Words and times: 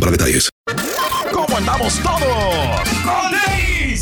para 0.00 0.12
detalles. 0.12 0.48
¿Cómo 1.32 1.56
andamos 1.56 2.00
todos? 2.02 3.49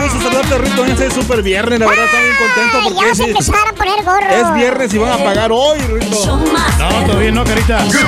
Gusto 0.00 0.20
saludarte, 0.20 0.58
Rito. 0.58 0.82
Hoy 0.82 0.90
es 0.90 1.12
súper 1.12 1.42
viernes, 1.42 1.78
la 1.80 1.86
verdad, 1.86 2.04
estoy 2.04 2.20
bien 2.22 2.36
contento 2.36 2.78
porque 2.84 3.00
Ya 3.00 3.24
a 3.24 3.40
es, 3.40 3.48
a 3.48 3.72
poner 3.74 4.04
gorro. 4.04 4.30
es 4.30 4.54
viernes 4.54 4.94
y 4.94 4.98
van 4.98 5.12
a 5.12 5.24
pagar 5.24 5.50
hoy, 5.52 5.78
Rito. 5.80 6.36
No, 6.36 7.06
todavía 7.06 7.30
no, 7.32 7.44
carita. 7.44 7.78
Hasta 7.78 7.98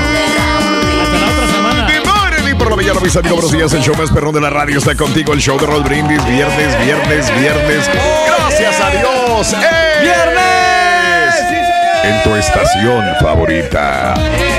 la 1.19 1.29
otra 1.33 1.47
semana. 1.53 1.87
De 1.87 2.01
Morely 2.01 2.55
por 2.55 2.71
la 2.71 2.77
mañana, 2.77 3.01
mis 3.01 3.17
amigos, 3.17 3.43
buenos 3.43 3.53
días. 3.53 3.73
El 3.73 3.83
show 3.83 3.95
más 3.97 4.11
perrón 4.11 4.35
de 4.35 4.41
la 4.41 4.51
radio 4.51 4.79
está 4.79 4.95
contigo. 4.95 5.33
El 5.33 5.41
show 5.41 5.59
de 5.59 5.67
Raúl 5.67 5.83
Brindis. 5.83 6.25
Viernes, 6.27 6.85
viernes, 6.85 7.41
viernes. 7.41 7.91
Gracias 8.27 8.81
a 8.81 8.91
Dios. 8.91 9.53
¡Eh! 9.53 10.03
¡Viernes! 10.03 10.56
En 12.07 12.23
tu 12.23 12.37
estación 12.37 13.05
favorita. 13.21 14.15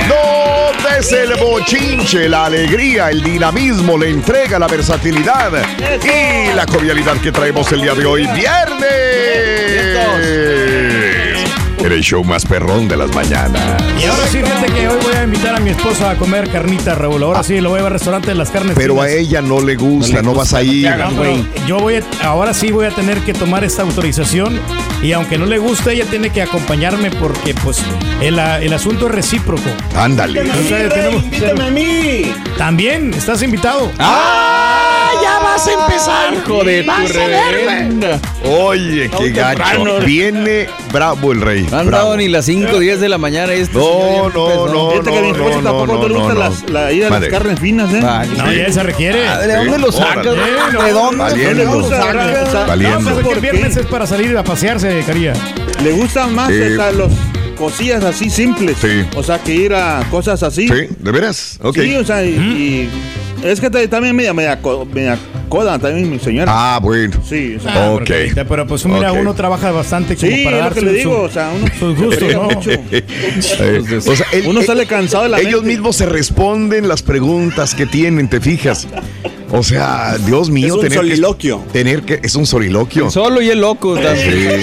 No 0.10 0.72
des 0.84 1.12
el 1.14 1.36
bochinche, 1.36 2.28
la 2.28 2.46
alegría, 2.46 3.10
el 3.10 3.24
dinamismo, 3.24 3.98
la 3.98 4.08
entrega, 4.08 4.60
la 4.60 4.68
versatilidad 4.68 5.54
y 6.04 6.54
la 6.54 6.66
jovialidad 6.70 7.16
que 7.22 7.32
traemos 7.32 7.72
el 7.72 7.82
día 7.82 7.94
de 7.94 8.06
hoy. 8.06 8.28
¡Viernes! 8.28 9.58
En 11.80 11.92
el 11.92 12.02
show 12.02 12.24
más 12.24 12.44
perrón 12.46 12.88
de 12.88 12.98
las 12.98 13.14
mañanas. 13.14 13.82
Y 14.02 14.06
ahora 14.06 14.28
sí, 14.28 14.40
fíjate 14.44 14.66
que 14.74 14.88
hoy 14.90 14.98
voy 15.02 15.14
a 15.14 15.24
invitar 15.24 15.56
a 15.56 15.60
mi 15.60 15.70
esposa 15.70 16.12
a 16.12 16.16
comer 16.16 16.50
carnita, 16.50 16.96
Raúl. 16.96 17.24
Ahora 17.24 17.44
sí, 17.44 17.62
lo 17.62 17.70
voy 17.70 17.80
a 17.80 17.84
ver 17.84 17.88
al 17.88 17.94
restaurante 17.94 18.30
de 18.30 18.36
las 18.36 18.50
carnes. 18.50 18.76
Pero 18.76 19.02
a 19.02 19.10
ella 19.10 19.42
no 19.42 19.62
le 19.62 19.76
gusta, 19.76 20.22
no 20.22 20.34
vas 20.34 20.54
a 20.54 20.64
ir. 20.64 20.90
No, 20.98 21.10
pero 21.18 21.46
yo 21.68 21.80
voy 21.80 21.96
a- 21.98 22.04
ahora 22.28 22.54
sí 22.54 22.72
voy 22.72 22.88
a 22.88 22.92
tener 22.92 23.20
que 23.20 23.34
tomar 23.34 23.64
esta 23.64 23.84
autorización 23.84 24.60
y 25.02 25.12
aunque 25.14 25.38
no 25.38 25.46
le 25.46 25.60
guste, 25.60 25.94
ella 25.94 26.06
tiene 26.06 26.30
que 26.32 26.42
acompañarme 26.42 27.12
porque 27.12 27.54
pues 27.54 27.82
el, 28.22 28.38
el 28.40 28.74
asunto 28.74 29.06
es 29.08 29.12
recíproco. 29.14 29.70
Ándale. 29.96 30.42
Tenemos- 30.42 31.24
a 31.68 31.70
mí! 31.70 32.34
También, 32.58 33.14
estás 33.14 33.42
invitado. 33.44 33.92
¡Ah! 34.00 35.12
¡Ya 35.22 35.40
vas 35.58 35.68
a 35.68 35.74
empezar! 35.74 36.34
Hijo 36.34 36.64
de 36.64 36.82
tu 36.84 36.88
Vas 36.88 37.00
a 37.00 37.14
ver, 37.14 37.30
güey. 37.30 37.52
reverenda. 37.52 38.20
Oye, 38.46 39.10
qué 39.18 39.30
gacho. 39.32 39.64
temprano. 39.64 40.00
Viene 40.06 40.68
bravo 40.92 41.32
el 41.32 41.42
rey. 41.42 41.68
No 41.70 41.78
han 41.80 41.88
bravo. 41.88 42.04
dado 42.06 42.18
ni 42.18 42.28
las 42.28 42.46
5 42.46 42.80
10 42.80 43.00
de 43.00 43.10
la 43.10 43.18
mañana. 43.18 43.54
Este 43.54 43.78
No, 43.78 44.30
no, 44.30 44.68
no, 44.68 44.92
Fíjate 44.92 45.12
que 45.12 45.18
a 45.18 45.22
mi 45.22 45.32
no, 45.32 45.36
esposa 45.36 45.58
no, 45.58 45.64
tampoco 45.64 45.86
no, 45.88 46.02
no 46.02 46.08
le 46.08 46.14
no, 46.14 46.20
gusta 46.20 46.34
no. 46.34 46.40
las, 46.40 46.70
la 46.70 46.92
ida 46.92 47.06
de 47.06 47.10
Madre. 47.12 47.30
las 47.32 47.40
carnes 47.40 47.60
finas, 47.60 47.94
¿eh? 47.94 48.00
Vale. 48.02 48.38
No, 48.38 48.54
ya 48.54 48.72
se 48.72 48.84
requiere. 48.84 49.20
¿De 49.20 49.56
dónde 49.56 49.80
lo 49.80 49.92
sacas? 49.92 50.26
Eh, 50.28 50.84
¿De 50.86 50.92
dónde? 50.92 51.54
Le 51.54 51.66
gusta, 51.66 52.66
Valiendo. 52.68 53.32
el 53.32 53.40
viernes 53.40 53.78
es 53.78 53.86
para 53.88 54.06
salir 54.08 54.38
a 54.38 54.44
pasearse, 54.44 55.04
Caría. 55.06 55.34
Le 55.84 55.92
gustan 55.92 56.34
más 56.34 56.50
Eh, 56.52 56.78
los 56.96 57.12
cosillas 57.58 58.04
así 58.04 58.30
simples. 58.30 58.78
Sí. 58.82 59.04
O 59.16 59.24
sea, 59.24 59.40
que 59.40 59.54
ir 59.54 59.74
a 59.74 60.04
cosas 60.12 60.44
así. 60.44 60.68
Sí, 60.68 60.88
¿de 61.00 61.12
veras? 61.12 61.60
Ok. 61.64 61.78
Sí, 61.80 61.96
o 61.96 62.06
sea, 62.06 62.24
y, 62.24 62.30
y 62.30 62.90
es 63.44 63.60
que 63.60 63.70
ta- 63.70 63.88
también 63.88 64.16
media, 64.16 64.34
media, 64.34 64.62
co- 64.62 64.86
media 64.86 65.18
coda 65.48 65.80
también 65.80 66.10
mi 66.10 66.20
señora. 66.20 66.52
Ah, 66.56 66.80
bueno. 66.82 67.18
Sí, 67.28 67.56
o 67.56 67.60
sea, 67.60 67.92
Ok. 67.92 68.04
Pero, 68.08 68.46
pero, 68.48 68.68
pues 68.68 68.86
mira, 68.86 69.12
uno 69.12 69.34
trabaja 69.34 69.72
bastante 69.72 70.16
como 70.16 70.32
sí, 70.32 70.44
para 70.44 70.58
es 70.60 70.64
lo 70.66 70.72
que 70.72 70.82
le 70.82 70.92
su- 70.92 70.98
digo, 70.98 71.22
o 71.22 71.30
sea, 71.30 71.52
uno, 71.56 71.68
sus 71.80 71.98
gustos, 72.04 72.34
¿no? 72.34 72.50
Eh, 72.92 73.04
o 74.06 74.16
sea, 74.16 74.26
Uno 74.46 74.62
sale 74.62 74.86
cansado 74.86 75.24
de 75.24 75.30
la 75.30 75.40
Ellos 75.40 75.62
mente. 75.62 75.68
mismos 75.68 75.96
se 75.96 76.06
responden 76.06 76.88
las 76.88 77.02
preguntas 77.04 77.74
que 77.76 77.86
tienen, 77.86 78.28
¿te 78.30 78.40
fijas? 78.42 78.88
O 79.52 79.64
sea, 79.64 80.18
Dios 80.26 80.50
mío, 80.50 80.68
Es 80.68 80.72
un 80.74 80.82
tener 80.82 80.98
soliloquio. 80.98 81.64
que 81.68 81.72
tener 81.72 82.04
que 82.04 82.20
es 82.22 82.36
un 82.36 82.46
soliloquio. 82.46 83.10
Solo 83.10 83.42
y 83.42 83.50
el 83.50 83.62
loco. 83.62 83.96
también. 83.98 84.62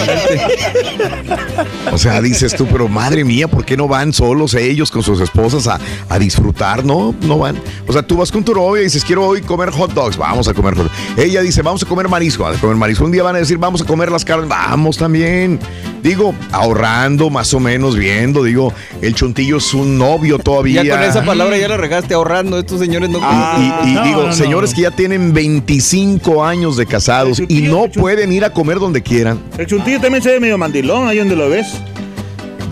O 1.93 1.99
sea, 1.99 2.21
dices 2.21 2.55
tú, 2.57 2.67
pero 2.67 2.89
madre 2.89 3.25
mía, 3.25 3.49
¿por 3.49 3.65
qué 3.65 3.77
no 3.77 3.87
van 3.89 4.13
solos 4.13 4.55
ellos 4.55 4.91
con 4.91 5.03
sus 5.03 5.21
esposas 5.21 5.67
a, 5.69 5.79
a 6.09 6.19
disfrutar? 6.19 6.85
No, 6.85 7.15
no 7.23 7.39
van. 7.39 7.57
O 7.87 7.93
sea, 7.93 8.03
tú 8.03 8.17
vas 8.17 8.31
con 8.33 8.45
tu 8.45 8.53
novia 8.55 8.81
y 8.83 8.85
dices, 8.85 9.05
quiero 9.05 9.27
hoy 9.27 9.41
comer 9.43 9.71
hot 9.71 9.93
dogs, 9.93 10.17
vamos 10.17 10.49
a 10.49 10.55
comer 10.55 10.75
hot 10.75 10.85
dogs. 10.89 10.99
Ella 11.19 11.41
dice, 11.43 11.63
vamos 11.63 11.83
a 11.83 11.87
comer 11.87 12.09
marisco, 12.09 12.43
vamos 12.43 12.59
a 12.59 12.61
comer 12.61 12.77
marisco. 12.77 13.05
Un 13.05 13.13
día 13.13 13.23
van 13.23 13.37
a 13.37 13.39
decir, 13.39 13.59
vamos 13.59 13.81
a 13.83 13.85
comer 13.85 14.11
las 14.11 14.25
carnes, 14.25 14.49
vamos 14.49 14.97
también. 14.97 15.59
Digo, 16.03 16.35
ahorrando, 16.53 17.31
más 17.31 17.55
o 17.55 17.61
menos 17.61 17.97
viendo, 17.97 18.43
digo, 18.43 18.75
el 19.01 19.15
chuntillo 19.15 19.57
es 19.57 19.73
un 19.73 19.97
novio 19.97 20.39
todavía. 20.39 20.83
Ya 20.83 20.97
con 20.97 21.03
esa 21.05 21.25
palabra 21.25 21.57
ya 21.57 21.69
la 21.69 21.79
regaste 21.79 22.13
ahorrando. 22.13 22.59
Estos 22.59 22.81
señores 22.81 23.09
no. 23.09 23.19
Y, 23.21 23.89
y- 23.89 23.91
y 23.93 23.95
No, 23.95 24.03
digo, 24.05 24.27
no. 24.27 24.33
señores 24.33 24.74
que 24.75 24.83
ya 24.83 24.91
tienen 24.91 25.33
25 25.33 26.45
años 26.45 26.77
de 26.77 26.87
casados 26.87 27.41
y 27.49 27.63
no 27.63 27.89
pueden 27.89 28.33
ir 28.33 28.45
a 28.45 28.51
comer 28.51 28.79
donde 28.79 29.03
quieran. 29.03 29.39
El 29.57 29.67
chuntillo 29.67 30.01
también 30.01 30.23
se 30.23 30.31
ve 30.31 30.41
medio 30.41 30.59
mandilón 30.59 31.09
ahí 31.09 31.19
donde 31.19 31.37
lo 31.37 31.49
ves. 31.49 31.67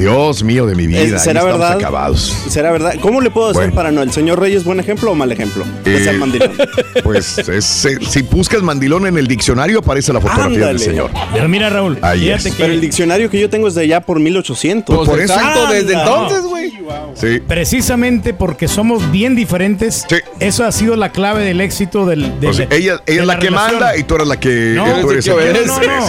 Dios 0.03 0.43
mío 0.43 0.67
de 0.67 0.75
mi 0.75 0.87
vida, 0.89 0.99
Eh, 0.99 1.03
ahí 1.03 1.09
¿será 1.19 1.41
estamos 1.41 1.61
verdad? 1.61 1.73
acabados. 1.79 2.37
¿Será 2.49 2.73
verdad? 2.73 2.95
¿Cómo 3.01 3.21
le 3.21 3.31
puedo 3.31 3.49
decir 3.49 3.61
Bueno. 3.63 3.75
para 3.75 3.91
no? 3.93 4.03
¿El 4.03 4.13
señor 4.13 4.41
Reyes 4.41 4.65
buen 4.65 4.81
ejemplo 4.81 5.13
o 5.13 5.15
mal 5.15 5.31
ejemplo? 5.31 5.65
Eh, 5.85 6.13
mandilón. 6.19 6.53
Pues 7.05 7.39
es, 7.39 7.85
eh, 7.85 7.99
si 8.09 8.23
buscas 8.23 8.63
mandilón 8.63 9.07
en 9.07 9.17
el 9.17 9.27
diccionario 9.27 9.79
aparece 9.81 10.13
la 10.13 10.21
fotografía 10.21 10.67
del 10.67 10.79
señor. 10.79 11.11
Pero 11.33 11.49
mira, 11.49 11.69
Raúl, 11.71 11.99
Ahí 12.03 12.21
fíjate 12.25 12.49
es. 12.49 12.55
que 12.55 12.63
Pero 12.63 12.73
el 12.75 12.81
diccionario 12.81 13.31
que 13.31 13.41
yo 13.41 13.49
tengo 13.51 13.69
es 13.69 13.75
de 13.75 13.83
allá 13.83 14.01
por 14.01 14.19
1800. 14.21 14.97
Pues 14.97 15.09
por 15.09 15.21
eso- 15.21 15.35
exacto, 15.35 15.67
desde 15.73 15.93
entonces, 15.95 16.43
güey. 16.43 16.73
Sí. 17.15 17.41
precisamente 17.47 18.35
porque 18.35 18.69
somos 18.69 19.11
bien 19.13 19.35
diferentes, 19.37 20.05
Sí. 20.09 20.17
eso 20.41 20.65
ha 20.65 20.73
sido 20.73 20.97
la 20.97 21.11
clave 21.13 21.45
del 21.45 21.61
éxito 21.61 22.07
del, 22.07 22.23
del- 22.41 22.51
Pues 22.51 22.59
ella 22.59 22.69
ella 22.71 22.97
de 23.07 23.21
es 23.21 23.27
la, 23.27 23.39
que 23.39 23.47
relación. 23.49 23.81
manda 23.81 23.97
y 23.97 24.03
tú 24.05 24.15
eres 24.17 24.27
la 24.29 24.39
que 24.41 24.73
No, 24.77 24.85
tú 25.01 25.11
eres 25.11 25.25
que 25.25 25.31
el 25.31 25.67
no, 25.67 25.79
no. 25.81 26.07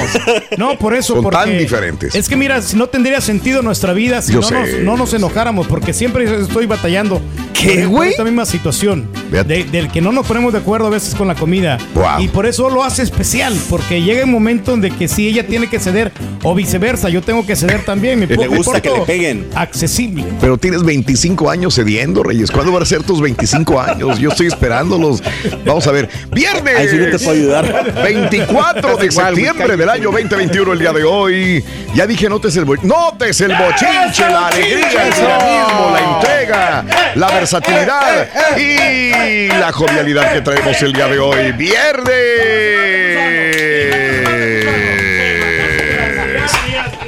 No, 0.72 0.78
por 0.78 0.94
eso. 0.96 1.14
Son 1.16 1.24
porque 1.24 1.38
tan 1.38 1.58
diferentes. 1.58 2.16
Es 2.16 2.28
que 2.30 2.36
mira, 2.36 2.62
si 2.62 2.76
no 2.78 2.88
tendría 2.88 3.20
sentido 3.22 3.62
nuestra 3.62 3.83
nuestra 3.84 3.94
vida 3.94 4.22
si 4.22 4.32
no 4.34 4.40
nos, 4.40 4.70
no 4.82 4.98
nos 4.98 5.14
enojáramos, 5.14 5.68
porque 5.68 5.92
siempre 5.94 6.24
estoy 6.42 6.66
batallando. 6.68 7.22
¿Qué, 7.54 7.86
güey? 7.86 8.10
Esta 8.12 8.24
misma 8.26 8.46
situación. 8.46 9.08
De- 9.32 9.64
del 9.64 9.90
que 9.90 10.02
no 10.02 10.12
nos 10.12 10.26
ponemos 10.28 10.52
de 10.54 10.60
acuerdo 10.60 10.88
a 10.88 10.90
veces 10.90 11.16
con 11.16 11.28
la 11.28 11.36
comida. 11.36 11.78
Wow. 11.96 12.20
Y 12.22 12.28
por 12.28 12.46
eso 12.46 12.70
lo 12.70 12.84
hace 12.84 13.04
especial, 13.04 13.54
porque 13.70 14.02
llega 14.02 14.26
un 14.26 14.32
momento 14.32 14.74
en 14.74 14.82
de 14.82 14.92
que 14.92 15.08
si 15.08 15.28
ella 15.28 15.46
tiene 15.48 15.70
que 15.70 15.80
ceder, 15.80 16.12
o 16.44 16.54
viceversa, 16.54 17.08
yo 17.10 17.22
tengo 17.22 17.46
que 17.46 17.56
ceder 17.56 17.84
también. 17.86 18.20
Me, 18.20 18.28
Le 18.28 18.48
gusta 18.48 18.82
que 18.82 18.90
le 18.90 19.00
peguen. 19.02 19.48
Accesible. 19.56 20.26
Pero 20.42 20.58
tienes 20.58 20.84
25 20.84 21.50
años 21.50 21.76
cediendo, 21.76 22.22
Reyes. 22.24 22.52
¿Cuándo 22.52 22.72
van 22.74 22.84
a 22.84 22.86
ser 22.86 23.04
tus 23.04 23.22
25 23.22 23.80
años? 23.80 24.20
Yo 24.20 24.30
estoy 24.30 24.48
esperándolos. 24.48 25.24
Vamos 25.66 25.88
a 25.88 25.92
ver. 25.92 26.10
Viernes. 26.32 26.76
Ahí 26.78 26.88
sí 26.90 26.98
no 26.98 27.06
te 27.06 27.20
puedo 27.20 27.32
ayudar. 27.32 28.04
24 28.04 28.98
de 28.98 29.12
septiembre 29.12 29.78
del 29.78 29.90
año 29.90 30.12
2021, 30.12 30.74
el 30.74 30.80
día 30.80 30.92
de 30.94 31.04
hoy. 31.06 31.64
Ya 31.96 32.06
dije, 32.08 32.28
notes 32.28 32.56
el, 32.58 32.66
bo- 32.66 32.76
notes 32.84 33.40
el 33.42 33.56
bochinche, 33.64 34.30
la 34.30 34.48
alegría, 34.48 35.08
el 35.08 35.14
dinamismo, 35.14 35.92
la 35.92 36.00
entrega, 36.16 36.86
la 37.16 37.28
versatilidad 37.28 38.28
y 38.58 39.48
la 39.48 39.72
jovialidad 39.72 40.34
que 40.34 40.42
traemos 40.42 40.82
el 40.82 40.94
día 40.94 41.08
de 41.08 41.20
hoy. 41.20 41.52
Viernes. 41.54 42.14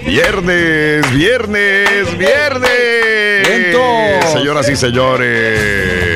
Viernes, 0.06 1.12
viernes, 1.14 2.18
viernes. 2.18 2.72
Señoras 4.32 4.70
y 4.70 4.76
señores. 4.76 6.15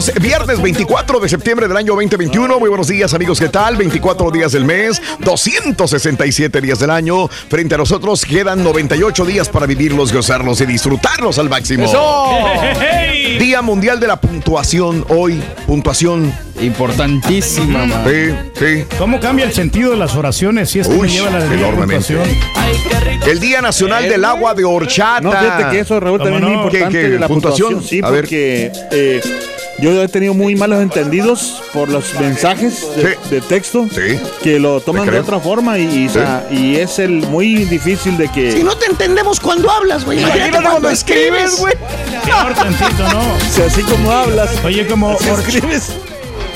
Amigos, 0.00 0.22
viernes 0.22 0.62
24 0.62 1.20
de 1.20 1.28
septiembre 1.28 1.68
del 1.68 1.76
año 1.76 1.92
2021. 1.94 2.58
Muy 2.58 2.70
buenos 2.70 2.88
días 2.88 3.12
amigos, 3.12 3.38
¿qué 3.38 3.50
tal? 3.50 3.76
24 3.76 4.30
días 4.30 4.52
del 4.52 4.64
mes, 4.64 5.00
267 5.18 6.58
días 6.62 6.78
del 6.78 6.88
año. 6.88 7.28
Frente 7.28 7.74
a 7.74 7.78
nosotros 7.78 8.24
quedan 8.24 8.64
98 8.64 9.26
días 9.26 9.50
para 9.50 9.66
vivirlos, 9.66 10.10
gozarlos 10.10 10.58
y 10.62 10.66
disfrutarlos 10.66 11.38
al 11.38 11.50
máximo. 11.50 11.84
¡Eso! 11.84 12.30
Día 13.38 13.60
Mundial 13.60 14.00
de 14.00 14.06
la 14.06 14.18
Puntuación 14.20 15.04
hoy. 15.10 15.42
Puntuación. 15.66 16.32
Importantísima, 16.60 17.84
man. 17.86 18.04
Sí, 18.06 18.34
sí. 18.58 18.84
¿Cómo 18.98 19.20
cambia 19.20 19.44
el 19.44 19.52
sentido 19.52 19.90
de 19.90 19.96
las 19.98 20.14
oraciones 20.14 20.70
si 20.70 20.78
es 20.80 20.88
que 20.88 20.94
Uy, 20.94 21.08
me 21.08 21.08
lleva 21.08 21.30
la 21.30 21.40
de 21.44 21.54
enormemente. 21.54 22.14
puntuación? 22.14 23.28
El 23.28 23.40
Día 23.40 23.60
Nacional 23.60 24.08
del 24.08 24.24
Agua 24.24 24.54
de 24.54 24.64
Horchata. 24.64 25.20
No, 25.20 25.30
fíjate 25.32 25.70
que 25.70 25.80
eso, 25.80 26.00
Raúl, 26.00 26.18
¿Cómo 26.18 26.30
también 26.30 26.44
es 26.44 26.50
no? 26.50 26.56
muy 26.56 26.64
importante 26.66 26.96
¿Qué, 26.98 27.02
qué, 27.06 27.10
de 27.10 27.18
la 27.18 27.28
puntuación? 27.28 27.68
puntuación. 27.74 28.00
Sí, 28.00 28.00
A 28.04 28.10
ver. 28.10 28.26
eh, 28.30 29.20
yo 29.78 30.02
he 30.02 30.08
tenido 30.08 30.34
muy 30.34 30.54
malos 30.56 30.82
entendidos 30.82 31.62
por 31.72 31.88
los 31.88 32.14
mensajes 32.20 32.86
de, 32.96 33.12
Sí. 33.12 33.18
de 33.30 33.40
texto 33.40 33.86
Sí. 33.90 34.18
que 34.42 34.58
lo 34.58 34.80
toman 34.80 35.10
de 35.10 35.18
otra 35.20 35.40
forma 35.40 35.78
y, 35.78 35.82
y, 36.04 36.08
Sí. 36.08 36.14
sa- 36.14 36.44
y 36.50 36.76
es 36.76 36.98
el 36.98 37.10
muy 37.28 37.64
difícil 37.64 38.16
de 38.18 38.28
que 38.28 38.52
Si 38.52 38.62
no 38.62 38.76
te 38.76 38.86
entendemos 38.86 39.40
cuando 39.40 39.70
hablas, 39.70 40.04
güey. 40.04 40.18
Imagínate 40.20 40.62
cuando 40.62 40.90
escribes, 40.90 41.58
güey. 41.60 41.74
Peor 42.24 42.54
tantito, 42.54 43.02
¿no? 43.12 43.22
si 43.50 43.62
así 43.62 43.82
como 43.82 44.10
hablas, 44.12 44.50
Oye, 44.64 44.86
como 44.86 45.16
escribes. 45.18 45.92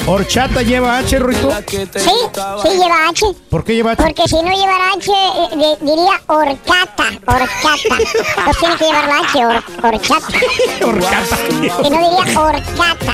Horchata 0.06 0.62
lleva 0.62 0.98
H, 0.98 1.18
Ruito. 1.18 1.50
Sí, 1.68 1.78
sí 1.96 2.68
lleva 2.68 3.08
H. 3.08 3.26
¿Por 3.50 3.64
qué 3.64 3.74
lleva 3.74 3.92
H? 3.92 4.02
Porque 4.02 4.22
si 4.28 4.36
no 4.36 4.50
llevara 4.50 4.92
H, 4.96 5.10
eh, 5.10 5.56
de- 5.56 5.76
diría 5.86 6.20
horcata, 6.26 7.04
horcata. 7.26 7.96
Pues 8.44 8.58
tiene 8.58 8.76
que 8.76 8.84
llevar 8.84 9.08
la 9.08 9.18
H, 9.18 9.38
hor- 9.38 9.64
horchata. 9.82 10.38
Horchata. 10.84 11.36
Si 11.36 11.90
no 11.90 11.98
diría 11.98 12.40
horcata. 12.40 13.12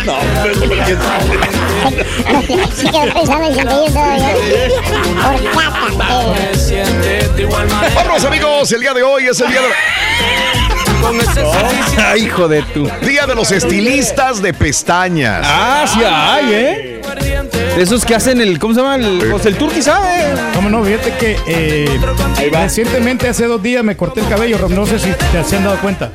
Sí 2.75 2.87
que 2.91 3.13
pensando 3.13 3.45
en 3.47 3.55
sentido 3.55 3.85
todavía. 3.87 4.35
Horcata. 5.29 5.87
eh. 6.33 7.49
Vámonos 7.95 8.25
amigos, 8.25 8.73
el 8.73 8.81
día 8.81 8.95
de 8.95 9.03
hoy 9.03 9.27
es 9.29 9.41
el 9.41 9.49
día 9.51 9.61
de... 9.63 9.69
Ay, 12.05 12.25
hijo 12.25 12.47
de 12.47 12.63
tu. 12.63 12.87
Día 13.01 13.27
de 13.27 13.35
los 13.35 13.51
estilistas 13.53 14.43
de 14.43 14.53
pestañas. 14.53 15.47
Ah, 15.49 15.85
sí 15.89 16.01
hay, 16.05 16.53
¿eh? 16.53 16.80
De 17.77 17.83
esos 17.83 18.05
que 18.05 18.15
hacen 18.15 18.41
el, 18.41 18.59
¿cómo 18.59 18.75
se 18.75 18.81
llama? 18.81 18.97
El, 18.97 19.19
pues 19.31 19.47
el 19.47 19.57
turqui, 19.57 19.81
¿sabe? 19.81 20.35
¿Cómo 20.55 20.69
no? 20.69 20.85
Fíjate 20.85 21.13
que 21.19 21.37
eh, 21.47 22.01
recientemente, 22.53 23.29
hace 23.29 23.47
dos 23.47 23.63
días, 23.63 23.83
me 23.83 23.97
corté 23.97 24.21
el 24.21 24.29
cabello. 24.29 24.59
No 24.69 24.87
sé 24.87 24.99
si 24.99 25.11
te 25.11 25.45
se 25.45 25.57
han 25.57 25.65
dado 25.65 25.79
cuenta. 25.81 26.11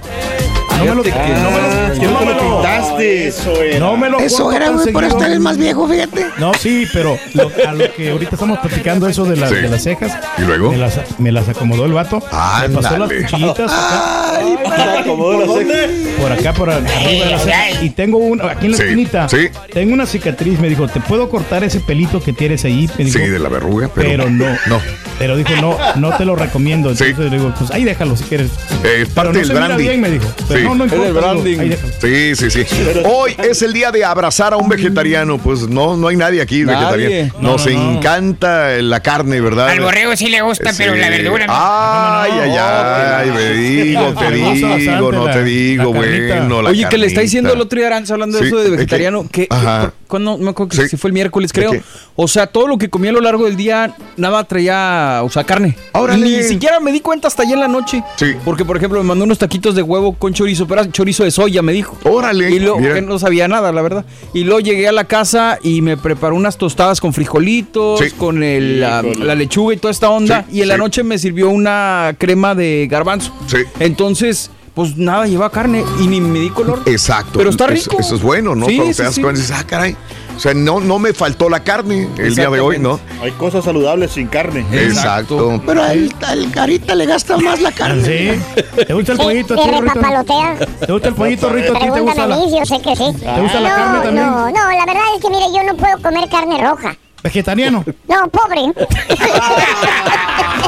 No 0.77 0.86
me 0.86 0.95
lo, 0.95 1.04
Fíjate 1.04 1.25
que- 1.33 1.39
no 1.39 1.51
me 1.51 1.57
lo- 1.57 1.66
Ah, 1.66 1.88
no 1.88 2.00
¿quién 2.00 2.18
te 2.18 2.25
me 2.25 2.31
lo 2.33 2.44
lo- 2.44 2.54
pintaste? 2.62 3.27
Eso 3.27 3.62
era. 3.62 3.80
no 3.80 3.98
me 3.98 4.10
lo 4.10 4.19
Eso 4.19 4.51
era, 4.51 4.69
güey, 4.69 4.92
por 4.94 5.04
estar 5.04 5.31
el 5.31 5.39
más 5.39 5.57
viejo, 5.57 5.88
fíjate. 5.88 6.25
No, 6.38 6.54
sí, 6.54 6.86
pero 6.94 7.18
lo- 7.33 7.51
a 7.68 7.74
lo 7.74 7.94
que 7.94 8.10
ahorita 8.10 8.36
estamos 8.36 8.60
platicando 8.60 9.07
eso 9.07 9.25
de, 9.25 9.36
la- 9.38 9.48
Sí. 9.50 9.56
de 9.56 9.69
las 9.69 9.83
cejas. 9.83 10.18
¿Y 10.38 10.42
luego? 10.42 10.72
Me 10.72 10.77
las, 10.77 11.00
me 11.19 11.31
las 11.31 11.48
acomodó 11.50 11.86
el 11.86 11.94
vato. 11.94 12.22
Me 12.62 12.69
pasó 12.75 12.98
las 12.98 13.12
cuchillitas 13.12 13.72
acá, 13.72 14.39
Se 14.75 15.00
acomodó 15.00 15.39
la 15.45 15.54
ceja. 15.63 16.22
por 16.22 16.31
acá, 16.31 16.54
por 16.54 16.69
arriba 16.69 16.89
de 17.25 17.25
la 17.31 17.39
ceja. 17.39 17.81
Y 17.83 17.89
tengo 17.92 18.18
una, 18.18 18.51
aquí 18.51 18.66
en 18.66 18.72
la 18.74 18.77
Sí, 18.77 18.83
esquinita, 18.83 19.30
sí. 19.30 19.50
tengo 19.74 19.94
una 19.94 20.06
cicatriz. 20.06 20.60
Me 20.60 20.69
dijo, 20.69 20.88
¿te 20.88 21.00
puedo 21.00 21.30
cortar 21.30 21.63
ese 21.63 21.80
pelito 21.80 22.22
que 22.22 22.33
tienes 22.33 22.66
ahí? 22.66 22.89
Me 22.98 23.06
dijo, 23.06 23.18
Sí, 23.19 23.25
de 23.25 23.39
la 23.39 23.50
verruga, 23.50 23.89
pero, 23.94 24.10
pero 24.10 24.30
no. 24.30 24.45
No. 24.68 24.80
Pero 25.18 25.38
dijo, 25.38 25.50
no, 25.62 25.78
no 25.96 26.16
te 26.18 26.26
lo 26.26 26.36
recomiendo. 26.36 26.94
Sí. 26.94 27.06
Entonces 27.06 27.32
le 27.32 27.38
digo, 27.38 27.54
pues 27.58 27.72
ahí 27.72 27.84
déjalo 27.86 28.16
si 28.18 28.24
quieres. 28.26 28.52
Eh, 28.84 29.04
es 29.04 29.10
Pero 29.10 29.14
parte 29.14 29.32
no 29.42 29.48
del 29.48 29.56
branding. 29.58 29.78
bien, 29.88 30.02
me 30.02 30.10
dijo. 30.12 30.26
Pero 30.48 30.60
Sí. 30.60 30.66
no, 30.66 30.76
no 30.76 30.86
Es 30.86 30.92
importa. 30.92 31.08
digo, 31.12 31.22
branding. 31.22 31.58
déjalo. 31.70 31.94
Sí, 32.02 32.36
sí, 32.36 32.52
sí. 32.52 32.64
Hoy 33.06 33.36
es 33.38 33.62
el 33.62 33.72
día 33.74 33.92
de 33.92 34.04
abrazar 34.04 34.54
a 34.54 34.58
un 34.58 34.68
vegetariano. 34.68 35.38
Pues 35.38 35.68
no, 35.70 35.96
no 35.98 36.08
hay 36.10 36.18
nadie 36.18 36.42
aquí 36.42 36.64
Nadie. 36.64 36.80
vegetariano. 36.98 37.34
No, 37.40 37.52
Nos 37.54 37.66
no, 37.68 37.72
no. 37.74 37.92
encanta 37.98 38.70
la 38.82 39.00
carne, 39.00 39.40
¿verdad? 39.42 39.70
Al 39.70 39.80
borrego 39.80 40.16
sí 40.18 40.28
le 40.28 40.42
gusta, 40.42 40.72
Sí. 40.72 40.76
pero 40.80 40.96
la 40.96 41.10
verdura 41.10 41.48
no. 41.48 41.54
Ay, 41.56 42.32
ay, 42.44 42.52
ay, 42.60 43.32
me 43.32 43.50
digo, 43.54 44.14
te 44.14 44.32
digo, 44.32 45.12
no 45.12 45.26
te 45.32 45.44
digo, 45.44 45.94
la 45.94 46.02
carnita. 46.02 46.36
bueno. 46.40 46.62
la 46.62 46.70
Oye, 46.72 46.88
que 46.90 46.98
le 46.98 47.08
está 47.08 47.16
carnita. 47.18 47.22
diciendo 47.22 47.54
el 47.54 47.62
otro 47.62 47.78
día 47.80 47.88
Aranza 47.88 48.14
hablando 48.14 48.38
Sí, 48.38 48.44
de 48.44 48.50
eso 48.50 48.58
de 48.60 48.70
vegetariano. 48.70 49.28
Que, 49.32 49.48
Ajá. 49.50 49.94
cuando, 50.08 50.38
me 50.38 50.50
acuerdo 50.50 50.70
que 50.72 50.84
Sí. 50.84 50.90
si 50.90 50.98
fue 50.98 51.10
el 51.10 51.14
miércoles, 51.14 51.52
¿De 51.54 51.62
creo. 51.66 51.82
O 52.18 52.28
sea, 52.28 52.48
todo 52.48 52.68
lo 52.68 52.78
que 52.78 52.90
comía 52.90 53.12
a 53.12 53.14
lo 53.14 53.22
largo 53.22 53.46
del 53.46 53.56
día, 53.56 53.94
nada 54.18 54.44
traía, 54.46 55.05
sea, 55.30 55.44
carne. 55.44 55.75
Órale. 55.94 56.25
Ni 56.25 56.44
siquiera 56.44 56.80
me 56.80 56.92
di 56.92 57.00
cuenta 57.00 57.28
hasta 57.28 57.44
allá 57.44 57.54
en 57.54 57.60
la 57.60 57.68
noche. 57.68 58.04
Sí. 58.18 58.34
Porque, 58.44 58.66
por 58.66 58.78
ejemplo, 58.78 59.00
me 59.02 59.07
mandó 59.07 59.24
unos 59.25 59.38
taquitos 59.38 59.75
de 59.75 59.81
huevo 59.81 60.13
con 60.16 60.34
chorizo, 60.34 60.68
pero 60.68 60.81
era 60.81 60.92
chorizo 60.92 61.24
de 61.24 61.31
soya, 61.31 61.62
me 61.62 61.74
dijo. 61.74 61.98
Órale, 62.04 62.50
Y 62.52 62.60
luego, 62.60 62.78
que 62.78 63.02
no 63.02 63.19
sabía 63.19 63.48
nada, 63.48 63.72
la 63.72 63.81
verdad. 63.81 64.06
Y 64.34 64.44
luego 64.44 64.60
llegué 64.60 64.88
a 64.88 64.92
la 64.92 65.06
casa 65.06 65.60
y 65.62 65.81
me 65.81 65.98
preparó 65.98 66.36
unas 66.36 66.57
tostadas 66.57 67.00
con 67.02 67.13
frijolitos, 67.13 68.00
Sí. 68.00 68.12
con 68.12 68.44
el, 68.44 68.80
la, 68.80 69.02
la 69.02 69.36
lechuga 69.36 69.74
y 69.74 69.78
toda 69.78 69.92
esta 69.92 70.10
onda. 70.10 70.46
Sí, 70.50 70.57
y 70.57 70.62
en 70.62 70.68
la 70.69 70.78
noche 70.78 71.04
me 71.04 71.18
sirvió 71.18 71.50
una 71.50 72.16
crema 72.18 72.56
de 72.56 72.88
garbanzo. 72.90 73.34
Sí. 73.48 73.58
Entonces, 73.80 74.51
pues 74.75 74.98
nada, 74.98 75.25
lleva 75.25 75.50
carne 75.50 75.83
y 76.00 76.07
ni 76.07 76.19
me 76.22 76.39
di 76.39 76.50
color. 76.50 76.81
Exacto. 76.86 77.39
Pero 77.39 77.50
está 77.50 77.66
rico. 77.68 77.98
Eso, 77.98 78.16
es 78.16 78.22
bueno, 78.22 78.56
¿no? 78.56 78.66
Sí, 78.68 78.75
Cuando 78.75 78.94
sí, 78.94 78.98
te 78.98 79.04
das 79.04 79.16
sí. 79.16 79.22
cuenta 79.22 79.42
dices, 79.42 79.56
ah, 79.57 79.63
caray. 79.66 79.95
O 80.36 80.39
sea, 80.39 80.54
no, 80.54 80.81
no 80.81 81.00
me 81.00 81.13
faltó 81.13 81.48
la 81.48 81.63
carne 81.63 82.10
el 82.18 82.36
día 82.36 82.50
de 82.50 82.60
hoy, 82.60 82.77
¿no? 82.77 83.00
Hay 83.22 83.31
cosas 83.31 83.63
saludables 83.63 84.12
sin 84.12 84.27
carne. 84.27 84.66
Exacto. 84.74 85.62
Pero 85.66 85.81
al, 85.81 86.13
al 86.27 86.51
carita 86.51 86.94
le 86.94 87.06
gasta 87.06 87.38
más 87.38 87.62
la 87.62 87.72
carne. 87.72 88.04
Sí. 88.04 88.42
¿Te 88.86 88.94
gusta 88.94 89.13
el 89.13 89.18
pollito, 89.18 89.56
ti, 89.56 89.62
Rito? 89.63 89.81
repapalotea. 89.81 90.57
¿Te 90.86 90.92
gusta 90.92 91.07
el 91.07 91.16
pollito, 91.16 91.50
Rito? 91.50 91.72
¿A 91.72 91.80
ti 91.80 91.86
te 91.86 91.92
Pregúntame 91.92 92.01
gusta 92.01 92.24
a 92.24 92.27
la 92.27 92.36
mí, 92.36 92.51
yo 92.51 92.66
sé 92.66 92.81
que 92.81 92.95
sí. 92.98 93.06
¿Te 93.18 93.42
gusta 93.42 93.62
la 93.62 93.69
no, 93.69 93.75
carne 93.75 94.00
también? 94.04 94.25
No, 94.25 94.51
no, 94.51 94.72
la 94.72 94.86
verdad 94.86 95.04
es 95.16 95.22
que 95.22 95.30
mire, 95.30 95.45
yo 95.56 95.63
no 95.63 95.77
puedo 95.77 95.98
comer 96.01 96.27
carne 96.30 96.62
roja. 96.62 96.98
vegetariano? 97.24 97.86
No, 98.10 98.27
pobre. 98.27 98.74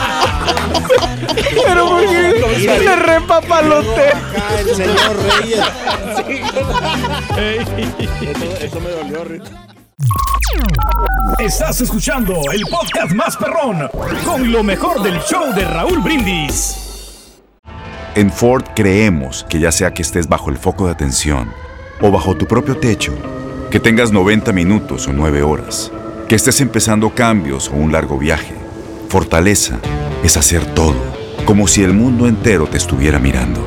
Pero 1.66 1.90
¿por 1.90 2.02
qué 2.56 2.80
le 2.80 2.96
repapalote? 2.96 4.12
El 4.60 4.76
señor 4.76 5.18
Reyes. 5.42 5.60
Eso, 7.38 8.58
eso 8.60 8.82
me 8.82 8.90
dolió, 8.90 9.24
Rito. 9.24 9.50
Estás 11.40 11.82
escuchando 11.82 12.42
el 12.54 12.62
podcast 12.62 13.14
más 13.14 13.36
perrón 13.38 13.90
con 14.26 14.52
lo 14.52 14.64
mejor 14.64 15.02
del 15.04 15.20
show 15.22 15.54
de 15.54 15.66
Raúl 15.66 16.00
Brindis. 16.00 16.88
En 18.16 18.32
Ford 18.32 18.64
creemos 18.76 19.46
que 19.50 19.60
ya 19.60 19.72
sea 19.72 19.94
que 19.94 20.02
estés 20.02 20.28
bajo 20.28 20.50
el 20.50 20.58
foco 20.58 20.86
de 20.86 20.94
atención 20.94 21.52
o 22.02 22.12
bajo 22.12 22.36
tu 22.36 22.48
propio 22.48 22.78
techo, 22.78 23.14
que 23.70 23.80
tengas 23.80 24.12
90 24.12 24.54
minutos 24.54 25.08
o 25.08 25.14
9 25.14 25.44
horas, 25.44 25.92
que 26.28 26.36
estés 26.36 26.62
empezando 26.62 27.12
cambios 27.12 27.70
o 27.70 27.74
un 27.74 27.92
largo 27.92 28.18
viaje, 28.18 28.56
fortaleza 29.08 29.80
es 30.24 30.38
hacer 30.38 30.66
todo, 30.74 30.96
como 31.46 31.68
si 31.68 31.84
el 31.84 31.94
mundo 31.94 32.28
entero 32.28 32.68
te 32.68 32.78
estuviera 32.78 33.20
mirando. 33.20 33.66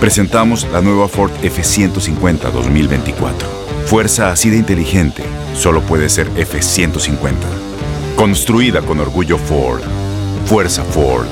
Presentamos 0.00 0.66
la 0.72 0.80
nueva 0.80 1.08
Ford 1.08 1.30
F150 1.42 2.50
2024. 2.50 3.48
Fuerza 3.86 4.30
así 4.30 4.50
de 4.50 4.56
inteligente 4.56 5.22
solo 5.54 5.80
puede 5.82 6.08
ser 6.08 6.28
F150. 6.30 7.34
Construida 8.16 8.82
con 8.82 9.00
orgullo 9.00 9.38
Ford. 9.38 9.82
Fuerza 10.46 10.82
Ford. 10.82 11.26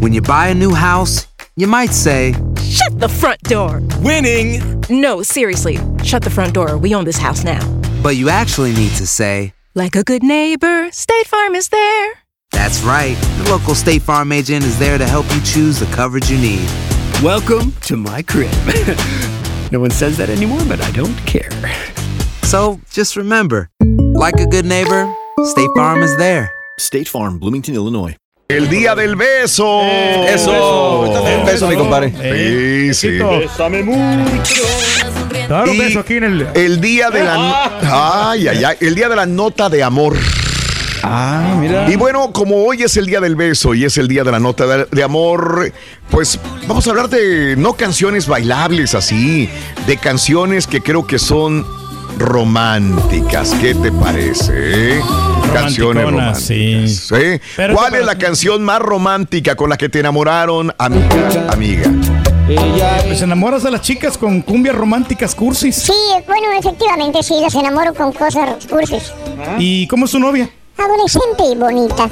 When 0.00 0.12
you 0.12 0.20
buy 0.20 0.48
a 0.48 0.54
new 0.54 0.74
house, 0.74 1.28
you 1.56 1.66
might 1.66 1.92
say, 1.92 2.34
Shut 2.62 2.98
the 2.98 3.08
front 3.08 3.40
door. 3.44 3.80
Winning. 4.00 4.60
No, 4.90 5.22
seriously. 5.22 5.78
Shut 6.02 6.22
the 6.22 6.30
front 6.30 6.52
door. 6.52 6.76
We 6.76 6.94
own 6.94 7.04
this 7.04 7.16
house 7.16 7.44
now. 7.44 7.60
But 8.04 8.16
you 8.16 8.28
actually 8.28 8.74
need 8.74 8.92
to 8.92 9.06
say, 9.06 9.54
Like 9.74 9.96
a 9.96 10.02
good 10.04 10.22
neighbor, 10.22 10.92
State 10.92 11.26
Farm 11.26 11.54
is 11.54 11.70
there. 11.70 12.12
That's 12.52 12.82
right. 12.82 13.16
The 13.38 13.50
local 13.50 13.74
State 13.74 14.02
Farm 14.02 14.30
agent 14.30 14.62
is 14.62 14.78
there 14.78 14.98
to 14.98 15.06
help 15.06 15.24
you 15.34 15.40
choose 15.40 15.80
the 15.80 15.86
coverage 15.86 16.30
you 16.30 16.36
need. 16.36 16.68
Welcome 17.22 17.72
to 17.86 17.96
my 17.96 18.20
crib. 18.20 18.52
no 19.72 19.80
one 19.80 19.90
says 19.90 20.18
that 20.18 20.28
anymore, 20.28 20.60
but 20.68 20.82
I 20.82 20.90
don't 20.90 21.16
care. 21.24 21.48
So 22.42 22.78
just 22.90 23.16
remember, 23.16 23.70
like 23.80 24.34
a 24.34 24.46
good 24.46 24.66
neighbor, 24.66 25.10
State 25.42 25.70
Farm 25.74 26.02
is 26.02 26.14
there. 26.18 26.52
State 26.78 27.08
Farm, 27.08 27.38
Bloomington, 27.38 27.74
Illinois. 27.74 28.14
El 28.50 28.68
día 28.68 28.94
del 28.94 29.16
beso. 29.16 29.80
Eso. 30.28 31.00
Un 31.00 31.46
beso, 31.46 31.66
mi 31.66 31.76
compadre. 31.76 32.12
Sí, 32.12 32.92
sí. 32.92 33.18
Bésame 33.18 33.82
mucho. 33.82 34.83
Claro, 35.46 35.72
Y 35.72 35.78
beso 35.78 36.00
aquí 36.00 36.14
en 36.14 36.24
el. 36.24 36.48
El 36.54 36.80
día 36.80 37.10
de 37.10 37.22
la. 37.24 38.30
Ay, 38.30 38.48
ay, 38.48 38.64
ay. 38.64 38.76
El 38.80 38.94
día 38.94 39.08
de 39.08 39.16
la 39.16 39.26
nota 39.26 39.68
de 39.68 39.82
amor. 39.82 40.16
Ah, 41.02 41.56
mira. 41.60 41.90
Y 41.90 41.96
bueno, 41.96 42.32
como 42.32 42.64
hoy 42.64 42.82
es 42.82 42.96
el 42.96 43.04
día 43.06 43.20
del 43.20 43.36
beso 43.36 43.74
y 43.74 43.84
es 43.84 43.98
el 43.98 44.08
día 44.08 44.24
de 44.24 44.32
la 44.32 44.40
nota 44.40 44.66
de, 44.66 44.86
de 44.90 45.02
amor, 45.02 45.70
pues 46.10 46.40
vamos 46.66 46.86
a 46.86 46.90
hablar 46.90 47.10
de 47.10 47.56
no 47.58 47.74
canciones 47.74 48.26
bailables 48.26 48.94
así, 48.94 49.50
de 49.86 49.96
canciones 49.98 50.66
que 50.66 50.80
creo 50.80 51.06
que 51.06 51.18
son 51.18 51.66
románticas. 52.18 53.54
¿Qué 53.60 53.74
te 53.74 53.92
parece? 53.92 54.52
eh? 54.96 55.00
Canciones 55.52 56.04
románticas. 56.04 56.42
sí. 56.42 57.14
¿eh? 57.16 57.40
¿Cuál 57.74 57.96
es 57.96 58.06
la 58.06 58.16
canción 58.16 58.62
más 58.64 58.78
romántica 58.80 59.56
con 59.56 59.68
la 59.68 59.76
que 59.76 59.90
te 59.90 60.00
enamoraron, 60.00 60.72
amiga? 60.78 61.46
amiga? 61.50 61.90
Pues 62.46 63.22
enamoras 63.22 63.64
a 63.64 63.70
las 63.70 63.80
chicas 63.80 64.18
con 64.18 64.42
cumbias 64.42 64.76
románticas 64.76 65.34
cursis. 65.34 65.76
Sí, 65.76 65.92
bueno, 66.26 66.52
efectivamente 66.58 67.22
sí, 67.22 67.36
las 67.40 67.54
enamoro 67.54 67.94
con 67.94 68.12
cosas 68.12 68.66
cursis. 68.66 69.12
¿Y 69.58 69.86
cómo 69.86 70.04
es 70.04 70.10
su 70.10 70.18
novia? 70.18 70.50
Adolescente 70.76 71.44
y 71.52 71.56
bonita. 71.56 72.08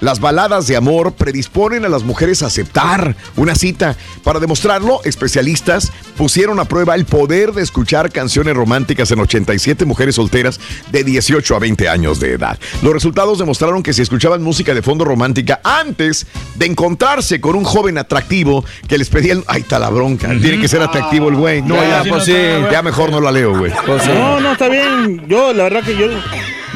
las 0.02 0.20
baladas 0.20 0.68
de 0.68 0.76
amor 0.76 1.14
predisponen 1.14 1.86
a 1.86 1.90
las 1.90 2.04
mujeres 2.04 2.44
a 2.44 2.48
aceptar 2.48 3.16
una 3.36 3.56
cita. 3.56 3.96
Para 4.24 4.40
demostrarlo, 4.40 5.02
especialistas 5.04 5.92
pusieron 6.18 6.60
a 6.60 6.66
prueba 6.66 6.96
el 6.96 7.06
poder 7.06 7.52
de 7.54 7.62
escuchar 7.62 8.12
canciones 8.12 8.56
románticas 8.56 9.12
en 9.12 9.20
87 9.20 9.86
mujeres 9.86 10.16
solteras 10.16 10.60
de 10.92 11.04
18 11.04 11.56
a 11.56 11.60
20 11.60 11.90
años 11.90 12.20
de 12.20 12.34
edad. 12.34 12.58
Los 12.82 12.94
resultados 12.94 13.38
demostraron 13.40 13.84
que 13.84 13.94
si 13.94 14.02
escuchaban 14.02 14.42
música 14.42 14.74
de 14.74 14.82
fondo 14.82 15.06
romántica 15.06 15.60
antes 15.64 16.26
de 16.56 16.66
encontrarse 16.66 17.40
con 17.42 17.56
un 17.56 17.64
joven 17.64 17.98
atractivo 17.98 18.64
que 18.88 18.98
les 18.98 19.10
pedían, 19.10 19.44
ay, 19.48 19.62
está 19.62 19.80
la 19.80 19.90
bronca, 19.90 20.30
tiene 20.30 20.60
que 20.60 20.68
ser 20.68 20.82
atractivo 20.82 21.30
el 21.30 21.36
güey. 21.36 21.62
No, 21.62 21.76
Ya, 21.76 22.04
ya, 22.04 22.10
pues 22.10 22.26
sí. 22.26 22.34
ya 22.72 22.82
mejor 22.82 23.12
no 23.12 23.20
la 23.22 23.32
leo, 23.32 23.58
güey. 23.58 23.72
No, 24.08 24.40
no, 24.40 24.52
está 24.54 24.68
bien. 24.70 25.26
Yo, 25.28 25.54
la 25.54 25.64
verdad 25.64 25.84
que 25.84 25.96
yo, 25.98 26.08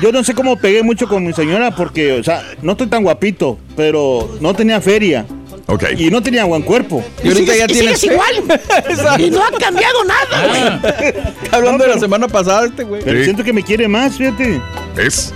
yo 0.01 0.11
no 0.11 0.23
sé 0.23 0.33
cómo 0.33 0.55
pegué 0.57 0.83
mucho 0.83 1.07
con 1.07 1.25
mi 1.25 1.33
señora 1.33 1.75
porque, 1.75 2.13
o 2.13 2.23
sea, 2.23 2.43
no 2.61 2.73
estoy 2.73 2.87
tan 2.87 3.03
guapito, 3.03 3.57
pero 3.75 4.37
no 4.41 4.53
tenía 4.53 4.79
feria 4.81 5.25
Ok. 5.67 5.83
y 5.97 6.09
no 6.09 6.21
tenía 6.23 6.45
buen 6.45 6.61
cuerpo. 6.63 7.03
Y 7.23 7.27
ahorita 7.29 7.55
ya 7.55 7.63
Y 7.65 7.67
tienes. 7.67 7.99
sigues 7.99 8.15
igual. 8.15 9.19
y 9.19 9.29
no 9.29 9.43
ha 9.43 9.51
cambiado 9.51 10.03
nada, 10.05 10.47
güey. 10.47 11.13
Hablando 11.51 11.83
de 11.85 11.89
la 11.93 11.99
semana 11.99 12.27
pasada, 12.27 12.65
este 12.67 12.83
güey. 12.83 13.01
Pero 13.03 13.17
Sí. 13.19 13.23
siento 13.25 13.43
que 13.43 13.53
me 13.53 13.63
quiere 13.63 13.87
más, 13.87 14.17
fíjate. 14.17 14.59
¿Ves? 14.95 15.33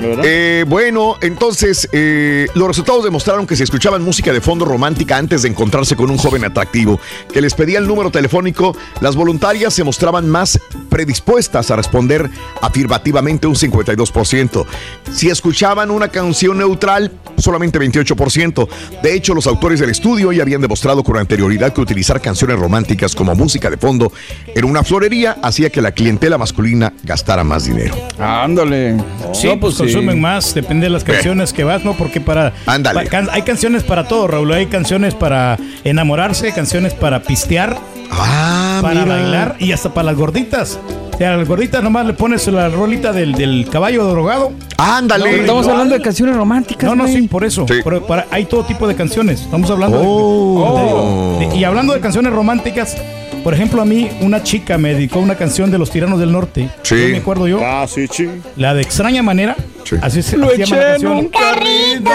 Eh, 0.00 0.64
bueno, 0.66 1.16
entonces 1.20 1.88
eh, 1.92 2.46
los 2.54 2.68
resultados 2.68 3.04
demostraron 3.04 3.46
que 3.46 3.56
si 3.56 3.62
escuchaban 3.62 4.02
música 4.02 4.32
de 4.32 4.40
fondo 4.40 4.64
romántica 4.64 5.16
antes 5.16 5.42
de 5.42 5.48
encontrarse 5.48 5.96
con 5.96 6.10
un 6.10 6.18
joven 6.18 6.44
atractivo 6.44 6.98
que 7.32 7.40
les 7.40 7.54
pedía 7.54 7.78
el 7.78 7.86
número 7.86 8.10
telefónico, 8.10 8.76
las 9.00 9.16
voluntarias 9.16 9.74
se 9.74 9.84
mostraban 9.84 10.28
más 10.28 10.58
predispuestas 10.88 11.70
a 11.70 11.76
responder 11.76 12.28
afirmativamente 12.60 13.46
un 13.46 13.54
52%. 13.54 14.66
Si 15.12 15.28
escuchaban 15.28 15.90
una 15.90 16.08
canción 16.08 16.58
neutral, 16.58 17.12
solamente 17.36 17.78
28%. 17.78 18.68
De 19.02 19.14
hecho, 19.14 19.34
los 19.34 19.46
autores 19.46 19.80
del 19.80 19.90
estudio 19.90 20.32
ya 20.32 20.42
habían 20.42 20.60
demostrado 20.60 21.02
con 21.02 21.16
anterioridad 21.16 21.72
que 21.72 21.80
utilizar 21.80 22.20
canciones 22.20 22.58
románticas 22.58 23.14
como 23.14 23.34
música 23.34 23.70
de 23.70 23.76
fondo 23.76 24.12
en 24.54 24.64
una 24.64 24.82
florería 24.82 25.36
hacía 25.42 25.70
que 25.70 25.80
la 25.80 25.92
clientela 25.92 26.38
masculina 26.38 26.92
gastara 27.02 27.44
más 27.44 27.64
dinero. 27.64 27.94
Ándale. 28.18 28.96
Sí, 29.32 29.48
No, 29.48 29.60
pues 29.60 29.76
sí. 29.76 29.83
Consumen 29.92 30.20
más, 30.20 30.54
depende 30.54 30.86
de 30.86 30.90
las 30.90 31.04
canciones 31.04 31.52
que 31.52 31.64
vas, 31.64 31.84
¿no? 31.84 31.92
Porque 31.94 32.20
para... 32.20 32.52
Ándale. 32.66 33.02
pa- 33.04 33.10
can- 33.10 33.28
hay 33.32 33.42
canciones 33.42 33.82
para 33.82 34.06
todo, 34.08 34.26
Raúl. 34.26 34.52
Hay 34.52 34.66
canciones 34.66 35.14
para 35.14 35.56
enamorarse, 35.84 36.52
canciones 36.52 36.94
para 36.94 37.22
pistear, 37.22 37.76
Ah, 38.10 38.78
para 38.82 39.02
mira. 39.04 39.16
bailar 39.16 39.56
y 39.58 39.72
hasta 39.72 39.92
para 39.92 40.06
las 40.06 40.16
gorditas. 40.16 40.78
O 41.12 41.16
sea, 41.16 41.34
a 41.34 41.36
las 41.36 41.48
gorditas 41.48 41.82
nomás 41.82 42.06
le 42.06 42.12
pones 42.12 42.46
la 42.48 42.68
rolita 42.68 43.12
del, 43.12 43.32
del 43.34 43.68
caballo 43.70 44.04
drogado. 44.04 44.52
Ándale. 44.76 45.40
Estamos 45.40 45.66
hablando 45.68 45.94
de 45.94 46.00
canciones 46.02 46.34
románticas. 46.36 46.84
No, 46.90 46.96
no, 46.96 47.06
sí, 47.06 47.22
por 47.28 47.44
eso. 47.44 47.66
Sí. 47.68 47.74
Pero 47.84 48.04
para- 48.06 48.26
hay 48.30 48.44
todo 48.46 48.64
tipo 48.64 48.86
de 48.88 48.94
canciones. 48.96 49.42
Estamos 49.42 49.70
hablando 49.70 49.98
de- 50.00 50.04
Oh. 50.06 51.36
de, 51.40 51.46
de- 51.48 51.56
Y 51.56 51.64
hablando 51.64 51.92
de 51.94 52.00
canciones 52.00 52.32
románticas, 52.32 52.96
por 53.44 53.54
ejemplo, 53.54 53.80
a 53.80 53.84
mí 53.84 54.08
una 54.22 54.42
chica 54.42 54.76
me 54.78 54.94
dedicó 54.94 55.20
una 55.20 55.36
canción 55.36 55.70
de 55.70 55.78
los 55.78 55.90
Tiranos 55.90 56.18
del 56.18 56.32
Norte. 56.32 56.68
Sí. 56.82 56.96
Yo 57.00 57.08
me 57.10 57.18
acuerdo 57.18 57.46
yo. 57.46 57.60
Ah, 57.62 57.86
sí, 57.86 58.06
sí. 58.10 58.28
La 58.56 58.74
de 58.74 58.82
extraña 58.82 59.22
manera. 59.22 59.54
Sí. 59.84 59.96
Así 60.00 60.22
se 60.22 60.36
Lo 60.38 60.48
así 60.48 60.64
llama 60.64 60.76
la 60.76 60.82
eché 60.82 60.86
en 60.86 60.92
canción. 61.02 61.18
un 61.18 61.28
carrito. 61.28 62.10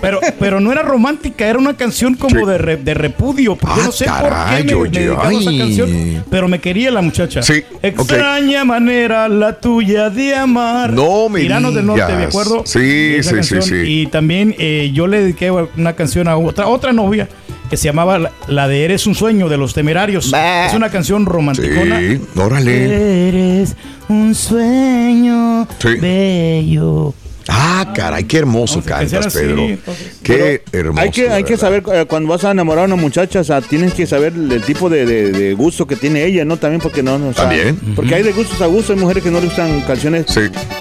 Pero, 0.00 0.20
pero 0.38 0.60
no 0.60 0.70
era 0.70 0.82
romántica, 0.82 1.46
era 1.48 1.58
una 1.58 1.76
canción 1.76 2.14
como 2.14 2.38
Sí. 2.38 2.46
de, 2.46 2.56
re- 2.56 2.76
de 2.76 2.94
repudio. 2.94 3.56
Porque 3.56 3.74
yo 3.76 3.82
Ah, 3.82 3.86
no 3.86 3.92
sé 3.92 4.04
caray, 4.04 4.62
por 4.62 4.62
qué 4.62 4.62
me, 4.62 4.74
me 4.74 4.80
oye, 4.88 5.00
dedicaba 5.00 5.28
a 5.28 5.32
esa 5.32 5.50
canción. 5.58 6.24
Pero 6.30 6.48
me 6.48 6.60
quería 6.60 6.90
la 6.92 7.02
muchacha. 7.02 7.42
Sí, 7.42 7.64
Extraña 7.82 8.64
manera 8.64 9.28
la 9.28 9.58
tuya 9.58 10.08
de 10.08 10.36
amar. 10.36 10.92
No 10.92 11.28
me 11.28 11.40
Tiranos 11.40 11.74
del 11.74 11.86
Norte. 11.86 12.14
¿de 12.16 12.24
acuerdo? 12.24 12.62
Sí, 12.64 13.16
sí, 13.22 13.34
canción. 13.34 13.62
sí, 13.62 13.70
sí. 13.70 13.76
Y 14.02 14.06
también 14.06 14.54
eh, 14.58 14.90
yo 14.94 15.08
le 15.08 15.20
dediqué 15.20 15.50
una 15.50 15.94
canción 15.94 16.28
a 16.28 16.36
otra, 16.36 16.68
otra 16.68 16.92
novia 16.92 17.28
que 17.70 17.76
se 17.76 17.84
llamaba 17.84 18.30
la, 18.48 18.68
de 18.68 18.84
Eres 18.84 19.06
un 19.06 19.14
sueño 19.14 19.48
de 19.48 19.56
los 19.56 19.74
temerarios. 19.74 20.32
Es 20.34 20.74
una 20.74 20.90
canción 20.90 21.26
romanticona. 21.26 21.98
Sí, 22.00 22.20
órale. 22.36 23.28
Eres 23.28 23.76
un 24.08 24.34
sueño 24.34 25.66
Sí. 25.78 25.88
bello. 26.00 27.14
Ah, 27.50 27.94
caray, 27.96 28.24
qué 28.24 28.36
hermoso 28.38 28.82
cantas, 28.82 29.24
así, 29.26 29.38
Pedro. 29.38 29.62
entonces. 29.64 30.18
Qué 30.22 30.62
hermoso. 30.70 31.00
Hay 31.00 31.10
que, 31.10 31.22
de 31.22 31.30
hay 31.30 31.44
que 31.44 31.56
saber 31.56 31.82
eh, 31.94 32.04
cuando 32.06 32.28
vas 32.28 32.44
a 32.44 32.50
enamorar 32.50 32.84
a 32.84 32.86
una 32.88 32.96
muchacha, 32.96 33.40
o 33.40 33.44
sea, 33.44 33.62
tienes 33.62 33.94
que 33.94 34.06
saber 34.06 34.34
el 34.34 34.60
tipo 34.62 34.90
de, 34.90 35.06
de- 35.06 35.32
de 35.32 35.54
gusto 35.54 35.86
que 35.86 35.96
tiene 35.96 36.24
ella, 36.26 36.44
¿no? 36.44 36.58
También 36.58 36.82
porque 36.82 37.02
no, 37.02 37.18
no, 37.18 37.28
o 37.28 37.32
sea, 37.32 37.44
También. 37.48 37.76
Porque 37.96 38.14
hay 38.16 38.22
de 38.22 38.32
gustos 38.32 38.60
a 38.60 38.66
gustos, 38.66 38.90
hay 38.90 39.00
mujeres 39.00 39.22
que 39.22 39.30
no 39.30 39.38
les 39.38 39.46
gustan 39.46 39.80
canciones. 39.86 40.26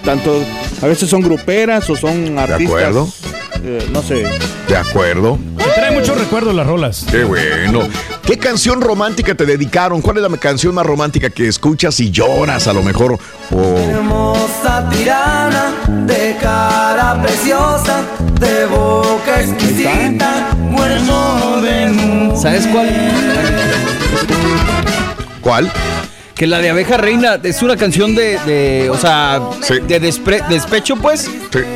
Tanto, 0.04 0.44
a 0.82 0.88
veces 0.88 1.10
son 1.10 1.22
gruperas 1.22 1.90
o 1.90 1.96
son 1.96 2.38
artistas. 2.38 2.66
acuerdo. 2.68 3.08
Eh, 3.64 3.88
no 3.92 4.02
sé. 4.02 4.26
De 4.68 4.78
acuerdo. 4.78 5.38
Me 5.58 5.64
trae 5.76 5.92
muchos 5.92 6.18
recuerdos 6.18 6.54
las 6.56 6.68
rolas. 6.68 7.06
Qué 7.10 7.24
bueno. 7.24 7.82
¿Qué 8.26 8.38
canción 8.38 8.82
romántica 8.82 9.36
te 9.36 9.46
dedicaron? 9.46 10.02
¿Cuál 10.02 10.18
es 10.18 10.30
la 10.30 10.38
canción 10.38 10.76
más 10.76 10.86
romántica 10.86 11.30
que 11.30 11.48
escuchas 11.48 12.00
y 12.00 12.12
lloras 12.12 12.68
a 12.68 12.74
lo 12.74 12.84
mejor? 12.84 13.18
O 13.52 13.78
Hermosa 13.78 14.90
tirana, 14.90 15.74
de 16.06 16.36
cara 16.42 17.22
preciosa, 17.22 18.02
de 18.40 18.66
boca 18.66 19.42
exquisita, 19.42 20.50
cuerpo 20.76 21.62
de 21.62 22.34
¿Sabes 22.42 22.68
cuál? 22.68 22.90
¿Cuál? 25.42 25.72
Que 26.38 26.46
la 26.46 26.60
de 26.60 26.70
Abeja 26.70 26.98
Reina 26.98 27.40
es 27.42 27.64
una 27.64 27.76
canción 27.76 28.14
de, 28.14 28.38
de, 28.46 28.92
o 28.92 28.98
sea, 28.98 29.40
de 29.88 30.00
despre- 30.00 30.46
despecho, 30.48 30.96
pues. 30.96 31.28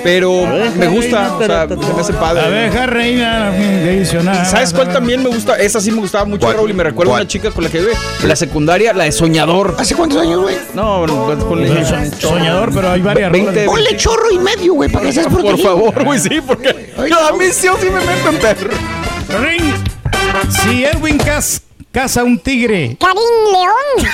Pero 0.03 0.45
me 0.77 0.87
gusta, 0.87 1.35
o 1.35 1.43
sea, 1.43 1.67
se 1.67 1.75
me 1.75 1.99
hace 2.01 2.13
padre. 2.13 2.43
Abeja 2.43 2.85
reina, 2.85 3.47
adicional. 3.47 4.39
¿Y 4.43 4.45
¿Sabes 4.45 4.71
cuál 4.71 4.93
también 4.93 5.23
me 5.23 5.29
gusta? 5.29 5.57
Esa 5.57 5.81
sí 5.81 5.89
me 5.89 5.99
gustaba 5.99 6.25
mucho, 6.25 6.45
¿Cuál? 6.45 6.57
Raúl, 6.57 6.69
y 6.69 6.73
me 6.73 6.83
recuerda 6.83 7.13
una 7.13 7.27
chica 7.27 7.49
con 7.49 7.63
la 7.63 7.71
que 7.71 7.79
vive. 7.79 7.93
La 8.23 8.35
secundaria, 8.35 8.93
la 8.93 9.05
de 9.05 9.11
Soñador. 9.11 9.75
¿Hace 9.79 9.95
cuántos 9.95 10.21
años, 10.21 10.41
güey? 10.43 10.55
No, 10.75 11.07
no, 11.07 11.25
ponle 11.39 11.83
soñador, 12.19 12.71
pero 12.71 12.91
hay 12.91 13.01
varias 13.01 13.31
20, 13.31 13.51
rolas. 13.51 13.65
Ponle 13.65 13.97
chorro 13.97 14.31
y 14.31 14.37
medio, 14.37 14.75
güey, 14.75 14.91
para 14.91 15.05
que 15.07 15.11
seas 15.13 15.25
Por 15.25 15.41
protegido. 15.41 15.69
favor, 15.69 16.03
güey, 16.03 16.19
sí, 16.19 16.39
porque 16.45 16.69
a 16.69 17.33
mí 17.35 17.45
sí 17.51 17.67
o 17.67 17.77
sí 17.79 17.87
me 17.87 17.99
meto 17.99 18.29
en 18.29 18.37
perro. 18.37 18.69
Ring. 19.41 19.73
Si 20.49 20.85
Edwin 20.85 21.17
Cas 21.17 21.61
caza 21.91 22.23
un 22.23 22.39
tigre. 22.39 22.95
Karim 22.99 23.17
León. 23.51 24.07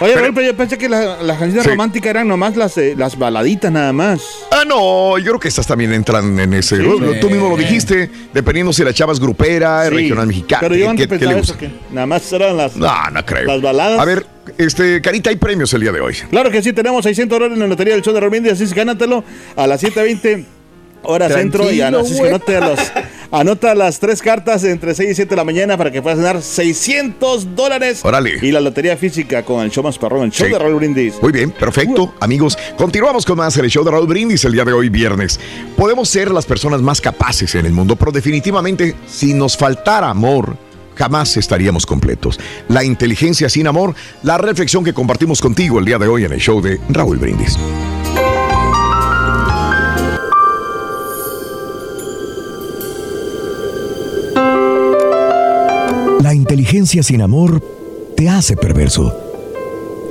Oye, 0.00 0.14
Raúl, 0.14 0.34
pero 0.34 0.46
yo 0.46 0.56
pensé 0.56 0.78
que 0.78 0.88
la- 0.88 1.22
las 1.22 1.38
canciones 1.38 1.64
Sí. 1.64 1.70
románticas 1.70 2.10
eran 2.10 2.28
nomás 2.28 2.56
las, 2.56 2.76
eh, 2.78 2.94
las 2.96 3.18
baladitas 3.18 3.70
nada 3.70 3.92
más. 3.92 4.22
Ah, 4.50 4.64
no, 4.66 5.18
yo 5.18 5.24
creo 5.26 5.40
que 5.40 5.48
estas 5.48 5.66
también 5.66 5.92
entran 5.92 6.38
en 6.38 6.54
ese. 6.54 6.78
Tú 6.78 7.30
mismo 7.30 7.50
lo 7.50 7.56
dijiste, 7.56 8.10
dependiendo 8.32 8.72
si 8.72 8.84
la 8.84 8.92
chava 8.92 9.12
es 9.12 9.20
grupera, 9.20 9.84
Sí. 9.84 9.90
regional 9.94 10.26
mexicana. 10.26 10.60
Pero 10.60 10.74
yo 10.76 10.90
antes 10.90 11.06
¿qué- 11.06 11.18
qué 11.18 11.26
le 11.26 11.34
pensaba 11.34 11.40
eso, 11.42 11.52
gusta? 11.54 11.66
que 11.66 11.94
nada 11.94 12.06
más 12.06 12.32
eran 12.32 12.56
las, 12.56 12.76
No, 12.76 13.10
no 13.12 13.24
creo. 13.26 13.44
las 13.46 13.60
baladas. 13.62 13.98
A 14.00 14.04
ver, 14.04 14.26
este, 14.58 15.00
Carita, 15.00 15.30
hay 15.30 15.36
premios 15.36 15.72
el 15.74 15.80
día 15.82 15.92
de 15.92 16.00
hoy. 16.00 16.14
Claro 16.30 16.50
que 16.50 16.62
sí, 16.62 16.72
tenemos 16.72 17.02
600 17.04 17.36
dólares 17.36 17.54
en 17.54 17.60
la 17.60 17.66
lotería 17.68 17.94
del 17.94 18.02
show 18.02 18.14
de 18.14 18.20
Romindi, 18.20 18.50
así 18.50 18.64
es 18.64 18.72
gánatelo 18.74 19.24
a 19.56 19.66
las 19.66 19.80
7.20 19.82 20.44
hora 21.02 21.28
centro 21.28 21.64
y 21.70 21.76
Tranquilo, 21.78 22.00
así 22.00 22.12
es 22.12 22.20
que 22.20 22.20
güey. 22.20 22.34
anota, 22.34 22.60
los, 22.60 22.92
anota 23.34 23.74
las 23.74 23.98
tres 23.98 24.22
cartas 24.22 24.62
entre 24.64 24.94
6 24.94 25.10
y 25.10 25.14
7 25.14 25.30
de 25.30 25.36
la 25.36 25.44
mañana 25.44 25.76
para 25.76 25.90
que 25.90 26.00
puedas 26.00 26.18
ganar 26.18 26.40
600 26.40 27.54
dólares. 27.56 28.00
Órale. 28.04 28.38
Y 28.40 28.52
la 28.52 28.60
lotería 28.60 28.96
física 28.96 29.42
con 29.44 29.62
el 29.64 29.70
show 29.70 29.82
más 29.82 29.98
perrón, 29.98 30.24
el 30.24 30.30
show 30.32 30.46
Sí. 30.46 30.52
de 30.52 30.58
Raúl 30.58 30.76
Brindis. 30.76 31.14
Muy 31.20 31.32
bien, 31.32 31.50
perfecto. 31.50 32.14
Amigos, 32.20 32.56
continuamos 32.76 33.24
con 33.26 33.36
más 33.38 33.56
el 33.56 33.68
show 33.68 33.84
de 33.84 33.90
Raúl 33.90 34.06
Brindis 34.06 34.44
el 34.44 34.52
día 34.52 34.64
de 34.64 34.72
hoy, 34.72 34.88
viernes. 34.88 35.40
Podemos 35.76 36.08
ser 36.08 36.30
las 36.30 36.46
personas 36.46 36.80
más 36.80 37.00
capaces 37.00 37.54
en 37.54 37.66
el 37.66 37.72
mundo, 37.72 37.96
pero 37.96 38.12
definitivamente, 38.12 38.94
si 39.06 39.34
nos 39.34 39.56
faltara 39.56 40.08
amor, 40.10 40.56
jamás 40.94 41.36
estaríamos 41.36 41.86
completos. 41.86 42.38
La 42.68 42.84
inteligencia 42.84 43.48
sin 43.48 43.66
amor, 43.66 43.94
la 44.22 44.38
reflexión 44.38 44.84
que 44.84 44.94
compartimos 44.94 45.40
contigo 45.40 45.78
el 45.80 45.84
día 45.84 45.98
de 45.98 46.06
hoy 46.06 46.24
en 46.24 46.32
el 46.32 46.40
show 46.40 46.60
de 46.60 46.78
Raúl 46.88 47.18
Brindis. 47.18 47.58
La 56.24 56.32
inteligencia 56.32 57.02
sin 57.02 57.20
amor 57.20 57.62
te 58.16 58.30
hace 58.30 58.56
perverso. 58.56 59.14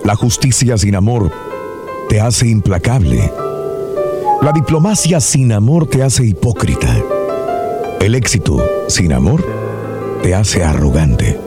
La 0.04 0.16
justicia 0.16 0.78
sin 0.78 0.94
amor 0.94 1.32
te 2.08 2.22
hace 2.22 2.48
implacable. 2.48 3.32
La 4.44 4.52
diplomacia 4.52 5.20
sin 5.20 5.52
amor 5.52 5.88
te 5.88 6.04
hace 6.04 6.24
hipócrita. 6.24 6.96
El 8.00 8.14
éxito 8.14 8.64
sin 8.90 9.12
amor 9.12 9.44
te 10.22 10.36
hace 10.36 10.64
arrogante. 10.64 11.40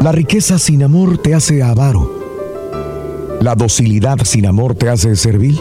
La 0.00 0.10
riqueza 0.10 0.58
sin 0.58 0.82
amor 0.82 1.18
te 1.18 1.34
hace 1.34 1.62
avaro. 1.62 2.10
La 3.42 3.54
docilidad 3.56 4.20
sin 4.24 4.46
amor 4.46 4.74
te 4.74 4.88
hace 4.88 5.14
servil. 5.16 5.60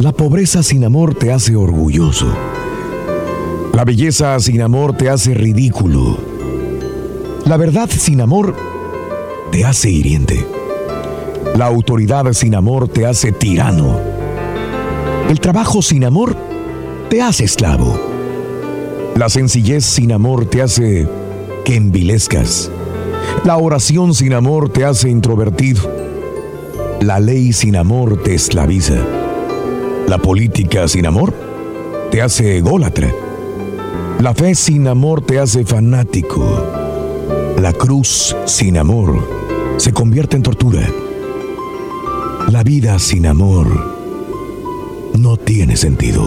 La 0.00 0.10
pobreza 0.10 0.64
sin 0.64 0.84
amor 0.84 1.14
te 1.14 1.30
hace 1.30 1.54
orgulloso. 1.54 2.34
La 3.74 3.84
belleza 3.84 4.40
sin 4.40 4.60
amor 4.60 4.96
te 4.96 5.08
hace 5.08 5.34
ridículo. 5.34 6.29
La 7.46 7.56
verdad 7.56 7.88
sin 7.88 8.20
amor 8.20 8.54
te 9.50 9.64
hace 9.64 9.90
hiriente. 9.90 10.46
La 11.56 11.66
autoridad 11.66 12.32
sin 12.32 12.54
amor 12.54 12.88
te 12.88 13.06
hace 13.06 13.32
tirano. 13.32 13.98
El 15.28 15.40
trabajo 15.40 15.82
sin 15.82 16.04
amor 16.04 16.36
te 17.08 17.22
hace 17.22 17.44
esclavo. 17.44 17.98
La 19.16 19.28
sencillez 19.28 19.84
sin 19.84 20.12
amor 20.12 20.46
te 20.46 20.62
hace 20.62 21.08
que 21.64 21.76
envilezcas. 21.76 22.70
La 23.44 23.56
oración 23.56 24.14
sin 24.14 24.32
amor 24.32 24.68
te 24.68 24.84
hace 24.84 25.08
introvertido. 25.10 25.82
La 27.00 27.18
ley 27.18 27.52
sin 27.52 27.76
amor 27.76 28.22
te 28.22 28.34
esclaviza. 28.34 28.96
La 30.06 30.18
política 30.18 30.86
sin 30.88 31.06
amor 31.06 31.32
te 32.10 32.22
hace 32.22 32.58
ególatra. 32.58 33.12
La 34.20 34.34
fe 34.34 34.54
sin 34.54 34.86
amor 34.86 35.22
te 35.22 35.38
hace 35.38 35.64
fanático. 35.64 36.79
La 37.60 37.74
cruz 37.74 38.34
sin 38.46 38.78
amor 38.78 39.74
se 39.76 39.92
convierte 39.92 40.34
en 40.34 40.42
tortura. 40.42 40.80
La 42.48 42.62
vida 42.62 42.98
sin 42.98 43.26
amor 43.26 43.66
no 45.18 45.36
tiene 45.36 45.76
sentido. 45.76 46.26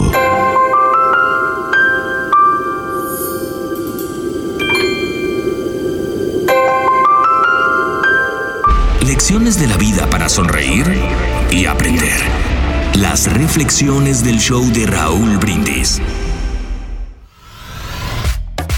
Lecciones 9.08 9.60
de 9.60 9.66
la 9.66 9.78
vida 9.78 10.08
para 10.12 10.30
sonreír 10.30 10.86
y 11.50 11.66
aprender. 11.66 12.20
Las 12.94 13.34
reflexiones 13.34 14.24
del 14.24 14.38
show 14.38 14.64
de 14.72 14.86
Raúl 14.86 15.40
Brindis. 15.40 16.00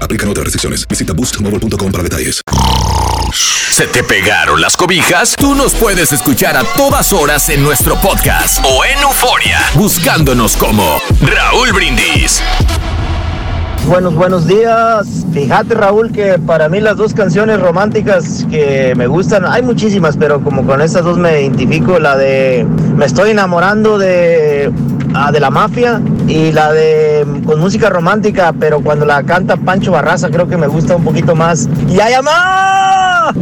Aplican 0.00 0.28
otras 0.28 0.44
restricciones. 0.44 0.86
Visita 0.86 1.12
boostmobile.com 1.12 1.90
para 1.92 2.04
detalles. 2.04 2.40
¿Se 3.32 3.86
te 3.86 4.04
pegaron 4.04 4.60
las 4.60 4.76
cobijas? 4.76 5.34
Tú 5.36 5.54
nos 5.54 5.72
puedes 5.74 6.12
escuchar 6.12 6.56
a 6.56 6.64
todas 6.76 7.12
horas 7.12 7.48
en 7.48 7.62
nuestro 7.62 7.98
podcast 8.00 8.62
o 8.64 8.84
en 8.84 8.98
Euforia, 8.98 9.60
buscándonos 9.74 10.56
como 10.56 11.00
Raúl 11.22 11.72
Brindis. 11.72 12.42
Buenos, 13.88 14.14
buenos 14.14 14.46
días. 14.46 15.26
Fíjate, 15.32 15.74
Raúl, 15.74 16.12
que 16.12 16.38
para 16.38 16.68
mí 16.68 16.80
las 16.80 16.96
dos 16.96 17.12
canciones 17.14 17.60
románticas 17.60 18.46
que 18.48 18.94
me 18.96 19.06
gustan, 19.06 19.44
hay 19.44 19.62
muchísimas, 19.62 20.16
pero 20.16 20.40
como 20.40 20.64
con 20.64 20.80
estas 20.80 21.04
dos 21.04 21.18
me 21.18 21.42
identifico, 21.42 21.98
la 21.98 22.16
de 22.16 22.66
Me 22.96 23.04
estoy 23.04 23.30
enamorando 23.30 23.98
de, 23.98 24.72
ah, 25.14 25.32
de 25.32 25.40
la 25.40 25.50
mafia 25.50 26.00
y 26.28 26.52
la 26.52 26.72
de 26.72 27.26
con 27.44 27.60
música 27.60 27.90
romántica, 27.90 28.54
pero 28.58 28.80
cuando 28.80 29.04
la 29.04 29.24
canta 29.24 29.56
Pancho 29.56 29.92
Barraza 29.92 30.30
creo 30.30 30.48
que 30.48 30.56
me 30.56 30.68
gusta 30.68 30.96
un 30.96 31.04
poquito 31.04 31.34
más. 31.34 31.68
¡Y 31.88 32.00
hay 32.00 32.14
amor! 32.14 32.32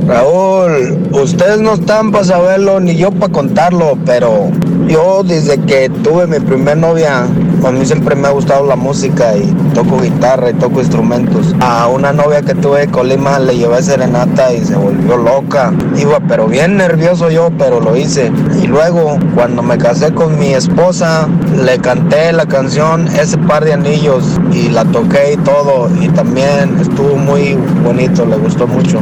Raúl, 0.06 1.08
ustedes 1.12 1.60
no 1.60 1.74
están 1.74 2.10
para 2.10 2.24
saberlo 2.24 2.80
ni 2.80 2.96
yo 2.96 3.10
para 3.12 3.32
contarlo, 3.32 3.98
pero 4.06 4.50
yo 4.90 5.22
desde 5.22 5.58
que 5.58 5.88
tuve 5.88 6.26
mi 6.26 6.40
primer 6.40 6.76
novia, 6.76 7.22
a 7.64 7.70
mí 7.70 7.86
siempre 7.86 8.16
me 8.16 8.26
ha 8.26 8.32
gustado 8.32 8.66
la 8.66 8.74
música 8.74 9.36
y 9.36 9.46
toco 9.72 10.00
guitarra 10.00 10.50
y 10.50 10.54
toco 10.54 10.80
instrumentos. 10.80 11.54
A 11.60 11.86
una 11.86 12.12
novia 12.12 12.42
que 12.42 12.54
tuve 12.54 12.80
de 12.80 12.88
Colima 12.88 13.38
le 13.38 13.56
llevé 13.56 13.82
serenata 13.82 14.52
y 14.52 14.64
se 14.64 14.74
volvió 14.76 15.16
loca. 15.16 15.72
Iba 15.96 16.18
pero 16.20 16.46
bien 16.48 16.76
nervioso 16.76 17.30
yo, 17.30 17.50
pero 17.56 17.80
lo 17.80 17.96
hice. 17.96 18.32
Y 18.60 18.66
luego 18.66 19.18
cuando 19.34 19.62
me 19.62 19.78
casé 19.78 20.12
con 20.12 20.38
mi 20.38 20.54
esposa, 20.54 21.28
le 21.64 21.78
canté 21.78 22.32
la 22.32 22.46
canción 22.46 23.06
Ese 23.08 23.38
par 23.38 23.64
de 23.64 23.74
anillos 23.74 24.24
y 24.52 24.68
la 24.70 24.84
toqué 24.86 25.34
y 25.34 25.36
todo. 25.36 25.88
Y 26.00 26.08
también 26.08 26.78
estuvo 26.80 27.16
muy 27.16 27.56
bonito, 27.84 28.26
le 28.26 28.36
gustó 28.36 28.66
mucho. 28.66 29.00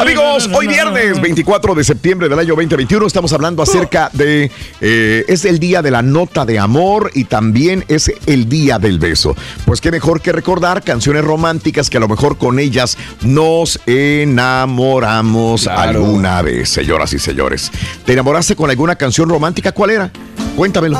Amigos, 0.00 0.48
hoy 0.54 0.66
viernes 0.66 1.20
24 1.20 1.74
de 1.74 1.84
septiembre 1.84 2.28
del 2.28 2.38
año 2.38 2.50
2021 2.54 3.06
estamos 3.06 3.32
hablando 3.32 3.62
acerca 3.62 4.08
de... 4.12 4.50
eh, 4.80 5.24
es 5.28 5.44
el 5.44 5.58
día 5.58 5.82
de 5.82 5.90
la 5.90 6.02
nota 6.02 6.46
de 6.46 6.58
amor 6.58 7.10
y 7.14 7.24
también 7.24 7.84
es 7.88 8.10
el 8.26 8.48
día 8.48 8.78
del 8.78 8.98
beso. 8.98 9.36
Pues 9.66 9.80
qué 9.80 9.90
mejor 9.90 10.22
que 10.22 10.32
recordar 10.32 10.82
canciones 10.82 11.24
románticas 11.24 11.90
que 11.90 11.98
a 11.98 12.00
lo 12.00 12.08
mejor 12.08 12.38
con 12.38 12.58
ellas 12.58 12.96
nos 13.22 13.80
enamoramos 13.86 15.66
alguna 15.66 16.40
vez, 16.42 16.68
señoras 16.70 17.12
y 17.12 17.18
señores. 17.18 17.70
¿Te 18.06 18.12
enamoraste 18.14 18.56
con 18.56 18.70
alguna 18.70 18.96
canción 18.96 19.28
romántica? 19.28 19.72
¿Cuál 19.72 19.90
era? 19.90 20.10
Cuéntamelo. 20.56 20.98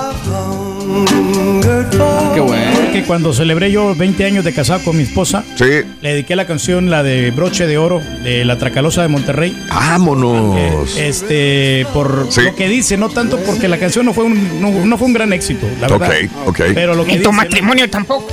Qué 2.34 2.40
bueno. 2.40 2.72
Porque 2.82 3.04
cuando 3.04 3.32
celebré 3.32 3.70
yo 3.70 3.94
20 3.94 4.24
años 4.24 4.44
de 4.44 4.52
casado 4.52 4.80
con 4.84 4.96
mi 4.96 5.02
esposa, 5.02 5.44
Sí. 5.56 5.64
le 6.00 6.10
dediqué 6.10 6.36
la 6.36 6.46
canción, 6.46 6.90
la 6.90 7.02
de 7.02 7.30
Broche 7.30 7.66
de 7.66 7.78
Oro, 7.78 8.00
de 8.22 8.44
La 8.44 8.56
Tracalosa 8.58 9.02
de 9.02 9.08
Monterrey. 9.08 9.56
¡Vámonos! 9.68 10.96
Este, 10.96 11.86
por 11.92 12.26
Sí. 12.30 12.42
lo 12.42 12.54
que 12.54 12.68
dice, 12.68 12.96
no 12.96 13.08
tanto 13.08 13.38
porque 13.40 13.68
la 13.68 13.78
canción 13.78 14.06
no 14.06 14.12
fue 14.14 14.24
un, 14.24 14.60
no, 14.60 14.70
no 14.70 14.98
fue 14.98 15.06
un 15.06 15.12
gran 15.12 15.32
éxito, 15.32 15.66
la 15.80 15.88
verdad. 15.88 16.10
Ok, 16.46 16.48
ok. 16.48 16.60
Pero 16.74 16.94
lo 16.94 17.04
que 17.04 17.12
Ni 17.12 17.18
tu 17.22 17.30
dice- 17.30 17.36
matrimonio 17.42 17.90
tampoco. 17.90 18.28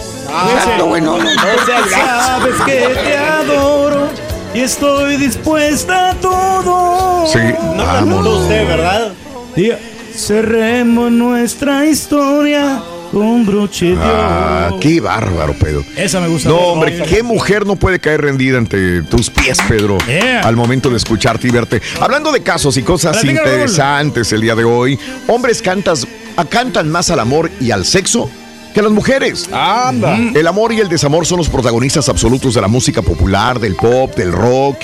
Exacto, 0.56 0.86
bueno. 0.88 1.18
Sabes 1.18 2.56
que 2.65 2.96
te 3.04 3.18
adoro 3.18 4.08
y 4.54 4.60
estoy 4.62 5.18
dispuesta 5.18 6.12
a 6.12 6.13
todo. 6.15 7.26
Sí, 7.28 7.39
vámonos. 7.78 8.41
usted, 8.44 8.68
¿verdad? 8.68 9.12
Diga, 9.56 9.78
cerremos 10.15 11.12
nuestra 11.12 11.86
historia 11.86 12.82
con 13.12 13.45
broche 13.45 13.88
de 13.95 13.97
Ah, 13.99 14.71
qué 14.82 14.99
bárbaro, 14.99 15.54
Pedro. 15.54 15.84
Esa 15.95 16.19
me 16.19 16.28
gusta. 16.28 16.49
No, 16.49 16.58
hombre, 16.58 17.01
qué 17.08 17.23
mujer 17.23 17.65
no 17.65 17.75
puede 17.75 17.99
caer 17.99 18.21
rendida 18.21 18.58
ante 18.58 19.01
tus 19.04 19.30
pies, 19.30 19.58
Pedro, 19.67 19.97
Yeah. 20.08 20.41
al 20.41 20.56
momento 20.56 20.89
de 20.89 20.97
escucharte 20.97 21.47
y 21.47 21.51
verte. 21.51 21.82
Hablando 22.01 22.32
de 22.32 22.41
casos 22.41 22.75
y 22.78 22.84
cosas 22.84 23.23
interesantes 23.23 24.32
el 24.34 24.41
día 24.41 24.56
de 24.56 24.63
hoy, 24.63 24.99
hombres 25.28 25.62
cantas, 25.62 26.08
cantan 26.49 26.89
más 26.89 27.10
al 27.10 27.19
amor 27.19 27.49
y 27.62 27.71
al 27.71 27.86
sexo 27.86 28.30
que 28.73 28.82
las 28.82 28.91
mujeres. 28.91 29.47
Anda. 29.54 30.17
El 30.34 30.45
amor 30.47 30.73
y 30.73 30.82
el 30.82 30.89
desamor 30.89 31.25
son 31.25 31.38
los 31.38 31.47
protagonistas 31.47 32.10
absolutos 32.10 32.54
de 32.56 32.62
la 32.62 32.67
música 32.67 33.01
popular, 33.01 33.60
del 33.60 33.75
pop, 33.75 34.13
del 34.17 34.34
rock 34.34 34.78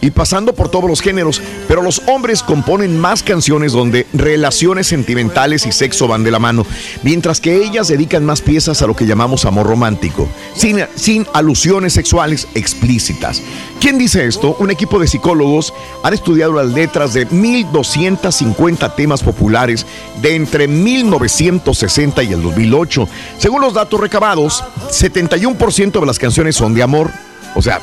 y 0.00 0.10
pasando 0.10 0.54
por 0.54 0.68
todos 0.68 0.88
los 0.88 1.00
géneros, 1.00 1.42
pero 1.68 1.82
los 1.82 2.02
hombres 2.06 2.42
componen 2.42 2.98
más 2.98 3.22
canciones 3.22 3.72
donde 3.72 4.06
relaciones 4.12 4.86
sentimentales 4.86 5.66
y 5.66 5.72
sexo 5.72 6.08
van 6.08 6.24
de 6.24 6.30
la 6.30 6.38
mano, 6.38 6.66
mientras 7.02 7.40
que 7.40 7.56
ellas 7.56 7.88
dedican 7.88 8.24
más 8.24 8.40
piezas 8.40 8.82
a 8.82 8.86
lo 8.86 8.94
que 8.94 9.06
llamamos 9.06 9.44
amor 9.44 9.66
romántico, 9.66 10.28
sin, 10.54 10.84
sin 10.94 11.26
alusiones 11.32 11.92
sexuales 11.92 12.48
explícitas. 12.54 13.42
¿Quién 13.80 13.98
dice 13.98 14.26
esto? 14.26 14.56
Un 14.58 14.70
equipo 14.70 14.98
de 14.98 15.06
psicólogos 15.06 15.72
han 16.02 16.14
estudiado 16.14 16.52
las 16.52 16.72
letras 16.72 17.14
de 17.14 17.26
1250 17.26 18.94
temas 18.94 19.22
populares 19.22 19.86
de 20.22 20.34
entre 20.34 20.68
1960 20.68 22.22
y 22.22 22.32
el 22.32 22.42
2008. 22.42 23.08
Según 23.38 23.60
los 23.60 23.74
datos 23.74 24.00
recabados, 24.00 24.64
71% 24.90 26.00
de 26.00 26.06
las 26.06 26.18
canciones 26.18 26.56
son 26.56 26.74
de 26.74 26.82
amor, 26.82 27.10
o 27.54 27.62
sea, 27.62 27.80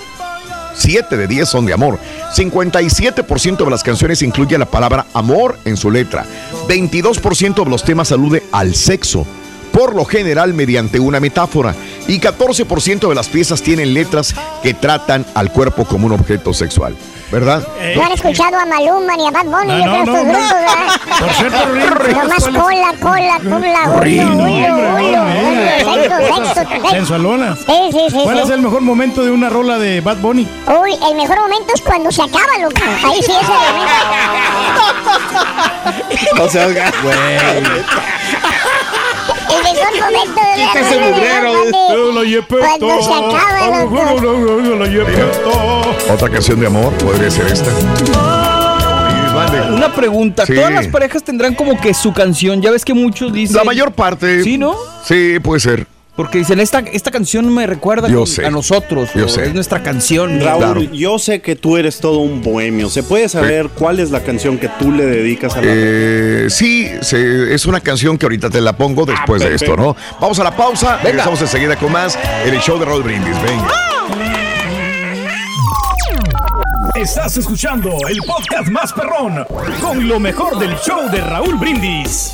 7 0.75 1.17
de 1.17 1.27
10 1.27 1.47
son 1.47 1.65
de 1.65 1.73
amor. 1.73 1.99
57% 2.35 3.63
de 3.63 3.69
las 3.69 3.83
canciones 3.83 4.21
incluye 4.21 4.57
la 4.57 4.65
palabra 4.65 5.05
amor 5.13 5.57
en 5.65 5.77
su 5.77 5.91
letra. 5.91 6.25
22% 6.67 7.63
de 7.63 7.69
los 7.69 7.83
temas 7.83 8.11
alude 8.11 8.43
al 8.51 8.75
sexo, 8.75 9.25
por 9.73 9.95
lo 9.95 10.05
general 10.05 10.53
mediante 10.53 10.99
una 10.99 11.19
metáfora. 11.19 11.75
Y 12.07 12.19
14% 12.19 13.09
de 13.09 13.15
las 13.15 13.27
piezas 13.27 13.61
tienen 13.61 13.93
letras 13.93 14.33
que 14.61 14.73
tratan 14.73 15.25
al 15.33 15.51
cuerpo 15.51 15.83
como 15.83 16.05
un 16.05 16.13
objeto 16.13 16.53
sexual. 16.53 16.95
¿Verdad? 17.31 17.67
No 17.95 18.03
han 18.05 18.11
escuchado 18.11 18.59
a 18.59 18.65
Maluma 18.65 19.17
ni 19.17 19.25
a 19.27 19.31
Bad 19.31 19.45
Bunny, 19.45 19.67
No, 19.67 19.79
yo 19.79 19.85
no, 19.85 19.95
estos 19.95 20.15
no, 20.15 20.23
grupos, 20.23 20.53
¿verdad? 20.53 20.75
Por 21.19 21.29
cierto, 21.33 21.65
Nomás 22.13 22.43
cola, 22.43 22.93
cola, 22.99 23.39
cola, 23.39 23.81
ulo, 23.87 23.95
hombre. 23.95 24.71
ulo, 25.09 25.25
sexo, 25.79 26.17
sexo, 26.19 26.69
sexo. 26.69 26.89
Sensualona. 26.91 27.55
Sí, 27.55 27.89
sí, 27.91 28.05
sí. 28.11 28.19
¿Cuál 28.23 28.37
sí. 28.37 28.43
es 28.43 28.49
el 28.51 28.61
mejor 28.61 28.81
momento 28.81 29.23
de 29.23 29.31
una 29.31 29.49
rola 29.49 29.79
de 29.79 30.01
Bad 30.01 30.17
Bunny? 30.17 30.47
Uy, 30.83 30.91
el 31.09 31.15
mejor 31.15 31.39
momento 31.39 31.73
es 31.73 31.81
cuando 31.81 32.11
se 32.11 32.21
acaba, 32.21 32.59
loco. 32.61 32.81
Ahí 33.03 33.23
sí 33.23 33.31
es 33.31 33.47
el 33.49 33.73
momento. 33.73 33.93
No 36.35 36.49
seas 36.49 36.71
El 39.53 39.63
mejor 39.63 39.93
momento 40.01 40.41
de 40.41 40.55
Quítese 40.55 40.95
Cuando 42.47 43.01
se 43.01 43.13
acaba. 43.13 43.83
Otra 46.13 46.29
canción 46.29 46.59
de 46.59 46.67
amor 46.67 46.93
podría 46.95 47.29
ser 47.31 47.47
esta. 47.47 47.71
Una 49.71 49.93
pregunta, 49.93 50.45
Sí. 50.45 50.53
¿todas 50.55 50.71
las 50.71 50.87
parejas 50.87 51.23
tendrán 51.23 51.55
como 51.55 51.79
que 51.79 51.93
su 51.93 52.13
canción? 52.13 52.61
Ya 52.61 52.71
ves 52.71 52.85
que 52.85 52.93
muchos 52.93 53.33
dicen... 53.33 53.57
La 53.57 53.63
mayor 53.63 53.91
parte. 53.91 54.43
¿Sí, 54.43 54.57
no? 54.57 54.75
Sí, 55.05 55.39
puede 55.41 55.59
ser. 55.59 55.87
Porque 56.15 56.37
dicen, 56.37 56.59
esta, 56.59 56.79
esta 56.79 57.09
canción 57.09 57.51
me 57.51 57.65
recuerda 57.65 58.07
Yo 58.07 58.19
con- 58.19 58.27
sé. 58.27 58.45
a 58.45 58.51
nosotros. 58.51 59.09
Yo 59.15 59.27
sé. 59.27 59.45
Es 59.47 59.53
nuestra 59.55 59.81
canción. 59.81 60.39
Raúl, 60.39 60.91
yo 60.91 61.17
sé 61.17 61.41
que 61.41 61.55
tú 61.55 61.75
eres 61.75 61.99
todo 61.99 62.19
un 62.19 62.43
bohemio. 62.43 62.87
¿Se 62.89 63.01
puede 63.01 63.27
saber 63.29 63.69
cuál 63.69 63.99
es 63.99 64.11
la 64.11 64.19
canción 64.21 64.59
que 64.59 64.69
tú 64.77 64.91
le 64.91 65.07
dedicas 65.07 65.55
a 65.55 65.61
la 65.61 65.67
Eh, 65.67 66.47
sí, 66.51 66.87
se- 67.01 67.51
es 67.55 67.65
una 67.65 67.79
canción 67.79 68.19
que 68.19 68.27
ahorita 68.27 68.51
te 68.51 68.61
la 68.61 68.73
pongo 68.77 69.05
después 69.07 69.41
de 69.41 69.55
esto. 69.55 69.75
¿no? 69.75 69.95
Vamos 70.21 70.37
a 70.39 70.43
la 70.43 70.55
pausa, 70.55 70.97
regresamos 70.97 71.41
enseguida 71.41 71.75
con 71.77 71.91
más 71.91 72.17
en 72.45 72.53
el 72.53 72.59
show 72.61 72.77
de 72.77 72.85
Raúl 72.85 73.01
Brindis. 73.01 73.35
Venga. 73.41 73.71
Estás 76.95 77.37
escuchando 77.37 77.89
el 78.07 78.19
podcast 78.19 78.69
más 78.69 78.93
perrón 78.93 79.43
con 79.81 80.07
lo 80.07 80.19
mejor 80.19 80.59
del 80.59 80.75
show 80.77 81.09
de 81.09 81.21
Raúl 81.21 81.55
Brindis. 81.55 82.33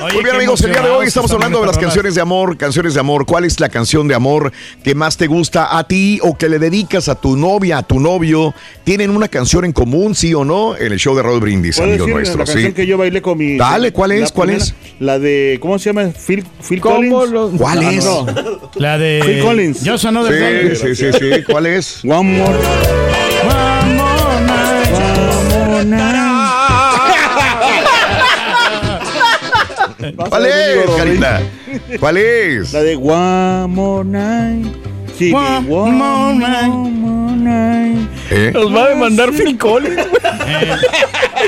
Muy 0.00 0.22
bien 0.24 0.36
amigos, 0.36 0.60
el 0.62 0.72
día 0.72 0.82
de 0.82 0.90
hoy 0.90 1.06
estamos 1.06 1.30
hablando 1.32 1.60
de 1.60 1.66
las 1.66 1.78
canciones 1.78 2.14
de 2.14 2.20
amor, 2.20 2.56
canciones 2.56 2.94
de 2.94 3.00
amor. 3.00 3.24
¿Cuál 3.26 3.44
es 3.44 3.60
la 3.60 3.68
canción 3.68 4.06
de 4.08 4.14
amor 4.14 4.52
que 4.82 4.94
más 4.94 5.16
te 5.16 5.26
gusta 5.26 5.76
a 5.78 5.84
ti 5.86 6.18
o 6.22 6.36
que 6.36 6.48
le 6.48 6.58
dedicas 6.58 7.08
a 7.08 7.14
tu 7.14 7.36
novia, 7.36 7.78
a 7.78 7.82
tu 7.82 8.00
novio? 8.00 8.54
¿Tienen 8.84 9.10
una 9.10 9.28
canción 9.28 9.64
en 9.64 9.72
común, 9.72 10.14
sí 10.14 10.34
o 10.34 10.44
no? 10.44 10.76
En 10.76 10.92
el 10.92 10.98
show 10.98 11.14
de 11.16 11.22
Raúl 11.22 11.40
Brindis, 11.40 11.76
¿Puedo 11.76 11.88
amigos 11.90 12.08
nuestros. 12.10 12.38
La 12.38 12.44
canción 12.44 12.72
Sí. 12.72 12.74
que 12.74 12.86
yo 12.86 12.98
bailé 12.98 13.22
con 13.22 13.38
mi. 13.38 13.56
Dale, 13.56 13.92
¿cuál 13.92 14.12
es? 14.12 14.32
¿Cuál 14.32 14.48
primera, 14.48 14.64
es? 14.64 14.74
La 14.98 15.18
de. 15.18 15.58
¿Cómo 15.60 15.78
se 15.78 15.92
llama? 15.92 16.10
Phil, 16.10 16.44
Phil 16.66 16.80
¿Cómo 16.80 16.96
Collins. 17.20 17.30
lo- 17.32 17.50
¿Cuál 17.50 17.80
No, 17.82 17.90
es? 17.90 18.04
no. 18.04 18.26
La 18.76 18.98
de 18.98 19.20
Phil 19.24 19.40
Collins. 19.42 19.80
Just 19.88 20.04
Another 20.04 20.32
Day. 20.38 20.76
Sí, 20.76 20.94
sí, 20.94 21.12
sí, 21.12 21.18
sí. 21.18 21.42
¿Cuál 21.50 21.66
es? 21.66 22.04
One 22.04 22.38
more. 22.38 22.58
One 23.46 23.94
more 23.96 25.84
night. 25.84 26.33
¿Cuál 30.12 30.46
es, 30.46 30.90
Carita? 30.96 31.42
¿Cuál 32.00 32.16
es? 32.18 32.72
La 32.72 32.82
de 32.82 32.96
One 32.96 33.66
More 33.68 34.04
Night. 34.08 34.93
¿Eh? 38.30 38.50
Nos 38.52 38.74
va 38.74 38.84
a 38.84 38.88
demandar 38.88 39.30
Phil 39.32 39.56
Collins. 39.58 39.96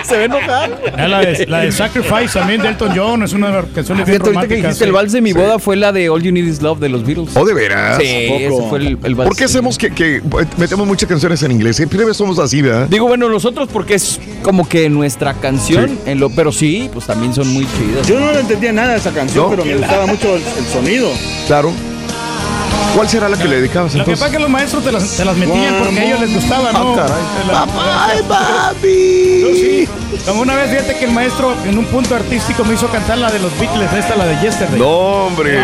Se 0.04 0.14
va 0.16 0.20
a 0.20 0.24
enojar. 0.24 0.80
Ah, 0.96 1.08
La 1.08 1.20
de, 1.20 1.46
la 1.46 1.60
de 1.60 1.72
Sacrifice 1.72 2.38
también 2.38 2.60
de 2.60 2.68
Elton 2.68 2.92
John 2.94 3.22
es 3.22 3.32
una 3.32 3.46
de 3.48 3.52
las 3.54 3.64
canciones 3.66 4.06
bien 4.06 4.18
Fíjate, 4.20 4.36
ahorita 4.36 4.40
que 4.48 4.54
románticas. 4.56 4.62
dijiste 4.62 4.84
el 4.84 4.92
vals 4.92 5.12
de 5.12 5.20
mi 5.22 5.32
boda 5.32 5.58
fue 5.58 5.76
la 5.76 5.92
de 5.92 6.10
All 6.10 6.22
You 6.22 6.32
Need 6.32 6.44
Is 6.44 6.60
Love 6.62 6.78
de 6.80 6.88
los 6.90 7.04
Beatles. 7.04 7.34
¿O 7.34 7.44
de 7.44 7.54
veras? 7.54 7.98
Sí, 7.98 8.06
ese 8.06 8.68
fue 8.68 8.78
el, 8.78 8.98
el 9.02 9.14
vals. 9.14 9.28
¿Por 9.28 9.36
qué 9.36 9.44
hacemos 9.44 9.78
que, 9.78 9.90
que 9.90 10.20
metemos 10.58 10.86
muchas 10.86 11.08
canciones 11.08 11.42
en 11.42 11.52
inglés? 11.52 11.76
Siempre 11.76 12.12
somos 12.14 12.38
así, 12.38 12.60
¿verdad? 12.62 12.88
Digo, 12.88 13.06
bueno, 13.08 13.28
nosotros 13.28 13.68
porque 13.72 13.94
es 13.94 14.20
como 14.42 14.68
que 14.68 14.88
nuestra 14.90 15.34
canción, 15.34 15.98
en 16.06 16.20
lo, 16.20 16.30
pero 16.30 16.52
sí, 16.52 16.90
pues 16.92 17.06
también 17.06 17.32
son 17.34 17.48
muy 17.52 17.66
chidas. 17.66 18.06
Yo 18.06 18.20
no 18.20 18.30
le 18.32 18.40
entendía 18.40 18.72
nada 18.72 18.92
de 18.92 18.98
esa 18.98 19.12
canción, 19.12 19.44
¿No? 19.44 19.50
pero 19.50 19.64
me 19.64 19.76
gustaba 19.76 20.06
mucho 20.06 20.36
el, 20.36 20.42
el 20.42 20.64
sonido. 20.72 21.10
Claro. 21.46 21.72
¿Cuál 22.96 23.08
será 23.10 23.28
la 23.28 23.36
que 23.36 23.46
le 23.46 23.56
dedicabas 23.56 23.92
Lo 23.94 24.04
que 24.04 24.12
entonces? 24.12 24.18
pasa 24.20 24.26
es 24.26 24.32
que 24.32 24.38
los 24.42 24.48
maestros 24.50 24.82
te 24.84 24.90
las, 24.90 25.16
te 25.16 25.24
las 25.24 25.36
metían 25.36 25.74
porque 25.78 26.00
a 26.00 26.04
ellos 26.04 26.20
les 26.20 26.34
gustaba, 26.34 26.72
¿no? 26.72 26.94
Ah, 26.94 27.06
caray. 27.06 27.22
Te 27.42 27.52
la- 27.52 28.06
¡Ay, 28.06 28.20
papi! 28.26 29.40
Yo 29.42 29.54
sí. 29.54 29.88
Como 30.26 30.40
una 30.40 30.54
vez, 30.54 30.70
fíjate 30.70 30.98
que 30.98 31.04
el 31.04 31.10
maestro 31.12 31.54
en 31.66 31.76
un 31.76 31.84
punto 31.84 32.14
artístico 32.14 32.64
me 32.64 32.74
hizo 32.74 32.88
cantar 32.88 33.18
la 33.18 33.30
de 33.30 33.38
los 33.38 33.56
Beatles, 33.58 33.92
esta, 33.92 34.16
la 34.16 34.24
de 34.26 34.40
Yesterday. 34.40 34.78
No, 34.78 34.88
hombre. 35.26 35.58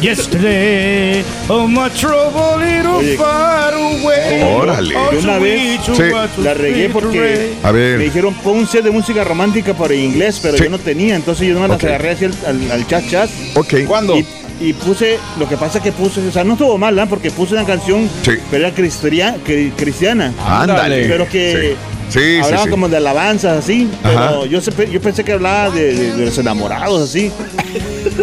Yesterday, 0.00 1.22
oh 1.48 1.66
my 1.68 1.90
trouble 1.90 2.64
little 2.64 2.92
Oye, 2.98 3.16
far 3.18 3.74
away. 3.74 4.42
Órale. 4.56 4.96
Oh, 4.96 5.12
Yo 5.12 5.18
una 5.18 5.38
vez 5.38 5.80
Sí. 5.84 6.02
La 6.42 6.54
regué 6.54 6.88
porque 6.88 7.52
A 7.62 7.70
ver. 7.72 7.98
me 7.98 8.04
dijeron 8.04 8.32
pon 8.34 8.58
un 8.58 8.66
set 8.66 8.84
de 8.84 8.90
música 8.90 9.22
romántica 9.24 9.74
para 9.74 9.94
inglés, 9.94 10.38
pero 10.42 10.56
Sí. 10.56 10.64
yo 10.64 10.70
no 10.70 10.78
tenía, 10.78 11.14
entonces 11.16 11.46
yo 11.48 11.54
no 11.54 11.62
Ok. 11.64 11.68
las 11.72 11.84
agarré 11.84 12.10
así 12.12 12.24
al, 12.24 12.34
al, 12.46 12.70
al 12.72 12.86
chat 12.86 13.06
chat. 13.10 13.28
Ok. 13.54 13.74
¿Cuándo? 13.86 14.16
Y, 14.16 14.26
y 14.60 14.72
puse, 14.72 15.18
lo 15.38 15.48
que 15.48 15.56
pasa 15.56 15.80
que 15.82 15.92
puse, 15.92 16.26
o 16.26 16.32
sea, 16.32 16.44
no 16.44 16.52
estuvo 16.52 16.78
mal, 16.78 16.98
¿ah? 16.98 17.06
porque 17.06 17.30
puse 17.30 17.54
una 17.54 17.64
canción, 17.64 18.08
Sí. 18.22 18.32
pero 18.50 18.66
era 18.66 18.74
cristiana, 18.74 19.36
cristiana. 19.44 20.32
Ándale. 20.46 21.06
Pero 21.08 21.28
que 21.28 21.76
Sí, 22.10 22.18
sí, 22.20 22.40
hablaba 22.42 22.64
sí. 22.64 22.70
como 22.70 22.88
de 22.88 22.96
alabanzas, 22.98 23.58
así. 23.64 23.88
Ajá. 24.02 24.28
Pero 24.28 24.46
yo, 24.46 24.60
se- 24.60 24.90
yo 24.90 25.00
pensé 25.00 25.24
que 25.24 25.32
hablaba 25.32 25.70
de, 25.70 25.94
de- 25.94 26.12
de 26.16 26.24
los 26.26 26.36
enamorados, 26.38 27.02
así. 27.10 27.32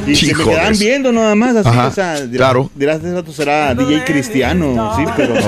Y 0.08 0.16
se 0.16 0.34
me 0.36 0.44
quedaban 0.44 0.78
viendo 0.78 1.12
nada 1.12 1.34
más, 1.36 1.56
así. 1.56 1.68
Ajá, 1.70 1.88
O 1.88 1.92
sea, 1.92 2.14
dirás, 2.22 2.38
claro. 2.38 2.70
dirás, 2.76 2.98
"Ese 3.00 3.14
rato 3.14 3.34
será 3.34 3.74
DJ 3.76 4.04
cristiano, 4.06 4.94
sí, 4.98 5.04
pero. 5.18 5.34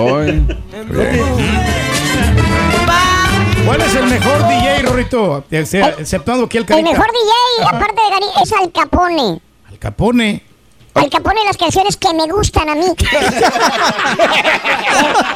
¿Cuál 3.65 3.81
es 3.81 3.95
el 3.95 4.05
mejor 4.07 4.47
DJ, 4.47 4.81
Rorrito? 4.83 5.23
O 5.31 5.65
sea, 5.65 5.89
Exceptuando 5.97 6.45
aquí 6.45 6.57
el 6.57 6.65
El 6.67 6.83
mejor 6.83 7.05
DJ, 7.07 7.67
aparte 7.67 7.95
de 8.01 8.09
Gary, 8.11 8.25
es 8.43 8.51
Al 8.53 8.71
Capone. 8.71 9.41
Al 9.69 9.79
Capone. 9.79 10.43
Al 10.95 11.09
Capone 11.09 11.39
las 11.45 11.57
canciones 11.57 11.97
que 11.97 12.13
me 12.13 12.27
gustan 12.31 12.69
a 12.69 12.75
mí. 12.75 12.85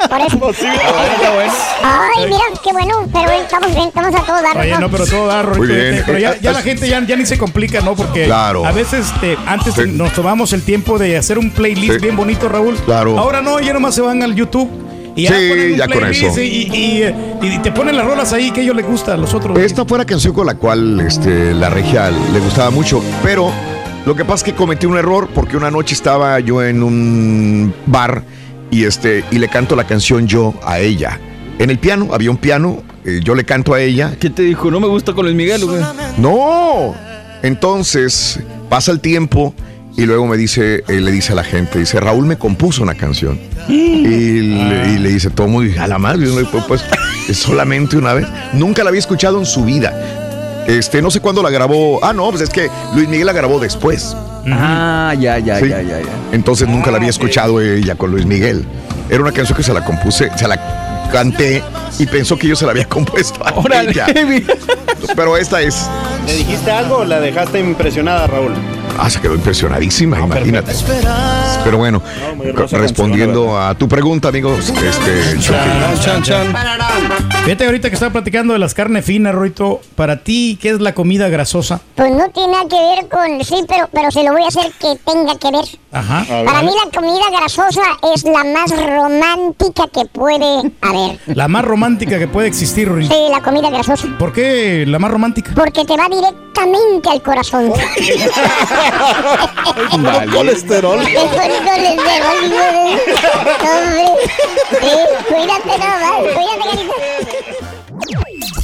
Por 0.09 0.21
eso. 0.21 0.51
Ay, 1.83 2.25
mira, 2.27 2.39
qué 2.63 2.71
bueno, 2.71 3.07
pero 3.11 3.31
estamos 3.31 3.73
bien, 3.73 3.87
estamos 3.87 4.13
a 4.15 4.19
todo 4.23 4.41
dar. 4.41 4.57
Oye, 4.57 4.77
no, 4.79 4.89
pero 4.89 5.05
todo 5.07 5.27
da, 5.27 5.41
Rorrito. 5.41 5.65
Muy 5.65 5.75
bien. 5.75 6.03
Pero 6.05 6.19
ya, 6.19 6.39
ya 6.39 6.51
la 6.51 6.61
gente 6.61 6.87
ya, 6.87 7.03
ya 7.05 7.15
ni 7.15 7.25
se 7.25 7.37
complica, 7.37 7.81
¿no? 7.81 7.95
Porque 7.95 8.25
Claro. 8.25 8.65
a 8.65 8.71
veces 8.71 9.07
este, 9.13 9.37
antes 9.47 9.73
Sí. 9.73 9.81
nos 9.87 10.13
tomamos 10.13 10.53
el 10.53 10.63
tiempo 10.63 10.97
de 10.99 11.17
hacer 11.17 11.37
un 11.39 11.49
playlist 11.51 11.93
Sí. 11.95 11.99
bien 12.01 12.15
bonito, 12.15 12.47
Raúl. 12.49 12.75
Claro. 12.85 13.17
Ahora 13.17 13.41
no, 13.41 13.59
ya 13.59 13.73
nomás 13.73 13.95
se 13.95 14.01
van 14.01 14.21
al 14.23 14.35
YouTube. 14.35 14.69
Y 15.15 15.23
ya 15.23 15.29
Sí, 15.31 15.49
ponen 15.49 15.71
un 15.71 15.77
ya 15.77 15.87
con 15.87 16.05
eso. 16.05 16.39
Y, 16.39 16.43
y- 16.45 17.03
y- 17.41 17.47
y 17.47 17.57
te 17.59 17.71
ponen 17.71 17.95
las 17.97 18.05
rolas 18.05 18.31
ahí 18.33 18.51
que 18.51 18.59
a 18.59 18.63
ellos 18.63 18.75
les 18.75 18.85
gusta, 18.85 19.13
a 19.15 19.17
los 19.17 19.33
otros. 19.33 19.57
Esta 19.57 19.83
fue 19.83 19.97
la 19.97 20.05
canción 20.05 20.31
con 20.33 20.45
la 20.45 20.53
cual 20.53 20.99
este, 20.99 21.55
la 21.55 21.69
regia 21.71 22.11
le 22.11 22.39
gustaba 22.39 22.69
mucho, 22.69 23.01
pero 23.23 23.51
lo 24.07 24.15
que 24.15 24.23
pasa 24.23 24.35
es 24.35 24.43
que 24.43 24.55
cometí 24.55 24.85
un 24.85 24.97
error 24.97 25.27
porque 25.35 25.57
una 25.57 25.69
noche 25.69 25.93
estaba 25.93 26.39
yo 26.39 26.63
en 26.63 26.81
un 26.81 27.73
bar 27.87 28.23
y, 28.71 28.85
este, 28.85 29.25
y 29.31 29.37
le 29.37 29.49
canto 29.49 29.75
la 29.75 29.85
canción 29.85 30.27
yo 30.27 30.53
a 30.63 30.79
ella. 30.79 31.19
En 31.59 31.69
el 31.69 31.77
piano, 31.77 32.11
había 32.13 32.31
un 32.31 32.37
piano, 32.37 32.83
eh, 33.03 33.19
yo 33.21 33.35
le 33.35 33.43
canto 33.43 33.73
a 33.73 33.81
ella. 33.81 34.15
¿Qué 34.17 34.29
te 34.29 34.43
dijo? 34.43 34.71
¿No 34.71 34.79
me 34.79 34.87
gusta 34.87 35.11
con 35.11 35.25
Luis 35.25 35.35
Miguel, 35.35 35.65
güey? 35.65 35.81
No. 36.17 36.95
Entonces 37.43 38.39
pasa 38.69 38.93
el 38.93 39.01
tiempo 39.01 39.53
y 39.97 40.05
luego 40.05 40.25
me 40.25 40.37
dice, 40.37 40.85
eh, 40.87 41.01
le 41.01 41.11
dice 41.11 41.33
a 41.33 41.35
la 41.35 41.43
gente, 41.43 41.77
dice, 41.77 41.99
Raúl 41.99 42.25
me 42.25 42.37
compuso 42.37 42.83
una 42.83 42.95
canción. 42.95 43.37
Y, 43.67 44.39
le, 44.39 44.93
y 44.93 44.99
le 44.99 45.09
dice, 45.09 45.31
todo 45.31 45.49
muy 45.49 45.77
a 45.77 45.85
la 45.85 45.97
madre, 45.97 46.27
¿no? 46.27 46.49
pues, 46.49 46.63
pues, 46.65 46.85
es 47.27 47.37
solamente 47.37 47.97
una 47.97 48.13
vez. 48.13 48.25
Nunca 48.53 48.85
la 48.85 48.89
había 48.89 48.99
escuchado 48.99 49.37
en 49.37 49.45
su 49.45 49.65
vida. 49.65 50.26
Este, 50.67 51.01
no 51.01 51.09
sé 51.09 51.19
cuándo 51.21 51.41
la 51.41 51.49
grabó. 51.49 52.03
Ah, 52.03 52.13
no, 52.13 52.29
pues 52.29 52.41
es 52.41 52.49
que 52.49 52.69
Luis 52.93 53.07
Miguel 53.07 53.25
la 53.25 53.33
grabó 53.33 53.59
después. 53.59 54.15
Ah, 54.51 55.13
ya, 55.19 55.39
ya, 55.39 55.59
Sí. 55.59 55.69
ya, 55.69 55.81
ya, 55.81 55.99
ya. 55.99 56.05
Entonces 56.31 56.67
nunca 56.67 56.91
la 56.91 56.97
había 56.97 57.09
escuchado 57.09 57.61
ella 57.61 57.95
con 57.95 58.11
Luis 58.11 58.25
Miguel. 58.25 58.65
Era 59.09 59.21
una 59.21 59.31
canción 59.31 59.55
que 59.57 59.63
se 59.63 59.73
la 59.73 59.83
compuse, 59.83 60.29
se 60.37 60.47
la 60.47 61.07
canté 61.11 61.63
y 61.99 62.05
pensó 62.05 62.37
que 62.37 62.47
yo 62.47 62.55
se 62.55 62.65
la 62.65 62.71
había 62.71 62.85
compuesto 62.89 63.45
a 63.45 63.53
Órale, 63.57 63.91
ella. 63.91 64.07
Pero 65.15 65.37
esta 65.37 65.61
es. 65.61 65.87
¿Le 66.25 66.33
dijiste 66.35 66.69
algo 66.71 66.97
o 66.97 67.05
la 67.05 67.19
dejaste 67.21 67.59
impresionada, 67.59 68.27
Raúl? 68.27 68.53
Ah, 68.99 69.09
se 69.09 69.21
quedó 69.21 69.35
impresionadísima, 69.35 70.19
imagínate. 70.19 70.73
Pero 71.63 71.77
bueno, 71.77 72.01
respondiendo 72.71 73.59
a 73.59 73.75
tu 73.75 73.87
pregunta, 73.87 74.29
amigos, 74.29 74.69
este, 74.69 75.39
Chucky. 75.39 76.01
Chan, 76.01 76.23
chan. 76.23 76.53
Fíjate 77.43 77.65
ahorita 77.65 77.89
que 77.89 77.95
estaba 77.95 78.11
platicando 78.11 78.53
de 78.53 78.59
las 78.59 78.73
carnes 78.73 79.05
finas, 79.05 79.33
Rorrito. 79.33 79.81
Para 79.95 80.23
ti, 80.23 80.57
¿qué 80.61 80.71
es 80.71 80.81
la 80.81 80.93
comida 80.93 81.29
grasosa? 81.29 81.81
Pues 81.95 82.11
no 82.11 82.29
tiene 82.29 82.53
nada 82.53 82.65
que 82.69 82.75
ver 82.75 83.07
con. 83.07 83.43
Sí, 83.43 83.63
pero, 83.67 83.89
pero 83.91 84.11
se 84.11 84.23
lo 84.23 84.31
voy 84.33 84.43
a 84.43 84.47
hacer 84.47 84.71
que 84.79 84.95
tenga 85.05 85.37
que 85.37 85.51
ver. 85.51 85.65
Ajá. 85.91 86.25
Para 86.45 86.61
mí, 86.61 86.71
la 86.85 86.91
comida 86.99 87.23
grasosa 87.31 87.81
es 88.13 88.23
la 88.23 88.43
más 88.43 88.71
romántica 88.71 89.83
que 89.93 90.05
puede 90.05 90.71
haber. 90.81 91.19
La 91.27 91.47
más 91.47 91.63
romántica 91.63 92.19
que 92.19 92.27
puede 92.27 92.47
existir, 92.47 92.87
Rorrito. 92.87 93.13
Sí, 93.13 93.21
la 93.31 93.41
comida 93.41 93.69
grasosa. 93.69 94.07
¿Por 94.19 94.33
qué 94.33 94.85
la 94.87 94.99
más 94.99 95.11
romántica? 95.11 95.51
Porque 95.55 95.85
te 95.85 95.95
va 95.95 96.07
directamente 96.09 97.09
al 97.09 97.21
corazón. 97.21 97.71
Vale. 99.99 100.31
Colesterol. 100.31 100.99
Te 101.03 101.13
pone 101.13 101.57
colesterol. 101.63 102.53
Hombre. 103.61 104.05
Sí, 104.69 104.87
cuídate 105.27 105.73
nomás, 105.77 106.15
cuídate, 106.33 106.63
carita. 106.67 106.93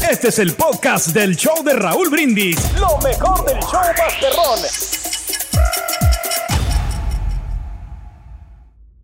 Este 0.09 0.27
es 0.29 0.39
el 0.39 0.53
podcast 0.53 1.07
del 1.07 1.35
show 1.35 1.63
de 1.63 1.73
Raúl 1.73 2.09
Brindis. 2.09 2.57
Lo 2.79 2.97
mejor 2.99 3.45
del 3.45 3.59
show 3.59 3.81
Masterrón. 3.97 5.02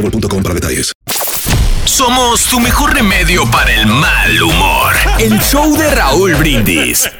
boostmobile.com 0.00 0.42
para 0.42 0.54
detalles. 0.54 0.92
Somos 1.84 2.44
tu 2.44 2.60
mejor 2.60 2.94
remedio 2.94 3.50
para 3.50 3.72
el 3.72 3.86
mal 3.86 4.42
humor. 4.42 4.92
El 5.18 5.40
show 5.40 5.76
de 5.76 5.90
Raúl 5.94 6.34
Brindis. 6.34 7.10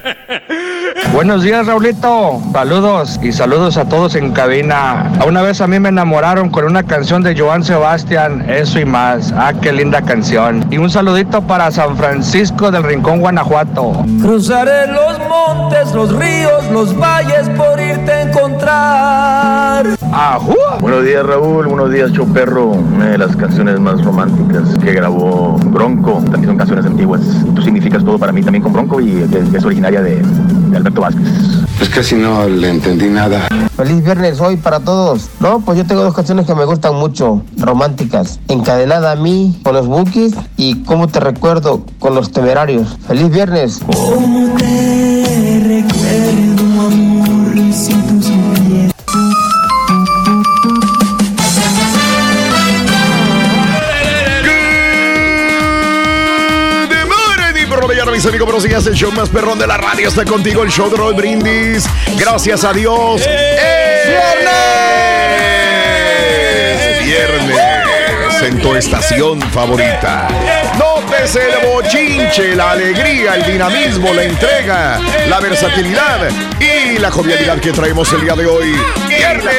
Buenos 1.12 1.42
días, 1.42 1.66
Raulito. 1.66 2.40
Saludos 2.52 3.18
y 3.22 3.32
saludos 3.32 3.76
a 3.76 3.86
todos 3.88 4.14
en 4.14 4.30
cabina. 4.32 5.10
Una 5.26 5.42
vez 5.42 5.60
a 5.60 5.66
mí 5.66 5.80
me 5.80 5.88
enamoraron 5.88 6.50
con 6.50 6.64
una 6.64 6.84
canción 6.84 7.22
de 7.22 7.36
Joan 7.36 7.64
Sebastián, 7.64 8.48
eso 8.48 8.78
y 8.78 8.84
más. 8.84 9.32
Ah, 9.36 9.52
qué 9.60 9.72
linda 9.72 10.02
canción. 10.02 10.64
Y 10.70 10.78
un 10.78 10.90
saludito 10.90 11.42
para 11.42 11.72
San 11.72 11.96
Francisco 11.96 12.70
del 12.70 12.84
Rincón, 12.84 13.20
Guanajuato. 13.20 14.04
Cruzaré 14.20 14.86
los 14.86 15.18
montes, 15.28 15.92
los 15.92 16.14
ríos, 16.14 16.64
los 16.70 16.96
valles 16.96 17.48
por 17.56 17.80
irte 17.80 18.12
a 18.12 18.22
encontrar. 18.22 19.97
¡Ajú! 20.12 20.54
Buenos 20.80 21.04
días 21.04 21.24
Raúl, 21.24 21.66
buenos 21.66 21.92
días 21.92 22.12
Choperro, 22.12 22.68
una 22.68 23.06
de 23.06 23.18
las 23.18 23.36
canciones 23.36 23.78
más 23.78 24.02
románticas 24.02 24.62
que 24.82 24.92
grabó 24.92 25.58
Bronco, 25.58 26.22
también 26.30 26.46
son 26.46 26.56
canciones 26.56 26.86
antiguas. 26.86 27.20
Tú 27.54 27.62
significas 27.62 28.02
todo 28.04 28.18
para 28.18 28.32
mí 28.32 28.42
también 28.42 28.62
con 28.62 28.72
Bronco 28.72 29.00
y 29.00 29.26
es 29.54 29.64
originaria 29.64 30.00
de, 30.00 30.22
de 30.70 30.76
Alberto 30.76 31.02
Vázquez. 31.02 31.28
Pues 31.76 31.90
casi 31.90 32.16
no 32.16 32.48
le 32.48 32.70
entendí 32.70 33.08
nada. 33.08 33.46
Feliz 33.76 34.02
viernes 34.02 34.40
hoy 34.40 34.56
para 34.56 34.80
todos. 34.80 35.28
No, 35.38 35.60
pues 35.60 35.78
yo 35.78 35.86
tengo 35.86 36.02
dos 36.02 36.14
canciones 36.14 36.46
que 36.46 36.54
me 36.54 36.64
gustan 36.64 36.96
mucho, 36.96 37.42
románticas. 37.56 38.40
Encadenada 38.48 39.12
a 39.12 39.16
mí 39.16 39.60
con 39.62 39.74
los 39.74 39.86
Bookies 39.86 40.34
y 40.56 40.82
Cómo 40.82 41.06
te 41.06 41.20
recuerdo 41.20 41.84
con 41.98 42.14
los 42.14 42.32
Temerarios. 42.32 42.96
Feliz 43.06 43.30
viernes. 43.30 43.80
Cómo 43.86 44.56
te 44.56 45.84
recuerdo, 45.84 46.86
amor, 46.88 47.72
sin 47.72 48.02
tus 48.08 48.17
amigos, 58.28 58.46
pero 58.46 58.60
sigas 58.60 58.86
el 58.86 58.94
show 58.94 59.10
más 59.12 59.28
perrón 59.28 59.58
de 59.58 59.66
la 59.66 59.76
radio. 59.76 60.08
Está 60.08 60.24
contigo 60.24 60.62
el 60.62 60.70
show 60.70 60.90
de 60.90 60.96
Roy 60.96 61.14
Brindis. 61.14 61.84
Gracias 62.16 62.62
a 62.64 62.72
Dios. 62.72 63.22
¡Eh! 63.26 64.04
¡Viernes! 67.04 67.04
Viernes 67.04 68.42
en 68.42 68.60
tu 68.60 68.74
estación 68.74 69.40
favorita. 69.40 70.28
Nótese 70.78 71.40
el 71.50 71.66
bochinche, 71.66 72.54
la 72.54 72.72
alegría, 72.72 73.36
el 73.36 73.52
dinamismo, 73.52 74.12
la 74.12 74.24
entrega, 74.24 75.00
la 75.28 75.40
versatilidad 75.40 76.28
y 76.60 76.98
la 76.98 77.10
jovialidad 77.10 77.58
que 77.58 77.72
traemos 77.72 78.12
el 78.12 78.20
día 78.20 78.34
de 78.34 78.46
hoy. 78.46 78.76
¡Viernes! 79.08 79.54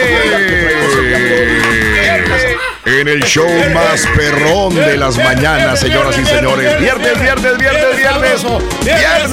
En 2.89 3.07
el 3.07 3.21
show 3.23 3.47
más 3.73 4.05
perrón 4.15 4.73
de 4.75 4.97
las 4.97 5.15
mañanas, 5.17 5.79
señoras 5.79 6.17
y 6.17 6.25
señores. 6.25 6.77
Viernes, 6.79 7.19
viernes, 7.21 7.57
viernes, 7.57 7.97
viernes. 7.97 8.43
Viernes. 8.83 9.31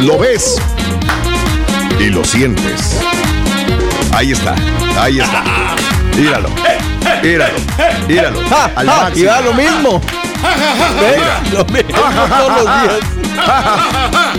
Lo 0.00 0.18
ves 0.18 0.56
y 2.00 2.06
lo 2.06 2.24
sientes. 2.24 2.98
Ahí 4.12 4.32
está, 4.32 4.54
ahí 5.00 5.20
está. 5.20 5.44
Míralo, 6.16 6.48
míralo, 7.22 7.54
míralo. 8.08 8.40
Al 8.74 8.86
máximo. 8.86 9.16
y 9.16 9.22
da 9.24 9.40
lo 9.40 9.52
mismo. 9.54 10.02
Lo 11.52 11.64
mismo 11.66 11.92
todos 12.28 12.64
los 12.64 12.64
días. 12.64 12.94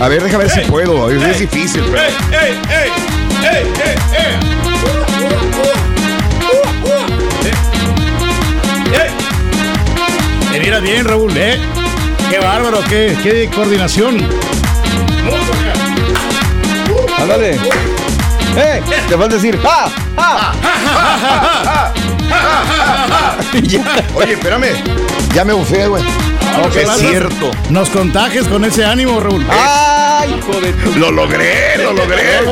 A 0.00 0.08
ver, 0.08 0.22
déjame 0.22 0.44
ver 0.44 0.52
si 0.52 0.60
puedo. 0.60 1.10
Es, 1.10 1.22
es 1.22 1.38
difícil. 1.40 1.82
pero- 1.90 2.02
Te 10.60 10.66
miras 10.66 10.82
bien, 10.82 11.06
Raúl, 11.06 11.34
¿eh? 11.38 11.58
Qué 12.28 12.38
bárbaro, 12.38 12.80
qué, 12.86 13.16
qué 13.22 13.48
coordinación. 13.48 14.18
Ándale. 17.18 17.52
¡Eh! 18.58 18.82
Te 19.08 19.14
vas 19.14 19.30
a 19.30 19.32
decir 19.32 19.58
¡Ah! 19.64 19.88
¡Ah! 20.18 20.52
Oye, 24.14 24.32
espérame. 24.34 24.66
Ya 25.34 25.46
me 25.46 25.54
bufé, 25.54 25.86
güey. 25.86 26.02
No, 26.02 26.68
es 26.68 26.90
cierto. 26.98 27.50
Nos 27.70 27.88
contagias 27.88 28.46
con 28.46 28.62
ese 28.66 28.84
ánimo, 28.84 29.18
Raúl. 29.18 29.42
¡Ay, 29.48 30.34
hijo 30.38 30.60
de 30.60 30.74
tu- 30.74 30.98
Lo 30.98 31.10
logré, 31.10 31.78
lo 31.78 31.94
logré. 31.94 32.42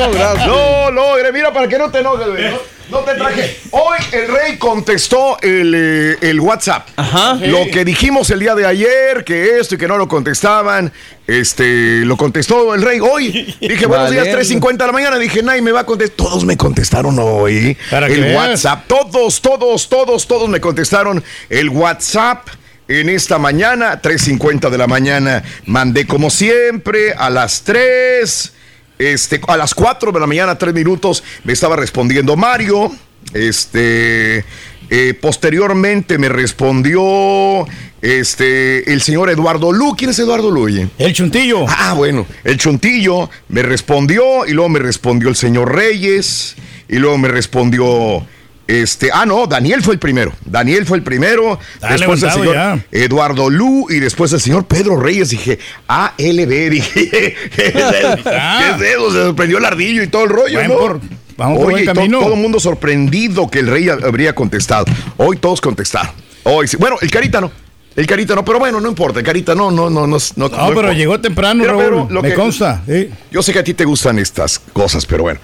Lo 0.47 0.89
logré. 0.89 1.31
Mira, 1.31 1.53
para 1.53 1.67
que 1.67 1.77
no 1.77 1.91
te 1.91 1.99
enojes, 1.99 2.27
güey. 2.27 2.78
No- 2.89 2.99
te 2.99 3.13
traje. 3.15 3.59
Hoy 3.71 3.97
el 4.11 4.27
rey 4.27 4.57
contestó 4.57 5.37
el, 5.41 5.73
eh, 5.75 6.17
el 6.21 6.39
WhatsApp. 6.39 6.87
Ajá. 6.95 7.35
Lo 7.35 7.65
que 7.71 7.85
dijimos 7.85 8.29
el 8.31 8.39
día 8.39 8.55
de 8.55 8.65
ayer, 8.65 9.23
que 9.23 9.57
esto 9.59 9.75
y 9.75 9.77
que 9.77 9.87
no 9.87 9.97
lo 9.97 10.07
contestaban, 10.07 10.91
este, 11.27 12.01
lo 12.05 12.17
contestó 12.17 12.73
el 12.73 12.81
rey 12.81 12.99
hoy. 12.99 13.55
Dije, 13.61 13.85
buenos 13.85 14.09
días, 14.11 14.25
Valiendo. 14.25 14.39
3.50 14.67 14.77
de 14.77 14.85
la 14.87 14.91
mañana. 14.91 15.17
Dije, 15.17 15.43
nadie 15.43 15.61
me 15.61 15.71
va 15.71 15.81
a 15.81 15.85
contestar. 15.85 16.17
Todos 16.27 16.45
me 16.45 16.57
contestaron 16.57 17.17
hoy. 17.19 17.77
Para 17.91 18.07
que 18.07 18.13
el 18.15 18.21
veas. 18.21 18.49
WhatsApp. 18.49 18.85
Todos, 18.87 19.41
todos, 19.41 19.87
todos, 19.89 20.27
todos 20.27 20.49
me 20.49 20.59
contestaron 20.59 21.23
el 21.49 21.69
WhatsApp. 21.69 22.47
En 22.87 23.07
esta 23.07 23.37
mañana, 23.37 24.01
3.50 24.01 24.71
de 24.71 24.77
la 24.79 24.87
mañana, 24.87 25.43
mandé 25.67 26.07
como 26.07 26.31
siempre 26.31 27.13
a 27.13 27.29
las 27.29 27.61
3, 27.61 28.51
este, 28.99 29.39
a 29.47 29.57
las 29.57 29.73
4 29.73 30.11
de 30.11 30.19
la 30.19 30.27
mañana, 30.27 30.57
3 30.57 30.73
minutos, 30.73 31.23
me 31.45 31.53
estaba 31.53 31.75
respondiendo 31.75 32.35
Mario. 32.35 32.91
Este, 33.33 34.43
eh, 34.89 35.13
posteriormente 35.19 36.17
me 36.17 36.29
respondió 36.29 37.65
este, 38.01 38.91
el 38.91 39.01
señor 39.01 39.29
Eduardo 39.29 39.71
Lu. 39.71 39.95
¿Quién 39.95 40.11
es 40.11 40.19
Eduardo 40.19 40.51
Lu? 40.51 40.63
oye? 40.63 40.89
El 40.97 41.13
chuntillo. 41.13 41.65
Ah, 41.67 41.93
bueno, 41.95 42.27
el 42.43 42.57
chuntillo 42.57 43.29
me 43.47 43.63
respondió 43.63 44.45
y 44.45 44.51
luego 44.51 44.69
me 44.69 44.79
respondió 44.79 45.29
el 45.29 45.35
señor 45.35 45.73
Reyes 45.73 46.55
y 46.89 46.97
luego 46.97 47.17
me 47.17 47.29
respondió 47.29 48.25
este, 48.69 49.09
ah 49.11 49.25
no, 49.25 49.47
Daniel 49.47 49.81
fue 49.81 49.95
el 49.95 49.99
primero. 49.99 50.31
Daniel 50.45 50.85
fue 50.85 50.97
el 50.97 51.03
primero, 51.03 51.59
después 51.89 52.21
el 52.23 52.31
señor 52.31 52.53
ya. 52.53 52.85
Eduardo 52.91 53.49
Lu 53.49 53.87
y 53.89 53.99
después 53.99 54.31
el 54.33 54.39
señor 54.39 54.65
Pedro 54.65 54.99
Reyes. 54.99 55.29
Dije, 55.29 55.57
ALB, 55.87 56.69
dije, 56.69 57.35
¿qué 57.55 57.67
es. 57.67 58.79
Se 58.79 58.93
sorprendió 59.23 59.57
el 59.57 59.65
ardillo 59.65 60.03
y 60.03 60.07
todo 60.07 60.23
el 60.25 60.29
rollo, 60.29 60.63
¿no? 60.67 60.77
por- 60.77 61.01
vamos 61.37 61.57
por 61.57 61.67
Oye, 61.67 61.71
buen 61.73 61.83
y 61.83 61.85
to- 61.87 61.93
camino. 61.93 62.19
todo 62.19 62.33
el 62.33 62.39
mundo 62.39 62.59
sorprendido 62.59 63.49
que 63.49 63.59
el 63.59 63.67
rey 63.67 63.89
habría 63.89 64.33
contestado. 64.35 64.85
Hoy 65.17 65.37
todos 65.37 65.61
contestaron. 65.61 66.11
Hoy 66.43 66.67
sí. 66.67 66.77
Bueno, 66.77 66.97
el 67.01 67.09
Carita 67.11 67.41
no. 67.41 67.51
El 67.95 68.05
Carita 68.05 68.35
no, 68.35 68.45
pero 68.45 68.59
bueno, 68.59 68.79
no 68.79 68.87
importa. 68.87 69.19
El 69.19 69.25
Carita 69.25 69.55
no, 69.55 69.71
no, 69.71 69.89
no, 69.89 70.05
no. 70.07 70.17
No, 70.35 70.47
No, 70.49 70.67
pero 70.75 70.93
llegó 70.93 71.19
temprano, 71.19 71.65
Raúl. 71.65 71.83
pero 71.83 72.07
lo 72.09 72.21
Me 72.21 72.29
que- 72.29 72.35
consta. 72.35 72.81
sí. 72.87 73.09
Yo 73.31 73.41
sé 73.41 73.51
que 73.51 73.59
a 73.59 73.63
ti 73.63 73.73
te 73.73 73.83
gustan 73.83 74.19
estas 74.19 74.59
cosas, 74.59 75.05
pero 75.05 75.23
bueno. 75.23 75.39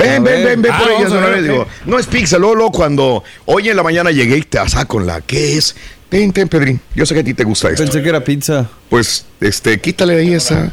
Ven, 0.00 0.24
ven, 0.24 0.44
ven, 0.44 0.62
ven 0.62 0.72
Ah, 0.72 0.78
por 0.78 0.88
vamos 0.88 1.00
ellas 1.06 1.12
una 1.12 1.28
vez. 1.28 1.42
Digo, 1.42 1.66
no 1.86 1.98
es 1.98 2.06
pizza, 2.06 2.38
Lolo, 2.38 2.70
cuando 2.70 3.22
hoy 3.46 3.68
en 3.68 3.76
la 3.76 3.82
mañana 3.82 4.10
llegué 4.10 4.36
y 4.38 4.42
te 4.42 4.58
asá 4.58 4.84
con 4.86 5.06
la, 5.06 5.20
¿qué 5.20 5.56
es? 5.58 5.76
Ten, 6.08 6.32
ten, 6.32 6.48
Pedrín. 6.48 6.80
Yo 6.94 7.06
sé 7.06 7.14
que 7.14 7.20
a 7.20 7.24
ti 7.24 7.34
te 7.34 7.44
gusta 7.44 7.68
esto. 7.68 7.84
Pensé 7.84 8.02
que 8.02 8.08
era 8.08 8.22
pizza. 8.24 8.68
Pues, 8.88 9.26
este, 9.40 9.80
quítale 9.80 10.16
ahí 10.16 10.34
esa. 10.34 10.72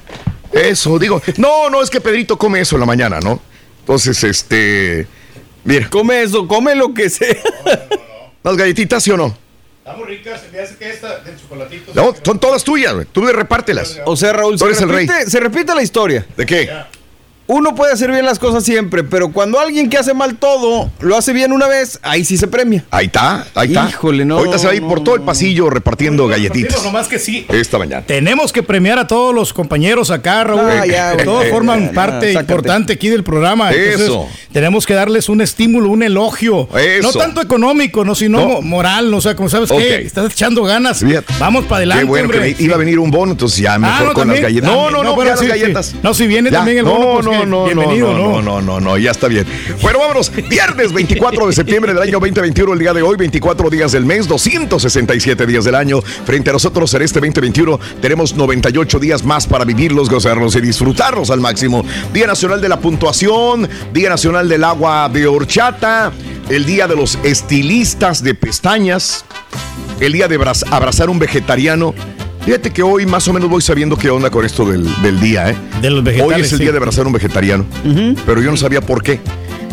Eso, 0.51 0.97
digo. 0.97 1.21
No, 1.37 1.69
no, 1.69 1.83
es 1.83 1.89
que 1.89 2.01
Pedrito 2.01 2.37
come 2.37 2.59
eso 2.61 2.75
en 2.75 2.79
la 2.79 2.85
mañana, 2.87 3.19
¿no? 3.19 3.39
Entonces, 3.81 4.23
este. 4.23 5.05
Mira. 5.63 5.89
Come 5.89 6.23
eso, 6.23 6.47
come 6.47 6.73
lo 6.73 6.93
que 6.93 7.09
sea. 7.09 7.35
¿Las 8.43 8.55
galletitas, 8.57 9.03
sí 9.03 9.11
o 9.11 9.17
no? 9.17 9.37
Está 9.85 9.95
muy 9.97 10.07
rica, 10.07 10.37
se 10.37 10.49
me 10.49 10.59
hace 10.59 10.75
que 10.75 10.89
esta 10.89 11.19
del 11.19 11.39
chocolatito. 11.39 11.91
No, 11.93 12.15
son 12.23 12.39
todas 12.39 12.63
tuyas, 12.63 12.93
güey. 12.93 13.05
Tú 13.11 13.25
repártelas. 13.25 13.99
O 14.05 14.15
sea, 14.15 14.33
Raúl, 14.33 14.53
Tú 14.53 14.59
se 14.59 14.65
eres 14.65 14.81
el 14.81 14.89
rey. 14.89 15.07
repite, 15.07 15.29
se 15.29 15.39
repite 15.39 15.75
la 15.75 15.83
historia. 15.83 16.25
¿De 16.35 16.45
qué? 16.45 16.69
Uno 17.49 17.75
puede 17.75 17.93
hacer 17.93 18.11
bien 18.11 18.25
las 18.25 18.39
cosas 18.39 18.63
siempre, 18.65 19.05
pero 19.05 19.31
cuando 19.31 19.57
alguien 19.59 19.89
que 19.89 19.97
hace 19.97 20.13
mal 20.13 20.35
todo 20.35 20.91
lo 20.99 21.15
hace 21.15 21.31
bien 21.31 21.53
una 21.53 21.67
vez, 21.67 21.97
ahí 22.03 22.25
sí 22.25 22.37
se 22.37 22.47
premia. 22.47 22.83
Ahí 22.91 23.05
está, 23.05 23.45
ahí 23.55 23.69
está. 23.69 23.87
Híjole, 23.89 24.25
no, 24.25 24.37
Ahorita 24.39 24.57
se 24.57 24.65
va 24.67 24.73
a 24.73 24.75
ir 24.75 24.81
por 24.83 25.01
todo 25.01 25.15
el 25.15 25.21
pasillo 25.21 25.69
repartiendo 25.69 26.27
galletitas. 26.27 26.73
Digo, 26.75 26.83
nomás 26.83 27.07
que 27.07 27.19
sí. 27.19 27.45
Esta 27.47 27.77
mañana. 27.77 28.05
Tenemos 28.05 28.51
que 28.51 28.63
premiar 28.63 28.99
a 28.99 29.07
todos 29.07 29.33
los 29.33 29.53
compañeros 29.53 30.11
acá, 30.11 30.43
Raúl. 30.43 30.59
Ah, 30.69 30.85
ya, 30.85 31.13
güey. 31.13 31.25
todos 31.25 31.45
Eh, 31.45 31.49
forman 31.49 31.83
eh, 31.85 31.91
parte 31.95 32.33
importante 32.33 32.91
aquí 32.93 33.07
del 33.07 33.23
programa. 33.23 33.71
Entonces, 33.71 34.01
Eso. 34.01 34.27
tenemos 34.51 34.85
que 34.85 34.93
darles 34.93 35.29
un 35.29 35.39
estímulo, 35.39 35.89
un 35.89 36.03
elogio. 36.03 36.67
Eso. 36.77 37.07
No 37.07 37.13
tanto 37.13 37.41
económico, 37.41 38.03
no, 38.03 38.13
sino 38.13 38.39
No. 38.41 38.47
mo- 38.47 38.61
moral. 38.61 39.13
O 39.13 39.21
sea, 39.21 39.37
como 39.37 39.47
sabes 39.47 39.71
que 39.71 40.01
estás 40.01 40.33
echando 40.33 40.63
ganas. 40.63 40.99
Fíjate. 40.99 41.33
Vamos 41.39 41.63
para 41.63 41.77
adelante. 41.77 42.03
Qué 42.03 42.09
bueno 42.09 42.25
hombre. 42.25 42.39
que 42.53 42.55
me- 42.59 42.63
iba 42.65 42.75
a 42.75 42.77
venir 42.77 42.99
un 42.99 43.09
bono, 43.09 43.31
entonces 43.31 43.59
ya 43.59 43.79
mejor 43.79 43.95
Ah, 43.97 44.03
no, 44.07 44.13
con 44.13 44.27
las 44.27 44.41
galletas. 44.41 44.69
No, 44.69 44.75
también. 44.75 44.93
no, 44.97 45.03
no, 45.03 45.15
bueno, 45.15 45.31
ya 45.31 45.37
sí, 45.37 45.47
las 45.47 45.55
sí. 45.57 45.61
galletas. 45.61 45.95
No, 46.03 46.13
si 46.13 46.27
viene 46.27 46.51
Ya. 46.51 46.57
también 46.57 46.79
el 46.79 46.83
no, 46.85 46.91
bono, 46.97 47.29
pues, 47.29 47.36
no, 47.45 47.59
no, 47.59 47.65
bienvenido, 47.65 48.13
no, 48.13 48.41
no, 48.41 48.41
no, 48.41 48.61
no, 48.61 48.79
no, 48.79 48.97
ya 48.97 49.11
está 49.11 49.27
bien. 49.27 49.45
Bueno, 49.81 49.99
vámonos. 49.99 50.31
Viernes 50.49 50.91
24 50.93 51.47
de 51.47 51.53
septiembre 51.53 51.93
del 51.93 52.01
año 52.03 52.13
2021, 52.19 52.73
el 52.73 52.79
día 52.79 52.93
de 52.93 53.01
hoy, 53.01 53.15
24 53.17 53.69
días 53.69 53.91
del 53.91 54.05
mes, 54.05 54.27
267 54.27 55.45
días 55.45 55.65
del 55.65 55.75
año. 55.75 56.01
Frente 56.01 56.49
a 56.49 56.53
nosotros 56.53 56.93
en 56.93 57.01
este 57.01 57.19
2021 57.19 57.79
tenemos 58.01 58.35
98 58.35 58.99
días 58.99 59.23
más 59.23 59.47
para 59.47 59.65
vivirlos, 59.65 60.09
gozarlos 60.09 60.55
y 60.55 60.61
disfrutarlos 60.61 61.29
al 61.29 61.39
máximo. 61.39 61.85
Día 62.13 62.27
Nacional 62.27 62.61
de 62.61 62.69
la 62.69 62.79
Puntuación, 62.79 63.67
Día 63.93 64.09
Nacional 64.09 64.47
del 64.49 64.63
Agua 64.63 65.09
de 65.11 65.27
Horchata, 65.27 66.11
el 66.49 66.65
Día 66.65 66.87
de 66.87 66.95
los 66.95 67.17
Estilistas 67.23 68.23
de 68.23 68.33
Pestañas, 68.35 69.25
el 69.99 70.13
día 70.13 70.27
de 70.27 70.39
abraz- 70.39 70.65
abrazar 70.71 71.09
un 71.09 71.19
vegetariano. 71.19 71.93
Fíjate 72.47 72.71
que 72.71 72.81
hoy 72.81 73.05
más 73.05 73.27
o 73.27 73.33
menos 73.33 73.49
voy 73.49 73.61
sabiendo 73.61 73.97
qué 73.97 74.09
onda 74.09 74.29
con 74.29 74.45
esto 74.45 74.63
del, 74.63 74.87
del 75.01 75.19
día, 75.19 75.49
¿eh? 75.49 75.57
De 75.81 75.89
los 75.89 76.01
Hoy 76.23 76.35
es 76.35 76.53
el 76.53 76.59
sí. 76.59 76.63
día 76.63 76.71
de 76.71 76.77
abrazar 76.77 77.05
un 77.05 77.11
vegetariano, 77.11 77.65
pero 78.25 78.41
yo 78.41 78.49
no 78.49 78.55
sabía 78.55 78.79
por 78.79 79.03
qué. 79.03 79.19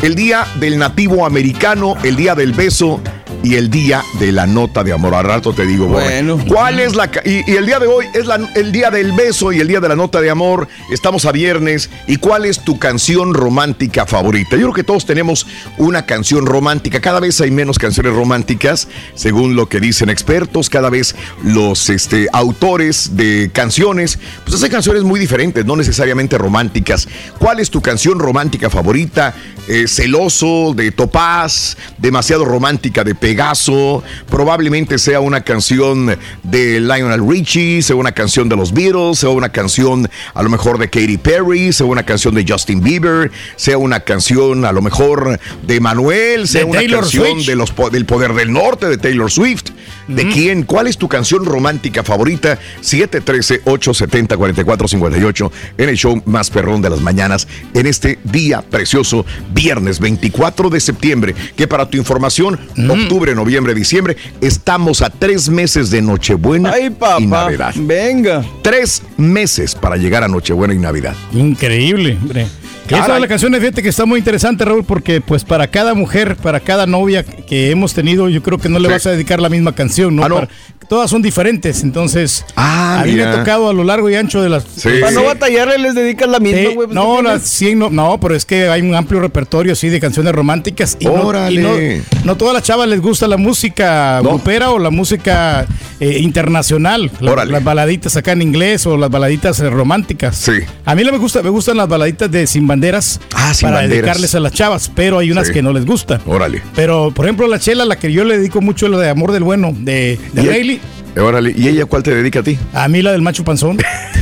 El 0.03 0.17
día 0.17 0.45
del 0.59 0.77
nativo 0.77 1.25
americano, 1.25 1.95
el 2.03 2.17
día 2.17 2.35
del 2.35 2.53
beso 2.53 3.01
y 3.45 3.55
el 3.57 3.71
día 3.71 4.03
de 4.19 4.33
la 4.33 4.47
nota 4.47 4.83
de 4.83 4.93
amor. 4.93 5.15
Al 5.15 5.25
rato 5.25 5.53
te 5.53 5.67
digo. 5.67 5.87
Bueno. 5.87 6.39
¿Cuál 6.49 6.81
es 6.81 6.97
la... 6.97 7.11
Y, 7.25 7.49
y 7.51 7.57
el 7.57 7.67
día 7.67 7.79
de 7.79 7.87
hoy 7.87 8.07
es 8.15 8.27
la- 8.27 8.41
el 8.55 8.73
día 8.73 8.91
del 8.91 9.13
beso 9.13 9.53
y 9.53 9.61
el 9.61 9.69
día 9.69 9.81
de 9.81 9.89
la 9.89 9.95
nota 9.97 10.21
de 10.21 10.31
amor. 10.31 10.67
Estamos 10.91 11.27
a 11.27 11.33
viernes. 11.33 11.91
¿Y 12.07 12.17
cuál 12.17 12.47
es 12.47 12.65
tu 12.65 12.79
canción 12.79 13.35
romántica 13.35 14.07
favorita? 14.07 14.57
Yo 14.57 14.63
creo 14.63 14.73
que 14.73 14.83
todos 14.85 15.05
tenemos 15.07 15.47
una 15.79 16.07
canción 16.07 16.47
romántica. 16.47 17.01
Cada 17.01 17.21
vez 17.21 17.41
hay 17.43 17.51
menos 17.51 17.79
canciones 17.79 18.15
románticas, 18.15 18.89
según 19.15 19.57
lo 19.57 19.69
que 19.69 19.79
dicen 19.79 20.09
expertos. 20.09 20.71
Cada 20.71 20.89
vez 20.89 21.15
los 21.43 21.91
este, 21.91 22.29
autores 22.33 23.17
de 23.17 23.51
canciones, 23.53 24.19
pues 24.45 24.57
hacen 24.57 24.71
canciones 24.71 25.03
muy 25.03 25.21
diferentes, 25.21 25.67
no 25.67 25.77
necesariamente 25.77 26.39
románticas. 26.39 27.07
¿Cuál 27.39 27.61
es 27.61 27.69
tu 27.71 27.83
canción 27.83 28.19
romántica 28.19 28.71
favorita? 28.71 29.35
Eh, 29.69 29.87
celoso, 29.89 30.73
de 30.75 30.91
Topaz, 30.91 31.77
demasiado 31.99 32.45
romántica 32.45 33.03
de 33.05 33.15
Pegaso. 33.35 34.05
Probablemente 34.31 34.97
sea 34.97 35.19
una 35.19 35.41
canción 35.43 36.17
de 36.45 36.81
Lionel 36.81 37.29
Richie, 37.29 37.83
sea 37.83 37.97
una 37.97 38.13
canción 38.13 38.49
de 38.49 38.55
los 38.55 38.73
Beatles, 38.73 39.19
sea 39.19 39.31
una 39.31 39.49
canción 39.49 40.09
a 40.35 40.43
lo 40.45 40.49
mejor 40.49 40.79
de 40.79 40.89
Katy 40.89 41.19
Perry, 41.19 41.73
sea 41.73 41.87
una 41.87 42.05
canción 42.05 42.37
de 42.37 42.45
Justin 42.49 42.81
Bieber, 42.81 43.33
sea 43.57 43.77
una 43.77 43.99
canción 44.01 44.65
a 44.65 44.71
lo 44.71 44.83
mejor 44.83 45.41
de 45.63 45.81
Manuel, 45.81 46.47
sea 46.47 46.61
De 46.61 46.67
una 46.67 46.79
Taylor 46.79 47.01
canción 47.01 47.45
de 47.45 47.57
los, 47.57 47.75
del 47.91 48.07
Poder 48.07 48.35
del 48.35 48.53
Norte 48.53 48.87
de 48.87 48.99
Taylor 48.99 49.29
Swift. 49.29 49.71
¿De 50.09 50.29
quién? 50.29 50.63
¿Cuál 50.65 50.87
es 50.87 50.97
tu 50.99 51.09
canción 51.09 51.45
romántica 51.45 52.03
favorita? 52.03 52.59
713-870-4458 52.83 55.51
en 55.79 55.89
el 55.89 55.97
show 55.97 56.21
más 56.27 56.51
perrón 56.51 56.83
de 56.83 56.91
las 56.91 57.01
mañanas 57.01 57.49
en 57.75 57.87
este 57.87 58.19
día 58.25 58.63
precioso, 58.63 59.25
viernes 59.53 60.01
24 60.01 60.71
de 60.71 60.81
septiembre. 60.81 61.35
Que 61.57 61.67
para 61.67 61.89
tu 61.89 61.97
información, 61.97 62.59
octubre, 62.89 63.35
noviembre, 63.35 63.75
diciembre, 63.75 64.17
estamos 64.41 65.03
a 65.03 65.11
tres 65.11 65.49
meses 65.49 65.91
de 65.91 66.03
Nochebuena 66.03 66.73
Ay, 66.73 66.91
papá. 66.91 67.21
y 67.21 67.27
Navidad. 67.27 67.75
Venga. 67.77 68.45
Tres 68.63 69.03
meses 69.17 69.75
para 69.75 69.97
llegar 69.97 70.23
a 70.25 70.29
Nochebuena 70.29 70.75
y 70.75 70.79
Navidad. 70.79 71.15
Increíble, 71.33 72.19
hombre. 72.21 72.47
Caray. 72.87 73.05
Esa 73.05 73.15
de 73.15 73.21
la 73.21 73.29
canción, 73.29 73.53
fíjate 73.55 73.83
que 73.83 73.89
está 73.89 74.05
muy 74.05 74.19
interesante, 74.19 74.65
Raúl, 74.65 74.85
porque 74.85 75.21
pues 75.21 75.43
para 75.45 75.69
cada 75.69 75.95
mujer, 75.95 76.37
para 76.37 76.61
cada 76.61 76.87
novia 76.87 77.23
que 77.25 77.71
hemos 77.71 77.95
tenido, 77.95 78.29
yo 78.29 78.43
creo 78.43 78.59
que 78.59 78.69
no 78.69 78.79
le 78.79 78.89
Sí. 78.89 78.93
vas 78.93 79.07
a 79.07 79.11
dedicar 79.13 79.41
la 79.41 79.49
misma 79.49 79.75
canción, 79.75 80.15
¿no? 80.17 80.25
Ah, 80.25 80.29
no. 80.29 80.35
Para- 80.37 80.49
todas 80.89 81.11
son 81.11 81.23
diferentes, 81.23 81.83
entonces 81.83 82.45
Ah, 82.57 83.01
a 83.01 83.05
mí 83.05 83.13
me 83.13 83.25
ha 83.25 83.37
tocado 83.39 83.69
a 83.69 83.73
lo 83.73 83.85
largo 83.85 84.09
y 84.11 84.15
ancho 84.15 84.41
de 84.43 84.49
las... 84.49 84.65
Sí. 84.77 84.89
Para 85.01 85.13
no 85.13 85.25
batallarle 85.25 85.79
les 85.79 85.95
dedicas 85.95 86.29
la 86.29 86.39
misma, 86.41 86.59
Sí, 86.59 86.65
güey. 86.75 86.87
pues, 86.87 86.89
no, 86.95 87.17
¿qué 87.17 87.23
las 87.23 87.33
tienes? 87.43 87.51
100 87.51 87.79
no, 87.79 87.91
no, 87.91 88.19
pero 88.21 88.35
es 88.35 88.45
que 88.45 88.69
hay 88.69 88.83
un 88.83 88.95
amplio 88.95 89.21
repertorio 89.21 89.75
sí 89.75 89.89
de 89.89 90.01
canciones 90.01 90.33
románticas 90.35 90.97
y, 91.01 91.07
no, 91.07 91.15
y 91.17 91.21
Órale. 91.21 91.61
no, 91.63 92.05
no 92.25 92.37
todas 92.37 92.55
las 92.55 92.63
chavas 92.63 92.89
les 92.89 93.01
gusta 93.01 93.27
la 93.29 93.37
música 93.37 94.21
No. 94.23 94.31
grupera 94.31 94.71
o 94.71 94.79
la 94.79 94.91
música 94.91 95.67
eh, 96.01 96.19
internacional, 96.21 97.11
la- 97.21 97.33
Órale. 97.33 97.53
las 97.53 97.65
baladitas 97.65 98.17
acá 98.17 98.33
en 98.33 98.43
inglés 98.43 98.87
o 98.87 98.97
las 98.97 99.11
baladitas 99.11 99.59
eh, 99.61 99.71
románticas. 99.71 100.37
Sí. 100.37 100.53
A 100.85 100.95
mí 100.95 101.03
no 101.05 101.13
me 101.13 101.19
gusta, 101.19 101.43
me 101.43 101.51
gustan 101.51 101.77
las 101.77 101.89
baladitas 101.89 102.31
de 102.31 102.47
sin 102.47 102.67
banderas 102.67 103.21
Ah, 103.35 103.53
Sin 103.55 103.67
para 103.69 103.81
Banderas. 103.81 104.03
dedicarles 104.03 104.35
a 104.35 104.41
las 104.41 104.53
chavas, 104.53 104.91
pero 104.95 105.19
hay 105.19 105.31
unas 105.31 105.49
Sí. 105.49 105.53
que 105.53 105.63
no 105.63 105.73
les 105.73 105.85
gustan. 105.87 106.21
Órale. 106.27 106.63
Pero 106.75 107.11
por 107.15 107.25
ejemplo 107.27 107.47
la 107.49 107.59
chela, 107.59 107.85
la 107.85 107.97
que 107.97 108.13
yo 108.13 108.25
le 108.25 108.39
dedico 108.39 108.61
mucho 108.61 108.87
es 108.87 108.93
la 108.93 108.99
de 108.99 109.09
Amor 109.11 109.33
del 109.33 109.43
Bueno 109.45 109.73
de, 109.77 110.19
de 110.33 110.43
¿Y- 110.43 110.47
Rayleigh. 110.47 110.81
Órale. 111.17 111.53
¿Y 111.57 111.69
ella 111.69 111.85
cuál 111.87 112.03
te 112.03 112.13
dedica 112.15 112.41
a 112.41 112.43
ti? 112.43 112.59
A 112.73 112.89
mí 112.89 113.01
la 113.01 113.13
del 113.13 113.23
macho 113.23 113.45
panzón. 113.45 113.79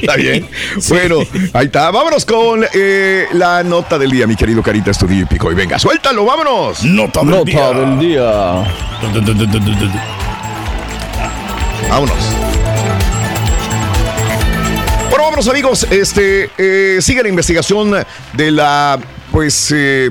Está 0.00 0.16
bien. 0.16 0.48
Bueno, 0.88 1.18
ahí 1.52 1.66
está. 1.66 1.90
Vámonos 1.90 2.24
con 2.24 2.64
eh, 2.72 3.26
la 3.32 3.62
nota 3.64 3.98
del 3.98 4.10
día, 4.10 4.26
mi 4.26 4.36
querido 4.36 4.62
Carita 4.62 4.90
Estudio 4.92 5.22
y 5.22 5.24
Pico. 5.24 5.50
Y 5.50 5.54
venga, 5.54 5.78
suéltalo, 5.78 6.24
vámonos. 6.24 6.84
Nota 6.84 7.20
del 7.20 7.30
Nota 7.30 7.44
día. 7.44 7.70
del 7.72 7.98
día. 7.98 8.64
Vámonos. 11.88 12.16
Bueno, 15.10 15.24
vámonos 15.24 15.48
amigos. 15.48 15.86
Este 15.90 16.50
eh, 16.58 16.98
sigue 17.00 17.22
la 17.22 17.28
investigación 17.28 17.94
de 18.34 18.50
la 18.50 18.98
pues 19.30 19.72
eh, 19.74 20.10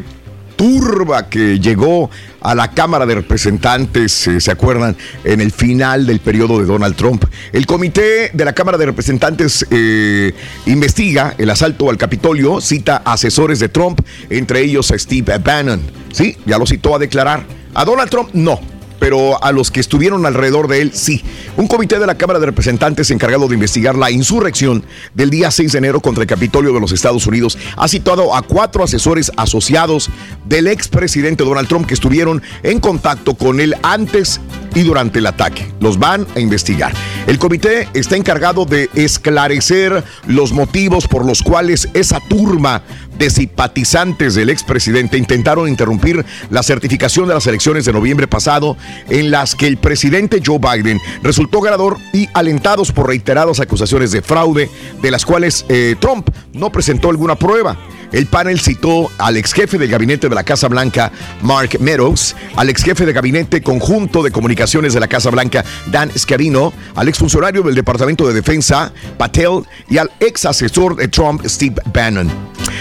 turba 0.63 1.27
que 1.27 1.59
llegó 1.59 2.09
a 2.39 2.55
la 2.55 2.71
Cámara 2.71 3.05
de 3.05 3.15
Representantes, 3.15 4.27
eh, 4.27 4.39
¿se 4.39 4.49
acuerdan? 4.49 4.95
En 5.25 5.41
el 5.41 5.51
final 5.51 6.05
del 6.05 6.21
periodo 6.21 6.57
de 6.57 6.65
Donald 6.65 6.95
Trump. 6.95 7.25
El 7.51 7.65
comité 7.65 8.31
de 8.31 8.45
la 8.45 8.53
Cámara 8.53 8.77
de 8.77 8.85
Representantes 8.85 9.65
eh, 9.69 10.33
investiga 10.65 11.35
el 11.37 11.49
asalto 11.49 11.89
al 11.89 11.97
Capitolio, 11.97 12.61
cita 12.61 13.01
asesores 13.03 13.59
de 13.59 13.67
Trump, 13.67 13.99
entre 14.29 14.61
ellos 14.61 14.89
a 14.91 14.97
Steve 14.97 15.37
Bannon. 15.37 15.81
Sí, 16.13 16.37
ya 16.45 16.57
lo 16.57 16.65
citó 16.65 16.95
a 16.95 16.99
declarar. 16.99 17.43
A 17.73 17.83
Donald 17.83 18.09
Trump 18.09 18.29
no 18.31 18.72
pero 19.03 19.43
a 19.43 19.51
los 19.51 19.69
que 19.69 19.81
estuvieron 19.81 20.25
alrededor 20.25 20.69
de 20.69 20.81
él 20.81 20.91
sí. 20.93 21.21
Un 21.57 21.67
comité 21.67 21.99
de 21.99 22.07
la 22.07 22.15
Cámara 22.15 22.39
de 22.39 22.45
Representantes 22.45 23.11
encargado 23.11 23.49
de 23.49 23.53
investigar 23.53 23.97
la 23.97 24.09
insurrección 24.09 24.85
del 25.13 25.29
día 25.29 25.51
6 25.51 25.73
de 25.73 25.77
enero 25.77 25.99
contra 25.99 26.21
el 26.21 26.29
Capitolio 26.29 26.71
de 26.71 26.79
los 26.79 26.93
Estados 26.93 27.27
Unidos 27.27 27.57
ha 27.75 27.89
citado 27.89 28.33
a 28.33 28.41
cuatro 28.43 28.81
asesores 28.81 29.29
asociados 29.35 30.09
del 30.45 30.67
expresidente 30.67 31.43
Donald 31.43 31.67
Trump 31.67 31.85
que 31.85 31.95
estuvieron 31.95 32.41
en 32.63 32.79
contacto 32.79 33.33
con 33.35 33.59
él 33.59 33.75
antes 33.83 34.39
y 34.73 34.83
durante 34.83 35.19
el 35.19 35.27
ataque. 35.27 35.69
Los 35.81 35.99
van 35.99 36.25
a 36.37 36.39
investigar. 36.39 36.93
El 37.27 37.39
comité 37.39 37.89
está 37.93 38.15
encargado 38.15 38.63
de 38.63 38.89
esclarecer 38.95 40.01
los 40.27 40.53
motivos 40.53 41.09
por 41.09 41.25
los 41.25 41.43
cuales 41.43 41.89
esa 41.93 42.21
turma 42.21 42.83
de 43.17 43.29
simpatizantes 43.29 44.35
del 44.35 44.49
expresidente 44.49 45.17
intentaron 45.17 45.67
interrumpir 45.67 46.25
la 46.49 46.63
certificación 46.63 47.27
de 47.27 47.33
las 47.33 47.47
elecciones 47.47 47.85
de 47.85 47.93
noviembre 47.93 48.27
pasado, 48.27 48.75
en 49.09 49.31
las 49.31 49.55
que 49.55 49.67
el 49.67 49.77
presidente 49.77 50.41
Joe 50.43 50.59
Biden 50.59 50.99
resultó 51.21 51.61
ganador 51.61 51.97
y 52.13 52.27
alentados 52.33 52.91
por 52.91 53.07
reiteradas 53.07 53.59
acusaciones 53.59 54.11
de 54.11 54.21
fraude, 54.21 54.69
de 55.01 55.11
las 55.11 55.25
cuales 55.25 55.65
eh, 55.69 55.95
Trump 55.99 56.29
no 56.53 56.71
presentó 56.71 57.09
alguna 57.09 57.35
prueba. 57.35 57.77
El 58.13 58.27
panel 58.27 58.59
citó 58.59 59.09
al 59.17 59.37
ex 59.37 59.53
jefe 59.53 59.79
del 59.79 59.89
gabinete 59.89 60.29
de 60.29 60.35
la 60.35 60.43
Casa 60.43 60.67
Blanca, 60.67 61.11
Mark 61.41 61.77
Meadows, 61.79 62.35
al 62.55 62.69
ex 62.69 62.83
jefe 62.83 63.07
de 63.07 63.13
gabinete 63.13 63.63
conjunto 63.63 64.21
de 64.21 64.31
comunicaciones 64.31 64.93
de 64.93 64.99
la 64.99 65.07
Casa 65.07 65.31
Blanca, 65.31 65.65
Dan 65.87 66.11
Scavino, 66.15 66.73
al 66.95 67.07
exfuncionario 67.07 67.63
del 67.63 67.73
Departamento 67.73 68.27
de 68.27 68.35
Defensa, 68.35 68.93
Patel, 69.17 69.63
y 69.89 69.97
al 69.97 70.11
ex 70.19 70.45
asesor 70.45 70.95
de 70.95 71.07
Trump, 71.07 71.43
Steve 71.47 71.81
Bannon. 71.91 72.29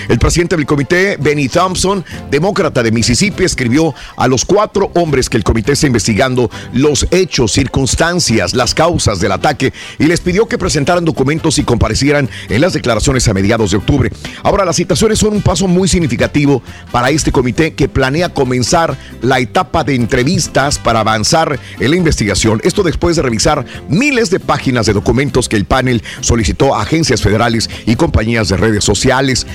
El 0.08 0.18
presidente 0.18 0.56
del 0.56 0.66
comité, 0.66 1.16
Benny 1.18 1.48
Thompson, 1.48 2.04
demócrata 2.30 2.82
de 2.82 2.92
Mississippi, 2.92 3.44
escribió 3.44 3.94
a 4.16 4.28
los 4.28 4.44
cuatro 4.44 4.90
hombres 4.94 5.28
que 5.28 5.36
el 5.36 5.44
comité 5.44 5.72
está 5.72 5.86
investigando 5.86 6.50
los 6.72 7.06
hechos, 7.10 7.52
circunstancias, 7.52 8.54
las 8.54 8.74
causas 8.74 9.20
del 9.20 9.32
ataque 9.32 9.72
y 9.98 10.04
les 10.04 10.20
pidió 10.20 10.46
que 10.46 10.58
presentaran 10.58 11.04
documentos 11.04 11.58
y 11.58 11.64
comparecieran 11.64 12.28
en 12.48 12.60
las 12.60 12.72
declaraciones 12.72 13.28
a 13.28 13.34
mediados 13.34 13.70
de 13.70 13.76
octubre. 13.76 14.10
Ahora, 14.42 14.64
las 14.64 14.76
citaciones 14.76 15.18
son 15.18 15.34
un 15.34 15.42
paso 15.42 15.68
muy 15.68 15.88
significativo 15.88 16.62
para 16.90 17.10
este 17.10 17.32
comité 17.32 17.74
que 17.74 17.88
planea 17.88 18.28
comenzar 18.30 18.96
la 19.20 19.38
etapa 19.38 19.84
de 19.84 19.94
entrevistas 19.94 20.78
para 20.78 21.00
avanzar 21.00 21.58
en 21.78 21.90
la 21.90 21.96
investigación. 21.96 22.60
Esto 22.64 22.82
después 22.82 23.16
de 23.16 23.22
revisar 23.22 23.64
miles 23.88 24.30
de 24.30 24.40
páginas 24.40 24.86
de 24.86 24.92
documentos 24.92 25.48
que 25.48 25.56
el 25.56 25.64
panel 25.64 26.02
solicitó 26.20 26.74
a 26.74 26.82
agencias 26.82 27.22
federales 27.22 27.68
y 27.86 27.96
compañías 27.96 28.48
de 28.48 28.56
redes 28.56 28.84
sociales. 28.84 29.46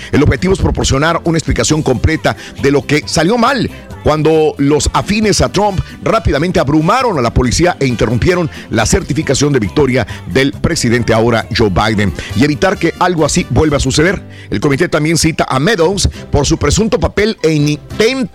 Proporcionar 0.55 1.21
una 1.25 1.37
explicación 1.37 1.83
completa 1.83 2.35
de 2.61 2.71
lo 2.71 2.85
que 2.85 3.03
salió 3.05 3.37
mal 3.37 3.69
cuando 4.07 4.55
los 4.57 4.89
afines 4.93 5.41
a 5.41 5.51
Trump 5.51 5.81
rápidamente 6.01 6.61
abrumaron 6.61 7.17
a 7.17 7.21
la 7.21 7.33
policía 7.33 7.75
e 7.77 7.87
interrumpieron 7.87 8.49
la 8.69 8.85
certificación 8.85 9.51
de 9.51 9.59
victoria 9.59 10.07
del 10.27 10.53
presidente 10.53 11.13
ahora 11.13 11.45
Joe 11.55 11.69
Biden 11.69 12.13
y 12.37 12.45
evitar 12.45 12.77
que 12.77 12.93
algo 12.99 13.25
así 13.25 13.45
vuelva 13.49 13.75
a 13.75 13.81
suceder. 13.81 14.23
El 14.49 14.61
comité 14.61 14.87
también 14.87 15.17
cita 15.17 15.45
a 15.49 15.59
Meadows 15.59 16.07
por 16.31 16.45
su 16.45 16.57
presunto 16.57 17.01
papel 17.01 17.37
en 17.43 17.77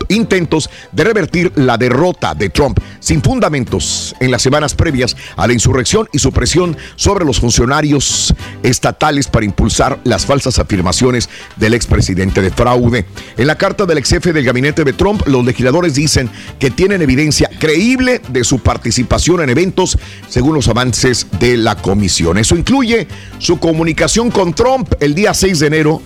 intentos 0.09 0.69
de 0.93 1.05
revertir 1.05 1.51
la 1.57 1.79
derrota 1.79 2.35
de 2.35 2.51
Trump 2.51 2.79
sin 3.01 3.23
fundamentos 3.23 4.15
en 4.21 4.31
las 4.31 4.43
semanas 4.43 4.75
previas 4.75 5.17
a 5.37 5.47
la 5.47 5.55
insurrección 5.55 6.09
y 6.13 6.19
su 6.19 6.33
presión 6.33 6.77
sobre 6.97 7.25
los 7.25 7.41
funcionarios 7.41 8.35
estatales 8.63 9.27
para 9.29 9.47
impulsar 9.47 9.99
las 10.05 10.27
falsas 10.27 10.59
afirmaciones 10.59 11.31
del 11.57 11.73
expresidente 11.93 12.41
de 12.41 12.51
fraude. 12.51 13.05
En 13.37 13.47
la 13.47 13.57
carta 13.57 13.85
del 13.85 13.99
ex 13.99 14.09
jefe 14.09 14.33
del 14.33 14.45
gabinete 14.45 14.83
de 14.83 14.95
Trump, 14.95 15.27
los 15.27 15.45
legisladores 15.45 15.95
dicen 15.95 16.31
que 16.59 16.71
tienen 16.71 17.03
evidencia 17.03 17.51
creíble 17.59 18.23
de 18.29 18.45
su 18.45 18.61
participación 18.61 19.43
en 19.43 19.51
eventos 19.51 19.99
según 20.29 20.55
los 20.55 20.69
avances 20.69 21.27
de 21.39 21.59
la 21.59 21.77
comisión. 21.77 22.39
Eso 22.39 22.57
incluye 22.57 23.07
su 23.39 23.59
comunicación 23.59 24.31
con 24.31 24.55
Trump 24.55 24.93
el 25.01 25.15
día 25.15 25.35
6 25.35 25.59
de 25.59 25.67
enero 25.67 26.03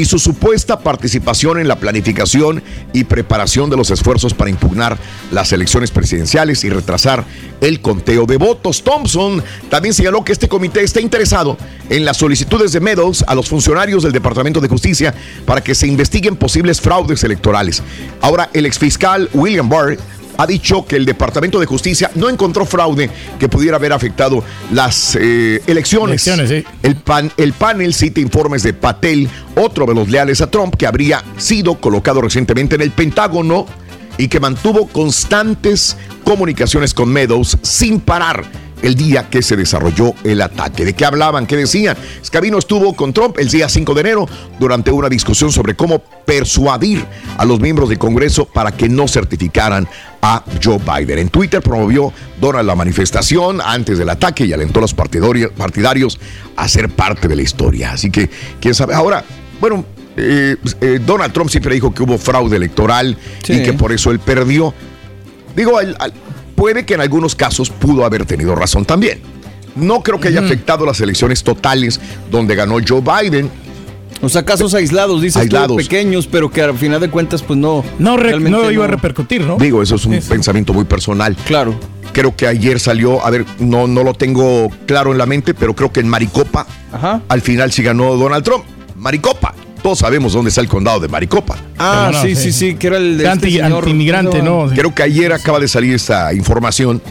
y 0.00 0.06
su 0.06 0.18
supuesta 0.18 0.78
participación 0.78 1.60
en 1.60 1.68
la 1.68 1.76
planificación 1.76 2.62
y 2.94 3.04
preparación 3.04 3.68
de 3.68 3.76
los 3.76 3.90
esfuerzos 3.90 4.32
para 4.32 4.48
impugnar 4.48 4.96
las 5.30 5.52
elecciones 5.52 5.90
presidenciales 5.90 6.64
y 6.64 6.70
retrasar 6.70 7.26
el 7.60 7.82
conteo 7.82 8.24
de 8.24 8.38
votos. 8.38 8.82
Thompson 8.82 9.44
también 9.68 9.92
señaló 9.92 10.24
que 10.24 10.32
este 10.32 10.48
comité 10.48 10.82
está 10.82 11.02
interesado 11.02 11.58
en 11.90 12.06
las 12.06 12.16
solicitudes 12.16 12.72
de 12.72 12.80
Meadows 12.80 13.22
a 13.26 13.34
los 13.34 13.50
funcionarios 13.50 14.02
del 14.02 14.12
Departamento 14.12 14.62
de 14.62 14.68
Justicia 14.68 15.14
para 15.44 15.60
que 15.60 15.74
se 15.74 15.86
investiguen 15.86 16.34
posibles 16.34 16.80
fraudes 16.80 17.22
electorales. 17.22 17.82
Ahora, 18.22 18.48
el 18.54 18.64
exfiscal 18.64 19.28
William 19.34 19.68
Barr 19.68 19.98
ha 20.40 20.46
dicho 20.46 20.86
que 20.86 20.96
el 20.96 21.04
Departamento 21.04 21.60
de 21.60 21.66
Justicia 21.66 22.10
no 22.14 22.30
encontró 22.30 22.64
fraude 22.64 23.10
que 23.38 23.50
pudiera 23.50 23.76
haber 23.76 23.92
afectado 23.92 24.42
las 24.72 25.14
eh, 25.20 25.62
elecciones. 25.66 26.26
el, 26.26 26.96
pan, 26.96 27.30
el 27.36 27.52
panel 27.52 27.92
cita 27.92 28.20
informes 28.20 28.62
de 28.62 28.72
Patel, 28.72 29.28
otro 29.54 29.84
de 29.84 29.94
los 29.94 30.08
leales 30.08 30.40
a 30.40 30.50
Trump, 30.50 30.76
que 30.76 30.86
habría 30.86 31.22
sido 31.36 31.78
colocado 31.78 32.22
recientemente 32.22 32.76
en 32.76 32.80
el 32.80 32.90
Pentágono 32.90 33.66
y 34.16 34.28
que 34.28 34.40
mantuvo 34.40 34.86
constantes 34.86 35.98
comunicaciones 36.24 36.94
con 36.94 37.10
Meadows 37.10 37.58
sin 37.60 38.00
parar 38.00 38.46
el 38.82 38.94
día 38.94 39.28
que 39.28 39.42
se 39.42 39.56
desarrolló 39.56 40.14
el 40.24 40.40
ataque. 40.42 40.84
¿De 40.84 40.94
qué 40.94 41.04
hablaban? 41.04 41.46
¿Qué 41.46 41.56
decían? 41.56 41.96
Scavino 42.24 42.58
estuvo 42.58 42.94
con 42.94 43.12
Trump 43.12 43.38
el 43.38 43.48
día 43.48 43.68
5 43.68 43.94
de 43.94 44.00
enero 44.00 44.28
durante 44.58 44.90
una 44.90 45.08
discusión 45.08 45.52
sobre 45.52 45.74
cómo 45.74 45.98
persuadir 45.98 47.04
a 47.36 47.44
los 47.44 47.60
miembros 47.60 47.88
del 47.88 47.98
Congreso 47.98 48.44
para 48.44 48.72
que 48.72 48.88
no 48.88 49.08
certificaran 49.08 49.88
a 50.22 50.44
Joe 50.62 50.78
Biden. 50.78 51.18
En 51.18 51.28
Twitter 51.28 51.60
promovió 51.60 52.12
Donald 52.40 52.66
la 52.66 52.74
manifestación 52.74 53.60
antes 53.64 53.98
del 53.98 54.08
ataque 54.08 54.44
y 54.44 54.52
alentó 54.52 54.80
a 54.80 54.82
los 54.82 54.94
partidarios 54.94 56.18
a 56.56 56.68
ser 56.68 56.90
parte 56.90 57.28
de 57.28 57.36
la 57.36 57.42
historia. 57.42 57.92
Así 57.92 58.10
que, 58.10 58.30
quién 58.60 58.74
sabe. 58.74 58.94
Ahora, 58.94 59.24
bueno, 59.60 59.84
eh, 60.16 60.56
eh, 60.80 61.00
Donald 61.04 61.32
Trump 61.32 61.50
siempre 61.50 61.74
dijo 61.74 61.94
que 61.94 62.02
hubo 62.02 62.18
fraude 62.18 62.56
electoral 62.56 63.16
y 63.48 63.62
que 63.62 63.72
por 63.72 63.92
eso 63.92 64.10
él 64.10 64.18
perdió. 64.18 64.74
Digo, 65.56 65.78
al, 65.78 65.96
puede 66.60 66.84
que 66.84 66.92
en 66.92 67.00
algunos 67.00 67.34
casos 67.34 67.70
pudo 67.70 68.04
haber 68.04 68.26
tenido 68.26 68.54
razón 68.54 68.84
también. 68.84 69.18
No 69.76 70.02
creo 70.02 70.20
que 70.20 70.28
haya 70.28 70.40
afectado 70.40 70.84
las 70.84 71.00
elecciones 71.00 71.42
totales 71.42 71.98
donde 72.30 72.54
ganó 72.54 72.76
Joe 72.86 73.00
Biden. 73.00 73.50
O 74.20 74.28
sea, 74.28 74.44
casos 74.44 74.74
aislados, 74.74 75.22
dices 75.22 75.40
aislados. 75.40 75.78
pequeños, 75.78 76.26
pero 76.26 76.50
que 76.50 76.60
al 76.60 76.76
final 76.76 77.00
de 77.00 77.08
cuentas, 77.08 77.42
pues 77.42 77.58
no. 77.58 77.82
No, 77.98 78.18
no 78.18 78.70
iba 78.70 78.84
a 78.84 78.88
repercutir, 78.88 79.40
¿no? 79.40 79.56
Digo, 79.56 79.82
eso 79.82 79.94
es 79.94 80.04
un 80.04 80.20
pensamiento 80.20 80.74
muy 80.74 80.84
personal. 80.84 81.34
Claro. 81.46 81.74
Creo 82.12 82.36
que 82.36 82.46
ayer 82.46 82.78
salió, 82.78 83.24
a 83.24 83.30
ver, 83.30 83.46
no, 83.58 83.86
no 83.86 84.04
lo 84.04 84.12
tengo 84.12 84.68
claro 84.84 85.12
en 85.12 85.18
la 85.18 85.24
mente, 85.24 85.54
pero 85.54 85.74
creo 85.74 85.90
que 85.90 86.00
en 86.00 86.08
Maricopa, 86.08 86.66
al 87.26 87.40
final 87.40 87.72
sí 87.72 87.82
ganó 87.82 88.16
Donald 88.16 88.44
Trump. 88.44 88.64
Maricopa. 88.96 89.54
Todos 89.82 89.98
sabemos 89.98 90.32
dónde 90.32 90.50
está 90.50 90.60
el 90.60 90.68
condado 90.68 91.00
de 91.00 91.08
Maricopa. 91.08 91.56
Ah, 91.78 92.12
sí, 92.22 92.36
sí, 92.36 92.52
sí, 92.52 92.74
que 92.74 92.88
era 92.88 92.96
el 92.98 93.18
de 93.18 93.26
este 93.26 93.90
inmigrante, 93.90 94.42
¿no? 94.42 94.68
Creo 94.74 94.94
que 94.94 95.02
ayer 95.02 95.32
acaba 95.32 95.58
de 95.58 95.68
salir 95.68 95.94
esta 95.94 96.32
información 96.34 97.02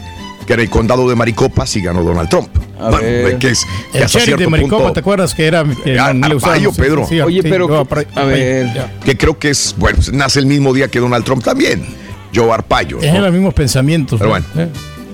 que 0.46 0.54
en 0.54 0.60
el 0.60 0.70
condado 0.70 1.08
de 1.08 1.14
Maricopa 1.14 1.66
sí 1.66 1.80
ganó 1.80 2.02
Donald 2.02 2.28
Trump. 2.28 2.48
A 2.80 2.90
ver. 2.90 3.38
que 3.38 3.50
es 3.50 3.66
el 3.92 4.06
sheriff 4.06 4.38
de 4.38 4.48
Maricopa, 4.48 4.92
¿te 4.92 5.00
acuerdas 5.00 5.34
que 5.34 5.46
era 5.46 5.64
que 5.84 5.98
ah, 5.98 6.12
no 6.14 6.38
Pedro. 6.72 7.06
Oye, 7.24 7.42
pero 7.42 7.86
a 8.14 8.24
ver, 8.24 8.90
que 9.04 9.16
creo 9.16 9.38
que 9.38 9.50
es 9.50 9.74
bueno, 9.76 9.98
nace 10.12 10.38
el 10.38 10.46
mismo 10.46 10.72
día 10.72 10.88
que 10.88 10.98
Donald 11.00 11.24
Trump 11.24 11.44
también. 11.44 12.00
Joe 12.32 12.52
Arpaio. 12.52 13.00
Es 13.00 13.12
los 13.12 13.32
mismos 13.32 13.54
pensamientos. 13.54 14.18
Pero 14.18 14.30
bueno. 14.30 14.46
Eh. 14.56 14.68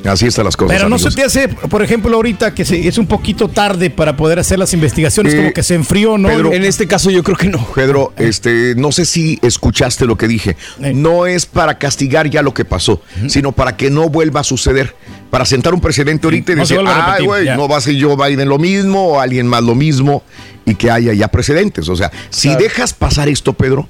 Así 0.09 0.27
están 0.27 0.45
las 0.45 0.57
cosas. 0.57 0.77
Pero 0.77 0.89
no 0.89 0.99
se 0.99 1.11
te 1.11 1.25
hace, 1.25 1.49
por 1.49 1.83
ejemplo, 1.83 2.15
ahorita 2.15 2.55
que 2.55 2.63
es 2.63 2.99
un 2.99 3.07
poquito 3.07 3.49
tarde 3.49 3.91
para 3.91 4.17
poder 4.17 4.39
hacer 4.39 4.59
las 4.59 4.73
investigaciones, 4.73 5.35
como 5.35 5.53
que 5.53 5.63
se 5.63 5.75
enfrió, 5.75 6.19
¿no? 6.19 6.31
en 6.31 6.65
este 6.65 6.87
caso 6.87 7.11
yo 7.11 7.23
creo 7.23 7.37
que 7.37 7.49
no. 7.49 7.65
Pedro, 7.75 8.13
este, 8.17 8.75
no 8.77 8.93
sé 8.93 9.05
si 9.05 9.39
escuchaste 9.43 10.07
lo 10.07 10.17
que 10.17 10.29
dije. 10.29 10.57
No 10.79 11.27
es 11.27 11.47
para 11.47 11.79
castigar 11.79 12.29
ya 12.31 12.43
lo 12.43 12.55
que 12.55 12.65
pasó, 12.65 13.03
sino 13.29 13.53
para 13.53 13.77
que 13.77 13.91
no 13.91 14.09
vuelva 14.09 14.41
a 14.41 14.45
suceder. 14.45 14.95
Para 15.31 15.45
sentar 15.45 15.75
un 15.75 15.81
presidente 15.81 16.27
ahorita 16.27 16.53
y 16.53 16.55
decir, 16.55 16.79
ay, 16.87 17.25
güey, 17.25 17.47
no 17.57 17.69
va 17.69 17.79
a 17.79 17.81
ser 17.81 17.95
yo 17.95 18.17
Biden 18.17 18.49
lo 18.49 18.59
mismo 18.59 19.09
o 19.09 19.21
alguien 19.21 19.47
más 19.47 19.63
lo 19.63 19.75
mismo 19.75 20.23
y 20.65 20.75
que 20.77 20.91
haya 20.91 21.13
ya 21.13 21.29
precedentes. 21.29 21.89
O 21.89 21.97
sea, 21.97 22.11
si 22.31 22.55
dejas 22.55 22.95
pasar 22.95 23.29
esto, 23.29 23.53
Pedro, 23.53 23.87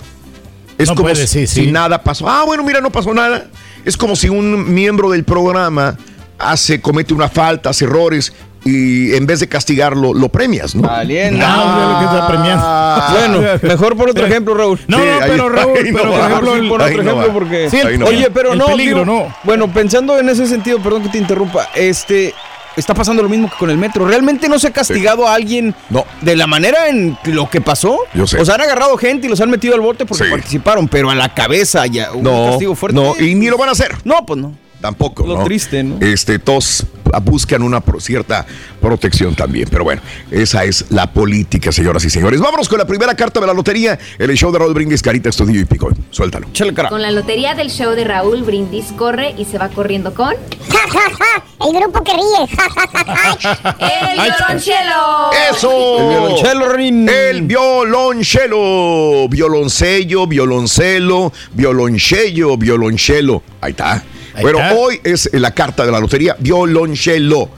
es 0.78 0.88
como 0.90 1.14
si 1.14 1.70
nada 1.70 2.02
pasó. 2.02 2.28
Ah, 2.28 2.44
bueno, 2.44 2.64
mira, 2.64 2.80
no 2.80 2.90
pasó 2.90 3.12
nada 3.12 3.48
es 3.86 3.96
como 3.96 4.16
si 4.16 4.28
un 4.28 4.74
miembro 4.74 5.10
del 5.10 5.24
programa 5.24 5.96
hace, 6.38 6.80
comete 6.80 7.14
una 7.14 7.28
falta, 7.28 7.70
hace 7.70 7.84
errores 7.84 8.32
y 8.64 9.14
en 9.14 9.26
vez 9.26 9.38
de 9.38 9.48
castigarlo, 9.48 10.12
lo 10.12 10.28
premias, 10.28 10.74
¿no? 10.74 10.82
Valiente. 10.82 11.38
No, 11.38 11.78
no, 11.78 11.92
lo 11.92 11.98
que 12.00 12.04
está 12.04 12.26
premiando. 12.26 13.10
bueno, 13.12 13.58
mejor 13.62 13.96
por 13.96 14.10
otro 14.10 14.26
ejemplo, 14.26 14.54
Raúl. 14.54 14.80
No, 14.88 14.98
no, 14.98 15.04
pero 15.20 15.48
Raúl, 15.48 15.78
pero 15.84 16.10
por 16.10 16.20
ejemplo, 16.20 16.68
por 16.68 16.82
otro 16.82 17.00
ejemplo, 17.00 17.32
porque. 17.32 17.70
Sí, 17.70 17.78
oye, 18.04 18.28
pero 18.34 18.56
no, 18.56 18.66
peligro, 18.66 19.04
no. 19.04 19.32
Bueno, 19.44 19.72
pensando 19.72 20.18
en 20.18 20.28
ese 20.28 20.48
sentido, 20.48 20.80
perdón 20.80 21.04
que 21.04 21.10
te 21.10 21.18
interrumpa, 21.18 21.68
este, 21.76 22.34
está 22.76 22.94
pasando 22.94 23.22
lo 23.22 23.28
mismo 23.28 23.50
que 23.50 23.56
con 23.56 23.70
el 23.70 23.78
metro. 23.78 24.06
¿Realmente 24.06 24.48
no 24.48 24.58
se 24.58 24.68
ha 24.68 24.72
castigado 24.72 25.26
a 25.26 25.34
alguien 25.34 25.74
de 26.20 26.36
la 26.36 26.46
manera 26.46 26.88
en 26.88 27.16
lo 27.24 27.48
que 27.48 27.60
pasó? 27.60 27.98
Yo 28.14 28.26
sé. 28.26 28.40
O 28.40 28.44
sea, 28.44 28.56
han 28.56 28.62
agarrado 28.62 28.96
gente 28.96 29.26
y 29.26 29.30
los 29.30 29.40
han 29.40 29.50
metido 29.50 29.74
al 29.74 29.80
bote 29.80 30.06
porque 30.06 30.24
participaron, 30.24 30.88
pero 30.88 31.10
a 31.10 31.14
la 31.14 31.32
cabeza 31.32 31.86
ya 31.86 32.12
un 32.12 32.24
castigo 32.24 32.74
fuerte. 32.74 32.98
No, 32.98 33.14
y 33.18 33.34
ni 33.34 33.48
lo 33.48 33.58
van 33.58 33.68
a 33.68 33.72
hacer. 33.72 33.94
No, 34.04 34.24
pues 34.26 34.40
no. 34.40 34.65
Tampoco. 34.86 35.26
Lo 35.26 35.42
triste, 35.42 35.82
¿no? 35.82 35.98
Este, 36.00 36.38
todos 36.38 36.86
buscan 37.24 37.62
una 37.62 37.82
cierta 37.98 38.46
protección 38.80 39.34
también. 39.34 39.68
Pero 39.68 39.82
bueno, 39.82 40.00
esa 40.30 40.62
es 40.62 40.84
la 40.90 41.12
política, 41.12 41.72
señoras 41.72 42.04
y 42.04 42.10
señores. 42.10 42.40
Vámonos 42.40 42.68
con 42.68 42.78
la 42.78 42.86
primera 42.86 43.16
carta 43.16 43.40
de 43.40 43.48
la 43.48 43.52
lotería. 43.52 43.98
El 44.16 44.32
show 44.36 44.52
de 44.52 44.60
Raúl 44.60 44.74
Brindis, 44.74 45.02
Carita 45.02 45.28
Estudio 45.28 45.60
y 45.60 45.64
Pico. 45.64 45.90
Suéltalo. 46.10 46.46
Con 46.88 47.02
la 47.02 47.10
lotería 47.10 47.56
del 47.56 47.68
show 47.70 47.96
de 47.96 48.04
Raúl 48.04 48.44
Brindis, 48.44 48.92
corre 48.96 49.34
y 49.36 49.44
se 49.44 49.58
va 49.58 49.70
corriendo 49.70 50.14
con. 50.14 50.34
El 51.66 51.72
grupo 51.80 52.04
que 52.04 52.12
ríe. 52.12 52.22
el 53.80 54.20
violonchelo. 54.20 55.30
¡Eso! 55.50 55.98
El 55.98 56.08
violonchelo, 56.10 56.68
Rin. 56.74 57.08
El 57.08 57.42
violonchelo. 57.42 59.26
Violoncello, 59.28 60.28
violoncelo, 60.28 61.32
violoncello, 61.54 62.56
violonchelo. 62.56 63.42
Ahí 63.62 63.70
está 63.72 64.04
bueno, 64.40 64.58
hoy 64.76 65.00
es 65.04 65.30
la 65.32 65.52
carta 65.52 65.84
de 65.84 65.92
la 65.92 66.00
lotería 66.00 66.36
Violoncello. 66.38 67.48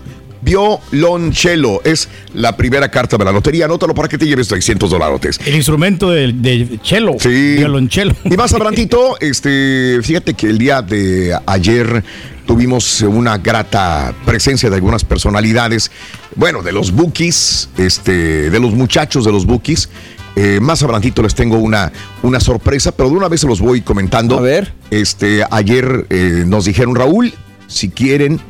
Violoncello 0.41 1.83
es 1.85 2.09
la 2.35 2.57
primera 2.57 2.91
carta 2.91 3.16
de 3.16 3.24
la 3.24 3.33
lotería. 3.33 3.64
Anótalo 3.64 3.95
para 3.95 4.09
que 4.09 4.18
te 4.18 4.26
lleves 4.26 4.49
300 4.49 4.91
dólares. 4.91 5.41
El 5.45 5.57
instrumento 5.57 6.11
de, 6.11 6.33
de 6.33 6.79
cello. 6.83 7.14
Sí. 7.18 7.57
Violoncello. 7.57 8.14
Y 8.24 8.37
más 8.37 8.53
adelantito, 8.53 9.16
este, 9.20 10.01
fíjate 10.03 10.35
que 10.35 10.47
el 10.47 10.59
día 10.59 10.83
de 10.83 11.37
ayer 11.47 12.05
tuvimos 12.47 13.03
una 13.03 13.39
grata 13.39 14.14
presencia 14.24 14.70
de 14.70 14.76
algunas 14.76 15.05
personalidades, 15.05 15.91
bueno, 16.35 16.62
de 16.62 16.72
los 16.72 16.93
bookies, 16.93 17.68
este, 17.76 18.49
de 18.51 18.61
los 18.61 18.72
muchachos 18.72 19.24
de 19.24 19.33
los 19.33 19.45
bookies 19.45 19.91
eh, 20.37 20.61
más 20.61 20.83
adelantito 20.83 21.22
les 21.22 21.35
tengo 21.35 21.59
una, 21.59 21.93
una 22.22 22.41
sorpresa, 22.41 22.93
pero 22.93 23.11
de 23.11 23.16
una 23.16 23.29
vez 23.29 23.41
se 23.41 23.47
los 23.47 23.61
voy 23.61 23.81
comentando. 23.81 24.39
A 24.39 24.41
ver. 24.41 24.72
Este, 24.91 25.45
ayer 25.51 26.07
eh, 26.11 26.45
nos 26.47 26.64
dijeron, 26.64 26.95
Raúl, 26.95 27.35
si 27.66 27.89
quieren, 27.89 28.41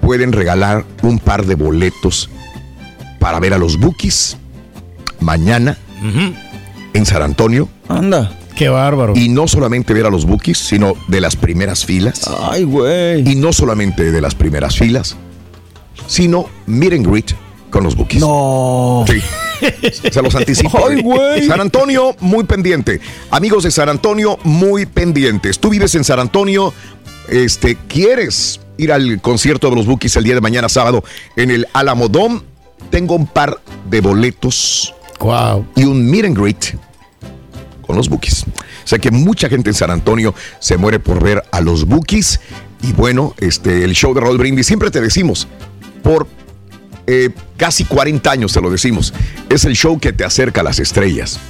pueden 0.00 0.32
regalar 0.32 0.84
un 1.02 1.18
par 1.18 1.46
de 1.46 1.54
boletos 1.54 2.30
para 3.18 3.40
ver 3.40 3.54
a 3.54 3.58
los 3.58 3.78
Bookies 3.78 4.36
mañana 5.20 5.76
en 6.92 7.06
San 7.06 7.22
Antonio. 7.22 7.68
Anda. 7.88 8.32
Qué 8.58 8.68
bárbaro. 8.68 9.12
Y 9.16 9.28
no 9.28 9.46
solamente 9.46 9.94
ver 9.94 10.06
a 10.06 10.10
los 10.10 10.24
Bookies, 10.24 10.58
sino 10.58 10.94
de 11.06 11.20
las 11.20 11.36
primeras 11.36 11.84
filas. 11.84 12.28
Ay, 12.50 12.64
güey. 12.64 13.28
Y 13.30 13.36
no 13.36 13.52
solamente 13.52 14.10
de 14.10 14.20
las 14.20 14.34
primeras 14.34 14.76
filas, 14.76 15.16
sino 16.08 16.46
meet 16.66 16.92
and 16.92 17.06
greet 17.06 17.32
con 17.70 17.84
los 17.84 17.94
Bookies. 17.94 18.20
No. 18.20 19.04
Sí. 19.06 19.20
Se 20.12 20.22
los 20.22 20.34
anticipo. 20.34 20.78
Ay, 20.86 21.02
güey. 21.02 21.46
San 21.46 21.60
Antonio, 21.60 22.16
muy 22.20 22.44
pendiente. 22.44 23.00
Amigos 23.30 23.64
de 23.64 23.70
San 23.70 23.88
Antonio, 23.88 24.38
muy 24.44 24.86
pendientes. 24.86 25.58
Tú 25.58 25.70
vives 25.70 25.94
en 25.94 26.04
San 26.04 26.20
Antonio, 26.20 26.72
este, 27.28 27.76
¿quieres 27.88 28.60
ir 28.76 28.92
al 28.92 29.20
concierto 29.20 29.70
de 29.70 29.76
los 29.76 29.86
Bookies 29.86 30.16
el 30.16 30.24
día 30.24 30.34
de 30.34 30.40
mañana 30.40 30.68
sábado 30.68 31.04
en 31.36 31.50
el 31.50 31.66
Alamodón? 31.72 32.44
Tengo 32.90 33.14
un 33.14 33.26
par 33.26 33.60
de 33.90 34.00
boletos. 34.00 34.94
Wow. 35.20 35.66
Y 35.74 35.84
un 35.84 36.08
meet 36.08 36.26
and 36.26 36.38
greet 36.38 36.76
con 37.88 37.96
los 37.96 38.08
Bookies. 38.08 38.44
O 38.44 38.86
sea 38.88 38.98
que 38.98 39.10
mucha 39.10 39.48
gente 39.48 39.70
en 39.70 39.74
San 39.74 39.90
Antonio 39.90 40.34
se 40.60 40.76
muere 40.76 41.00
por 41.00 41.22
ver 41.22 41.42
a 41.50 41.60
los 41.60 41.86
Bookies. 41.86 42.40
Y 42.82 42.92
bueno, 42.92 43.34
este, 43.38 43.82
el 43.82 43.94
show 43.94 44.14
de 44.14 44.20
Raúl 44.20 44.38
Brindis, 44.38 44.66
siempre 44.66 44.90
te 44.90 45.00
decimos, 45.00 45.48
por 46.02 46.28
eh, 47.10 47.30
casi 47.56 47.84
40 47.84 48.30
años 48.30 48.52
te 48.52 48.60
lo 48.60 48.70
decimos, 48.70 49.14
es 49.48 49.64
el 49.64 49.74
show 49.74 49.98
que 49.98 50.12
te 50.12 50.24
acerca 50.24 50.60
a 50.60 50.64
las 50.64 50.78
estrellas. 50.78 51.40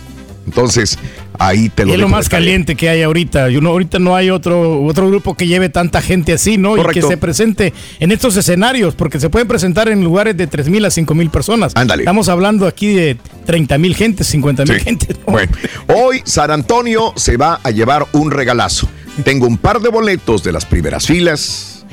Entonces, 0.46 0.98
ahí 1.38 1.68
te 1.68 1.84
lo 1.84 1.90
Y 1.90 1.94
es 1.96 2.00
lo 2.00 2.08
más 2.08 2.28
caliente 2.30 2.74
que 2.74 2.88
hay 2.88 3.02
ahorita. 3.02 3.50
Yo 3.50 3.60
no, 3.60 3.68
ahorita 3.70 3.98
no 3.98 4.16
hay 4.16 4.30
otro, 4.30 4.82
otro 4.82 5.08
grupo 5.08 5.34
que 5.34 5.46
lleve 5.46 5.68
tanta 5.68 6.00
gente 6.00 6.32
así, 6.32 6.56
¿no? 6.56 6.74
Y 6.74 6.80
Correcto. 6.80 7.06
que 7.08 7.12
se 7.14 7.18
presente 7.18 7.74
en 8.00 8.12
estos 8.12 8.34
escenarios, 8.36 8.94
porque 8.94 9.20
se 9.20 9.28
pueden 9.28 9.46
presentar 9.46 9.88
en 9.88 10.02
lugares 10.02 10.36
de 10.36 10.46
3 10.46 10.68
mil 10.70 10.84
a 10.86 10.90
5 10.90 11.12
mil 11.14 11.28
personas. 11.28 11.72
Ándale. 11.74 12.04
Estamos 12.04 12.28
hablando 12.30 12.66
aquí 12.66 12.94
de 12.94 13.18
30 13.44 13.76
mil 13.78 13.94
gente, 13.94 14.24
50 14.24 14.64
mil 14.64 14.78
Sí. 14.78 14.84
gente. 14.84 15.08
Bueno, 15.26 15.52
hoy 15.88 16.22
San 16.24 16.50
Antonio 16.50 17.12
se 17.16 17.36
va 17.36 17.60
a 17.62 17.70
llevar 17.70 18.06
un 18.12 18.30
regalazo. 18.30 18.88
Tengo 19.24 19.46
un 19.46 19.58
par 19.58 19.80
de 19.80 19.90
boletos 19.90 20.42
de 20.44 20.52
las 20.52 20.64
primeras 20.64 21.06
filas 21.06 21.84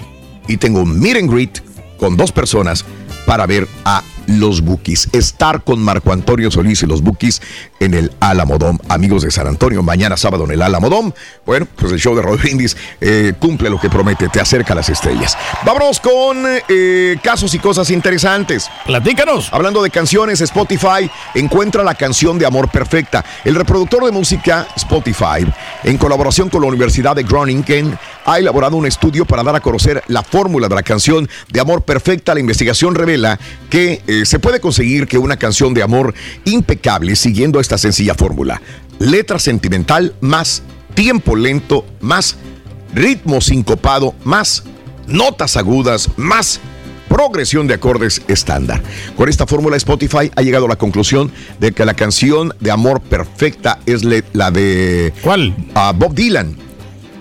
y 0.48 0.56
tengo 0.58 0.80
un 0.82 0.98
meet 1.00 1.18
and 1.18 1.30
greet 1.30 1.60
con 1.98 2.16
dos 2.16 2.32
personas 2.32 2.86
para 3.26 3.46
ver 3.46 3.68
a 3.84 4.04
los 4.28 4.62
Bookies. 4.62 5.10
Estar 5.12 5.64
con 5.64 5.82
Marco 5.82 6.12
Antonio 6.12 6.52
Solís 6.52 6.84
y 6.84 6.86
los 6.86 7.02
Bookies 7.02 7.42
en 7.80 7.94
el 7.94 8.12
Alamodón. 8.20 8.80
Amigos 8.90 9.24
de 9.24 9.32
San 9.32 9.48
Antonio, 9.48 9.84
mañana 9.84 10.18
sábado 10.18 10.46
en 10.46 10.52
el 10.52 10.62
Alamodón. 10.62 11.14
Bueno, 11.46 11.68
pues 11.76 11.92
el 11.92 12.00
show 12.00 12.16
de 12.16 12.22
Raúl 12.22 12.38
Brindis 12.38 12.76
eh, 13.02 13.34
cumple 13.40 13.70
lo 13.70 13.80
que 13.80 13.90
promete, 13.90 14.30
te 14.30 14.40
acerca 14.40 14.74
a 14.74 14.78
las 14.78 14.90
estrellas. 14.90 15.38
Vámonos 15.66 16.00
con 16.00 16.46
eh, 16.68 17.18
casos 17.22 17.54
y 17.54 17.60
cosas 17.60 17.90
interesantes. 17.90 18.70
Platícanos. 18.86 19.50
Hablando 19.52 19.84
de 19.84 19.90
canciones, 19.90 20.42
Spotify 20.42 21.10
encuentra 21.34 21.84
la 21.84 21.96
canción 21.96 22.38
de 22.40 22.46
Amor 22.46 22.70
Perfecta. 22.70 23.24
El 23.44 23.56
reproductor 23.56 24.04
de 24.06 24.12
música 24.12 24.68
Spotify, 24.76 25.46
en 25.84 25.98
colaboración 25.98 26.50
con 26.50 26.62
la 26.62 26.68
Universidad 26.68 27.16
de 27.16 27.24
Groningen, 27.24 27.98
ha 28.26 28.40
elaborado 28.40 28.76
un 28.76 28.86
estudio 28.86 29.26
para 29.26 29.44
dar 29.44 29.56
a 29.56 29.60
conocer 29.60 30.04
la 30.08 30.24
fórmula 30.24 30.68
de 30.68 30.76
la 30.76 30.84
canción 30.84 31.30
de 31.50 31.60
Amor 31.60 31.84
Perfecta. 31.84 32.34
La 32.34 32.40
investigación 32.40 32.96
revela 32.96 33.40
que 33.70 34.02
eh, 34.08 34.15
se 34.24 34.40
puede 34.40 34.60
conseguir 34.60 35.08
que 35.08 35.18
una 35.18 35.38
canción 35.38 35.74
de 35.74 35.84
amor 35.84 36.14
impecable 36.46 37.16
siguiendo 37.16 37.60
esta 37.60 37.78
sencilla 37.78 38.14
fórmula. 38.14 38.62
Letra 39.00 39.40
sentimental 39.40 40.16
más 40.22 40.64
tiempo 40.94 41.36
lento 41.36 41.86
más 42.00 42.38
ritmo 42.94 43.42
sincopado 43.42 44.16
más 44.24 44.64
notas 45.08 45.58
agudas 45.58 46.10
más 46.16 46.62
progresión 47.10 47.68
de 47.68 47.74
acordes 47.74 48.22
estándar. 48.28 48.82
Con 49.16 49.30
esta 49.30 49.46
fórmula 49.46 49.78
Spotify 49.78 50.32
ha 50.36 50.42
llegado 50.42 50.66
a 50.66 50.70
la 50.70 50.76
conclusión 50.76 51.32
de 51.60 51.72
que 51.72 51.86
la 51.86 51.94
canción 51.94 52.54
de 52.60 52.72
amor 52.72 53.02
perfecta 53.02 53.80
es 53.86 54.04
la 54.04 54.52
de 54.52 55.14
¿Cuál? 55.22 55.56
Bob 55.96 56.14
Dylan, 56.14 56.58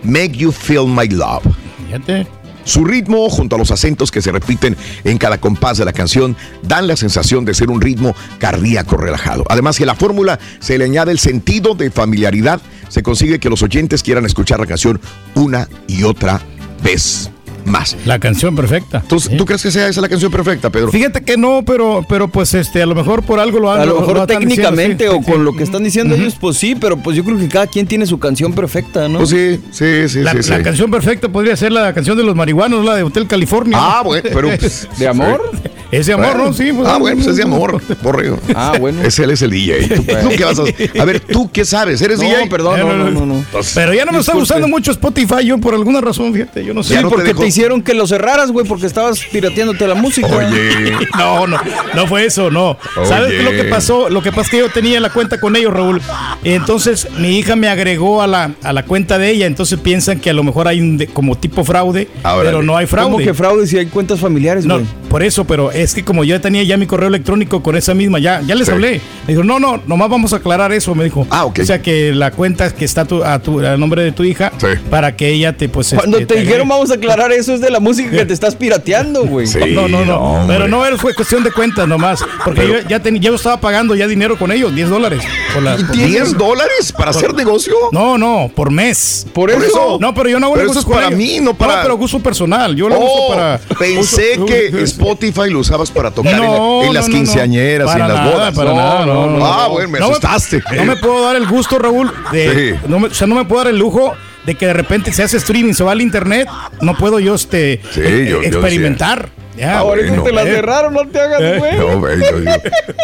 Make 0.03 0.33
You 0.33 0.53
Feel 0.53 0.87
My 0.87 1.09
Love. 1.09 1.45
Fíjate. 1.87 2.44
Su 2.65 2.85
ritmo, 2.85 3.29
junto 3.31 3.57
a 3.57 3.59
los 3.59 3.71
acentos 3.71 4.11
que 4.11 4.23
se 4.23 4.33
repiten 4.33 4.77
en 5.05 5.19
cada 5.19 5.39
compás 5.39 5.79
de 5.79 5.85
la 5.85 5.93
canción, 5.93 6.37
dan 6.63 6.87
la 6.87 6.97
sensación 6.97 7.45
de 7.45 7.55
ser 7.55 7.71
un 7.71 7.81
ritmo 7.81 8.15
cardíaco 8.39 8.97
relajado. 8.97 9.45
Además 9.49 9.79
que 9.79 9.87
la 9.87 9.95
fórmula 9.95 10.39
se 10.61 10.79
le 10.79 10.85
añade 10.85 11.13
el 11.13 11.19
sentido 11.19 11.75
de 11.75 11.91
familiaridad, 11.91 12.61
se 12.89 13.03
consigue 13.03 13.39
que 13.39 13.51
los 13.51 13.63
oyentes 13.63 14.03
quieran 14.03 14.25
escuchar 14.25 14.61
la 14.61 14.67
canción 14.67 15.01
una 15.35 15.69
y 15.87 16.05
otra 16.05 16.41
vez 16.83 17.31
más. 17.65 17.97
La 18.05 18.19
canción 18.19 18.55
perfecta. 18.57 19.03
¿Tú, 19.09 19.21
tú 19.37 19.45
crees 19.45 19.63
que 19.63 19.71
sea 19.71 19.89
esa 19.89 20.01
la 20.01 20.09
canción 20.09 20.31
perfecta, 20.31 20.71
Pedro? 20.71 20.91
Fíjate 20.91 21.23
que 21.23 21.37
no, 21.37 21.63
pero, 21.65 22.05
pero 22.09 22.29
pues 22.29 22.55
este, 22.55 22.83
a 22.83 22.87
lo 22.87 22.95
mejor 22.95 23.23
por 23.23 23.41
algo 23.41 23.59
lo 23.59 23.73
han 23.73 23.81
A 23.81 23.87
lo 23.87 24.01
mejor 24.01 24.27
técnicamente 24.27 25.05
diciendo, 25.05 25.13
sí, 25.13 25.29
o 25.29 25.33
con 25.33 25.41
sí. 25.41 25.45
lo 25.45 25.57
que 25.57 25.63
están 25.63 25.85
diciendo 25.85 26.15
ellos, 26.15 26.37
pues 26.41 26.57
sí, 26.57 26.75
pero 26.75 26.97
pues 26.97 27.17
yo 27.17 27.25
creo 27.25 27.39
que 27.39 27.49
cada 27.49 27.67
quien 27.67 27.87
tiene 27.87 28.07
su 28.07 28.19
canción 28.19 28.53
perfecta, 28.53 29.09
¿no? 29.09 29.19
Pues 29.19 29.31
sí, 29.31 29.61
sí, 29.71 30.09
sí, 30.09 30.21
La, 30.21 30.33
sí, 30.33 30.43
sí. 30.43 30.51
la 30.51 30.63
canción 30.63 30.91
perfecta 30.91 31.29
podría 31.29 31.57
ser 31.57 31.73
la 31.73 31.93
canción 31.93 32.17
de 32.17 32.25
los 32.25 32.35
marihuanos, 32.35 32.85
la 32.85 32.95
de 32.97 33.03
Hotel 33.03 33.27
California. 33.27 33.77
Ah, 33.81 34.03
bueno, 34.05 34.29
pero 34.33 34.49
pues, 34.59 34.89
¿De 34.99 35.09
amor? 35.09 35.51
Es 35.91 36.07
de 36.07 36.15
amor, 36.15 36.35
Bueno. 36.35 36.45
¿no? 36.47 36.53
Sí. 36.53 36.73
pues, 36.73 36.89
ah, 36.89 36.99
bueno, 36.99 37.17
pues 37.19 37.29
es 37.29 37.37
de 37.37 37.43
amor, 37.45 37.81
borrego. 38.03 38.39
Ah, 38.55 38.75
bueno. 38.81 39.03
Es 39.03 39.19
él 39.19 39.31
es 39.31 39.43
el 39.43 39.51
DJ. 39.51 39.89
¿Tú, 39.95 40.03
tú 40.03 40.29
qué 40.37 40.45
vas 40.45 40.59
a, 40.59 41.01
a 41.01 41.05
ver, 41.05 41.21
¿tú 41.21 41.51
qué 41.53 41.65
sabes? 41.65 42.01
¿Eres 42.03 42.19
No, 42.19 42.25
DJ? 42.25 42.49
perdón, 42.49 42.81
no, 42.81 42.97
no, 42.97 43.11
no, 43.11 43.27
no. 43.27 43.45
Pero 43.75 43.95
ya 43.95 44.05
no 44.05 44.13
me 44.13 44.19
está 44.19 44.35
gustando 44.35 44.67
mucho 44.67 44.91
Spotify, 44.91 45.45
yo 45.45 45.59
por 45.59 45.75
alguna 45.75 46.01
razón, 46.01 46.33
fíjate, 46.33 46.65
yo 46.65 46.75
no 46.75 46.83
sé. 46.83 46.97
Sí, 46.97 47.03
no 47.03 47.09
te 47.09 47.15
porque 47.15 47.23
te, 47.23 47.29
dejó. 47.35 47.43
Hicieron 47.55 47.83
que 47.83 47.95
lo 47.95 48.07
cerraras, 48.07 48.51
güey, 48.51 48.67
porque 48.67 48.87
estabas 48.87 49.21
pirateándote 49.31 49.87
la 49.87 49.95
música. 49.95 50.27
Oye. 50.29 50.93
No, 51.17 51.47
no, 51.47 51.59
no 51.95 52.07
fue 52.09 52.25
eso, 52.27 52.51
no. 52.51 52.77
¿Sabes 53.05 53.29
Oye. 53.29 53.37
qué 53.37 53.39
es 53.39 53.45
lo 53.45 53.51
que 53.53 53.65
pasó? 53.65 54.09
Lo 54.11 54.21
que 54.23 54.31
pasa 54.31 54.43
es 54.43 54.51
que 54.51 54.59
yo 54.59 54.69
tenía 54.71 54.99
la 55.01 55.11
cuenta 55.11 55.39
con 55.39 55.55
ellos, 55.55 55.73
Raúl. 55.73 56.01
Entonces 56.43 57.09
mi 57.19 57.39
hija 57.39 57.55
me 57.57 57.69
agregó 57.69 58.21
a 58.23 58.27
la, 58.27 58.53
a 58.63 58.73
la 58.73 58.83
cuenta 58.85 59.17
de 59.19 59.31
ella, 59.31 59.47
entonces 59.47 59.79
piensan 59.79 60.19
que 60.21 60.31
a 60.31 60.33
lo 60.33 60.43
mejor 60.43 60.67
hay 60.69 60.81
un 60.81 60.97
de- 60.99 61.07
como 61.07 61.37
tipo 61.37 61.65
fraude, 61.65 62.09
pero 62.43 62.63
no 62.63 62.77
hay 62.77 62.87
fraude. 62.87 63.13
¿Cómo 63.13 63.25
que 63.25 63.33
fraude 63.35 63.67
si 63.67 63.79
hay 63.79 63.87
cuentas 63.87 64.19
familiares, 64.21 64.65
No? 64.67 64.81
Por 65.15 65.23
eso, 65.23 65.45
pero 65.45 65.71
es 65.71 65.95
que 65.95 66.03
como 66.05 66.25
yo 66.25 66.41
tenía 66.41 66.65
ya 66.65 66.77
mi 66.77 66.89
correo 66.89 67.07
electrónico 67.07 67.63
con 67.63 67.77
esa 67.77 67.95
misma, 67.95 68.19
ya, 68.19 68.41
ya 68.45 68.57
les 68.57 68.67
Sí. 68.67 68.73
hablé. 68.73 69.01
Me 69.29 69.33
dijo, 69.35 69.45
no, 69.45 69.61
no, 69.61 69.81
nomás 69.87 70.09
vamos 70.11 70.33
a 70.33 70.37
aclarar 70.39 70.73
eso, 70.73 70.93
me 70.97 71.05
dijo. 71.05 71.25
Ah, 71.31 71.45
ok. 71.45 71.61
O 71.63 71.65
sea 71.65 71.81
que 71.81 72.13
la 72.13 72.33
cuenta 72.33 72.75
que 72.75 72.85
está 72.85 73.05
tu- 73.05 73.23
a, 73.23 73.39
tu, 73.39 73.61
a 73.65 73.77
nombre 73.77 74.03
de 74.03 74.11
tu 74.11 74.25
hija, 74.25 74.51
Sí. 74.59 74.67
para 74.91 75.15
que 75.15 75.29
ella 75.31 75.57
te, 75.57 75.69
pues. 75.69 75.95
Cuando 75.95 76.19
este, 76.19 76.35
te 76.35 76.41
dijeron 76.41 76.67
vamos 76.67 76.91
a 76.91 76.95
aclarar 76.95 77.31
eso 77.31 77.55
es 77.55 77.61
de 77.61 77.71
la 77.71 77.79
música 77.79 78.11
que 78.11 78.27
te 78.27 78.33
estás 78.35 78.57
pirateando, 78.57 79.25
güey. 79.25 79.47
Sí. 79.47 79.61
No, 79.73 79.87
no, 79.87 80.05
no. 80.05 80.17
hombre. 80.19 80.57
pero 80.59 80.67
no 80.69 80.83
fue 80.99 81.15
cuestión 81.15 81.45
de 81.45 81.53
cuentas 81.53 81.87
nomás. 81.87 82.19
Porque 82.45 82.63
Pero- 82.63 82.81
yo 82.83 82.89
ya, 82.89 82.99
ten- 82.99 83.21
ya 83.21 83.31
estaba 83.31 83.61
pagando 83.61 83.95
ya 83.95 84.09
dinero 84.09 84.37
con 84.37 84.51
ellos, 84.51 84.75
10 84.75 84.89
dólares. 84.91 85.23
Por 85.55 85.63
la- 85.63 85.77
por- 85.77 85.87
¿10 85.95 86.33
dólares 86.37 86.93
para 86.93 87.13
hacer 87.13 87.33
negocio? 87.35 87.73
No, 87.93 88.19
no, 88.19 88.51
por 88.53 88.73
mes. 88.73 89.29
Por 89.33 89.53
Por 89.53 89.63
eso. 89.65 89.97
No, 90.01 90.13
pero 90.13 90.29
yo 90.29 90.41
no 90.41 90.47
hago 90.47 90.57
Pero 90.57 90.71
eso 90.73 90.81
es 90.81 90.85
para 90.87 91.11
mí, 91.11 91.39
no 91.41 91.55
para- 91.55 91.83
pero 91.83 91.95
uso 91.99 92.19
personal. 92.19 92.75
Yo 92.75 92.89
lo 92.89 92.99
uso 92.99 93.07
Oh, 93.07 93.29
para. 93.29 93.61
pensé 93.79 94.33
uso- 94.39 94.47
que 94.47 94.71
Spotify 95.05 95.51
lo 95.51 95.59
usabas 95.61 95.91
para 95.91 96.11
tocar 96.11 96.33
en 96.35 96.41
la- 96.41 96.47
No, 96.47 96.83
en, 96.85 96.95
las 96.95 97.09
no, 97.09 97.13
no, 97.13 97.19
no. 97.19 97.25
quinceañeras 97.25 97.89
y 97.89 97.93
en 97.93 97.99
las 97.99 98.09
nada, 98.09 98.31
bodas. 98.33 98.55
Para 98.55 98.71
No, 98.71 98.77
nada, 98.77 99.07
no, 99.07 99.27
no, 99.31 99.47
Ah, 99.47 99.65
no. 99.67 99.71
bueno, 99.73 99.89
me 99.91 99.99
No 100.01 100.07
asustaste. 100.07 100.63
No 100.77 100.85
me 100.85 100.97
puedo 100.97 101.25
dar 101.25 101.37
el 101.37 101.47
gusto, 101.47 101.79
Raúl, 101.79 102.13
de. 102.33 102.75
Sí. 102.81 102.81
no 102.89 102.99
me- 103.01 103.09
o 103.09 103.15
sea, 103.15 103.27
no 103.27 103.35
me 103.35 103.45
puedo 103.45 103.63
dar 103.65 103.73
el 103.73 103.79
lujo 103.79 104.15
de 104.47 104.55
que 104.55 104.67
de 104.67 104.73
repente 104.73 105.13
se 105.13 105.23
hace 105.23 105.37
streaming, 105.37 105.73
se 105.75 105.85
va 105.85 105.93
al 105.93 106.01
internet. 106.01 106.49
No 106.81 106.97
puedo 106.97 107.19
yo 107.21 107.35
este 107.35 107.81
Sí, 107.93 108.01
eh, 108.03 108.27
yo- 108.31 108.43
yo 108.43 108.49
experimentar. 108.49 109.29
Ya, 109.57 109.79
Ah, 109.79 109.83
bueno. 109.83 110.25
te 110.25 110.33
la 110.33 110.43
Eh. 110.43 110.47
cerraron, 110.53 110.93
no 110.95 111.07
te 111.07 111.21
hagas, 111.21 111.41
Eh. 111.41 111.57
güey. 111.59 111.77
No, 111.77 112.01
güey, 112.01 112.19
yo- 112.19 112.41
yo- 112.41 112.51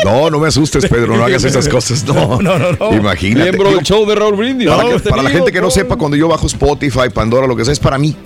no, 0.05 0.31
no 0.31 0.39
me 0.41 0.49
asustes, 0.49 0.85
Pedro, 0.89 1.17
no 1.17 1.25
hagas 1.25 1.45
esas 1.45 1.69
cosas. 1.69 2.03
No, 2.05 2.15
No, 2.43 2.59
no, 2.59 2.73
no. 2.73 2.93
Imagínate. 2.93 3.43
Miembro 3.53 3.71
del 3.71 3.85
show 3.85 4.05
de 4.05 4.17
Raúl 4.17 4.35
Brindis. 4.35 4.69
para, 5.09 5.23
la 5.23 5.31
gente 5.31 5.53
que 5.53 5.61
no 5.61 5.67
no. 5.67 5.71
sepa, 5.71 5.97
cuando 5.97 6.17
yo 6.17 6.27
bajo 6.27 6.47
Spotify, 6.49 7.09
Pandora, 7.15 7.47
lo 7.47 7.55
que 7.55 7.65
sea, 7.65 7.73
es 7.73 7.79
para 7.79 7.99
mí. 7.99 8.17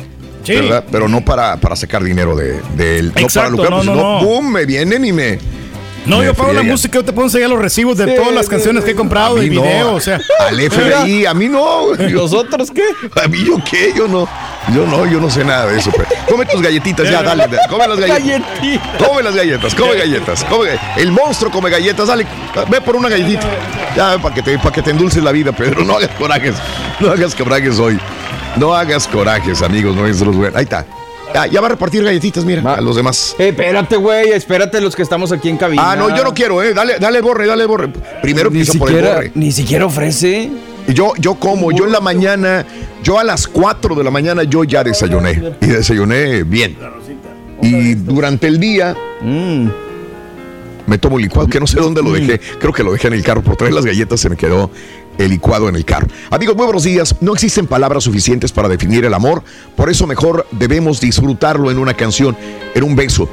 Sí. 0.44 0.54
¿verdad? 0.54 0.84
Pero 0.90 1.08
no 1.08 1.24
para, 1.24 1.56
para 1.56 1.74
sacar 1.74 2.02
dinero 2.04 2.36
de, 2.36 2.60
de 2.76 2.98
él. 2.98 3.12
No 3.20 3.26
para 3.28 3.48
lucrar, 3.48 3.70
no, 3.70 3.76
pues, 3.76 3.86
no, 3.86 3.94
no. 3.94 4.20
¡pum! 4.26 4.46
Me 4.52 4.64
vienen 4.66 5.04
y 5.04 5.12
me. 5.12 5.38
No, 6.06 6.18
me 6.18 6.26
yo 6.26 6.34
pago 6.34 6.52
la 6.52 6.62
música, 6.62 6.98
yo 6.98 7.04
te 7.04 7.14
puedo 7.14 7.26
enseñar 7.28 7.48
los 7.48 7.58
recibos 7.58 7.96
de 7.96 8.04
Sí, 8.04 8.14
todas 8.14 8.34
las 8.34 8.44
sí, 8.44 8.50
canciones 8.50 8.84
que 8.84 8.90
he 8.90 8.94
comprado 8.94 9.38
A 9.38 9.42
y 9.44 9.48
mí 9.48 9.56
no. 9.56 9.62
video, 9.62 9.94
o 9.94 10.00
sea. 10.00 10.20
Al 10.38 10.60
FBI, 10.60 11.24
a 11.24 11.32
mí 11.32 11.48
no. 11.48 11.86
güey. 11.96 12.10
¿Los 12.10 12.34
otros 12.34 12.70
qué? 12.70 12.82
¿A 13.24 13.26
mí 13.26 13.38
yo 13.46 13.56
qué? 13.68 13.94
Yo 13.96 14.06
no. 14.06 14.28
Yo 14.74 14.86
no, 14.86 15.06
yo 15.06 15.18
no 15.18 15.30
sé 15.30 15.44
nada 15.46 15.66
de 15.66 15.78
eso. 15.78 15.90
pero- 15.96 16.06
Come 16.28 16.44
tus 16.44 16.60
galletitas, 16.60 17.08
ya, 17.10 17.22
dale. 17.22 17.44
dale, 17.44 17.56
Come 17.70 17.88
las 17.88 17.98
galletas. 17.98 18.46
Come 18.98 19.22
las 19.22 19.34
galletas, 19.34 19.74
come 19.74 19.94
galletas. 19.96 20.44
Come, 20.44 20.68
el 20.98 21.10
monstruo 21.10 21.50
come 21.50 21.70
galletas, 21.70 22.06
dale. 22.08 22.26
Ve 22.68 22.82
por 22.82 22.96
una 22.96 23.08
galletita. 23.08 23.46
Ya, 23.96 24.18
para 24.18 24.34
que, 24.34 24.42
te, 24.42 24.58
para 24.58 24.72
que 24.72 24.82
te 24.82 24.90
endulces 24.90 25.22
la 25.22 25.32
vida, 25.32 25.52
Pedro. 25.52 25.84
No 25.86 25.96
hagas 25.96 26.10
corajes. 26.18 26.54
No 27.00 27.12
hagas 27.12 27.34
corajes 27.34 27.78
hoy. 27.78 27.98
No 28.56 28.74
hagas 28.74 29.08
corajes, 29.08 29.62
amigos 29.62 29.96
nuestros. 29.96 30.36
güey. 30.36 30.50
Ahí 30.54 30.64
está. 30.64 30.86
Ya, 31.50 31.60
va 31.60 31.66
a 31.66 31.70
repartir 31.70 32.04
galletitas, 32.04 32.44
mira, 32.44 32.74
a 32.74 32.80
los 32.80 32.94
demás. 32.94 33.34
Eh, 33.40 33.48
espérate, 33.48 33.96
güey, 33.96 34.30
espérate 34.30 34.80
los 34.80 34.94
que 34.94 35.02
estamos 35.02 35.32
aquí 35.32 35.48
en 35.48 35.56
cabina. 35.56 35.90
Ah, 35.90 35.96
no, 35.96 36.14
yo 36.16 36.22
no 36.22 36.32
quiero, 36.32 36.62
eh. 36.62 36.72
Dale, 36.72 36.98
dale 37.00 37.20
borre, 37.20 37.46
dale 37.46 37.66
borre. 37.66 37.88
Primero 38.22 38.50
ni 38.50 38.60
empiezo 38.60 38.78
por 38.78 38.90
el 38.92 39.04
borre. 39.04 39.32
Ni 39.34 39.50
siquiera 39.50 39.84
ofrece. 39.86 40.50
Yo, 40.86 41.12
yo 41.18 41.34
como, 41.34 41.72
yo 41.72 41.86
en 41.86 41.92
la 41.92 42.00
mañana, 42.00 42.64
yo 43.02 43.18
a 43.18 43.24
las 43.24 43.48
4 43.48 43.96
de 43.96 44.04
la 44.04 44.12
mañana 44.12 44.44
yo 44.44 44.62
ya 44.62 44.84
desayuné. 44.84 45.56
Y 45.60 45.66
desayuné 45.66 46.44
bien. 46.44 46.76
Y 47.62 47.94
durante 47.94 48.46
el 48.46 48.60
día 48.60 48.94
mm, 49.20 49.66
me 50.86 50.98
tomo 50.98 51.18
licuado, 51.18 51.48
que 51.48 51.58
no 51.58 51.66
sé 51.66 51.80
dónde 51.80 52.00
lo 52.02 52.12
dejé. 52.12 52.38
Creo 52.60 52.72
que 52.72 52.84
lo 52.84 52.92
dejé 52.92 53.08
en 53.08 53.14
el 53.14 53.24
carro. 53.24 53.42
Por 53.42 53.56
traer 53.56 53.72
las 53.74 53.86
galletas 53.86 54.20
se 54.20 54.28
me 54.28 54.36
quedó 54.36 54.70
el 55.18 55.30
licuado 55.30 55.68
en 55.68 55.76
el 55.76 55.84
carro. 55.84 56.08
Amigos, 56.30 56.56
muy 56.56 56.64
buenos 56.64 56.84
días. 56.84 57.14
No 57.20 57.32
existen 57.34 57.66
palabras 57.66 58.04
suficientes 58.04 58.52
para 58.52 58.68
definir 58.68 59.04
el 59.04 59.14
amor. 59.14 59.42
Por 59.76 59.90
eso 59.90 60.06
mejor 60.06 60.46
debemos 60.52 61.00
disfrutarlo 61.00 61.70
en 61.70 61.78
una 61.78 61.94
canción, 61.94 62.36
en 62.74 62.82
un 62.82 62.96
beso 62.96 63.28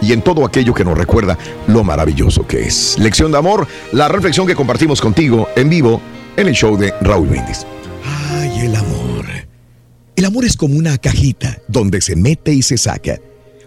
y 0.00 0.12
en 0.12 0.22
todo 0.22 0.44
aquello 0.44 0.74
que 0.74 0.84
nos 0.84 0.96
recuerda 0.96 1.38
lo 1.66 1.84
maravilloso 1.84 2.46
que 2.46 2.62
es. 2.62 2.98
Lección 2.98 3.32
de 3.32 3.38
amor, 3.38 3.66
la 3.92 4.08
reflexión 4.08 4.46
que 4.46 4.54
compartimos 4.54 5.00
contigo 5.00 5.48
en 5.56 5.68
vivo 5.68 6.00
en 6.36 6.48
el 6.48 6.54
show 6.54 6.76
de 6.76 6.94
Raúl 7.00 7.28
Brindis. 7.28 7.66
Ay, 8.32 8.60
el 8.66 8.76
amor. 8.76 9.26
El 10.16 10.24
amor 10.24 10.44
es 10.44 10.56
como 10.56 10.76
una 10.76 10.98
cajita 10.98 11.58
donde 11.68 12.00
se 12.00 12.16
mete 12.16 12.52
y 12.52 12.62
se 12.62 12.76
saca. 12.76 13.18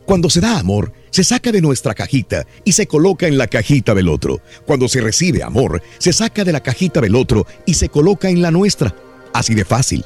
Cuando 0.06 0.30
se 0.30 0.42
da 0.42 0.60
amor, 0.60 0.92
se 1.12 1.24
saca 1.24 1.52
de 1.52 1.62
nuestra 1.62 1.94
cajita 1.94 2.46
y 2.66 2.74
se 2.74 2.88
coloca 2.88 3.28
en 3.28 3.38
la 3.38 3.48
cajita 3.48 3.96
del 3.96 4.10
otro. 4.10 4.42
Cuando 4.66 4.90
se 4.90 5.00
recibe 5.00 5.44
amor, 5.44 5.82
se 5.98 6.12
saca 6.12 6.44
de 6.44 6.52
la 6.52 6.62
cajita 6.62 7.00
del 7.00 7.16
otro 7.16 7.48
y 7.66 7.76
se 7.76 7.88
coloca 7.88 8.30
en 8.30 8.42
la 8.42 8.52
nuestra. 8.52 8.94
Así 9.34 9.56
de 9.56 9.64
fácil. 9.64 10.06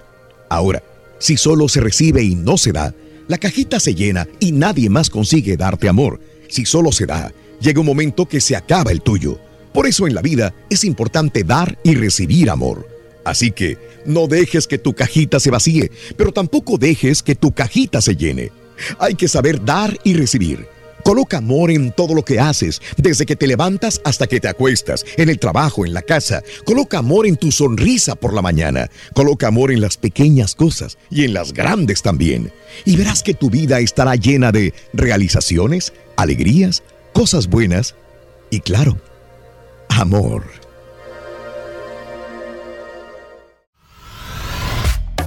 Ahora, 0.50 0.84
si 1.20 1.36
solo 1.36 1.68
se 1.68 1.82
recibe 1.82 2.24
y 2.24 2.36
no 2.36 2.58
se 2.58 2.72
da, 2.72 2.94
la 3.28 3.40
cajita 3.40 3.80
se 3.80 3.96
llena 3.96 4.28
y 4.40 4.52
nadie 4.52 4.90
más 4.90 5.10
consigue 5.10 5.58
darte 5.58 5.90
amor. 5.90 6.20
Si 6.48 6.66
solo 6.66 6.92
se 6.92 7.08
da, 7.08 7.34
llega 7.60 7.80
un 7.80 7.86
momento 7.88 8.28
que 8.28 8.40
se 8.40 8.56
acaba 8.56 8.92
el 8.92 9.02
tuyo. 9.02 9.40
Por 9.74 9.88
eso 9.88 10.08
en 10.08 10.14
la 10.14 10.22
vida 10.22 10.54
es 10.70 10.84
importante 10.84 11.44
dar 11.44 11.78
y 11.84 11.96
recibir 11.96 12.50
amor. 12.50 12.88
Así 13.26 13.52
que 13.52 13.78
no 14.06 14.28
dejes 14.28 14.68
que 14.68 14.78
tu 14.78 14.94
cajita 14.94 15.40
se 15.40 15.52
vacíe, 15.52 15.92
pero 16.16 16.32
tampoco 16.32 16.78
dejes 16.78 17.24
que 17.24 17.36
tu 17.36 17.52
cajita 17.52 18.00
se 18.00 18.16
llene. 18.16 18.52
Hay 19.00 19.16
que 19.16 19.28
saber 19.28 19.64
dar 19.64 19.98
y 20.04 20.14
recibir. 20.14 20.68
Coloca 21.08 21.38
amor 21.38 21.72
en 21.72 21.94
todo 21.94 22.14
lo 22.14 22.26
que 22.26 22.38
haces, 22.38 22.82
desde 22.98 23.26
que 23.26 23.38
te 23.38 23.48
levantas 23.48 24.02
hasta 24.04 24.28
que 24.28 24.42
te 24.42 24.50
acuestas, 24.50 25.06
en 25.16 25.30
el 25.30 25.40
trabajo, 25.40 25.86
en 25.86 25.94
la 25.94 26.02
casa. 26.02 26.44
Coloca 26.66 26.98
amor 26.98 27.26
en 27.26 27.38
tu 27.38 27.50
sonrisa 27.52 28.16
por 28.16 28.34
la 28.34 28.42
mañana. 28.42 28.90
Coloca 29.14 29.48
amor 29.48 29.72
en 29.72 29.80
las 29.80 29.96
pequeñas 29.96 30.54
cosas 30.54 30.98
y 31.10 31.24
en 31.24 31.34
las 31.34 31.54
grandes 31.54 32.02
también. 32.02 32.52
Y 32.84 32.98
verás 32.98 33.24
que 33.24 33.34
tu 33.34 33.50
vida 33.50 33.80
estará 33.80 34.16
llena 34.16 34.52
de 34.52 34.74
realizaciones, 34.92 35.94
alegrías, 36.18 36.84
cosas 37.14 37.48
buenas 37.48 37.96
y 38.50 38.60
claro, 38.60 38.98
amor. 39.88 40.67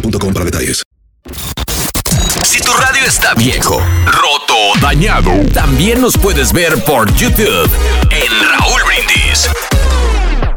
boostmobile.com 0.00 0.32
para 0.32 0.44
detalles. 0.44 0.82
Si 2.44 2.60
tu 2.60 2.72
radio 2.72 3.04
está 3.06 3.34
viejo, 3.34 3.80
roto 4.06 4.54
o 4.74 4.78
dañado, 4.80 5.30
también 5.52 6.00
nos 6.00 6.16
puedes 6.16 6.52
ver 6.52 6.82
por 6.84 7.12
YouTube 7.14 7.70
en 8.10 8.48
Raúl 8.48 8.80
Brindis. 8.86 9.48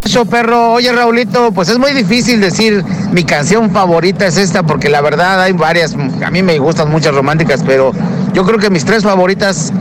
Yo 0.06 0.26
perro, 0.26 0.74
oye 0.74 0.92
Raulito, 0.92 1.52
pues 1.52 1.70
es 1.70 1.78
muy 1.78 1.94
difícil 1.94 2.42
decir 2.42 2.84
mi 3.12 3.24
canción 3.24 3.72
favorita 3.72 4.26
es 4.26 4.38
esta 4.38 4.64
porque 4.64 4.90
la 4.90 5.02
verdad 5.02 5.42
hay 5.42 5.54
varias, 5.54 5.94
a 5.94 6.32
mí 6.32 6.44
me 6.44 6.58
gustan 6.60 6.90
muchas 6.90 7.14
románticas, 7.14 7.62
pero 7.66 7.92
yo 8.34 8.46
creo 8.46 8.60
que 8.60 8.70
mis 8.70 8.84
tres 8.84 9.04
favoritas 9.04 9.72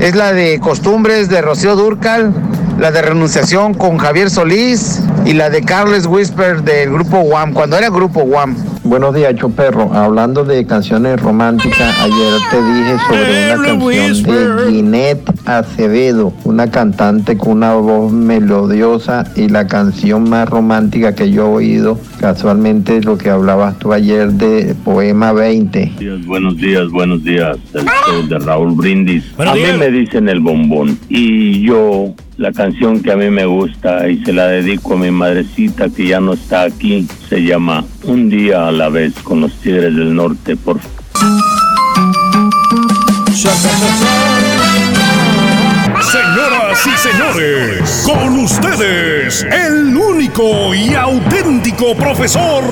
es 0.00 0.14
la 0.14 0.32
de 0.32 0.60
Costumbres 0.60 1.28
de 1.28 1.42
Rocío 1.42 1.76
Durcal, 1.76 2.32
la 2.78 2.90
de 2.90 3.02
Renunciación 3.02 3.74
con 3.74 3.98
Javier 3.98 4.30
Solís 4.30 5.00
y 5.24 5.32
la 5.32 5.50
de 5.50 5.62
Carles 5.62 6.06
Whisper 6.06 6.62
del 6.62 6.90
grupo 6.90 7.20
Wham, 7.20 7.52
cuando 7.52 7.76
era 7.76 7.88
grupo 7.88 8.20
Wham. 8.20 8.56
Buenos 8.86 9.16
días, 9.16 9.34
Choperro. 9.34 9.92
Hablando 9.92 10.44
de 10.44 10.64
canciones 10.64 11.20
románticas, 11.20 11.92
ayer 12.00 12.32
te 12.50 12.62
dije 12.62 12.96
sobre 13.08 13.54
una 13.54 13.64
canción 13.64 14.22
de 14.22 14.70
Ginette 14.70 15.32
Acevedo, 15.44 16.32
una 16.44 16.70
cantante 16.70 17.36
con 17.36 17.56
una 17.56 17.74
voz 17.74 18.12
melodiosa 18.12 19.24
y 19.34 19.48
la 19.48 19.66
canción 19.66 20.30
más 20.30 20.48
romántica 20.48 21.16
que 21.16 21.32
yo 21.32 21.46
he 21.46 21.54
oído. 21.56 21.98
Casualmente 22.20 23.00
lo 23.00 23.18
que 23.18 23.28
hablabas 23.28 23.76
tú 23.80 23.92
ayer 23.92 24.30
de 24.32 24.76
Poema 24.84 25.32
20. 25.32 25.92
Buenos 26.24 26.56
días, 26.56 26.88
buenos 26.88 27.24
días. 27.24 27.58
El 27.74 27.86
show 27.86 28.28
de 28.28 28.38
Raúl 28.38 28.72
Brindis. 28.76 29.24
a 29.38 29.52
mí 29.54 29.62
me 29.76 29.90
dicen 29.90 30.28
el 30.28 30.38
bombón 30.38 30.96
y 31.08 31.62
yo 31.62 32.14
la 32.36 32.52
canción 32.52 33.02
que 33.02 33.12
a 33.12 33.16
mí 33.16 33.30
me 33.30 33.46
gusta 33.46 34.08
y 34.08 34.22
se 34.24 34.32
la 34.32 34.46
dedico 34.48 34.94
a 34.94 34.98
mi 34.98 35.10
madrecita 35.10 35.88
que 35.88 36.06
ya 36.06 36.20
no 36.20 36.34
está 36.34 36.62
aquí 36.62 37.06
se 37.28 37.42
llama 37.42 37.84
Un 38.04 38.28
día 38.28 38.68
a 38.68 38.72
la 38.72 38.88
vez 38.88 39.14
con 39.22 39.40
los 39.40 39.52
Tigres 39.54 39.94
del 39.94 40.14
Norte, 40.14 40.56
por 40.56 40.78
Señoras 46.12 46.86
y 46.86 46.90
señores, 46.98 48.04
con 48.06 48.38
ustedes, 48.38 49.44
el 49.44 49.96
único 49.96 50.74
y 50.74 50.94
auténtico 50.94 51.96
profesor 51.96 52.64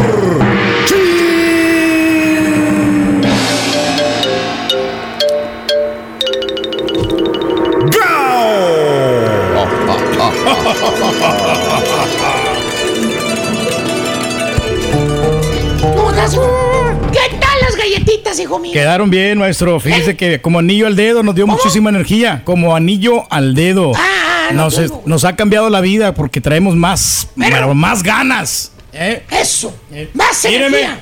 ¿Qué 17.13 17.37
tal 17.39 17.61
las 17.61 17.77
galletitas, 17.77 18.39
hijo 18.41 18.59
mío? 18.59 18.73
Quedaron 18.73 19.11
bien, 19.11 19.39
maestro. 19.39 19.79
Fíjese 19.79 20.13
¿Eh? 20.13 20.17
que 20.17 20.41
como 20.41 20.59
anillo 20.59 20.87
al 20.87 20.97
dedo 20.97 21.23
nos 21.23 21.35
dio 21.35 21.47
muchísima 21.47 21.91
energía. 21.91 22.43
Como 22.45 22.75
anillo 22.75 23.25
al 23.31 23.55
dedo. 23.55 23.93
Ah, 23.97 24.51
nos, 24.53 24.79
es- 24.79 24.93
nos 25.07 25.25
ha 25.25 25.37
cambiado 25.37 25.71
la 25.71 25.81
vida 25.81 26.15
porque 26.15 26.41
traemos 26.41 26.75
más, 26.77 27.29
más 27.37 28.03
ganas. 28.03 28.73
¿eh? 28.93 29.23
Eso. 29.31 29.75
Más 30.15 30.45
Míreme. 30.45 30.67
energía. 30.67 31.01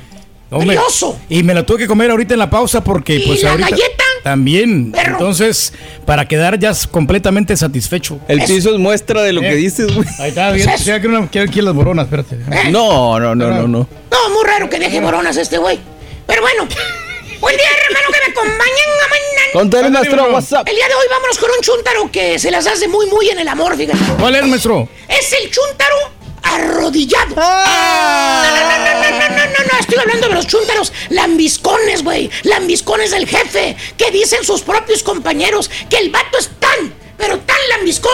Hombre. 0.51 0.79
Y 1.31 1.43
me 1.43 1.55
la 1.55 1.64
tuve 1.64 1.79
que 1.79 1.87
comer 1.87 2.11
ahorita 2.11 2.35
en 2.35 2.39
la 2.41 2.51
pausa 2.51 2.85
porque 2.85 3.16
¿Y 3.16 3.27
pues 3.27 3.43
la 3.43 3.53
ahorita 3.53 3.70
galleta? 3.70 4.05
También. 4.23 4.93
Perro. 4.93 5.12
Entonces, 5.12 5.73
para 6.05 6.27
quedar 6.27 6.59
ya 6.59 6.73
completamente 6.91 7.57
satisfecho. 7.57 8.20
El 8.29 8.41
piso 8.43 8.73
es 8.73 8.79
muestra 8.79 9.23
de 9.23 9.33
lo 9.33 9.41
que 9.41 9.55
dices, 9.55 9.95
güey. 9.95 10.09
Ahí 10.18 10.31
está, 10.31 10.51
bien. 10.53 10.68
Ya 10.85 11.01
quiero, 11.01 11.29
quiero 11.31 11.51
aquí 11.51 11.61
las 11.61 11.75
boronas, 11.75 12.07
espérate. 12.07 12.39
No, 12.70 13.18
no, 13.18 13.35
no, 13.35 13.49
no, 13.51 13.68
no. 13.68 13.89
No, 14.11 14.31
muy 14.35 14.45
raro 14.45 14.68
que 14.68 14.79
deje 14.79 15.01
boronas 15.01 15.37
este 15.37 15.59
güey. 15.59 15.79
Pero 16.27 16.43
bueno. 16.43 16.66
Buen 17.41 17.57
día, 17.57 17.66
hermano, 17.89 18.07
que 18.12 18.20
me 18.20 18.33
acompañan. 18.33 18.89
mañana. 19.11 19.53
Contale, 19.53 19.91
maestro, 19.91 20.33
WhatsApp. 20.33 20.68
El 20.68 20.77
día 20.77 20.87
de 20.87 20.95
hoy 20.95 21.07
vámonos 21.11 21.39
con 21.39 21.51
un 21.51 21.61
chúntaro 21.61 22.11
que 22.12 22.39
se 22.39 22.53
las 22.53 22.68
hace 22.68 22.87
muy, 22.87 23.07
muy 23.07 23.31
en 23.31 23.41
el 23.41 23.49
amor, 23.49 23.77
fíjate. 23.77 23.99
¿Cuál 24.20 24.37
es, 24.37 24.47
maestro? 24.47 24.89
Es 25.09 25.33
el 25.33 25.51
chúntaro 25.51 26.22
arrodillado. 26.43 27.34
Ah. 27.36 28.45
No, 28.45 28.57
no, 28.57 28.68
no, 28.68 28.95
no, 28.95 29.18
no, 29.18 29.28
no, 29.28 29.45
no, 29.47 29.72
no, 29.72 29.78
estoy 29.78 29.99
hablando 29.99 30.28
de 30.28 30.34
los 30.34 30.47
chúntaros 30.47 30.93
lambiscones, 31.11 32.03
güey. 32.03 32.30
Lambiscones 32.43 33.11
del 33.11 33.26
jefe, 33.26 33.76
que 33.97 34.11
dicen 34.11 34.45
sus 34.45 34.62
propios 34.62 35.03
compañeros 35.03 35.70
que 35.88 35.99
el 35.99 36.11
vato 36.11 36.38
es 36.38 36.51
tan, 36.59 36.95
pero 37.16 37.38
tan 37.40 37.57
lambiscón, 37.70 38.12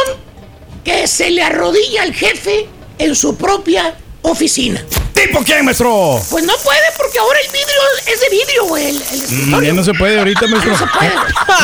que 0.85 1.07
se 1.07 1.31
le 1.31 1.43
arrodilla 1.43 2.03
al 2.03 2.15
jefe 2.15 2.69
en 2.99 3.15
su 3.15 3.37
propia 3.37 3.97
oficina. 4.31 4.85
¿Tipo 5.13 5.43
quién, 5.43 5.65
maestro? 5.65 6.21
Pues 6.31 6.45
no 6.45 6.53
puede 6.63 6.79
porque 6.97 7.19
ahora 7.19 7.39
el 7.45 7.47
vidrio 7.51 7.81
es 8.07 8.21
de 8.21 8.29
vidrio, 8.31 8.65
güey. 8.67 8.87
El, 8.89 8.97
el 8.97 9.03
Mm, 9.03 9.25
escritorio. 9.25 9.75
no 9.75 9.83
se 9.85 9.95
puede 9.95 10.19
ahorita, 10.19 10.47
maestro. 10.47 10.73
no 10.73 10.79
se 10.79 10.87
puede. 10.87 11.13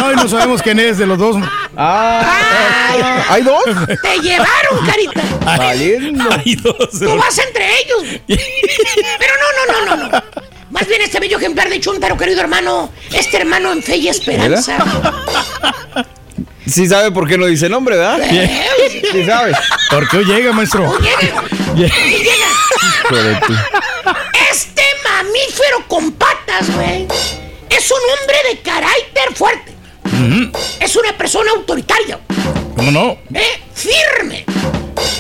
No, 0.01 0.13
y 0.13 0.17
no 0.17 0.29
sabemos 0.29 0.63
quién 0.63 0.79
es 0.81 0.99
de 0.99 1.07
los 1.07 1.19
dos. 1.19 1.37
Ah, 1.77 3.25
¿hay 3.29 3.43
dos? 3.43 3.63
Te 4.03 4.19
llevaron, 4.19 4.87
carita. 4.87 5.23
Valiendo. 5.45 6.25
Hay 6.33 6.57
dos. 6.57 6.91
Tú 6.99 7.17
vas 7.17 7.39
entre 7.39 7.69
ellos. 7.81 8.21
Pero 8.27 9.33
no, 9.41 9.73
no, 9.73 9.87
no, 9.87 9.97
no, 9.97 10.09
no. 10.09 10.23
Más 10.71 10.89
bien 10.89 11.03
este 11.03 11.21
bello 11.21 11.39
ejemplar 11.39 11.69
de 11.69 11.79
Chuntaro, 11.79 12.17
querido 12.17 12.41
hermano. 12.41 12.91
Este 13.13 13.37
hermano 13.37 13.71
en 13.73 13.83
fe 13.83 13.97
y 13.97 14.09
esperanza. 14.09 14.77
Sí 16.67 16.87
sabe 16.89 17.11
por 17.13 17.29
qué 17.29 17.37
no 17.37 17.47
dice 17.47 17.69
nombre, 17.69 17.97
¿verdad? 17.97 18.21
Eh, 18.23 19.03
Sí 19.13 19.25
sabe. 19.25 19.53
¿Por 19.91 20.09
qué 20.09 20.19
hoy 20.19 20.25
llega, 20.25 20.53
maestro? 20.53 20.93
Llega. 20.99 21.45
Llega. 21.77 23.41
Este 24.51 24.83
mamífero 25.05 25.87
con 25.89 26.13
patas, 26.13 26.75
güey. 26.75 27.07
Es 27.71 27.91
un 27.91 27.99
hombre 28.19 28.37
de 28.51 28.61
carácter 28.61 29.35
fuerte. 29.35 29.73
Es 30.81 30.97
una 30.97 31.17
persona 31.17 31.51
autoritaria. 31.53 32.19
¿Cómo 32.77 32.91
no? 32.91 33.19
¿eh? 33.35 33.61
Firme. 33.75 34.45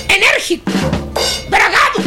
Enérgico. 0.09 0.70
Bragado. 1.49 2.01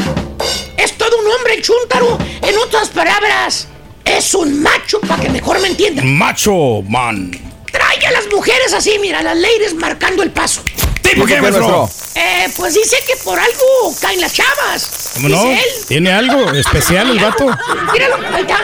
Es 0.77 0.97
todo 0.97 1.17
un 1.19 1.27
hombre 1.31 1.55
el 1.55 1.61
chúntaro. 1.61 2.17
En 2.41 2.57
otras 2.57 2.89
palabras, 2.89 3.67
es 4.05 4.33
un 4.33 4.61
macho 4.61 4.99
para 5.01 5.21
que 5.21 5.29
mejor 5.29 5.59
me 5.61 5.67
entiendan. 5.69 6.11
Macho 6.17 6.81
man. 6.87 7.31
Trae 7.71 8.05
a 8.07 8.11
las 8.11 8.27
mujeres 8.31 8.73
así, 8.73 8.97
mira, 8.99 9.21
las 9.21 9.37
ladies 9.37 9.73
marcando 9.75 10.23
el 10.23 10.31
paso. 10.31 10.61
¿Tipo 11.01 11.25
qué, 11.25 11.41
maestro? 11.41 11.89
Eh, 12.15 12.47
pues 12.57 12.73
dice 12.73 12.97
que 13.07 13.15
por 13.23 13.39
algo 13.39 13.95
caen 14.01 14.19
las 14.19 14.33
chavas. 14.33 15.11
¿Cómo 15.15 15.29
no? 15.29 15.51
Él. 15.51 15.59
¿Tiene 15.87 16.11
algo 16.11 16.51
especial 16.51 17.09
el 17.09 17.19
vato? 17.19 17.45
Míralo, 17.93 18.15
ahí 18.33 18.41
está. 18.41 18.59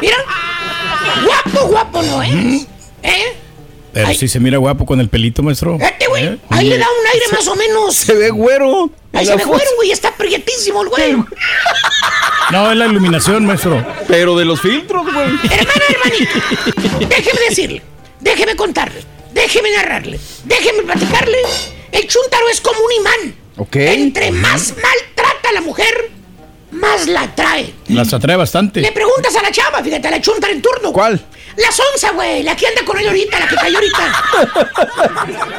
Mira. 0.00 0.16
Guapo, 1.24 1.66
guapo 1.68 2.02
no 2.02 2.22
es. 2.22 2.66
¿Eh? 3.02 3.36
Pero 3.92 4.12
sí 4.12 4.28
se 4.28 4.38
mira 4.40 4.58
guapo 4.58 4.84
con 4.84 5.00
el 5.00 5.08
pelito, 5.08 5.42
maestro. 5.42 5.78
Este 5.80 6.06
güey, 6.06 6.24
¿Eh? 6.24 6.38
ahí 6.50 6.68
le 6.68 6.76
da 6.76 6.86
un 6.86 7.06
aire 7.06 7.24
más 7.32 7.48
o 7.48 7.56
menos. 7.56 7.96
Se 7.96 8.14
ve 8.14 8.28
güero. 8.30 8.90
Ahí 9.14 9.24
se 9.24 9.32
ve 9.32 9.38
foto. 9.38 9.54
güero, 9.56 9.70
güey, 9.76 9.90
está 9.90 10.12
prietísimo 10.14 10.82
el 10.82 10.88
güey. 10.88 11.16
No, 12.52 12.70
es 12.70 12.76
la 12.76 12.86
iluminación, 12.86 13.44
maestro. 13.44 13.84
Pero 14.06 14.36
de 14.36 14.44
los 14.44 14.60
filtros, 14.60 15.02
güey. 15.12 15.26
Hermana, 15.50 15.82
hermanito, 15.88 17.08
déjeme 17.08 17.40
decirle, 17.48 17.82
déjeme 18.26 18.56
contarle, 18.56 19.02
déjeme 19.32 19.70
narrarle, 19.70 20.18
déjeme 20.44 20.82
platicarle. 20.82 21.38
El 21.92 22.06
chúntaro 22.08 22.48
es 22.48 22.60
como 22.60 22.80
un 22.80 22.92
imán. 22.92 23.36
Ok. 23.56 23.76
Entre 23.76 24.30
más 24.32 24.74
maltrata 24.74 25.48
a 25.48 25.52
la 25.52 25.60
mujer, 25.60 26.10
más 26.72 27.06
la 27.06 27.22
atrae. 27.22 27.72
Las 27.88 28.12
atrae 28.12 28.36
bastante. 28.36 28.80
Le 28.80 28.92
preguntas 28.92 29.34
a 29.36 29.42
la 29.42 29.50
chava, 29.50 29.82
fíjate, 29.82 30.08
a 30.08 30.10
la 30.10 30.20
chúntara 30.20 30.52
en 30.52 30.60
turno. 30.60 30.92
¿Cuál? 30.92 31.24
La 31.56 31.70
sonza, 31.70 32.10
güey, 32.10 32.42
la 32.42 32.54
que 32.54 32.66
anda 32.66 32.84
con 32.84 32.98
él 32.98 33.06
ahorita, 33.06 33.38
la 33.38 33.48
que 33.48 33.56
cayó 33.56 33.78
ahorita. 33.78 34.24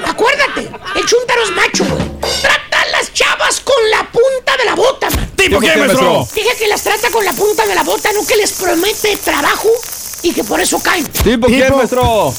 Acuérdate, 0.10 0.70
el 0.96 1.06
chúntaro 1.06 1.44
es 1.44 1.52
macho, 1.52 1.86
güey. 1.86 2.04
Trata 2.42 2.82
a 2.82 2.88
las 2.92 3.14
chavas 3.14 3.62
con 3.62 3.90
la 3.90 4.04
punta 4.12 4.58
de 4.58 4.66
la 4.66 4.76
bota, 4.76 5.10
man. 5.10 5.32
¿Tipo 5.36 5.60
qué, 5.60 5.76
maestro? 5.78 6.28
Dije 6.36 6.56
que 6.60 6.68
las 6.68 6.84
trata 6.84 7.10
con 7.10 7.24
la 7.26 7.32
punta 7.32 7.66
de 7.66 7.74
la 7.74 7.84
bota, 7.84 8.12
no 8.14 8.28
que 8.28 8.36
les 8.36 8.52
promete 8.52 9.16
trabajo 9.18 9.70
y 10.24 10.34
que 10.34 10.44
por 10.44 10.60
eso 10.60 10.80
caen. 10.80 11.06
¿Tipo 11.06 11.48
quién, 11.48 11.76
maestro? 11.76 12.34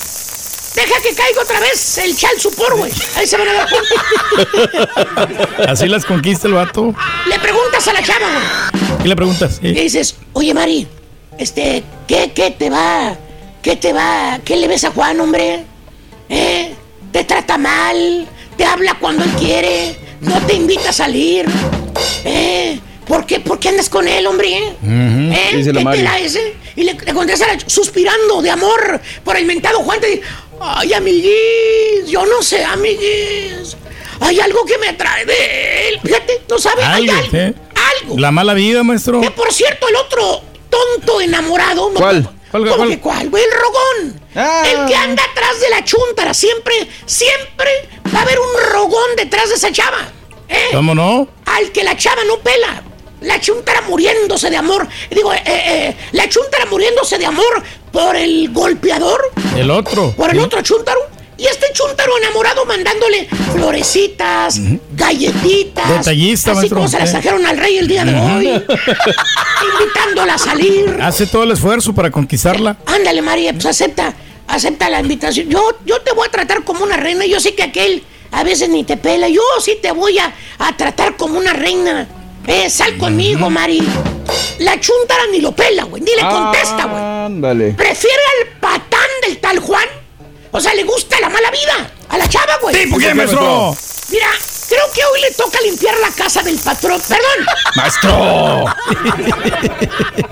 Deja 0.74 1.00
que 1.02 1.14
caiga 1.14 1.42
otra 1.42 1.60
vez 1.60 1.98
el 1.98 2.16
chal 2.16 2.38
supor, 2.38 2.76
güey. 2.76 2.92
Ahí 3.16 3.26
se 3.26 3.36
van 3.36 3.48
a 3.48 3.52
dar 3.52 3.68
cuenta. 3.68 5.48
Así 5.72 5.88
las 5.88 6.04
conquista 6.04 6.46
el 6.46 6.54
vato. 6.54 6.94
Le 7.26 7.38
preguntas 7.40 7.88
a 7.88 7.92
la 7.92 8.02
chava, 8.02 8.28
güey. 8.32 8.98
¿Qué 9.02 9.08
le 9.08 9.16
preguntas? 9.16 9.58
Le 9.62 9.72
dices, 9.72 10.14
oye, 10.34 10.54
Mari, 10.54 10.86
este, 11.38 11.82
¿qué, 12.06 12.32
qué 12.32 12.50
te 12.50 12.70
va? 12.70 13.16
¿Qué 13.62 13.76
te 13.76 13.92
va? 13.92 14.38
¿Qué 14.44 14.56
le 14.56 14.68
ves 14.68 14.84
a 14.84 14.90
Juan, 14.90 15.20
hombre? 15.20 15.64
¿Eh? 16.28 16.74
¿Te 17.12 17.24
trata 17.24 17.58
mal? 17.58 18.28
¿Te 18.56 18.64
habla 18.64 18.94
cuando 19.00 19.24
él 19.24 19.30
quiere? 19.32 19.98
¿No 20.20 20.34
te 20.46 20.54
invita 20.54 20.90
a 20.90 20.92
salir? 20.92 21.46
¿Eh? 22.24 22.78
¿Por 23.08 23.24
qué, 23.26 23.40
¿Por 23.40 23.58
qué 23.58 23.70
andas 23.70 23.88
con 23.88 24.06
él, 24.06 24.26
hombre? 24.26 24.54
¿Eh? 24.84 25.50
Dice 25.56 25.72
la 25.72 25.80
¿Qué 25.80 25.84
Mari. 25.84 25.98
te 25.98 26.04
la 26.04 26.18
ese? 26.18 26.54
Y 26.76 26.82
le, 26.84 26.92
le 26.94 27.14
contesta 27.14 27.46
la- 27.46 27.58
suspirando 27.68 28.42
de 28.42 28.50
amor 28.50 29.00
por 29.24 29.36
el 29.36 29.46
mentado 29.46 29.78
Juan. 29.78 30.00
Te 30.00 30.06
dice, 30.08 30.22
ay, 30.60 30.92
amiguis, 30.92 32.06
yo 32.08 32.24
no 32.26 32.42
sé, 32.42 32.62
amiguis. 32.64 33.76
Hay 34.20 34.38
algo 34.40 34.64
que 34.64 34.76
me 34.78 34.88
atrae 34.88 35.24
de 35.24 35.88
él. 35.88 36.00
Fíjate, 36.04 36.42
no 36.50 36.58
sabe, 36.58 36.82
hay 36.84 37.08
Algo. 37.08 37.28
¿eh? 37.32 37.54
Algo. 38.02 38.18
La 38.18 38.30
mala 38.30 38.52
vida, 38.54 38.82
maestro. 38.82 39.20
Que 39.20 39.30
por 39.30 39.52
cierto, 39.52 39.88
el 39.88 39.96
otro 39.96 40.42
tonto 40.68 41.20
enamorado. 41.20 41.90
no- 41.90 41.98
¿Cuál? 42.00 42.28
¿Cuál, 42.50 42.62
¿Cómo 42.64 42.76
cuál? 42.76 42.88
que 42.90 42.98
cuál? 43.00 43.22
El 43.26 43.30
rogón. 43.30 44.20
Ah. 44.34 44.62
El 44.66 44.86
que 44.86 44.96
anda 44.96 45.22
atrás 45.22 45.60
de 45.60 45.70
la 45.70 45.84
chuntara. 45.84 46.34
Siempre, 46.34 46.74
siempre 47.06 47.70
va 48.14 48.20
a 48.20 48.22
haber 48.22 48.38
un 48.38 48.70
rogón 48.72 49.16
detrás 49.16 49.48
de 49.48 49.54
esa 49.56 49.70
chava. 49.72 50.08
¿eh? 50.48 50.68
¿Cómo 50.72 50.94
no? 50.94 51.28
Al 51.46 51.70
que 51.72 51.82
la 51.84 51.96
chava 51.96 52.22
no 52.24 52.38
pela. 52.38 52.82
La 53.20 53.40
chuntara 53.40 53.80
muriéndose 53.82 54.48
de 54.50 54.56
amor. 54.56 54.86
Digo, 55.10 55.32
eh, 55.32 55.42
eh, 55.44 55.96
la 56.12 56.28
chuntara 56.28 56.66
muriéndose 56.66 57.18
de 57.18 57.26
amor 57.26 57.62
por 57.92 58.14
el 58.16 58.50
golpeador. 58.52 59.20
El 59.56 59.70
otro. 59.70 60.12
Por 60.16 60.30
el 60.30 60.38
otro 60.38 60.62
chúntaro. 60.62 61.00
Y 61.36 61.46
este 61.46 61.66
chúntaro 61.72 62.16
enamorado 62.18 62.64
mandándole 62.66 63.28
florecitas, 63.52 64.58
galletitas. 64.92 65.88
Detallista, 65.98 66.50
Así 66.50 66.58
maestro. 66.58 66.76
como 66.78 66.88
se 66.88 66.98
las 66.98 67.08
Eh. 67.10 67.12
trajeron 67.12 67.46
al 67.46 67.56
rey 67.58 67.78
el 67.78 67.86
día 67.86 68.04
de 68.04 68.14
hoy. 68.14 68.46
invitándola 69.80 70.34
a 70.34 70.38
salir. 70.38 70.98
Hace 71.00 71.26
todo 71.26 71.44
el 71.44 71.52
esfuerzo 71.52 71.94
para 71.94 72.10
conquistarla. 72.10 72.76
Ándale, 72.86 73.22
María, 73.22 73.52
pues 73.52 73.66
acepta, 73.66 74.14
acepta 74.46 74.88
la 74.90 75.00
invitación. 75.00 75.48
Yo, 75.48 75.60
yo 75.84 76.00
te 76.02 76.12
voy 76.12 76.26
a 76.26 76.30
tratar 76.30 76.64
como 76.64 76.84
una 76.84 76.96
reina. 76.96 77.24
Yo 77.26 77.40
sé 77.40 77.54
que 77.54 77.62
aquel 77.62 78.02
a 78.32 78.42
veces 78.42 78.68
ni 78.68 78.84
te 78.84 78.96
pela. 78.96 79.28
Yo 79.28 79.40
sí 79.60 79.78
te 79.80 79.92
voy 79.92 80.18
a, 80.18 80.32
a 80.58 80.76
tratar 80.76 81.16
como 81.16 81.38
una 81.38 81.52
reina. 81.52 82.08
Eh, 82.48 82.70
sal 82.70 82.96
conmigo, 82.96 83.50
Mari. 83.50 83.82
La 84.58 84.80
chuntara 84.80 85.26
ni 85.30 85.40
lo 85.40 85.52
pela, 85.52 85.84
güey. 85.84 86.02
Ni 86.02 86.10
le 86.16 86.22
contesta, 86.22 86.86
güey. 86.86 87.02
Ándale. 87.02 87.72
Prefiere 87.72 88.22
al 88.40 88.48
patán 88.58 89.08
del 89.22 89.38
tal 89.38 89.58
Juan. 89.58 89.86
O 90.50 90.60
sea, 90.60 90.74
le 90.74 90.82
gusta 90.84 91.20
la 91.20 91.28
mala 91.28 91.50
vida. 91.50 91.90
A 92.08 92.16
la 92.16 92.28
chava, 92.28 92.56
güey. 92.62 92.74
¿Tipo 92.74 92.98
qué, 92.98 93.12
maestro? 93.14 93.76
Mira, 94.10 94.28
creo 94.66 94.84
que 94.94 95.04
hoy 95.04 95.20
le 95.20 95.30
toca 95.32 95.60
limpiar 95.60 95.94
la 95.98 96.10
casa 96.10 96.42
del 96.42 96.58
patrón. 96.58 97.00
Perdón. 97.06 97.46
Maestro. 97.76 98.64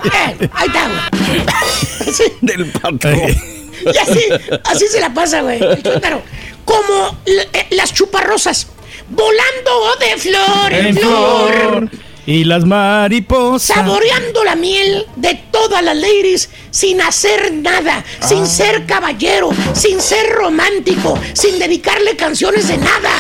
Eh, 0.07 0.49
ahí 0.55 0.69
está, 0.69 0.89
güey. 0.89 2.15
Sí. 2.15 2.25
Del 2.41 2.71
patrón. 2.73 3.21
Y 3.87 3.99
así, 3.99 4.21
así 4.65 4.89
se 4.89 5.01
la 5.01 5.13
pasa, 5.13 5.43
güey. 5.43 5.63
El 5.63 5.83
chúntaro. 5.83 6.23
como 6.65 7.19
eh, 7.27 7.67
las 7.71 7.93
chuparrosas, 7.93 8.69
volando 9.09 9.97
de 10.01 10.17
flor 10.17 10.73
en, 10.73 10.97
flor. 10.97 11.91
Y 12.27 12.45
las 12.45 12.65
mariposas. 12.65 13.77
Saboreando 13.77 14.43
la 14.45 14.57
miel 14.57 15.07
de 15.15 15.35
todas 15.53 15.83
las 15.83 15.97
ladies 15.97 16.51
sin 16.71 17.01
hacer 17.01 17.55
nada, 17.55 18.05
sin 18.21 18.43
ah. 18.43 18.47
ser 18.47 18.85
caballero, 18.85 19.51
sin 19.75 20.01
ser 20.01 20.31
romántico, 20.31 21.19
sin 21.35 21.59
dedicarle 21.59 22.17
canciones 22.17 22.67
de 22.69 22.79
nada. 22.79 23.13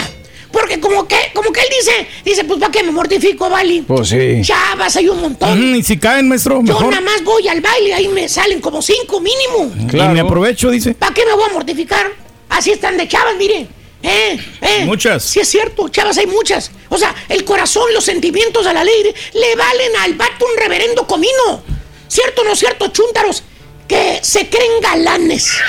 Porque 0.50 0.80
como 0.80 1.06
que, 1.06 1.16
como 1.34 1.52
que 1.52 1.60
él 1.60 1.66
dice, 1.78 2.08
dice, 2.24 2.44
pues 2.44 2.58
¿para 2.58 2.72
qué 2.72 2.82
me 2.82 2.90
mortifico, 2.90 3.50
Vali? 3.50 3.82
Pues 3.82 4.08
sí. 4.08 4.40
Chavas, 4.42 4.96
hay 4.96 5.08
un 5.08 5.20
montón. 5.20 5.76
y 5.76 5.82
si 5.82 5.98
caen, 5.98 6.28
maestro, 6.28 6.62
Yo 6.64 6.80
nada 6.80 7.02
más 7.02 7.22
voy 7.22 7.46
al 7.46 7.60
baile, 7.60 7.94
ahí 7.94 8.08
me 8.08 8.28
salen 8.28 8.60
como 8.60 8.80
cinco 8.80 9.20
mínimo. 9.20 9.70
Claro. 9.88 10.10
Y 10.10 10.14
me 10.14 10.20
aprovecho, 10.20 10.70
dice. 10.70 10.94
¿Para 10.94 11.14
qué 11.14 11.26
me 11.26 11.34
voy 11.34 11.44
a 11.50 11.52
mortificar? 11.52 12.06
Así 12.48 12.70
están 12.70 12.96
de 12.96 13.06
chavas, 13.06 13.36
mire. 13.36 13.68
Eh, 14.02 14.38
eh. 14.60 14.84
Muchas. 14.84 15.24
Sí 15.24 15.40
es 15.40 15.48
cierto, 15.48 15.88
chavas, 15.88 16.18
hay 16.18 16.26
muchas. 16.26 16.70
O 16.88 16.98
sea, 16.98 17.14
el 17.28 17.44
corazón, 17.44 17.92
los 17.92 18.04
sentimientos 18.04 18.66
a 18.66 18.72
la 18.72 18.84
ley 18.84 19.14
le 19.34 19.56
valen 19.56 19.96
al 20.02 20.14
vato 20.14 20.46
un 20.46 20.60
reverendo 20.60 21.06
comino. 21.06 21.62
¿Cierto 22.08 22.42
o 22.42 22.44
no 22.44 22.54
cierto, 22.54 22.88
chúntaros? 22.88 23.42
que 23.86 24.18
se 24.22 24.48
creen 24.48 24.80
galanes. 24.80 25.52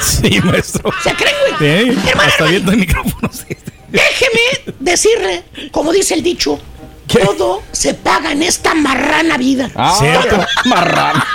Sí, 0.00 0.40
maestro. 0.42 0.92
¿Se 1.02 1.14
creen, 1.14 1.34
güey? 1.58 1.92
Sí, 1.92 1.98
hasta 2.18 2.44
viendo 2.44 2.72
el 2.72 2.78
micrófono. 2.78 3.30
Déjeme 3.88 4.74
decirle, 4.80 5.44
como 5.70 5.92
dice 5.92 6.14
el 6.14 6.22
dicho, 6.22 6.60
todo 7.06 7.62
se 7.72 7.94
paga 7.94 8.32
en 8.32 8.42
esta 8.42 8.74
marrana 8.74 9.38
vida. 9.38 9.70
Ah, 9.74 9.96
cierto. 9.98 10.44
Marrana. 10.64 11.26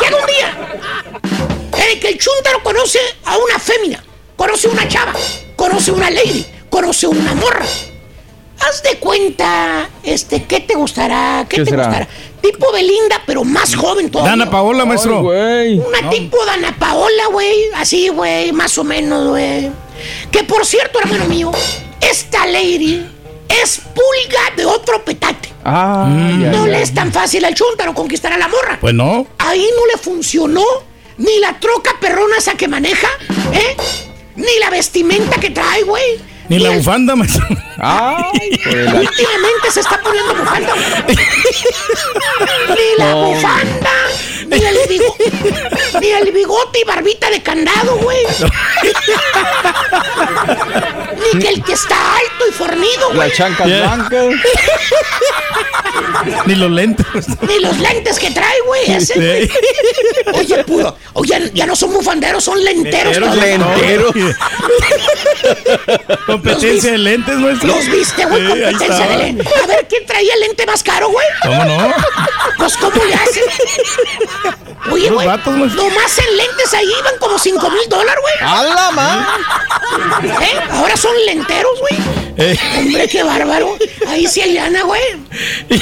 Llega 0.00 0.16
un 0.16 0.26
día 0.26 1.63
en 1.76 2.00
que 2.00 2.08
el 2.08 2.18
chúntaro 2.18 2.62
conoce 2.62 2.98
a 3.24 3.36
una 3.36 3.58
fémina, 3.58 4.02
conoce 4.36 4.68
a 4.68 4.70
una 4.70 4.88
chava, 4.88 5.12
conoce 5.56 5.90
a 5.90 5.94
una 5.94 6.10
lady, 6.10 6.44
conoce 6.70 7.06
a 7.06 7.10
una 7.10 7.34
morra. 7.34 7.64
Haz 8.60 8.82
de 8.82 8.96
cuenta, 8.98 9.88
este, 10.02 10.44
¿qué 10.44 10.60
te 10.60 10.74
gustará? 10.74 11.44
¿Qué, 11.48 11.56
te 11.56 11.70
gustará? 11.70 12.08
Tipo 12.40 12.72
Belinda, 12.72 13.22
pero 13.26 13.44
más 13.44 13.74
joven 13.74 14.10
todavía. 14.10 14.32
Dana 14.32 14.50
Paola, 14.50 14.84
maestro. 14.84 15.20
Una 15.20 16.10
tipo 16.10 16.44
Dana 16.44 16.76
Paola, 16.78 17.26
güey. 17.32 17.54
Así, 17.74 18.08
güey, 18.08 18.52
más 18.52 18.78
o 18.78 18.84
menos, 18.84 19.28
güey. 19.28 19.70
Que 20.30 20.44
por 20.44 20.64
cierto, 20.64 21.00
hermano 21.00 21.24
mío, 21.26 21.50
esta 22.00 22.46
lady 22.46 23.04
es 23.48 23.80
pulga 23.94 24.56
de 24.56 24.66
otro 24.66 25.04
petate. 25.04 25.50
Ah, 25.64 26.06
no 26.08 26.66
le 26.66 26.82
es 26.82 26.92
tan 26.92 27.12
fácil 27.12 27.44
al 27.44 27.54
chuntaro 27.54 27.94
conquistar 27.94 28.32
a 28.32 28.38
la 28.38 28.48
morra. 28.48 28.78
Pues 28.80 28.94
no. 28.94 29.26
Ahí 29.38 29.66
no 29.76 29.86
le 29.86 29.98
funcionó 29.98 30.64
ni 31.18 31.38
la 31.38 31.58
troca 31.60 31.96
perrona 32.00 32.36
esa 32.38 32.54
que 32.54 32.68
maneja, 32.68 33.08
¿eh? 33.52 33.76
Ni 34.36 34.58
la 34.60 34.70
vestimenta 34.70 35.38
que 35.40 35.50
trae, 35.50 35.82
güey 35.82 36.33
ni 36.48 36.58
la 36.58 36.70
bufanda, 36.70 37.16
maestro. 37.16 37.46
Ay, 37.78 38.60
últimamente 38.66 39.70
se 39.70 39.80
está 39.80 40.00
poniendo 40.00 40.34
bufanda. 40.34 40.74
ni 42.68 42.98
la 42.98 43.14
bufanda, 43.14 43.90
ni 44.46 44.56
el, 44.56 44.78
bigote, 44.88 45.32
ni 46.00 46.08
el 46.08 46.32
bigote 46.32 46.80
y 46.80 46.84
barbita 46.84 47.30
de 47.30 47.42
candado, 47.42 47.96
güey. 47.96 48.26
ni 51.16 51.40
que 51.40 51.48
el 51.48 51.62
que 51.62 51.72
está 51.72 52.16
alto 52.16 52.48
y 52.48 52.52
fornido, 52.52 53.08
güey. 53.08 53.28
La 53.28 53.34
chanca 53.34 53.64
blanca. 53.64 54.22
ni 56.46 56.54
los 56.54 56.70
lentes. 56.70 57.06
Ni 57.42 57.60
los 57.60 57.78
lentes 57.78 58.18
que 58.18 58.30
trae, 58.30 58.60
güey. 58.66 58.92
Ese, 58.92 59.48
Oye, 60.34 60.64
puro. 60.64 60.96
Oye, 61.14 61.50
ya 61.54 61.66
no 61.66 61.76
son 61.76 61.92
bufanderos, 61.92 62.44
son 62.44 62.62
lenteros. 62.62 63.36
Lenteros. 63.36 64.14
Competencia 66.34 66.90
de 66.92 66.98
lentes, 66.98 67.36
maestro. 67.36 67.68
¿Los 67.68 67.86
viste, 67.88 68.24
güey? 68.26 68.48
Competencia 68.48 69.06
de 69.06 69.16
lentes. 69.16 69.46
A 69.62 69.66
ver, 69.66 69.86
¿quién 69.88 70.04
traía 70.04 70.34
el 70.34 70.40
lente 70.40 70.66
más 70.66 70.82
caro, 70.82 71.08
güey? 71.08 71.26
¿Cómo 71.42 71.64
no? 71.64 71.94
Pues, 72.58 72.76
¿cómo 72.76 73.04
le 73.04 73.14
hacen? 73.14 73.42
Oye, 74.90 75.10
güey. 75.10 75.26
Nomás 75.26 76.18
en 76.18 76.36
lentes 76.36 76.74
ahí 76.74 76.88
iban 76.98 77.18
como 77.20 77.38
5 77.38 77.70
mil 77.70 77.88
dólares, 77.88 78.20
güey. 78.20 78.34
¡A 78.40 78.62
la 78.64 78.90
madre! 78.90 79.26
¿Eh? 80.40 80.60
Ahora 80.70 80.96
son 80.96 81.12
lenteros, 81.24 81.78
güey. 81.80 82.00
Eh. 82.36 82.58
Hombre, 82.78 83.08
qué 83.08 83.22
bárbaro. 83.22 83.76
Ahí 84.08 84.26
sí 84.26 84.40
hay 84.40 84.54
lana, 84.54 84.82
güey. 84.82 85.02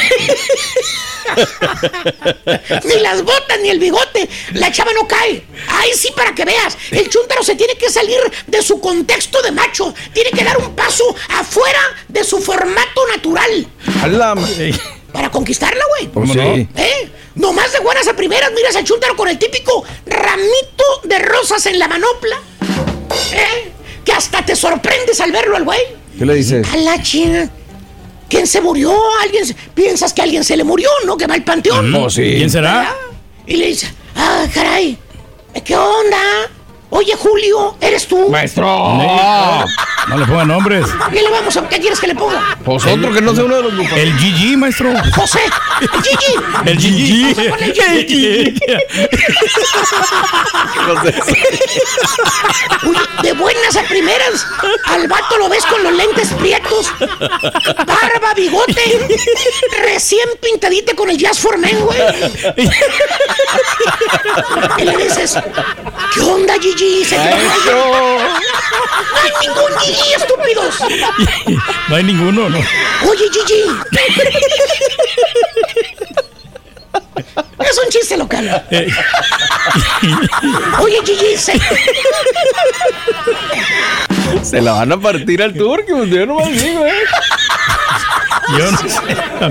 ni 2.84 3.00
las 3.00 3.22
botas, 3.22 3.60
ni 3.60 3.70
el 3.70 3.78
bigote. 3.78 4.28
La 4.54 4.70
chava 4.72 4.92
no 4.92 5.06
cae. 5.06 5.42
Ahí 5.68 5.90
sí, 5.94 6.10
para 6.14 6.34
que 6.34 6.44
veas. 6.44 6.76
El 6.90 7.08
chúntaro 7.08 7.42
se 7.42 7.54
tiene 7.54 7.74
que 7.76 7.90
salir 7.90 8.20
de 8.46 8.62
su 8.62 8.80
contexto 8.80 9.40
de 9.42 9.52
macho. 9.52 9.94
Tiene 10.12 10.30
que 10.30 10.44
dar 10.44 10.58
un 10.58 10.74
paso 10.74 11.04
afuera 11.30 11.80
de 12.08 12.24
su 12.24 12.38
formato 12.40 13.06
natural. 13.08 13.66
Para 15.12 15.30
conquistarla, 15.30 15.84
güey. 15.96 16.08
Pues 16.08 16.30
sí. 16.30 16.68
¿Eh? 16.76 17.10
Nomás 17.34 17.72
de 17.72 17.80
buenas 17.80 18.06
a 18.08 18.14
primeras 18.14 18.52
miras 18.52 18.76
al 18.76 18.84
chúntaro 18.84 19.16
con 19.16 19.28
el 19.28 19.38
típico 19.38 19.84
ramito 20.06 20.84
de 21.04 21.18
rosas 21.18 21.64
en 21.66 21.78
la 21.78 21.88
manopla. 21.88 22.36
¿Eh? 23.32 23.72
Que 24.04 24.12
hasta 24.12 24.44
te 24.44 24.54
sorprendes 24.56 25.20
al 25.20 25.32
verlo 25.32 25.56
al 25.56 25.64
güey. 25.64 25.80
¿Qué 26.18 26.26
le 26.26 26.34
dices? 26.34 26.66
A 26.72 26.76
la 26.76 27.02
china. 27.02 27.50
¿Quién 28.32 28.46
se 28.46 28.62
murió? 28.62 28.96
¿Alguien 29.22 29.44
¿Piensas 29.74 30.14
que 30.14 30.22
alguien 30.22 30.42
se 30.42 30.56
le 30.56 30.64
murió, 30.64 30.88
no? 31.04 31.18
Que 31.18 31.26
va 31.26 31.34
al 31.34 31.44
panteón. 31.44 31.90
No, 31.90 32.08
sí. 32.08 32.36
¿Quién 32.38 32.48
será? 32.48 32.96
Y 33.46 33.56
le 33.56 33.66
dice, 33.66 33.92
ah, 34.16 34.46
caray, 34.54 34.96
¿qué 35.62 35.76
onda? 35.76 36.50
Oye, 36.94 37.14
Julio, 37.16 37.74
¿eres 37.80 38.06
tú? 38.06 38.28
Maestro. 38.28 38.66
No, 38.66 39.64
no 40.08 40.18
le 40.18 40.26
pongan 40.26 40.48
nombres. 40.48 40.86
¿Qué 41.10 41.22
le 41.22 41.30
vamos 41.30 41.56
a, 41.56 41.66
¿Qué 41.66 41.80
quieres 41.80 41.98
que 41.98 42.06
le 42.06 42.14
ponga? 42.14 42.58
Pues 42.62 42.84
otro 42.84 43.10
que 43.14 43.22
no 43.22 43.34
sea 43.34 43.44
uno 43.44 43.56
de 43.56 43.62
los 43.62 43.74
grupos. 43.74 43.96
El 43.96 44.12
Gigi, 44.18 44.58
maestro. 44.58 44.92
José. 45.16 45.40
El 45.80 46.02
Gigi. 46.02 46.34
El 46.66 46.78
Gigi. 46.78 47.34
El 47.38 48.06
Gigi. 48.06 48.60
Uy, 52.82 52.96
de 53.22 53.32
buenas 53.32 53.76
a 53.76 53.82
primeras, 53.84 54.46
al 54.84 55.08
vato 55.08 55.38
lo 55.38 55.48
ves 55.48 55.64
con 55.64 55.82
los 55.82 55.92
lentes 55.94 56.28
prietos, 56.34 56.92
barba, 57.86 58.34
bigote, 58.36 59.06
recién 59.82 60.28
pintadita 60.40 60.94
con 60.94 61.08
el 61.08 61.16
Jazz 61.16 61.38
for 61.38 61.56
Men, 61.56 61.80
güey. 61.80 62.00
Y 64.78 64.84
le 64.84 64.96
dices, 64.96 65.38
¿qué 66.14 66.20
onda, 66.20 66.56
Gigi? 66.82 67.14
¡No 67.14 67.22
hay 69.22 69.32
ningún 69.42 69.78
Gigi, 69.80 70.12
estúpidos! 70.14 70.74
No 71.88 71.96
hay 71.96 72.02
ninguno, 72.02 72.48
¿no? 72.48 72.58
Oye, 72.58 73.24
Gigi. 73.32 73.62
Es 77.60 77.78
un 77.78 77.90
chiste 77.90 78.16
local. 78.16 78.66
Eh. 78.70 78.88
Oye, 80.80 80.98
Gigi, 81.04 81.36
se... 81.36 81.52
se 84.42 84.60
la 84.60 84.72
van 84.72 84.92
a 84.92 85.00
partir 85.00 85.42
al 85.42 85.54
tour, 85.54 85.84
que 85.84 85.92
yo 86.08 86.26
no 86.26 86.40
me 86.40 86.50
digo, 86.50 86.86
¿eh? 86.86 87.04
Yo 88.58 88.70
no 88.70 88.78
sé. 88.78 89.00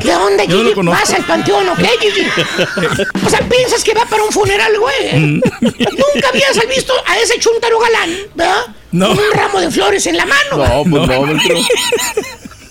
¿Qué 0.02 0.16
onda, 0.16 0.44
Gigi? 0.44 0.74
¿Vas 0.84 1.14
al 1.14 1.24
panteón 1.24 1.70
o 1.70 1.76
qué, 1.76 1.90
Gigi? 2.00 2.28
O 3.26 3.30
sea, 3.30 3.40
piensas 3.48 3.84
que 3.84 3.94
va 3.94 4.06
para 4.06 4.24
un 4.24 4.32
funeral, 4.32 4.78
güey. 4.78 5.20
Mm. 5.20 5.42
Nunca 5.62 6.30
habías 6.30 6.68
visto 6.68 6.94
a 7.06 7.18
ese 7.20 7.40
chuntaro 7.40 7.80
galán, 7.80 8.10
¿verdad? 8.36 8.66
No. 8.92 9.08
Con 9.10 9.20
un 9.20 9.32
ramo 9.34 9.62
de 9.62 9.72
flores 9.72 10.06
en 10.08 10.18
la 10.18 10.26
mano. 10.26 10.58
No, 10.58 10.84
pues 10.84 11.08
no, 11.08 11.26
no 11.26 11.40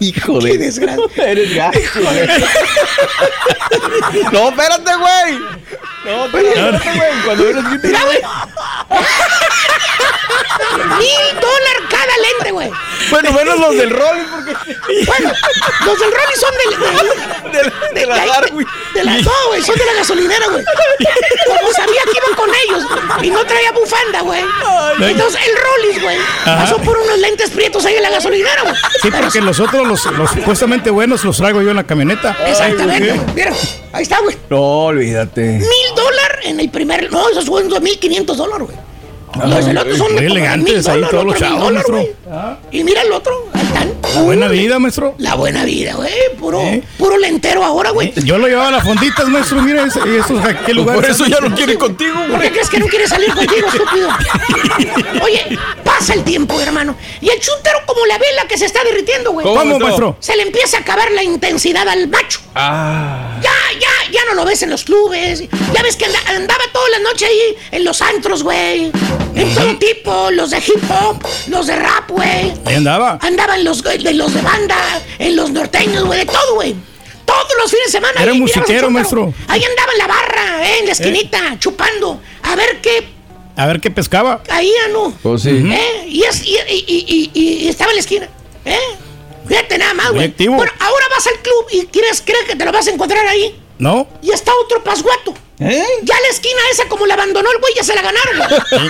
Hijo 0.00 0.40
de. 0.40 0.52
Qué 0.52 0.58
desgracia. 0.58 1.30
Eres 1.30 1.54
gacho, 1.54 1.78
güey. 1.94 2.26
no, 4.32 4.48
espérate, 4.48 4.92
güey. 4.96 5.38
No, 6.04 6.26
espérate, 6.26 6.92
güey. 6.96 7.10
Cuando 7.24 7.48
eres 7.48 7.64
Mira, 7.82 8.04
güey. 8.04 8.18
Mil 10.98 11.40
dólares 11.40 11.82
cada 11.90 12.16
lente, 12.16 12.50
güey. 12.52 12.70
Bueno, 13.10 13.32
menos 13.32 13.58
los 13.58 13.76
del 13.76 13.90
Rolly, 13.90 14.22
porque. 14.30 14.54
Bueno, 15.06 15.32
los 15.84 15.98
del 15.98 16.12
Rolly 16.12 16.36
son 16.36 16.54
del. 16.56 16.70
De, 17.50 17.58
de, 17.58 17.72
de, 18.00 18.06
la 18.06 18.24
Darwin. 18.26 18.64
De 18.94 19.02
la, 19.02 19.18
no, 19.18 19.32
güey, 19.48 19.60
son 19.62 19.74
de 19.74 19.84
la 19.84 19.94
gasolinera, 19.94 20.46
güey. 20.46 20.64
Como 21.46 21.72
sabía 21.72 22.00
que 22.04 22.12
iban 22.16 22.34
con 22.36 22.48
ellos 22.48 22.84
y 23.22 23.30
no 23.30 23.44
traía 23.44 23.72
bufanda, 23.72 24.20
güey. 24.20 24.44
Entonces 25.00 25.40
el 25.48 25.56
Rollis, 25.56 26.00
güey, 26.02 26.16
pasó 26.44 26.78
por 26.78 26.96
unos 26.96 27.18
lentes 27.18 27.50
prietos 27.50 27.84
ahí 27.86 27.96
en 27.96 28.04
la 28.04 28.10
gasolinera, 28.10 28.62
güey. 28.62 28.74
Sí, 29.02 29.10
porque 29.10 29.40
los 29.40 29.58
otros, 29.58 29.84
los, 29.86 30.06
los, 30.12 30.30
supuestamente 30.30 30.90
buenos, 30.90 31.24
los 31.24 31.38
traigo 31.38 31.60
yo 31.60 31.70
en 31.70 31.76
la 31.76 31.82
camioneta. 31.84 32.36
Exactamente. 32.46 33.20
Mira, 33.34 33.52
ahí 33.92 34.02
está, 34.02 34.20
güey. 34.20 34.36
No, 34.48 34.60
olvídate. 34.60 35.42
Mil 35.42 35.89
dólares 35.94 36.46
en 36.46 36.60
el 36.60 36.70
primer. 36.70 37.10
No, 37.10 37.24
fueron 37.44 37.68
dos 37.68 37.80
mil 37.80 37.98
quinientos 37.98 38.36
dólares, 38.36 38.68
güey. 38.68 38.89
Los, 39.44 39.66
otros 39.66 39.98
son 39.98 40.14
muy 40.14 40.24
elegantes 40.24 40.86
ahí 40.88 41.02
todos 41.10 41.24
los 41.24 41.36
chavos. 41.36 41.72
Y 42.70 42.84
mira 42.84 43.02
el 43.02 43.12
otro, 43.12 43.48
Tintán. 43.52 43.94
La 44.14 44.22
buena 44.22 44.48
vida, 44.48 44.78
maestro. 44.78 45.14
La 45.18 45.34
buena 45.34 45.64
vida, 45.64 45.94
güey. 45.94 46.12
Puro, 46.38 46.62
puro 46.98 47.16
lentero 47.16 47.64
ahora, 47.64 47.90
güey. 47.90 48.12
Yo 48.24 48.38
lo 48.38 48.48
llevaba 48.48 48.68
a 48.68 48.72
las 48.72 48.84
fonditas, 48.84 49.26
maestro. 49.28 49.62
Mira, 49.62 49.84
eso, 49.84 50.00
qué 50.66 50.74
lugar. 50.74 50.96
Por 50.96 51.04
eso 51.04 51.26
ya 51.26 51.38
no 51.40 51.54
quiere 51.54 51.76
contigo, 51.76 52.14
güey. 52.16 52.30
¿Por 52.30 52.40
qué 52.40 52.50
crees 52.50 52.70
que 52.70 52.78
no 52.80 52.86
quiere 52.86 53.06
salir 53.06 53.32
contigo, 53.32 53.68
estúpido? 53.68 54.08
Oye, 55.24 55.58
pasa 55.84 56.14
el 56.14 56.24
tiempo, 56.24 56.60
hermano. 56.60 56.96
Y 57.20 57.28
el 57.28 57.40
chuntaro 57.40 57.80
como 57.86 58.04
la 58.06 58.18
vela 58.18 58.46
que 58.48 58.58
se 58.58 58.66
está 58.66 58.82
derritiendo, 58.84 59.32
güey. 59.32 59.46
¿Cómo, 59.46 59.78
maestro? 59.78 60.16
Se 60.20 60.36
le 60.36 60.42
empieza 60.42 60.78
a 60.78 60.80
acabar 60.80 61.10
la 61.12 61.22
intensidad 61.22 61.88
al 61.88 62.08
macho. 62.08 62.40
Ah. 62.54 63.38
Ya, 63.42 63.50
ya, 63.78 64.12
ya 64.12 64.20
no 64.28 64.34
lo 64.34 64.44
ves 64.44 64.62
en 64.62 64.70
los 64.70 64.84
clubes. 64.84 65.44
Ya 65.72 65.82
ves 65.82 65.96
que 65.96 66.06
andaba 66.06 66.64
toda 66.72 66.88
la 66.90 66.98
noche 66.98 67.26
ahí 67.26 67.56
en 67.70 67.84
los 67.84 68.02
antros, 68.02 68.42
güey. 68.42 68.90
En 69.34 69.54
todo 69.54 69.76
tipo, 69.78 70.30
los 70.30 70.50
de 70.50 70.58
hip 70.58 70.82
hop, 70.90 71.24
los 71.48 71.66
de 71.66 71.76
rap, 71.76 72.10
güey. 72.10 72.52
Ahí 72.64 72.74
andaba. 72.74 73.18
Andaba 73.22 73.56
en 73.56 73.64
los, 73.64 73.82
de 73.82 74.14
los 74.14 74.34
de 74.34 74.42
banda, 74.42 74.76
en 75.18 75.36
los 75.36 75.50
norteños, 75.50 76.04
güey, 76.04 76.20
de 76.20 76.26
todo, 76.26 76.54
güey. 76.54 76.74
Todos 77.24 77.52
los 77.60 77.70
fines 77.70 77.86
de 77.86 77.92
semana. 77.92 78.22
Era 78.22 78.34
musiquero, 78.34 78.90
maestro. 78.90 79.32
Ahí 79.48 79.62
andaba 79.62 79.92
en 79.92 79.98
la 79.98 80.06
barra, 80.06 80.66
eh, 80.68 80.78
en 80.80 80.86
la 80.86 80.92
esquinita, 80.92 81.58
chupando. 81.58 82.20
A 82.42 82.56
ver 82.56 82.80
qué. 82.80 83.08
A 83.56 83.66
ver 83.66 83.80
qué 83.80 83.90
pescaba. 83.90 84.42
Caía, 84.42 84.88
¿no? 84.92 85.12
Pues 85.22 85.42
sí. 85.42 85.50
¿Eh? 85.50 86.06
Y, 86.08 86.22
es, 86.24 86.44
y, 86.44 86.56
y, 86.76 87.30
y, 87.32 87.68
estaba 87.68 87.90
en 87.92 87.96
la 87.96 88.00
esquina. 88.00 88.28
¿Eh? 88.64 88.78
Fíjate 89.46 89.78
nada 89.78 89.94
más, 89.94 90.12
güey. 90.12 90.32
Bueno, 90.48 90.72
ahora 90.80 91.04
vas 91.10 91.26
al 91.26 91.40
club 91.40 91.66
y 91.72 91.86
quieres, 91.86 92.22
crees 92.24 92.44
que 92.44 92.56
te 92.56 92.64
lo 92.64 92.72
vas 92.72 92.86
a 92.86 92.90
encontrar 92.90 93.26
ahí. 93.26 93.60
No. 93.78 94.06
Y 94.22 94.30
está 94.30 94.52
otro 94.64 94.82
pasguato. 94.82 95.34
¿Eh? 95.60 95.84
Ya 96.02 96.14
la 96.20 96.28
esquina 96.30 96.58
esa, 96.72 96.88
como 96.88 97.06
la 97.06 97.14
abandonó 97.14 97.50
el 97.50 97.58
güey, 97.60 97.74
ya 97.74 97.84
se 97.84 97.94
la 97.94 98.00
ganaron, 98.02 98.36
güey. 98.70 98.88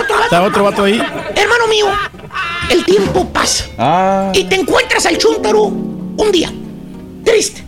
otro 0.00 0.22
Está 0.22 0.42
otro 0.42 0.64
vato 0.64 0.84
ahí. 0.84 1.02
Hermano 1.34 1.66
mío, 1.66 1.86
el 2.70 2.84
tiempo 2.84 3.28
pasa. 3.30 3.66
Ah. 3.78 4.30
Y 4.32 4.44
te 4.44 4.54
encuentras 4.54 5.04
al 5.06 5.18
chúntaro 5.18 5.62
un 5.64 6.30
día, 6.30 6.52
triste, 7.24 7.64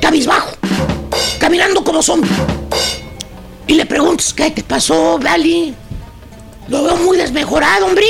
cabizbajo, 0.00 0.52
caminando 1.40 1.82
como 1.82 2.00
zombie. 2.02 2.30
Y 3.66 3.74
le 3.74 3.86
preguntas, 3.86 4.32
¿qué 4.32 4.50
te 4.50 4.62
pasó, 4.62 5.18
Dali? 5.20 5.74
Lo 6.68 6.84
veo 6.84 6.96
muy 6.96 7.16
desmejorado, 7.16 7.86
hombre. 7.86 8.06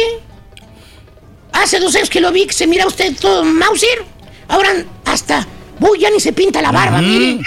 Hace 1.52 1.78
dos 1.80 1.94
años 1.94 2.10
que 2.10 2.20
lo 2.20 2.32
vi, 2.32 2.46
que 2.46 2.52
se 2.52 2.66
mira 2.66 2.86
usted 2.86 3.14
todo 3.18 3.44
Mauser. 3.44 4.04
Ahora 4.48 4.70
hasta 5.06 5.46
Uy, 5.82 5.98
ya 5.98 6.10
ni 6.10 6.20
se 6.20 6.32
pinta 6.32 6.62
la 6.62 6.70
barba, 6.70 7.00
mire. 7.00 7.40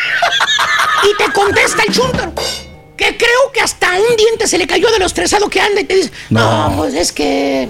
Y 1.03 1.17
te 1.17 1.31
contesta 1.33 1.83
el 1.87 1.93
chúntaro. 1.93 2.33
Que 2.97 3.17
creo 3.17 3.51
que 3.53 3.61
hasta 3.61 3.91
un 3.93 4.15
diente 4.15 4.47
se 4.47 4.57
le 4.57 4.67
cayó 4.67 4.89
de 4.89 4.99
lo 4.99 5.05
estresado 5.05 5.49
que 5.49 5.59
anda 5.59 5.81
y 5.81 5.83
te 5.83 5.95
dice, 5.95 6.11
no, 6.29 6.73
pues 6.77 6.93
es 6.93 7.11
que. 7.11 7.67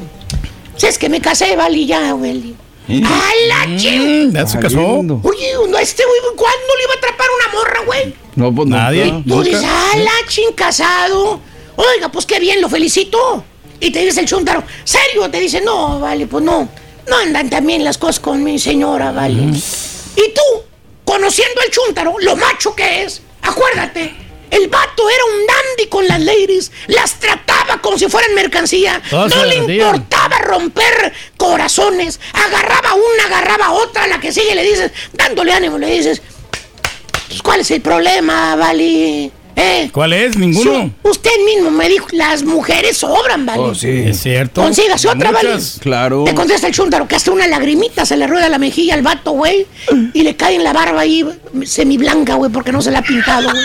Es 0.81 0.99
que 0.99 1.09
me 1.09 1.19
casé, 1.19 1.55
vale, 1.55 1.85
ya, 1.85 2.11
güey. 2.11 2.55
¡A 2.87 3.31
la 3.47 3.67
mm, 3.67 3.77
ching! 3.77 4.31
¿Ya 4.33 4.45
se 4.45 4.59
casó? 4.59 4.79
Oye, 4.79 5.53
no, 5.67 5.77
este 5.79 6.03
güey, 6.05 6.35
¿cuándo 6.35 6.75
le 6.77 6.83
iba 6.83 6.93
a 6.93 6.97
atrapar 6.97 7.27
una 7.35 7.59
morra, 7.59 7.79
güey? 7.85 8.15
No, 8.35 8.53
pues 8.53 8.67
nadie. 8.67 9.07
Y 9.07 9.23
tú 9.23 9.41
dices, 9.41 9.63
¡ah, 9.65 9.93
la 9.97 10.27
ching, 10.27 10.53
casado! 10.53 11.39
Oiga, 11.75 12.09
pues 12.09 12.25
qué 12.25 12.39
bien, 12.39 12.61
lo 12.61 12.69
felicito. 12.69 13.43
Y 13.79 13.89
te 13.91 14.05
dice 14.05 14.21
el 14.21 14.27
chúntaro, 14.27 14.63
¿serio? 14.83 15.29
Te 15.29 15.39
dice, 15.39 15.61
no, 15.61 15.99
vale, 15.99 16.27
pues 16.27 16.43
no. 16.43 16.69
No 17.07 17.17
andan 17.17 17.49
también 17.49 17.83
las 17.83 17.97
cosas 17.97 18.19
con 18.19 18.43
mi 18.43 18.59
señora, 18.59 19.11
vale. 19.11 19.53
Y 20.15 20.33
tú, 20.33 20.63
conociendo 21.03 21.61
al 21.61 21.71
chúntaro, 21.71 22.15
lo 22.19 22.35
macho 22.35 22.75
que 22.75 23.03
es, 23.03 23.21
acuérdate, 23.41 24.13
el 24.51 24.67
vato 24.67 25.09
era 25.09 25.25
un 25.25 25.47
dandy 25.47 25.89
con 25.89 26.07
las 26.07 26.21
ladies, 26.21 26.71
las 26.87 27.19
trataba 27.19 27.81
como 27.81 27.97
si 27.97 28.07
fueran 28.07 28.33
mercancía, 28.33 29.01
no 29.11 29.45
le 29.45 29.55
importaba 29.55 30.37
romper 30.39 31.13
corazones, 31.37 32.19
agarraba 32.33 32.93
una, 32.93 33.25
agarraba 33.25 33.71
otra, 33.71 34.07
la 34.07 34.19
que 34.19 34.31
sigue 34.31 34.55
le 34.55 34.63
dices, 34.63 34.91
dándole 35.13 35.51
ánimo, 35.51 35.77
le 35.77 35.87
dices, 35.87 36.21
pues, 37.27 37.41
¿cuál 37.41 37.61
es 37.61 37.71
el 37.71 37.81
problema, 37.81 38.55
Vali? 38.55 39.31
¿Eh? 39.55 39.89
¿Cuál 39.91 40.13
es? 40.13 40.35
Ninguno. 40.35 40.91
usted 41.03 41.31
mismo 41.45 41.71
me 41.71 41.87
dijo, 41.87 42.07
las 42.11 42.43
mujeres 42.43 42.97
sobran, 42.97 43.45
¿vale? 43.45 43.61
Oh, 43.61 43.75
sí. 43.75 44.03
Es 44.05 44.21
cierto. 44.21 44.61
Consígase 44.61 45.07
otra, 45.07 45.31
¿vale? 45.31 45.57
Claro. 45.79 46.25
Te 46.25 46.35
contesta 46.35 46.67
el 46.67 46.73
chúntaro 46.73 47.07
que 47.07 47.15
hasta 47.15 47.31
una 47.31 47.47
lagrimita 47.47 48.05
se 48.05 48.17
le 48.17 48.27
rueda 48.27 48.49
la 48.49 48.57
mejilla 48.57 48.95
al 48.95 49.01
vato, 49.01 49.31
güey. 49.31 49.65
Y 50.13 50.23
le 50.23 50.35
cae 50.35 50.55
en 50.55 50.63
la 50.63 50.73
barba 50.73 51.01
ahí 51.01 51.25
semiblanca, 51.65 52.35
güey, 52.35 52.51
porque 52.51 52.71
no 52.71 52.81
se 52.81 52.91
la 52.91 52.99
ha 52.99 53.03
pintado, 53.03 53.49
güey. 53.49 53.63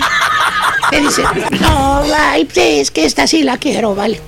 Te 0.90 1.00
dice, 1.00 1.22
no, 1.60 2.02
ay, 2.14 2.48
es 2.54 2.90
que 2.90 3.04
esta 3.04 3.26
sí 3.26 3.42
la 3.42 3.58
quiero, 3.58 3.94
¿vale? 3.94 4.20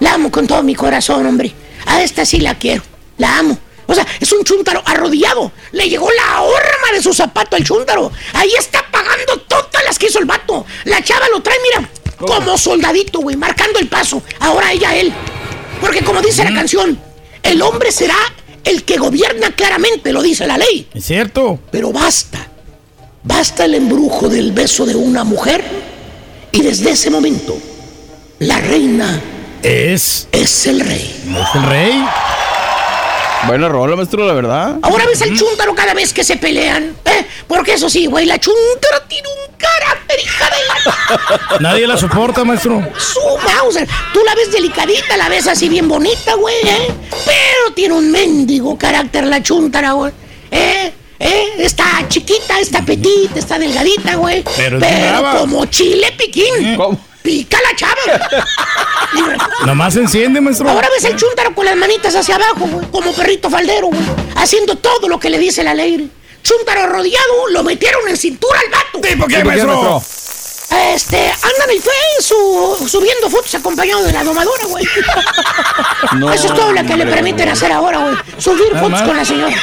La 0.00 0.14
amo 0.14 0.30
con 0.30 0.46
todo 0.46 0.62
mi 0.62 0.74
corazón, 0.74 1.26
hombre. 1.26 1.52
A 1.86 2.02
esta 2.02 2.24
sí 2.24 2.40
la 2.40 2.54
quiero. 2.54 2.82
La 3.18 3.38
amo. 3.38 3.58
O 3.86 3.94
sea, 3.94 4.06
es 4.20 4.30
un 4.32 4.44
chúntaro 4.44 4.82
arrodillado. 4.86 5.50
Le 5.72 5.88
llegó 5.88 6.08
la 6.12 6.42
horma 6.42 6.92
de 6.92 7.02
su 7.02 7.12
zapato 7.12 7.56
al 7.56 7.64
chúntaro. 7.64 8.12
Ahí 8.34 8.50
está 8.56 8.84
pagando 8.90 9.40
todas 9.80 9.84
las 9.84 9.98
que 9.98 10.06
hizo 10.06 10.18
el 10.18 10.26
vato. 10.26 10.66
La 10.84 11.02
chava 11.02 11.28
lo 11.28 11.42
trae, 11.42 11.56
mira, 11.62 11.88
como 12.18 12.56
soldadito, 12.58 13.20
güey, 13.20 13.36
marcando 13.36 13.78
el 13.78 13.88
paso. 13.88 14.22
Ahora 14.40 14.72
ella, 14.72 14.94
él. 14.94 15.12
Porque 15.80 16.02
como 16.02 16.20
dice 16.20 16.44
la 16.44 16.52
canción, 16.52 16.98
el 17.42 17.62
hombre 17.62 17.90
será 17.90 18.16
el 18.64 18.84
que 18.84 18.98
gobierna 18.98 19.52
claramente, 19.52 20.12
lo 20.12 20.22
dice 20.22 20.46
la 20.46 20.58
ley. 20.58 20.86
Es 20.92 21.06
cierto. 21.06 21.58
Pero 21.70 21.92
basta. 21.92 22.46
Basta 23.22 23.64
el 23.64 23.74
embrujo 23.74 24.28
del 24.28 24.52
beso 24.52 24.84
de 24.84 24.94
una 24.94 25.24
mujer. 25.24 25.64
Y 26.52 26.62
desde 26.62 26.90
ese 26.90 27.10
momento, 27.10 27.56
la 28.40 28.60
reina 28.60 29.20
es. 29.62 30.28
Es 30.32 30.66
el 30.66 30.80
rey. 30.80 31.22
¿Es 31.26 31.54
el 31.54 31.62
rey? 31.62 32.04
Buena 33.46 33.68
rola, 33.68 33.96
maestro, 33.96 34.26
la 34.26 34.32
verdad. 34.32 34.76
Ahora 34.82 35.06
ves 35.06 35.22
al 35.22 35.36
chúntaro 35.36 35.74
cada 35.74 35.94
vez 35.94 36.12
que 36.12 36.24
se 36.24 36.36
pelean. 36.36 36.94
¿eh? 37.04 37.26
Porque 37.46 37.74
eso 37.74 37.88
sí, 37.88 38.06
güey, 38.06 38.26
la 38.26 38.38
chúntara 38.38 39.06
tiene 39.08 39.28
un 39.28 39.54
carácter, 39.56 40.20
hija 40.20 40.44
de 40.44 40.56
la... 40.68 41.58
Nadie 41.60 41.86
la 41.86 41.96
soporta, 41.96 42.44
maestro. 42.44 42.82
Su 42.98 43.20
Mauser. 43.44 43.88
Tú 44.12 44.20
la 44.24 44.34
ves 44.34 44.52
delicadita, 44.52 45.16
la 45.16 45.28
ves 45.28 45.48
así 45.48 45.68
bien 45.68 45.88
bonita, 45.88 46.34
güey, 46.34 46.56
¿eh? 46.64 46.88
Pero 47.10 47.74
tiene 47.74 47.94
un 47.94 48.10
mendigo 48.10 48.76
carácter 48.78 49.26
la 49.26 49.42
chúntara, 49.42 49.92
güey. 49.92 50.12
¿Eh? 50.50 50.92
¿Eh? 51.18 51.44
Está 51.58 52.06
chiquita, 52.08 52.58
está 52.60 52.82
petita, 52.82 53.38
está 53.38 53.58
delgadita, 53.58 54.16
güey. 54.16 54.44
Pero, 54.56 54.80
como 55.38 55.66
chile 55.66 56.12
piquín. 56.16 56.76
¿Cómo? 56.76 57.09
Pica 57.22 57.58
la 57.62 57.76
chava. 57.76 58.46
Nomás 59.66 59.96
enciende, 59.96 60.40
maestro. 60.40 60.68
Ahora 60.68 60.88
ves 60.94 61.04
el 61.04 61.16
chúntaro 61.16 61.54
con 61.54 61.64
las 61.64 61.76
manitas 61.76 62.14
hacia 62.14 62.36
abajo, 62.36 62.66
güey. 62.66 62.86
Como 62.90 63.12
perrito 63.12 63.50
faldero, 63.50 63.88
güey. 63.88 64.00
Haciendo 64.36 64.76
todo 64.76 65.08
lo 65.08 65.18
que 65.18 65.30
le 65.30 65.38
dice 65.38 65.62
la 65.62 65.74
ley. 65.74 66.10
Chúntaro 66.42 66.86
rodeado, 66.86 67.48
lo 67.50 67.62
metieron 67.62 68.08
en 68.08 68.16
cintura 68.16 68.58
al 68.60 68.70
vato. 68.70 69.00
¿Por 69.18 69.28
qué, 69.28 69.44
maestro? 69.44 70.02
Este, 70.94 71.30
anda 71.30 71.64
en 71.64 71.70
el 71.70 71.82
Face 71.82 72.88
subiendo 72.88 73.28
fotos 73.28 73.54
acompañado 73.56 74.04
de 74.04 74.12
la 74.12 74.22
domadora, 74.22 74.64
güey. 74.66 74.84
Eso 76.34 76.46
es 76.46 76.54
todo 76.54 76.72
lo 76.72 76.84
que 76.84 76.96
le 76.96 77.06
permiten 77.06 77.48
hacer 77.48 77.72
ahora, 77.72 77.98
güey. 77.98 78.16
Subir 78.38 78.78
fotos 78.78 79.02
con 79.02 79.16
la 79.16 79.24
señora. 79.24 79.56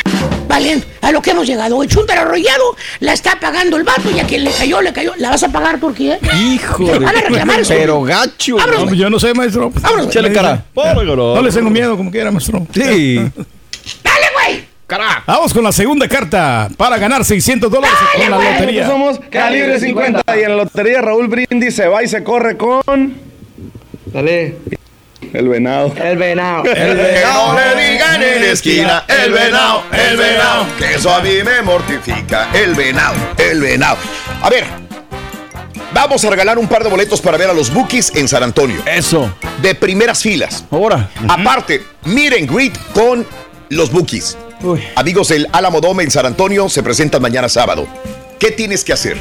Valiente, 0.48 0.88
a 1.02 1.12
lo 1.12 1.22
que 1.22 1.32
hemos 1.32 1.46
llegado, 1.46 1.76
güey. 1.76 1.90
Chúntaro 1.90 2.22
arrollado, 2.22 2.76
la 3.00 3.14
está 3.14 3.40
pagando 3.40 3.78
el 3.78 3.84
vato 3.84 4.10
y 4.12 4.20
a 4.20 4.24
quien 4.24 4.44
le 4.44 4.52
cayó, 4.52 4.82
le 4.82 4.94
cayó. 4.94 5.14
¿La 5.18 5.30
vas 5.30 5.44
a 5.44 5.50
pagar, 5.50 5.80
Turquía? 5.80 6.16
Eh? 6.16 6.54
Hijo 6.54 6.86
Van 6.86 7.08
a 7.08 7.22
reclamar 7.22 7.60
eso. 7.60 7.74
Pero 7.74 8.02
gacho. 8.02 8.58
No, 8.58 8.94
yo 8.94 9.10
no 9.10 9.20
sé, 9.20 9.34
maestro. 9.34 9.72
Vámonos. 9.74 10.10
Chale 10.10 10.32
cara. 10.32 10.66
No 10.76 11.42
les 11.42 11.54
tengo 11.54 11.70
miedo, 11.70 11.98
como 11.98 12.12
quiera, 12.12 12.32
maestro. 12.32 12.66
Sí. 12.74 13.16
Dale, 14.04 14.26
güey. 14.34 14.66
Cara. 14.88 15.24
Vamos 15.28 15.54
con 15.54 15.64
la 15.64 15.74
segunda 15.74 16.08
carta 16.08 16.70
para 16.78 16.98
ganar 16.98 17.26
600 17.26 17.70
dólares 17.70 17.98
con 18.16 18.30
la 18.30 18.38
lotería. 18.38 18.88
Somos 18.88 19.20
calibre 19.30 19.80
50 19.80 20.38
y 20.38 20.44
en 20.44 20.50
la 20.50 20.64
lotería 20.64 21.02
Raúl 21.02 21.28
Brindis 21.28 21.76
se 21.76 21.88
va 21.88 22.04
y 22.04 22.08
se 22.08 22.24
corre 22.24 22.56
con. 22.56 23.16
Dale. 24.06 24.56
El 25.34 25.50
venado. 25.50 25.94
El 25.96 26.18
venado. 26.18 26.64
El 26.76 26.98
venado 26.98 27.56
le 27.56 27.92
digan 27.92 28.24
en 28.24 28.42
la 28.42 28.52
esquina. 28.52 29.06
El 29.08 29.32
venado, 29.32 29.84
el 29.92 30.18
venado. 30.18 30.66
Que 30.78 30.96
eso 30.96 31.14
a 31.14 31.22
mí 31.22 31.44
me 31.44 31.62
mortifica. 31.62 32.50
El 32.54 32.76
venado, 32.76 33.16
el 33.38 33.62
venado. 33.62 33.98
A 34.42 34.50
ver. 34.50 34.66
Vamos 35.94 36.24
a 36.24 36.30
regalar 36.30 36.60
un 36.60 36.68
par 36.68 36.84
de 36.84 36.90
boletos 36.90 37.22
para 37.22 37.38
ver 37.38 37.50
a 37.50 37.54
los 37.54 37.74
Bookies 37.74 38.12
en 38.16 38.28
San 38.28 38.44
Antonio. 38.44 38.82
Eso. 38.86 39.34
De 39.62 39.74
primeras 39.74 40.22
filas. 40.22 40.66
Ahora. 40.70 41.10
Aparte, 41.28 41.84
miren 42.04 42.46
greet 42.46 42.78
con 42.94 43.26
los 43.70 43.92
Bookies. 43.92 44.38
Uy. 44.62 44.84
Amigos 44.96 45.30
del 45.30 45.48
Álamo 45.52 45.82
Dome 45.82 46.04
en 46.04 46.12
San 46.12 46.26
Antonio 46.26 46.70
se 46.70 46.84
presentan 46.84 47.22
mañana 47.22 47.50
sábado. 47.50 47.88
¿Qué 48.40 48.52
tienes 48.52 48.84
que 48.84 48.94
hacer? 48.94 49.18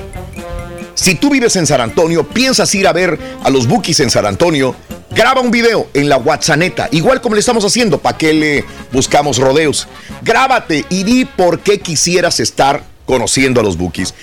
Si 0.94 1.14
tú 1.14 1.30
vives 1.30 1.56
en 1.56 1.66
San 1.66 1.80
Antonio, 1.80 2.26
piensas 2.26 2.74
ir 2.74 2.86
a 2.88 2.92
ver 2.92 3.18
a 3.44 3.50
los 3.50 3.66
Bookies 3.66 4.00
en 4.00 4.10
San 4.10 4.26
Antonio, 4.26 4.74
graba 5.16 5.40
un 5.40 5.50
video 5.50 5.88
en 5.94 6.08
la 6.08 6.18
WhatsApp, 6.18 6.92
igual 6.92 7.20
como 7.22 7.34
le 7.34 7.40
estamos 7.40 7.64
haciendo, 7.64 7.98
¿para 7.98 8.18
qué 8.18 8.34
le 8.34 8.64
buscamos 8.92 9.38
rodeos? 9.38 9.88
Grábate 10.22 10.84
y 10.90 11.04
di 11.04 11.24
por 11.24 11.60
qué 11.60 11.80
quisieras 11.80 12.38
estar 12.38 12.84
conociendo 13.06 13.60
a 13.60 13.64
los 13.64 13.78
Bookies. 13.78 14.14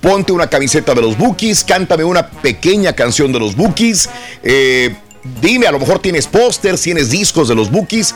Ponte 0.00 0.32
una 0.32 0.48
camiseta 0.48 0.94
de 0.94 1.00
los 1.00 1.16
Bookies, 1.16 1.64
cántame 1.64 2.04
una 2.04 2.28
pequeña 2.28 2.92
canción 2.92 3.32
de 3.32 3.38
los 3.38 3.56
Bookies, 3.56 4.10
eh, 4.42 4.94
dime, 5.40 5.66
a 5.66 5.72
lo 5.72 5.78
mejor 5.78 6.00
tienes 6.00 6.26
pósters, 6.26 6.82
tienes 6.82 7.08
discos 7.08 7.48
de 7.48 7.54
los 7.54 7.70
Bookies, 7.70 8.14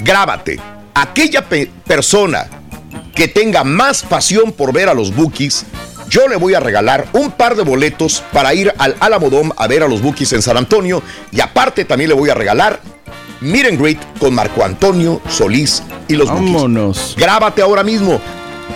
grábate 0.00 0.58
aquella 0.94 1.46
persona 1.84 2.48
que 3.14 3.28
tenga 3.28 3.62
más 3.62 4.02
pasión 4.02 4.52
por 4.52 4.72
ver 4.72 4.88
a 4.88 4.94
los 4.94 5.14
Bookies, 5.14 5.66
yo 6.08 6.28
le 6.28 6.36
voy 6.36 6.54
a 6.54 6.60
regalar 6.60 7.06
un 7.12 7.32
par 7.32 7.56
de 7.56 7.62
boletos 7.62 8.22
para 8.32 8.54
ir 8.54 8.72
al 8.78 8.96
Alamodón 9.00 9.52
a 9.56 9.66
ver 9.66 9.82
a 9.82 9.88
los 9.88 10.02
Bookies 10.02 10.32
en 10.32 10.42
San 10.42 10.56
Antonio 10.56 11.02
y 11.32 11.40
aparte 11.40 11.84
también 11.84 12.08
le 12.08 12.14
voy 12.14 12.30
a 12.30 12.34
regalar 12.34 12.80
Meet 13.40 13.66
and 13.66 13.80
Greet 13.80 14.18
con 14.18 14.34
Marco 14.34 14.64
Antonio 14.64 15.20
Solís 15.28 15.82
y 16.08 16.14
los 16.14 16.28
Vámonos. 16.28 17.14
Grábate 17.18 17.62
ahora 17.62 17.82
mismo. 17.82 18.20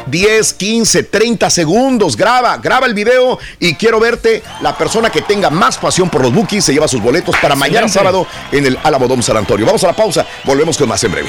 10, 0.07 0.53
15, 0.55 1.03
30 1.05 1.51
segundos. 1.51 2.17
Graba, 2.17 2.57
graba 2.59 2.87
el 2.87 2.95
video 2.95 3.39
y 3.59 3.75
quiero 3.75 4.01
verte. 4.01 4.43
La 4.61 4.77
persona 4.77 5.11
que 5.11 5.23
tenga 5.23 5.51
más 5.51 5.79
pasión 5.79 6.11
por 6.11 6.23
los 6.23 6.33
Bookies 6.33 6.65
se 6.65 6.73
lleva 6.73 6.89
sus 6.89 7.03
boletos 7.03 7.37
para 7.41 7.55
mañana 7.55 7.89
sábado 7.89 8.27
en 8.53 8.67
el 8.67 8.79
Alamodón 8.83 9.23
San 9.23 9.37
Antonio. 9.37 9.67
Vamos 9.67 9.85
a 9.85 9.89
la 9.89 9.97
pausa, 9.97 10.27
volvemos 10.45 10.77
con 10.77 10.89
más 10.89 11.03
en 11.05 11.13
breve. 11.13 11.29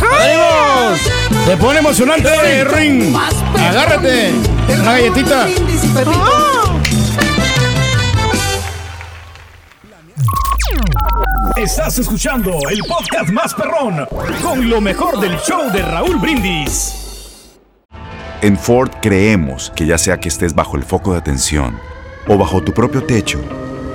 ¡Vamos! 0.00 1.00
Se 1.46 1.56
pone 1.56 1.78
emocionante, 1.78 2.64
Ring. 2.64 3.14
Agárrate. 3.56 4.32
Una 4.68 4.92
galletita. 4.92 5.46
Estás 11.56 11.98
escuchando 11.98 12.58
el 12.70 12.80
podcast 12.80 13.30
más 13.30 13.54
perrón 13.54 14.06
con 14.42 14.68
lo 14.68 14.80
mejor 14.80 15.18
del 15.20 15.38
show 15.38 15.70
de 15.72 15.82
Raúl 15.82 16.16
Brindis. 16.16 17.06
En 18.42 18.58
Ford 18.58 18.90
creemos 19.00 19.72
que 19.74 19.86
ya 19.86 19.96
sea 19.96 20.20
que 20.20 20.28
estés 20.28 20.54
bajo 20.54 20.76
el 20.76 20.82
foco 20.82 21.12
de 21.12 21.18
atención 21.18 21.78
o 22.28 22.36
bajo 22.36 22.62
tu 22.62 22.74
propio 22.74 23.04
techo, 23.04 23.40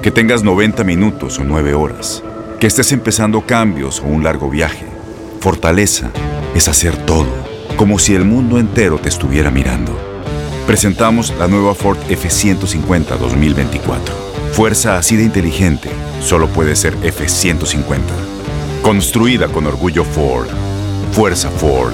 que 0.01 0.09
tengas 0.09 0.43
90 0.43 0.84
minutos 0.84 1.38
o 1.38 1.43
9 1.43 1.73
horas, 1.76 2.23
que 2.59 2.65
estés 2.65 2.91
empezando 2.91 3.41
cambios 3.41 3.99
o 3.99 4.05
un 4.05 4.23
largo 4.23 4.49
viaje, 4.49 4.85
fortaleza 5.41 6.11
es 6.53 6.68
hacer 6.68 6.95
todo, 7.05 7.27
como 7.76 7.97
si 7.97 8.13
el 8.13 8.23
mundo 8.23 8.59
entero 8.59 8.99
te 8.99 9.09
estuviera 9.09 9.49
mirando. 9.49 9.91
Presentamos 10.68 11.35
la 11.38 11.47
nueva 11.47 11.73
Ford 11.73 11.97
F150 12.07 13.18
2024. 13.18 14.15
Fuerza 14.53 14.97
así 14.97 15.18
de 15.18 15.23
inteligente 15.23 15.89
solo 16.22 16.47
puede 16.47 16.76
ser 16.76 16.95
F150. 16.97 17.99
Construida 18.84 19.47
con 19.47 19.65
orgullo 19.65 20.03
Ford. 20.05 20.47
Fuerza 21.11 21.49
Ford. 21.49 21.93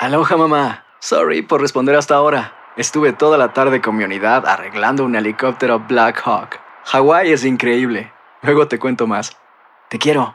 Aloha 0.00 0.36
mamá. 0.36 0.84
Sorry 1.00 1.42
por 1.42 1.62
responder 1.62 1.96
hasta 1.96 2.14
ahora. 2.14 2.52
Estuve 2.76 3.12
toda 3.12 3.38
la 3.38 3.52
tarde 3.54 3.80
con 3.80 3.96
mi 3.96 4.04
unidad 4.04 4.46
arreglando 4.46 5.04
un 5.04 5.16
helicóptero 5.16 5.80
Black 5.80 6.20
Hawk. 6.24 6.58
Hawái 6.84 7.32
es 7.32 7.44
increíble. 7.44 8.12
Luego 8.42 8.68
te 8.68 8.78
cuento 8.78 9.06
más. 9.06 9.34
Te 9.88 9.98
quiero. 9.98 10.34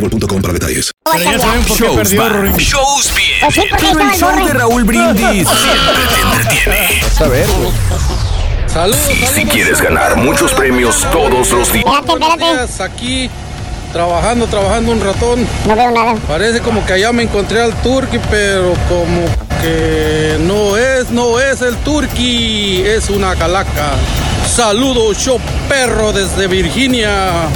boostmobile.com 0.01 0.41
para 0.41 0.53
detalles. 0.53 0.91
Pero 1.03 1.23
ya 1.23 1.39
saben 1.39 1.63
por 1.63 1.77
qué 1.77 1.83
Shows 1.83 1.95
perdió 1.97 2.57
shows 2.57 3.13
bien. 3.15 3.39
Porque 3.41 3.61
Pero 3.79 3.99
el 4.01 4.11
estaba 4.11 4.13
el 4.13 4.19
show 4.19 4.47
de. 4.47 4.53
Raúl 4.53 4.83
Brindis 4.83 5.47
siempre 5.61 6.03
te 6.13 6.21
entretiene. 6.21 7.01
A 7.19 7.27
ver, 7.27 7.47
güey. 7.47 7.71
Saludos, 8.67 8.99
Si 9.35 9.45
quieres 9.45 9.81
ganar 9.81 10.15
muchos 10.15 10.53
premios 10.53 11.05
todos 11.11 11.51
los 11.51 11.73
días. 11.73 11.85
días 12.37 12.79
aquí 12.79 13.29
trabajando, 13.91 14.47
trabajando 14.47 14.93
un 14.93 15.01
ratón. 15.01 15.45
No 15.67 15.75
veo 15.75 15.91
nada. 15.91 16.15
Parece 16.27 16.61
como 16.61 16.85
que 16.85 16.93
allá 16.93 17.11
me 17.11 17.23
encontré 17.23 17.61
al 17.61 17.73
Turqui, 17.81 18.19
pero 18.29 18.73
como 18.87 19.25
que 19.61 20.37
no 20.39 20.77
es, 20.77 21.09
no 21.11 21.39
es 21.39 21.61
el 21.61 21.75
Turqui, 21.77 22.83
es 22.85 23.09
una 23.09 23.35
calaca. 23.35 23.91
Saludos, 24.49 25.17
show 25.17 25.39
perro 25.67 26.13
desde 26.13 26.47
Virginia. 26.47 27.49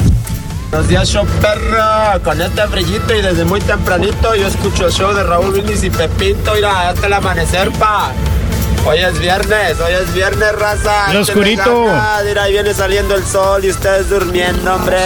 Buenos 0.72 0.90
días, 0.90 1.08
show 1.10 1.26
perro. 1.42 2.22
Con 2.24 2.42
este 2.42 2.66
brillito 2.66 3.14
y 3.16 3.22
desde 3.22 3.46
muy 3.46 3.62
tempranito 3.62 4.36
yo 4.36 4.48
escucho 4.48 4.88
el 4.88 4.92
show 4.92 5.14
de 5.14 5.24
Raúl 5.24 5.52
Brindis 5.52 5.84
y 5.84 5.90
Pepito. 5.90 6.54
Mira, 6.54 6.90
hasta 6.90 7.08
el 7.08 7.14
amanecer, 7.14 7.72
pa. 7.72 8.12
Hoy 8.88 9.00
es 9.00 9.20
viernes, 9.20 9.80
hoy 9.80 9.94
es 9.94 10.14
viernes, 10.14 10.52
raza. 10.60 11.10
El 11.10 11.18
oscurito. 11.18 11.88
Mira, 12.24 12.44
ahí 12.44 12.52
viene 12.54 12.72
saliendo 12.72 13.16
el 13.16 13.26
sol 13.26 13.66
y 13.66 13.72
ustedes 13.72 14.10
durmiendo, 14.10 14.76
hombre. 14.76 14.98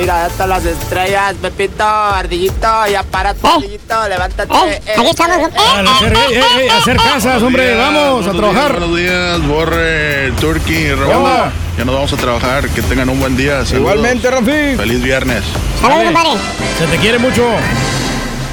Mira, 0.00 0.24
hasta 0.24 0.46
las 0.48 0.64
estrellas, 0.64 1.36
Pepito, 1.40 1.84
Ardillito, 1.84 2.86
ya 2.90 3.04
párate, 3.04 3.46
Ardillito, 3.46 4.08
levántate. 4.08 4.52
Eh, 4.52 4.82
aquí 4.98 5.10
estamos. 5.10 5.36
Eh, 5.38 5.50
Dale, 5.54 5.88
hacer, 5.88 6.70
hacer 6.70 6.96
casas, 6.96 7.40
hombre, 7.42 7.76
vamos 7.76 8.26
a 8.26 8.32
trabajar. 8.32 8.72
buenos 8.80 8.96
días, 8.96 9.46
Borre, 9.46 10.32
Turkey, 10.40 10.92
Raúl. 10.94 11.52
Ya 11.78 11.84
nos 11.84 11.94
vamos 11.94 12.12
a 12.12 12.16
trabajar. 12.16 12.68
Que 12.70 12.82
tengan 12.82 13.08
un 13.08 13.20
buen 13.20 13.36
día. 13.36 13.64
Saludos. 13.64 13.78
Igualmente, 13.78 14.30
Rafi. 14.32 14.76
Feliz 14.76 15.00
viernes. 15.00 15.44
Saludos, 15.80 16.04
compadre. 16.06 16.30
Se 16.76 16.86
te 16.88 16.96
quiere 16.98 17.18
mucho. 17.18 17.44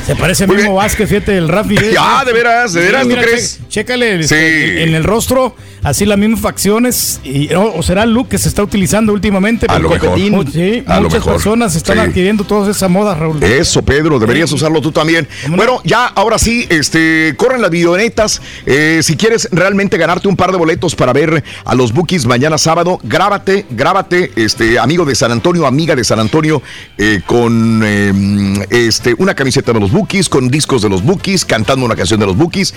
Se 0.05 0.15
parece 0.15 0.45
mismo 0.45 0.61
bien. 0.63 0.75
Vázquez, 0.75 1.09
fíjate, 1.09 1.37
el 1.37 1.47
Rafi. 1.49 1.75
Ya, 1.93 2.23
de 2.25 2.33
veras, 2.33 2.73
de 2.73 2.81
Sí, 2.81 2.85
veras, 2.85 3.01
¿tú 3.03 3.07
mira, 3.09 3.21
crees? 3.23 3.59
Chécale 3.69 4.17
Sí. 4.23 4.35
este, 4.35 4.83
en 4.83 4.93
el 4.95 5.03
rostro, 5.03 5.55
así 5.85 6.05
las 6.05 6.17
mismas 6.17 6.41
facciones. 6.41 7.21
Y, 7.23 7.53
o, 7.53 7.75
o 7.75 7.83
será 7.83 8.03
el 8.03 8.11
look 8.13 8.27
que 8.29 8.37
se 8.37 8.49
está 8.49 8.63
utilizando 8.63 9.13
últimamente. 9.13 9.67
A 9.69 9.79
lo 9.79 9.89
mejor. 9.89 10.17
Sí, 10.51 10.83
A 10.87 10.95
lo 10.97 11.03
muchas 11.03 11.19
mejor. 11.19 11.33
personas 11.33 11.75
están 11.75 11.95
Sí. 11.97 12.01
adquiriendo 12.01 12.43
toda 12.43 12.69
esa 12.71 12.87
moda, 12.89 13.15
Raúl. 13.15 13.41
Eso, 13.43 13.81
Pedro, 13.83 14.19
deberías 14.19 14.51
usarlo 14.51 14.81
tú 14.81 14.91
también. 14.91 15.27
Bueno, 15.49 15.79
ya, 15.83 16.07
ahora 16.07 16.37
sí, 16.37 16.65
este, 16.69 17.33
corren 17.37 17.61
las 17.61 17.69
videonetas. 17.71 18.41
Eh, 18.65 18.99
si 19.03 19.15
quieres 19.15 19.47
realmente 19.51 19.97
ganarte 19.97 20.27
un 20.27 20.35
par 20.35 20.51
de 20.51 20.57
boletos 20.57 20.95
para 20.95 21.13
ver 21.13 21.43
a 21.63 21.75
los 21.75 21.93
Bookies 21.93 22.25
mañana 22.25 22.57
sábado, 22.57 22.99
grábate, 23.03 23.65
grábate, 23.69 24.31
este, 24.35 24.79
amigo 24.79 25.05
de 25.05 25.15
San 25.15 25.31
Antonio, 25.31 25.65
amiga 25.65 25.95
de 25.95 26.03
San 26.03 26.19
Antonio, 26.19 26.61
eh, 26.97 27.21
con 27.25 27.81
eh, 27.83 28.65
este, 28.69 29.15
una 29.17 29.33
camiseta 29.35 29.71
de 29.73 29.79
los 29.79 29.91
Bookies, 29.91 30.29
con 30.29 30.49
discos 30.49 30.81
de 30.81 30.89
los 30.89 31.03
Bookies, 31.03 31.45
cantando 31.45 31.85
una 31.85 31.95
canción 31.95 32.19
de 32.19 32.25
los 32.25 32.35
Bookies. 32.35 32.73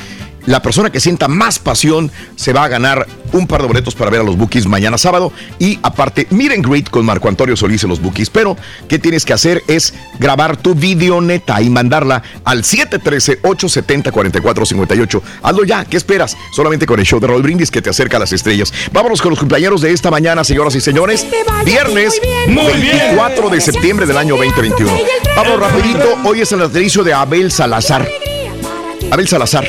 La 0.48 0.62
persona 0.62 0.90
que 0.90 0.98
sienta 0.98 1.28
más 1.28 1.58
pasión 1.58 2.10
se 2.34 2.54
va 2.54 2.64
a 2.64 2.68
ganar 2.68 3.06
un 3.32 3.46
par 3.46 3.60
de 3.60 3.68
boletos 3.68 3.94
para 3.94 4.10
ver 4.10 4.22
a 4.22 4.24
los 4.24 4.38
Bookies 4.38 4.66
mañana 4.66 4.96
sábado. 4.96 5.30
Y 5.58 5.78
aparte, 5.82 6.26
miren 6.30 6.62
greet 6.62 6.88
con 6.88 7.04
Marco 7.04 7.28
Antonio 7.28 7.54
Solís 7.54 7.84
y 7.84 7.86
los 7.86 8.00
Bookies. 8.00 8.30
Pero, 8.30 8.56
¿qué 8.88 8.98
tienes 8.98 9.26
que 9.26 9.34
hacer? 9.34 9.62
Es 9.68 9.92
grabar 10.18 10.56
tu 10.56 10.74
videoneta 10.74 11.60
y 11.60 11.68
mandarla 11.68 12.22
al 12.46 12.62
713-870-4458. 12.62 15.20
Hazlo 15.42 15.64
ya, 15.64 15.84
¿qué 15.84 15.98
esperas? 15.98 16.34
Solamente 16.54 16.86
con 16.86 16.98
el 16.98 17.04
show 17.04 17.20
de 17.20 17.26
Raúl 17.26 17.42
Brindis 17.42 17.70
que 17.70 17.82
te 17.82 17.90
acerca 17.90 18.16
a 18.16 18.20
las 18.20 18.32
estrellas. 18.32 18.72
Vámonos 18.90 19.20
con 19.20 19.28
los 19.28 19.38
cumpleaños 19.38 19.82
de 19.82 19.92
esta 19.92 20.10
mañana, 20.10 20.44
señoras 20.44 20.74
y 20.74 20.80
señores. 20.80 21.26
Viernes 21.66 22.18
Muy 22.46 22.72
bien. 22.80 22.96
24 22.96 23.50
de 23.50 23.60
septiembre 23.60 24.06
del 24.06 24.16
año 24.16 24.38
2021. 24.38 24.90
Vamos 25.36 25.60
rapidito, 25.60 26.16
hoy 26.24 26.40
es 26.40 26.50
el 26.52 26.60
natalicio 26.60 27.04
de 27.04 27.12
Abel 27.12 27.52
Salazar. 27.52 28.08
Abel 29.10 29.28
Salazar. 29.28 29.68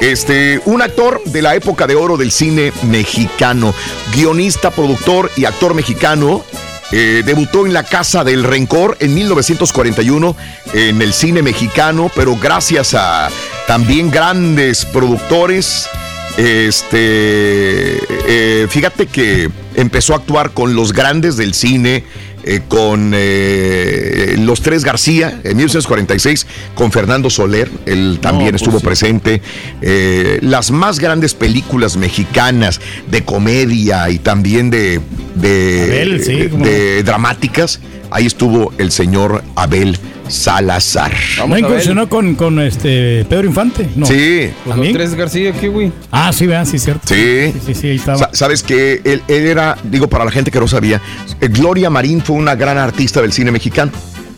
Este, 0.00 0.62
un 0.64 0.80
actor 0.80 1.22
de 1.24 1.42
la 1.42 1.54
época 1.54 1.86
de 1.86 1.94
oro 1.94 2.16
del 2.16 2.32
cine 2.32 2.72
mexicano, 2.84 3.74
guionista, 4.14 4.70
productor 4.70 5.30
y 5.36 5.44
actor 5.44 5.74
mexicano. 5.74 6.44
eh, 6.92 7.22
debutó 7.24 7.66
en 7.66 7.72
La 7.72 7.84
Casa 7.84 8.24
del 8.24 8.42
Rencor 8.42 8.96
en 8.98 9.14
1941 9.14 10.36
en 10.72 11.00
el 11.02 11.12
cine 11.12 11.40
mexicano, 11.42 12.10
pero 12.16 12.34
gracias 12.36 12.94
a 12.94 13.28
también 13.68 14.10
grandes 14.10 14.84
productores. 14.86 15.88
Este, 16.36 17.98
eh, 18.26 18.66
fíjate 18.68 19.06
que 19.06 19.50
empezó 19.74 20.14
a 20.14 20.16
actuar 20.16 20.52
con 20.52 20.74
los 20.74 20.92
grandes 20.92 21.36
del 21.36 21.54
cine, 21.54 22.04
eh, 22.42 22.60
con 22.68 23.12
eh, 23.14 24.36
los 24.38 24.62
tres 24.62 24.84
García 24.84 25.40
en 25.44 25.56
1946, 25.56 26.46
con 26.74 26.90
Fernando 26.90 27.28
Soler, 27.28 27.70
él 27.86 28.18
también 28.20 28.50
pues 28.50 28.62
estuvo 28.62 28.80
presente. 28.80 29.42
Eh, 29.82 30.38
las 30.42 30.70
más 30.70 30.98
grandes 30.98 31.34
películas 31.34 31.96
mexicanas 31.96 32.80
de 33.10 33.24
comedia 33.24 34.08
y 34.10 34.18
también 34.18 34.70
de, 34.70 35.00
de, 35.34 35.82
Abel, 35.82 36.24
sí, 36.24 36.48
cómo 36.50 36.64
de 36.64 37.02
dramáticas, 37.02 37.80
ahí 38.10 38.26
estuvo 38.26 38.72
el 38.78 38.90
señor 38.90 39.42
Abel 39.54 39.98
Salazar. 40.30 41.12
¿No 41.46 41.58
incursionó 41.58 42.08
con, 42.08 42.34
con 42.34 42.58
este 42.60 43.24
Pedro 43.28 43.46
Infante? 43.46 43.88
No. 43.96 44.06
Sí. 44.06 44.50
¿También? 44.66 44.92
tres 44.92 45.14
García 45.14 45.52
Kiwi. 45.52 45.92
Ah, 46.10 46.32
sí, 46.32 46.46
vean, 46.46 46.66
sí, 46.66 46.78
cierto. 46.78 47.02
Sí. 47.06 47.52
Sí, 47.66 47.74
sí, 47.74 47.88
ahí 47.88 47.96
estaba. 47.96 48.18
Sa- 48.18 48.30
Sabes 48.32 48.62
que 48.62 49.00
él, 49.04 49.22
él 49.28 49.46
era, 49.46 49.76
digo 49.84 50.08
para 50.08 50.24
la 50.24 50.30
gente 50.30 50.50
que 50.50 50.60
no 50.60 50.68
sabía, 50.68 51.00
eh, 51.40 51.48
Gloria 51.48 51.90
Marín 51.90 52.22
fue 52.22 52.36
una 52.36 52.54
gran 52.54 52.78
artista 52.78 53.20
del 53.20 53.32
cine 53.32 53.50
mexicano. 53.50 53.92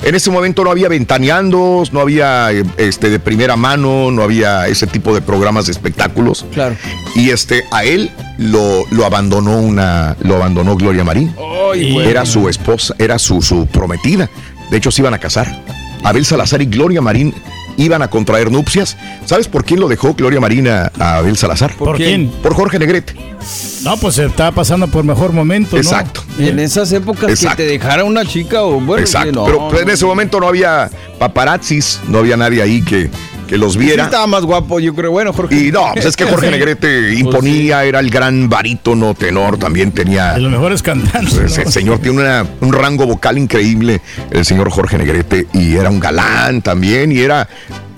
En 0.04 0.16
ese 0.16 0.30
momento 0.32 0.64
no 0.64 0.70
había 0.72 0.88
ventaneandos, 0.88 1.92
no 1.92 2.00
había 2.00 2.50
eh, 2.50 2.64
este 2.76 3.08
de 3.08 3.20
primera 3.20 3.54
mano, 3.56 4.10
no 4.10 4.22
había 4.24 4.66
ese 4.66 4.88
tipo 4.88 5.14
de 5.14 5.20
programas 5.22 5.66
de 5.66 5.72
espectáculos. 5.72 6.44
Claro. 6.52 6.74
Y 7.14 7.30
este 7.30 7.62
a 7.70 7.84
él 7.84 8.10
lo, 8.38 8.84
lo 8.90 9.04
abandonó 9.06 9.58
una, 9.60 10.16
lo 10.22 10.34
abandonó 10.36 10.74
Gloria 10.76 11.04
Marín. 11.04 11.32
Güey. 11.36 11.98
Era 12.00 12.26
su 12.26 12.48
esposa, 12.48 12.94
era 12.98 13.18
su, 13.18 13.40
su 13.42 13.66
prometida. 13.66 14.28
De 14.70 14.78
hecho, 14.78 14.90
se 14.90 15.02
iban 15.02 15.14
a 15.14 15.18
casar. 15.18 15.62
Abel 16.02 16.24
Salazar 16.24 16.62
y 16.62 16.66
Gloria 16.66 17.00
Marín 17.00 17.34
iban 17.76 18.02
a 18.02 18.08
contraer 18.08 18.50
nupcias. 18.50 18.96
¿Sabes 19.24 19.48
por 19.48 19.64
quién 19.64 19.80
lo 19.80 19.88
dejó 19.88 20.14
Gloria 20.14 20.40
Marín 20.40 20.68
a, 20.68 20.90
a 20.98 21.16
Abel 21.18 21.36
Salazar? 21.36 21.74
¿Por 21.76 21.96
quién? 21.96 22.28
Por 22.42 22.54
Jorge 22.54 22.78
Negrete. 22.78 23.14
No, 23.82 23.96
pues 23.96 24.14
se 24.16 24.26
estaba 24.26 24.52
pasando 24.52 24.86
por 24.88 25.04
mejor 25.04 25.32
momento, 25.32 25.76
¿no? 25.76 25.82
Exacto. 25.82 26.22
En 26.38 26.58
esas 26.58 26.92
épocas 26.92 27.30
Exacto. 27.30 27.56
que 27.56 27.62
te 27.64 27.68
dejara 27.70 28.04
una 28.04 28.24
chica 28.24 28.62
o 28.62 28.80
bueno, 28.80 29.02
Exacto. 29.02 29.32
no, 29.32 29.44
pero 29.44 29.68
pero 29.68 29.82
en 29.82 29.90
ese 29.90 30.04
momento 30.04 30.38
no 30.38 30.46
había 30.46 30.88
paparazzis, 31.18 32.00
no 32.08 32.18
había 32.18 32.36
nadie 32.36 32.62
ahí 32.62 32.82
que, 32.82 33.10
que 33.52 33.58
los 33.58 33.74
Sí 33.74 33.80
viera. 33.80 34.04
estaba 34.04 34.26
más 34.26 34.44
guapo, 34.44 34.80
yo 34.80 34.94
creo. 34.94 35.10
Bueno, 35.10 35.32
Jorge. 35.34 35.54
Y 35.66 35.70
no, 35.70 35.90
pues 35.92 36.06
es 36.06 36.16
que 36.16 36.24
Jorge 36.24 36.46
Sí. 36.52 36.52
Negrete 36.52 37.14
imponía, 37.14 37.84
era 37.84 38.00
el 38.00 38.08
gran 38.10 38.48
barítono, 38.48 39.12
tenor, 39.14 39.58
también 39.58 39.92
tenía. 39.92 40.32
De 40.32 40.40
los 40.40 40.50
mejores 40.50 40.82
cantantes. 40.82 41.34
Pues, 41.34 41.58
¿no? 41.58 41.64
El 41.64 41.70
señor 41.72 41.98
tiene 41.98 42.20
una- 42.22 42.46
un 42.60 42.72
rango 42.72 43.04
vocal 43.06 43.36
increíble, 43.36 44.00
el 44.30 44.44
señor 44.46 44.70
Jorge 44.70 44.96
Negrete, 44.96 45.46
y 45.52 45.74
era 45.74 45.90
un 45.90 46.00
galán 46.00 46.62
también, 46.62 47.12
y 47.12 47.18
era 47.18 47.46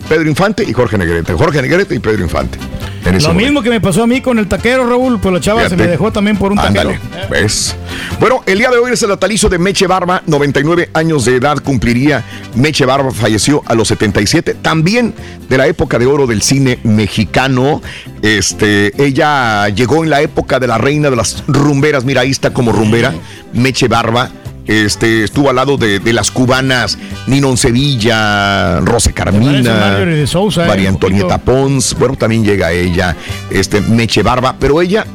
Pedro 0.08 0.28
Infante 0.28 0.64
y 0.64 0.72
Jorge 0.72 0.98
Negrete. 0.98 1.32
Jorge 1.34 1.62
Negrete 1.62 1.94
y 1.94 1.98
Pedro 1.98 2.22
Infante. 2.22 2.58
Lo 3.04 3.10
momento. 3.12 3.34
mismo 3.34 3.62
que 3.62 3.68
me 3.68 3.80
pasó 3.82 4.02
a 4.02 4.06
mí 4.06 4.22
con 4.22 4.38
el 4.38 4.48
taquero, 4.48 4.86
Raúl, 4.86 5.20
pues 5.20 5.34
la 5.34 5.40
chava 5.40 5.68
se 5.68 5.76
me 5.76 5.86
dejó 5.86 6.10
también 6.10 6.38
por 6.38 6.52
un 6.52 6.58
Ándale, 6.58 6.94
taquero. 6.94 7.28
¿ves? 7.30 7.76
Bueno, 8.18 8.42
el 8.46 8.58
día 8.58 8.70
de 8.70 8.78
hoy 8.78 8.92
es 8.92 9.02
el 9.02 9.10
natalicio 9.10 9.50
de 9.50 9.58
Meche 9.58 9.86
Barba, 9.86 10.22
99 10.26 10.88
años 10.94 11.26
de 11.26 11.36
edad 11.36 11.58
cumpliría. 11.58 12.24
Meche 12.54 12.86
Barba 12.86 13.10
falleció 13.10 13.62
a 13.66 13.74
los 13.74 13.88
77, 13.88 14.54
también 14.54 15.12
de 15.50 15.58
la 15.58 15.66
época 15.66 15.98
de 15.98 16.06
oro 16.06 16.26
del 16.26 16.40
cine 16.40 16.78
mexicano. 16.82 17.82
Este, 18.22 18.92
ella 19.02 19.68
llegó 19.68 20.02
en 20.02 20.08
la 20.08 20.22
época 20.22 20.58
de 20.58 20.66
la 20.66 20.78
reina 20.78 21.10
de 21.10 21.16
las 21.16 21.44
rumberas, 21.46 22.04
mira, 22.06 22.22
ahí 22.22 22.30
está 22.30 22.54
como 22.54 22.72
rumbera, 22.72 23.12
Meche 23.52 23.86
Barba. 23.86 24.30
Este, 24.66 25.24
estuvo 25.24 25.50
al 25.50 25.56
lado 25.56 25.76
de, 25.76 25.98
de 25.98 26.12
las 26.12 26.30
cubanas 26.30 26.98
Ninon 27.26 27.56
Sevilla, 27.56 28.80
Rosa 28.80 29.12
parece 29.12 29.12
Carmina, 29.12 29.98
eh, 30.00 30.26
María 30.34 30.66
poquito. 30.66 30.88
Antonieta 30.88 31.38
Pons, 31.38 31.94
bueno, 31.98 32.16
también 32.16 32.44
llega 32.44 32.72
ella, 32.72 33.16
este, 33.50 33.80
Meche 33.82 34.22
Barba, 34.22 34.56
pero 34.58 34.80
ella, 34.80 35.06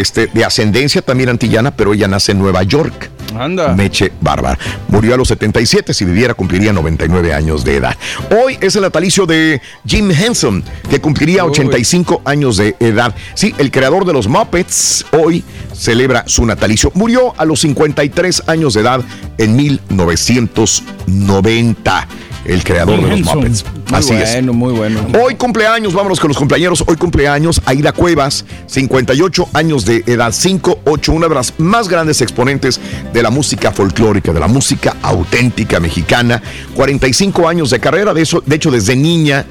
este, 0.00 0.28
de 0.28 0.44
ascendencia 0.44 1.02
también 1.02 1.30
antillana, 1.30 1.70
pero 1.70 1.94
ella 1.94 2.08
nace 2.08 2.32
en 2.32 2.38
Nueva 2.38 2.62
York. 2.62 3.10
Anda. 3.38 3.74
Meche 3.74 4.12
Barba. 4.20 4.58
Murió 4.88 5.14
a 5.14 5.16
los 5.16 5.28
77, 5.28 5.94
si 5.94 6.04
viviera 6.04 6.34
cumpliría 6.34 6.72
99 6.72 7.32
años 7.32 7.64
de 7.64 7.76
edad. 7.76 7.96
Hoy 8.30 8.58
es 8.60 8.74
el 8.76 8.82
natalicio 8.82 9.26
de 9.26 9.60
Jim 9.86 10.10
Henson, 10.10 10.62
que 10.88 11.00
cumpliría 11.00 11.44
85 11.44 12.22
años 12.24 12.56
de 12.56 12.76
edad. 12.78 13.14
Sí, 13.34 13.54
el 13.58 13.70
creador 13.70 14.04
de 14.04 14.12
los 14.12 14.28
Muppets 14.28 15.06
hoy 15.12 15.42
celebra 15.72 16.24
su 16.26 16.44
natalicio. 16.46 16.92
Murió 16.94 17.34
a 17.36 17.44
los 17.44 17.60
53 17.60 18.44
años 18.46 18.74
de 18.74 18.82
edad 18.82 19.00
en 19.38 19.56
1990. 19.56 22.08
El 22.44 22.62
creador 22.62 23.02
de 23.02 23.16
los. 23.16 23.34
Muppets. 23.34 23.64
Muy 23.64 23.98
Así 23.98 24.14
es. 24.14 24.32
bueno, 24.32 24.52
muy 24.52 24.72
bueno. 24.72 25.00
Hoy 25.22 25.34
cumpleaños, 25.36 25.94
vámonos 25.94 26.20
con 26.20 26.28
los 26.28 26.36
cumpleaños. 26.36 26.84
Hoy 26.86 26.96
cumpleaños 26.96 27.60
Aida 27.64 27.92
Cuevas, 27.92 28.44
58 28.66 29.48
años 29.54 29.84
de 29.84 30.04
edad, 30.06 30.32
5, 30.32 30.80
8, 30.84 31.12
una 31.12 31.28
de 31.28 31.34
las 31.34 31.54
más 31.58 31.88
grandes 31.88 32.20
exponentes 32.20 32.80
de 33.12 33.22
la 33.22 33.30
música 33.30 33.72
folclórica, 33.72 34.32
de 34.32 34.40
la 34.40 34.48
música 34.48 34.96
auténtica 35.02 35.80
mexicana. 35.80 36.42
45 36.74 37.48
años 37.48 37.70
de 37.70 37.80
carrera, 37.80 38.12
de, 38.12 38.22
eso, 38.22 38.42
de 38.44 38.56
hecho 38.56 38.70
desde 38.70 38.94
niña 38.96 39.46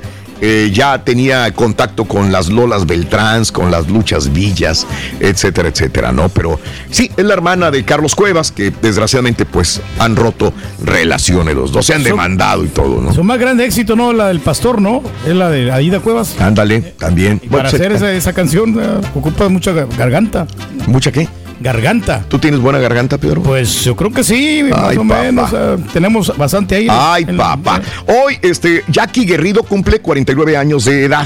eh, 0.45 0.71
ya 0.73 1.01
tenía 1.05 1.49
contacto 1.53 2.03
con 2.03 2.33
las 2.33 2.49
Lolas 2.49 2.85
Beltráns, 2.85 3.49
con 3.49 3.71
las 3.71 3.87
Luchas 3.87 4.33
Villas, 4.33 4.85
etcétera, 5.21 5.69
etcétera, 5.69 6.11
¿no? 6.11 6.27
Pero 6.27 6.59
sí, 6.91 7.09
es 7.15 7.23
la 7.23 7.33
hermana 7.33 7.71
de 7.71 7.85
Carlos 7.85 8.13
Cuevas, 8.13 8.51
que 8.51 8.69
desgraciadamente 8.81 9.45
pues 9.45 9.79
han 9.99 10.17
roto 10.17 10.51
relaciones 10.83 11.55
los 11.55 11.71
dos, 11.71 11.85
se 11.85 11.93
han 11.93 11.99
Son- 12.01 12.11
demandado 12.11 12.65
y 12.65 12.67
todo, 12.67 13.01
¿no? 13.01 13.13
Su 13.13 13.23
más 13.23 13.39
grande 13.39 13.63
éxito, 13.65 13.95
¿no? 13.95 14.11
La 14.11 14.27
del 14.27 14.41
pastor, 14.41 14.81
¿no? 14.81 15.01
Es 15.25 15.33
la 15.33 15.49
de 15.49 15.71
Aida 15.71 16.01
Cuevas. 16.01 16.35
Ándale, 16.41 16.81
también. 16.99 17.39
Y 17.41 17.47
para 17.47 17.63
Bueno, 17.63 17.67
hacer 17.69 17.91
se- 17.91 17.95
esa, 17.97 18.11
esa 18.11 18.33
canción 18.33 18.77
eh, 18.79 19.01
ocupa 19.15 19.47
mucha 19.47 19.71
gar- 19.71 19.87
garganta. 19.97 20.45
¿Mucha 20.87 21.09
qué? 21.13 21.29
Garganta. 21.63 22.23
¿Tú 22.27 22.37
tienes 22.39 22.59
buena 22.59 22.77
garganta, 22.79 23.17
Pedro? 23.17 23.41
Pues 23.41 23.83
yo 23.83 23.95
creo 23.95 24.11
que 24.11 24.23
sí, 24.23 24.63
más 24.69 24.79
Ay, 24.83 24.97
o 24.97 25.01
papá. 25.07 25.21
menos. 25.23 25.49
eh, 25.53 25.77
tenemos 25.93 26.37
bastante 26.37 26.75
aire. 26.75 26.91
Ay, 26.91 27.25
en 27.27 27.37
papá. 27.37 27.81
Hoy, 28.07 28.37
este, 28.41 28.83
Jackie 28.89 29.25
Guerrido 29.25 29.63
cumple 29.63 29.99
49 29.99 30.57
años 30.57 30.85
de 30.85 31.05
edad. 31.05 31.25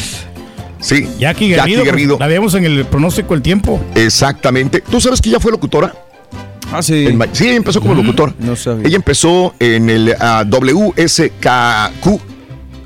Sí. 0.80 1.10
Jackie 1.18 1.50
Guerrido, 1.50 2.18
pues, 2.18 2.20
la 2.20 2.28
vemos 2.28 2.54
en 2.54 2.66
el 2.66 2.86
pronóstico 2.86 3.34
el 3.34 3.42
tiempo. 3.42 3.84
Exactamente. 3.96 4.82
¿Tú 4.82 5.02
sabes 5.02 5.22
que 5.22 5.30
ella 5.30 5.40
fue 5.40 5.52
locutora? 5.52 5.92
Ah, 6.72 6.82
sí. 6.84 7.08
En 7.08 7.20
sí, 7.34 7.48
ella 7.48 7.56
empezó 7.58 7.82
como 7.82 7.96
locutora. 7.96 8.34
No 8.40 8.56
sabía. 8.56 8.86
Ella 8.88 8.98
empezó 8.98 9.56
en 9.60 9.90
el 9.90 10.16
ah, 10.20 10.44
WSKQ 10.48 12.22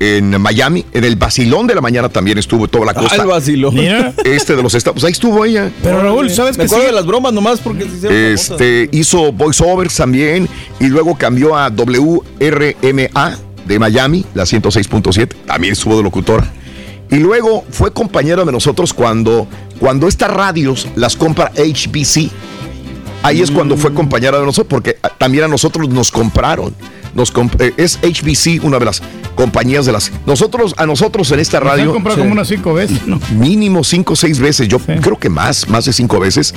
en 0.02 0.40
Miami, 0.40 0.84
en 0.92 1.04
el 1.04 1.14
Basilón 1.14 1.68
de 1.68 1.76
la 1.76 1.80
Mañana 1.80 2.08
también 2.08 2.36
estuvo 2.36 2.66
toda 2.66 2.86
la 2.86 2.94
costa. 2.94 3.22
el 3.22 3.28
vacilón. 3.28 3.72
Mira. 3.74 4.12
Este 4.24 4.56
de 4.56 4.62
los 4.62 4.74
estados. 4.74 4.94
Pues 4.96 5.04
ahí 5.04 5.12
estuvo 5.12 5.44
ella. 5.44 5.70
Pero 5.80 6.02
Raúl, 6.02 6.28
¿sabes 6.30 6.58
Me 6.58 6.64
que 6.64 6.66
acuerdo 6.66 6.84
sí? 6.84 6.90
de 6.90 6.96
las 6.96 7.06
bromas 7.06 7.32
nomás 7.32 7.60
porque 7.60 7.84
se 7.84 7.96
hicieron 7.96 8.16
famosas. 8.16 8.50
Este, 8.50 8.88
hizo 8.90 9.30
voiceovers 9.32 9.94
también 9.94 10.48
y 10.80 10.86
luego 10.86 11.14
cambió 11.16 11.56
a 11.56 11.68
WRMA 11.70 13.38
de 13.64 13.78
Miami, 13.78 14.24
la 14.34 14.42
106.7, 14.42 15.28
también 15.46 15.74
estuvo 15.74 15.96
de 15.96 16.02
locutora. 16.02 16.50
Y 17.10 17.16
luego 17.18 17.64
fue 17.70 17.92
compañera 17.92 18.44
de 18.44 18.50
nosotros 18.50 18.92
cuando, 18.92 19.46
cuando 19.78 20.08
estas 20.08 20.30
radios 20.30 20.88
las 20.96 21.14
compra 21.14 21.52
HBC. 21.54 22.28
Ahí 23.22 23.40
es 23.40 23.52
cuando 23.52 23.76
fue 23.76 23.94
compañera 23.94 24.40
de 24.40 24.44
nosotros, 24.44 24.68
porque 24.68 24.98
ah, 25.02 25.10
también 25.16 25.44
a 25.44 25.48
nosotros 25.48 25.88
nos 25.88 26.10
compraron. 26.10 26.74
Nos 27.14 27.32
eh, 27.58 27.72
es 27.76 27.98
HBC, 28.02 28.64
una 28.64 28.78
de 28.78 28.86
las 28.86 29.02
compañías 29.34 29.86
de 29.86 29.92
las. 29.92 30.12
Nosotros, 30.26 30.74
a 30.76 30.86
nosotros 30.86 31.30
en 31.32 31.40
esta 31.40 31.60
Nos 31.60 31.72
han 31.72 31.78
radio. 31.78 31.92
comprado 31.92 32.16
Sí 32.16 32.20
como 32.22 32.32
unas 32.32 32.48
cinco 32.48 32.74
veces, 32.74 33.06
¿no? 33.06 33.20
mínimo 33.32 33.84
cinco 33.84 34.12
o 34.14 34.16
seis 34.16 34.38
veces, 34.38 34.68
yo 34.68 34.78
creo 34.78 35.18
que 35.18 35.28
más, 35.28 35.68
más 35.68 35.84
de 35.84 35.92
cinco 35.92 36.20
veces. 36.20 36.54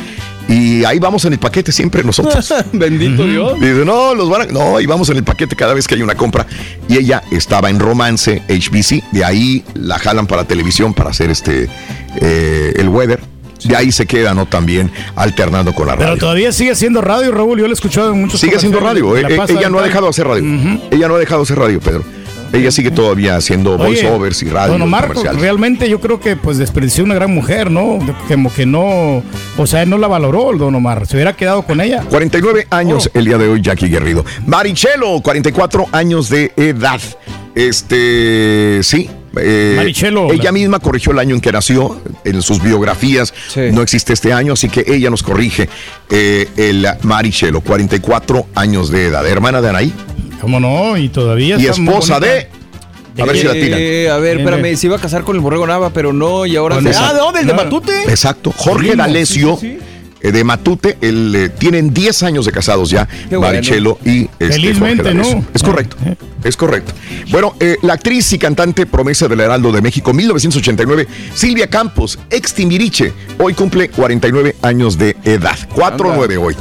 Y 0.48 0.84
ahí 0.86 1.00
vamos 1.00 1.26
en 1.26 1.34
el 1.34 1.40
paquete 1.40 1.72
siempre 1.72 2.04
nosotros. 2.04 2.54
Bendito 2.74 3.26
Dios. 3.26 3.60
Dice, 3.60 3.84
no, 3.84 4.14
los 4.14 4.30
van 4.30 4.42
a... 4.42 4.46
No, 4.46 4.80
y 4.80 4.86
vamos 4.86 5.10
en 5.10 5.18
el 5.18 5.24
paquete 5.24 5.56
cada 5.56 5.74
vez 5.74 5.88
que 5.88 5.96
hay 5.96 6.04
una 6.04 6.16
compra. 6.16 6.46
Y 6.88 6.98
ella 6.98 7.24
estaba 7.32 7.70
en 7.70 7.80
Romance 7.80 8.44
HBC, 8.48 9.12
de 9.12 9.26
ahí 9.26 9.64
la 9.74 9.98
jalan 9.98 10.28
para 10.28 10.46
televisión 10.46 10.94
para 10.94 11.10
hacer 11.10 11.32
este, 11.32 11.68
eh, 12.22 12.74
el 12.76 12.90
weather. 12.90 13.20
De 13.66 13.76
ahí 13.76 13.92
se 13.92 14.06
queda, 14.06 14.34
¿no? 14.34 14.46
También 14.46 14.92
alternando 15.16 15.74
con 15.74 15.88
la 15.88 15.96
Pero 15.96 16.10
radio. 16.10 16.20
todavía 16.20 16.52
sigue 16.52 16.72
haciendo 16.72 17.02
radio, 17.02 17.32
Raúl. 17.32 17.58
Yo 17.60 17.66
lo 17.66 17.72
he 17.72 17.74
escuchado 17.74 18.12
en 18.14 18.22
muchos 18.22 18.40
Sigue 18.40 18.54
comerciales. 18.58 18.84
radio. 18.84 19.18
Eh, 19.18 19.22
eh, 19.30 19.40
ella 19.50 19.70
no 19.70 19.80
ha 19.80 19.84
dejado 19.84 20.06
de 20.06 20.10
hacer 20.12 20.28
radio. 20.28 20.44
Ella 20.92 21.08
no 21.08 21.16
ha 21.16 21.20
dejado 21.20 21.42
de 21.42 21.44
hacer 21.44 21.58
radio, 21.60 21.80
Pedro. 21.80 22.04
Ella 22.54 22.72
sigue 22.72 22.90
todavía 22.92 23.36
haciendo 23.36 23.78
voiceovers 23.78 24.42
y 24.44 24.50
radio. 24.50 24.74
Don 24.74 24.82
Omar, 24.84 25.08
comerciales. 25.08 25.42
realmente 25.42 25.90
yo 25.90 26.00
creo 26.00 26.22
que 26.22 26.38
pues 26.38 26.58
desperdició 26.58 27.04
una 27.04 27.16
gran 27.16 27.34
mujer, 27.34 27.70
¿no? 27.70 28.00
Como 28.30 28.54
que 28.54 28.66
no, 28.66 29.24
o 29.58 29.68
sea, 29.68 29.86
no 29.86 29.98
la 29.98 30.08
valoró 30.08 30.52
el 30.52 30.58
Don 30.60 30.74
Omar. 30.74 31.06
Se 31.06 31.18
hubiera 31.18 31.36
quedado 31.36 31.64
con 31.64 31.82
ella. 31.82 32.04
49 32.10 32.68
años 32.70 33.10
el 33.14 33.26
día 33.26 33.38
de 33.38 33.50
hoy, 33.50 33.62
Jackie 33.62 33.88
Guerrido. 33.90 34.24
Marichelo, 34.46 35.20
44 35.22 35.88
años 35.92 36.30
de 36.30 36.54
edad. 36.56 37.02
Este, 37.56 38.80
sí. 38.84 39.10
Eh, 39.38 39.74
Marichelo. 39.78 40.32
Ella 40.32 40.52
misma 40.52 40.80
corrigió 40.80 41.12
el 41.12 41.20
año 41.20 41.36
en 41.36 41.42
que 41.42 41.52
nació. 41.52 42.02
En 42.24 42.42
sus 42.42 42.62
biografías 42.62 43.34
no 43.72 43.82
existe 43.82 44.14
este 44.14 44.34
año, 44.34 44.54
así 44.54 44.70
que 44.70 44.84
ella 44.88 45.10
nos 45.10 45.24
corrige 45.24 45.70
eh, 46.10 46.48
el 46.58 46.88
Marichelo, 47.04 47.62
44 47.62 48.48
años 48.56 48.90
de 48.90 49.08
edad. 49.08 49.26
Hermana 49.28 49.62
de 49.62 49.70
Anaí 49.70 49.94
¿Cómo 50.42 50.60
no? 50.60 50.98
Y 50.98 51.10
todavía 51.10 51.58
y 51.58 51.66
esposa 51.66 52.20
de. 52.20 52.50
A 53.18 53.24
ver 53.26 53.38
si 53.38 53.44
la 53.44 53.54
tiran. 53.54 53.80
Eh, 53.82 54.10
a 54.10 54.18
ver, 54.18 54.40
espérame, 54.40 54.76
se 54.76 54.88
iba 54.88 54.98
a 54.98 55.00
casar 55.00 55.24
con 55.24 55.36
el 55.38 55.42
Borrego 55.42 55.66
Nava, 55.66 55.90
pero 55.92 56.12
no, 56.12 56.46
y 56.46 56.58
ahora... 56.58 56.82
Se- 56.82 56.92
Ah, 56.98 57.14
¿de 57.14 57.20
dónde? 57.20 57.40
¿El 57.40 57.48
de. 57.48 57.54
Matute? 57.54 58.04
Exacto. 58.10 58.52
Jorge 58.56 58.96
D'Alessio, 58.96 59.58
sí, 59.60 59.78
sí, 59.80 59.80
de 60.22 60.44
Matute. 60.44 60.98
El, 61.02 61.52
tienen 61.58 61.94
10 61.94 62.24
años 62.24 62.46
de 62.46 62.52
casados 62.52 62.90
ya, 62.90 63.08
Marichelo 63.32 64.00
y 64.04 64.24
este, 64.40 64.54
Felizmente, 64.54 65.14
¿no? 65.14 65.46
Es 65.54 65.64
correcto, 65.64 65.98
es 66.44 66.58
correcto. 66.58 66.94
Bueno, 67.30 67.56
la 67.82 67.94
actriz 67.94 68.32
y 68.34 68.40
cantante 68.40 68.86
promesa 68.86 69.28
del 69.28 69.40
Heraldo 69.40 69.72
de 69.72 69.82
México, 69.82 70.14
1989, 70.14 71.08
Silvia 71.34 71.68
Campos, 71.68 72.20
ex 72.30 72.54
Timbiriche, 72.54 73.14
hoy 73.40 73.54
cumple 73.54 73.90
49 73.90 74.56
años 74.62 74.98
de 74.98 75.16
edad. 75.24 75.58
4-9 75.76 76.38
hoy. 76.42 76.56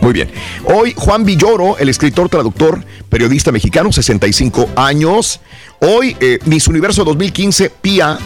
Muy 0.00 0.12
bien. 0.12 0.30
Hoy 0.64 0.92
Juan 0.96 1.24
Villoro, 1.24 1.78
el 1.78 1.88
escritor, 1.88 2.28
traductor, 2.28 2.84
periodista 3.08 3.52
mexicano, 3.52 3.92
65 3.92 4.70
años. 4.76 5.40
Hoy 5.80 6.16
eh, 6.20 6.38
Miss 6.44 6.68
Universo 6.68 7.04
2015, 7.04 7.70
Pia 7.70 8.18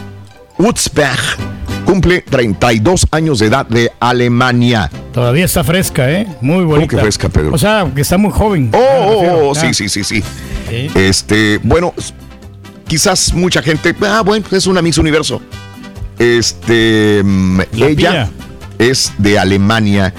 Wutzbach, 0.57 1.37
cumple 1.89 2.21
32 2.21 3.07
años 3.09 3.39
de 3.39 3.47
edad 3.47 3.65
de 3.65 3.91
Alemania. 3.99 4.91
Todavía 5.11 5.45
está 5.45 5.63
fresca, 5.63 6.11
¿eh? 6.11 6.27
Muy 6.39 6.63
bonita. 6.63 6.87
¿Cómo 6.87 6.87
que 6.87 6.97
fresca, 6.97 7.29
Pedro? 7.29 7.51
O 7.51 7.57
sea, 7.57 7.91
que 7.95 8.01
está 8.01 8.15
muy 8.19 8.31
joven. 8.31 8.69
Oh, 8.73 8.77
oh, 8.77 9.49
oh 9.49 9.55
sí, 9.55 9.73
sí, 9.73 9.89
sí, 9.89 10.03
sí, 10.03 10.23
Este, 10.93 11.59
bueno, 11.63 11.95
quizás 12.87 13.33
mucha 13.33 13.63
gente, 13.63 13.95
ah, 14.01 14.21
bueno, 14.23 14.45
es 14.51 14.67
una 14.67 14.83
Miss 14.83 14.99
Universo. 14.99 15.41
Este, 16.19 17.23
mm, 17.25 17.61
ella 17.75 18.29
es 18.77 19.11
de 19.17 19.39
Alemania 19.39 20.13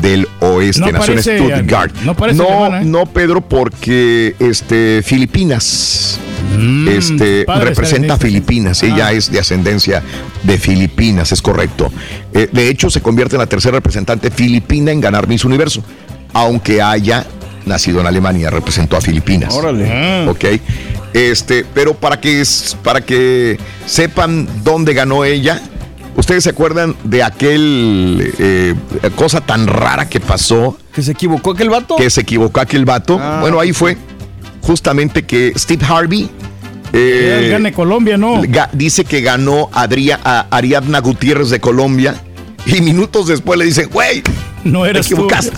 del 0.00 0.28
oeste, 0.40 0.80
no 0.80 0.92
nació 0.92 1.18
Stuttgart. 1.20 1.94
No, 2.04 2.14
parece 2.14 2.38
no, 2.38 2.76
¿eh? 2.76 2.84
no, 2.84 3.06
Pedro, 3.06 3.40
porque 3.40 4.34
este, 4.38 5.02
Filipinas. 5.02 6.20
Mm, 6.56 6.88
este, 6.88 7.44
representa 7.46 8.14
a 8.14 8.18
Filipinas, 8.18 8.82
ella 8.82 9.08
ah. 9.08 9.12
es 9.12 9.30
de 9.30 9.40
ascendencia 9.40 10.02
de 10.42 10.58
Filipinas, 10.58 11.32
es 11.32 11.42
correcto. 11.42 11.90
Eh, 12.32 12.48
de 12.50 12.68
hecho, 12.68 12.88
se 12.88 13.00
convierte 13.00 13.36
en 13.36 13.40
la 13.40 13.46
tercera 13.46 13.76
representante 13.76 14.30
filipina 14.30 14.92
en 14.92 15.00
ganar 15.00 15.26
Miss 15.26 15.44
Universo, 15.44 15.82
aunque 16.32 16.80
haya 16.80 17.26
nacido 17.66 18.00
en 18.00 18.06
Alemania, 18.06 18.48
representó 18.50 18.96
a 18.96 19.00
Filipinas. 19.00 19.52
Órale. 19.52 19.90
Ah. 19.90 20.26
Ok. 20.28 20.44
Este, 21.12 21.64
pero 21.74 21.94
para 21.94 22.20
que, 22.20 22.42
para 22.82 23.00
que 23.00 23.58
sepan 23.86 24.46
dónde 24.62 24.94
ganó 24.94 25.24
ella, 25.24 25.60
¿Ustedes 26.16 26.44
se 26.44 26.50
acuerdan 26.50 26.96
de 27.04 27.22
aquel 27.22 28.32
eh, 28.38 28.74
cosa 29.14 29.40
tan 29.42 29.66
rara 29.66 30.08
que 30.08 30.18
pasó? 30.18 30.76
¿Que 30.94 31.02
se 31.02 31.12
equivocó 31.12 31.50
aquel 31.52 31.68
vato? 31.68 31.96
Que 31.96 32.08
se 32.08 32.22
equivocó 32.22 32.60
aquel 32.60 32.86
vato. 32.86 33.18
Ah, 33.20 33.38
bueno, 33.42 33.60
ahí 33.60 33.72
fue 33.72 33.98
justamente 34.62 35.24
que 35.24 35.52
Steve 35.56 35.84
Harvey. 35.86 36.30
Eh, 36.92 37.48
gane 37.50 37.72
Colombia, 37.72 38.16
¿no? 38.16 38.42
dice 38.72 39.04
que 39.04 39.20
ganó 39.20 39.68
a 39.72 40.46
Ariadna 40.50 41.00
Gutiérrez 41.00 41.50
de 41.50 41.60
Colombia. 41.60 42.14
Y 42.64 42.80
minutos 42.80 43.28
después 43.28 43.58
le 43.58 43.66
dicen, 43.66 43.88
güey, 43.92 44.22
no 44.72 44.86
eres 44.86 45.06
te 45.06 45.14
equivocaste. 45.14 45.52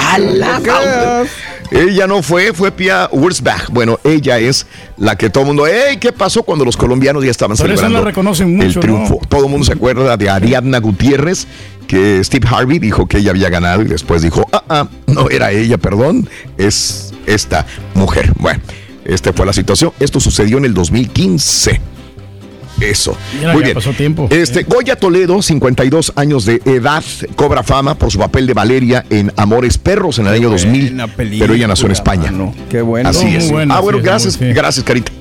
Ella 1.70 2.06
no 2.06 2.22
fue, 2.22 2.52
fue 2.52 2.72
Pia 2.72 3.08
Wurzbach. 3.12 3.68
Bueno, 3.70 3.98
ella 4.04 4.38
es 4.38 4.66
la 4.96 5.16
que 5.16 5.28
todo 5.28 5.42
el 5.42 5.48
mundo, 5.48 5.66
¡Ey! 5.66 5.98
¿Qué 5.98 6.12
pasó 6.12 6.42
cuando 6.42 6.64
los 6.64 6.76
colombianos 6.76 7.24
ya 7.24 7.30
estaban 7.30 7.56
celebrando 7.56 8.02
reconocen 8.02 8.56
mucho, 8.56 8.66
el 8.66 8.80
triunfo? 8.80 9.20
Todo 9.28 9.44
el 9.44 9.50
mundo 9.50 9.66
se 9.66 9.72
acuerda 9.72 10.16
de 10.16 10.30
Ariadna 10.30 10.78
Gutiérrez, 10.78 11.46
que 11.86 12.22
Steve 12.24 12.48
Harvey 12.50 12.78
dijo 12.78 13.06
que 13.06 13.18
ella 13.18 13.30
había 13.30 13.50
ganado 13.50 13.82
y 13.82 13.86
después 13.86 14.22
dijo, 14.22 14.46
ah, 14.52 14.62
ah, 14.68 14.88
no 15.06 15.28
era 15.28 15.50
ella, 15.50 15.78
perdón, 15.78 16.28
es 16.56 17.12
esta 17.26 17.66
mujer. 17.94 18.32
Bueno, 18.38 18.60
esta 19.04 19.32
fue 19.32 19.44
la 19.44 19.52
situación. 19.52 19.92
Esto 20.00 20.20
sucedió 20.20 20.58
en 20.58 20.64
el 20.64 20.74
2015. 20.74 21.80
Eso. 22.80 23.16
Muy 23.52 23.62
bien. 23.62 23.74
Pasó 23.74 23.92
tiempo. 23.92 24.28
Este, 24.30 24.62
Goya 24.62 24.96
Toledo, 24.96 25.42
52 25.42 26.12
años 26.16 26.44
de 26.44 26.60
edad, 26.64 27.04
cobra 27.36 27.62
fama 27.62 27.94
por 27.94 28.10
su 28.10 28.18
papel 28.18 28.46
de 28.46 28.54
Valeria 28.54 29.04
en 29.10 29.32
Amores 29.36 29.78
Perros 29.78 30.18
en 30.18 30.26
el 30.26 30.34
año 30.34 30.50
2000. 30.50 30.96
Pero 31.16 31.54
ella 31.54 31.66
nació 31.68 31.86
en 31.86 31.92
España. 31.92 32.32
Qué 32.68 32.82
bueno. 32.82 33.08
Así 33.08 33.34
es. 33.36 33.50
ah, 33.70 33.80
bueno, 33.80 34.00
gracias, 34.02 34.38
gracias, 34.38 34.84
Carita. 34.84 35.12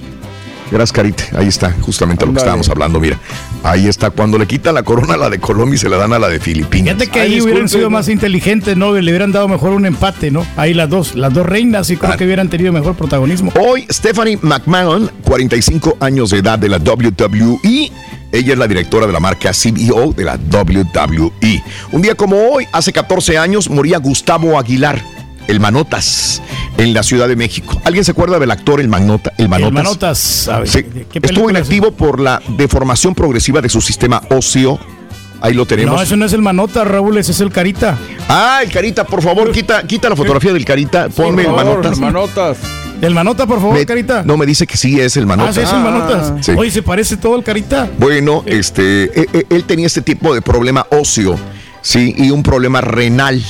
Gracias, 0.69 0.91
Carita. 0.91 1.23
Ahí 1.35 1.47
está, 1.47 1.71
justamente 1.81 2.25
lo 2.25 2.33
que 2.33 2.39
estábamos 2.39 2.69
hablando. 2.69 2.99
Mira, 2.99 3.17
ahí 3.63 3.87
está. 3.87 4.09
Cuando 4.09 4.37
le 4.37 4.47
quitan 4.47 4.75
la 4.75 4.83
corona 4.83 5.13
a 5.13 5.17
la 5.17 5.29
de 5.29 5.39
Colombia 5.39 5.75
y 5.75 5.77
se 5.77 5.89
la 5.89 5.97
dan 5.97 6.13
a 6.13 6.19
la 6.19 6.27
de 6.27 6.39
Filipinas. 6.39 6.95
Fíjate 6.95 7.07
que 7.07 7.19
ahí 7.19 7.41
hubieran 7.41 7.69
sido 7.69 7.89
más 7.89 8.09
inteligentes, 8.09 8.75
¿no? 8.75 8.93
Le 8.93 9.11
hubieran 9.11 9.31
dado 9.31 9.47
mejor 9.47 9.71
un 9.71 9.85
empate, 9.85 10.31
¿no? 10.31 10.45
Ahí 10.57 10.73
las 10.73 10.89
dos, 10.89 11.15
las 11.15 11.33
dos 11.33 11.45
reinas, 11.45 11.89
y 11.89 11.97
creo 11.97 12.13
ah. 12.13 12.17
que 12.17 12.25
hubieran 12.25 12.49
tenido 12.49 12.73
mejor 12.73 12.95
protagonismo. 12.95 13.51
Hoy, 13.59 13.85
Stephanie 13.89 14.37
McMahon, 14.41 15.09
45 15.23 15.97
años 15.99 16.31
de 16.31 16.39
edad 16.39 16.59
de 16.59 16.69
la 16.69 16.77
WWE. 16.77 17.91
Ella 18.31 18.53
es 18.53 18.59
la 18.59 18.67
directora 18.67 19.07
de 19.07 19.13
la 19.13 19.21
marca 19.21 19.51
CBO 19.51 20.13
de 20.13 20.25
la 20.25 20.35
WWE. 20.35 21.63
Un 21.91 22.01
día 22.01 22.15
como 22.15 22.37
hoy, 22.49 22.67
hace 22.73 22.91
14 22.91 23.37
años, 23.37 23.69
moría 23.69 23.99
Gustavo 23.99 24.59
Aguilar 24.59 25.01
el 25.47 25.59
Manotas, 25.59 26.41
en 26.77 26.93
la 26.93 27.03
Ciudad 27.03 27.27
de 27.27 27.35
México. 27.35 27.79
¿Alguien 27.83 28.03
se 28.03 28.11
acuerda 28.11 28.39
del 28.39 28.51
actor 28.51 28.79
El, 28.79 28.87
Manota, 28.87 29.33
el 29.37 29.49
Manotas? 29.49 29.67
El 29.69 29.73
Manotas. 29.73 30.49
Estuvo 31.21 31.49
inactivo 31.49 31.91
por 31.91 32.19
la 32.19 32.41
deformación 32.57 33.15
progresiva 33.15 33.61
de 33.61 33.69
su 33.69 33.81
sistema 33.81 34.21
óseo. 34.29 34.79
Ahí 35.39 35.53
lo 35.53 35.65
tenemos. 35.65 35.95
No, 35.95 36.01
eso 36.01 36.15
no 36.17 36.25
es 36.25 36.33
el 36.33 36.41
Manota, 36.41 36.83
Raúl, 36.83 37.17
ese 37.17 37.31
es 37.31 37.41
el 37.41 37.51
Carita. 37.51 37.97
Ah, 38.27 38.61
el 38.63 38.71
Carita, 38.71 39.05
por 39.05 39.21
favor, 39.21 39.51
quita, 39.51 39.83
quita 39.83 40.09
la 40.09 40.15
fotografía 40.15 40.51
del 40.51 40.65
Carita. 40.65 41.09
Ponme 41.09 41.43
el 41.43 41.51
Manotas. 41.51 41.93
El 41.93 41.99
Manotas. 41.99 42.57
El 42.99 43.13
Manota, 43.13 43.45
por 43.45 43.61
favor, 43.61 43.85
Carita. 43.85 44.23
No, 44.25 44.37
me 44.37 44.45
dice 44.47 44.65
que 44.65 44.75
sí 44.75 44.99
es 44.99 45.15
el 45.17 45.27
Manotas. 45.27 45.57
Ah, 45.57 45.61
sí 45.61 45.67
es 45.67 45.73
el 45.73 45.79
Manotas. 45.79 46.49
Oye, 46.57 46.71
se 46.71 46.81
parece 46.81 47.17
todo 47.17 47.35
el 47.35 47.43
Carita. 47.43 47.87
Bueno, 47.99 48.43
este, 48.47 49.03
e, 49.03 49.27
e, 49.31 49.45
él 49.51 49.63
tenía 49.65 49.85
este 49.85 50.01
tipo 50.01 50.33
de 50.33 50.41
problema 50.41 50.87
óseo, 50.89 51.37
sí, 51.81 52.15
y 52.17 52.31
un 52.31 52.41
problema 52.41 52.81
renal. 52.81 53.43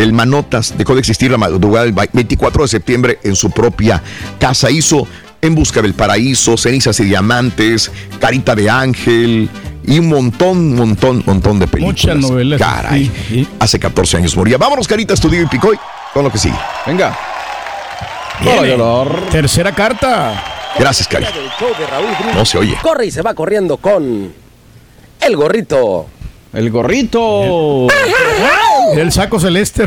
El 0.00 0.14
Manotas 0.14 0.78
dejó 0.78 0.94
de 0.94 1.00
existir 1.00 1.30
la 1.30 1.36
madrugada 1.36 1.84
del 1.84 1.92
24 1.92 2.62
de 2.62 2.68
septiembre 2.68 3.18
en 3.22 3.36
su 3.36 3.50
propia 3.50 4.02
casa. 4.38 4.70
Hizo 4.70 5.06
En 5.42 5.54
Busca 5.54 5.82
del 5.82 5.92
Paraíso, 5.92 6.56
Cenizas 6.56 6.98
y 7.00 7.04
Diamantes, 7.04 7.92
Carita 8.18 8.54
de 8.54 8.70
Ángel 8.70 9.50
y 9.84 9.98
un 9.98 10.08
montón, 10.08 10.74
montón, 10.74 11.22
montón 11.26 11.58
de 11.58 11.66
películas. 11.66 12.16
Muchas 12.16 12.16
novelas. 12.16 12.58
Caray. 12.58 13.10
Hace 13.58 13.78
14 13.78 14.16
años 14.16 14.34
moría. 14.36 14.56
Vámonos, 14.56 14.88
Carita, 14.88 15.12
estudio 15.12 15.42
y 15.42 15.46
Picoy, 15.46 15.78
con 16.14 16.24
lo 16.24 16.32
que 16.32 16.38
sigue. 16.38 16.58
Venga. 16.86 17.18
Tercera 19.30 19.74
carta. 19.74 20.42
Gracias, 20.78 21.06
Carita. 21.08 21.32
No 22.34 22.46
se 22.46 22.56
oye. 22.56 22.74
Corre 22.80 23.04
y 23.04 23.10
se 23.10 23.20
va 23.20 23.34
corriendo 23.34 23.76
con 23.76 24.32
el 25.20 25.36
gorrito. 25.36 26.06
El 26.54 26.70
gorrito. 26.70 27.86
El 27.86 28.69
saco 29.10 29.40
celeste. 29.40 29.86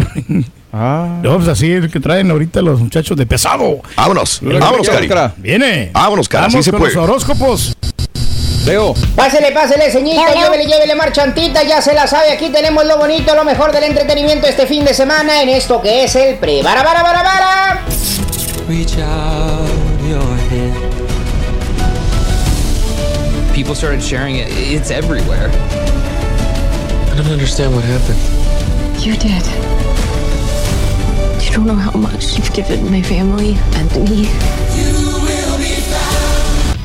Ah. 0.75 1.19
No, 1.21 1.35
pues 1.35 1.47
así 1.47 1.71
el 1.71 1.91
que 1.91 1.99
traen 1.99 2.31
ahorita 2.31 2.61
los 2.61 2.79
muchachos 2.79 3.15
de 3.15 3.27
pesado. 3.27 3.81
Vámonos. 3.95 4.39
Vámonos, 4.41 4.89
Cari. 4.89 5.07
Viene. 5.37 5.91
Vámonos, 5.93 6.27
Cari. 6.27 6.51
Vamos 6.51 6.67
con 6.67 6.79
los 6.81 6.95
horóscopos. 6.95 7.77
Leo. 8.65 8.93
Pásele, 9.15 9.51
pásele, 9.51 9.91
señito. 9.91 10.21
Llévele, 10.33 10.65
llévele, 10.65 10.95
marchantita. 10.95 11.63
Ya 11.63 11.81
se 11.81 11.93
la 11.93 12.07
sabe. 12.07 12.31
Aquí 12.31 12.49
tenemos 12.49 12.85
lo 12.85 12.97
bonito, 12.97 13.35
lo 13.35 13.43
mejor 13.43 13.71
del 13.71 13.83
entretenimiento 13.83 14.47
este 14.47 14.65
fin 14.65 14.83
de 14.85 14.93
semana 14.93 15.41
en 15.43 15.49
esto 15.49 15.81
que 15.81 16.05
es 16.05 16.15
el 16.15 16.37
pre. 16.37 16.63
¡Bara, 16.63 16.81
bara, 16.81 17.03
bara, 17.03 17.23
bara! 17.23 17.81
Reach 18.67 18.97
out 18.97 19.69
your 20.09 20.23
hand. 20.49 20.73
People 23.53 23.75
started 23.75 24.01
sharing 24.01 24.37
it. 24.37 24.47
It's 24.49 24.89
everywhere. 24.89 25.51
I 27.11 27.15
don't 27.15 27.31
understand 27.31 27.75
what 27.75 27.83
happened. 27.83 28.32
You 29.03 29.17
did. 29.17 29.45
You 31.43 31.51
don't 31.51 31.67
know 31.67 31.75
how 31.75 31.91
much 31.99 32.37
you've 32.37 32.53
given 32.53 32.89
my 32.89 33.01
family 33.01 33.57
and 33.75 34.09
me. 34.09 35.02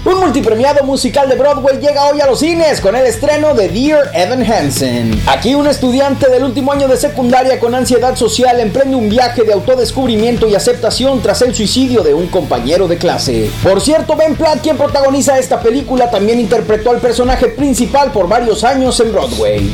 Un 0.04 0.20
multipremiado 0.20 0.84
musical 0.84 1.28
de 1.28 1.34
Broadway 1.34 1.78
llega 1.80 2.04
hoy 2.06 2.20
a 2.20 2.26
los 2.26 2.38
cines 2.38 2.80
con 2.80 2.94
el 2.94 3.04
estreno 3.04 3.54
de 3.54 3.68
Dear 3.68 4.10
Evan 4.14 4.42
Hansen. 4.42 5.20
Aquí 5.26 5.54
un 5.54 5.66
estudiante 5.66 6.30
del 6.30 6.44
último 6.44 6.72
año 6.72 6.86
de 6.88 6.96
secundaria 6.96 7.58
con 7.58 7.74
ansiedad 7.74 8.14
social 8.14 8.60
emprende 8.60 8.94
un 8.94 9.08
viaje 9.08 9.42
de 9.42 9.52
autodescubrimiento 9.52 10.48
y 10.48 10.54
aceptación 10.54 11.20
tras 11.20 11.42
el 11.42 11.54
suicidio 11.54 12.02
de 12.02 12.14
un 12.14 12.28
compañero 12.28 12.86
de 12.86 12.96
clase. 12.96 13.50
Por 13.62 13.80
cierto, 13.80 14.14
Ben 14.14 14.36
Platt, 14.36 14.60
quien 14.62 14.76
protagoniza 14.78 15.38
esta 15.38 15.60
película, 15.60 16.10
también 16.10 16.38
interpretó 16.38 16.90
al 16.90 17.00
personaje 17.00 17.48
principal 17.48 18.12
por 18.12 18.28
varios 18.28 18.62
años 18.64 18.98
en 19.00 19.12
Broadway. 19.12 19.72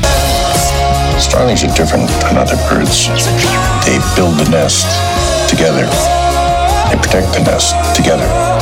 Starlings 1.19 1.63
are 1.63 1.73
different 1.73 2.09
than 2.21 2.37
other 2.37 2.57
birds. 2.69 3.09
They 3.85 3.99
build 4.15 4.37
the 4.37 4.49
nest 4.49 4.85
together. 5.47 5.87
They 6.89 6.97
protect 6.97 7.31
the 7.33 7.41
nest 7.41 7.73
together. 7.95 8.54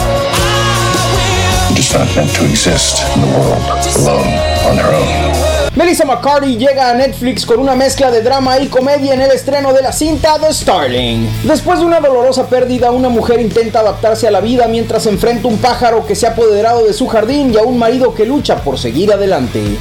Melissa 5.76 6.06
McCarthy 6.06 6.58
llega 6.58 6.90
a 6.90 6.94
Netflix 6.96 7.46
con 7.46 7.60
una 7.60 7.76
mezcla 7.76 8.10
de 8.10 8.24
drama 8.24 8.60
y 8.60 8.68
comedia 8.68 9.14
en 9.14 9.22
el 9.22 9.30
estreno 9.30 9.74
de 9.74 9.84
la 9.84 9.92
cinta 9.92 10.40
The 10.40 10.52
Starling. 10.52 11.30
Después 11.44 11.80
de 11.80 11.86
una 11.86 12.00
dolorosa 12.00 12.48
pérdida, 12.48 12.90
una 12.90 13.10
mujer 13.10 13.40
intenta 13.40 13.82
adaptarse 13.82 14.28
a 14.28 14.32
la 14.32 14.42
vida 14.42 14.68
mientras 14.68 15.06
enfrenta 15.06 15.48
un 15.48 15.58
pájaro 15.60 16.06
que 16.08 16.16
se 16.16 16.26
ha 16.26 16.32
apoderado 16.32 16.84
de 16.84 16.94
su 16.94 17.08
jardín 17.08 17.54
y 17.54 17.58
a 17.58 17.62
un 17.62 17.78
marido 17.78 18.16
que 18.16 18.26
lucha 18.26 18.56
por 18.64 18.80
seguir 18.80 19.14
adelante. 19.14 19.78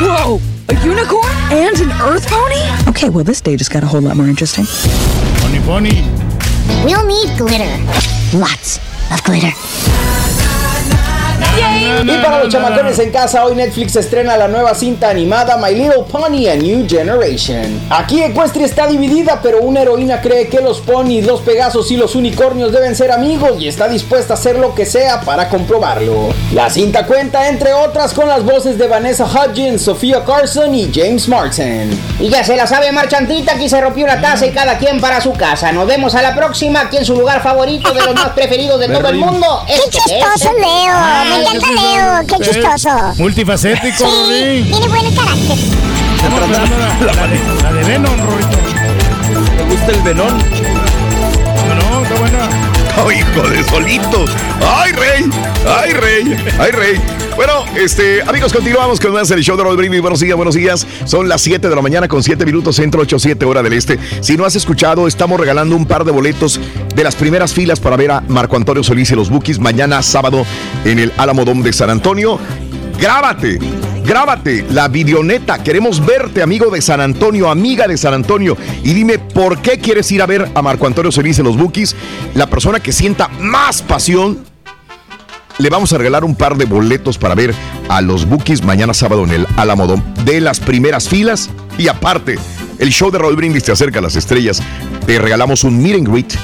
Whoa! 0.00 0.40
A 0.68 0.74
unicorn 0.86 1.28
and 1.50 1.78
an 1.80 1.90
earth 2.08 2.26
pony? 2.28 2.88
Okay, 2.88 3.10
well, 3.10 3.24
this 3.24 3.42
day 3.42 3.56
just 3.56 3.70
got 3.70 3.82
a 3.82 3.86
whole 3.86 4.00
lot 4.00 4.16
more 4.16 4.28
interesting. 4.28 4.64
Pony 5.42 5.60
Pony. 5.66 6.04
We'll 6.84 7.04
need 7.06 7.36
glitter. 7.36 7.68
Lots 8.32 8.78
of 9.10 9.22
glitter. 9.24 9.52
Y 12.04 12.18
para 12.18 12.40
los 12.40 12.48
chamacones 12.48 12.98
en 12.98 13.12
casa, 13.12 13.44
hoy 13.44 13.54
Netflix 13.54 13.94
estrena 13.94 14.36
la 14.36 14.48
nueva 14.48 14.74
cinta 14.74 15.08
animada 15.08 15.56
My 15.56 15.72
Little 15.72 16.04
Pony 16.10 16.48
A 16.48 16.56
New 16.56 16.84
Generation. 16.88 17.80
Aquí 17.90 18.22
Equestria 18.22 18.66
está 18.66 18.88
dividida, 18.88 19.38
pero 19.40 19.60
una 19.62 19.82
heroína 19.82 20.20
cree 20.20 20.48
que 20.48 20.60
los 20.60 20.80
ponis, 20.80 21.24
los 21.24 21.40
pegasos 21.42 21.90
y 21.92 21.96
los 21.96 22.16
unicornios 22.16 22.72
deben 22.72 22.96
ser 22.96 23.12
amigos 23.12 23.52
y 23.60 23.68
está 23.68 23.88
dispuesta 23.88 24.34
a 24.34 24.36
hacer 24.36 24.58
lo 24.58 24.74
que 24.74 24.84
sea 24.84 25.20
para 25.20 25.48
comprobarlo. 25.48 26.34
La 26.52 26.70
cinta 26.70 27.06
cuenta, 27.06 27.48
entre 27.48 27.72
otras, 27.72 28.12
con 28.14 28.26
las 28.26 28.44
voces 28.44 28.78
de 28.78 28.88
Vanessa 28.88 29.24
Hudgens, 29.24 29.82
Sofía 29.82 30.24
Carson 30.24 30.74
y 30.74 30.90
James 30.92 31.28
Martin. 31.28 31.98
Y 32.18 32.28
ya 32.30 32.42
se 32.42 32.56
la 32.56 32.66
sabe, 32.66 32.90
marchantita, 32.90 33.52
aquí 33.52 33.68
se 33.68 33.80
rompió 33.80 34.04
una 34.04 34.20
taza 34.20 34.46
y 34.46 34.50
cada 34.50 34.76
quien 34.78 35.00
para 35.00 35.20
su 35.20 35.32
casa. 35.34 35.70
Nos 35.70 35.86
vemos 35.86 36.14
a 36.14 36.22
la 36.22 36.34
próxima, 36.34 36.80
aquí 36.80 36.96
en 36.96 37.04
su 37.04 37.14
lugar 37.14 37.42
favorito 37.42 37.92
de 37.94 38.00
los 38.00 38.14
más 38.16 38.30
preferidos 38.30 38.80
de 38.80 38.88
todo 38.88 39.08
el 39.08 39.16
mundo. 39.16 39.64
¡Qué 39.66 39.78
chistoso, 39.88 40.52
Leo! 40.58 40.94
Me 41.28 41.40
encanta 41.42 41.70
Leo, 41.70 41.91
qué 42.26 42.36
chistoso. 42.44 42.90
Multifacético, 43.18 43.96
Sí, 43.98 44.04
Rorín. 44.04 44.70
tiene 44.70 44.88
buen 44.88 45.14
carácter. 45.14 45.58
Estamos 46.16 46.42
hablando 46.42 46.76
de 46.76 47.06
la, 47.06 47.12
la 47.12 47.26
de, 47.28 47.62
la 47.62 47.72
de 47.72 47.84
Venom, 47.84 48.16
Rorito. 48.20 48.58
¿Te 49.56 49.62
gusta 49.64 49.92
el 49.92 50.02
Venom? 50.02 50.38
No, 51.68 52.02
está 52.02 52.14
buena. 52.20 52.71
¡Oh, 52.98 53.10
hijo 53.10 53.48
de 53.48 53.64
solito! 53.64 54.24
¡Ay, 54.60 54.92
rey! 54.92 55.30
¡Ay, 55.66 55.92
rey! 55.92 56.36
¡Ay, 56.58 56.70
rey! 56.70 57.00
Bueno, 57.34 57.64
este, 57.76 58.22
amigos, 58.22 58.52
continuamos 58.52 59.00
con 59.00 59.12
más 59.12 59.30
el 59.30 59.42
show 59.42 59.56
de 59.56 59.62
Raúl 59.62 59.76
Brindis. 59.76 60.02
Buenos 60.02 60.20
días, 60.20 60.36
buenos 60.36 60.54
días. 60.54 60.86
Son 61.06 61.28
las 61.28 61.40
7 61.40 61.68
de 61.68 61.74
la 61.74 61.80
mañana 61.80 62.06
con 62.06 62.22
7 62.22 62.44
minutos, 62.44 62.76
centro 62.76 63.00
8, 63.00 63.18
7 63.18 63.44
hora 63.46 63.62
del 63.62 63.72
este. 63.72 63.98
Si 64.20 64.36
no 64.36 64.44
has 64.44 64.54
escuchado, 64.54 65.06
estamos 65.06 65.40
regalando 65.40 65.74
un 65.74 65.86
par 65.86 66.04
de 66.04 66.12
boletos 66.12 66.60
de 66.94 67.02
las 67.02 67.16
primeras 67.16 67.54
filas 67.54 67.80
para 67.80 67.96
ver 67.96 68.10
a 68.10 68.20
Marco 68.28 68.56
Antonio 68.56 68.82
Solís 68.82 69.10
y 69.10 69.16
los 69.16 69.30
Bookies 69.30 69.58
mañana 69.58 70.02
sábado 70.02 70.44
en 70.84 70.98
el 70.98 71.12
Álamo 71.16 71.44
Dome 71.46 71.62
de 71.62 71.72
San 71.72 71.88
Antonio. 71.88 72.38
Grábate, 73.02 73.58
grábate 74.06 74.64
la 74.70 74.86
videoneta. 74.86 75.60
Queremos 75.60 76.06
verte, 76.06 76.40
amigo 76.40 76.70
de 76.70 76.80
San 76.80 77.00
Antonio, 77.00 77.50
amiga 77.50 77.88
de 77.88 77.96
San 77.96 78.14
Antonio. 78.14 78.56
Y 78.84 78.94
dime 78.94 79.18
por 79.18 79.60
qué 79.60 79.80
quieres 79.80 80.12
ir 80.12 80.22
a 80.22 80.26
ver 80.26 80.48
a 80.54 80.62
Marco 80.62 80.86
Antonio 80.86 81.10
Solís 81.10 81.36
en 81.40 81.46
los 81.46 81.56
Bookies. 81.56 81.96
La 82.36 82.46
persona 82.46 82.78
que 82.78 82.92
sienta 82.92 83.26
más 83.40 83.82
pasión 83.82 84.44
le 85.58 85.68
vamos 85.68 85.92
a 85.92 85.98
regalar 85.98 86.22
un 86.22 86.36
par 86.36 86.56
de 86.56 86.64
boletos 86.64 87.18
para 87.18 87.34
ver 87.34 87.52
a 87.88 88.00
los 88.02 88.24
Bookies 88.24 88.62
mañana 88.62 88.94
sábado 88.94 89.24
en 89.24 89.32
el 89.32 89.46
Alamodón 89.56 90.04
de 90.24 90.40
las 90.40 90.60
primeras 90.60 91.08
filas. 91.08 91.50
Y 91.78 91.88
aparte, 91.88 92.38
el 92.78 92.90
show 92.90 93.10
de 93.10 93.18
Raúl 93.18 93.34
Brindis 93.34 93.64
te 93.64 93.72
acerca 93.72 93.98
a 93.98 94.02
las 94.02 94.14
estrellas. 94.14 94.62
Te 95.06 95.18
regalamos 95.18 95.64
un 95.64 95.82
meet 95.82 95.96
and 95.96 96.08
greet 96.08 96.34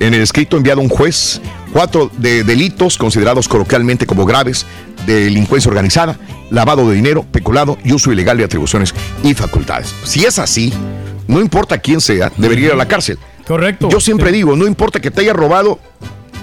En 0.00 0.14
el 0.14 0.22
escrito 0.22 0.56
enviado 0.56 0.80
a 0.80 0.82
un 0.82 0.88
juez, 0.88 1.42
cuatro 1.72 2.10
de 2.16 2.42
delitos 2.42 2.96
considerados 2.96 3.48
coloquialmente 3.48 4.06
como 4.06 4.24
graves, 4.24 4.64
delincuencia 5.06 5.68
organizada, 5.68 6.18
lavado 6.50 6.88
de 6.88 6.94
dinero, 6.94 7.24
peculado 7.30 7.76
y 7.84 7.92
uso 7.92 8.10
ilegal 8.10 8.38
de 8.38 8.44
atribuciones 8.44 8.94
y 9.22 9.34
facultades. 9.34 9.94
Si 10.04 10.24
es 10.24 10.38
así, 10.38 10.72
no 11.28 11.40
importa 11.40 11.78
quién 11.78 12.00
sea, 12.00 12.32
debería 12.36 12.66
ir 12.68 12.72
a 12.72 12.76
la 12.76 12.88
cárcel. 12.88 13.18
Correcto. 13.46 13.88
Yo 13.90 14.00
siempre 14.00 14.32
digo, 14.32 14.56
no 14.56 14.66
importa 14.66 15.00
que 15.00 15.10
te 15.10 15.20
haya 15.20 15.32
robado 15.32 15.78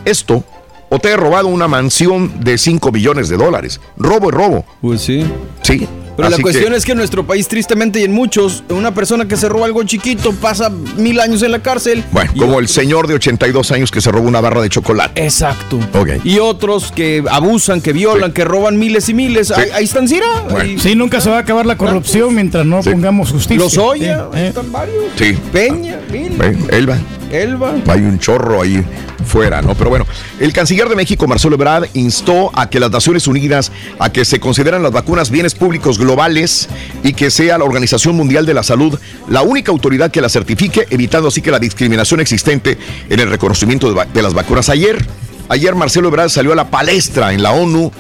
esto 0.06 0.44
o 0.90 1.00
te 1.00 1.10
haya 1.10 1.18
robado 1.18 1.48
una 1.48 1.68
mansión 1.68 2.44
de 2.44 2.58
5 2.58 2.92
billones 2.92 3.28
de 3.30 3.38
dólares. 3.38 3.80
Robo 3.98 4.30
es 4.30 4.36
robo. 4.36 4.66
Pues 4.82 5.02
sí. 5.02 5.26
Sí. 5.62 5.88
Pero 6.18 6.30
la 6.30 6.38
cuestión 6.40 6.72
que- 6.72 6.78
es 6.78 6.84
que 6.86 6.92
en 6.94 6.98
nuestro 6.98 7.26
país, 7.26 7.48
tristemente 7.48 8.00
y 8.00 8.04
en 8.04 8.12
muchos, 8.12 8.64
una 8.70 8.94
persona 8.94 9.28
que 9.28 9.38
se 9.38 9.48
roba 9.48 9.68
algo 9.68 9.84
chiquito 9.84 10.34
pasa 10.34 10.70
mil 10.98 11.20
años 11.20 11.44
en 11.44 11.52
la 11.52 11.60
cárcel. 11.60 12.04
Bueno, 12.12 12.32
como 12.38 12.60
el 12.60 12.68
señor 12.68 13.08
de 13.08 13.14
82 13.14 13.72
años 13.72 13.92
que 13.92 14.02
se 14.02 14.12
robó 14.12 14.28
una 14.28 14.42
barra 14.42 14.62
de 14.62 14.70
chocolate. 14.70 15.24
Exacto. 15.24 15.80
Ok. 15.94 16.10
Y 16.26 16.40
otros 16.40 16.92
que 16.92 17.24
abusan, 17.30 17.82
que 17.82 17.94
violan, 17.94 18.34
que 18.34 18.44
roban 18.44 18.78
miles 18.78 19.08
y 19.10 19.14
miles. 19.14 19.52
Ahí, 19.52 19.70
ahí 19.74 19.84
están, 19.86 20.08
Cira. 20.08 20.26
Ahí- 20.60 20.78
Sí, 20.80 20.96
nunca 20.96 21.22
se 21.22 21.30
va 21.30 21.38
a 21.38 21.40
acabar 21.42 21.66
la 21.66 21.78
corrupción 21.78 22.34
mientras 22.36 22.66
no 22.66 22.82
pongamos 22.82 23.32
justicia. 23.32 23.64
Los 23.64 23.78
Oya, 23.78 24.26
Sí, 24.34 24.40
eh. 24.40 24.48
están 24.48 24.72
varios. 24.72 25.06
Sí. 25.18 25.38
Peña, 25.52 26.00
Mil, 26.12 26.32
Ve, 26.38 26.58
Elba. 26.72 26.98
Elba. 27.32 27.76
Hay 27.88 28.00
un 28.02 28.18
chorro 28.20 28.62
ahí 28.62 28.84
fuera, 29.28 29.62
¿no? 29.62 29.76
Pero 29.76 29.90
bueno, 29.90 30.08
el 30.40 30.54
canciller 30.54 30.90
de 30.90 30.96
México, 30.96 31.28
Marcelo 31.28 31.56
Ebrard, 31.56 31.90
instó 31.94 32.52
a 32.54 32.70
que 32.70 32.80
las 32.80 32.92
Naciones 32.92 33.28
Unidas, 33.28 33.72
a 34.00 34.12
que 34.12 34.26
se 34.26 34.40
consideran 34.40 34.82
las 34.82 34.92
vacunas 34.92 35.30
bienes 35.30 35.54
públicos 35.54 36.00
globales 36.00 36.68
y 37.04 37.14
que 37.14 37.30
sea 37.30 37.58
la 37.58 37.66
Organización 37.66 38.16
Mundial 38.16 38.46
de 38.46 38.54
la 38.54 38.64
Salud 38.64 38.98
la 39.30 39.42
única 39.42 39.72
autoridad 39.72 40.10
que 40.10 40.22
las 40.22 40.32
certifique, 40.32 40.88
evitando 40.90 41.28
así 41.28 41.42
que 41.42 41.52
la 41.52 41.60
discriminación 41.60 42.20
existente 42.20 42.78
en 43.10 43.20
el 43.20 43.30
reconocimiento 43.30 43.92
de, 43.92 44.06
de 44.14 44.22
las 44.22 44.34
vacunas. 44.34 44.70
Ayer, 44.70 45.06
ayer 45.50 45.76
Marcelo 45.76 46.08
Ebrard 46.08 46.30
salió 46.30 46.54
a 46.54 46.56
la 46.56 46.70
palestra 46.70 47.34
en 47.34 47.44
la 47.44 47.52
ONU 47.52 47.92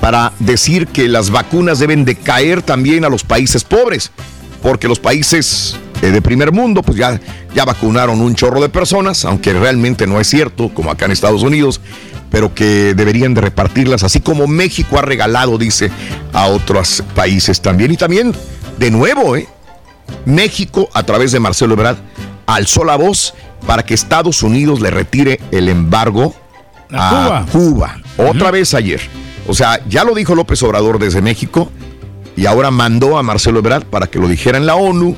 para 0.00 0.32
decir 0.38 0.86
que 0.86 1.08
las 1.08 1.30
vacunas 1.30 1.78
deben 1.78 2.04
de 2.04 2.16
caer 2.16 2.62
también 2.62 3.04
a 3.04 3.08
los 3.08 3.24
países 3.24 3.64
pobres, 3.64 4.12
porque 4.62 4.88
los 4.88 4.98
países 4.98 5.76
eh, 6.02 6.10
de 6.10 6.22
primer 6.22 6.52
mundo 6.52 6.82
pues 6.82 6.98
ya, 6.98 7.20
ya 7.54 7.64
vacunaron 7.64 8.20
un 8.20 8.34
chorro 8.34 8.60
de 8.60 8.68
personas, 8.68 9.24
aunque 9.24 9.52
realmente 9.52 10.06
no 10.06 10.20
es 10.20 10.28
cierto, 10.28 10.70
como 10.74 10.90
acá 10.90 11.06
en 11.06 11.12
Estados 11.12 11.42
Unidos, 11.42 11.80
pero 12.30 12.54
que 12.54 12.94
deberían 12.94 13.34
de 13.34 13.40
repartirlas, 13.40 14.02
así 14.02 14.20
como 14.20 14.46
México 14.46 14.98
ha 14.98 15.02
regalado, 15.02 15.58
dice, 15.58 15.90
a 16.32 16.46
otros 16.46 17.02
países 17.14 17.60
también. 17.60 17.92
Y 17.92 17.96
también, 17.96 18.34
de 18.78 18.90
nuevo, 18.90 19.36
¿eh? 19.36 19.48
México, 20.24 20.88
a 20.92 21.02
través 21.02 21.32
de 21.32 21.40
Marcelo 21.40 21.74
Ebrard, 21.74 21.96
alzó 22.46 22.84
la 22.84 22.96
voz 22.96 23.34
para 23.66 23.84
que 23.84 23.94
Estados 23.94 24.42
Unidos 24.42 24.80
le 24.80 24.90
retire 24.90 25.40
el 25.50 25.68
embargo 25.68 26.34
A 26.92 27.38
a 27.38 27.46
Cuba. 27.46 27.98
Otra 28.16 28.50
vez 28.50 28.74
ayer. 28.74 29.00
O 29.48 29.54
sea, 29.54 29.80
ya 29.88 30.04
lo 30.04 30.14
dijo 30.14 30.34
López 30.34 30.62
Obrador 30.62 30.98
desde 30.98 31.22
México 31.22 31.70
y 32.36 32.46
ahora 32.46 32.70
mandó 32.70 33.18
a 33.18 33.22
Marcelo 33.22 33.60
Ebrard 33.60 33.84
para 33.84 34.06
que 34.06 34.18
lo 34.18 34.28
dijera 34.28 34.58
en 34.58 34.66
la 34.66 34.76
ONU 34.76 35.16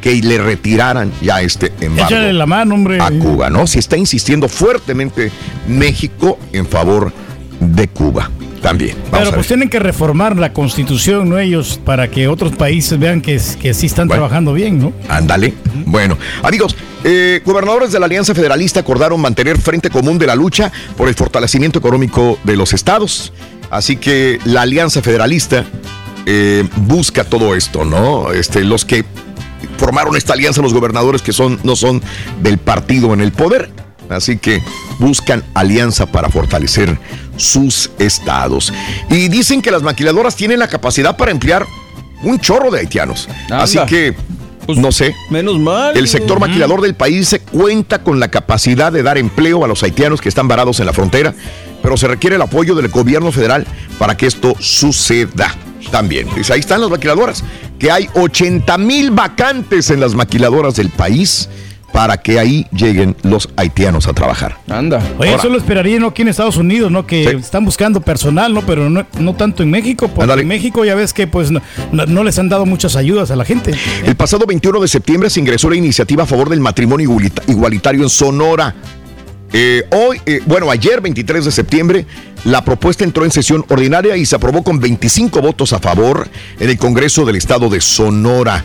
que 0.00 0.14
le 0.14 0.38
retiraran 0.38 1.12
ya 1.20 1.42
este 1.42 1.72
embargo 1.80 2.10
Échale 2.10 2.32
la 2.32 2.46
mano, 2.46 2.74
hombre. 2.74 3.00
a 3.00 3.10
Cuba, 3.10 3.50
¿no? 3.50 3.66
Si 3.66 3.78
está 3.78 3.96
insistiendo 3.96 4.48
fuertemente 4.48 5.30
México 5.68 6.38
en 6.52 6.66
favor 6.66 7.12
de 7.60 7.88
Cuba 7.88 8.30
también. 8.62 8.96
Vamos 9.10 9.18
Pero 9.20 9.34
pues 9.34 9.46
tienen 9.46 9.68
que 9.68 9.78
reformar 9.78 10.36
la 10.36 10.52
constitución, 10.52 11.28
¿no? 11.30 11.38
Ellos, 11.38 11.80
para 11.84 12.10
que 12.10 12.28
otros 12.28 12.52
países 12.56 12.98
vean 12.98 13.20
que, 13.20 13.40
que 13.60 13.74
sí 13.74 13.86
están 13.86 14.08
trabajando 14.08 14.52
bien, 14.52 14.78
¿no? 14.78 14.92
Ándale. 15.08 15.54
Bueno, 15.86 16.18
amigos, 16.42 16.76
eh, 17.04 17.40
gobernadores 17.44 17.92
de 17.92 17.98
la 17.98 18.06
Alianza 18.06 18.34
Federalista 18.34 18.80
acordaron 18.80 19.20
mantener 19.20 19.58
frente 19.58 19.88
común 19.88 20.18
de 20.18 20.26
la 20.26 20.34
lucha 20.34 20.70
por 20.96 21.08
el 21.08 21.14
fortalecimiento 21.14 21.78
económico 21.78 22.38
de 22.44 22.56
los 22.56 22.72
estados. 22.72 23.32
Así 23.70 23.96
que 23.96 24.38
la 24.44 24.62
Alianza 24.62 25.00
Federalista 25.00 25.64
eh, 26.26 26.68
busca 26.76 27.24
todo 27.24 27.54
esto, 27.54 27.84
¿no? 27.84 28.32
Este, 28.32 28.64
los 28.64 28.84
que 28.84 29.04
formaron 29.76 30.16
esta 30.16 30.34
alianza, 30.34 30.62
los 30.62 30.74
gobernadores 30.74 31.22
que 31.22 31.32
son, 31.32 31.58
no 31.64 31.76
son 31.76 32.02
del 32.42 32.58
partido 32.58 33.12
en 33.14 33.20
el 33.20 33.32
poder, 33.32 33.70
Así 34.10 34.38
que 34.38 34.62
buscan 34.98 35.44
alianza 35.54 36.06
para 36.06 36.28
fortalecer 36.28 36.98
sus 37.36 37.90
estados. 37.98 38.72
Y 39.08 39.28
dicen 39.28 39.62
que 39.62 39.70
las 39.70 39.82
maquiladoras 39.82 40.36
tienen 40.36 40.58
la 40.58 40.68
capacidad 40.68 41.16
para 41.16 41.30
emplear 41.30 41.66
un 42.22 42.38
chorro 42.38 42.70
de 42.70 42.80
haitianos. 42.80 43.28
Así 43.50 43.78
que, 43.86 44.14
pues, 44.74 44.84
no 44.84 44.92
sé. 44.92 45.14
Menos 45.30 45.58
mal. 45.58 45.96
El 45.96 46.08
sector 46.08 46.40
maquilador 46.40 46.80
del 46.80 46.94
país 46.94 47.28
se 47.28 47.40
cuenta 47.40 48.02
con 48.02 48.20
la 48.20 48.30
capacidad 48.30 48.92
de 48.92 49.02
dar 49.02 49.18
empleo 49.18 49.64
a 49.64 49.68
los 49.68 49.82
haitianos 49.82 50.20
que 50.20 50.28
están 50.28 50.48
varados 50.48 50.80
en 50.80 50.86
la 50.86 50.92
frontera, 50.92 51.34
pero 51.82 51.96
se 51.96 52.08
requiere 52.08 52.36
el 52.36 52.42
apoyo 52.42 52.74
del 52.74 52.88
gobierno 52.88 53.32
federal 53.32 53.66
para 53.98 54.16
que 54.16 54.26
esto 54.26 54.54
suceda 54.58 55.54
también. 55.90 56.28
Pues 56.28 56.50
ahí 56.50 56.60
están 56.60 56.80
las 56.80 56.90
maquiladoras, 56.90 57.44
que 57.78 57.90
hay 57.90 58.08
80 58.14 58.78
mil 58.78 59.10
vacantes 59.10 59.90
en 59.90 60.00
las 60.00 60.14
maquiladoras 60.14 60.76
del 60.76 60.90
país 60.90 61.48
para 61.92 62.18
que 62.18 62.38
ahí 62.38 62.66
lleguen 62.72 63.16
los 63.22 63.48
haitianos 63.56 64.06
a 64.06 64.12
trabajar. 64.12 64.58
Anda. 64.68 65.02
Oye, 65.18 65.34
eso 65.34 65.48
lo 65.48 65.58
esperaría 65.58 65.98
¿no? 65.98 66.08
aquí 66.08 66.22
en 66.22 66.28
Estados 66.28 66.56
Unidos, 66.56 66.90
¿no? 66.90 67.06
Que 67.06 67.24
están 67.30 67.64
buscando 67.64 68.00
personal, 68.00 68.52
¿no? 68.54 68.62
Pero 68.62 68.88
no, 68.90 69.34
tanto 69.34 69.62
en 69.62 69.70
México, 69.70 70.08
porque 70.08 70.32
en 70.32 70.48
México 70.48 70.84
ya 70.84 70.94
ves 70.94 71.12
que 71.12 71.26
pues 71.26 71.50
no, 71.50 71.60
no, 71.92 72.24
les 72.24 72.38
han 72.38 72.48
dado 72.48 72.66
muchas 72.66 72.96
ayudas 72.96 73.30
a 73.30 73.36
la 73.36 73.44
gente. 73.44 73.72
El 74.04 74.16
pasado 74.16 74.46
21 74.46 74.80
de 74.80 74.88
septiembre 74.88 75.30
se 75.30 75.40
ingresó 75.40 75.70
la 75.70 75.76
iniciativa 75.76 76.24
a 76.24 76.26
favor 76.26 76.48
del 76.48 76.60
matrimonio 76.60 77.10
igualitario 77.46 78.02
en 78.02 78.10
Sonora. 78.10 78.74
Eh, 79.52 79.82
hoy, 79.90 80.20
eh, 80.26 80.40
bueno, 80.46 80.70
ayer 80.70 81.00
23 81.00 81.44
de 81.44 81.50
septiembre, 81.50 82.06
la 82.44 82.64
propuesta 82.64 83.02
entró 83.02 83.24
en 83.24 83.32
sesión 83.32 83.64
ordinaria 83.68 84.16
y 84.16 84.24
se 84.24 84.36
aprobó 84.36 84.62
con 84.62 84.78
25 84.78 85.40
votos 85.40 85.72
a 85.72 85.80
favor 85.80 86.28
en 86.60 86.70
el 86.70 86.78
Congreso 86.78 87.24
del 87.24 87.36
Estado 87.36 87.68
de 87.68 87.80
Sonora. 87.80 88.64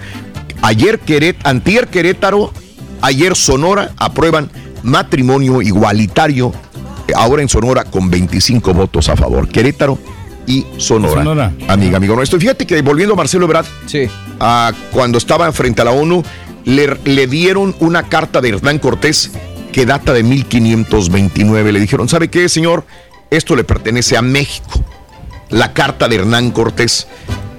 Ayer 0.61 0.99
Queret, 0.99 1.37
Antier 1.43 1.87
Querétaro 1.87 2.53
Ayer 3.01 3.35
Sonora 3.35 3.91
aprueban 3.97 4.49
matrimonio 4.83 5.61
igualitario, 5.61 6.53
ahora 7.15 7.41
en 7.41 7.49
Sonora 7.49 7.83
con 7.83 8.09
25 8.09 8.73
votos 8.73 9.09
a 9.09 9.15
favor. 9.15 9.47
Querétaro 9.47 9.97
y 10.47 10.65
Sonora. 10.77 11.53
Amiga, 11.67 11.97
amigo 11.97 12.15
nuestro. 12.15 12.39
Fíjate 12.39 12.65
que 12.65 12.81
volviendo 12.81 13.13
a 13.13 13.17
Marcelo 13.17 13.45
Ebrard, 13.45 13.65
sí. 13.85 14.07
cuando 14.91 15.17
estaba 15.17 15.51
frente 15.51 15.81
a 15.81 15.85
la 15.85 15.91
ONU, 15.91 16.23
le, 16.65 16.97
le 17.05 17.27
dieron 17.27 17.75
una 17.79 18.03
carta 18.03 18.41
de 18.41 18.49
Hernán 18.49 18.79
Cortés 18.79 19.31
que 19.71 19.85
data 19.85 20.13
de 20.13 20.23
1529. 20.23 21.71
Le 21.71 21.79
dijeron, 21.79 22.07
¿sabe 22.07 22.29
qué, 22.29 22.47
señor? 22.47 22.85
Esto 23.29 23.55
le 23.55 23.63
pertenece 23.63 24.17
a 24.17 24.21
México. 24.21 24.83
La 25.49 25.73
carta 25.73 26.07
de 26.07 26.15
Hernán 26.17 26.51
Cortés. 26.51 27.07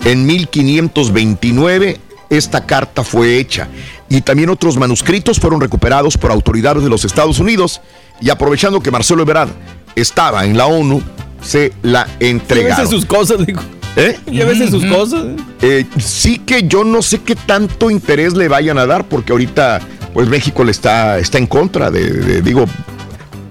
En 0.05 0.25
1529 0.25 2.01
esta 2.31 2.67
carta 2.67 3.05
fue 3.05 3.39
hecha 3.39 3.69
y 4.09 4.21
también 4.21 4.51
otros 4.51 4.77
manuscritos 4.77 5.39
fueron 5.39 5.61
recuperados 5.61 6.17
por 6.17 6.31
autoridades 6.31 6.83
de 6.83 6.91
los 6.91 7.05
Estados 7.05 7.39
Unidos 7.39 7.81
y 8.21 8.31
aprovechando 8.31 8.81
que 8.81 8.91
Marcelo 8.91 9.23
Ebrard 9.23 9.51
estaba 9.95 10.45
en 10.45 10.57
la 10.57 10.67
ONU, 10.67 11.03
se 11.43 11.73
la 11.83 12.09
entregaron. 12.21 12.77
Llévese 12.77 12.91
sus 12.91 13.07
cosas, 13.07 13.47
digo. 13.47 13.61
¿Eh? 13.97 14.19
Llévese 14.31 14.69
sus 14.71 14.85
cosas. 14.85 15.25
Eh, 15.63 15.87
sí 15.99 16.39
que 16.39 16.69
yo 16.69 16.85
no 16.85 17.01
sé 17.01 17.23
qué 17.23 17.35
tanto 17.35 17.91
interés 17.91 18.35
le 18.35 18.49
vayan 18.49 18.79
a 18.79 18.87
dar 18.87 19.09
porque 19.09 19.33
ahorita 19.33 19.81
pues 20.13 20.29
México 20.29 20.65
le 20.65 20.71
está, 20.71 21.19
está 21.19 21.39
en 21.39 21.47
contra 21.47 21.91
de, 21.91 22.41
digo, 22.43 22.67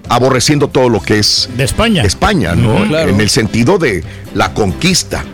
aborreciendo 0.08 0.68
todo 0.68 0.88
lo 0.88 1.00
que 1.00 1.18
es 1.18 1.48
de 1.56 1.64
España. 1.64 2.02
España, 2.02 2.54
¿no? 2.54 2.84
En 2.96 3.20
el 3.20 3.30
sentido 3.30 3.78
de 3.78 4.04
la 4.34 4.52
conquista. 4.52 5.24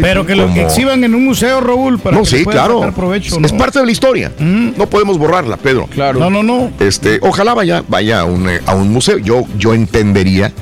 Pero 0.00 0.26
que 0.26 0.34
lo 0.34 0.48
exhiban 0.48 1.04
en 1.04 1.14
un 1.14 1.24
museo, 1.24 1.60
Raúl, 1.60 1.98
para 1.98 2.16
no, 2.18 2.24
sí, 2.24 2.44
claro. 2.44 2.92
provecho. 2.94 3.38
Es 3.40 3.52
parte 3.52 3.80
de 3.80 3.86
la 3.86 3.92
historia. 3.92 4.32
No 4.38 4.86
podemos 4.86 5.18
borrarla, 5.18 5.56
Pedro. 5.56 5.86
Claro. 5.86 6.20
No, 6.20 6.30
no, 6.30 6.42
no. 6.42 6.70
Este, 6.80 7.18
ojalá 7.20 7.54
vaya, 7.54 7.84
vaya 7.88 8.20
a 8.20 8.24
un, 8.24 8.48
a 8.66 8.74
un 8.74 8.92
museo. 8.92 9.18
Yo, 9.18 9.44
yo 9.58 9.74
entendería 9.74 10.52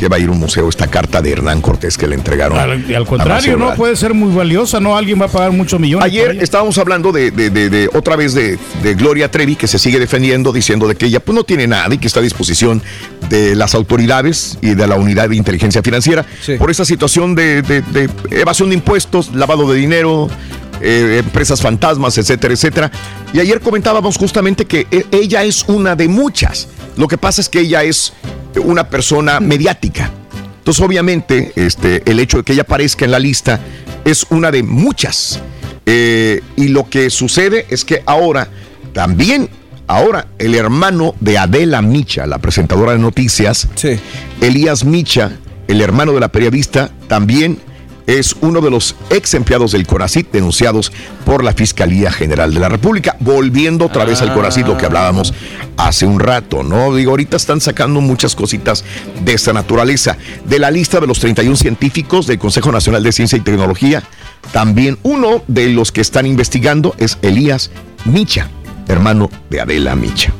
que 0.00 0.08
va 0.08 0.16
a 0.16 0.18
ir 0.18 0.30
a 0.30 0.32
un 0.32 0.38
museo 0.38 0.66
esta 0.66 0.86
carta 0.86 1.20
de 1.20 1.30
Hernán 1.30 1.60
Cortés 1.60 1.98
que 1.98 2.06
le 2.06 2.14
entregaron. 2.14 2.58
Al, 2.58 2.94
al 2.94 3.06
contrario, 3.06 3.58
no 3.58 3.74
puede 3.74 3.96
ser 3.96 4.14
muy 4.14 4.34
valiosa, 4.34 4.80
no 4.80 4.96
alguien 4.96 5.20
va 5.20 5.26
a 5.26 5.28
pagar 5.28 5.52
muchos 5.52 5.78
millones. 5.78 6.06
Ayer 6.06 6.38
estábamos 6.40 6.78
hablando 6.78 7.12
de, 7.12 7.30
de, 7.30 7.50
de, 7.50 7.90
otra 7.92 8.16
vez 8.16 8.32
de, 8.32 8.58
Gloria 8.94 9.30
Trevi 9.30 9.56
que 9.56 9.66
se 9.66 9.78
sigue 9.78 9.98
defendiendo 9.98 10.54
diciendo 10.54 10.88
de 10.88 10.94
que 10.94 11.04
ella 11.04 11.20
pues 11.20 11.36
no 11.36 11.44
tiene 11.44 11.66
nada 11.66 11.94
y 11.94 11.98
que 11.98 12.06
está 12.06 12.20
a 12.20 12.22
disposición 12.22 12.82
de 13.28 13.54
las 13.54 13.74
autoridades 13.74 14.56
y 14.62 14.74
de 14.74 14.86
la 14.86 14.96
unidad 14.96 15.28
de 15.28 15.36
inteligencia 15.36 15.82
financiera 15.82 16.24
por 16.58 16.70
esa 16.70 16.86
situación 16.86 17.34
de, 17.34 17.62
evasión 18.30 18.70
de 18.70 18.76
impuestos, 18.76 19.34
lavado 19.34 19.70
de 19.70 19.78
dinero, 19.78 20.28
eh, 20.80 21.20
empresas 21.22 21.60
fantasmas, 21.60 22.16
etcétera, 22.16 22.54
etcétera. 22.54 22.90
Y 23.34 23.40
ayer 23.40 23.60
comentábamos 23.60 24.16
justamente 24.16 24.64
que 24.64 24.86
e, 24.90 25.04
ella 25.10 25.44
es 25.44 25.64
una 25.68 25.94
de 25.94 26.08
muchas. 26.08 26.68
Lo 26.96 27.08
que 27.08 27.18
pasa 27.18 27.40
es 27.40 27.48
que 27.48 27.60
ella 27.60 27.82
es 27.82 28.12
una 28.64 28.88
persona 28.88 29.40
mediática. 29.40 30.10
Entonces, 30.58 30.84
obviamente, 30.84 31.52
este, 31.56 32.02
el 32.10 32.20
hecho 32.20 32.38
de 32.38 32.42
que 32.44 32.52
ella 32.52 32.62
aparezca 32.62 33.04
en 33.04 33.10
la 33.10 33.18
lista 33.18 33.60
es 34.04 34.26
una 34.30 34.50
de 34.50 34.62
muchas. 34.62 35.40
Eh, 35.86 36.42
y 36.56 36.68
lo 36.68 36.88
que 36.88 37.10
sucede 37.10 37.66
es 37.70 37.84
que 37.84 38.02
ahora, 38.06 38.48
también, 38.92 39.48
ahora, 39.86 40.28
el 40.38 40.54
hermano 40.54 41.14
de 41.20 41.38
Adela 41.38 41.82
Micha, 41.82 42.26
la 42.26 42.38
presentadora 42.38 42.92
de 42.92 42.98
noticias, 42.98 43.68
Elías 44.40 44.84
Micha, 44.84 45.32
el 45.66 45.80
hermano 45.80 46.12
de 46.12 46.20
la 46.20 46.28
periodista, 46.28 46.90
también 47.08 47.58
es 48.18 48.34
uno 48.40 48.60
de 48.60 48.70
los 48.70 48.96
ex 49.10 49.34
empleados 49.34 49.70
del 49.70 49.86
CONACIT 49.86 50.32
denunciados 50.32 50.90
por 51.24 51.44
la 51.44 51.52
Fiscalía 51.52 52.10
General 52.10 52.52
de 52.52 52.58
la 52.58 52.68
República. 52.68 53.16
Volviendo 53.20 53.86
otra 53.86 54.04
vez 54.04 54.20
al 54.20 54.34
CONACIT, 54.34 54.66
lo 54.66 54.76
que 54.76 54.86
hablábamos 54.86 55.32
hace 55.76 56.06
un 56.06 56.18
rato, 56.18 56.64
¿no? 56.64 56.94
Digo, 56.94 57.12
ahorita 57.12 57.36
están 57.36 57.60
sacando 57.60 58.00
muchas 58.00 58.34
cositas 58.34 58.84
de 59.24 59.32
esta 59.32 59.52
naturaleza. 59.52 60.16
De 60.44 60.58
la 60.58 60.72
lista 60.72 60.98
de 60.98 61.06
los 61.06 61.20
31 61.20 61.56
científicos 61.56 62.26
del 62.26 62.40
Consejo 62.40 62.72
Nacional 62.72 63.04
de 63.04 63.12
Ciencia 63.12 63.38
y 63.38 63.42
Tecnología, 63.42 64.02
también 64.52 64.98
uno 65.04 65.42
de 65.46 65.68
los 65.68 65.92
que 65.92 66.00
están 66.00 66.26
investigando 66.26 66.96
es 66.98 67.16
Elías 67.22 67.70
Micha, 68.04 68.50
hermano 68.88 69.30
de 69.50 69.60
Adela 69.60 69.94
Micha. 69.94 70.32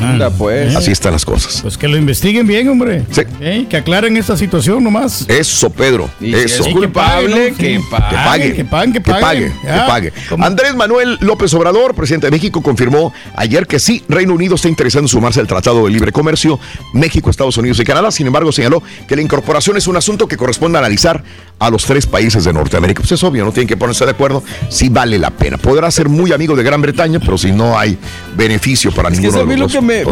Anda, 0.00 0.30
pues. 0.30 0.74
Así 0.74 0.90
están 0.90 1.12
las 1.12 1.24
cosas. 1.24 1.60
Pues 1.62 1.78
que 1.78 1.88
lo 1.88 1.96
investiguen 1.96 2.46
bien, 2.46 2.68
hombre. 2.68 3.04
Sí. 3.10 3.22
Que 3.68 3.76
aclaren 3.76 4.16
esta 4.16 4.36
situación 4.36 4.82
nomás. 4.82 5.24
Eso, 5.28 5.70
Pedro. 5.70 6.10
Eso. 6.20 6.64
es 6.64 6.72
culpable, 6.72 7.54
que, 7.56 7.80
pague, 7.90 8.54
que, 8.54 8.64
pague. 8.64 8.92
Que 8.92 9.00
pague. 9.00 9.52
Que 9.62 9.68
pague. 9.86 10.12
Andrés 10.40 10.74
Manuel 10.74 11.18
López 11.20 11.52
Obrador, 11.54 11.94
presidente 11.94 12.26
de 12.26 12.30
México, 12.30 12.62
confirmó 12.62 13.12
ayer 13.36 13.66
que 13.66 13.78
sí, 13.78 14.02
Reino 14.08 14.34
Unido 14.34 14.54
está 14.54 14.68
interesado 14.68 15.04
en 15.04 15.08
sumarse 15.08 15.40
al 15.40 15.46
Tratado 15.46 15.84
de 15.84 15.90
Libre 15.90 16.12
Comercio 16.12 16.58
México, 16.92 17.30
Estados 17.30 17.56
Unidos 17.56 17.80
y 17.80 17.84
Canadá. 17.84 18.10
Sin 18.10 18.26
embargo, 18.26 18.52
señaló 18.52 18.82
que 19.08 19.16
la 19.16 19.22
incorporación 19.22 19.76
es 19.76 19.86
un 19.86 19.96
asunto 19.96 20.28
que 20.28 20.36
corresponde 20.36 20.78
analizar 20.78 21.22
a 21.58 21.70
los 21.70 21.84
tres 21.84 22.06
países 22.06 22.44
de 22.44 22.52
Norteamérica. 22.52 23.00
Pues 23.00 23.12
es 23.12 23.22
obvio, 23.22 23.44
no 23.44 23.52
tienen 23.52 23.68
que 23.68 23.76
ponerse 23.76 24.04
de 24.04 24.10
acuerdo 24.10 24.42
si 24.68 24.88
vale 24.88 25.18
la 25.18 25.30
pena. 25.30 25.56
Podrá 25.56 25.90
ser 25.90 26.08
muy 26.08 26.32
amigo 26.32 26.56
de 26.56 26.62
Gran 26.62 26.82
Bretaña, 26.82 27.20
pero 27.20 27.38
si 27.38 27.52
no 27.52 27.78
hay 27.78 27.96
beneficio 28.36 28.92
para 28.92 29.10
ninguno 29.10 29.44
de 29.44 29.56
los 29.56 29.72
dos 29.72 29.83
me, 29.84 30.04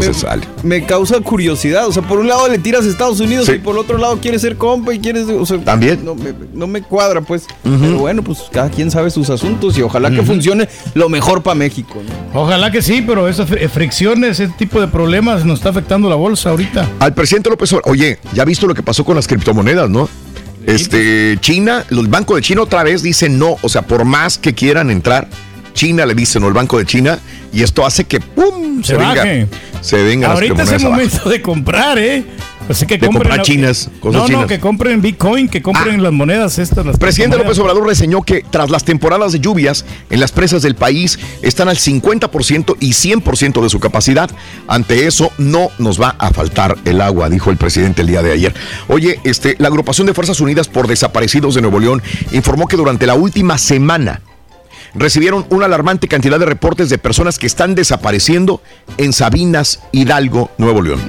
me, 0.63 0.85
causa 0.85 1.19
curiosidad. 1.19 1.87
O 1.87 1.91
sea, 1.91 2.03
por 2.03 2.19
un 2.19 2.27
lado 2.27 2.47
le 2.47 2.57
tiras 2.59 2.85
a 2.85 2.89
Estados 2.89 3.19
Unidos 3.19 3.49
y 3.49 3.59
por 3.59 3.75
el 3.75 3.81
otro 3.81 3.97
lado 3.97 4.19
quieres 4.21 4.41
ser 4.41 4.57
compa 4.57 4.93
y 4.93 4.99
quieres. 4.99 5.25
También. 5.65 6.05
No 6.53 6.67
me, 6.67 6.81
cuadra, 6.81 7.21
pues. 7.21 7.45
Pero 7.63 7.97
bueno, 7.97 8.23
pues 8.23 8.43
cada 8.51 8.69
quien 8.69 8.91
sabe 8.91 9.09
sus 9.09 9.29
asuntos 9.29 9.77
y 9.77 9.81
ojalá 9.81 10.11
que 10.11 10.23
funcione 10.23 10.67
lo 10.93 11.09
mejor 11.09 11.43
para 11.43 11.55
México. 11.55 12.01
Ojalá 12.33 12.71
que 12.71 12.81
sí, 12.81 13.03
pero 13.05 13.27
esas 13.27 13.49
fricciones, 13.71 14.39
ese 14.39 14.53
tipo 14.57 14.79
de 14.79 14.87
problemas 14.87 15.45
nos 15.45 15.59
está 15.59 15.69
afectando 15.69 16.09
la 16.09 16.15
bolsa 16.15 16.51
ahorita. 16.51 16.89
Al 16.99 17.13
presidente 17.13 17.49
López 17.49 17.71
Obrador, 17.73 17.91
oye, 17.91 18.19
ya 18.33 18.45
visto 18.45 18.67
lo 18.67 18.73
que 18.73 18.83
pasó 18.83 19.03
con 19.03 19.15
las 19.15 19.27
criptomonedas, 19.27 19.89
¿no? 19.89 20.09
Este, 20.65 21.37
China, 21.41 21.85
el 21.89 22.07
Banco 22.07 22.35
de 22.35 22.41
China 22.41 22.61
otra 22.61 22.83
vez 22.83 23.03
dice 23.03 23.29
no, 23.29 23.57
o 23.61 23.69
sea, 23.69 23.81
por 23.81 24.05
más 24.05 24.37
que 24.37 24.53
quieran 24.53 24.89
entrar, 24.89 25.27
China 25.73 26.05
le 26.05 26.15
dice 26.15 26.39
no, 26.39 26.47
el 26.47 26.53
Banco 26.53 26.77
de 26.77 26.85
China, 26.85 27.19
y 27.51 27.63
esto 27.63 27.85
hace 27.85 28.05
que 28.05 28.19
¡pum! 28.19 28.83
se, 28.83 28.95
venga, 28.95 29.47
se 29.81 30.03
venga 30.03 30.31
Ahorita 30.31 30.63
es 30.63 30.71
el 30.71 30.83
momento 30.83 31.29
de 31.29 31.41
comprar, 31.41 31.97
¿eh? 31.97 32.23
Así 32.69 32.85
que 32.85 32.97
de 32.97 33.07
comprar 33.07 33.41
chinas, 33.41 33.89
cosas 33.99 34.21
no, 34.21 34.27
chinas. 34.27 34.41
No, 34.43 34.47
que 34.47 34.59
compren 34.59 35.01
Bitcoin, 35.01 35.49
que 35.49 35.61
compren 35.61 35.99
ah. 35.99 36.03
las 36.03 36.13
monedas 36.13 36.59
estas. 36.59 36.85
Las 36.85 36.97
Presidente 36.97 37.37
López 37.37 37.59
Obrador 37.59 37.85
reseñó 37.85 38.21
que 38.21 38.43
tras 38.49 38.69
las 38.69 38.85
temporadas 38.85 39.33
de 39.33 39.39
lluvias 39.39 39.85
en 40.09 40.19
las 40.19 40.31
presas 40.31 40.61
del 40.61 40.75
país 40.75 41.19
están 41.41 41.67
al 41.67 41.77
50% 41.77 42.77
y 42.79 42.91
100% 42.91 43.61
de 43.61 43.69
su 43.69 43.79
capacidad. 43.79 44.29
Ante 44.67 45.07
eso 45.07 45.31
no 45.37 45.71
nos 45.77 46.01
va 46.01 46.15
a 46.17 46.31
faltar 46.31 46.77
el 46.85 47.01
agua, 47.01 47.29
dijo 47.29 47.51
el 47.51 47.57
presidente 47.57 48.01
el 48.01 48.07
día 48.07 48.21
de 48.21 48.31
ayer. 48.31 48.53
Oye, 48.87 49.19
este, 49.23 49.55
la 49.59 49.67
agrupación 49.67 50.07
de 50.07 50.13
Fuerzas 50.13 50.39
Unidas 50.39 50.69
por 50.69 50.87
Desaparecidos 50.87 51.55
de 51.55 51.61
Nuevo 51.61 51.79
León 51.79 52.01
informó 52.31 52.67
que 52.67 52.77
durante 52.77 53.05
la 53.05 53.15
última 53.15 53.57
semana 53.57 54.21
recibieron 54.95 55.45
una 55.49 55.65
alarmante 55.65 56.07
cantidad 56.07 56.39
de 56.39 56.45
reportes 56.45 56.89
de 56.89 56.97
personas 56.97 57.39
que 57.39 57.47
están 57.47 57.75
desapareciendo 57.75 58.61
en 58.97 59.13
Sabinas, 59.13 59.81
Hidalgo, 59.91 60.51
Nuevo 60.57 60.81
León. 60.81 61.01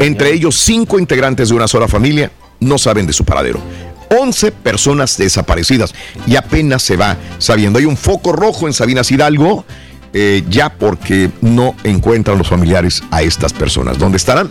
Entre 0.00 0.32
ellos, 0.32 0.56
cinco 0.56 0.98
integrantes 0.98 1.48
de 1.48 1.54
una 1.54 1.68
sola 1.68 1.88
familia 1.88 2.30
no 2.60 2.78
saben 2.78 3.06
de 3.06 3.12
su 3.12 3.24
paradero. 3.24 3.60
11 4.10 4.52
personas 4.52 5.18
desaparecidas 5.18 5.94
y 6.26 6.36
apenas 6.36 6.82
se 6.82 6.96
va 6.96 7.16
sabiendo. 7.38 7.78
Hay 7.78 7.84
un 7.84 7.96
foco 7.96 8.32
rojo 8.32 8.66
en 8.66 8.72
Sabinas 8.72 9.10
Hidalgo 9.10 9.64
eh, 10.14 10.42
ya 10.48 10.70
porque 10.70 11.30
no 11.42 11.74
encuentran 11.84 12.38
los 12.38 12.48
familiares 12.48 13.02
a 13.10 13.22
estas 13.22 13.52
personas. 13.52 13.98
¿Dónde 13.98 14.16
estarán? 14.16 14.50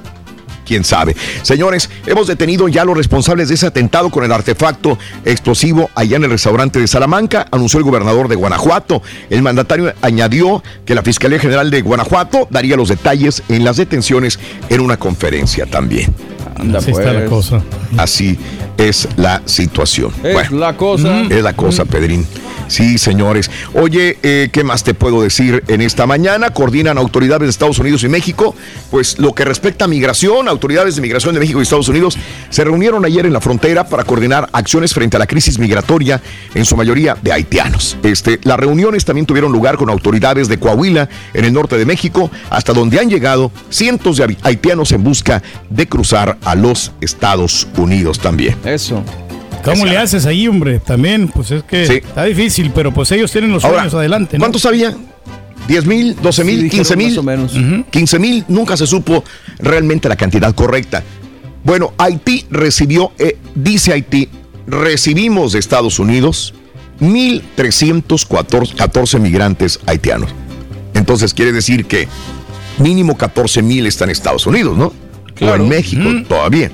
Quién 0.67 0.83
sabe. 0.83 1.15
Señores, 1.41 1.89
hemos 2.05 2.27
detenido 2.27 2.67
ya 2.67 2.81
a 2.81 2.85
los 2.85 2.97
responsables 2.97 3.49
de 3.49 3.55
ese 3.55 3.67
atentado 3.67 4.09
con 4.09 4.23
el 4.23 4.31
artefacto 4.31 4.97
explosivo 5.25 5.89
allá 5.95 6.17
en 6.17 6.25
el 6.25 6.31
restaurante 6.31 6.79
de 6.79 6.87
Salamanca, 6.87 7.47
anunció 7.51 7.79
el 7.79 7.85
gobernador 7.85 8.27
de 8.27 8.35
Guanajuato. 8.35 9.01
El 9.29 9.41
mandatario 9.41 9.93
añadió 10.01 10.63
que 10.85 10.95
la 10.95 11.03
Fiscalía 11.03 11.39
General 11.39 11.71
de 11.71 11.81
Guanajuato 11.81 12.47
daría 12.49 12.75
los 12.75 12.89
detalles 12.89 13.43
en 13.49 13.63
las 13.63 13.77
detenciones 13.77 14.39
en 14.69 14.81
una 14.81 14.97
conferencia 14.97 15.65
también. 15.65 16.13
Así 16.75 16.91
está 16.91 17.13
la 17.13 17.19
pues. 17.19 17.29
cosa. 17.29 17.61
Así 17.97 18.37
es 18.77 19.07
la 19.17 19.41
situación. 19.45 20.11
Es 20.23 20.51
la 20.51 20.77
cosa. 20.77 21.21
Es 21.29 21.43
la 21.43 21.53
cosa, 21.53 21.85
Pedrín. 21.85 22.25
Sí, 22.67 22.97
señores. 22.97 23.49
Oye, 23.73 24.17
eh, 24.23 24.49
¿qué 24.51 24.63
más 24.63 24.83
te 24.83 24.93
puedo 24.93 25.21
decir 25.21 25.63
en 25.67 25.81
esta 25.81 26.05
mañana? 26.05 26.49
Coordinan 26.49 26.97
autoridades 26.97 27.47
de 27.47 27.49
Estados 27.49 27.79
Unidos 27.79 28.03
y 28.03 28.09
México. 28.09 28.55
Pues 28.91 29.19
lo 29.19 29.33
que 29.33 29.45
respecta 29.45 29.85
a 29.85 29.87
migración, 29.87 30.47
autoridades 30.47 30.95
de 30.95 31.01
migración 31.01 31.33
de 31.33 31.39
México 31.39 31.59
y 31.59 31.63
Estados 31.63 31.87
Unidos 31.87 32.17
se 32.49 32.63
reunieron 32.63 33.05
ayer 33.05 33.25
en 33.25 33.33
la 33.33 33.41
frontera 33.41 33.87
para 33.87 34.03
coordinar 34.03 34.49
acciones 34.51 34.93
frente 34.93 35.15
a 35.15 35.19
la 35.19 35.27
crisis 35.27 35.59
migratoria, 35.59 36.21
en 36.55 36.65
su 36.65 36.75
mayoría 36.75 37.17
de 37.21 37.31
haitianos. 37.31 37.97
Este, 38.03 38.39
las 38.43 38.59
reuniones 38.59 39.05
también 39.05 39.25
tuvieron 39.25 39.51
lugar 39.51 39.77
con 39.77 39.89
autoridades 39.89 40.47
de 40.47 40.59
Coahuila, 40.59 41.09
en 41.33 41.45
el 41.45 41.53
norte 41.53 41.77
de 41.77 41.85
México, 41.85 42.29
hasta 42.49 42.73
donde 42.73 42.99
han 42.99 43.09
llegado 43.09 43.51
cientos 43.69 44.17
de 44.17 44.35
haitianos 44.43 44.91
en 44.91 45.03
busca 45.03 45.41
de 45.69 45.87
cruzar 45.87 46.37
a 46.43 46.55
los 46.55 46.91
Estados 46.99 47.67
Unidos 47.77 48.19
también. 48.19 48.55
Eso. 48.73 49.03
¿Cómo 49.63 49.85
le 49.85 49.97
haces 49.97 50.25
ahí, 50.25 50.47
hombre? 50.47 50.79
También, 50.79 51.27
pues 51.27 51.51
es 51.51 51.63
que 51.63 51.85
Sí. 51.87 51.93
está 51.95 52.23
difícil, 52.23 52.71
pero 52.73 52.93
pues 52.93 53.11
ellos 53.11 53.29
tienen 53.31 53.51
los 53.51 53.65
Ahora, 53.65 53.79
sueños 53.79 53.93
adelante. 53.95 54.37
¿no? 54.37 54.43
¿Cuántos 54.43 54.65
había? 54.65 54.95
¿10 55.67 55.85
mil? 55.85 56.15
¿12 56.15 56.43
mil? 56.45 56.61
Sí, 56.61 56.69
¿15 56.77 56.95
dijeron 56.95 56.97
mil? 56.97 57.09
más 57.09 57.17
o 57.17 57.23
menos. 57.23 57.51
15 57.89 58.19
mil, 58.19 58.45
nunca 58.47 58.77
se 58.77 58.87
supo 58.87 59.23
realmente 59.59 60.07
la 60.07 60.15
cantidad 60.15 60.53
correcta. 60.55 61.03
Bueno, 61.63 61.91
Haití 61.97 62.45
recibió, 62.49 63.11
eh, 63.17 63.37
dice 63.55 63.91
Haití, 63.91 64.29
recibimos 64.67 65.51
de 65.53 65.59
Estados 65.59 65.99
Unidos 65.99 66.53
1.314 67.01 69.19
migrantes 69.19 69.79
haitianos. 69.85 70.29
Entonces 70.93 71.33
quiere 71.33 71.51
decir 71.51 71.85
que 71.85 72.07
mínimo 72.79 73.17
14 73.17 73.61
mil 73.61 73.85
están 73.85 74.07
en 74.09 74.13
Estados 74.13 74.45
Unidos, 74.47 74.77
¿no? 74.77 74.93
O 75.41 75.55
en 75.55 75.67
México 75.67 76.09
todavía. 76.27 76.71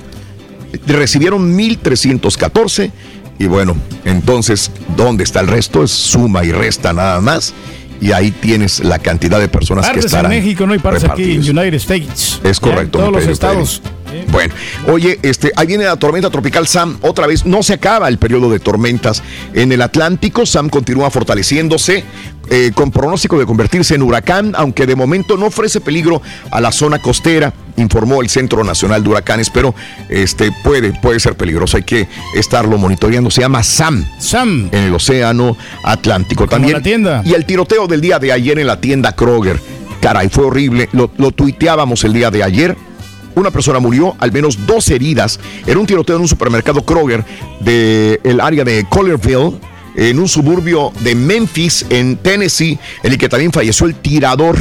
Recibieron 0.88 1.58
1.314 1.58 2.92
y 3.40 3.46
bueno, 3.46 3.76
entonces, 4.06 4.72
¿dónde 4.96 5.24
está 5.24 5.40
el 5.40 5.48
resto? 5.48 5.84
Es 5.84 5.92
suma 5.92 6.44
y 6.44 6.52
resta 6.52 6.94
nada 6.94 7.20
más. 7.22 7.54
Y 8.00 8.12
ahí 8.12 8.32
tienes 8.32 8.84
la 8.84 9.00
cantidad 9.00 9.40
de 9.40 9.48
personas 9.48 9.86
que 9.86 9.94
Partes 9.94 10.06
en 10.06 10.08
estarán 10.08 10.32
México, 10.32 10.68
¿no? 10.68 10.76
Y 10.76 10.80
partes 10.80 11.06
aquí 11.06 11.34
en. 11.36 11.40
United 11.40 11.76
States. 11.76 12.42
Es 12.44 12.60
correcto. 12.60 13.00
En 13.00 13.06
todos 13.06 13.12
los 13.12 13.28
estados. 13.28 13.80
Pedro. 13.80 14.03
Bueno, 14.32 14.54
oye, 14.88 15.20
este, 15.22 15.52
ahí 15.56 15.68
viene 15.68 15.86
la 15.86 15.96
tormenta 15.98 16.30
tropical 16.30 16.68
Sam. 16.68 16.98
Otra 17.02 17.28
vez, 17.28 17.46
no 17.46 17.64
se 17.64 17.74
acaba 17.74 18.08
el 18.08 18.18
periodo 18.18 18.50
de 18.50 18.60
tormentas 18.60 19.24
en 19.54 19.72
el 19.72 19.82
Atlántico. 19.82 20.46
Sam 20.46 20.70
continúa 20.70 21.10
fortaleciéndose 21.10 22.04
eh, 22.50 22.72
con 22.76 22.92
pronóstico 22.92 23.40
de 23.40 23.46
convertirse 23.46 23.96
en 23.96 24.02
huracán, 24.02 24.54
aunque 24.58 24.86
de 24.86 24.96
momento 24.96 25.38
no 25.38 25.46
ofrece 25.46 25.80
peligro 25.80 26.22
a 26.52 26.60
la 26.60 26.72
zona 26.72 27.00
costera, 27.00 27.54
informó 27.78 28.22
el 28.22 28.30
Centro 28.30 28.64
Nacional 28.64 29.02
de 29.02 29.10
Huracanes, 29.10 29.50
pero 29.50 29.74
este, 30.10 30.52
puede, 30.64 30.92
puede 31.00 31.20
ser 31.20 31.36
peligroso. 31.36 31.78
Hay 31.78 31.84
que 31.84 32.08
estarlo 32.36 32.78
monitoreando. 32.78 33.32
Se 33.32 33.42
llama 33.42 33.64
Sam. 33.64 34.06
Sam. 34.20 34.70
En 34.72 34.84
el 34.84 34.94
Océano 34.94 35.56
Atlántico 35.84 36.48
también. 36.48 36.74
la 36.74 36.82
tienda. 36.82 37.22
Y 37.26 37.34
el 37.34 37.46
tiroteo 37.46 37.88
del 37.88 38.02
día 38.02 38.20
de 38.20 38.32
ayer 38.32 38.60
en 38.60 38.68
la 38.68 38.80
tienda 38.80 39.14
Kroger. 39.14 39.60
Caray, 40.02 40.28
fue 40.28 40.46
horrible. 40.46 40.90
Lo, 40.92 41.12
lo 41.18 41.32
tuiteábamos 41.32 42.04
el 42.04 42.12
día 42.12 42.30
de 42.30 42.44
ayer. 42.44 42.76
Una 43.36 43.52
persona 43.52 43.80
murió, 43.80 44.16
al 44.20 44.32
menos 44.32 44.66
dos 44.66 44.90
heridas. 44.90 45.40
Era 45.66 45.80
un 45.80 45.86
tiroteo 45.86 46.16
en 46.16 46.22
un 46.22 46.28
supermercado 46.28 46.84
Kroger 46.84 47.24
del 47.60 48.40
área 48.42 48.64
de 48.64 48.86
Collierville, 48.90 49.60
en 49.96 50.20
un 50.20 50.28
suburbio 50.28 50.92
de 51.02 51.16
Memphis, 51.16 51.86
en 51.90 52.18
Tennessee, 52.18 52.80
en 53.04 53.12
el 53.12 53.18
que 53.18 53.30
también 53.30 53.52
falleció 53.52 53.88
el 53.88 53.96
tirador, 53.96 54.58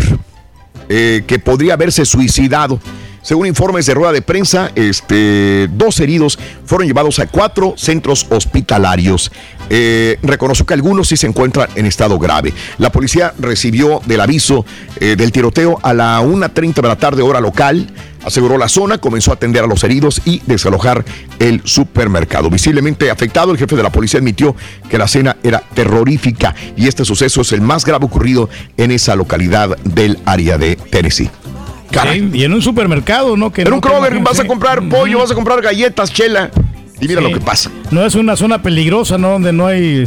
eh, 0.89 1.23
que 1.27 1.39
podría 1.39 1.74
haberse 1.74 2.05
suicidado. 2.05 2.81
Según 3.23 3.47
informes 3.47 3.86
de 3.86 3.94
rueda 3.94 4.11
de 4.11 4.20
prensa, 4.20 4.73
este, 4.74 5.69
dos 5.73 6.01
heridos 6.01 6.39
fueron 6.66 6.89
llevados 6.89 7.20
a 7.20 7.28
cuatro 7.28 7.74
centros 7.77 8.27
hospitalarios. 8.31 9.31
Eh, 9.70 10.19
reconoció 10.23 10.66
que 10.66 10.74
algunos 10.74 11.07
sí 11.09 11.16
se 11.16 11.28
encuentran 11.28 11.69
en 11.77 11.86
estado 11.86 12.19
grave. 12.19 12.53
La 12.78 12.90
policía 12.90 13.32
recibió 13.39 14.03
del 14.07 14.20
aviso 14.20 14.66
eh, 14.99 15.15
del 15.16 15.31
tiroteo 15.31 15.78
a 15.82 15.94
la 15.94 16.20
1.30 16.20 16.74
de 16.82 16.89
la 16.89 16.97
tarde 16.97 17.23
hora 17.23 17.40
local. 17.40 17.89
Aseguró 18.24 18.59
la 18.59 18.69
zona, 18.69 18.99
comenzó 18.99 19.31
a 19.31 19.35
atender 19.35 19.65
a 19.65 19.66
los 19.66 19.82
heridos 19.85 20.23
y 20.24 20.40
desalojar 20.47 21.05
el 21.39 21.62
supermercado. 21.65 22.51
Visiblemente 22.51 23.11
afectado, 23.11 23.53
el 23.53 23.59
jefe 23.59 23.77
de 23.77 23.82
la 23.82 23.90
policía 23.90 24.20
admitió 24.20 24.55
que 24.89 24.99
la 24.99 25.05
escena 25.05 25.36
era 25.43 25.62
terrorífica 25.74 26.55
y 26.77 26.86
este 26.89 27.05
suceso 27.05 27.40
es 27.40 27.53
el 27.53 27.61
más 27.61 27.85
grave 27.85 28.05
ocurrido 28.07 28.49
en 28.77 28.90
esa 28.90 29.16
localidad 29.16 29.77
del 29.85 30.19
área 30.24 30.59
de 30.59 30.77
Tennessee. 30.77 31.31
Y 32.32 32.44
en 32.44 32.55
un 32.55 32.62
supermercado, 32.62 33.36
¿no? 33.36 33.53
Que 33.53 33.62
En 33.62 33.69
no 33.69 33.74
un 33.74 33.81
Kroger 33.81 34.19
vas 34.20 34.39
a 34.39 34.43
sí. 34.43 34.49
comprar 34.49 34.89
pollo, 34.89 35.19
vas 35.19 35.31
a 35.31 35.35
comprar 35.35 35.61
galletas, 35.61 36.11
chela. 36.12 36.51
Y 37.03 37.09
mira 37.09 37.20
Sí. 37.20 37.29
lo 37.29 37.35
que 37.39 37.45
pasa. 37.45 37.70
No 37.91 38.07
es 38.07 38.15
una 38.15 38.37
zona 38.37 38.62
peligrosa, 38.62 39.19
¿no? 39.19 39.31
Donde 39.33 39.53
no 39.53 39.66
hay. 39.66 40.05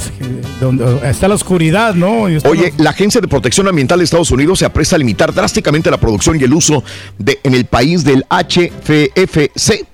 Donde 0.61 1.07
está 1.09 1.27
la 1.27 1.35
oscuridad, 1.35 1.93
¿no? 1.93 2.29
Y 2.29 2.37
Oye, 2.47 2.73
la 2.77 2.91
Agencia 2.91 3.19
de 3.21 3.27
Protección 3.27 3.67
Ambiental 3.67 3.99
de 3.99 4.05
Estados 4.05 4.31
Unidos 4.31 4.59
se 4.59 4.65
apresta 4.65 4.95
a 4.95 4.99
limitar 4.99 5.33
drásticamente 5.33 5.91
la 5.91 5.97
producción 5.97 6.39
y 6.39 6.43
el 6.45 6.53
uso 6.53 6.83
de, 7.19 7.37
en 7.43 7.53
el 7.53 7.65
país 7.65 8.05
del 8.05 8.23
HFFC, 8.29 9.85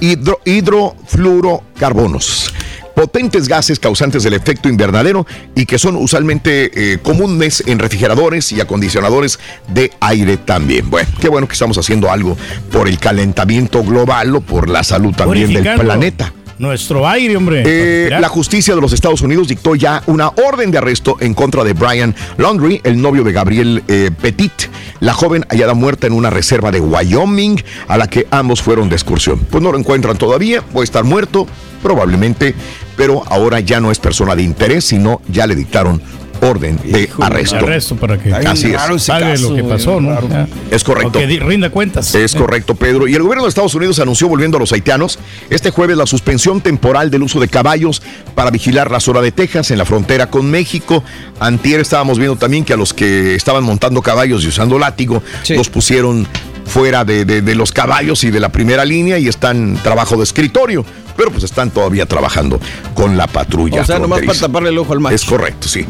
hidro- 0.00 0.40
hidrofluorocarbonos. 0.46 2.54
Potentes 2.98 3.46
gases 3.46 3.78
causantes 3.78 4.24
del 4.24 4.34
efecto 4.34 4.68
invernadero 4.68 5.24
y 5.54 5.66
que 5.66 5.78
son 5.78 5.94
usualmente 5.94 6.94
eh, 6.94 6.98
comunes 6.98 7.62
en 7.64 7.78
refrigeradores 7.78 8.50
y 8.50 8.60
acondicionadores 8.60 9.38
de 9.68 9.92
aire 10.00 10.36
también. 10.36 10.90
Bueno, 10.90 11.08
qué 11.20 11.28
bueno 11.28 11.46
que 11.46 11.52
estamos 11.52 11.78
haciendo 11.78 12.10
algo 12.10 12.36
por 12.72 12.88
el 12.88 12.98
calentamiento 12.98 13.84
global 13.84 14.34
o 14.34 14.40
por 14.40 14.68
la 14.68 14.82
salud 14.82 15.14
también 15.14 15.52
del 15.52 15.76
planeta. 15.76 16.32
Nuestro 16.58 17.06
aire, 17.06 17.36
hombre. 17.36 17.62
Eh, 17.64 18.10
la 18.10 18.28
justicia 18.28 18.74
de 18.74 18.80
los 18.80 18.92
Estados 18.92 19.22
Unidos 19.22 19.48
dictó 19.48 19.76
ya 19.76 20.02
una 20.06 20.28
orden 20.28 20.70
de 20.70 20.78
arresto 20.78 21.16
en 21.20 21.34
contra 21.34 21.62
de 21.62 21.72
Brian 21.72 22.14
Laundrie, 22.36 22.80
el 22.84 23.00
novio 23.00 23.22
de 23.22 23.32
Gabriel 23.32 23.82
eh, 23.86 24.10
Petit, 24.20 24.68
la 25.00 25.12
joven 25.12 25.46
hallada 25.48 25.74
muerta 25.74 26.06
en 26.06 26.12
una 26.12 26.30
reserva 26.30 26.70
de 26.70 26.80
Wyoming 26.80 27.62
a 27.86 27.96
la 27.96 28.08
que 28.08 28.26
ambos 28.30 28.60
fueron 28.60 28.88
de 28.88 28.96
excursión. 28.96 29.38
Pues 29.50 29.62
no 29.62 29.70
lo 29.70 29.78
encuentran 29.78 30.18
todavía, 30.18 30.62
puede 30.62 30.84
estar 30.84 31.04
muerto, 31.04 31.46
probablemente, 31.82 32.54
pero 32.96 33.22
ahora 33.28 33.60
ya 33.60 33.80
no 33.80 33.92
es 33.92 33.98
persona 34.00 34.34
de 34.34 34.42
interés, 34.42 34.84
sino 34.84 35.20
ya 35.28 35.46
le 35.46 35.54
dictaron 35.54 36.02
orden 36.40 36.78
de 36.84 37.08
arresto. 37.20 37.56
Arresto 37.56 37.96
para 37.96 38.18
que 38.18 38.32
Así 38.32 38.72
es. 38.72 39.06
pague 39.06 39.38
lo 39.38 39.54
que 39.54 39.64
pasó, 39.64 40.00
¿no? 40.00 40.28
Ya. 40.28 40.48
Es 40.70 40.84
correcto. 40.84 41.18
O 41.18 41.20
que 41.20 41.26
rinda 41.40 41.70
cuentas. 41.70 42.14
Es 42.14 42.34
correcto, 42.34 42.74
Pedro. 42.74 43.08
Y 43.08 43.14
el 43.14 43.22
gobierno 43.22 43.44
de 43.44 43.48
Estados 43.48 43.74
Unidos 43.74 43.98
anunció, 43.98 44.28
volviendo 44.28 44.56
a 44.56 44.60
los 44.60 44.72
haitianos, 44.72 45.18
este 45.50 45.70
jueves 45.70 45.96
la 45.96 46.06
suspensión 46.06 46.60
temporal 46.60 47.10
del 47.10 47.22
uso 47.22 47.40
de 47.40 47.48
caballos 47.48 48.02
para 48.34 48.50
vigilar 48.50 48.90
la 48.90 49.00
zona 49.00 49.20
de 49.20 49.32
Texas 49.32 49.70
en 49.70 49.78
la 49.78 49.84
frontera 49.84 50.30
con 50.30 50.50
México. 50.50 51.02
Antier 51.40 51.80
estábamos 51.80 52.18
viendo 52.18 52.36
también 52.36 52.64
que 52.64 52.72
a 52.72 52.76
los 52.76 52.94
que 52.94 53.34
estaban 53.34 53.64
montando 53.64 54.02
caballos 54.02 54.44
y 54.44 54.48
usando 54.48 54.78
látigo, 54.78 55.22
los 55.48 55.68
pusieron 55.68 56.26
fuera 56.68 57.04
de, 57.04 57.24
de- 57.24 57.42
de 57.42 57.54
los 57.54 57.72
caballos 57.72 58.22
y 58.24 58.30
de 58.30 58.40
la 58.40 58.50
primera 58.50 58.84
línea 58.84 59.18
y 59.18 59.26
están 59.28 59.56
en 59.56 59.76
trabajo 59.82 60.16
de 60.16 60.24
escritorio. 60.24 60.84
Pero 61.16 61.32
pues 61.32 61.42
están 61.42 61.72
todavía 61.72 62.06
trabajando 62.06 62.60
con 62.94 63.16
la 63.16 63.26
patrulla. 63.26 63.82
O 63.82 63.84
sea, 63.84 63.98
nomás 63.98 64.20
para 64.22 64.38
taparle 64.38 64.68
el 64.68 64.78
ojo 64.78 64.92
al 64.92 65.00
macho. 65.00 65.16
Es 65.16 65.24
correcto, 65.24 65.66
sí. 65.66 65.84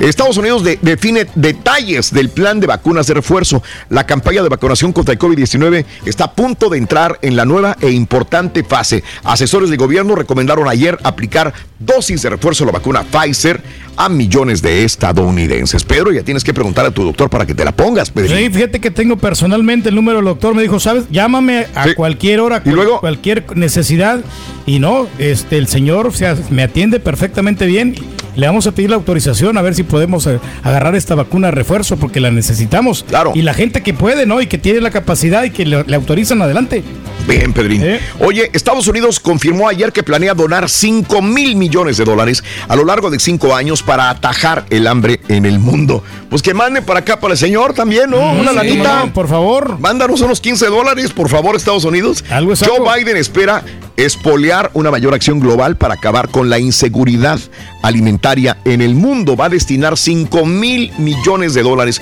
Estados 0.00 0.36
Unidos 0.36 0.62
de- 0.64 0.78
define 0.82 1.26
detalles 1.34 2.12
del 2.12 2.28
plan 2.28 2.60
de 2.60 2.66
vacunas 2.66 3.06
de 3.06 3.14
refuerzo. 3.14 3.62
La 3.88 4.04
campaña 4.04 4.42
de 4.42 4.50
vacunación 4.50 4.92
contra 4.92 5.14
el 5.14 5.18
COVID-19 5.18 5.86
está 6.04 6.24
a 6.24 6.32
punto 6.32 6.68
de 6.68 6.76
entrar 6.76 7.18
en 7.22 7.36
la 7.36 7.46
nueva 7.46 7.78
e 7.80 7.90
importante 7.90 8.64
fase. 8.64 9.02
Asesores 9.24 9.70
de 9.70 9.78
gobierno 9.78 10.14
recomendaron 10.14 10.68
ayer 10.68 10.98
aplicar 11.04 11.54
dosis 11.78 12.20
de 12.20 12.28
refuerzo 12.30 12.64
de 12.64 12.72
la 12.72 12.78
vacuna 12.78 13.02
Pfizer 13.04 13.62
a 13.96 14.08
millones 14.08 14.62
de 14.62 14.84
estadounidenses. 14.84 15.84
Pedro, 15.84 16.12
ya 16.12 16.22
tienes 16.22 16.44
que 16.44 16.52
preguntar 16.54 16.86
a 16.86 16.90
tu 16.90 17.04
doctor 17.04 17.30
para 17.30 17.46
que 17.46 17.54
te 17.54 17.64
la 17.64 17.72
pongas, 17.72 18.10
Pedro. 18.10 18.36
Sí, 18.36 18.50
fíjate 18.50 18.80
que 18.80 18.90
tengo 18.90 19.16
personalmente 19.16 19.88
el 19.88 19.94
número 19.94 20.18
del 20.18 20.26
doctor. 20.26 20.54
Me 20.54 20.62
dijo, 20.62 20.78
¿sabes? 20.80 21.04
Llámame 21.10 21.66
a 21.74 21.94
cualquier 21.94 22.40
hora, 22.40 22.62
¿Y 22.64 22.70
luego? 22.70 23.00
cualquier 23.00 23.56
necesidad. 23.56 24.20
Y 24.66 24.78
no, 24.78 25.06
este, 25.18 25.58
el 25.58 25.68
señor 25.68 26.06
o 26.06 26.10
sea, 26.10 26.36
me 26.50 26.62
atiende 26.62 27.00
perfectamente 27.00 27.66
bien. 27.66 27.94
Le 28.34 28.46
vamos 28.46 28.66
a 28.66 28.72
pedir 28.72 28.90
la 28.90 28.96
autorización 28.96 29.56
a 29.56 29.62
ver 29.62 29.74
si 29.74 29.82
podemos 29.82 30.26
eh, 30.26 30.38
agarrar 30.62 30.94
esta 30.94 31.14
vacuna 31.14 31.50
refuerzo 31.50 31.96
porque 31.96 32.20
la 32.20 32.30
necesitamos. 32.30 33.04
Claro. 33.08 33.32
Y 33.34 33.42
la 33.42 33.54
gente 33.54 33.82
que 33.82 33.94
puede, 33.94 34.26
¿no? 34.26 34.42
Y 34.42 34.46
que 34.46 34.58
tiene 34.58 34.80
la 34.82 34.90
capacidad 34.90 35.44
y 35.44 35.50
que 35.50 35.64
le, 35.64 35.84
le 35.84 35.96
autorizan 35.96 36.42
adelante. 36.42 36.82
Bien, 37.26 37.52
Pedrín. 37.52 37.82
¿Eh? 37.82 38.00
Oye, 38.20 38.50
Estados 38.52 38.86
Unidos 38.86 39.18
confirmó 39.18 39.68
ayer 39.68 39.92
que 39.92 40.02
planea 40.02 40.34
donar 40.34 40.68
5 40.68 41.22
mil 41.22 41.56
millones 41.56 41.96
de 41.96 42.04
dólares 42.04 42.44
a 42.68 42.76
lo 42.76 42.84
largo 42.84 43.10
de 43.10 43.18
cinco 43.18 43.54
años 43.54 43.82
para 43.82 44.10
atajar 44.10 44.64
el 44.70 44.86
hambre 44.86 45.20
en 45.28 45.44
el 45.44 45.58
mundo. 45.58 46.04
Pues 46.30 46.42
que 46.42 46.54
mande 46.54 46.82
para 46.82 47.00
acá 47.00 47.18
para 47.18 47.34
el 47.34 47.38
señor 47.38 47.74
también, 47.74 48.10
¿no? 48.10 48.32
Una 48.32 48.50
sí, 48.50 48.56
lanita. 48.56 49.04
no, 49.06 49.12
por 49.12 49.28
favor. 49.28 49.78
Mándanos 49.80 50.20
unos 50.20 50.40
15 50.40 50.66
dólares, 50.66 51.12
por 51.12 51.28
favor, 51.28 51.56
Estados 51.56 51.84
Unidos. 51.84 52.24
Algo 52.30 52.52
es 52.52 52.60
Joe 52.60 52.76
algo. 52.76 52.92
Biden 52.94 53.16
espera 53.16 53.62
espolear 53.96 54.70
una 54.74 54.90
mayor 54.90 55.14
acción 55.14 55.40
global 55.40 55.76
para 55.76 55.94
acabar 55.94 56.28
con 56.28 56.50
la 56.50 56.58
inseguridad 56.58 57.40
alimentaria 57.82 58.58
en 58.64 58.82
el 58.82 58.94
mundo. 58.94 59.36
Va 59.36 59.46
a 59.46 59.50
destinar 59.50 59.96
5 59.96 60.44
mil 60.46 60.92
millones 60.98 61.54
de 61.54 61.62
dólares 61.62 62.00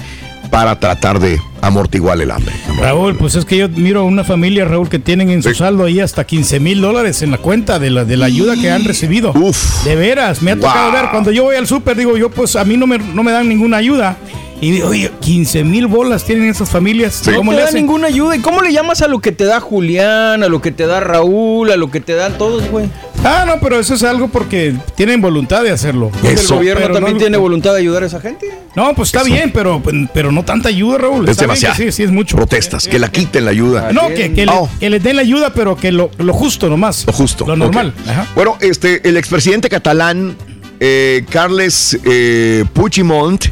para 0.51 0.78
tratar 0.78 1.18
de 1.18 1.40
amortiguar 1.66 2.20
el 2.20 2.30
hambre. 2.30 2.54
Raúl, 2.78 3.16
pues 3.16 3.34
es 3.34 3.44
que 3.44 3.56
yo 3.56 3.68
miro 3.68 4.00
a 4.00 4.02
una 4.04 4.24
familia, 4.24 4.64
Raúl, 4.64 4.88
que 4.88 4.98
tienen 4.98 5.30
en 5.30 5.42
su 5.42 5.54
saldo 5.54 5.84
ahí 5.84 6.00
hasta 6.00 6.24
15 6.24 6.60
mil 6.60 6.80
dólares 6.80 7.22
en 7.22 7.30
la 7.30 7.38
cuenta 7.38 7.78
de 7.78 7.90
la, 7.90 8.04
de 8.04 8.16
la 8.16 8.26
ayuda 8.26 8.54
que 8.60 8.70
han 8.70 8.84
recibido. 8.84 9.32
Uf. 9.34 9.84
De 9.84 9.96
veras, 9.96 10.42
me 10.42 10.52
ha 10.52 10.56
tocado 10.56 10.90
Wow. 10.90 10.92
ver. 11.00 11.10
Cuando 11.10 11.30
yo 11.32 11.44
voy 11.44 11.56
al 11.56 11.66
súper, 11.66 11.96
digo 11.96 12.16
yo, 12.16 12.30
pues 12.30 12.56
a 12.56 12.64
mí 12.64 12.76
no 12.76 12.86
me, 12.86 12.98
no 12.98 13.22
me 13.22 13.32
dan 13.32 13.48
ninguna 13.48 13.78
ayuda. 13.78 14.16
Y 14.60 14.70
digo, 14.70 14.89
oye, 14.89 15.10
15 15.20 15.64
mil 15.64 15.86
bolas 15.89 16.24
tienen 16.24 16.48
esas 16.48 16.70
familias. 16.70 17.22
No 17.26 17.36
¿Cómo 17.36 17.51
te 17.51 17.56
le 17.56 17.62
da 17.62 17.68
hacen? 17.68 17.81
ninguna 17.81 18.06
ayuda. 18.06 18.35
¿Y 18.36 18.40
cómo 18.40 18.62
le 18.62 18.72
llamas 18.72 19.02
a 19.02 19.09
lo 19.09 19.18
que 19.20 19.31
te 19.32 19.44
da 19.44 19.60
Julián, 19.60 20.43
a 20.43 20.48
lo 20.48 20.62
que 20.62 20.70
te 20.70 20.86
da 20.86 21.01
Raúl, 21.01 21.70
a 21.70 21.76
lo 21.76 21.90
que 21.90 22.01
te 22.01 22.14
dan 22.14 22.39
todos, 22.39 22.68
güey? 22.70 22.86
Ah, 23.24 23.44
no, 23.47 23.59
pero 23.60 23.78
eso 23.81 23.94
es 23.94 24.02
algo 24.02 24.28
porque 24.28 24.74
tienen 24.94 25.20
voluntad 25.20 25.62
de 25.62 25.70
hacerlo. 25.70 26.10
el 26.22 26.36
gobierno 26.47 26.82
Pero 26.82 26.94
también 26.94 27.14
no- 27.16 27.20
tiene 27.20 27.36
voluntad 27.36 27.72
de 27.72 27.81
ayudar 27.81 28.02
a 28.05 28.06
esa 28.06 28.20
gente. 28.20 28.47
No, 28.76 28.93
pues 28.94 29.09
está 29.09 29.22
bien, 29.22 29.51
pero, 29.52 29.82
pero 30.12 30.32
no 30.32 30.44
tanta 30.44 30.68
ayuda, 30.68 30.98
Raúl. 30.98 31.28
Es 31.28 31.36
demasiado. 31.36 31.74
Sí, 31.76 31.90
sí, 31.93 32.02
es 32.02 32.10
mucho. 32.10 32.36
Protestas, 32.36 32.86
que 32.89 32.98
la 32.98 33.10
quiten 33.10 33.44
la 33.44 33.51
ayuda. 33.51 33.93
No, 33.93 34.09
que, 34.09 34.32
que, 34.32 34.47
le- 34.47 34.52
que 34.81 34.90
les 34.90 35.02
den 35.02 35.16
la 35.16 35.22
ayuda, 35.22 35.52
pero 35.55 35.76
que 35.76 35.93
lo, 35.93 36.10
lo 36.18 36.32
justo 36.32 36.68
nomás. 36.68 37.06
Lo 37.06 37.12
justo. 37.12 37.47
Lo 37.47 37.56
normal. 37.56 37.93
Bueno, 38.35 38.56
este, 38.60 39.06
el 39.09 39.16
expresidente 39.16 39.68
catalán 39.68 40.36
eh, 40.81 41.24
Carles 41.31 41.97
eh, 42.05 42.64
Puigdemont, 42.74 43.44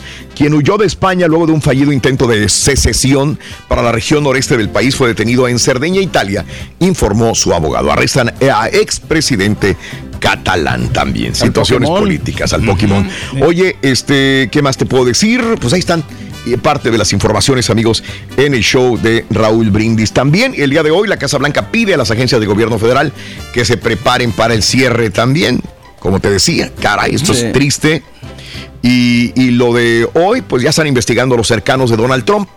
quien 0.42 0.54
huyó 0.54 0.76
de 0.76 0.86
España 0.86 1.28
luego 1.28 1.46
de 1.46 1.52
un 1.52 1.62
fallido 1.62 1.92
intento 1.92 2.26
de 2.26 2.48
secesión 2.48 3.38
para 3.68 3.80
la 3.80 3.92
región 3.92 4.24
noreste 4.24 4.56
del 4.56 4.70
país, 4.70 4.96
fue 4.96 5.06
detenido 5.06 5.46
en 5.46 5.60
Cerdeña, 5.60 6.00
Italia, 6.00 6.44
informó 6.80 7.36
su 7.36 7.54
abogado. 7.54 7.92
Arrestan 7.92 8.34
a 8.52 8.66
expresidente 8.66 9.76
catalán 10.18 10.88
también. 10.88 11.36
Situaciones 11.36 11.88
Pokémon. 11.88 12.08
políticas 12.08 12.52
al 12.52 12.62
Pokémon. 12.64 13.08
Oye, 13.40 13.76
este, 13.82 14.48
¿qué 14.50 14.62
más 14.62 14.76
te 14.76 14.84
puedo 14.84 15.04
decir? 15.04 15.40
Pues 15.60 15.74
ahí 15.74 15.78
están 15.78 16.02
parte 16.60 16.90
de 16.90 16.98
las 16.98 17.12
informaciones, 17.12 17.70
amigos, 17.70 18.02
en 18.36 18.54
el 18.54 18.64
show 18.64 18.98
de 18.98 19.24
Raúl 19.30 19.70
Brindis. 19.70 20.10
También 20.10 20.54
el 20.56 20.70
día 20.70 20.82
de 20.82 20.90
hoy 20.90 21.06
la 21.06 21.18
Casa 21.18 21.38
Blanca 21.38 21.70
pide 21.70 21.94
a 21.94 21.96
las 21.96 22.10
agencias 22.10 22.40
de 22.40 22.48
gobierno 22.48 22.80
federal 22.80 23.12
que 23.54 23.64
se 23.64 23.76
preparen 23.76 24.32
para 24.32 24.54
el 24.54 24.64
cierre 24.64 25.10
también. 25.10 25.62
Como 26.02 26.18
te 26.18 26.28
decía, 26.30 26.70
caray, 26.80 27.14
esto 27.14 27.32
Sí. 27.32 27.44
es 27.46 27.52
triste. 27.52 28.02
Y, 28.82 29.32
y 29.40 29.52
lo 29.52 29.72
de 29.72 30.08
hoy, 30.14 30.42
pues 30.42 30.64
ya 30.64 30.70
están 30.70 30.88
investigando 30.88 31.36
los 31.36 31.46
cercanos 31.46 31.90
de 31.90 31.96
Donald 31.96 32.24
Trump. 32.24 32.48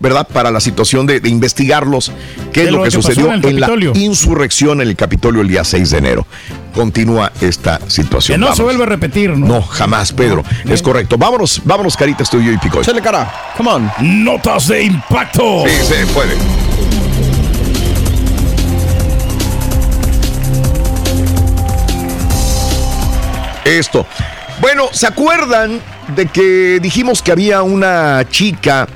¿Verdad? 0.00 0.28
Para 0.32 0.52
la 0.52 0.60
situación 0.60 1.06
de, 1.08 1.18
de 1.18 1.28
investigarlos, 1.28 2.12
qué 2.52 2.62
es 2.62 2.70
lo, 2.70 2.78
lo 2.78 2.84
que, 2.84 2.92
sucedió 2.92 3.32
en 3.32 3.58
la 3.58 3.68
insurrección 3.94 4.80
en 4.80 4.86
el 4.86 4.94
Capitolio 4.94 5.40
el 5.42 5.48
día 5.48 5.64
6 5.64 5.90
de 5.90 5.98
enero. 5.98 6.24
Continúa 6.72 7.32
esta 7.40 7.80
situación. 7.88 8.40
Que 8.40 8.46
no 8.46 8.54
se 8.54 8.62
vuelva 8.62 8.84
a 8.84 8.86
repetir, 8.86 9.30
¿no? 9.30 9.44
No, 9.44 9.60
jamás, 9.62 10.12
Pedro. 10.12 10.44
Es 10.68 10.82
correcto. 10.82 11.18
Vámonos, 11.18 11.62
vámonos, 11.64 11.96
caritas, 11.96 12.30
tú 12.30 12.40
y 12.40 12.56
Picoy. 12.58 12.84
Chale 12.84 13.02
cara. 13.02 13.28
Come 13.56 13.70
on. 13.70 13.90
Notas 14.24 14.68
de 14.68 14.84
impacto. 14.84 15.64
Sí, 15.66 15.74
se 15.84 16.06
puede. 16.14 16.36
Esto. 23.76 24.06
Bueno, 24.60 24.88
¿se 24.92 25.06
acuerdan 25.06 25.80
de 26.16 26.26
que 26.26 26.78
dijimos 26.80 27.22
que 27.22 27.32
había 27.32 27.62
una 27.62 28.26
chica 28.30 28.88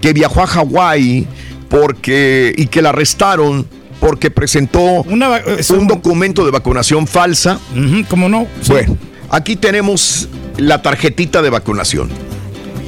que 0.00 0.12
viajó 0.12 0.42
a 0.42 0.46
Hawái 0.46 1.26
porque 1.68 2.52
y 2.56 2.66
que 2.66 2.80
la 2.80 2.90
arrestaron 2.90 3.66
porque 3.98 4.30
presentó 4.30 5.02
un 5.02 5.86
documento 5.88 6.44
de 6.44 6.52
vacunación 6.52 7.06
falsa? 7.06 7.58
¿Cómo 8.08 8.28
no? 8.28 8.46
Sí. 8.62 8.72
Bueno, 8.72 8.96
aquí 9.30 9.56
tenemos 9.56 10.28
la 10.56 10.80
tarjetita 10.80 11.42
de 11.42 11.50
vacunación. 11.50 12.08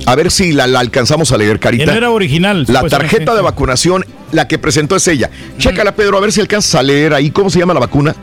A 0.06 0.14
ver 0.14 0.30
si 0.30 0.52
la, 0.52 0.66
la 0.66 0.80
alcanzamos 0.80 1.32
a 1.32 1.38
leer, 1.38 1.60
Carita. 1.60 1.84
Él 1.84 1.90
era 1.90 2.10
original. 2.10 2.64
La 2.68 2.82
tarjeta 2.88 3.34
de 3.34 3.42
vacunación, 3.42 4.04
la 4.32 4.48
que 4.48 4.58
presentó 4.58 4.96
es 4.96 5.06
ella. 5.06 5.30
Chécala, 5.58 5.94
Pedro, 5.94 6.18
a 6.18 6.20
ver 6.20 6.32
si 6.32 6.40
alcanzas 6.40 6.74
a 6.76 6.82
leer 6.82 7.14
ahí. 7.14 7.30
¿Cómo 7.30 7.50
se 7.50 7.58
llama 7.58 7.74
la 7.74 7.80
vacuna? 7.80 8.16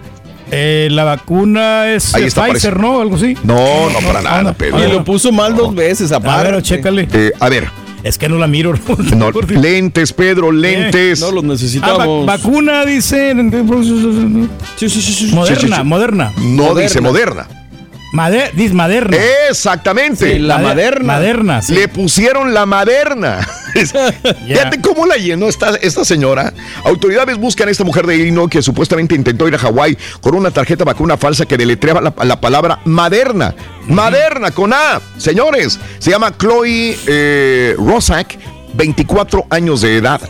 Eh, 0.51 0.87
la 0.91 1.03
vacuna 1.03 1.89
es 1.89 2.13
Ahí 2.15 2.23
eh, 2.23 2.27
está, 2.27 2.45
Pfizer, 2.47 2.73
parece. 2.73 2.81
¿no? 2.81 3.01
Algo 3.01 3.15
así. 3.15 3.35
No, 3.43 3.89
no, 3.89 3.99
para 3.99 4.21
nada, 4.21 4.53
Pedro. 4.53 4.83
Y 4.83 4.91
lo 4.91 5.03
puso 5.03 5.31
mal 5.31 5.55
dos 5.55 5.73
veces, 5.75 6.11
A 6.11 6.17
aparte. 6.17 6.51
ver, 6.51 6.61
chécale. 6.63 7.07
Eh, 7.13 7.31
a 7.39 7.49
ver, 7.49 7.69
Es 8.03 8.17
que 8.17 8.29
no 8.29 8.37
la 8.37 8.47
miro. 8.47 8.73
no, 9.15 9.31
lentes, 9.31 10.13
Pedro, 10.13 10.51
lentes. 10.51 11.19
No 11.19 11.31
los 11.31 11.43
Ah, 11.43 11.47
va- 11.47 11.53
necesitamos. 11.53 12.25
vacuna, 12.25 12.85
dice. 12.85 13.35
Sí, 14.77 14.89
sí, 14.89 15.01
sí, 15.01 15.13
sí. 15.13 15.35
Moderna, 15.35 15.83
moderna. 15.83 16.31
no 16.37 16.73
dice 16.75 17.01
moderna. 17.01 17.45
Made- 18.13 18.51
dice 18.53 18.73
Maderna. 18.73 19.17
Exactamente. 19.49 20.33
Sí, 20.33 20.39
la 20.39 20.57
Made- 20.57 20.63
Maderna. 20.63 21.05
Maderna, 21.13 21.61
sí. 21.61 21.73
Le 21.75 21.87
pusieron 21.87 22.53
la 22.53 22.65
maderna. 22.65 23.47
Fíjate 24.47 24.81
cómo 24.81 25.05
la 25.05 25.15
llenó 25.17 25.47
esta, 25.47 25.75
esta 25.75 26.03
señora. 26.03 26.53
Autoridades 26.85 27.37
buscan 27.37 27.67
a 27.67 27.71
esta 27.71 27.83
mujer 27.83 28.07
de 28.07 28.15
Illinois 28.15 28.49
que 28.49 28.61
supuestamente 28.61 29.13
intentó 29.15 29.47
ir 29.47 29.55
a 29.55 29.59
Hawái 29.59 29.97
con 30.21 30.35
una 30.35 30.49
tarjeta 30.51 30.83
vacuna 30.83 31.17
falsa 31.17 31.45
que 31.45 31.57
deletreaba 31.57 32.01
la, 32.01 32.13
la 32.23 32.41
palabra 32.41 32.79
maderna. 32.85 33.53
Maderna 33.87 34.51
con 34.51 34.73
A. 34.73 35.01
Señores, 35.17 35.79
se 35.99 36.11
llama 36.11 36.31
Chloe 36.37 36.97
eh, 37.07 37.75
Rosak, 37.77 38.37
24 38.73 39.45
años 39.49 39.81
de 39.81 39.97
edad. 39.97 40.21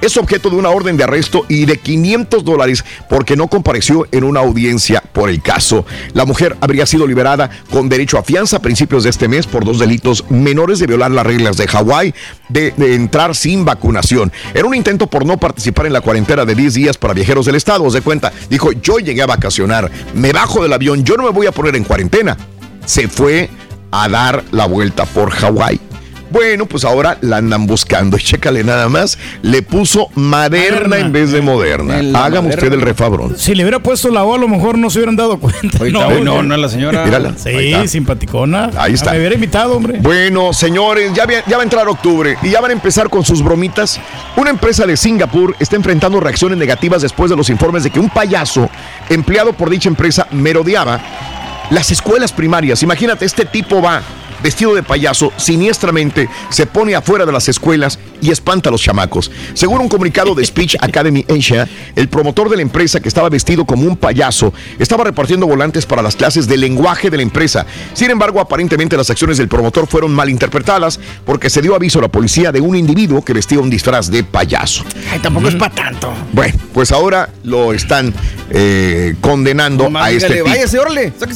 Es 0.00 0.16
objeto 0.16 0.48
de 0.48 0.56
una 0.56 0.70
orden 0.70 0.96
de 0.96 1.04
arresto 1.04 1.44
y 1.48 1.64
de 1.64 1.78
500 1.78 2.44
dólares 2.44 2.84
porque 3.08 3.36
no 3.36 3.48
compareció 3.48 4.06
en 4.12 4.22
una 4.22 4.40
audiencia 4.40 5.02
por 5.12 5.28
el 5.28 5.42
caso. 5.42 5.84
La 6.14 6.24
mujer 6.24 6.56
habría 6.60 6.86
sido 6.86 7.06
liberada 7.06 7.50
con 7.70 7.88
derecho 7.88 8.16
a 8.16 8.22
fianza 8.22 8.58
a 8.58 8.62
principios 8.62 9.02
de 9.02 9.10
este 9.10 9.26
mes 9.26 9.46
por 9.46 9.64
dos 9.64 9.80
delitos 9.80 10.24
menores 10.30 10.78
de 10.78 10.86
violar 10.86 11.10
las 11.10 11.26
reglas 11.26 11.56
de 11.56 11.66
Hawái 11.66 12.14
de, 12.48 12.74
entrar 12.78 13.34
sin 13.34 13.64
vacunación. 13.64 14.32
Era 14.54 14.66
un 14.66 14.74
intento 14.74 15.08
por 15.08 15.26
no 15.26 15.38
participar 15.38 15.86
en 15.86 15.92
la 15.92 16.00
cuarentena 16.00 16.44
de 16.44 16.54
10 16.54 16.74
días 16.74 16.96
para 16.96 17.14
viajeros 17.14 17.46
del 17.46 17.56
estado. 17.56 17.84
Os 17.84 17.92
de 17.92 18.00
cuenta, 18.00 18.32
dijo, 18.48 18.70
yo 18.72 18.98
llegué 18.98 19.22
a 19.22 19.26
vacacionar, 19.26 19.90
me 20.14 20.32
bajo 20.32 20.62
del 20.62 20.72
avión, 20.72 21.02
yo 21.02 21.16
no 21.16 21.24
me 21.24 21.30
voy 21.30 21.46
a 21.46 21.52
poner 21.52 21.74
en 21.74 21.84
cuarentena. 21.84 22.36
Se 22.86 23.08
fue 23.08 23.50
a 23.90 24.08
dar 24.08 24.44
la 24.52 24.66
vuelta 24.66 25.04
por 25.06 25.30
Hawái. 25.30 25.87
Bueno, 26.30 26.66
pues 26.66 26.84
ahora 26.84 27.18
la 27.20 27.38
andan 27.38 27.66
buscando. 27.66 28.16
Y 28.18 28.22
chécale 28.22 28.64
nada 28.64 28.88
más. 28.88 29.18
Le 29.42 29.62
puso 29.62 30.08
Maderna 30.14 30.88
Maderna. 30.88 30.98
en 30.98 31.12
vez 31.12 31.30
de 31.32 31.40
Moderna. 31.40 31.94
Hágame 31.98 32.12
Maderna. 32.12 32.48
usted 32.50 32.72
el 32.72 32.80
refabrón. 32.80 33.38
Si 33.38 33.54
le 33.54 33.62
hubiera 33.62 33.78
puesto 33.78 34.10
la 34.10 34.24
O, 34.24 34.34
a 34.34 34.38
lo 34.38 34.48
mejor 34.48 34.76
no 34.76 34.90
se 34.90 34.98
hubieran 34.98 35.16
dado 35.16 35.38
cuenta. 35.38 35.78
No, 35.90 36.20
no, 36.20 36.42
no, 36.42 36.56
la 36.56 36.68
señora. 36.68 37.04
Mírala. 37.04 37.34
Sí, 37.36 37.50
Ahí 37.50 37.88
simpaticona. 37.88 38.70
Ahí 38.76 38.94
está. 38.94 39.10
Ah, 39.10 39.12
Me 39.14 39.20
hubiera 39.20 39.34
invitado, 39.34 39.76
hombre. 39.76 39.98
Bueno, 40.00 40.52
señores, 40.52 41.12
ya, 41.14 41.26
ya 41.46 41.56
va 41.56 41.62
a 41.62 41.64
entrar 41.64 41.88
octubre 41.88 42.36
y 42.42 42.50
ya 42.50 42.60
van 42.60 42.70
a 42.70 42.74
empezar 42.74 43.08
con 43.08 43.24
sus 43.24 43.42
bromitas. 43.42 44.00
Una 44.36 44.50
empresa 44.50 44.86
de 44.86 44.96
Singapur 44.96 45.54
está 45.58 45.76
enfrentando 45.76 46.20
reacciones 46.20 46.58
negativas 46.58 47.02
después 47.02 47.30
de 47.30 47.36
los 47.36 47.50
informes 47.50 47.84
de 47.84 47.90
que 47.90 48.00
un 48.00 48.10
payaso 48.10 48.68
empleado 49.08 49.52
por 49.52 49.70
dicha 49.70 49.88
empresa 49.88 50.26
merodeaba 50.30 51.00
las 51.70 51.90
escuelas 51.90 52.32
primarias. 52.32 52.82
Imagínate, 52.82 53.24
este 53.24 53.44
tipo 53.44 53.80
va 53.82 54.02
vestido 54.42 54.74
de 54.74 54.82
payaso, 54.82 55.32
siniestramente, 55.36 56.28
se 56.50 56.66
pone 56.66 56.94
afuera 56.94 57.26
de 57.26 57.32
las 57.32 57.48
escuelas 57.48 57.98
y 58.20 58.30
espanta 58.30 58.68
a 58.68 58.72
los 58.72 58.82
chamacos. 58.82 59.30
Según 59.54 59.80
un 59.80 59.88
comunicado 59.88 60.34
de 60.34 60.44
Speech 60.44 60.76
Academy 60.80 61.24
Asia, 61.28 61.68
el 61.96 62.08
promotor 62.08 62.48
de 62.48 62.56
la 62.56 62.62
empresa 62.62 63.00
que 63.00 63.08
estaba 63.08 63.28
vestido 63.28 63.64
como 63.64 63.86
un 63.86 63.96
payaso 63.96 64.52
estaba 64.78 65.04
repartiendo 65.04 65.46
volantes 65.46 65.86
para 65.86 66.02
las 66.02 66.16
clases 66.16 66.46
de 66.46 66.56
lenguaje 66.56 67.10
de 67.10 67.16
la 67.16 67.22
empresa. 67.22 67.66
Sin 67.94 68.10
embargo, 68.10 68.40
aparentemente 68.40 68.96
las 68.96 69.10
acciones 69.10 69.38
del 69.38 69.48
promotor 69.48 69.86
fueron 69.86 70.12
malinterpretadas 70.12 71.00
porque 71.24 71.50
se 71.50 71.62
dio 71.62 71.74
aviso 71.74 71.98
a 71.98 72.02
la 72.02 72.08
policía 72.08 72.52
de 72.52 72.60
un 72.60 72.76
individuo 72.76 73.24
que 73.24 73.32
vestía 73.32 73.60
un 73.60 73.70
disfraz 73.70 74.10
de 74.10 74.24
payaso. 74.24 74.84
Ay, 75.10 75.20
tampoco 75.20 75.48
es 75.48 75.54
para 75.54 75.74
tanto. 75.74 76.12
Bueno, 76.32 76.54
pues 76.72 76.92
ahora 76.92 77.28
lo 77.44 77.72
están 77.72 78.12
eh, 78.50 79.14
condenando 79.20 79.90
a 79.94 80.10
este 80.10 80.28
dígale, 80.28 80.42
váyase. 80.42 80.76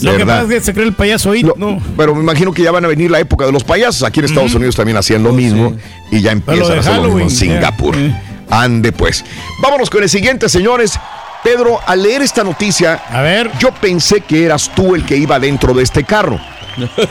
Lo 0.03 0.17
que 0.17 0.27
pasa 0.27 0.43
es 0.43 0.49
que 0.49 0.61
se 0.61 0.75
cree 0.75 0.87
el 0.87 0.93
payaso 0.93 1.31
ahí. 1.31 1.43
No. 1.43 1.81
Pero 1.97 2.15
me 2.15 2.23
imagino 2.23 2.53
que 2.53 2.63
ya 2.63 2.71
van 2.71 2.85
a 2.85 2.89
venir 2.95 3.11
la 3.11 3.21
época 3.21 3.45
de 3.47 3.53
los 3.53 3.65
payasos. 3.65 4.03
Aquí 4.03 4.21
en 4.21 4.27
Estados 4.27 4.55
Unidos 4.55 4.77
también 4.77 4.97
hacían 4.97 5.23
lo 5.23 5.33
mismo 5.33 5.75
y 6.11 6.21
ya 6.21 6.33
empiezan 6.33 6.77
a 6.77 6.81
hacer 6.81 6.95
lo 6.97 7.03
mismo 7.03 7.21
en 7.21 7.29
Halloween, 7.29 7.31
Singapur. 7.31 7.97
eh. 7.97 8.15
Ande 8.51 8.93
pues. 8.93 9.25
Vámonos 9.63 9.89
con 9.91 10.03
el 10.03 10.09
siguiente, 10.09 10.49
señores. 10.49 10.99
Pedro, 11.43 11.81
al 11.87 12.03
leer 12.03 12.23
esta 12.23 12.45
noticia, 12.45 13.03
A 13.11 13.21
ver. 13.23 13.51
yo 13.59 13.73
pensé 13.73 14.21
que 14.21 14.45
eras 14.45 14.71
tú 14.77 14.95
el 14.95 15.05
que 15.05 15.17
iba 15.17 15.41
dentro 15.41 15.75
de 15.75 15.83
este 15.83 16.05
carro. 16.05 16.39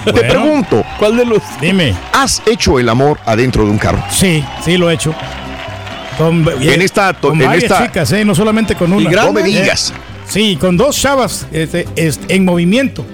Te 0.06 0.12
Bueno. 0.12 0.20
pregunto, 0.30 0.84
¿Cuál 0.98 1.18
de 1.18 1.26
los? 1.26 1.42
Dime. 1.60 1.94
¿has 2.14 2.42
hecho 2.46 2.80
el 2.80 2.88
amor 2.90 3.20
adentro 3.26 3.64
de 3.66 3.72
un 3.72 3.78
carro? 3.78 4.02
Sí, 4.10 4.44
sí 4.64 4.78
lo 4.78 4.90
he 4.90 4.94
hecho. 4.94 5.14
en 6.20 6.82
esta, 6.82 7.14
con 7.14 7.42
en 7.42 7.52
esta 7.52 7.86
chicas, 7.88 8.12
¿eh? 8.12 8.24
no 8.24 8.34
solamente 8.36 8.76
con 8.76 8.94
una. 8.94 9.12
Y 9.12 9.14
no 9.16 9.34
me 9.34 9.44
digas. 9.44 9.94
sí, 10.28 10.58
con 10.60 10.78
dos 10.78 10.96
chavas 11.00 11.48
este, 11.52 11.88
este, 11.96 12.36
en 12.36 12.46
movimiento. 12.46 13.06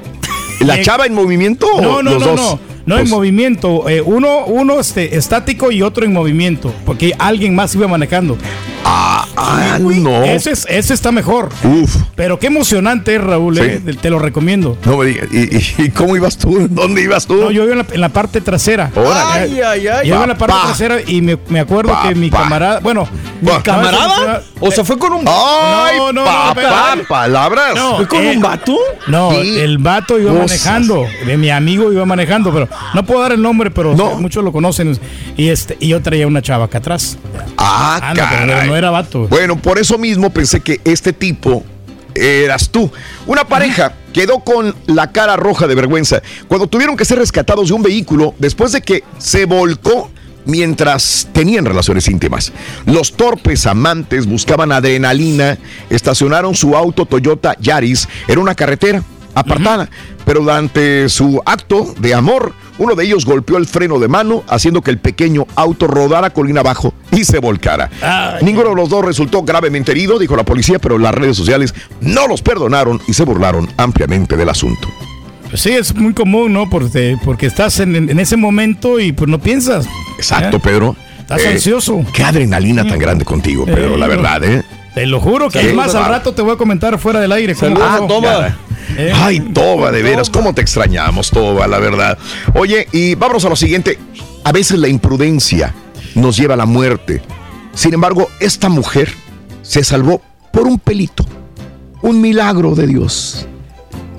¿La 0.62 0.82
chava 0.82 1.06
en 1.06 1.14
movimiento? 1.14 1.68
No, 1.82 2.02
no, 2.02 2.12
los 2.12 2.20
no, 2.22 2.28
dos? 2.28 2.40
no. 2.40 2.60
No 2.88 2.98
en 2.98 3.10
movimiento. 3.10 3.90
eh, 3.90 4.02
uno 4.02 4.46
uno 4.46 4.80
este, 4.80 5.18
estático 5.18 5.72
y 5.72 5.82
otro 5.82 6.06
en 6.06 6.14
movimiento. 6.14 6.74
Porque 6.86 7.14
alguien 7.20 7.54
más 7.54 7.76
iba 7.76 7.88
manejando. 7.88 8.38
Ah, 8.90 9.26
ah, 9.36 9.78
no. 9.82 10.24
Ese, 10.24 10.52
es- 10.52 10.66
ese 10.70 10.94
está 10.94 11.12
mejor. 11.12 11.50
Uf. 11.64 11.96
Pero 12.16 12.40
qué 12.40 12.48
emocionante 12.48 13.16
es, 13.16 13.22
Raúl. 13.22 13.58
eh, 13.60 13.82
Te 14.02 14.10
lo 14.10 14.18
recomiendo. 14.20 14.78
No 14.86 14.98
me 14.98 15.06
digas. 15.08 15.28
¿Y, 15.78 15.90
cómo 15.92 16.16
ibas 16.16 16.38
tú? 16.38 16.68
¿Dónde 16.70 17.02
ibas 17.02 17.28
tú? 17.28 17.36
No, 17.36 17.52
yo 17.52 17.64
iba 17.66 17.74
en 17.74 17.80
la, 17.80 17.86
en 17.92 18.02
la 18.02 18.10
parte 18.10 18.40
trasera. 18.40 18.90
Ay, 18.96 19.60
ay, 19.62 19.88
ay. 19.88 20.08
Yo 20.08 20.16
iba 20.16 20.24
en 20.24 20.30
la 20.30 20.38
parte 20.38 20.56
trasera 20.64 20.98
y 21.06 21.22
me, 21.22 21.38
me 21.50 21.60
acuerdo 21.60 21.98
que 22.08 22.16
mi 22.16 22.30
camarada. 22.30 22.80
Bueno, 22.80 23.08
mi 23.42 23.52
¿Camarada? 23.62 24.42
O 24.60 24.72
sea, 24.72 24.84
fue 24.86 24.98
con 24.98 25.12
un. 25.14 25.26
¡Ay, 25.28 25.98
No, 25.98 26.14
no, 26.14 26.24
no, 26.26 27.04
palabras. 27.08 27.76
No, 27.76 27.98
¿Fue 27.98 28.08
con 28.08 28.24
eh, 28.26 28.34
un 28.36 28.42
vato? 28.42 28.78
No, 29.08 29.32
Sí. 29.32 29.60
el 29.60 29.78
vato 29.80 30.18
iba 30.18 30.32
Cosas. 30.32 30.48
manejando, 30.66 31.06
de 31.26 31.38
mi 31.38 31.50
amigo 31.50 31.92
iba 31.92 32.06
manejando, 32.06 32.52
pero 32.54 32.68
no 32.94 33.06
puedo 33.06 33.22
dar 33.22 33.34
el 33.34 33.42
nombre, 33.42 33.70
pero 33.70 33.96
No. 33.96 34.16
muchos 34.16 34.44
lo 34.44 34.52
conocen. 34.52 34.98
Y 35.36 35.50
este 35.50 35.76
y 35.80 35.90
yo 35.90 36.02
traía 36.02 36.26
una 36.26 36.42
chava 36.42 36.66
acá 36.66 36.78
atrás. 36.80 37.18
Ah, 37.58 38.00
pero 38.14 38.26
caray. 38.26 38.68
Era 38.78 38.90
vato. 38.90 39.28
Bueno, 39.28 39.58
por 39.58 39.80
eso 39.80 39.98
mismo 39.98 40.30
pensé 40.30 40.62
que 40.62 40.82
este 40.84 41.14
tipo 41.14 41.64
eras 42.16 42.70
tú. 42.70 42.92
Una 43.26 43.46
pareja 43.46 43.94
quedó 44.14 44.40
con 44.40 44.76
la 44.88 45.12
cara 45.12 45.36
roja 45.36 45.68
de 45.68 45.76
vergüenza 45.76 46.22
cuando 46.48 46.68
tuvieron 46.68 46.98
que 46.98 47.06
ser 47.06 47.20
rescatados 47.20 47.68
de 47.68 47.74
un 47.74 47.84
vehículo 47.84 48.34
después 48.40 48.72
de 48.72 48.82
que 48.82 49.04
se 49.18 49.46
volcó 49.46 50.10
mientras 50.46 51.28
tenían 51.34 51.66
relaciones 51.66 52.08
íntimas. 52.08 52.52
Los 52.86 53.14
torpes 53.14 53.68
amantes 53.68 54.26
buscaban 54.26 54.72
adrenalina, 54.72 55.58
estacionaron 55.90 56.56
su 56.56 56.76
auto 56.76 57.06
Toyota 57.06 57.56
Yaris 57.60 58.08
en 58.28 58.40
una 58.40 58.56
carretera 58.56 59.04
apartada, 59.40 59.90
pero 60.26 60.42
durante 60.42 61.10
su 61.10 61.42
acto 61.46 61.94
de 62.00 62.14
amor, 62.14 62.54
uno 62.80 62.96
de 62.96 63.06
ellos 63.06 63.26
golpeó 63.26 63.58
el 63.58 63.66
freno 63.66 63.98
de 64.00 64.08
mano, 64.08 64.44
haciendo 64.48 64.82
que 64.82 64.92
el 64.92 65.00
pequeño 65.00 65.46
auto 65.56 65.88
rodara 65.88 66.30
colina 66.30 66.60
abajo 66.62 66.94
y 67.12 67.24
se 67.24 67.40
volcara. 67.40 67.90
Ay. 68.02 68.44
Ninguno 68.44 68.70
de 68.70 68.76
los 68.76 68.90
dos 68.90 69.04
resultó 69.04 69.42
gravemente 69.44 69.92
herido, 69.92 70.20
dijo 70.20 70.36
la 70.36 70.44
policía, 70.44 70.78
pero 70.80 70.98
las 70.98 71.14
redes 71.16 71.38
sociales 71.38 71.74
no 72.02 72.28
los 72.28 72.42
perdonaron 72.42 73.02
y 73.08 73.14
se 73.14 73.24
burlaron 73.24 73.68
ampliamente 73.78 74.36
del 74.38 74.50
asunto. 74.50 74.88
Pues 75.50 75.62
sí, 75.62 75.70
es 75.72 75.96
muy 75.96 76.14
común, 76.14 76.52
¿no? 76.54 76.70
Porque, 76.70 77.16
porque 77.24 77.46
estás 77.46 77.80
en, 77.80 77.96
en 77.96 78.20
ese 78.20 78.36
momento 78.38 79.00
y 79.00 79.14
pues 79.14 79.30
no 79.30 79.40
piensas. 79.40 79.88
Exacto, 80.18 80.58
¿Eh? 80.58 80.62
Pedro. 80.62 80.96
Estás 81.20 81.42
Eh, 81.42 81.48
ansioso. 81.50 82.04
Qué 82.14 82.24
adrenalina 82.24 82.86
tan 82.88 83.00
grande 83.00 83.24
contigo, 83.26 83.66
Pedro, 83.66 83.96
Eh, 83.96 83.98
la 83.98 84.08
verdad, 84.08 84.44
¿eh? 84.44 84.64
Te 84.94 85.06
lo 85.06 85.20
juro 85.20 85.50
que 85.50 85.62
Sí. 85.62 85.68
es 85.68 85.74
más 85.76 85.94
al 85.96 86.06
rato 86.10 86.34
te 86.34 86.42
voy 86.42 86.54
a 86.54 86.58
comentar 86.58 86.98
fuera 87.00 87.20
del 87.20 87.32
aire. 87.32 87.54
cómo 87.56 87.78
Ah, 87.82 88.00
toma. 88.08 88.58
Eh. 88.98 89.14
Ay, 89.14 89.40
Toba, 89.40 89.92
de 89.92 90.02
veras, 90.02 90.30
cómo 90.30 90.54
te 90.54 90.62
extrañamos, 90.62 91.30
Toba, 91.30 91.68
la 91.68 91.78
verdad. 91.78 92.18
Oye, 92.56 92.88
y 92.92 93.14
vámonos 93.14 93.46
a 93.46 93.50
lo 93.50 93.56
siguiente. 93.56 94.00
A 94.44 94.52
veces 94.52 94.80
la 94.80 94.88
imprudencia 94.88 95.74
nos 96.16 96.36
lleva 96.36 96.56
a 96.56 96.58
la 96.58 96.66
muerte. 96.66 97.22
Sin 97.76 97.94
embargo, 97.94 98.28
esta 98.40 98.70
mujer 98.70 99.14
se 99.62 99.84
salvó 99.84 100.22
por 100.52 100.66
un 100.66 100.80
pelito. 100.80 101.24
Un 102.02 102.22
milagro 102.22 102.74
de 102.74 102.88
Dios. 102.88 103.48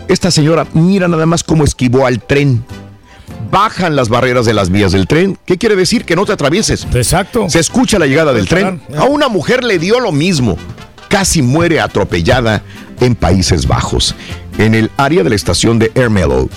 Esta 0.07 0.31
señora, 0.31 0.67
mira 0.75 1.09
nada 1.09 1.27
más 1.27 1.43
cómo 1.43 1.65
esquivó 1.65 2.07
al 2.07 2.23
tren. 2.23 2.65
Bajan 3.51 3.97
las 3.97 4.09
barreras 4.09 4.47
de 4.47 4.55
las 4.55 4.71
vías 4.71 4.93
del 4.93 5.09
tren. 5.09 5.39
¿Qué 5.45 5.59
quiere 5.59 5.75
decir? 5.75 6.05
Que 6.05 6.15
no 6.15 6.25
te 6.25 6.33
atravieses. 6.33 6.87
Exacto. 6.95 7.51
Se 7.51 7.59
escucha 7.59 7.99
la 7.99 8.07
llegada 8.07 8.33
del 8.33 8.49
tren. 8.49 8.81
A 8.97 9.05
una 9.05 9.29
mujer 9.29 9.65
le 9.65 9.79
dio 9.79 9.99
lo 9.99 10.13
mismo. 10.13 10.57
Casi 11.09 11.43
muere 11.43 11.81
atropellada 11.81 12.63
en 13.01 13.15
Países 13.15 13.67
Bajos, 13.67 14.15
en 14.59 14.75
el 14.75 14.91
área 14.97 15.23
de 15.23 15.31
la 15.31 15.37
estación 15.37 15.79
de 15.79 15.91
Ermelo. 15.95 16.49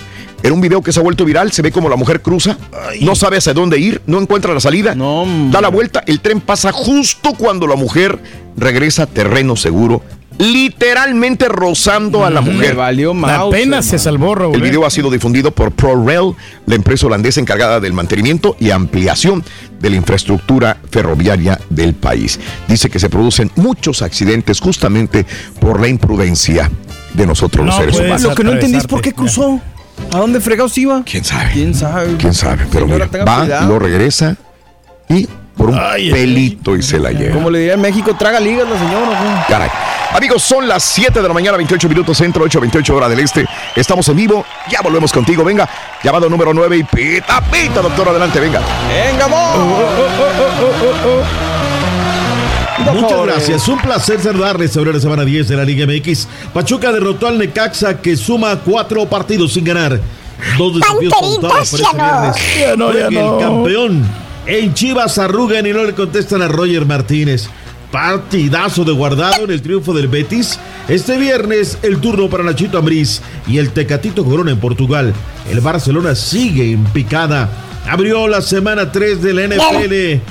En 0.43 0.53
un 0.53 0.61
video 0.61 0.81
que 0.81 0.91
se 0.91 0.99
ha 0.99 1.03
vuelto 1.03 1.23
viral, 1.23 1.51
se 1.51 1.61
ve 1.61 1.71
como 1.71 1.87
la 1.87 1.95
mujer 1.95 2.21
cruza, 2.21 2.57
no 3.01 3.15
sabe 3.15 3.37
hacia 3.37 3.53
dónde 3.53 3.77
ir, 3.77 4.01
no 4.07 4.19
encuentra 4.19 4.53
la 4.53 4.59
salida, 4.59 4.95
da 4.95 5.61
la 5.61 5.69
vuelta, 5.69 6.03
el 6.07 6.19
tren 6.19 6.41
pasa 6.41 6.71
justo 6.71 7.33
cuando 7.37 7.67
la 7.67 7.75
mujer 7.75 8.19
regresa 8.57 9.03
a 9.03 9.05
terreno 9.05 9.55
seguro, 9.55 10.01
literalmente 10.39 11.47
rozando 11.47 12.25
a 12.25 12.31
la 12.31 12.41
mujer. 12.41 12.73
valió 12.73 13.13
Apenas 13.25 13.85
se 13.85 13.99
salvó, 13.99 14.33
Raúl. 14.33 14.55
El 14.55 14.61
eh. 14.61 14.65
video 14.65 14.85
ha 14.85 14.89
sido 14.89 15.11
difundido 15.11 15.51
por 15.51 15.71
ProRail, 15.71 16.33
la 16.65 16.73
empresa 16.73 17.05
holandesa 17.05 17.39
encargada 17.39 17.79
del 17.79 17.93
mantenimiento 17.93 18.55
y 18.59 18.71
ampliación 18.71 19.43
de 19.79 19.91
la 19.91 19.95
infraestructura 19.97 20.77
ferroviaria 20.89 21.59
del 21.69 21.93
país. 21.93 22.39
Dice 22.67 22.89
que 22.89 22.97
se 22.97 23.09
producen 23.09 23.51
muchos 23.55 24.01
accidentes 24.01 24.59
justamente 24.59 25.27
por 25.59 25.79
la 25.79 25.87
imprudencia 25.87 26.71
de 27.13 27.25
nosotros 27.25 27.65
los 27.65 27.75
seres 27.75 27.99
humanos. 27.99 28.21
Lo 28.23 28.35
que 28.35 28.43
no 28.43 28.51
entendí 28.51 28.77
es 28.77 28.87
por 28.87 29.01
qué 29.01 29.13
cruzó. 29.13 29.59
¿A 30.13 30.17
dónde 30.17 30.39
fregados 30.41 30.77
iba? 30.77 31.03
¿Quién 31.05 31.23
sabe? 31.23 31.51
¿Quién 31.53 31.75
sabe? 31.75 32.15
¿Quién 32.17 32.33
sabe? 32.33 32.65
Pero 32.71 32.85
Señora, 32.85 33.07
mira, 33.11 33.25
va, 33.25 33.39
cuidado. 33.39 33.67
lo 33.69 33.79
regresa 33.79 34.35
y 35.07 35.27
por 35.55 35.69
un 35.69 35.79
Ay, 35.79 36.09
pelito 36.11 36.75
y 36.75 36.81
se 36.81 36.97
la 36.97 37.11
lleva. 37.11 37.33
Como 37.35 37.49
le 37.49 37.59
diría 37.59 37.73
en 37.75 37.81
México, 37.81 38.15
traga 38.17 38.39
ligas 38.39 38.67
la 38.67 38.79
señora. 38.79 39.45
Caray. 39.47 39.69
Amigos, 40.13 40.41
son 40.43 40.67
las 40.67 40.83
7 40.83 41.21
de 41.21 41.27
la 41.27 41.33
mañana, 41.33 41.55
28 41.57 41.87
minutos 41.87 42.17
centro, 42.17 42.43
8, 42.43 42.59
28 42.59 42.95
hora 42.95 43.07
del 43.07 43.19
este. 43.19 43.45
Estamos 43.75 44.07
en 44.09 44.15
vivo. 44.17 44.43
Ya 44.69 44.81
volvemos 44.81 45.11
contigo. 45.13 45.43
Venga, 45.43 45.69
llamado 46.03 46.29
número 46.29 46.53
9 46.53 46.77
y 46.77 46.83
pita, 46.83 47.41
pita, 47.41 47.81
doctor. 47.81 48.09
Adelante, 48.09 48.39
venga. 48.39 48.59
¡Venga, 48.89 49.25
amor! 49.25 49.55
Muchas 52.89 53.25
gracias, 53.25 53.67
un 53.67 53.79
placer 53.79 54.19
saludarles 54.19 54.71
sobre 54.71 54.93
la 54.93 54.99
semana 54.99 55.23
10 55.23 55.47
de 55.47 55.55
la 55.55 55.63
Liga 55.63 55.85
MX. 55.85 56.27
Pachuca 56.53 56.91
derrotó 56.91 57.27
al 57.27 57.37
Necaxa 57.37 58.01
que 58.01 58.17
suma 58.17 58.59
cuatro 58.59 59.05
partidos 59.05 59.53
sin 59.53 59.63
ganar. 59.63 59.99
Dos 60.57 60.75
desafíos 60.79 61.13
pautados 61.13 61.71
para 61.71 61.81
este 61.81 61.95
viernes. 61.95 62.35
Ya 62.59 62.75
no, 62.75 62.93
ya 62.93 63.05
Juegue 63.05 63.21
no. 63.21 63.39
El 63.39 63.45
campeón 63.45 64.05
en 64.47 64.73
Chivas 64.73 65.17
arrugan 65.17 65.65
y 65.67 65.71
no 65.71 65.83
le 65.83 65.93
contestan 65.93 66.41
a 66.41 66.47
Roger 66.47 66.85
Martínez. 66.85 67.47
Partidazo 67.91 68.85
de 68.85 68.93
guardado 68.93 69.43
en 69.43 69.51
el 69.51 69.61
triunfo 69.61 69.93
del 69.93 70.07
Betis. 70.07 70.57
Este 70.87 71.17
viernes 71.17 71.77
el 71.83 71.99
turno 71.99 72.29
para 72.29 72.43
Nachito 72.43 72.77
Ambriz 72.77 73.21
y 73.47 73.57
el 73.57 73.71
Tecatito 73.71 74.23
Corona 74.25 74.51
en 74.51 74.59
Portugal. 74.59 75.13
El 75.49 75.61
Barcelona 75.61 76.15
sigue 76.15 76.71
en 76.71 76.83
picada. 76.85 77.49
Abrió 77.89 78.27
la 78.27 78.41
semana 78.41 78.91
3 78.91 79.21
de 79.21 79.33
la 79.33 79.47
NFL. 79.47 80.21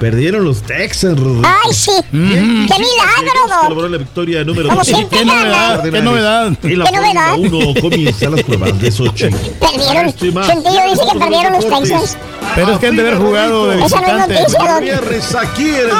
Perdieron 0.00 0.44
los 0.46 0.62
Texans, 0.62 1.20
Rodrigo. 1.20 1.42
Ay, 1.46 1.74
sí. 1.74 1.92
¡Qué 2.10 2.16
milagro, 2.16 3.40
Doc! 3.48 3.60
Colaboró 3.64 3.86
en 3.86 3.92
la 3.92 3.98
victoria 3.98 4.42
número 4.44 4.68
Como 4.70 4.80
2. 4.80 4.86
siempre 4.86 5.18
Qué 5.18 5.24
novedad, 5.26 5.82
qué 5.82 6.00
novedad. 6.00 6.52
Qué 6.62 6.74
novedad. 6.76 7.34
Fórmula 7.34 7.66
1 7.66 7.80
comienzan 7.82 8.32
las 8.32 8.42
pruebas 8.44 8.80
de 8.80 8.90
Sochi. 8.90 9.28
Perdieron. 9.60 10.10
Sentido 10.18 10.80
dice 10.88 11.02
que 11.12 11.18
perdieron 11.18 11.52
los. 11.52 11.68
Texans. 11.68 12.16
Pero 12.54 12.72
es 12.72 12.78
que 12.78 12.86
han 12.86 12.96
de 12.96 13.02
haber 13.02 13.18
jugado 13.18 13.68
de 13.68 13.84
Esa 13.84 14.00
no 14.00 14.06
es 14.06 14.28
visitante. 14.28 14.92
noticia, 14.94 15.32
Doc. 15.34 15.44
Aquí 15.44 15.68
en. 15.68 15.90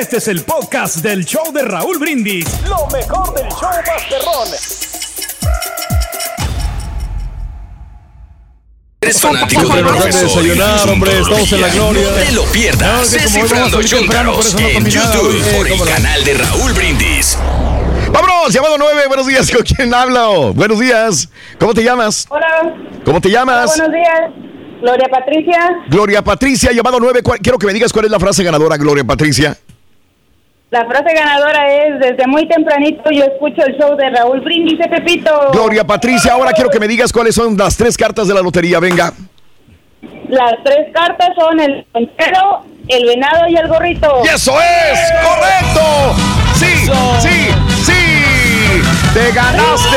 Este 0.00 0.16
es 0.16 0.28
el 0.28 0.40
podcast 0.42 0.96
del 0.96 1.24
show 1.26 1.52
de 1.52 1.62
Raúl 1.62 1.98
Brindis. 1.98 2.46
Lo 2.66 2.86
mejor 2.86 3.34
del 3.34 3.48
show 3.50 3.68
Masterrón. 3.86 4.97
¿Eres 9.00 9.20
fanático 9.20 9.62
del 9.62 9.84
de 9.84 9.90
profesor 9.90 10.22
desayunar, 10.42 10.88
hombre, 10.88 11.20
estamos 11.20 11.52
en 11.52 11.60
la 11.60 11.68
gloria. 11.68 12.02
No 12.02 12.16
te 12.16 12.32
lo 12.32 12.42
pierdas. 12.46 13.12
Descifrando 13.12 13.76
no 13.78 13.80
en 13.80 14.84
YouTube 14.86 15.56
por 15.56 15.68
el 15.68 15.80
canal 15.84 16.24
de 16.24 16.34
Raúl 16.34 16.72
Brindis. 16.72 17.38
Vámonos, 18.12 18.52
llamado 18.52 18.76
9. 18.76 19.02
Buenos 19.06 19.26
días. 19.28 19.50
¿Con 19.52 19.62
quién 19.62 19.94
hablo? 19.94 20.52
Buenos 20.52 20.80
días. 20.80 21.28
¿Cómo 21.60 21.74
te 21.74 21.84
llamas? 21.84 22.26
Hola, 22.28 22.74
¿Cómo 23.04 23.20
te 23.20 23.30
llamas? 23.30 23.76
buenos 23.76 23.94
días. 23.94 24.20
Gloria 24.80 25.08
Patricia, 25.10 25.58
Gloria 25.88 26.22
Patricia, 26.22 26.72
llamado 26.72 26.98
9. 26.98 27.22
¿Cuál- 27.22 27.38
Quiero 27.38 27.56
que 27.58 27.66
me 27.66 27.72
digas 27.74 27.92
cuál 27.92 28.06
es 28.06 28.10
la 28.10 28.18
frase 28.18 28.42
ganadora, 28.42 28.76
Gloria 28.76 29.04
Patricia. 29.04 29.56
La 30.70 30.84
frase 30.84 31.14
ganadora 31.14 31.66
es, 31.72 31.98
desde 31.98 32.26
muy 32.26 32.46
tempranito 32.46 33.10
yo 33.10 33.24
escucho 33.24 33.62
el 33.64 33.78
show 33.78 33.96
de 33.96 34.10
Raúl 34.10 34.40
Brindis 34.40 34.78
de 34.78 34.88
Pepito. 34.88 35.50
Gloria 35.52 35.84
Patricia, 35.84 36.32
ahora 36.34 36.52
quiero 36.52 36.68
que 36.68 36.78
me 36.78 36.86
digas 36.86 37.10
cuáles 37.12 37.34
son 37.34 37.56
las 37.56 37.76
tres 37.76 37.96
cartas 37.96 38.28
de 38.28 38.34
la 38.34 38.42
lotería. 38.42 38.78
Venga. 38.78 39.12
Las 40.28 40.52
tres 40.62 40.88
cartas 40.92 41.30
son 41.38 41.58
el 41.58 41.86
ponchero, 41.90 42.64
el 42.86 43.06
venado 43.06 43.48
y 43.48 43.56
el 43.56 43.66
gorrito. 43.66 44.20
¡Y 44.24 44.28
eso 44.28 44.52
es! 44.60 44.98
¡Correcto! 45.26 46.14
¡Sí! 46.54 46.90
¡Sí! 47.18 47.48
¡Sí! 47.84 48.82
¡Te 49.14 49.32
ganaste 49.32 49.96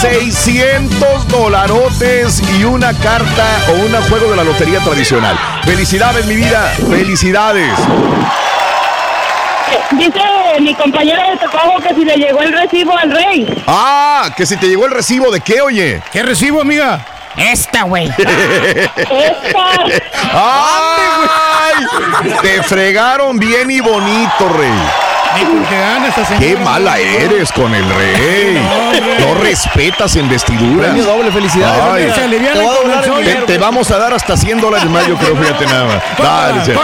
600 0.00 1.28
dolarotes 1.28 2.42
y 2.58 2.64
una 2.64 2.92
carta 2.94 3.46
o 3.68 3.86
un 3.86 3.92
juego 4.08 4.30
de 4.32 4.36
la 4.36 4.42
lotería 4.42 4.80
tradicional! 4.80 5.38
¡Felicidades, 5.64 6.26
mi 6.26 6.34
vida! 6.34 6.72
¡Felicidades! 6.90 7.70
Dice 9.92 10.20
mi 10.60 10.74
compañera 10.74 11.30
de 11.30 11.36
trabajo 11.36 11.80
que 11.80 11.94
si 11.94 12.04
le 12.04 12.16
llegó 12.16 12.42
el 12.42 12.52
recibo 12.52 12.96
al 12.96 13.10
rey. 13.10 13.62
¡Ah! 13.66 14.30
Que 14.36 14.46
si 14.46 14.56
te 14.56 14.68
llegó 14.68 14.86
el 14.86 14.92
recibo 14.92 15.30
de 15.30 15.40
qué, 15.40 15.60
oye. 15.60 16.00
¿Qué 16.12 16.22
recibo, 16.22 16.60
amiga? 16.60 17.04
Esta, 17.36 17.82
güey. 17.82 18.08
¡Ay! 20.32 21.84
Te 22.42 22.62
fregaron 22.62 23.38
bien 23.38 23.70
y 23.70 23.80
bonito, 23.80 24.48
rey. 24.56 25.09
Qué 26.38 26.56
mala 26.56 26.98
eres 26.98 27.52
con 27.52 27.74
el 27.74 27.84
rey. 27.94 28.58
No 29.20 29.34
respetas 29.34 30.16
en 30.16 30.28
vestidura. 30.28 30.86
Premio 30.88 31.04
doble, 31.04 31.30
felicidades. 31.30 31.82
Ay, 31.82 32.04
te, 32.06 32.36
Te 32.36 32.58
voy 32.58 32.66
a 32.66 32.72
doblar 32.74 33.04
el 33.04 33.10
te- 33.10 33.20
dinero. 33.20 33.46
te 33.46 33.58
vamos 33.58 33.90
a 33.90 33.98
dar 33.98 34.12
hasta 34.14 34.36
100 34.36 34.60
dólares 34.60 34.88
más, 34.90 35.06
yo 35.06 35.16
creo, 35.16 35.36
fíjate 35.36 35.66
nada 35.66 35.84
más. 35.84 36.02
Dale. 36.18 36.74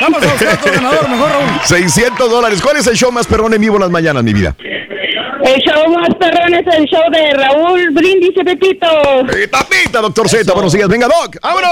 Vamos 0.00 0.22
a 0.22 0.26
buscar 0.26 0.54
otro 0.54 0.72
ganador, 0.72 1.08
mejor 1.08 1.30
Raúl. 1.30 1.60
600 1.64 2.30
dólares. 2.30 2.60
¿Cuál 2.62 2.76
es 2.78 2.86
el 2.86 2.96
show 2.96 3.12
más 3.12 3.26
perrón 3.26 3.54
en 3.54 3.60
vivo 3.60 3.76
en 3.76 3.82
las 3.82 3.90
mañanas, 3.90 4.22
mi 4.24 4.32
vida? 4.32 4.54
El 5.44 5.60
show 5.60 5.92
más 5.92 6.08
perrón 6.18 6.54
es 6.54 6.66
el 6.74 6.86
show 6.86 7.02
de 7.12 7.34
Raúl 7.34 7.90
Brindis 7.90 8.30
y 8.34 8.44
Pepito. 8.44 8.86
Tapita, 9.50 10.00
doctor 10.00 10.26
Z. 10.26 10.50
Buenos 10.54 10.72
días. 10.72 10.88
Venga, 10.88 11.06
Doc. 11.06 11.36
¡Vámonos! 11.42 11.70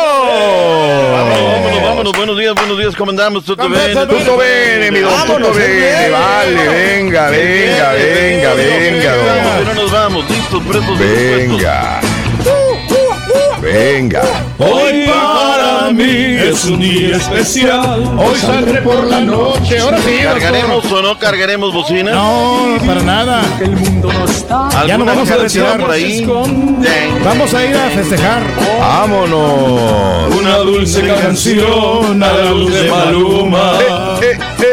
Vámonos, 1.11 1.83
vámonos, 1.83 2.13
buenos 2.13 2.39
días, 2.39 2.55
buenos 2.55 2.79
días, 2.79 2.95
¿cómo 2.97 3.13
andamos? 3.13 3.47
¿Todo 3.47 3.69
bien? 3.69 3.95
Tutto 3.95 4.37
bene, 4.37 4.91
mi 4.91 5.01
don, 5.01 5.27
tutto 5.27 5.55
bene. 5.55 6.11
Vale, 6.11 6.69
venga, 6.69 7.31
venga, 7.31 7.93
venga, 7.93 8.55
venga. 8.55 9.65
No 9.65 9.75
nos 9.75 9.91
vamos, 9.91 10.29
listos, 10.29 10.63
presos, 10.65 10.99
Venga. 10.99 12.01
Venga. 13.73 14.23
Hoy 14.59 15.07
para 15.07 15.91
mí 15.93 16.05
es 16.05 16.67
un 16.67 16.81
día 16.81 17.17
especial. 17.17 18.03
Hoy 18.19 18.37
saldré 18.37 18.83
por 18.83 19.05
la 19.05 19.21
noche. 19.21 19.79
Ahora 19.79 19.97
sí, 19.99 20.19
¿Cargaremos 20.23 20.93
o 20.93 21.01
no 21.01 21.19
cargaremos 21.19 21.73
bocina? 21.73 22.13
No, 22.13 22.77
para 22.85 23.03
nada. 23.03 23.43
Ya 24.87 24.99
no 24.99 25.07
vamos 25.07 25.31
a 25.31 25.37
retirar. 25.39 25.81
por 25.81 25.91
ahí? 25.91 26.29
Vamos 27.25 27.55
a 27.55 27.65
ir 27.65 27.75
a 27.75 27.89
festejar. 27.91 28.43
Vámonos. 28.79 30.35
Una 30.37 30.59
dulce 30.59 31.01
canción 31.07 32.23
a 32.23 32.33
la 32.33 32.51
luz 32.51 32.75
de 32.75 32.91
Maluma. 32.91 33.73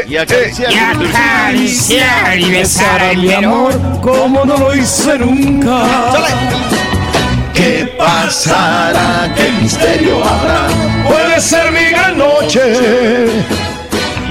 Y 0.09 0.17
acariciar. 0.17 0.73
Y 0.73 0.77
acariciar 0.77 2.37
y 2.37 2.49
besar 2.51 3.01
a 3.01 3.13
mi 3.13 3.31
amor 3.31 3.79
como 4.01 4.43
no 4.43 4.57
lo 4.57 4.75
hice 4.75 5.17
nunca. 5.19 5.85
¿Qué 7.59 7.93
pasará? 7.97 9.29
¿Qué 9.35 9.51
misterio 9.61 10.23
habrá? 10.23 10.69
Puede 11.05 11.41
ser 11.41 11.69
mi 11.73 11.89
gran 11.89 12.17
noche. 12.17 12.61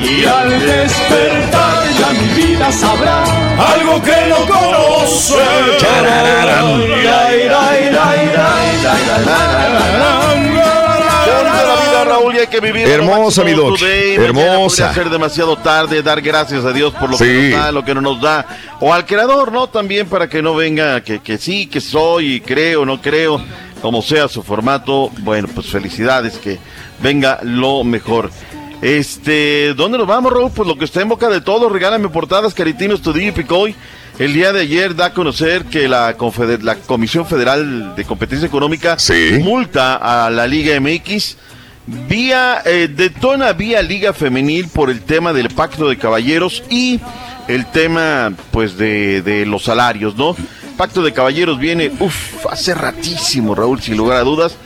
Y 0.02 0.24
al 0.24 0.48
despertar 0.58 1.82
ya 1.98 2.08
mi 2.18 2.28
vida 2.42 2.72
sabrá 2.72 3.24
algo 3.74 4.00
que 4.00 4.16
no 4.30 4.38
conoce. 4.46 4.78
Hay 12.40 12.46
que 12.46 12.60
vivir 12.60 12.86
Hermosa, 12.88 13.44
mi 13.44 13.52
Doc. 13.52 13.78
Hermosa. 13.82 14.92
Ser 14.94 15.10
demasiado 15.10 15.56
tarde, 15.56 16.02
dar 16.02 16.20
gracias 16.20 16.64
a 16.64 16.72
Dios 16.72 16.94
por 16.94 17.10
lo 17.10 17.16
Sí. 17.18 17.24
que 17.24 17.50
nos 17.50 17.60
da, 17.60 17.72
lo 17.72 17.84
que 17.84 17.94
no 17.94 18.00
nos 18.00 18.20
da. 18.20 18.46
O 18.80 18.92
al 18.94 19.06
creador, 19.06 19.52
¿no? 19.52 19.66
También 19.68 20.08
para 20.08 20.28
que 20.28 20.42
no 20.42 20.54
venga 20.54 21.00
que, 21.02 21.20
que 21.20 21.38
sí, 21.38 21.66
que 21.66 21.80
soy, 21.80 22.34
y 22.34 22.40
creo, 22.40 22.84
no 22.84 23.00
creo, 23.00 23.40
como 23.82 24.02
sea 24.02 24.28
su 24.28 24.42
formato. 24.42 25.10
Bueno, 25.20 25.48
pues 25.54 25.66
felicidades, 25.68 26.38
que 26.38 26.58
venga 27.02 27.40
lo 27.42 27.84
mejor. 27.84 28.30
Este, 28.80 29.74
¿dónde 29.74 29.98
nos 29.98 30.06
vamos, 30.06 30.32
Raúl? 30.32 30.50
Pues 30.54 30.68
lo 30.68 30.78
que 30.78 30.84
está 30.84 31.00
en 31.00 31.08
boca 31.08 31.28
de 31.28 31.40
todos, 31.40 31.70
regálame 31.72 32.08
portadas, 32.08 32.54
Caritino, 32.54 32.94
Estudillo 32.94 33.28
y 33.28 33.32
Picoy. 33.32 33.74
El 34.20 34.34
día 34.34 34.52
de 34.52 34.62
ayer 34.62 34.96
da 34.96 35.06
a 35.06 35.12
conocer 35.14 35.64
que 35.66 35.86
la, 35.88 36.16
Confeder- 36.16 36.62
la 36.62 36.74
Comisión 36.76 37.24
Federal 37.26 37.94
de 37.94 38.04
Competencia 38.04 38.46
Económica 38.46 38.96
multa 39.42 39.96
a 40.26 40.28
la 40.30 40.46
Liga 40.48 40.78
MX 40.80 41.36
vía 42.08 42.62
eh, 42.64 42.88
detona 42.94 43.52
vía 43.52 43.82
Liga 43.82 44.12
Femenil 44.12 44.68
por 44.68 44.90
el 44.90 45.02
tema 45.02 45.32
del 45.32 45.48
pacto 45.48 45.88
de 45.88 45.96
caballeros 45.96 46.62
y 46.68 47.00
el 47.48 47.66
tema 47.66 48.32
pues 48.50 48.76
de, 48.76 49.22
de 49.22 49.46
los 49.46 49.64
salarios, 49.64 50.16
¿no? 50.16 50.36
Pacto 50.76 51.02
de 51.02 51.12
caballeros 51.12 51.58
viene, 51.58 51.90
uff, 51.98 52.46
hace 52.50 52.74
ratísimo, 52.74 53.54
Raúl, 53.54 53.80
sin 53.80 53.96
lugar 53.96 54.18
a 54.18 54.24
dudas 54.24 54.56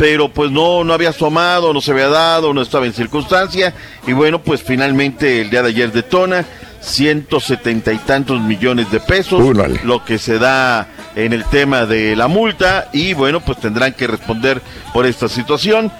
pero 0.00 0.32
pues 0.32 0.50
no, 0.50 0.82
no 0.82 0.94
había 0.94 1.10
asomado, 1.10 1.74
no 1.74 1.82
se 1.82 1.90
había 1.90 2.08
dado, 2.08 2.54
no 2.54 2.62
estaba 2.62 2.86
en 2.86 2.94
circunstancia, 2.94 3.74
y 4.06 4.14
bueno, 4.14 4.40
pues 4.40 4.62
finalmente 4.62 5.42
el 5.42 5.50
día 5.50 5.60
de 5.60 5.68
ayer 5.68 5.92
detona, 5.92 6.46
ciento 6.80 7.38
setenta 7.38 7.92
y 7.92 7.98
tantos 7.98 8.40
millones 8.40 8.90
de 8.90 8.98
pesos, 8.98 9.54
lo 9.84 10.02
que 10.02 10.16
se 10.16 10.38
da 10.38 10.88
en 11.14 11.34
el 11.34 11.44
tema 11.44 11.84
de 11.84 12.16
la 12.16 12.28
multa, 12.28 12.88
y 12.94 13.12
bueno, 13.12 13.40
pues 13.40 13.58
tendrán 13.58 13.92
que 13.92 14.06
responder 14.06 14.62
por 14.94 15.04
esta 15.04 15.28
situación. 15.28 15.92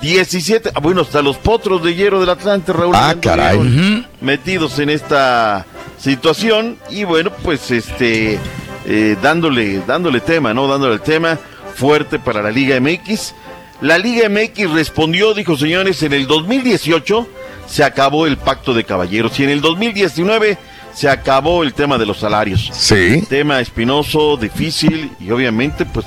17, 0.00 0.70
ah, 0.74 0.80
bueno, 0.80 1.02
hasta 1.02 1.22
los 1.22 1.36
potros 1.36 1.82
de 1.82 1.94
hierro 1.94 2.20
del 2.20 2.30
Atlante, 2.30 2.72
Raúl. 2.72 2.94
Ah, 2.96 3.14
caray. 3.20 4.04
Metidos 4.20 4.78
en 4.78 4.90
esta 4.90 5.66
situación, 5.98 6.78
y 6.90 7.04
bueno, 7.04 7.32
pues 7.42 7.70
este, 7.70 8.38
eh, 8.86 9.16
dándole, 9.20 9.82
dándole 9.86 10.20
tema, 10.20 10.54
¿no? 10.54 10.68
Dándole 10.68 10.94
el 10.94 11.00
tema 11.00 11.38
fuerte 11.74 12.18
para 12.18 12.42
la 12.42 12.50
Liga 12.50 12.78
MX. 12.80 13.34
La 13.80 13.98
Liga 13.98 14.28
MX 14.28 14.72
respondió, 14.72 15.34
dijo 15.34 15.56
señores, 15.56 16.02
en 16.02 16.12
el 16.12 16.26
2018 16.26 17.28
se 17.66 17.84
acabó 17.84 18.26
el 18.26 18.36
pacto 18.36 18.74
de 18.74 18.84
caballeros 18.84 19.38
y 19.38 19.44
en 19.44 19.50
el 19.50 19.60
2019 19.60 20.58
se 20.94 21.08
acabó 21.08 21.62
el 21.62 21.74
tema 21.74 21.98
de 21.98 22.06
los 22.06 22.18
salarios. 22.18 22.70
Sí. 22.72 23.22
Tema 23.28 23.60
espinoso, 23.60 24.36
difícil 24.36 25.12
y 25.20 25.30
obviamente 25.30 25.84
pues 25.84 26.06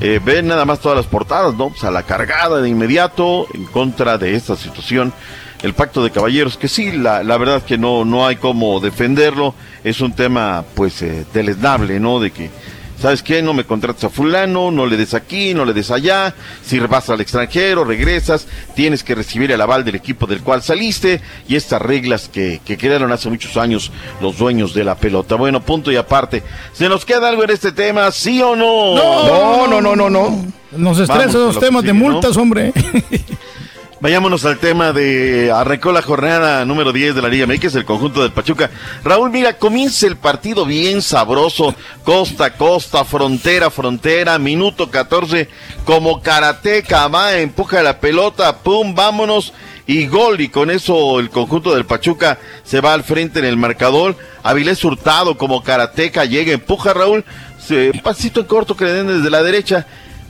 eh, 0.00 0.20
ven 0.24 0.48
nada 0.48 0.64
más 0.64 0.80
todas 0.80 0.96
las 0.96 1.06
portadas, 1.06 1.54
¿no? 1.54 1.70
Pues 1.70 1.84
a 1.84 1.90
la 1.90 2.02
cargada 2.02 2.60
de 2.60 2.68
inmediato 2.68 3.46
en 3.54 3.64
contra 3.66 4.18
de 4.18 4.34
esta 4.34 4.56
situación. 4.56 5.12
El 5.62 5.72
pacto 5.72 6.04
de 6.04 6.10
caballeros, 6.10 6.58
que 6.58 6.68
sí, 6.68 6.92
la, 6.92 7.22
la 7.22 7.38
verdad 7.38 7.62
que 7.62 7.78
no, 7.78 8.04
no 8.04 8.26
hay 8.26 8.36
cómo 8.36 8.80
defenderlo, 8.80 9.54
es 9.82 10.02
un 10.02 10.12
tema 10.12 10.62
pues 10.74 11.00
eh, 11.00 11.24
deleznable, 11.32 11.98
¿no? 12.00 12.20
De 12.20 12.32
que 12.32 12.50
¿Sabes 13.00 13.22
qué? 13.22 13.42
No 13.42 13.52
me 13.54 13.64
contratas 13.64 14.04
a 14.04 14.10
fulano, 14.10 14.70
no 14.70 14.86
le 14.86 14.96
des 14.96 15.14
aquí, 15.14 15.54
no 15.54 15.64
le 15.64 15.72
des 15.72 15.90
allá. 15.90 16.34
Si 16.62 16.78
vas 16.78 17.10
al 17.10 17.20
extranjero, 17.20 17.84
regresas, 17.84 18.46
tienes 18.74 19.02
que 19.04 19.14
recibir 19.14 19.52
el 19.52 19.60
aval 19.60 19.84
del 19.84 19.94
equipo 19.96 20.26
del 20.26 20.42
cual 20.42 20.62
saliste 20.62 21.20
y 21.48 21.56
estas 21.56 21.82
reglas 21.82 22.28
que, 22.28 22.60
que 22.64 22.78
crearon 22.78 23.12
hace 23.12 23.28
muchos 23.28 23.56
años 23.56 23.90
los 24.20 24.38
dueños 24.38 24.74
de 24.74 24.84
la 24.84 24.94
pelota. 24.94 25.34
Bueno, 25.34 25.60
punto 25.62 25.92
y 25.92 25.96
aparte. 25.96 26.42
¿Se 26.72 26.88
nos 26.88 27.04
queda 27.04 27.28
algo 27.28 27.44
en 27.44 27.50
este 27.50 27.72
tema, 27.72 28.10
sí 28.10 28.40
o 28.40 28.56
no? 28.56 28.94
No, 28.94 29.66
no, 29.66 29.80
no, 29.80 29.96
no, 29.96 30.10
no. 30.10 30.44
Nos 30.76 30.98
estresan 30.98 31.40
los 31.40 31.60
temas 31.60 31.84
de 31.84 31.92
multas, 31.92 32.36
hombre. 32.36 32.72
Vayámonos 34.04 34.44
al 34.44 34.58
tema 34.58 34.92
de 34.92 35.50
arrancó 35.50 35.90
la 35.90 36.02
jornada 36.02 36.66
número 36.66 36.92
10 36.92 37.14
de 37.14 37.22
la 37.22 37.28
Liga 37.30 37.46
MX, 37.46 37.74
el 37.74 37.86
conjunto 37.86 38.20
del 38.20 38.32
Pachuca. 38.32 38.70
Raúl, 39.02 39.30
mira, 39.30 39.56
comienza 39.56 40.06
el 40.06 40.18
partido 40.18 40.66
bien 40.66 41.00
sabroso, 41.00 41.74
costa 42.04 42.44
a 42.44 42.54
costa, 42.54 43.06
frontera 43.06 43.70
frontera, 43.70 44.38
minuto 44.38 44.90
14, 44.90 45.48
como 45.86 46.20
karateca, 46.20 47.08
va, 47.08 47.38
empuja 47.38 47.82
la 47.82 47.98
pelota, 47.98 48.58
pum, 48.58 48.94
vámonos, 48.94 49.54
y 49.86 50.06
gol, 50.06 50.38
y 50.42 50.50
con 50.50 50.70
eso 50.70 51.18
el 51.18 51.30
conjunto 51.30 51.74
del 51.74 51.86
Pachuca 51.86 52.38
se 52.62 52.82
va 52.82 52.92
al 52.92 53.04
frente 53.04 53.38
en 53.38 53.46
el 53.46 53.56
marcador. 53.56 54.18
Avilés 54.42 54.84
Hurtado 54.84 55.38
como 55.38 55.64
karateca 55.64 56.26
llega, 56.26 56.52
empuja 56.52 56.92
Raúl, 56.92 57.24
se, 57.58 57.90
pasito 58.02 58.40
en 58.40 58.46
corto 58.48 58.76
que 58.76 58.84
desde 58.84 59.30
la 59.30 59.42
derecha, 59.42 59.86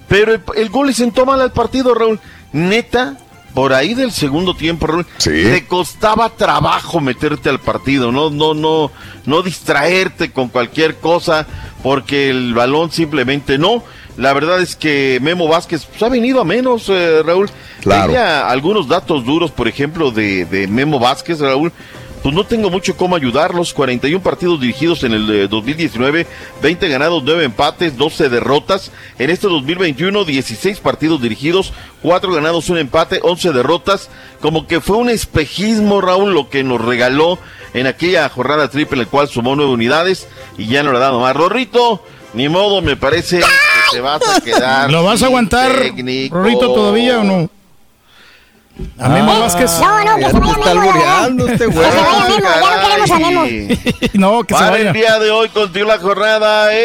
pero 0.09 0.33
el, 0.55 0.69
gol 0.69 0.87
le 0.87 0.93
sentó 0.93 1.27
mal 1.27 1.41
al 1.41 1.51
partido, 1.51 1.93
Raúl. 1.93 2.21
Neta, 2.53 3.17
por 3.55 3.73
ahí 3.73 3.95
del 3.95 4.11
segundo 4.11 4.55
tiempo, 4.55 4.89
Raúl, 4.89 5.07
te 5.23 5.65
costaba 5.67 6.29
trabajo 6.31 7.01
meterte 7.01 7.49
al 7.49 7.61
partido, 7.61 8.11
no, 8.11 8.29
no, 8.29 8.53
no, 8.53 8.91
no 9.27 9.43
distraerte 9.43 10.33
con 10.33 10.49
cualquier 10.49 10.97
cosa, 10.97 11.47
porque 11.83 12.31
el 12.31 12.53
balón 12.53 12.91
simplemente 12.91 13.57
no. 13.57 13.85
La 14.17 14.33
verdad 14.33 14.61
es 14.61 14.77
que 14.77 15.19
Memo 15.23 15.49
Vázquez 15.49 15.87
pues, 15.87 16.03
ha 16.03 16.09
venido 16.09 16.41
a 16.41 16.45
menos, 16.45 16.89
eh, 16.89 17.23
Raúl. 17.25 17.49
Claro. 17.81 18.09
Veía 18.09 18.49
algunos 18.49 18.89
datos 18.89 19.25
duros, 19.25 19.51
por 19.51 19.69
ejemplo, 19.69 20.11
de, 20.11 20.45
de 20.45 20.67
Memo 20.67 20.99
Vázquez, 20.99 21.41
Raúl. 21.41 21.73
Pues 22.25 22.35
no 22.35 22.45
tengo 22.45 22.71
mucho 22.71 22.97
cómo 22.97 23.17
ayudarlos. 23.17 23.75
41 23.75 24.23
partidos 24.23 24.59
dirigidos 24.59 25.05
en 25.05 25.13
el 25.13 25.31
eh, 25.31 25.47
2019, 25.47 26.27
20 26.63 26.89
ganados, 26.89 27.23
9 27.23 27.45
empates, 27.45 27.99
12 27.99 28.31
derrotas. 28.31 28.93
En 29.19 29.29
este 29.29 29.47
2021, 29.47 30.25
16 30.25 30.81
partidos 30.81 31.21
dirigidos, 31.21 31.75
4 32.01 32.33
ganados, 32.33 32.71
1 32.71 32.81
empate, 32.81 33.21
11 33.23 33.53
derrotas. 33.53 34.09
Como 34.41 34.67
que 34.67 34.81
fue 34.81 34.97
un 34.97 35.11
espejismo, 35.11 36.01
Raúl, 36.01 36.33
lo 36.33 36.49
que 36.49 36.65
nos 36.65 36.81
regaló 36.81 37.39
en 37.75 37.87
aquella 37.87 38.27
jornada 38.31 38.71
triple 38.71 39.01
en 39.01 39.05
la 39.05 39.11
cual 39.11 39.29
sumó 39.29 39.55
9 39.55 39.71
unidades 39.71 40.27
y 40.57 40.67
ya 40.69 40.83
no 40.83 40.93
le 40.93 40.97
ha 40.97 41.01
dado 41.01 41.21
más. 41.21 41.37
Rorrito, 41.37 42.03
ni 42.33 42.49
modo, 42.49 42.81
me 42.81 42.97
parece 42.97 43.41
que 43.41 43.45
te 43.93 44.01
vas 44.01 44.23
a 44.27 44.41
quedar. 44.41 44.91
¿Lo 44.91 45.05
vas 45.05 45.23
a 45.23 45.27
aguantar, 45.27 45.79
técnico. 45.79 46.37
Rorrito, 46.37 46.73
todavía 46.73 47.21
o 47.21 47.25
no? 47.25 47.51
A 48.99 49.09
Memo 49.09 49.39
Vázquez. 49.41 49.79
No, 49.81 50.05
no, 50.05 50.17
que 50.17 50.31
se 50.31 50.39
vaya 50.41 50.75
Memo, 50.75 51.47
este 51.47 51.67
güey. 51.67 51.87
Que 51.87 51.93
se 51.93 52.01
vaya 52.01 52.29
Memo, 52.29 52.49
ya 52.61 52.77
no 52.77 52.89
queremos 52.89 53.11
a 53.11 53.19
Memo. 53.19 53.45
no, 54.15 54.45
que 54.45 54.55
se 54.55 54.59
Para 54.61 54.71
vaya. 54.73 54.89
el 54.89 54.93
día 54.95 55.19
de 55.19 55.31
hoy 55.31 55.49
contigo 55.51 55.87
la 55.87 55.99
jornada 55.99 56.73
en 56.73 56.81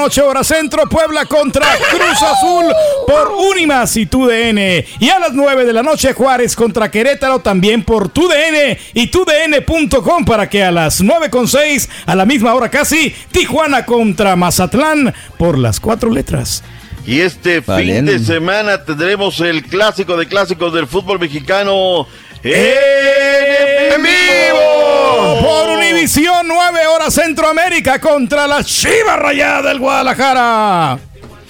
noche, 0.00 0.22
hora 0.22 0.42
centro, 0.42 0.88
Puebla 0.88 1.26
contra 1.26 1.66
Cruz 1.90 2.22
Azul 2.22 2.64
por 3.06 3.32
Unimas 3.52 3.94
y 3.98 4.06
TUDN. 4.06 4.58
Y 4.98 5.10
a 5.10 5.18
las 5.18 5.34
9 5.34 5.66
de 5.66 5.74
la 5.74 5.82
noche, 5.82 6.14
Juárez 6.14 6.56
contra 6.56 6.90
Querétaro 6.90 7.40
también 7.40 7.84
por 7.84 8.08
TUDN 8.08 8.78
y 8.94 9.08
TUDN.com 9.08 10.24
para 10.24 10.48
que 10.48 10.64
a 10.64 10.70
las 10.70 11.02
9 11.02 11.28
con 11.28 11.46
6, 11.46 11.90
a 12.06 12.14
la 12.14 12.24
misma 12.24 12.54
hora 12.54 12.70
casi, 12.70 13.14
Tijuana 13.30 13.84
contra 13.84 14.36
Mazatlán 14.36 15.12
por 15.36 15.58
las 15.58 15.78
cuatro 15.80 16.08
letras. 16.08 16.64
Y 17.06 17.20
este 17.20 17.60
fin 17.60 18.06
de 18.06 18.18
semana 18.20 18.82
tendremos 18.84 19.40
el 19.40 19.64
clásico 19.64 20.16
de 20.16 20.26
clásicos 20.28 20.72
del 20.72 20.86
fútbol 20.86 21.18
mexicano 21.18 22.06
en 22.42 24.02
vivo 24.02 25.40
por 25.42 25.78
Univisión 25.78 26.48
9 26.48 26.86
horas 26.86 27.12
Centroamérica 27.14 27.98
contra 27.98 28.46
la 28.46 28.64
Chiva 28.64 29.16
Rayada 29.16 29.68
del 29.68 29.78
Guadalajara. 29.78 30.98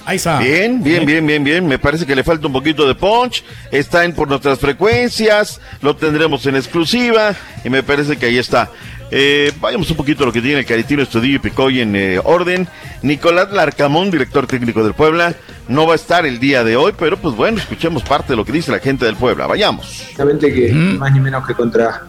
Ahí 0.05 0.17
está. 0.17 0.39
Bien, 0.39 0.83
bien, 0.83 1.05
bien, 1.05 1.25
bien, 1.25 1.43
bien. 1.43 1.67
Me 1.67 1.79
parece 1.79 2.05
que 2.05 2.15
le 2.15 2.23
falta 2.23 2.47
un 2.47 2.53
poquito 2.53 2.87
de 2.87 2.95
punch. 2.95 3.43
Está 3.71 4.03
en 4.03 4.13
por 4.13 4.27
nuestras 4.27 4.59
frecuencias. 4.59 5.61
Lo 5.81 5.95
tendremos 5.95 6.45
en 6.47 6.55
exclusiva. 6.55 7.35
Y 7.63 7.69
me 7.69 7.83
parece 7.83 8.17
que 8.17 8.25
ahí 8.25 8.37
está. 8.37 8.69
Eh, 9.13 9.51
vayamos 9.59 9.91
un 9.91 9.97
poquito 9.97 10.23
a 10.23 10.27
lo 10.27 10.31
que 10.31 10.41
tiene 10.41 10.59
el 10.59 10.65
Caritino 10.65 11.03
Estudio 11.03 11.35
y 11.35 11.39
Picoy 11.39 11.81
en 11.81 11.95
eh, 11.97 12.19
orden. 12.23 12.67
Nicolás 13.03 13.51
Larcamón, 13.51 14.09
director 14.09 14.47
técnico 14.47 14.83
del 14.85 14.93
Puebla, 14.93 15.35
no 15.67 15.85
va 15.85 15.93
a 15.93 15.95
estar 15.95 16.25
el 16.25 16.39
día 16.39 16.63
de 16.63 16.77
hoy, 16.77 16.93
pero 16.97 17.17
pues 17.17 17.35
bueno, 17.35 17.57
escuchemos 17.57 18.03
parte 18.03 18.31
de 18.33 18.37
lo 18.37 18.45
que 18.45 18.53
dice 18.53 18.71
la 18.71 18.79
gente 18.79 19.03
del 19.03 19.17
Puebla. 19.17 19.47
Vayamos. 19.47 20.07
Obviamente 20.15 20.53
que 20.53 20.71
más 20.71 21.11
ni 21.13 21.19
menos 21.19 21.45
que 21.45 21.53
contra, 21.53 22.03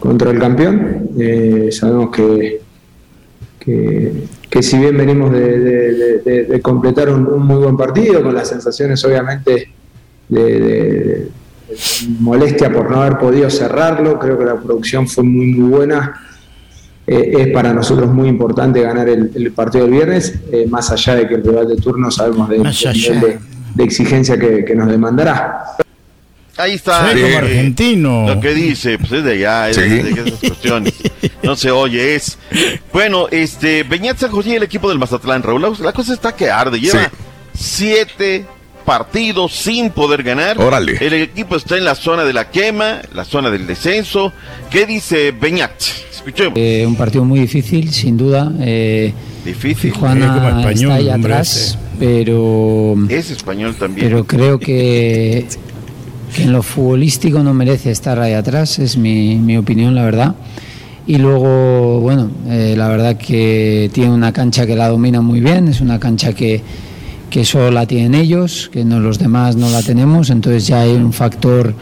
contra 0.00 0.32
el 0.32 0.40
campeón. 0.40 1.10
Eh, 1.16 1.68
sabemos 1.70 2.10
que, 2.10 2.60
que, 3.60 4.62
si 4.62 4.78
bien 4.78 4.96
venimos 4.96 5.30
de, 5.30 6.60
completar 6.60 7.08
un, 7.08 7.46
muy 7.46 7.58
buen 7.58 7.76
partido, 7.76 8.20
con 8.20 8.34
las 8.34 8.48
sensaciones 8.48 9.04
obviamente 9.04 9.70
de, 10.28 11.28
molestia 12.18 12.70
por 12.72 12.90
no 12.90 13.00
haber 13.00 13.18
podido 13.18 13.48
cerrarlo, 13.48 14.18
creo 14.18 14.36
que 14.36 14.44
la 14.44 14.56
producción 14.56 15.06
fue 15.06 15.22
muy 15.22 15.46
muy 15.46 15.70
buena 15.70 16.31
eh, 17.06 17.32
es 17.36 17.48
para 17.48 17.72
nosotros 17.72 18.12
muy 18.12 18.28
importante 18.28 18.80
ganar 18.80 19.08
el, 19.08 19.52
partido 19.52 19.84
del 19.84 19.92
viernes, 19.92 20.38
eh, 20.52 20.66
más 20.68 20.90
allá 20.90 21.16
de 21.16 21.28
que 21.28 21.34
el 21.34 21.42
rival 21.42 21.68
de 21.68 21.76
turno 21.76 22.10
sabemos 22.10 22.48
de, 22.48 22.58
nivel 22.58 23.38
de, 23.74 23.84
exigencia 23.84 24.38
que, 24.38 24.72
nos 24.76 24.88
demandará. 24.88 25.64
Ahí 26.56 26.74
está. 26.74 27.08
argentino. 27.08 28.26
Lo 28.28 28.40
que 28.40 28.54
dice, 28.54 28.98
pues 28.98 29.10
es 29.10 29.24
de 29.24 29.32
allá, 29.32 29.70
es 29.70 29.76
de, 29.78 30.10
esas 30.10 30.38
cuestiones. 30.38 30.94
No 31.42 31.56
se 31.56 31.72
oye, 31.72 32.14
es. 32.14 32.38
Bueno, 32.92 33.26
este, 33.30 33.82
Beñat 33.82 34.18
San 34.18 34.30
José 34.30 34.50
y 34.50 34.54
el 34.54 34.62
equipo 34.62 34.88
del 34.88 34.98
Mazatlán, 34.98 35.42
Raúl, 35.42 35.62
la 35.80 35.92
cosa 35.92 36.12
está 36.12 36.36
que 36.36 36.50
arde. 36.50 36.78
Lleva 36.78 37.10
siete 37.52 38.46
partidos 38.84 39.52
sin 39.52 39.90
poder 39.90 40.22
ganar. 40.22 40.60
Órale. 40.60 40.98
El 41.00 41.14
equipo 41.14 41.56
está 41.56 41.76
en 41.76 41.84
la 41.84 41.96
zona 41.96 42.24
de 42.24 42.32
la 42.32 42.50
quema, 42.50 43.00
la 43.12 43.24
zona 43.24 43.50
del 43.50 43.66
descenso. 43.66 44.32
¿Qué 44.70 44.86
dice 44.86 45.32
Beñat? 45.32 45.72
Eh, 46.54 46.84
un 46.86 46.94
partido 46.94 47.24
muy 47.24 47.40
difícil, 47.40 47.90
sin 47.90 48.16
duda. 48.16 48.52
Eh, 48.60 49.12
difícil. 49.44 49.92
Juana 49.92 50.70
está 50.70 50.94
ahí 50.94 51.08
atrás, 51.08 51.78
pero... 51.98 52.94
Es 53.08 53.30
español 53.30 53.74
también. 53.74 54.06
Pero 54.06 54.24
creo 54.24 54.58
que, 54.58 55.46
que 56.34 56.42
en 56.42 56.52
lo 56.52 56.62
futbolístico 56.62 57.42
no 57.42 57.54
merece 57.54 57.90
estar 57.90 58.20
ahí 58.20 58.34
atrás, 58.34 58.78
es 58.78 58.96
mi, 58.96 59.36
mi 59.36 59.56
opinión, 59.56 59.94
la 59.94 60.04
verdad. 60.04 60.34
Y 61.06 61.18
luego, 61.18 62.00
bueno, 62.00 62.30
eh, 62.48 62.74
la 62.76 62.88
verdad 62.88 63.16
que 63.16 63.90
tiene 63.92 64.12
una 64.12 64.32
cancha 64.32 64.66
que 64.66 64.76
la 64.76 64.88
domina 64.88 65.20
muy 65.20 65.40
bien, 65.40 65.66
es 65.66 65.80
una 65.80 65.98
cancha 65.98 66.32
que, 66.32 66.62
que 67.28 67.44
solo 67.44 67.72
la 67.72 67.86
tienen 67.86 68.14
ellos, 68.14 68.70
que 68.72 68.84
no, 68.84 69.00
los 69.00 69.18
demás 69.18 69.56
no 69.56 69.68
la 69.70 69.82
tenemos, 69.82 70.30
entonces 70.30 70.68
ya 70.68 70.82
hay 70.82 70.92
un 70.92 71.12
factor 71.12 71.74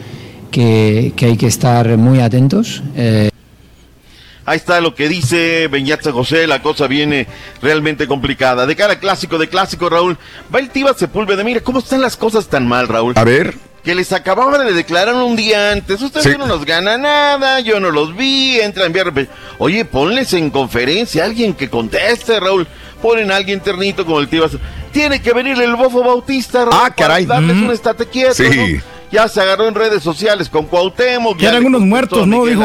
que, 0.51 1.13
que 1.15 1.27
hay 1.27 1.37
que 1.37 1.47
estar 1.47 1.99
muy 1.99 2.21
atentos. 2.21 2.83
Ahí 4.51 4.57
está 4.57 4.81
lo 4.81 4.97
que 4.97 5.09
dice 5.09 5.69
Beñat 5.69 6.05
José, 6.11 6.49
la 6.49 6.61
cosa 6.61 6.89
viene 6.89 7.29
realmente 7.63 8.09
complicada. 8.09 8.67
De 8.67 8.75
cara 8.75 8.99
clásico 8.99 9.39
de 9.39 9.49
clásico, 9.49 9.89
Raúl, 9.89 10.19
va 10.53 10.59
el 10.59 10.71
Tiva 10.71 10.93
Sepúlveda. 10.93 11.45
Mira, 11.45 11.61
¿cómo 11.61 11.79
están 11.79 12.01
las 12.01 12.17
cosas 12.17 12.49
tan 12.49 12.67
mal, 12.67 12.89
Raúl? 12.89 13.13
A 13.15 13.23
ver. 13.23 13.55
Que 13.85 13.95
les 13.95 14.13
acababan 14.13 14.67
de 14.67 14.73
declarar 14.73 15.15
un 15.15 15.37
día 15.37 15.71
antes. 15.71 16.03
Ustedes 16.03 16.37
no 16.37 16.49
nos 16.49 16.65
gana 16.65 16.99
nada, 16.99 17.61
yo 17.61 17.79
no 17.79 17.93
los 17.93 18.17
vi, 18.17 18.59
entra 18.59 18.83
a 18.83 18.87
enviar. 18.87 19.13
Oye, 19.59 19.85
ponles 19.85 20.33
en 20.33 20.51
conferencia 20.51 21.23
a 21.23 21.27
alguien 21.27 21.55
que 21.55 21.71
conteste, 21.71 22.41
Raúl. 22.41 22.67
Ponen 23.01 23.31
a 23.31 23.37
alguien 23.37 23.61
ternito 23.61 24.05
como 24.05 24.19
el 24.19 24.27
Tiva. 24.27 24.49
Tiene 24.91 25.23
que 25.23 25.33
venir 25.33 25.63
el 25.63 25.77
bofo 25.77 26.03
bautista, 26.03 26.65
Raúl. 26.65 26.75
Ah, 26.75 26.93
caray. 26.93 27.25
darles 27.25 27.57
un 27.57 27.71
estate 27.71 28.05
quieto. 28.05 28.35
Sí 28.35 28.81
ya 29.11 29.29
se 29.29 29.41
agarró 29.41 29.67
en 29.69 29.75
redes 29.75 30.03
sociales 30.03 30.49
con 30.49 30.67
Cuauhtémoc. 30.67 31.39
Ya 31.39 31.51
eran 31.51 31.67
unos 31.67 31.83
muertos, 31.83 32.27
¿no? 32.27 32.45
Dijo. 32.45 32.65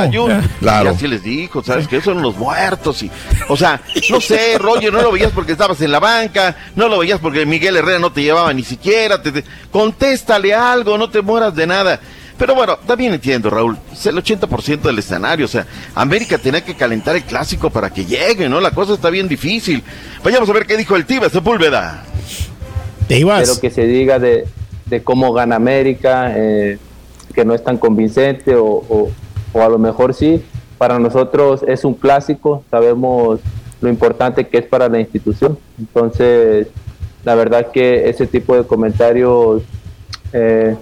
Claro. 0.60 0.92
Y 0.92 0.94
así 0.94 1.08
les 1.08 1.24
dijo, 1.24 1.64
¿sabes 1.64 1.88
qué? 1.88 2.02
Son 2.02 2.18
unos 2.18 2.38
muertos. 2.38 3.02
Y, 3.04 3.12
o 3.50 3.58
sea, 3.58 3.82
no 4.10 4.22
sé, 4.22 4.58
Roger, 4.58 4.94
no 4.94 5.02
lo 5.02 5.12
veías 5.12 5.32
porque 5.32 5.54
estabas 5.54 5.82
en 5.82 5.92
la 5.92 6.00
banca, 6.00 6.56
no 6.76 6.88
lo 6.88 7.00
veías 7.00 7.20
porque 7.20 7.46
Miguel 7.46 7.78
Herrera 7.78 8.00
no 8.00 8.12
te 8.12 8.22
llevaba 8.22 8.54
ni 8.54 8.64
siquiera. 8.64 9.22
Te, 9.22 9.44
contéstale 9.72 10.54
algo, 10.54 10.98
no 10.98 11.10
te 11.10 11.22
mueras 11.22 11.56
de 11.56 11.68
nada. 11.68 12.00
Pero 12.38 12.54
bueno, 12.54 12.78
también 12.86 13.14
entiendo, 13.14 13.50
Raúl, 13.50 13.78
es 13.94 14.06
el 14.06 14.18
80% 14.18 14.82
del 14.82 15.00
escenario, 15.00 15.46
o 15.46 15.48
sea, 15.48 15.66
América 15.96 16.38
tenía 16.38 16.66
que 16.66 16.76
calentar 16.76 17.16
el 17.16 17.24
clásico 17.24 17.70
para 17.70 17.92
que 17.92 18.06
llegue, 18.06 18.50
¿no? 18.50 18.60
La 18.60 18.72
cosa 18.72 18.94
está 18.94 19.10
bien 19.10 19.30
difícil. 19.30 19.82
Vayamos 20.22 20.50
a 20.50 20.54
ver 20.54 20.66
qué 20.66 20.76
dijo 20.76 20.98
el 20.98 21.06
Tiva 21.06 21.30
Sepúlveda. 21.30 22.04
Te 23.08 23.20
ibas. 23.20 23.42
Pero 23.48 23.62
que 23.62 23.70
se 23.70 23.86
diga 23.86 24.20
de, 24.20 24.46
de 24.86 25.04
cómo 25.04 25.34
gana 25.34 25.56
América, 25.56 26.34
eh, 26.36 26.78
que 27.34 27.46
no 27.46 27.54
es 27.54 27.64
tan 27.64 27.78
convincente 27.78 28.56
o, 28.56 29.10
a 29.54 29.70
lo 29.70 29.78
mejor 29.78 30.14
sí. 30.14 30.44
Para 30.78 31.00
nosotros 31.00 31.64
es 31.68 31.86
un 31.86 31.94
clásico, 31.94 32.64
sabemos 32.70 33.40
lo 33.82 33.90
importante 33.90 34.48
que 34.48 34.58
es 34.58 34.66
para 34.66 34.90
la 34.90 35.00
institución. 35.00 35.58
Entonces, 35.80 36.68
la 37.24 37.36
verdad 37.36 37.72
que 37.72 38.10
ese 38.10 38.28
tipo 38.28 38.56
de 38.56 38.64
comentarios 38.64 39.64
eh, 40.34 40.76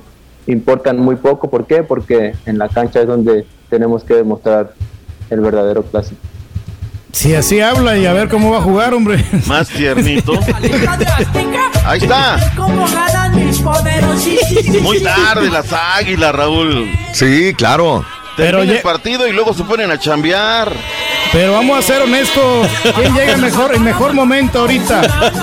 importan 0.48 1.00
muy 1.00 1.16
poco. 1.16 1.50
¿Por 1.50 1.66
qué? 1.66 1.84
Porque 1.84 2.34
en 2.46 2.58
la 2.58 2.70
cancha 2.70 3.02
es 3.02 3.08
donde 3.08 3.46
tenemos 3.70 4.04
que 4.04 4.16
demostrar 4.16 4.74
el 5.30 5.40
verdadero 5.40 5.84
clásico. 5.84 6.22
Si 7.14 7.36
así 7.36 7.62
habla 7.62 7.96
y 7.98 8.08
a 8.08 8.12
ver 8.12 8.28
cómo 8.28 8.52
va 8.52 8.58
a 8.58 8.62
jugar, 8.62 8.94
hombre. 8.94 9.24
Más 9.46 9.70
tiernito. 9.70 10.34
Ahí 11.86 12.00
está. 12.00 12.38
Muy 14.82 15.00
tarde 15.02 15.50
las 15.50 15.72
águilas, 15.72 16.34
Raúl. 16.34 16.92
Sí, 17.14 17.54
claro. 17.56 18.04
Termina 18.36 18.60
Pero 18.60 18.62
el 18.64 18.82
partido 18.82 19.28
y 19.28 19.32
luego 19.32 19.54
se 19.54 19.64
ponen 19.64 19.92
a 19.92 20.00
chambear. 20.00 20.74
Pero 21.32 21.54
vamos 21.54 21.80
a 21.80 21.82
ser 21.82 22.02
honestos. 22.02 22.68
¿Quién 22.96 23.14
llega 23.16 23.38
mejor, 23.38 23.74
en 23.74 23.84
mejor 23.84 24.14
momento 24.14 24.60
ahorita? 24.60 25.02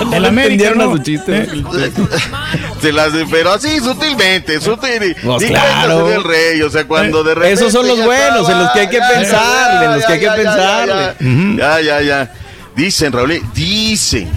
El 0.13 0.25
América. 0.25 0.71
¿no? 0.75 0.97
chiste. 0.97 1.47
Se 2.81 2.91
las, 2.91 3.11
pero 3.29 3.51
así 3.51 3.79
sutilmente, 3.79 4.59
sutil. 4.59 5.15
Pues 5.23 5.45
claro. 5.45 6.07
del 6.07 6.23
rey, 6.23 6.61
o 6.61 6.69
sea, 6.69 6.85
cuando 6.87 7.23
de 7.23 7.35
repente. 7.35 7.53
Esos 7.53 7.71
son 7.71 7.87
los 7.87 8.03
buenos, 8.03 8.49
en 8.49 8.57
los 8.57 8.71
que 8.71 8.79
hay 8.79 8.89
que 8.89 8.99
pensar, 8.99 9.83
en 9.83 9.91
los 9.91 10.05
que 10.05 10.13
hay 10.13 10.19
que 10.19 10.31
pensar. 10.31 11.15
Ya, 11.57 11.81
ya, 11.81 12.01
ya. 12.01 12.33
Dicen, 12.75 13.11
Raúl, 13.11 13.41
dicen 13.53 14.29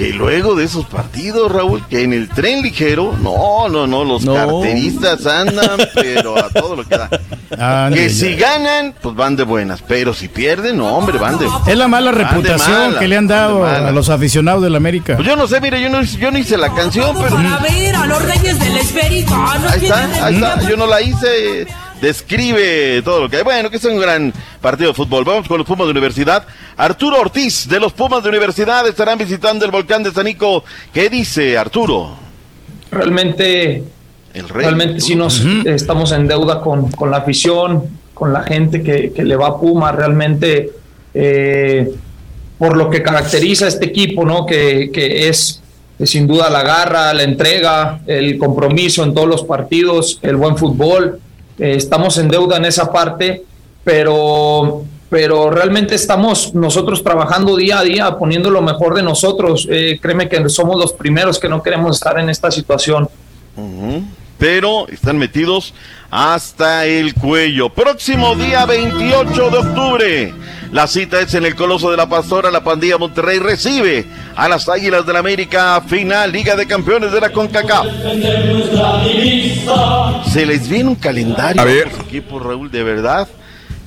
que 0.00 0.14
luego 0.14 0.54
de 0.54 0.64
esos 0.64 0.86
partidos, 0.86 1.52
Raúl, 1.52 1.86
que 1.86 2.02
en 2.02 2.14
el 2.14 2.30
tren 2.30 2.62
ligero, 2.62 3.14
no, 3.20 3.68
no, 3.68 3.86
no, 3.86 4.02
los 4.02 4.24
carteristas 4.24 5.26
andan, 5.26 5.78
pero 5.94 6.38
a 6.38 6.48
todo 6.48 6.74
lo 6.76 6.84
que 6.86 6.96
da. 6.96 7.90
que 7.92 8.08
si 8.08 8.34
ganan, 8.34 8.94
pues 8.98 9.14
van 9.14 9.36
de 9.36 9.42
buenas, 9.42 9.82
pero 9.86 10.14
si 10.14 10.28
pierden, 10.28 10.78
no, 10.78 10.96
hombre, 10.96 11.18
van 11.18 11.36
de 11.36 11.46
Es 11.66 11.76
la 11.76 11.86
mala 11.86 12.12
reputación 12.12 12.94
que 12.98 13.06
le 13.06 13.18
han 13.18 13.26
dado 13.26 13.66
a 13.66 13.90
los 13.90 14.08
aficionados 14.08 14.62
del 14.62 14.74
América. 14.74 15.16
Pues 15.16 15.28
yo 15.28 15.36
no 15.36 15.46
sé, 15.46 15.60
mire, 15.60 15.82
yo 15.82 15.90
no, 15.90 16.02
yo 16.02 16.30
no 16.30 16.38
hice 16.38 16.56
la 16.56 16.72
canción, 16.72 17.14
pero... 17.20 17.36
Para 17.36 17.58
ver 17.58 17.94
a 17.94 18.06
los 18.06 18.22
reyes 18.22 18.58
del 18.58 18.78
esférico. 18.78 19.34
ahí 19.34 19.84
está, 19.84 20.26
ahí 20.26 20.34
está, 20.34 20.66
yo 20.66 20.78
no 20.78 20.86
la 20.86 21.02
hice 21.02 21.66
describe 22.00 23.02
todo 23.02 23.22
lo 23.22 23.30
que 23.30 23.38
hay. 23.38 23.42
Bueno, 23.42 23.70
que 23.70 23.76
es 23.76 23.84
un 23.84 23.98
gran 23.98 24.32
partido 24.60 24.90
de 24.90 24.94
fútbol. 24.94 25.24
Vamos 25.24 25.48
con 25.48 25.58
los 25.58 25.66
Pumas 25.66 25.86
de 25.86 25.92
Universidad. 25.92 26.46
Arturo 26.76 27.20
Ortiz 27.20 27.68
de 27.68 27.80
los 27.80 27.92
Pumas 27.92 28.22
de 28.22 28.28
Universidad 28.28 28.86
estarán 28.88 29.18
visitando 29.18 29.64
el 29.64 29.70
volcán 29.70 30.02
de 30.02 30.10
Sanico. 30.10 30.64
¿Qué 30.92 31.08
dice 31.08 31.58
Arturo? 31.58 32.10
Realmente, 32.90 33.84
realmente 34.48 35.00
si 35.00 35.14
nos 35.14 35.44
estamos 35.64 36.12
en 36.12 36.26
deuda 36.26 36.60
con, 36.60 36.90
la 37.10 37.18
afición, 37.18 37.84
con 38.14 38.32
la 38.32 38.42
gente 38.42 38.82
que, 38.82 39.12
le 39.22 39.36
va 39.36 39.48
a 39.48 39.58
Puma, 39.58 39.92
realmente 39.92 40.70
eh, 41.14 41.90
por 42.58 42.76
lo 42.76 42.90
que 42.90 43.02
caracteriza 43.02 43.66
a 43.66 43.68
este 43.68 43.86
equipo, 43.86 44.24
¿no? 44.24 44.44
Que, 44.44 44.90
que 44.92 45.28
es 45.28 45.62
sin 46.04 46.26
duda 46.26 46.48
la 46.48 46.62
garra, 46.62 47.12
la 47.12 47.22
entrega, 47.22 48.00
el 48.06 48.38
compromiso 48.38 49.04
en 49.04 49.14
todos 49.14 49.28
los 49.28 49.44
partidos, 49.44 50.18
el 50.22 50.36
buen 50.36 50.56
fútbol. 50.56 51.20
Eh, 51.60 51.74
estamos 51.76 52.16
en 52.18 52.28
deuda 52.28 52.56
en 52.56 52.64
esa 52.64 52.90
parte, 52.90 53.44
pero 53.84 54.84
pero 55.10 55.50
realmente 55.50 55.96
estamos 55.96 56.54
nosotros 56.54 57.02
trabajando 57.02 57.56
día 57.56 57.80
a 57.80 57.82
día, 57.82 58.16
poniendo 58.16 58.48
lo 58.48 58.62
mejor 58.62 58.94
de 58.94 59.02
nosotros. 59.02 59.66
Eh, 59.68 59.98
créeme 60.00 60.28
que 60.28 60.48
somos 60.48 60.78
los 60.78 60.92
primeros 60.92 61.40
que 61.40 61.48
no 61.48 61.60
queremos 61.64 61.96
estar 61.96 62.16
en 62.20 62.30
esta 62.30 62.48
situación. 62.52 63.08
Pero 64.38 64.88
están 64.88 65.18
metidos 65.18 65.74
hasta 66.10 66.86
el 66.86 67.12
cuello. 67.14 67.70
Próximo 67.70 68.36
día 68.36 68.64
28 68.66 69.50
de 69.50 69.58
octubre. 69.58 70.34
La 70.72 70.86
cita 70.86 71.20
es 71.20 71.34
en 71.34 71.44
el 71.44 71.56
Coloso 71.56 71.90
de 71.90 71.96
la 71.96 72.08
Pastora. 72.08 72.50
La 72.50 72.62
pandilla 72.62 72.96
Monterrey 72.96 73.40
recibe 73.40 74.06
a 74.36 74.48
las 74.48 74.68
Águilas 74.68 75.04
del 75.04 75.14
la 75.14 75.18
América 75.18 75.82
final 75.86 76.30
Liga 76.30 76.54
de 76.54 76.66
Campeones 76.66 77.10
de 77.10 77.20
la 77.20 77.30
CONCACAF. 77.30 77.86
Se 80.32 80.46
les 80.46 80.68
viene 80.68 80.90
un 80.90 80.94
calendario 80.94 81.60
a 81.60 81.64
ver. 81.64 81.90
equipo, 82.06 82.38
Raúl, 82.38 82.70
de 82.70 82.84
verdad. 82.84 83.26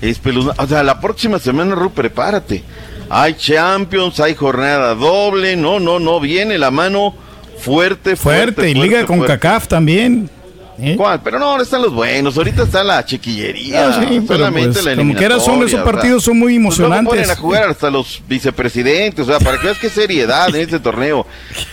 Es 0.02 0.20
O 0.58 0.68
sea, 0.68 0.84
la 0.84 1.00
próxima 1.00 1.40
semana, 1.40 1.74
Raúl, 1.76 1.92
prepárate. 1.92 2.64
Hay 3.10 3.36
Champions, 3.36 4.20
hay 4.20 4.36
jornada 4.36 4.94
doble. 4.96 5.56
No, 5.56 5.80
no, 5.80 6.00
no. 6.00 6.20
Viene 6.20 6.58
la 6.58 6.72
mano 6.72 7.16
fuerte, 7.60 8.18
fuerte. 8.18 8.54
Fuerte, 8.54 8.70
y 8.72 8.74
Liga 8.74 9.06
con 9.06 9.22
CACAF 9.22 9.70
también. 9.70 10.30
¿Eh? 10.80 10.96
¿Cuál? 10.98 11.22
Pero 11.24 11.40
no, 11.40 11.46
ahora 11.46 11.64
están 11.64 11.82
los 11.82 11.94
buenos. 11.94 12.38
Ahorita 12.38 12.64
está 12.64 12.84
la 12.84 13.06
chiquillería. 13.06 13.88
Ah, 13.88 14.06
sí, 14.08 14.22
solamente 14.26 14.82
pues, 14.82 14.86
la 14.86 14.96
como 14.96 15.16
que 15.16 15.40
son 15.40 15.64
esos 15.64 15.82
partidos 15.82 16.24
son 16.24 16.40
muy 16.40 16.54
pues 16.54 16.58
emocionantes. 16.58 17.10
ponen 17.10 17.30
a 17.30 17.36
jugar 17.36 17.70
hasta 17.70 17.90
los 17.90 18.22
vicepresidentes. 18.28 19.28
O 19.28 19.30
sea, 19.30 19.40
para 19.40 19.58
que 19.60 19.68
veas 19.68 19.78
qué 19.78 19.90
seriedad 19.90 20.50
en 20.50 20.62
este 20.62 20.80
torneo. 20.80 21.26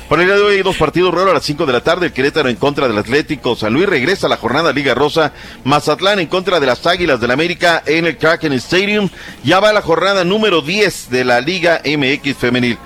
Por 0.08 0.20
el 0.20 0.26
día 0.26 0.36
de 0.36 0.42
hoy 0.42 0.56
hay 0.56 0.62
dos 0.62 0.76
partidos 0.76 1.14
raros 1.14 1.30
a 1.30 1.34
las 1.34 1.44
5 1.44 1.66
de 1.66 1.72
la 1.72 1.80
tarde. 1.80 2.06
El 2.06 2.12
Querétaro 2.12 2.48
en 2.48 2.56
contra 2.56 2.88
del 2.88 2.98
Atlético. 2.98 3.56
San 3.56 3.72
Luis 3.72 3.88
regresa 3.88 4.26
a 4.26 4.30
la 4.30 4.36
jornada 4.36 4.72
Liga 4.72 4.94
Rosa. 4.94 5.32
Mazatlán 5.64 6.18
en 6.20 6.26
contra 6.26 6.60
de 6.60 6.66
las 6.66 6.86
Águilas 6.86 7.20
del 7.20 7.30
América 7.30 7.82
en 7.86 8.06
el 8.06 8.18
Kraken 8.18 8.52
Stadium. 8.54 9.08
Ya 9.44 9.60
va 9.60 9.72
la 9.72 9.82
jornada 9.82 10.24
número 10.24 10.60
10 10.60 11.10
de 11.10 11.24
la 11.24 11.40
Liga 11.40 11.80
MX 11.84 12.36
Femenil. 12.36 12.78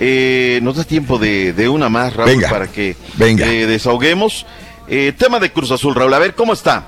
Eh, 0.00 0.60
nos 0.62 0.76
da 0.76 0.84
tiempo 0.84 1.18
de, 1.18 1.68
una 1.68 1.88
más, 1.88 2.14
Raúl, 2.14 2.40
para 2.48 2.68
que 2.68 2.96
venga. 3.16 3.46
Eh, 3.46 3.66
desahoguemos. 3.66 4.46
Eh, 4.88 5.12
tema 5.16 5.38
de 5.38 5.52
Cruz 5.52 5.70
Azul, 5.70 5.94
Raúl. 5.94 6.14
A 6.14 6.18
ver, 6.18 6.34
¿cómo 6.34 6.52
está? 6.52 6.86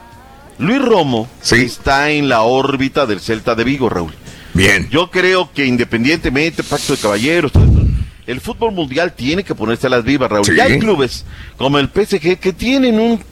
Luis 0.58 0.80
Romo 0.80 1.28
está 1.50 2.10
en 2.10 2.28
la 2.28 2.42
órbita 2.42 3.06
del 3.06 3.20
Celta 3.20 3.54
de 3.54 3.64
Vigo, 3.64 3.88
Raúl. 3.88 4.12
Bien. 4.54 4.88
Yo 4.90 5.10
creo 5.10 5.50
que 5.52 5.66
independientemente, 5.66 6.62
pacto 6.62 6.94
de 6.94 6.98
caballeros, 6.98 7.52
el 8.26 8.40
fútbol 8.40 8.72
mundial 8.72 9.12
tiene 9.14 9.44
que 9.44 9.54
ponerse 9.54 9.86
a 9.86 9.90
las 9.90 10.04
vivas, 10.04 10.30
Raúl. 10.30 10.56
Ya 10.56 10.64
hay 10.64 10.78
clubes 10.78 11.24
como 11.56 11.78
el 11.78 11.88
PSG 11.88 12.38
que 12.38 12.52
tienen 12.52 12.98
un 12.98 13.22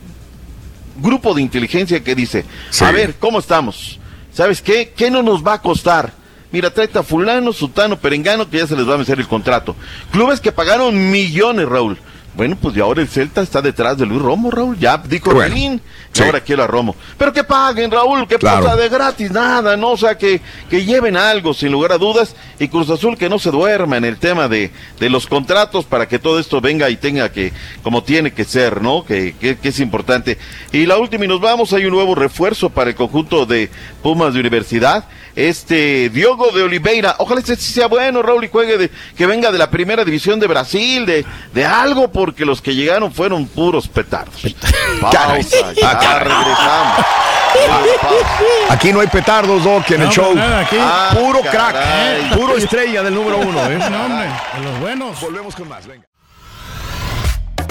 grupo 0.96 1.34
de 1.34 1.42
inteligencia 1.42 2.02
que 2.02 2.14
dice, 2.14 2.44
a 2.80 2.90
ver, 2.90 3.14
¿cómo 3.18 3.38
estamos? 3.38 3.98
¿Sabes 4.32 4.62
qué? 4.62 4.92
¿Qué 4.94 5.10
no 5.10 5.22
nos 5.22 5.44
va 5.46 5.54
a 5.54 5.62
costar? 5.62 6.12
Mira, 6.50 6.70
trae 6.70 6.88
a 6.94 7.02
fulano, 7.02 7.52
sutano, 7.52 7.98
perengano, 7.98 8.48
que 8.48 8.58
ya 8.58 8.66
se 8.66 8.76
les 8.76 8.88
va 8.88 8.94
a 8.94 8.96
vencer 8.96 9.18
el 9.18 9.28
contrato. 9.28 9.76
Clubes 10.10 10.40
que 10.40 10.52
pagaron 10.52 11.10
millones, 11.10 11.68
Raúl. 11.68 11.98
Bueno, 12.38 12.56
pues 12.62 12.76
y 12.76 12.80
ahora 12.80 13.02
el 13.02 13.08
Celta 13.08 13.42
está 13.42 13.60
detrás 13.60 13.98
de 13.98 14.06
Luis 14.06 14.22
Romo, 14.22 14.48
Raúl. 14.52 14.78
Ya 14.78 14.96
dijo 14.96 15.34
bueno, 15.34 15.56
y 15.56 15.80
ahora 16.22 16.40
quiero 16.40 16.62
a 16.62 16.68
Romo. 16.68 16.94
Pero 17.18 17.32
que 17.32 17.42
paguen, 17.42 17.90
Raúl, 17.90 18.28
que 18.28 18.38
pasa 18.38 18.76
de 18.76 18.88
gratis, 18.88 19.32
nada, 19.32 19.76
¿no? 19.76 19.90
O 19.90 19.96
sea, 19.96 20.16
que, 20.16 20.40
que 20.70 20.84
lleven 20.84 21.16
algo, 21.16 21.52
sin 21.52 21.72
lugar 21.72 21.90
a 21.90 21.98
dudas. 21.98 22.36
Y 22.60 22.68
Cruz 22.68 22.90
Azul 22.90 23.18
que 23.18 23.28
no 23.28 23.40
se 23.40 23.50
duerma 23.50 23.96
en 23.96 24.04
el 24.04 24.18
tema 24.18 24.46
de, 24.46 24.70
de 25.00 25.10
los 25.10 25.26
contratos 25.26 25.84
para 25.84 26.06
que 26.06 26.20
todo 26.20 26.38
esto 26.38 26.60
venga 26.60 26.88
y 26.90 26.96
tenga 26.96 27.32
que, 27.32 27.52
como 27.82 28.04
tiene 28.04 28.32
que 28.32 28.44
ser, 28.44 28.82
¿no? 28.82 29.04
Que, 29.04 29.34
que, 29.40 29.58
que 29.58 29.70
es 29.70 29.80
importante. 29.80 30.38
Y 30.70 30.86
la 30.86 30.96
última, 30.96 31.24
y 31.24 31.28
nos 31.28 31.40
vamos, 31.40 31.72
hay 31.72 31.86
un 31.86 31.92
nuevo 31.92 32.14
refuerzo 32.14 32.70
para 32.70 32.90
el 32.90 32.94
conjunto 32.94 33.46
de 33.46 33.68
Pumas 34.00 34.32
de 34.32 34.38
Universidad 34.38 35.06
este 35.38 36.10
Diogo 36.10 36.50
de 36.50 36.64
Oliveira. 36.64 37.14
Ojalá 37.18 37.40
este 37.40 37.54
sea 37.56 37.86
bueno, 37.86 38.22
Raúl, 38.22 38.44
y 38.44 38.48
juegue 38.48 38.76
de, 38.76 38.90
que 39.16 39.26
venga 39.26 39.52
de 39.52 39.58
la 39.58 39.70
primera 39.70 40.04
división 40.04 40.40
de 40.40 40.48
Brasil, 40.48 41.06
de, 41.06 41.24
de 41.54 41.64
algo, 41.64 42.10
porque 42.28 42.44
los 42.44 42.60
que 42.60 42.74
llegaron 42.74 43.10
fueron 43.10 43.46
puros 43.46 43.88
petardos. 43.88 44.42
Pausa, 45.00 45.72
ya 45.72 45.90
ah, 45.92 46.18
regresamos. 46.18 47.06
Aquí 48.68 48.92
no 48.92 49.00
hay 49.00 49.06
petardos, 49.06 49.64
Doc, 49.64 49.90
en 49.92 50.02
el 50.02 50.10
show. 50.10 50.34
Ah, 50.36 51.16
puro 51.18 51.40
crack, 51.40 52.36
puro 52.36 52.58
estrella 52.58 53.02
del 53.02 53.14
número 53.14 53.38
uno. 53.38 53.58
¿eh? 53.64 53.78
de 54.58 54.62
los 54.62 54.78
buenos. 54.78 55.18
Volvemos 55.22 55.56
con 55.56 55.70
más, 55.70 55.86
venga. 55.86 56.06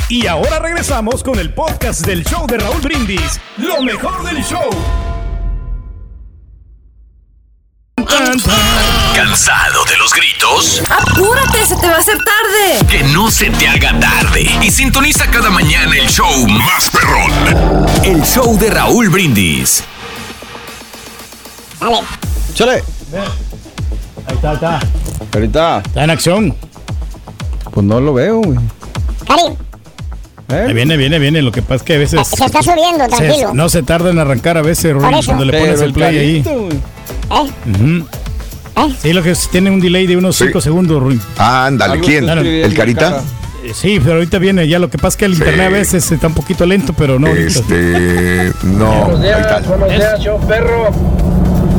Y 0.10 0.26
ahora 0.26 0.58
regresamos 0.58 1.22
con 1.22 1.38
el 1.38 1.54
podcast 1.54 2.04
del 2.08 2.24
show 2.26 2.48
de 2.48 2.58
Raúl 2.58 2.82
Brindis. 2.82 3.40
Lo 3.58 3.84
mejor 3.84 4.24
del 4.24 4.44
show. 4.44 4.72
¿Cansado 9.16 9.84
de 9.86 9.98
los 9.98 10.14
gritos? 10.14 10.82
¡Apúrate, 10.90 11.66
se 11.66 11.76
te 11.76 11.88
va 11.88 11.96
a 11.96 12.00
hacer 12.00 12.18
tarde! 12.18 12.86
Que 12.90 13.04
no 13.04 13.30
se 13.30 13.50
te 13.50 13.68
haga 13.68 14.00
tarde 14.00 14.48
y 14.62 14.72
sintoniza 14.72 15.30
cada 15.30 15.50
mañana 15.50 15.96
el 15.98 16.08
show 16.08 16.48
más 16.48 16.90
perrón. 16.90 17.32
El 18.04 18.24
show 18.24 18.58
de 18.58 18.70
Raúl 18.70 19.10
Brindis. 19.10 19.84
Dale. 21.80 21.98
Chale. 22.54 22.84
Ahí 24.28 24.36
está, 24.36 24.54
está. 24.54 24.80
Ahorita. 25.34 25.80
Está 25.86 26.04
en 26.04 26.10
acción. 26.10 26.56
Pues 27.72 27.86
no 27.86 28.00
lo 28.00 28.14
veo, 28.14 28.42
güey. 28.42 28.58
Cari. 29.28 29.58
¿Eh? 30.50 30.74
Viene, 30.74 30.96
viene, 30.96 31.20
viene. 31.20 31.42
Lo 31.42 31.52
que 31.52 31.62
pasa 31.62 31.76
es 31.76 31.84
que 31.84 31.96
a 31.96 31.98
veces. 31.98 32.28
Se 32.28 32.46
está 32.46 32.64
subiendo, 32.64 33.06
tranquilo. 33.08 33.54
no 33.54 33.68
se 33.70 33.84
tarda 33.84 34.12
en 34.12 34.20
arrancar 34.20 34.58
a 34.58 34.62
veces, 34.62 34.94
Ruin, 34.94 35.24
cuando 35.26 35.46
le 35.46 35.60
pones 35.60 35.82
el 35.82 35.94
play 35.94 36.18
ahí. 36.18 36.44
¿Eh? 37.32 38.04
¿Eh? 38.78 38.94
Sí, 39.02 39.14
lo 39.14 39.24
que 39.24 39.34
tiene 39.52 39.72
un 39.72 39.80
delay 39.80 40.06
de 40.08 40.18
unos 40.18 40.36
5 40.38 40.62
segundos, 40.62 41.02
Ruin. 41.02 41.20
ándale, 41.38 42.00
¿quién? 42.00 42.30
¿El 42.30 42.74
Carita? 42.76 43.22
Eh, 43.64 43.72
sí, 43.74 44.00
pero 44.00 44.16
ahorita 44.16 44.38
viene 44.38 44.68
ya. 44.68 44.80
Lo 44.80 44.90
que 44.90 44.98
pasa 44.98 45.10
es 45.10 45.18
que 45.18 45.26
el 45.26 45.34
internet 45.34 45.68
a 45.68 45.70
veces 45.70 46.12
está 46.12 46.28
un 46.28 46.34
poquito 46.34 46.66
lento, 46.66 46.94
pero 46.94 47.20
no. 47.20 47.28
Este. 47.28 48.52
no. 48.64 49.06
Buenos 49.06 49.22
días, 49.22 49.68
buenos 49.68 49.90
días, 49.90 50.20
show 50.22 50.40
perro. 50.48 50.90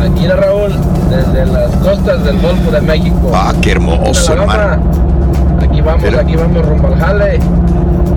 Aquí 0.00 0.24
era 0.24 0.36
Raúl, 0.36 0.72
desde 1.10 1.46
las 1.46 1.70
costas 1.76 2.24
del 2.24 2.38
Golfo 2.40 2.70
de 2.70 2.80
México. 2.80 3.32
Ah, 3.34 3.54
qué 3.62 3.72
hermoso, 3.72 4.32
hermano. 4.32 4.90
Aquí 5.62 5.80
vamos, 5.80 6.14
aquí 6.14 6.36
vamos 6.36 6.66
rumbo 6.66 6.88
al 6.88 6.98
jale 7.00 7.40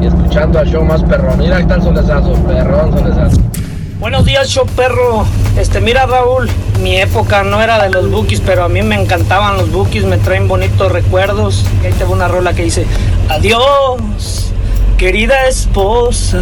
y 0.02 0.06
escuchando 0.06 0.60
al 0.60 0.68
show 0.68 0.84
más 0.84 1.02
perrón. 1.04 1.38
Mira, 1.38 1.58
ahí 1.58 1.64
está 1.64 1.76
el 1.76 1.82
solezazo, 1.84 2.34
perrón 2.46 2.92
solezazo. 2.92 3.42
Buenos 4.02 4.26
días, 4.26 4.50
show 4.50 4.66
perro. 4.66 5.28
Este, 5.56 5.80
mira, 5.80 6.08
Raúl, 6.08 6.50
mi 6.82 6.98
época 6.98 7.44
no 7.44 7.62
era 7.62 7.84
de 7.84 7.92
los 7.92 8.10
bookies, 8.10 8.42
pero 8.44 8.64
a 8.64 8.68
mí 8.68 8.82
me 8.82 9.00
encantaban 9.00 9.58
los 9.58 9.72
bookies, 9.72 10.06
me 10.06 10.18
traen 10.18 10.48
bonitos 10.48 10.92
recuerdos. 10.92 11.64
Y 11.84 11.86
ahí 11.86 11.94
tengo 11.94 12.14
una 12.14 12.28
rola 12.28 12.54
que 12.54 12.64
dice: 12.64 12.88
Adiós, 13.30 14.54
querida 14.98 15.46
esposa, 15.48 16.42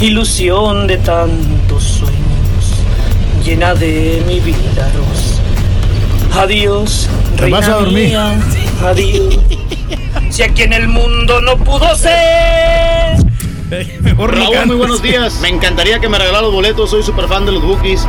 ilusión 0.00 0.86
de 0.86 0.98
tantos 0.98 1.82
sueños, 1.82 2.84
llena 3.44 3.74
de 3.74 4.22
mi 4.28 4.38
vida, 4.38 4.88
Rosa. 4.94 6.40
Adiós, 6.40 7.08
reina 7.36 7.58
vas 7.58 7.68
a 7.68 7.72
dormir? 7.72 8.10
Mía, 8.10 8.40
adiós. 8.80 9.40
Si 10.30 10.44
aquí 10.44 10.62
en 10.62 10.72
el 10.72 10.86
mundo 10.86 11.40
no 11.40 11.56
pudo 11.56 11.96
ser 11.96 13.23
Raúl, 14.18 14.66
muy 14.66 14.76
buenos 14.76 15.02
días. 15.02 15.40
Me 15.40 15.48
encantaría 15.48 15.98
que 15.98 16.08
me 16.08 16.18
regalara 16.18 16.42
los 16.42 16.52
boletos. 16.52 16.90
Soy 16.90 17.02
súper 17.02 17.26
fan 17.28 17.46
de 17.46 17.52
los 17.52 17.62
Bookies. 17.62 18.06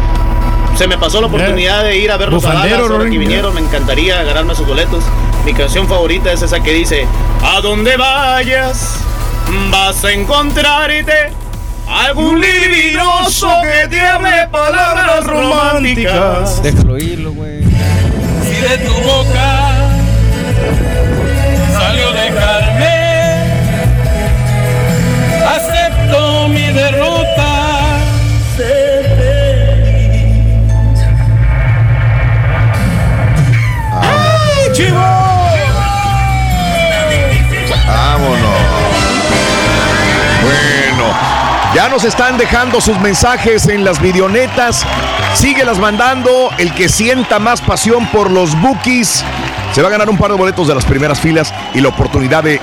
Se 0.77 0.87
me 0.87 0.97
pasó 0.97 1.21
la 1.21 1.27
oportunidad 1.27 1.83
de 1.83 1.97
ir 1.97 2.11
a 2.11 2.17
verlos 2.17 2.43
a 2.45 2.53
Dallas 2.53 2.81
que 3.09 3.17
vinieron. 3.17 3.53
Me 3.53 3.61
encantaría 3.61 4.21
ganarme 4.23 4.55
sus 4.55 4.67
boletos. 4.67 5.03
Mi 5.45 5.53
canción 5.53 5.87
favorita 5.87 6.31
es 6.31 6.41
esa 6.41 6.61
que 6.61 6.73
dice: 6.73 7.07
A 7.43 7.61
donde 7.61 7.95
vayas, 7.95 8.99
vas 9.71 10.03
a 10.03 10.11
encontrarte 10.11 11.31
algún 11.87 12.41
libroso 12.41 13.49
que 13.63 13.87
te 13.87 14.01
hable 14.01 14.47
palabras 14.51 15.25
románticas. 15.25 16.61
Déjalo 16.61 16.97
irlo, 16.97 17.31
güey. 17.31 17.63
Si 17.63 18.61
de 18.61 18.77
tu 18.79 18.93
boca 18.93 19.91
salió 21.77 22.11
dejarme 22.11 23.04
mi 26.49 26.71
derrota. 26.71 27.55
¡Ay, 34.01 34.71
chivo! 34.73 34.99
Vámonos. 37.87 38.39
Bueno, 40.43 41.13
ya 41.73 41.89
nos 41.89 42.03
están 42.03 42.37
dejando 42.37 42.81
sus 42.81 42.99
mensajes 42.99 43.67
en 43.67 43.83
las 43.83 44.01
videonetas. 44.01 44.85
Síguelas 45.33 45.79
mandando. 45.79 46.49
El 46.57 46.73
que 46.73 46.89
sienta 46.89 47.39
más 47.39 47.61
pasión 47.61 48.07
por 48.07 48.31
los 48.31 48.59
bookies 48.61 49.23
se 49.73 49.81
va 49.81 49.89
a 49.89 49.91
ganar 49.91 50.09
un 50.09 50.17
par 50.17 50.31
de 50.31 50.37
boletos 50.37 50.67
de 50.67 50.75
las 50.75 50.85
primeras 50.85 51.19
filas 51.19 51.53
y 51.73 51.81
la 51.81 51.89
oportunidad 51.89 52.43
de 52.43 52.61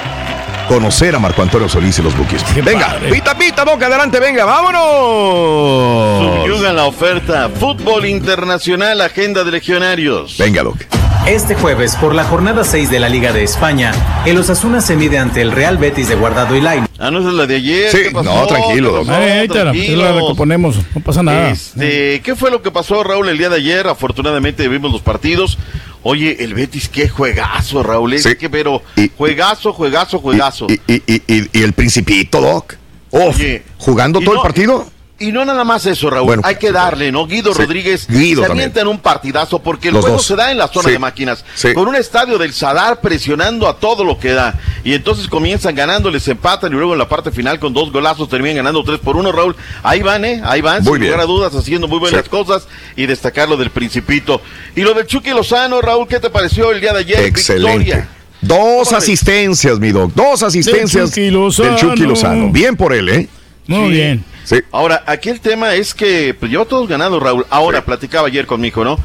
conocer 0.73 1.15
a 1.15 1.19
Marco 1.19 1.43
Antonio 1.43 1.69
Solís 1.69 1.99
y 1.99 2.03
los 2.03 2.17
Bookies. 2.17 2.43
Venga, 2.65 2.97
pita, 3.11 3.37
pita, 3.37 3.63
boca, 3.63 3.89
adelante, 3.89 4.19
venga, 4.19 4.47
vámonos. 4.47 6.41
Subyuga 6.41 6.73
la 6.73 6.87
oferta. 6.87 7.51
Fútbol 7.51 8.07
Internacional, 8.07 9.03
Agenda 9.03 9.45
de 9.45 9.51
Legionarios. 9.51 10.39
Venga, 10.39 10.63
Doc. 10.63 10.79
Este 11.27 11.55
jueves, 11.55 11.95
por 11.97 12.15
la 12.15 12.25
jornada 12.25 12.65
6 12.65 12.91
de 12.91 13.01
la 13.01 13.11
Liga 13.11 13.35
de 13.35 13.45
España, 13.45 13.93
el 14.25 14.39
Osasuna 14.39 14.81
se 14.81 14.97
mide 14.97 15.19
ante 15.19 15.43
el 15.43 15.53
Real 15.53 15.77
Betis 15.77 16.09
de 16.09 16.15
Guardado 16.15 16.57
y 16.57 16.61
Line. 16.63 16.89
Ah, 16.99 17.11
no 17.11 17.19
es 17.19 17.35
la 17.35 17.47
de 17.47 17.57
ayer. 17.57 17.91
Sí, 17.91 18.05
no, 18.11 18.47
tranquilo. 18.47 19.05
No, 19.05 19.15
ahí 19.15 19.47
te 19.49 19.63
la, 19.65 19.75
la 19.75 20.13
recomponemos, 20.13 20.77
no 20.95 21.01
pasa 21.03 21.23
nada. 21.23 21.51
Este, 21.51 22.23
¿Qué 22.23 22.35
fue 22.35 22.51
lo 22.51 22.63
que 22.63 22.71
pasó, 22.71 23.05
Raúl, 23.05 23.29
el 23.29 23.37
día 23.37 23.51
de 23.51 23.57
ayer? 23.57 23.87
Afortunadamente 23.89 24.67
vimos 24.69 24.91
los 24.91 25.03
partidos. 25.03 25.59
Oye, 26.05 26.43
el 26.43 26.55
Betis, 26.55 26.89
qué 26.89 27.09
juegazo, 27.09 27.83
Raúl. 27.83 28.15
Es 28.15 28.27
que, 28.37 28.51
pero 28.51 28.83
juegazo, 29.17 29.73
juegazo, 29.73 30.19
juegazo. 30.19 30.67
Y, 30.69 30.81
y, 30.93 31.03
y, 31.07 31.49
y 31.53 31.63
el 31.63 31.73
Principito, 31.73 32.41
Doc. 32.41 32.75
Oye, 33.11 33.63
jugando 33.79 34.21
todo 34.21 34.35
el 34.37 34.41
partido. 34.41 34.87
Y 35.23 35.31
no 35.31 35.45
nada 35.45 35.63
más 35.63 35.87
eso, 35.87 36.11
Raúl. 36.11 36.41
Hay 36.43 36.57
que 36.57 36.73
darle, 36.73 37.13
¿no? 37.13 37.29
Guido 37.29 37.55
Rodríguez 37.55 38.09
Guido 38.09 38.45
se 38.45 38.51
avienta 38.51 38.81
en 38.81 38.89
un 38.89 38.99
partidazo 38.99 39.61
porque 39.61 39.89
el 39.89 39.95
juego 39.95 40.19
se 40.19 40.35
da 40.35 40.51
en 40.51 40.59
la 40.59 40.67
zona 40.67 40.91
de 40.91 40.99
máquinas. 40.99 41.45
Con 41.75 41.87
un 41.87 41.95
estadio 41.95 42.39
del 42.39 42.53
Sadar 42.53 43.01
presionando 43.01 43.69
a 43.69 43.77
todo 43.77 44.03
lo 44.03 44.19
que 44.19 44.33
da. 44.33 44.59
Y 44.83 44.95
entonces 44.95 45.29
comienzan 45.29 45.77
ganando, 45.77 46.11
les 46.11 46.27
empatan 46.27 46.73
y 46.73 46.75
luego 46.75 46.93
en 46.93 46.99
la 46.99 47.09
parte 47.09 47.31
final 47.31 47.61
con 47.61 47.73
dos 47.73 47.93
golazos 47.93 48.29
terminan 48.29 48.57
ganando 48.57 48.83
tres 48.83 48.99
por 48.99 49.17
uno, 49.17 49.31
Raúl. 49.31 49.55
Ahí 49.85 50.03
van, 50.03 50.25
¿eh? 50.25 50.43
Ahí 50.45 50.61
van, 50.61 50.85
sin 50.85 50.99
lugar 50.99 51.21
a 51.21 51.27
dudas, 51.27 51.55
haciendo 51.55 51.87
muy 51.87 52.01
buenas 52.01 52.29
cosas 52.29 52.67
y 52.97 53.07
destacar 53.07 53.49
lo 53.49 53.57
del 53.57 53.71
Principito. 53.71 54.43
Y 54.75 54.81
lo 54.81 54.93
del 54.93 55.07
Chucky 55.07 55.31
Lozano, 55.31 55.81
Raúl, 55.81 56.09
¿qué 56.09 56.19
te 56.19 56.31
pareció 56.31 56.73
el 56.73 56.81
día 56.81 56.93
de 56.93 56.99
ayer? 56.99 57.21
Excelente. 57.21 58.07
Dos 58.41 58.93
asistencias, 58.93 59.79
mi 59.79 59.93
doc. 59.93 60.13
Dos 60.15 60.43
asistencias 60.43 61.15
del 61.15 61.77
Chucky 61.77 62.07
Lozano. 62.07 62.51
Bien 62.51 62.77
por 62.77 62.93
él, 62.93 63.09
¿eh? 63.09 63.29
Muy 63.67 63.91
bien. 63.91 64.25
Sí. 64.45 64.57
Ahora, 64.73 65.05
aquí 65.07 65.29
el 65.29 65.41
tema 65.41 65.75
es 65.75 65.95
que 65.95 66.35
pues, 66.35 66.51
lleva 66.51 66.65
todos 66.65 66.89
ganados, 66.89 67.23
Raúl. 67.23 67.47
Ahora, 67.51 67.85
platicaba 67.85 68.29
ayer 68.29 68.47
conmigo, 68.47 68.85
¿no? 68.85 68.99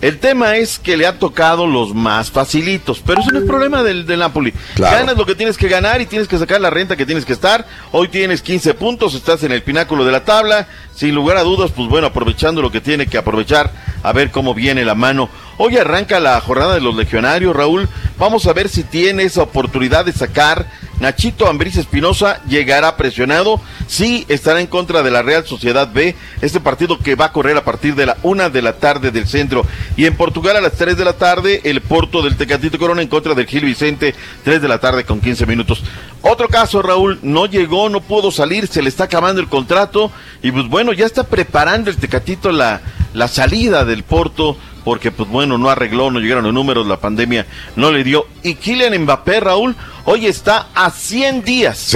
El 0.00 0.18
tema 0.18 0.56
es 0.56 0.78
que 0.78 0.96
le 0.96 1.06
ha 1.08 1.18
tocado 1.18 1.66
los 1.66 1.92
más 1.92 2.30
facilitos, 2.30 3.02
pero 3.04 3.20
eso 3.20 3.32
no 3.32 3.40
es 3.40 3.44
problema 3.44 3.82
del, 3.82 4.06
del 4.06 4.20
Napoli. 4.20 4.54
Ganas 4.76 5.16
lo 5.16 5.26
que 5.26 5.34
tienes 5.34 5.58
que 5.58 5.66
ganar 5.66 6.00
y 6.00 6.06
tienes 6.06 6.28
que 6.28 6.38
sacar 6.38 6.60
la 6.60 6.70
renta 6.70 6.94
que 6.96 7.04
tienes 7.04 7.24
que 7.24 7.32
estar. 7.32 7.66
Hoy 7.90 8.06
tienes 8.06 8.40
15 8.40 8.74
puntos, 8.74 9.14
estás 9.14 9.42
en 9.42 9.50
el 9.50 9.62
pináculo 9.62 10.04
de 10.04 10.12
la 10.12 10.24
tabla. 10.24 10.68
Sin 10.94 11.16
lugar 11.16 11.36
a 11.36 11.42
dudas, 11.42 11.72
pues 11.74 11.88
bueno, 11.88 12.06
aprovechando 12.06 12.62
lo 12.62 12.70
que 12.70 12.80
tiene 12.80 13.08
que 13.08 13.18
aprovechar, 13.18 13.72
a 14.04 14.12
ver 14.12 14.30
cómo 14.30 14.54
viene 14.54 14.84
la 14.84 14.94
mano. 14.94 15.28
Hoy 15.60 15.76
arranca 15.76 16.20
la 16.20 16.40
jornada 16.40 16.74
de 16.74 16.80
los 16.80 16.94
legionarios, 16.94 17.54
Raúl. 17.54 17.88
Vamos 18.16 18.46
a 18.46 18.52
ver 18.52 18.68
si 18.68 18.84
tiene 18.84 19.24
esa 19.24 19.42
oportunidad 19.42 20.04
de 20.04 20.12
sacar. 20.12 20.70
Nachito 21.00 21.48
Ambriz 21.48 21.76
Espinosa 21.76 22.40
llegará 22.44 22.96
presionado. 22.96 23.60
Sí, 23.88 24.24
estará 24.28 24.60
en 24.60 24.68
contra 24.68 25.02
de 25.02 25.10
la 25.10 25.22
Real 25.22 25.44
Sociedad 25.44 25.92
B. 25.92 26.14
Este 26.42 26.60
partido 26.60 27.00
que 27.00 27.16
va 27.16 27.26
a 27.26 27.32
correr 27.32 27.56
a 27.56 27.64
partir 27.64 27.96
de 27.96 28.06
la 28.06 28.18
una 28.22 28.50
de 28.50 28.62
la 28.62 28.74
tarde 28.74 29.10
del 29.10 29.26
centro. 29.26 29.66
Y 29.96 30.06
en 30.06 30.14
Portugal 30.14 30.56
a 30.56 30.60
las 30.60 30.74
3 30.74 30.96
de 30.96 31.04
la 31.04 31.14
tarde, 31.14 31.60
el 31.64 31.80
Porto 31.80 32.22
del 32.22 32.36
Tecatito 32.36 32.78
Corona 32.78 33.02
en 33.02 33.08
contra 33.08 33.34
del 33.34 33.46
Gil 33.46 33.64
Vicente. 33.64 34.14
3 34.44 34.62
de 34.62 34.68
la 34.68 34.78
tarde 34.78 35.02
con 35.02 35.20
15 35.20 35.44
minutos. 35.46 35.82
Otro 36.22 36.46
caso, 36.46 36.82
Raúl, 36.82 37.18
no 37.22 37.46
llegó, 37.46 37.88
no 37.88 38.00
pudo 38.00 38.30
salir, 38.30 38.68
se 38.68 38.80
le 38.80 38.90
está 38.90 39.04
acabando 39.04 39.40
el 39.40 39.48
contrato. 39.48 40.12
Y 40.40 40.52
pues 40.52 40.68
bueno, 40.68 40.92
ya 40.92 41.06
está 41.06 41.24
preparando 41.24 41.90
el 41.90 41.96
Tecatito 41.96 42.52
la, 42.52 42.80
la 43.12 43.26
salida 43.26 43.84
del 43.84 44.04
Porto 44.04 44.56
porque 44.88 45.10
pues 45.10 45.28
bueno, 45.28 45.58
no 45.58 45.68
arregló, 45.68 46.10
no 46.10 46.18
llegaron 46.18 46.44
los 46.44 46.54
números, 46.54 46.86
la 46.86 46.98
pandemia 46.98 47.44
no 47.76 47.92
le 47.92 48.02
dio. 48.02 48.26
Y 48.42 48.54
Kylian 48.54 48.98
Mbappé, 49.02 49.40
Raúl, 49.40 49.76
hoy 50.06 50.24
está 50.24 50.68
a 50.74 50.90
100 50.90 51.44
días 51.44 51.94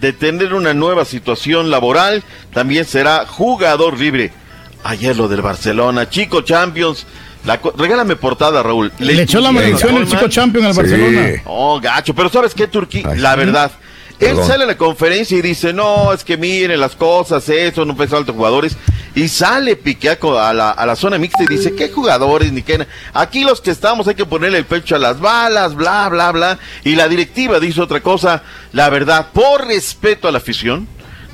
de 0.00 0.12
tener 0.12 0.52
una 0.52 0.74
nueva 0.74 1.04
situación 1.04 1.70
laboral, 1.70 2.24
también 2.52 2.86
será 2.86 3.24
jugador 3.24 3.96
libre. 4.00 4.32
Ayer 4.82 5.16
lo 5.16 5.28
del 5.28 5.42
Barcelona, 5.42 6.10
Chico 6.10 6.40
Champions, 6.40 7.06
la, 7.44 7.60
regálame 7.78 8.16
portada, 8.16 8.64
Raúl. 8.64 8.90
Le, 8.98 9.22
echó 9.22 9.38
la 9.38 9.52
maldición 9.52 9.94
el 9.96 10.08
Chico 10.08 10.26
Champions 10.26 10.66
al 10.66 10.74
Barcelona. 10.74 11.42
Oh, 11.44 11.78
gacho, 11.80 12.16
pero 12.16 12.30
¿sabes 12.30 12.52
qué, 12.52 12.66
Turquía? 12.66 13.14
La 13.14 13.36
verdad. 13.36 13.70
Él 14.20 14.36
sale 14.44 14.64
a 14.64 14.66
la 14.66 14.76
conferencia 14.76 15.36
y 15.36 15.42
dice, 15.42 15.72
no, 15.72 16.12
es 16.12 16.24
que 16.24 16.36
miren 16.36 16.80
las 16.80 16.94
cosas, 16.94 17.48
eso, 17.48 17.84
no 17.84 17.96
pensó 17.96 18.16
altos 18.16 18.34
jugadores. 18.34 18.76
Y 19.14 19.28
sale 19.28 19.76
Piqueaco 19.76 20.38
a 20.38 20.52
la, 20.52 20.70
a 20.70 20.86
la 20.86 20.96
zona 20.96 21.18
mixta 21.18 21.44
y 21.44 21.46
dice, 21.46 21.74
¿qué 21.74 21.88
jugadores? 21.90 22.52
Ni 22.52 22.62
qué. 22.62 22.86
Aquí 23.12 23.44
los 23.44 23.60
que 23.60 23.70
estamos 23.70 24.08
hay 24.08 24.14
que 24.14 24.26
ponerle 24.26 24.58
el 24.58 24.64
pecho 24.64 24.96
a 24.96 24.98
las 24.98 25.20
balas, 25.20 25.74
bla, 25.74 26.08
bla, 26.08 26.32
bla. 26.32 26.58
Y 26.84 26.96
la 26.96 27.08
directiva 27.08 27.60
dice 27.60 27.80
otra 27.80 28.00
cosa. 28.00 28.42
La 28.72 28.88
verdad, 28.90 29.28
por 29.32 29.66
respeto 29.66 30.26
a 30.26 30.32
la 30.32 30.38
afición, 30.38 30.88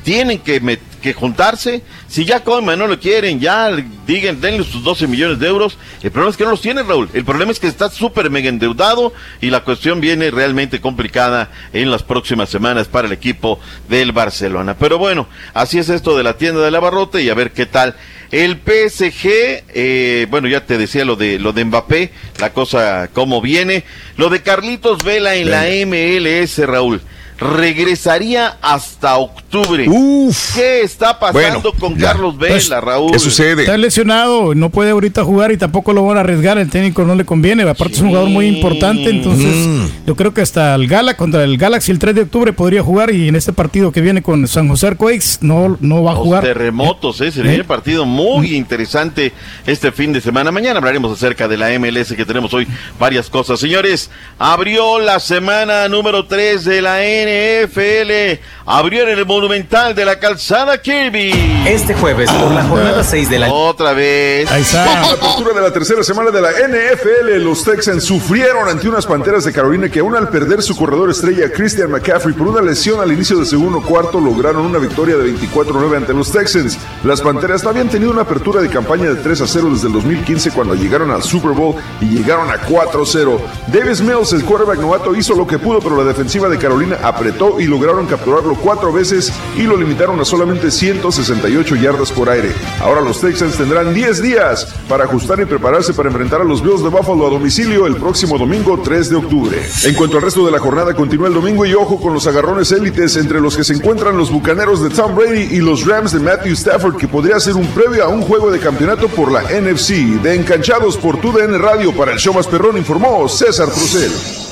tienen 0.05 0.40
que, 0.40 0.61
que 1.01 1.14
juntarse. 1.14 1.82
Si 2.09 2.24
ya 2.24 2.44
Coleman 2.44 2.78
no 2.78 2.86
lo 2.86 2.98
quieren, 2.98 3.40
ya 3.40 3.70
digan, 4.06 4.40
denle 4.40 4.64
sus 4.64 4.85
12 4.85 5.06
millones 5.06 5.39
de 5.39 5.48
euros. 5.48 5.78
El 6.02 6.10
problema 6.10 6.31
es 6.31 6.36
que 6.36 6.44
no 6.44 6.51
los 6.51 6.60
tiene, 6.60 6.82
Raúl. 6.82 7.09
El 7.12 7.24
problema 7.24 7.52
es 7.52 7.59
que 7.59 7.66
está 7.66 7.90
súper 7.90 8.31
mega 8.31 8.48
endeudado 8.48 9.12
y 9.40 9.51
la 9.51 9.64
cuestión 9.64 10.01
viene 10.01 10.31
realmente 10.31 10.81
complicada 10.81 11.51
en 11.72 11.90
las 11.90 12.02
próximas 12.02 12.48
semanas 12.48 12.89
para 12.89 13.06
el 13.06 13.12
equipo 13.12 13.59
del 13.89 14.12
Barcelona. 14.12 14.77
Pero 14.78 14.98
bueno, 14.98 15.27
así 15.55 15.78
es 15.78 15.89
esto 15.89 16.16
de 16.16 16.22
la 16.22 16.36
tienda 16.36 16.60
de 16.60 16.70
la 16.70 16.81
barrota 16.81 17.20
y 17.20 17.28
a 17.31 17.35
ver 17.35 17.52
qué 17.52 17.66
tal. 17.66 17.97
El 18.31 18.59
PSG, 18.59 19.64
eh, 19.74 20.27
bueno, 20.31 20.47
ya 20.47 20.64
te 20.64 20.78
decía 20.78 21.05
lo 21.05 21.16
de 21.16 21.40
lo 21.40 21.52
de 21.52 21.64
Mbappé, 21.64 22.12
la 22.39 22.52
cosa 22.52 23.09
cómo 23.12 23.40
viene. 23.40 23.85
Lo 24.16 24.28
de 24.28 24.43
Carlitos 24.43 25.02
Vela 25.02 25.35
en 25.35 25.51
la 25.51 25.64
MLS, 25.85 26.59
Raúl 26.66 27.01
regresaría 27.40 28.58
hasta 28.60 29.16
octubre. 29.16 29.88
Uf. 29.88 30.54
¿Qué 30.54 30.82
está 30.82 31.18
pasando 31.18 31.72
con 31.72 31.94
Carlos 31.94 32.36
Vela, 32.36 32.54
pues, 32.54 32.68
Raúl? 32.68 33.12
¿Qué 33.12 33.18
sucede? 33.18 33.62
Está 33.62 33.78
lesionado, 33.78 34.54
no 34.54 34.68
puede 34.68 34.90
ahorita 34.90 35.24
jugar 35.24 35.50
y 35.50 35.56
tampoco 35.56 35.92
lo 35.92 36.04
van 36.04 36.18
a 36.18 36.20
arriesgar, 36.20 36.58
el 36.58 36.68
técnico 36.68 37.04
no 37.04 37.14
le 37.14 37.24
conviene, 37.24 37.62
aparte 37.62 37.94
es 37.94 38.00
un 38.00 38.08
jugador 38.08 38.28
muy 38.28 38.46
importante, 38.46 39.08
entonces 39.08 39.66
mm. 39.66 40.06
yo 40.06 40.16
creo 40.16 40.34
que 40.34 40.42
hasta 40.42 40.74
el 40.74 40.86
Gala 40.86 41.16
contra 41.16 41.42
el 41.44 41.56
Galaxy 41.56 41.90
el 41.92 41.98
3 41.98 42.14
de 42.14 42.22
octubre 42.22 42.52
podría 42.52 42.82
jugar 42.82 43.12
y 43.14 43.28
en 43.28 43.36
este 43.36 43.52
partido 43.52 43.90
que 43.90 44.02
viene 44.02 44.22
con 44.22 44.46
San 44.46 44.68
José 44.68 44.88
Arcoix 44.88 45.38
no, 45.40 45.78
no 45.80 46.02
va 46.02 46.12
a 46.12 46.16
jugar. 46.16 46.44
terremotos, 46.44 47.20
¿eh? 47.22 47.32
Sería 47.32 47.60
un 47.60 47.66
partido 47.66 48.04
muy 48.04 48.54
interesante 48.54 49.32
este 49.66 49.92
fin 49.92 50.12
de 50.12 50.20
semana. 50.20 50.50
Mañana 50.50 50.78
hablaremos 50.78 51.12
acerca 51.12 51.48
de 51.48 51.56
la 51.56 51.70
MLS 51.78 52.12
que 52.12 52.26
tenemos 52.26 52.52
hoy 52.52 52.66
varias 52.98 53.30
cosas. 53.30 53.60
Señores, 53.60 54.10
abrió 54.38 54.98
la 54.98 55.20
semana 55.20 55.88
número 55.88 56.26
3 56.26 56.64
de 56.64 56.82
la 56.82 57.02
N 57.04 57.30
NFL 57.31 58.40
abrió 58.66 59.02
en 59.02 59.19
el 59.19 59.27
Monumental 59.27 59.94
de 59.94 60.05
la 60.05 60.19
Calzada 60.19 60.81
Kirby. 60.81 61.32
Este 61.66 61.94
jueves, 61.94 62.31
por 62.31 62.51
la 62.52 62.65
jornada 62.65 63.05
6 63.05 63.31
de 63.31 63.39
la... 63.39 63.52
Otra 63.52 63.93
vez. 63.93 64.51
Ahí 64.51 64.62
está. 64.62 64.85
la 64.85 65.12
apertura 65.12 65.55
de 65.55 65.61
la 65.61 65.73
tercera 65.73 66.02
semana 66.02 66.31
de 66.31 66.40
la 66.40 66.51
NFL, 66.51 67.43
los 67.44 67.65
Texans 67.65 68.05
sufrieron 68.05 68.69
ante 68.69 68.89
unas 68.89 69.07
Panteras 69.07 69.44
de 69.44 69.52
Carolina 69.52 69.89
que 69.89 70.01
aún 70.01 70.15
al 70.16 70.28
perder 70.28 70.62
su 70.62 70.77
corredor 70.77 71.11
estrella 71.11 71.51
Christian 71.52 71.90
McCaffrey 71.90 72.35
por 72.35 72.48
una 72.48 72.61
lesión 72.61 73.01
al 73.01 73.12
inicio 73.12 73.36
del 73.36 73.47
segundo 73.47 73.81
cuarto 73.81 74.20
lograron 74.20 74.66
una 74.66 74.78
victoria 74.78 75.16
de 75.16 75.32
24-9 75.32 75.97
ante 75.97 76.15
los 76.15 76.31
Texans. 76.32 76.78
Las 77.05 77.20
Panteras 77.20 77.65
no 77.65 77.70
habían 77.70 77.89
tenido 77.89 78.11
una 78.11 78.23
apertura 78.23 78.61
de 78.61 78.69
campaña 78.69 79.11
de 79.11 79.16
3 79.16 79.40
a 79.40 79.47
0 79.47 79.69
desde 79.73 79.86
el 79.86 79.93
2015 79.94 80.51
cuando 80.51 80.74
llegaron 80.74 81.11
al 81.11 81.23
Super 81.23 81.52
Bowl 81.52 81.77
y 82.01 82.07
llegaron 82.07 82.51
a 82.51 82.61
4-0. 82.61 83.39
Davis 83.69 84.01
Mills, 84.01 84.32
el 84.32 84.44
quarterback 84.44 84.78
novato, 84.78 85.15
hizo 85.15 85.35
lo 85.35 85.47
que 85.47 85.59
pudo, 85.59 85.81
pero 85.81 85.97
la 85.97 86.05
defensiva 86.05 86.48
de 86.48 86.59
Carolina 86.59 86.98
apretó 87.20 87.60
y 87.60 87.66
lograron 87.66 88.06
capturarlo 88.06 88.55
cuatro 88.55 88.90
veces 88.90 89.30
y 89.55 89.64
lo 89.64 89.76
limitaron 89.76 90.18
a 90.20 90.24
solamente 90.24 90.70
168 90.70 91.76
yardas 91.76 92.10
por 92.10 92.30
aire. 92.30 92.51
Ahora 92.80 93.02
los 93.02 93.20
Texans 93.20 93.59
tendrán 93.59 93.92
10 93.92 94.22
días 94.22 94.66
para 94.88 95.05
ajustar 95.05 95.38
y 95.40 95.44
prepararse 95.44 95.92
para 95.92 96.09
enfrentar 96.09 96.40
a 96.40 96.44
los 96.44 96.62
Bills 96.62 96.82
de 96.82 96.88
Buffalo 96.88 97.26
a 97.26 97.30
domicilio 97.30 97.86
el 97.86 97.97
próximo 97.97 98.38
domingo 98.38 98.80
3 98.82 99.10
de 99.10 99.16
octubre. 99.16 99.59
En 99.84 99.94
cuanto 99.94 100.16
al 100.16 100.22
resto 100.22 100.47
de 100.47 100.51
la 100.51 100.59
jornada, 100.59 100.94
continúa 100.94 101.28
el 101.28 101.34
domingo 101.34 101.66
y 101.66 101.74
ojo 101.74 102.01
con 102.01 102.14
los 102.14 102.26
agarrones 102.26 102.72
élites 102.72 103.16
entre 103.16 103.38
los 103.38 103.55
que 103.55 103.64
se 103.64 103.74
encuentran 103.74 104.16
los 104.16 104.32
bucaneros 104.32 104.82
de 104.82 104.88
Tom 104.88 105.14
Brady 105.14 105.48
y 105.55 105.59
los 105.59 105.86
Rams 105.86 106.12
de 106.12 106.20
Matthew 106.20 106.55
Stafford, 106.55 106.97
que 106.97 107.06
podría 107.06 107.38
ser 107.38 107.55
un 107.55 107.66
previo 107.66 108.02
a 108.02 108.09
un 108.09 108.22
juego 108.22 108.51
de 108.51 108.60
campeonato 108.60 109.09
por 109.09 109.30
la 109.30 109.42
NFC. 109.42 110.22
De 110.22 110.36
Encanchados 110.36 110.97
por 110.97 111.20
TUDN 111.20 111.59
Radio 111.59 111.92
para 111.92 112.12
el 112.12 112.18
show 112.18 112.32
más 112.32 112.47
perrón, 112.47 112.78
informó 112.78 113.28
César 113.28 113.68
Procel. 113.68 114.49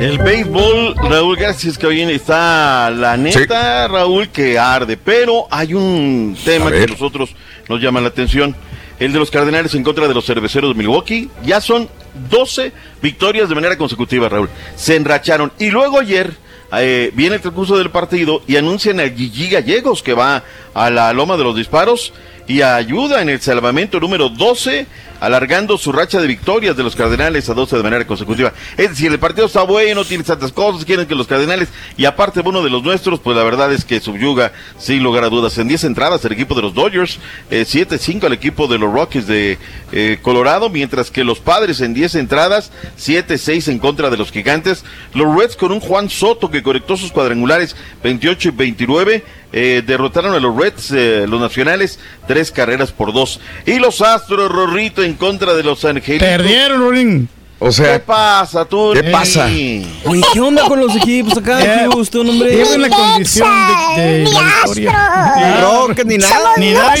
El 0.00 0.18
béisbol, 0.18 0.94
Raúl, 0.96 1.36
gracias 1.36 1.78
que 1.78 1.86
hoy 1.86 2.02
está 2.02 2.90
la 2.90 3.16
neta, 3.16 3.88
Raúl, 3.88 4.28
que 4.28 4.58
arde. 4.58 4.96
Pero 4.96 5.46
hay 5.50 5.74
un 5.74 6.36
tema 6.44 6.70
que 6.70 6.82
a 6.82 6.86
nosotros 6.86 7.34
nos 7.68 7.80
llama 7.80 8.00
la 8.00 8.08
atención. 8.08 8.54
El 8.98 9.12
de 9.12 9.18
los 9.18 9.30
Cardenales 9.30 9.74
en 9.74 9.84
contra 9.84 10.08
de 10.08 10.14
los 10.14 10.24
cerveceros 10.24 10.70
de 10.70 10.78
Milwaukee. 10.78 11.30
Ya 11.44 11.60
son 11.60 11.88
12 12.30 12.72
victorias 13.02 13.48
de 13.48 13.54
manera 13.54 13.76
consecutiva, 13.76 14.28
Raúl. 14.28 14.48
Se 14.74 14.96
enracharon. 14.96 15.52
Y 15.58 15.70
luego 15.70 15.98
ayer 15.98 16.32
eh, 16.72 17.10
viene 17.14 17.36
el 17.36 17.40
transcurso 17.40 17.76
del 17.76 17.90
partido 17.90 18.42
y 18.46 18.56
anuncian 18.56 19.00
a 19.00 19.08
Gigi 19.08 19.48
Gallegos 19.48 20.02
que 20.02 20.14
va 20.14 20.42
a 20.74 20.90
la 20.90 21.12
loma 21.12 21.36
de 21.36 21.44
los 21.44 21.56
disparos 21.56 22.12
y 22.48 22.62
ayuda 22.62 23.22
en 23.22 23.28
el 23.28 23.40
salvamento 23.40 24.00
número 24.00 24.28
12 24.28 24.86
alargando 25.20 25.78
su 25.78 25.92
racha 25.92 26.20
de 26.20 26.26
victorias 26.26 26.76
de 26.76 26.82
los 26.82 26.96
Cardenales 26.96 27.48
a 27.48 27.54
12 27.54 27.76
de 27.76 27.82
manera 27.82 28.06
consecutiva. 28.06 28.52
Es 28.76 28.90
decir, 28.90 29.12
el 29.12 29.18
partido 29.18 29.46
está 29.46 29.62
bueno, 29.62 30.04
tiene 30.04 30.24
tantas 30.24 30.52
cosas, 30.52 30.84
quieren 30.84 31.06
que 31.06 31.14
los 31.14 31.26
Cardenales, 31.26 31.68
y 31.96 32.04
aparte 32.04 32.40
uno 32.44 32.62
de 32.62 32.70
los 32.70 32.82
nuestros, 32.82 33.20
pues 33.20 33.36
la 33.36 33.42
verdad 33.42 33.72
es 33.72 33.84
que 33.84 34.00
subyuga 34.00 34.52
sin 34.78 35.02
lugar 35.02 35.24
a 35.24 35.28
dudas. 35.28 35.58
En 35.58 35.68
10 35.68 35.84
entradas 35.84 36.24
el 36.24 36.32
equipo 36.32 36.54
de 36.54 36.62
los 36.62 36.74
Dodgers, 36.74 37.18
7-5 37.50 38.22
eh, 38.22 38.26
al 38.26 38.32
equipo 38.32 38.68
de 38.68 38.78
los 38.78 38.92
Rockies 38.92 39.26
de 39.26 39.58
eh, 39.92 40.18
Colorado, 40.22 40.70
mientras 40.70 41.10
que 41.10 41.24
los 41.24 41.40
Padres 41.40 41.80
en 41.80 41.94
10 41.94 42.14
entradas, 42.16 42.70
7-6 42.98 43.68
en 43.68 43.78
contra 43.78 44.10
de 44.10 44.16
los 44.16 44.30
Gigantes. 44.30 44.84
Los 45.14 45.34
Reds 45.34 45.56
con 45.56 45.72
un 45.72 45.80
Juan 45.80 46.08
Soto 46.10 46.50
que 46.50 46.62
conectó 46.62 46.96
sus 46.96 47.12
cuadrangulares 47.12 47.76
28 48.02 48.48
y 48.48 48.52
29 48.52 49.24
eh, 49.52 49.82
derrotaron 49.86 50.34
a 50.34 50.40
los 50.40 50.54
Reds, 50.56 50.90
eh, 50.90 51.24
los 51.28 51.40
nacionales, 51.40 51.98
tres 52.26 52.50
carreras 52.50 52.92
por 52.92 53.12
dos. 53.12 53.40
Y 53.64 53.78
los 53.78 54.02
Astros, 54.02 54.50
Rorrito, 54.50 55.02
en 55.06 55.14
contra 55.14 55.54
de 55.54 55.62
los 55.62 55.84
Angelitos. 55.84 56.26
Perdieron. 56.28 57.28
O 57.58 57.72
sea, 57.72 57.94
¿qué 57.94 58.00
pasa 58.00 58.66
tú? 58.66 58.92
¿Qué 58.92 59.04
pasa? 59.04 59.46
Oye, 59.46 60.22
¿qué 60.32 60.40
onda 60.40 60.64
con 60.68 60.78
los 60.78 60.94
equipos 60.94 61.38
acá? 61.38 61.58
¿Qué 61.58 61.86
gusto, 61.86 62.20
hombre? 62.20 62.78
La 62.78 62.90
condición 62.90 63.48
de, 63.96 64.02
de 64.02 64.30
la 64.30 64.40
victoria. 64.40 65.58
No, 65.60 65.88
ni 66.04 66.18
nada. 66.18 66.54
Ni 66.58 66.72
nada. 66.72 66.94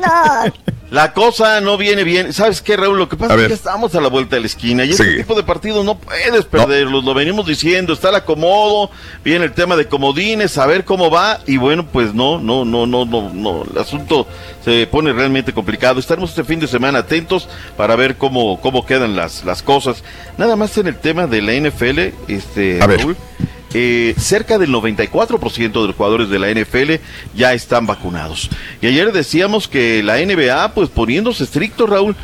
no. 0.00 0.52
La 0.90 1.12
cosa 1.12 1.60
no 1.60 1.76
viene 1.76 2.02
bien. 2.02 2.32
¿Sabes 2.32 2.62
qué, 2.62 2.76
Raúl? 2.76 2.98
Lo 2.98 3.08
que 3.08 3.16
pasa 3.16 3.34
es 3.34 3.42
que 3.42 3.48
ya 3.48 3.54
estamos 3.54 3.94
a 3.94 4.00
la 4.00 4.08
vuelta 4.08 4.36
de 4.36 4.40
la 4.40 4.46
esquina 4.46 4.84
y 4.84 4.90
este 4.90 5.16
tipo 5.18 5.34
de 5.34 5.42
partidos 5.42 5.84
no 5.84 5.98
puedes 5.98 6.46
perderlos. 6.46 7.04
Lo 7.04 7.12
venimos 7.12 7.46
diciendo. 7.46 7.92
Está 7.92 8.08
el 8.08 8.14
acomodo, 8.14 8.90
viene 9.22 9.44
el 9.44 9.52
tema 9.52 9.76
de 9.76 9.86
comodines, 9.86 10.56
a 10.56 10.66
ver 10.66 10.84
cómo 10.84 11.10
va. 11.10 11.40
Y 11.46 11.58
bueno, 11.58 11.86
pues 11.86 12.14
no, 12.14 12.38
no, 12.38 12.64
no, 12.64 12.86
no, 12.86 13.04
no, 13.04 13.30
no. 13.34 13.64
El 13.70 13.78
asunto 13.78 14.26
se 14.64 14.86
pone 14.86 15.12
realmente 15.12 15.52
complicado. 15.52 16.00
Estaremos 16.00 16.30
este 16.30 16.44
fin 16.44 16.58
de 16.58 16.66
semana 16.66 17.00
atentos 17.00 17.48
para 17.76 17.94
ver 17.94 18.16
cómo, 18.16 18.58
cómo 18.60 18.86
quedan 18.86 19.14
las, 19.14 19.44
las 19.44 19.62
cosas. 19.62 20.02
Nada 20.38 20.56
más 20.56 20.78
en 20.78 20.86
el 20.86 20.96
tema 20.96 21.26
de 21.26 21.42
la 21.42 21.52
NFL, 21.52 22.32
este, 22.32 22.78
Raúl. 22.80 23.16
Eh, 23.74 24.14
cerca 24.18 24.56
del 24.56 24.70
94% 24.70 25.80
de 25.80 25.86
los 25.86 25.94
jugadores 25.96 26.30
de 26.30 26.38
la 26.38 26.48
NFL 26.48 26.94
ya 27.34 27.52
están 27.52 27.86
vacunados. 27.86 28.48
Y 28.80 28.86
ayer 28.86 29.12
decíamos 29.12 29.68
que 29.68 30.02
la 30.02 30.16
NBA, 30.18 30.72
pues 30.74 30.88
poniéndose 30.88 31.44
estricto, 31.44 31.86
Raúl, 31.86 32.16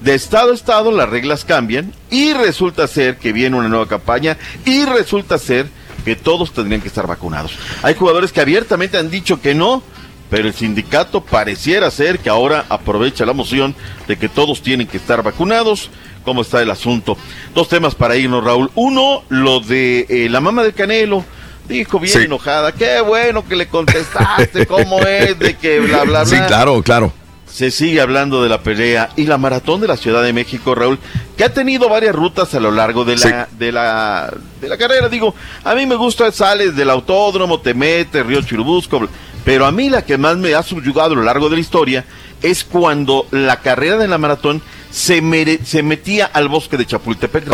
de 0.00 0.14
estado 0.14 0.52
a 0.52 0.54
estado 0.54 0.92
las 0.92 1.08
reglas 1.08 1.44
cambian 1.44 1.92
y 2.10 2.32
resulta 2.32 2.86
ser 2.86 3.18
que 3.18 3.32
viene 3.32 3.56
una 3.56 3.68
nueva 3.68 3.88
campaña 3.88 4.36
y 4.64 4.84
resulta 4.84 5.38
ser 5.38 5.66
que 6.04 6.16
todos 6.16 6.52
tendrían 6.52 6.80
que 6.80 6.88
estar 6.88 7.06
vacunados. 7.06 7.52
Hay 7.82 7.94
jugadores 7.94 8.32
que 8.32 8.40
abiertamente 8.40 8.96
han 8.96 9.10
dicho 9.10 9.40
que 9.40 9.54
no, 9.54 9.82
pero 10.30 10.48
el 10.48 10.54
sindicato 10.54 11.22
pareciera 11.22 11.90
ser 11.90 12.18
que 12.18 12.28
ahora 12.28 12.66
aprovecha 12.68 13.26
la 13.26 13.32
moción 13.32 13.74
de 14.06 14.16
que 14.16 14.28
todos 14.28 14.62
tienen 14.62 14.86
que 14.86 14.96
estar 14.96 15.22
vacunados 15.22 15.90
cómo 16.24 16.42
está 16.42 16.62
el 16.62 16.70
asunto. 16.70 17.16
Dos 17.54 17.68
temas 17.68 17.94
para 17.94 18.16
irnos, 18.16 18.44
Raúl. 18.44 18.70
Uno, 18.74 19.22
lo 19.28 19.60
de 19.60 20.06
eh, 20.08 20.28
la 20.28 20.40
mamá 20.40 20.62
del 20.62 20.74
Canelo. 20.74 21.24
Dijo 21.68 22.00
bien 22.00 22.22
enojada, 22.22 22.72
qué 22.72 23.02
bueno 23.02 23.46
que 23.46 23.54
le 23.54 23.68
contestaste, 23.68 24.64
cómo 24.64 25.00
es, 25.00 25.38
de 25.38 25.54
que 25.54 25.80
bla, 25.80 26.04
bla, 26.04 26.24
bla. 26.24 26.26
Sí, 26.26 26.36
claro, 26.46 26.82
claro. 26.82 27.12
Se 27.46 27.70
sigue 27.70 28.00
hablando 28.00 28.42
de 28.42 28.48
la 28.48 28.62
pelea 28.62 29.10
y 29.16 29.24
la 29.24 29.36
maratón 29.36 29.80
de 29.82 29.88
la 29.88 29.98
Ciudad 29.98 30.22
de 30.22 30.32
México, 30.32 30.74
Raúl, 30.74 30.98
que 31.36 31.44
ha 31.44 31.52
tenido 31.52 31.90
varias 31.90 32.14
rutas 32.14 32.54
a 32.54 32.60
lo 32.60 32.70
largo 32.70 33.04
de 33.04 33.16
la, 33.16 33.48
de 33.58 33.72
la, 33.72 34.32
de 34.62 34.68
la 34.68 34.78
carrera. 34.78 35.10
Digo, 35.10 35.34
a 35.62 35.74
mí 35.74 35.84
me 35.84 35.96
gusta, 35.96 36.32
sales 36.32 36.74
del 36.74 36.88
autódromo, 36.88 37.60
te 37.60 37.74
metes, 37.74 38.24
Río 38.24 38.40
Chirubusco, 38.40 39.06
pero 39.44 39.66
a 39.66 39.72
mí 39.72 39.90
la 39.90 40.02
que 40.02 40.16
más 40.16 40.38
me 40.38 40.54
ha 40.54 40.62
subyugado 40.62 41.12
a 41.12 41.16
lo 41.16 41.22
largo 41.22 41.50
de 41.50 41.56
la 41.56 41.60
historia 41.60 42.04
es 42.40 42.64
cuando 42.64 43.26
la 43.30 43.60
carrera 43.60 43.98
de 43.98 44.08
la 44.08 44.18
maratón 44.18 44.62
se, 44.90 45.58
se 45.64 45.82
metía 45.82 46.26
al 46.26 46.48
bosque 46.48 46.76
de 46.76 46.86
Chapultepec, 46.86 47.44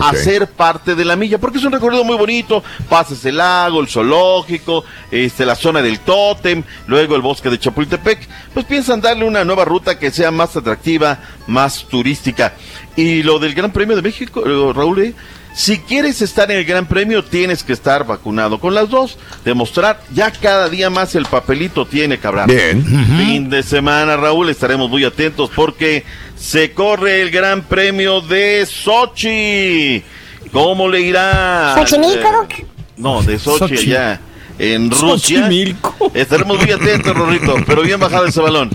a 0.00 0.14
ser 0.14 0.48
parte 0.48 0.94
de 0.94 1.04
la 1.04 1.16
milla, 1.16 1.38
porque 1.38 1.58
es 1.58 1.64
un 1.64 1.72
recorrido 1.72 2.04
muy 2.04 2.16
bonito, 2.16 2.62
pasas 2.88 3.24
el 3.24 3.36
lago, 3.36 3.80
el 3.80 3.88
zoológico, 3.88 4.84
este, 5.10 5.44
la 5.44 5.54
zona 5.54 5.82
del 5.82 6.00
tótem, 6.00 6.62
luego 6.86 7.16
el 7.16 7.22
bosque 7.22 7.50
de 7.50 7.58
Chapultepec, 7.58 8.28
pues 8.54 8.66
piensan 8.66 9.00
darle 9.00 9.24
una 9.24 9.44
nueva 9.44 9.64
ruta 9.64 9.98
que 9.98 10.10
sea 10.10 10.30
más 10.30 10.56
atractiva, 10.56 11.18
más 11.46 11.84
turística. 11.84 12.54
Y 12.96 13.22
lo 13.22 13.38
del 13.38 13.54
Gran 13.54 13.72
Premio 13.72 13.96
de 13.96 14.02
México, 14.02 14.42
eh, 14.44 14.72
Raúl, 14.72 15.02
¿eh? 15.02 15.14
Si 15.54 15.78
quieres 15.78 16.22
estar 16.22 16.50
en 16.50 16.58
el 16.58 16.64
Gran 16.64 16.86
Premio, 16.86 17.24
tienes 17.24 17.62
que 17.64 17.72
estar 17.72 18.06
vacunado. 18.06 18.60
Con 18.60 18.74
las 18.74 18.88
dos, 18.88 19.18
demostrar 19.44 20.00
ya 20.14 20.30
cada 20.30 20.68
día 20.68 20.90
más 20.90 21.14
el 21.14 21.26
papelito 21.26 21.86
tiene 21.86 22.18
que 22.18 22.26
hablar. 22.26 22.46
Bien. 22.48 22.84
Fin 22.84 23.50
de 23.50 23.62
semana, 23.62 24.16
Raúl, 24.16 24.48
estaremos 24.48 24.88
muy 24.88 25.04
atentos 25.04 25.50
porque 25.54 26.04
se 26.36 26.72
corre 26.72 27.20
el 27.22 27.30
Gran 27.30 27.62
Premio 27.62 28.20
de 28.20 28.66
Sochi. 28.66 30.02
¿Cómo 30.52 30.88
le 30.88 31.00
irá? 31.00 31.74
¿Xochimilco, 31.76 32.48
No, 32.96 33.22
de 33.22 33.38
Sochi, 33.38 33.86
ya 33.86 34.20
en 34.60 34.90
Rusia. 34.90 35.48
Estaremos 36.12 36.58
muy 36.58 36.70
atentos, 36.70 37.16
Rorrito, 37.16 37.56
pero 37.66 37.82
bien 37.82 37.98
bajado 37.98 38.26
ese 38.26 38.40
balón. 38.40 38.70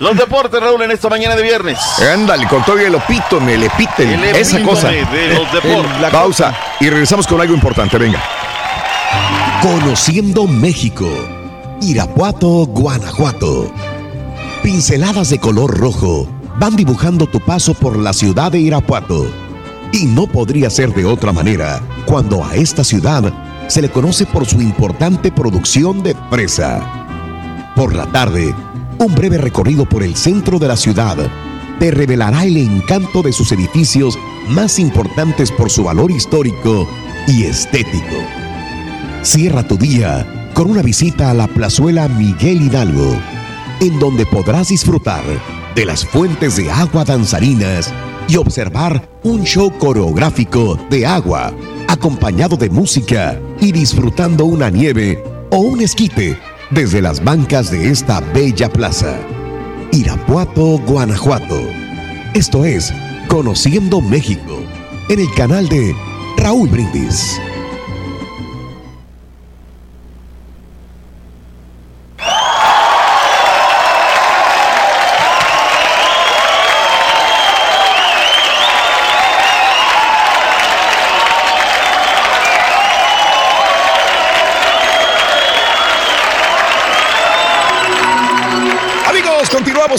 Los 0.00 0.16
deportes, 0.16 0.60
Raúl, 0.60 0.82
en 0.82 0.90
esta 0.90 1.08
mañana 1.08 1.36
de 1.36 1.42
viernes. 1.42 1.78
Ándale, 2.00 2.46
con 2.48 2.64
todo 2.64 2.78
el 2.78 2.94
opítome, 2.94 3.54
el 3.54 3.62
epíteme, 3.64 4.30
esa 4.30 4.60
cosa. 4.62 4.88
De 4.88 5.34
los 5.34 5.52
deportes. 5.52 6.10
Pausa 6.10 6.54
y 6.80 6.90
regresamos 6.90 7.26
con 7.26 7.40
algo 7.40 7.54
importante, 7.54 7.96
venga. 7.98 8.22
Conociendo 9.62 10.46
México. 10.46 11.08
Irapuato, 11.80 12.66
Guanajuato. 12.66 13.72
Pinceladas 14.62 15.30
de 15.30 15.38
color 15.38 15.78
rojo 15.78 16.28
van 16.58 16.74
dibujando 16.74 17.26
tu 17.26 17.38
paso 17.38 17.74
por 17.74 17.96
la 17.96 18.12
ciudad 18.12 18.50
de 18.50 18.58
Irapuato. 18.58 19.30
Y 19.92 20.06
no 20.06 20.26
podría 20.26 20.68
ser 20.68 20.92
de 20.92 21.04
otra 21.04 21.32
manera 21.32 21.80
cuando 22.04 22.44
a 22.44 22.56
esta 22.56 22.82
ciudad 22.82 23.32
se 23.68 23.82
le 23.82 23.90
conoce 23.90 24.26
por 24.26 24.46
su 24.46 24.60
importante 24.60 25.30
producción 25.30 26.02
de 26.02 26.16
fresa. 26.30 27.72
Por 27.76 27.94
la 27.94 28.06
tarde, 28.06 28.54
un 28.98 29.14
breve 29.14 29.38
recorrido 29.38 29.84
por 29.84 30.02
el 30.02 30.16
centro 30.16 30.58
de 30.58 30.68
la 30.68 30.76
ciudad 30.76 31.16
te 31.78 31.90
revelará 31.92 32.44
el 32.44 32.56
encanto 32.56 33.22
de 33.22 33.32
sus 33.32 33.52
edificios 33.52 34.18
más 34.48 34.78
importantes 34.78 35.52
por 35.52 35.70
su 35.70 35.84
valor 35.84 36.10
histórico 36.10 36.88
y 37.28 37.44
estético. 37.44 38.16
Cierra 39.22 39.62
tu 39.62 39.76
día 39.76 40.50
con 40.54 40.70
una 40.70 40.82
visita 40.82 41.30
a 41.30 41.34
la 41.34 41.46
plazuela 41.46 42.08
Miguel 42.08 42.62
Hidalgo, 42.62 43.16
en 43.80 43.98
donde 44.00 44.26
podrás 44.26 44.68
disfrutar 44.68 45.22
de 45.74 45.84
las 45.84 46.04
fuentes 46.04 46.56
de 46.56 46.70
agua 46.70 47.04
danzarinas 47.04 47.94
y 48.26 48.36
observar 48.36 49.08
un 49.22 49.44
show 49.44 49.70
coreográfico 49.78 50.76
de 50.90 51.06
agua 51.06 51.52
acompañado 51.88 52.56
de 52.56 52.70
música 52.70 53.40
y 53.60 53.72
disfrutando 53.72 54.44
una 54.44 54.70
nieve 54.70 55.24
o 55.50 55.58
un 55.58 55.80
esquite 55.80 56.38
desde 56.70 57.02
las 57.02 57.24
bancas 57.24 57.70
de 57.70 57.90
esta 57.90 58.20
bella 58.20 58.70
plaza. 58.70 59.18
Irapuato, 59.90 60.78
Guanajuato. 60.86 61.60
Esto 62.34 62.64
es 62.64 62.92
Conociendo 63.26 64.00
México 64.00 64.62
en 65.08 65.20
el 65.20 65.34
canal 65.34 65.68
de 65.68 65.94
Raúl 66.36 66.68
Brindis. 66.68 67.40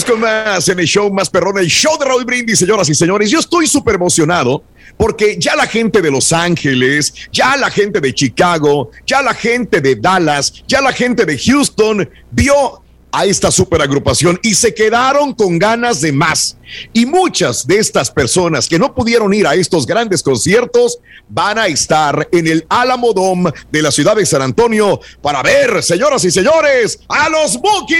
Con 0.04 0.20
más 0.20 0.68
en 0.68 0.78
el 0.78 0.86
show 0.86 1.12
más 1.12 1.28
perrón, 1.28 1.58
el 1.58 1.66
show 1.66 1.98
de 1.98 2.04
Raúl 2.04 2.24
Brindis, 2.24 2.58
señoras 2.58 2.88
y 2.88 2.94
señores. 2.94 3.30
Yo 3.30 3.38
estoy 3.38 3.66
súper 3.66 3.96
emocionado 3.96 4.62
porque 4.96 5.36
ya 5.38 5.56
la 5.56 5.66
gente 5.66 6.00
de 6.02 6.10
Los 6.10 6.32
Ángeles, 6.32 7.14
ya 7.32 7.56
la 7.56 7.70
gente 7.70 8.00
de 8.00 8.14
Chicago, 8.14 8.90
ya 9.06 9.22
la 9.22 9.34
gente 9.34 9.80
de 9.80 9.96
Dallas, 9.96 10.62
ya 10.66 10.80
la 10.80 10.92
gente 10.92 11.24
de 11.24 11.38
Houston 11.38 12.08
vio 12.30 12.82
a 13.12 13.24
esta 13.24 13.50
super 13.50 13.82
agrupación 13.82 14.38
y 14.42 14.54
se 14.54 14.74
quedaron 14.74 15.34
con 15.34 15.58
ganas 15.58 16.00
de 16.00 16.12
más. 16.12 16.56
Y 16.92 17.06
muchas 17.06 17.66
de 17.66 17.78
estas 17.78 18.10
personas 18.10 18.68
que 18.68 18.78
no 18.78 18.94
pudieron 18.94 19.34
ir 19.34 19.46
a 19.46 19.54
estos 19.54 19.86
grandes 19.86 20.22
conciertos 20.22 20.98
van 21.28 21.58
a 21.58 21.66
estar 21.66 22.28
en 22.32 22.46
el 22.46 22.64
Alamo 22.68 23.12
Dome 23.12 23.52
de 23.70 23.82
la 23.82 23.90
ciudad 23.90 24.16
de 24.16 24.24
San 24.26 24.42
Antonio 24.42 25.00
para 25.20 25.42
ver, 25.42 25.82
señoras 25.82 26.24
y 26.24 26.30
señores, 26.30 27.00
a 27.08 27.28
los 27.28 27.58
Bookies. 27.60 27.96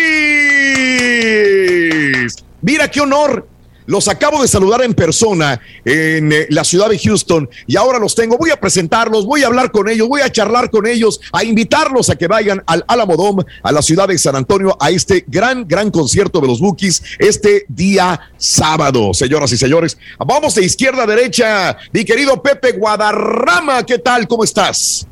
Mira 2.63 2.91
qué 2.91 3.01
honor 3.01 3.49
Los 3.91 4.07
acabo 4.07 4.41
de 4.41 4.47
saludar 4.47 4.83
en 4.85 4.95
persona 4.95 5.61
en 5.85 6.31
eh, 6.31 6.47
la 6.51 6.63
ciudad 6.63 6.89
de 6.89 6.97
Houston 6.97 7.51
y 7.67 7.77
ahora 7.77 7.99
los 7.99 8.15
tengo. 8.15 8.39
Voy 8.39 8.51
a 8.51 8.57
presentarlos, 8.61 9.27
voy 9.27 9.43
a 9.43 9.49
hablar 9.49 9.73
con 9.73 9.89
ellos, 9.89 10.07
voy 10.07 10.21
a 10.21 10.31
charlar 10.31 10.71
con 10.71 10.87
ellos, 10.87 11.21
a 11.33 11.43
invitarlos 11.43 12.09
a 12.09 12.15
que 12.15 12.29
vayan 12.29 12.63
al 12.67 12.85
Alamodome, 12.87 13.43
a 13.65 13.73
la 13.73 13.83
ciudad 13.83 14.07
de 14.07 14.17
San 14.17 14.37
Antonio, 14.37 14.77
a 14.79 14.91
este 14.91 15.25
gran, 15.27 15.67
gran 15.67 15.91
concierto 15.91 16.41
de 16.41 16.47
los 16.47 16.61
Bookies 16.61 17.03
este 17.19 17.65
día 17.67 18.31
sábado, 18.37 19.13
señoras 19.13 19.51
y 19.51 19.57
señores. 19.57 19.99
Vamos 20.25 20.55
de 20.55 20.65
izquierda 20.65 21.03
a 21.03 21.07
derecha. 21.07 21.77
Mi 21.93 22.05
querido 22.05 22.41
Pepe 22.41 22.71
Guadarrama, 22.71 23.85
¿qué 23.85 23.99
tal? 23.99 24.29
¿Cómo 24.29 24.45
estás? 24.45 25.05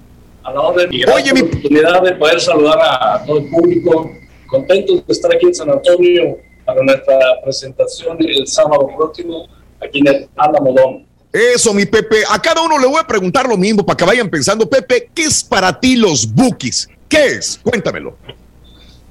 A 0.45 0.53
la 0.53 0.61
orden, 0.61 0.89
Oye, 0.89 1.35
mi 1.35 1.41
oportunidad 1.41 2.01
de 2.01 2.13
poder 2.13 2.41
saludar 2.41 2.79
a 2.81 3.25
todo 3.27 3.41
el 3.41 3.51
público. 3.51 4.09
Contentos 4.47 5.05
de 5.05 5.13
estar 5.13 5.35
aquí 5.35 5.47
en 5.47 5.55
San 5.57 5.69
Antonio 5.69 6.39
para 6.69 6.83
nuestra 6.83 7.19
presentación 7.43 8.19
el 8.21 8.47
sábado 8.47 8.91
próximo 8.95 9.49
aquí 9.81 10.01
en 10.01 10.09
el 10.09 10.29
Alamodón. 10.37 11.07
Eso, 11.33 11.73
mi 11.73 11.87
Pepe. 11.87 12.25
A 12.31 12.41
cada 12.43 12.61
uno 12.61 12.79
le 12.79 12.87
voy 12.87 12.99
a 13.01 13.07
preguntar 13.07 13.49
lo 13.49 13.57
mismo 13.57 13.87
para 13.87 13.97
que 13.97 14.05
vayan 14.05 14.29
pensando. 14.29 14.69
Pepe, 14.69 15.09
¿qué 15.15 15.23
es 15.23 15.43
para 15.43 15.81
ti 15.81 15.97
los 15.97 16.31
bookies? 16.31 16.87
¿Qué 17.09 17.25
es? 17.25 17.59
Cuéntamelo. 17.63 18.19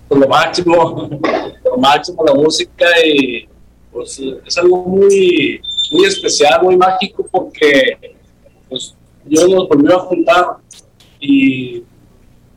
Pues 0.08 0.22
lo 0.22 0.28
máximo, 0.28 1.10
lo 1.66 1.78
máximo, 1.78 2.24
la 2.24 2.36
música 2.36 2.86
y 3.04 3.50
pues 3.92 4.22
es 4.46 4.58
algo 4.60 4.84
muy, 4.84 5.60
muy 5.92 6.06
especial, 6.06 6.62
muy 6.62 6.78
mágico 6.78 7.28
porque 7.32 7.98
pues 8.70 8.94
Dios 9.26 9.50
nos 9.50 9.68
volvió 9.68 9.98
a 9.98 10.02
juntar 10.02 10.46
y 11.20 11.80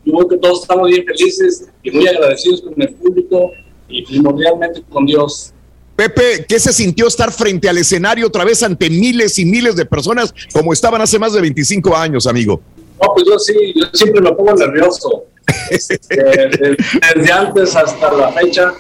yo 0.05 0.13
creo 0.13 0.29
que 0.29 0.37
todos 0.37 0.61
estamos 0.61 0.89
bien 0.89 1.07
felices 1.07 1.71
y 1.83 1.91
muy 1.91 2.07
agradecidos 2.07 2.61
con 2.61 2.75
el 2.77 2.95
público 2.95 3.53
y 3.91 4.05
primordialmente 4.05 4.83
con 4.89 5.07
Dios. 5.07 5.53
Pepe, 5.97 6.47
¿qué 6.49 6.59
se 6.59 6.73
sintió 6.73 7.07
estar 7.09 7.31
frente 7.31 7.69
al 7.69 7.77
escenario 7.77 8.27
otra 8.27 8.45
vez 8.45 8.63
ante 8.63 8.89
miles 8.89 9.39
y 9.39 9.45
miles 9.45 9.77
de 9.77 9.85
personas 9.85 10.33
como 10.53 10.73
estaban 10.73 11.03
hace 11.03 11.19
más 11.19 11.33
de 11.35 11.41
25 11.43 11.95
años, 11.95 12.27
amigo? 12.27 12.61
No, 13.03 13.13
pues 13.15 13.27
yo 13.27 13.39
sí, 13.39 13.75
yo 13.75 13.87
siempre 13.93 14.21
me 14.21 14.33
pongo 14.33 14.55
nervioso. 14.55 15.25
Este, 15.69 15.99
desde, 16.07 17.33
antes 17.33 17.75
hasta 17.75 18.13
la 18.13 18.33
fecha, 18.33 18.73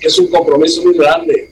es 0.00 0.18
un 0.18 0.28
compromiso 0.28 0.82
muy 0.82 0.96
grande. 0.96 1.50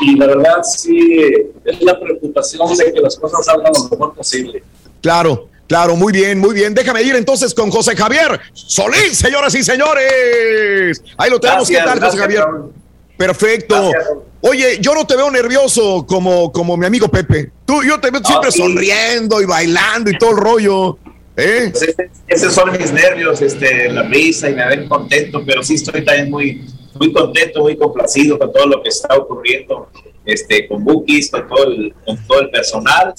Y 0.00 0.16
la 0.16 0.26
verdad 0.26 0.62
sí, 0.62 1.18
es 1.64 1.82
la 1.82 1.98
preocupación 1.98 2.76
de 2.76 2.92
que 2.92 3.00
las 3.00 3.16
cosas 3.16 3.44
salgan 3.46 3.72
lo 3.72 3.88
mejor 3.88 4.14
posible. 4.14 4.62
Claro, 5.00 5.48
Claro, 5.68 5.96
muy 5.96 6.12
bien, 6.12 6.38
muy 6.38 6.54
bien. 6.54 6.74
Déjame 6.74 7.02
ir 7.02 7.16
entonces 7.16 7.52
con 7.52 7.70
José 7.70 7.96
Javier 7.96 8.40
Solís, 8.52 9.18
señoras 9.18 9.54
y 9.54 9.64
señores. 9.64 11.02
Ahí 11.16 11.30
lo 11.30 11.40
tenemos. 11.40 11.68
¿Qué 11.68 11.76
tal, 11.78 12.00
José 12.00 12.18
Javier? 12.18 12.44
Perfecto. 13.16 13.90
Oye, 14.42 14.78
yo 14.80 14.94
no 14.94 15.06
te 15.06 15.16
veo 15.16 15.30
nervioso 15.30 16.06
como, 16.06 16.52
como 16.52 16.76
mi 16.76 16.86
amigo 16.86 17.08
Pepe. 17.08 17.50
Tú, 17.64 17.82
yo 17.82 17.98
te 17.98 18.10
veo 18.10 18.22
siempre 18.22 18.52
sonriendo 18.52 19.40
y 19.40 19.46
bailando 19.46 20.10
y 20.10 20.18
todo 20.18 20.30
el 20.30 20.36
rollo. 20.36 20.98
¿eh? 21.36 21.70
Pues 21.72 21.96
esos 22.28 22.52
son 22.52 22.70
mis 22.78 22.92
nervios, 22.92 23.42
este, 23.42 23.90
la 23.90 24.02
risa 24.02 24.48
y 24.48 24.54
me 24.54 24.66
ven 24.68 24.88
contento, 24.88 25.42
pero 25.44 25.62
sí 25.64 25.74
estoy 25.74 26.04
también 26.04 26.30
muy, 26.30 26.64
muy 26.94 27.12
contento, 27.12 27.62
muy 27.62 27.76
complacido 27.76 28.38
con 28.38 28.52
todo 28.52 28.66
lo 28.66 28.82
que 28.82 28.90
está 28.90 29.16
ocurriendo 29.16 29.88
este, 30.24 30.68
con 30.68 30.84
Bookies, 30.84 31.30
con 31.30 31.48
todo 31.48 31.64
el, 31.64 31.94
con 32.04 32.26
todo 32.26 32.40
el 32.42 32.50
personal 32.50 33.14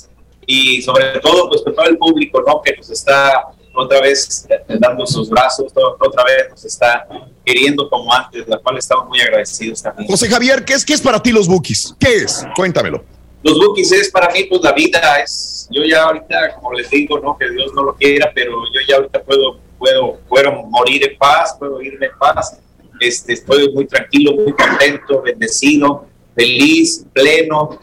y 0.49 0.81
sobre 0.81 1.19
todo 1.19 1.49
pues 1.49 1.61
con 1.61 1.75
todo 1.75 1.85
el 1.85 1.97
público 1.97 2.41
¿no? 2.47 2.61
que 2.61 2.75
nos 2.75 2.89
está 2.89 3.43
otra 3.75 4.01
vez 4.01 4.47
dando 4.67 5.05
sus 5.05 5.29
brazos, 5.29 5.71
otra 5.99 6.23
vez 6.23 6.49
nos 6.49 6.65
está 6.65 7.07
queriendo 7.45 7.87
como 7.89 8.11
antes, 8.11 8.47
la 8.47 8.57
cual 8.57 8.77
estamos 8.77 9.07
muy 9.07 9.21
agradecidos 9.21 9.83
también. 9.83 10.07
José 10.09 10.27
Javier, 10.27 10.65
¿qué 10.65 10.73
es, 10.73 10.83
qué 10.83 10.93
es 10.93 11.01
para 11.01 11.21
ti 11.21 11.31
los 11.31 11.47
bookies? 11.47 11.93
¿Qué 11.99 12.15
es? 12.15 12.43
Cuéntamelo. 12.55 13.03
Los 13.43 13.59
bookies 13.59 13.91
es 13.91 14.09
para 14.09 14.33
mí 14.33 14.45
pues 14.45 14.61
la 14.63 14.71
vida, 14.71 15.19
es 15.19 15.67
yo 15.69 15.83
ya 15.83 16.03
ahorita 16.03 16.55
como 16.55 16.73
les 16.73 16.89
digo, 16.89 17.19
no 17.19 17.37
que 17.37 17.49
Dios 17.51 17.71
no 17.75 17.83
lo 17.83 17.95
quiera, 17.95 18.31
pero 18.33 18.51
yo 18.73 18.79
ya 18.87 18.95
ahorita 18.95 19.21
puedo 19.23 19.59
puedo 19.77 20.19
puedo 20.27 20.51
morir 20.63 21.07
en 21.07 21.17
paz, 21.17 21.55
puedo 21.59 21.81
irme 21.81 22.07
en 22.07 22.17
paz. 22.17 22.57
Este, 22.99 23.33
estoy 23.33 23.71
muy 23.73 23.85
tranquilo, 23.85 24.33
muy 24.33 24.53
contento, 24.53 25.21
bendecido, 25.21 26.07
feliz, 26.33 27.05
pleno, 27.13 27.79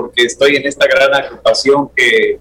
porque 0.00 0.22
estoy 0.22 0.56
en 0.56 0.66
esta 0.66 0.86
gran 0.86 1.14
agrupación 1.14 1.90
que, 1.94 2.38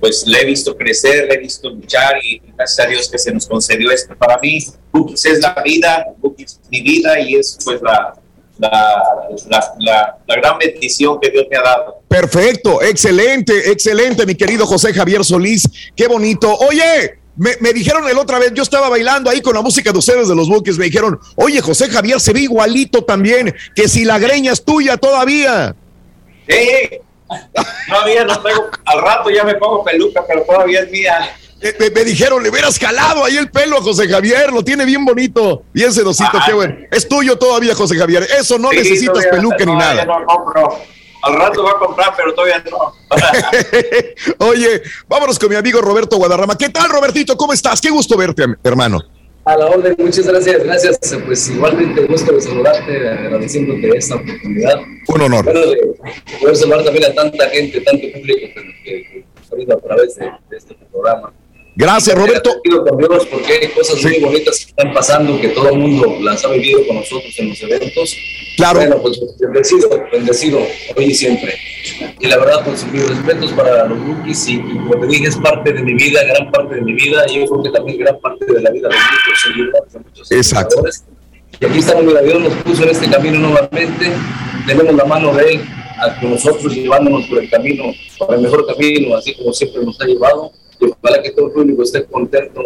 pues 0.00 0.26
le 0.26 0.40
he 0.40 0.44
visto 0.44 0.76
crecer, 0.76 1.28
le 1.28 1.34
he 1.34 1.38
visto 1.38 1.68
luchar 1.70 2.14
y 2.24 2.40
gracias 2.56 2.84
a 2.84 2.88
Dios 2.88 3.08
que 3.08 3.18
se 3.18 3.32
nos 3.32 3.46
concedió 3.46 3.90
esto. 3.92 4.16
Para 4.16 4.38
mí, 4.38 4.58
Bookies 4.90 5.26
es 5.26 5.40
la 5.40 5.54
vida, 5.62 6.06
Bookies 6.18 6.58
es 6.62 6.70
mi 6.70 6.80
vida 6.80 7.20
y 7.20 7.34
es 7.34 7.58
pues 7.62 7.80
la, 7.82 8.14
la, 8.58 10.18
la, 10.26 10.36
gran 10.36 10.58
bendición 10.58 11.20
que 11.20 11.30
Dios 11.30 11.46
me 11.48 11.58
ha 11.58 11.62
dado. 11.62 12.02
Perfecto, 12.08 12.82
excelente, 12.82 13.70
excelente, 13.70 14.26
mi 14.26 14.34
querido 14.34 14.66
José 14.66 14.92
Javier 14.92 15.24
Solís. 15.24 15.68
Qué 15.94 16.08
bonito. 16.08 16.52
Oye, 16.56 17.18
me, 17.36 17.52
me, 17.60 17.72
dijeron 17.72 18.08
el 18.08 18.18
otra 18.18 18.38
vez, 18.40 18.52
yo 18.54 18.62
estaba 18.62 18.88
bailando 18.88 19.30
ahí 19.30 19.42
con 19.42 19.54
la 19.54 19.62
música 19.62 19.92
de 19.92 19.98
ustedes 19.98 20.28
de 20.28 20.34
los 20.34 20.48
Bookies, 20.48 20.78
me 20.78 20.86
dijeron, 20.86 21.20
oye, 21.36 21.60
José 21.60 21.88
Javier 21.88 22.20
se 22.20 22.32
ve 22.32 22.40
igualito 22.40 23.04
también, 23.04 23.54
que 23.76 23.86
si 23.86 24.04
la 24.04 24.18
greña 24.18 24.52
es 24.52 24.64
tuya 24.64 24.96
todavía. 24.96 25.76
¡Eh! 26.50 27.00
Todavía 27.88 28.24
no 28.24 28.40
tengo, 28.40 28.70
al 28.84 29.00
rato 29.00 29.30
ya 29.30 29.44
me 29.44 29.54
pongo 29.54 29.84
peluca, 29.84 30.24
pero 30.26 30.42
todavía 30.42 30.80
es 30.80 30.90
mía. 30.90 31.36
Me, 31.94 32.04
dijeron, 32.04 32.42
le 32.42 32.48
hubieras 32.48 32.78
calado 32.78 33.24
ahí 33.24 33.36
el 33.36 33.50
pelo 33.50 33.76
a 33.76 33.82
José 33.82 34.08
Javier, 34.08 34.50
lo 34.50 34.64
tiene 34.64 34.84
bien 34.84 35.04
bonito, 35.04 35.62
bien 35.72 35.92
sedosito, 35.92 36.38
qué 36.44 36.54
bueno. 36.54 36.74
Es 36.90 37.06
tuyo 37.06 37.36
todavía, 37.36 37.74
José 37.74 37.96
Javier. 37.96 38.26
Eso 38.38 38.58
no 38.58 38.72
necesitas 38.72 39.26
peluca 39.26 39.64
ni 39.64 39.76
nada. 39.76 40.04
No. 40.04 40.16
Al 41.22 41.34
rato 41.34 41.62
va 41.62 41.72
a 41.72 41.78
comprar, 41.78 42.14
pero 42.16 42.32
todavía 42.32 42.64
no. 42.70 42.94
Oye, 44.46 44.82
vámonos 45.06 45.38
con 45.38 45.50
mi 45.50 45.56
amigo 45.56 45.82
Roberto 45.82 46.16
Guadarrama. 46.16 46.56
¿Qué 46.56 46.70
tal, 46.70 46.88
Robertito? 46.88 47.36
¿Cómo 47.36 47.52
estás? 47.52 47.78
Qué 47.78 47.90
gusto 47.90 48.16
verte, 48.16 48.46
hermano. 48.64 49.00
A 49.44 49.56
la 49.56 49.66
orden, 49.66 49.96
muchas 49.98 50.26
gracias, 50.26 50.62
gracias. 50.62 50.98
Pues 51.24 51.48
igualmente 51.48 52.04
gusto 52.04 52.32
de 52.32 52.40
saludarte, 52.42 53.08
agradeciéndote 53.08 53.96
esta 53.96 54.16
oportunidad. 54.16 54.80
Un 55.08 55.20
honor. 55.22 55.44
Bueno, 55.44 55.60
de 55.60 55.96
poder 56.40 56.56
saludar 56.56 56.84
también 56.84 57.04
a 57.06 57.14
tanta 57.14 57.48
gente, 57.48 57.80
tanto 57.80 58.06
público 58.12 58.60
que, 58.84 59.24
que, 59.46 59.72
a 59.72 59.76
través 59.78 60.16
de, 60.16 60.30
este 60.56 60.74
programa. 60.92 61.32
Gracias, 61.76 62.16
Roberto. 62.16 62.60
Porque 63.30 63.52
hay 63.52 63.68
cosas 63.68 64.02
muy 64.02 64.18
bonitas 64.20 64.58
que 64.58 64.70
están 64.70 64.92
pasando, 64.92 65.40
que 65.40 65.48
todo 65.48 65.70
el 65.70 65.78
mundo 65.78 66.16
las 66.20 66.44
ha 66.44 66.48
vivido 66.48 66.86
con 66.86 66.96
nosotros 66.96 67.32
en 67.38 67.50
los 67.50 67.62
eventos. 67.62 68.16
Claro. 68.56 68.80
Bueno, 68.80 69.00
pues 69.00 69.20
bendecido, 69.38 69.88
bendecido, 70.12 70.58
hoy 70.96 71.04
y 71.04 71.14
siempre. 71.14 71.58
Y 72.18 72.26
la 72.26 72.38
verdad, 72.38 72.62
pues 72.64 72.84
mis 72.92 73.08
respetos 73.08 73.52
para 73.52 73.86
los 73.86 73.98
rookies 73.98 74.48
y, 74.48 74.60
como 74.60 74.98
te 75.00 75.06
dije, 75.06 75.28
es 75.28 75.36
parte 75.36 75.72
de 75.72 75.82
mi 75.82 75.94
vida, 75.94 76.22
gran 76.24 76.50
parte 76.50 76.74
de 76.74 76.82
mi 76.82 76.92
vida, 76.92 77.24
y 77.28 77.40
yo 77.40 77.46
creo 77.46 77.62
que 77.62 77.70
también 77.70 77.98
gran 77.98 78.20
parte 78.20 78.44
de 78.44 78.60
la 78.60 78.70
vida 78.70 78.88
de 78.88 78.94
muchos 78.94 79.92
de 79.92 79.98
muchos 80.00 80.32
Exacto. 80.32 80.82
Y 81.58 81.64
aquí 81.64 81.78
estamos, 81.78 82.04
mira, 82.04 82.22
Dios 82.22 82.40
nos 82.40 82.52
puso 82.62 82.82
en 82.82 82.90
este 82.90 83.08
camino 83.08 83.38
nuevamente, 83.38 84.12
tenemos 84.66 84.94
la 84.94 85.04
mano 85.04 85.34
de 85.34 85.52
Él 85.52 85.60
con 86.20 86.30
nosotros 86.30 86.74
llevándonos 86.74 87.26
por 87.26 87.42
el 87.42 87.50
camino, 87.50 87.84
por 88.18 88.34
el 88.34 88.40
mejor 88.40 88.66
camino, 88.66 89.16
así 89.16 89.34
como 89.34 89.52
siempre 89.52 89.84
nos 89.84 90.00
ha 90.00 90.04
llevado 90.04 90.52
para 91.00 91.22
que 91.22 91.30
todo 91.30 91.46
el 91.46 91.52
público 91.52 91.82
esté 91.82 92.04
contento, 92.04 92.62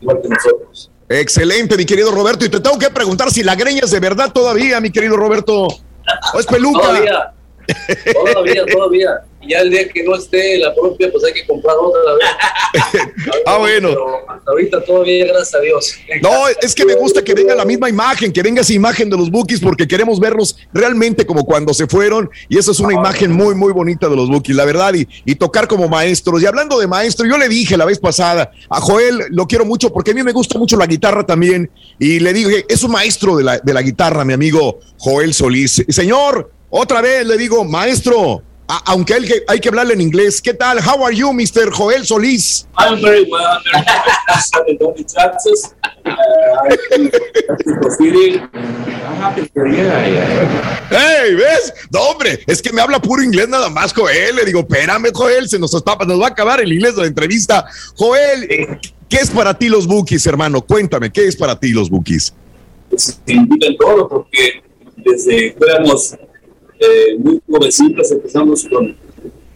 igual 0.00 0.20
que 0.22 0.28
nosotros. 0.28 0.90
Excelente, 1.08 1.76
mi 1.76 1.84
querido 1.84 2.10
Roberto. 2.10 2.44
Y 2.44 2.48
te 2.48 2.60
tengo 2.60 2.78
que 2.78 2.90
preguntar 2.90 3.30
si 3.30 3.42
la 3.42 3.54
greña 3.54 3.80
es 3.84 3.90
de 3.90 4.00
verdad 4.00 4.32
todavía, 4.32 4.80
mi 4.80 4.90
querido 4.90 5.16
Roberto. 5.16 5.68
¿O 6.34 6.40
es 6.40 6.46
peluca? 6.46 6.80
Todavía, 6.80 7.32
todavía, 8.12 8.66
todavía 8.66 9.10
ya 9.48 9.60
el 9.60 9.70
día 9.70 9.88
que 9.88 10.02
no 10.02 10.14
esté 10.14 10.58
la 10.58 10.74
propia, 10.74 11.10
pues 11.10 11.24
hay 11.24 11.32
que 11.32 11.46
comprar 11.46 11.76
otra 11.76 12.14
vez. 12.14 13.12
ah, 13.46 13.58
bueno. 13.58 13.90
hasta 14.28 14.50
ahorita 14.50 14.84
todavía, 14.84 15.26
gracias 15.26 15.54
a 15.54 15.60
Dios. 15.60 15.94
No, 16.22 16.48
es 16.60 16.74
que 16.74 16.84
me 16.84 16.94
gusta 16.94 17.22
que 17.22 17.34
venga 17.34 17.54
la 17.54 17.64
misma 17.64 17.88
imagen, 17.88 18.32
que 18.32 18.42
venga 18.42 18.60
esa 18.60 18.72
imagen 18.72 19.10
de 19.10 19.16
los 19.16 19.30
Bookies, 19.30 19.60
porque 19.60 19.86
queremos 19.86 20.20
verlos 20.20 20.56
realmente 20.72 21.26
como 21.26 21.44
cuando 21.44 21.74
se 21.74 21.86
fueron. 21.86 22.30
Y 22.48 22.58
esa 22.58 22.70
es 22.70 22.80
una 22.80 22.94
imagen 22.94 23.32
muy, 23.32 23.54
muy 23.54 23.72
bonita 23.72 24.08
de 24.08 24.16
los 24.16 24.28
Bookies, 24.28 24.56
la 24.56 24.64
verdad. 24.64 24.94
Y, 24.94 25.08
y 25.24 25.34
tocar 25.34 25.68
como 25.68 25.88
maestros. 25.88 26.42
Y 26.42 26.46
hablando 26.46 26.78
de 26.78 26.86
maestro, 26.86 27.26
yo 27.26 27.38
le 27.38 27.48
dije 27.48 27.76
la 27.76 27.84
vez 27.84 27.98
pasada 27.98 28.50
a 28.68 28.80
Joel, 28.80 29.24
lo 29.30 29.46
quiero 29.46 29.64
mucho 29.64 29.92
porque 29.92 30.10
a 30.10 30.14
mí 30.14 30.22
me 30.22 30.32
gusta 30.32 30.58
mucho 30.58 30.76
la 30.76 30.86
guitarra 30.86 31.24
también. 31.24 31.70
Y 31.98 32.20
le 32.20 32.32
dije, 32.32 32.64
es 32.68 32.82
un 32.82 32.92
maestro 32.92 33.36
de 33.36 33.44
la, 33.44 33.58
de 33.58 33.72
la 33.72 33.82
guitarra, 33.82 34.24
mi 34.24 34.32
amigo 34.32 34.80
Joel 34.98 35.34
Solís. 35.34 35.84
Señor, 35.88 36.50
otra 36.70 37.00
vez 37.00 37.26
le 37.26 37.36
digo, 37.36 37.64
maestro, 37.64 38.42
aunque 38.68 39.14
hay 39.14 39.24
que, 39.24 39.42
hay 39.46 39.60
que 39.60 39.68
hablarle 39.68 39.94
en 39.94 40.00
inglés. 40.00 40.40
¿Qué 40.40 40.54
tal? 40.54 40.78
How 40.78 41.04
are 41.04 41.14
you, 41.14 41.32
Mr. 41.32 41.70
Joel 41.70 42.04
Solís? 42.04 42.66
I'm 42.76 43.00
very 43.00 43.24
well. 43.30 43.42
I'm 43.42 43.62
very 43.64 44.78
you. 44.78 44.94
Hey, 50.90 51.34
¿ves? 51.34 51.72
No, 51.90 52.00
hombre, 52.00 52.40
es 52.46 52.62
que 52.62 52.72
me 52.72 52.80
habla 52.80 53.00
puro 53.00 53.22
inglés 53.22 53.48
nada 53.48 53.68
más, 53.68 53.92
Joel. 53.92 54.36
Le 54.36 54.44
digo, 54.44 54.60
espérame, 54.60 55.10
Joel, 55.12 55.48
se 55.48 55.58
nos, 55.58 55.74
está, 55.74 55.96
nos 56.06 56.20
va 56.20 56.26
a 56.26 56.30
acabar 56.30 56.60
el 56.60 56.72
inglés 56.72 56.94
de 56.96 57.02
la 57.02 57.08
entrevista. 57.08 57.66
Joel, 57.96 58.78
¿qué 59.08 59.16
es 59.16 59.30
para 59.30 59.54
ti 59.54 59.68
los 59.68 59.86
bookies, 59.86 60.26
hermano? 60.26 60.62
Cuéntame, 60.62 61.10
¿qué 61.10 61.26
es 61.26 61.36
para 61.36 61.58
ti 61.58 61.70
los 61.70 61.90
bookies? 61.90 62.34
Pues, 62.90 63.20
todo 63.78 64.08
porque 64.08 64.62
desde 64.96 65.54
que 65.54 65.64
éramos 65.64 66.16
eh, 66.78 67.16
muy 67.18 67.40
jovencitos 67.50 68.10
empezamos 68.12 68.66
con, 68.68 68.96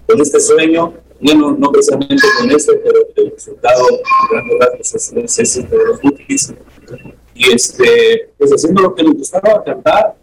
con 0.07 0.21
este 0.21 0.41
sueño, 0.41 0.95
bueno, 1.21 1.57
no 1.59 1.71
precisamente 1.71 2.23
con 2.39 2.51
este, 2.51 2.75
pero 2.77 2.99
el 3.17 3.31
resultado, 3.31 3.85
grande 4.31 4.57
rasgos, 4.59 4.95
es, 4.95 5.13
es, 5.13 5.39
es, 5.39 5.71
de 5.71 5.77
los 5.77 5.99
útiles. 6.03 6.55
Y 7.35 7.53
este, 7.53 8.31
pues 8.39 8.51
haciendo 8.53 8.83
lo 8.83 8.95
que 8.95 9.03
nos 9.03 9.15
gustaba 9.15 9.63
cantar, 9.63 10.17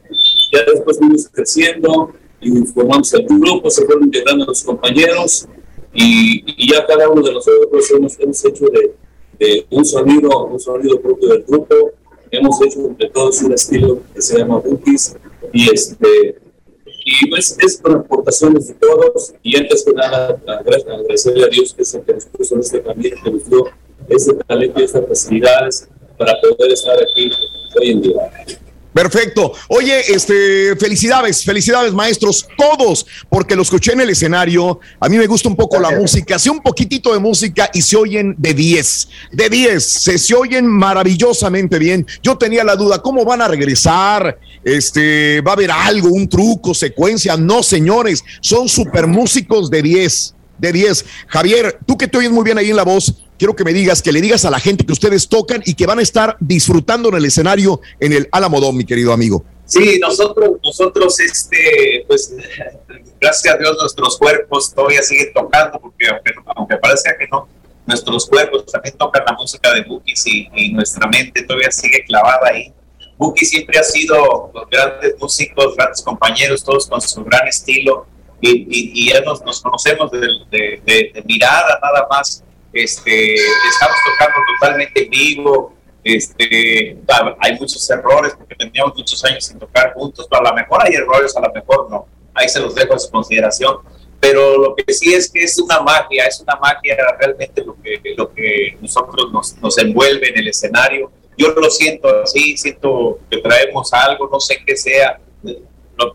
ya 0.51 0.59
después 0.71 0.97
fuimos 0.97 1.27
creciendo 1.29 2.11
y 2.41 2.51
formamos 2.65 3.13
el 3.13 3.25
grupo, 3.25 3.69
se 3.69 3.85
fueron 3.85 4.05
integrando 4.05 4.45
los 4.45 4.63
compañeros. 4.63 5.47
Y, 5.93 6.43
y, 6.45 6.71
ya 6.71 6.85
cada 6.85 7.09
uno 7.09 7.21
de 7.21 7.33
nosotros 7.33 7.91
hemos, 7.91 8.19
hemos 8.19 8.45
hecho 8.45 8.65
de, 8.65 8.93
de, 9.39 9.65
un 9.71 9.85
sonido, 9.85 10.45
un 10.45 10.59
sonido 10.59 10.99
propio 10.99 11.29
del 11.29 11.43
grupo, 11.43 11.91
hemos 12.29 12.61
hecho 12.61 12.95
de 12.97 13.09
todos 13.09 13.41
un 13.41 13.53
estilo 13.53 14.01
que 14.13 14.21
se 14.21 14.37
llama 14.37 14.59
Bookies. 14.59 15.15
Y 15.53 15.73
este 15.73 16.37
y 17.09 17.29
pues 17.29 17.57
es 17.61 17.77
por 17.77 17.93
aportaciones 17.93 18.67
de 18.67 18.73
todos 18.73 19.33
y 19.41 19.55
antes 19.55 19.85
que 19.85 19.93
nada 19.93 20.37
agradecerle 20.45 21.45
a 21.45 21.47
Dios 21.47 21.73
que 21.73 21.83
que 22.01 22.13
nos 22.13 22.25
puso 22.25 22.55
en 22.55 22.59
este 22.59 22.81
camino, 22.83 23.15
que 23.23 23.31
nos 23.31 23.49
dio 23.49 23.63
ese 24.09 24.33
talento 24.33 24.81
y 24.81 24.83
estas 24.83 25.07
facilidades 25.07 25.87
para 26.17 26.33
poder 26.41 26.73
estar 26.73 26.97
aquí 27.01 27.31
hoy 27.79 27.91
en 27.91 28.01
día. 28.01 28.31
Perfecto. 28.97 29.53
Oye, 29.67 30.11
este, 30.11 30.75
felicidades, 30.75 31.45
felicidades, 31.45 31.93
maestros, 31.93 32.47
todos, 32.57 33.05
porque 33.29 33.55
lo 33.55 33.61
escuché 33.61 33.93
en 33.93 34.01
el 34.01 34.09
escenario. 34.09 34.79
A 34.99 35.07
mí 35.07 35.19
me 35.19 35.27
gusta 35.27 35.47
un 35.49 35.55
poco 35.55 35.79
la 35.79 35.91
música. 35.91 36.37
Hace 36.37 36.49
un 36.49 36.61
poquitito 36.61 37.13
de 37.13 37.19
música 37.19 37.69
y 37.75 37.83
se 37.83 37.95
oyen 37.95 38.33
de 38.39 38.55
10. 38.55 39.09
De 39.33 39.49
10. 39.51 39.83
Se, 39.83 40.17
se 40.17 40.33
oyen 40.33 40.65
maravillosamente 40.65 41.77
bien. 41.77 42.07
Yo 42.23 42.39
tenía 42.39 42.63
la 42.63 42.75
duda, 42.75 42.99
¿cómo 43.03 43.23
van 43.23 43.43
a 43.43 43.47
regresar? 43.47 44.39
Este, 44.63 45.41
¿va 45.41 45.51
a 45.51 45.53
haber 45.53 45.69
algo, 45.69 46.09
un 46.09 46.27
truco, 46.27 46.73
secuencia? 46.73 47.37
No, 47.37 47.61
señores, 47.61 48.23
son 48.41 48.67
super 48.67 49.05
músicos 49.05 49.69
de 49.69 49.83
10 49.83 50.33
de 50.57 50.71
10. 50.71 51.05
Javier, 51.27 51.77
tú 51.85 51.97
que 51.97 52.07
te 52.07 52.17
oyes 52.17 52.31
muy 52.31 52.43
bien 52.43 52.57
ahí 52.57 52.71
en 52.71 52.75
la 52.75 52.83
voz, 52.83 53.13
quiero 53.37 53.55
que 53.55 53.63
me 53.63 53.73
digas, 53.73 54.01
que 54.01 54.11
le 54.11 54.21
digas 54.21 54.45
a 54.45 54.49
la 54.49 54.59
gente 54.59 54.85
que 54.85 54.93
ustedes 54.93 55.27
tocan 55.27 55.61
y 55.65 55.73
que 55.73 55.85
van 55.85 55.99
a 55.99 56.01
estar 56.01 56.37
disfrutando 56.39 57.09
en 57.09 57.15
el 57.15 57.25
escenario 57.25 57.81
en 57.99 58.13
el 58.13 58.27
Alamodón, 58.31 58.77
mi 58.77 58.85
querido 58.85 59.13
amigo. 59.13 59.43
Sí, 59.65 59.99
nosotros, 59.99 60.51
nosotros, 60.63 61.19
este, 61.19 62.05
pues, 62.07 62.33
gracias 63.21 63.53
a 63.53 63.57
Dios, 63.57 63.77
nuestros 63.79 64.17
cuerpos 64.17 64.73
todavía 64.73 65.01
siguen 65.01 65.33
tocando, 65.33 65.79
porque 65.79 66.07
aunque, 66.07 66.31
aunque 66.55 66.77
parezca 66.77 67.17
que 67.17 67.27
no, 67.27 67.47
nuestros 67.85 68.27
cuerpos 68.27 68.65
también 68.65 68.95
tocan 68.97 69.23
la 69.25 69.33
música 69.33 69.73
de 69.73 69.83
Bukis 69.83 70.25
y, 70.27 70.49
y 70.55 70.73
nuestra 70.73 71.07
mente 71.07 71.43
todavía 71.43 71.71
sigue 71.71 72.03
clavada 72.05 72.49
ahí. 72.49 72.73
Buki 73.17 73.45
siempre 73.45 73.79
ha 73.79 73.83
sido 73.83 74.51
los 74.53 74.69
grandes 74.69 75.15
músicos, 75.19 75.75
grandes 75.75 76.01
compañeros, 76.01 76.63
todos 76.63 76.87
con 76.87 77.01
su 77.01 77.23
gran 77.23 77.47
estilo 77.47 78.05
y, 78.39 78.67
y, 78.93 79.11
ya 79.11 79.21
nos, 79.21 79.41
nos 79.43 79.61
conocemos 79.61 80.11
de, 80.11 80.19
de, 80.19 80.81
de, 80.85 81.23
mirada 81.25 81.79
nada 81.81 82.07
más. 82.09 82.43
Este, 82.83 83.33
estamos 83.33 83.97
tocando 84.05 84.39
totalmente 84.53 85.03
en 85.03 85.09
vivo. 85.09 85.73
Este, 86.03 86.97
hay 87.39 87.59
muchos 87.59 87.89
errores 87.89 88.33
porque 88.37 88.55
teníamos 88.55 88.95
muchos 88.95 89.23
años 89.25 89.45
sin 89.45 89.57
tocar 89.57 89.93
juntos. 89.93 90.27
A 90.29 90.41
lo 90.41 90.53
mejor 90.53 90.85
hay 90.85 90.93
errores, 90.93 91.35
a 91.35 91.41
lo 91.41 91.51
mejor 91.51 91.89
no. 91.89 92.07
Ahí 92.35 92.47
se 92.47 92.59
los 92.59 92.75
dejo 92.75 92.93
a 92.93 92.99
su 92.99 93.09
consideración. 93.09 93.77
Pero 94.19 94.57
lo 94.59 94.75
que 94.75 94.93
sí 94.93 95.13
es 95.13 95.31
que 95.31 95.43
es 95.43 95.59
una 95.59 95.81
magia, 95.81 96.25
es 96.25 96.39
una 96.39 96.55
magia 96.55 96.95
realmente 97.19 97.63
lo 97.63 97.75
que, 97.81 97.99
lo 98.15 98.31
que 98.31 98.77
nosotros 98.79 99.31
nos, 99.31 99.57
nos 99.57 99.77
envuelve 99.79 100.29
en 100.29 100.37
el 100.37 100.47
escenario. 100.47 101.11
Yo 101.35 101.49
lo 101.49 101.69
siento 101.71 102.23
así, 102.23 102.57
siento 102.57 103.19
que 103.29 103.37
traemos 103.37 103.91
algo, 103.93 104.29
no 104.31 104.39
sé 104.39 104.57
qué 104.65 104.75
sea, 104.75 105.19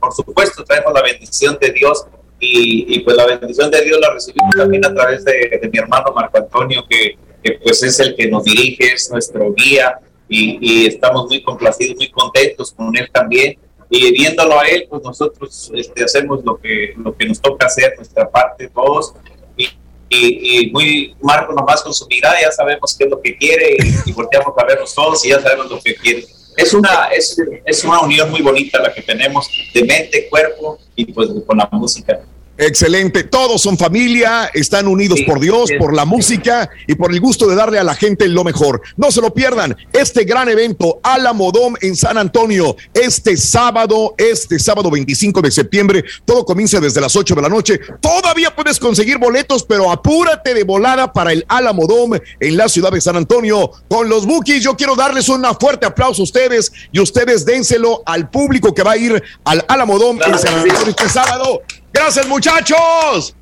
por 0.01 0.13
supuesto 0.13 0.65
traemos 0.65 0.93
la 0.93 1.03
bendición 1.03 1.59
de 1.61 1.71
Dios 1.73 2.05
y, 2.45 2.99
pues 3.01 3.17
la 3.17 3.27
bendición 3.27 3.71
de 3.71 3.83
Dios 3.83 4.01
la 4.01 4.13
recibimos 4.13 4.51
también 4.57 4.85
a 4.85 4.93
través 4.93 5.25
de, 5.25 5.71
mi 5.73 5.79
hermano 5.79 6.13
Marco 6.13 6.39
Antonio, 6.39 6.85
que, 6.89 7.17
pues 7.63 7.83
es 7.85 8.01
el 8.01 8.17
que 8.17 8.29
nos 8.29 8.43
dirige, 8.43 8.93
es 8.95 9.11
nuestro 9.11 9.53
guía 9.55 10.01
y, 10.29 10.87
estamos 10.87 11.27
muy 11.29 11.41
complacidos, 11.43 11.97
muy 11.97 12.11
contentos 12.11 12.73
con 12.73 12.97
él 12.97 13.09
también. 13.13 13.57
Y 13.89 14.11
viéndolo 14.13 14.59
a 14.59 14.67
él, 14.67 14.87
pues 14.89 15.03
nosotros 15.03 15.71
este, 15.75 16.03
hacemos 16.03 16.43
lo 16.45 16.57
que, 16.57 16.95
lo 16.97 17.15
que 17.15 17.27
nos 17.27 17.41
toca 17.41 17.67
hacer, 17.67 17.95
nuestra 17.97 18.29
parte 18.29 18.69
todos. 18.69 19.15
Y, 19.57 19.69
y, 20.09 20.71
muy 20.73 21.15
Marco 21.23 21.53
nomás 21.53 21.83
con 21.83 21.95
su 21.95 22.07
mirada 22.09 22.41
ya 22.41 22.51
sabemos 22.51 22.97
qué 22.99 23.05
es 23.05 23.11
lo 23.11 23.21
que 23.21 23.37
quiere 23.37 23.77
y, 23.79 24.11
y 24.11 24.13
volteamos 24.13 24.53
a 24.59 24.65
vernos 24.65 24.95
todos 24.95 25.25
y 25.25 25.29
ya 25.29 25.41
sabemos 25.41 25.71
lo 25.71 25.81
que 25.81 25.95
quiere 25.95 26.27
es 26.57 26.75
una, 26.75 27.09
es, 27.15 27.37
es 27.65 27.85
una 27.85 28.01
unión 28.01 28.31
muy 28.31 28.43
bonita 28.43 28.81
la 28.81 28.93
que 28.93 29.03
tenemos 29.03 29.49
de 29.73 29.85
mente, 29.85 30.29
cuerpo 30.29 30.79
y 30.95 31.07
pues 31.07 31.29
con 31.47 31.57
la 31.57 31.69
música. 31.73 32.21
Excelente, 32.65 33.25
todos 33.25 33.61
son 33.61 33.77
familia, 33.77 34.49
están 34.55 34.87
unidos 34.87 35.19
por 35.27 35.41
Dios, 35.41 35.69
por 35.81 35.93
la 35.93 36.05
música 36.05 36.71
y 36.87 36.95
por 36.95 37.13
el 37.13 37.19
gusto 37.19 37.49
de 37.49 37.57
darle 37.57 37.81
a 37.81 37.83
la 37.83 37.97
gente 37.97 38.29
lo 38.29 38.45
mejor. 38.45 38.81
No 38.97 39.11
se 39.11 39.21
lo 39.21 39.35
pierdan, 39.35 39.77
este 39.93 40.23
gran 40.23 40.49
evento 40.49 41.01
Alamodón 41.03 41.77
en 41.81 41.97
San 41.97 42.19
Antonio, 42.19 42.77
este 42.95 43.37
sábado, 43.37 44.15
este 44.17 44.61
sábado 44.61 44.93
25 44.93 45.43
de 45.43 45.51
septiembre, 45.51 46.05
todo 46.25 46.45
comienza 46.45 46.79
desde 46.79 47.01
las 47.01 47.17
8 47.17 47.35
de 47.35 47.43
la 47.43 47.49
noche. 47.49 47.81
Todavía 48.01 48.55
puedes 48.55 48.79
conseguir 48.79 49.19
boletos, 49.19 49.65
pero 49.65 49.91
apúrate 49.91 50.55
de 50.55 50.63
volada 50.63 51.13
para 51.13 51.33
el 51.33 51.45
Alamodón 51.49 52.23
en 52.39 52.57
la 52.57 52.69
ciudad 52.69 52.93
de 52.93 53.01
San 53.01 53.17
Antonio 53.17 53.73
con 53.89 54.09
los 54.09 54.25
Bookies. 54.25 54.63
Yo 54.63 54.77
quiero 54.77 54.95
darles 54.95 55.29
un 55.29 55.43
fuerte 55.59 55.85
aplauso 55.85 56.23
a 56.23 56.25
ustedes 56.25 56.71
y 56.93 57.01
ustedes 57.01 57.45
dénselo 57.45 58.05
al 58.07 58.31
público 58.31 58.73
que 58.73 58.85
va 58.85 58.93
a 58.93 58.97
ir 58.97 59.21
al 59.43 59.65
Alamodón 59.67 60.21
en 60.25 60.39
San 60.39 60.55
Antonio 60.55 60.91
este 60.91 61.09
sábado. 61.09 61.63
Gracias, 61.93 62.27
muchachos. 62.27 63.35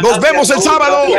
Nos 0.00 0.20
vemos 0.20 0.50
el 0.50 0.60
sábado. 0.60 1.12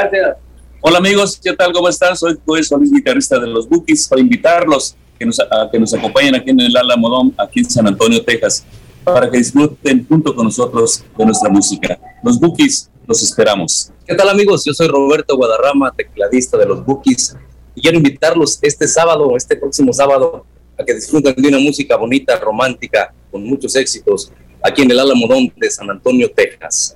Hola 0.81 0.97
amigos, 0.97 1.39
¿qué 1.43 1.53
tal? 1.53 1.71
¿Cómo 1.71 1.87
están? 1.87 2.15
Soy 2.17 2.37
Joel 2.45 2.63
Solís, 2.63 2.91
guitarrista 2.91 3.39
de 3.39 3.47
los 3.47 3.67
Bookies, 3.69 4.07
para 4.07 4.21
invitarlos 4.21 4.95
que 5.19 5.25
nos, 5.25 5.39
a 5.39 5.69
que 5.71 5.79
nos 5.79 5.93
acompañen 5.93 6.35
aquí 6.35 6.49
en 6.49 6.59
el 6.59 6.75
Alamodón, 6.75 7.33
aquí 7.37 7.59
en 7.59 7.69
San 7.69 7.87
Antonio, 7.87 8.23
Texas, 8.23 8.65
para 9.03 9.29
que 9.29 9.37
disfruten 9.37 10.05
junto 10.07 10.35
con 10.35 10.45
nosotros 10.45 11.03
de 11.17 11.25
nuestra 11.25 11.49
música. 11.49 11.99
Los 12.23 12.39
Bookies, 12.39 12.89
los 13.07 13.21
esperamos. 13.23 13.91
¿Qué 14.05 14.15
tal 14.15 14.29
amigos? 14.29 14.63
Yo 14.65 14.73
soy 14.73 14.87
Roberto 14.87 15.35
Guadarrama, 15.35 15.91
tecladista 15.91 16.57
de 16.57 16.65
los 16.65 16.85
Bookies, 16.85 17.35
y 17.75 17.81
quiero 17.81 17.97
invitarlos 17.97 18.59
este 18.61 18.87
sábado, 18.87 19.35
este 19.35 19.55
próximo 19.55 19.93
sábado, 19.93 20.45
a 20.77 20.83
que 20.83 20.93
disfruten 20.93 21.35
de 21.35 21.47
una 21.47 21.59
música 21.59 21.95
bonita, 21.95 22.37
romántica, 22.39 23.13
con 23.31 23.43
muchos 23.43 23.75
éxitos, 23.75 24.31
aquí 24.63 24.81
en 24.81 24.91
el 24.91 24.99
Alamodón 24.99 25.51
de 25.55 25.69
San 25.69 25.89
Antonio, 25.89 26.31
Texas. 26.31 26.95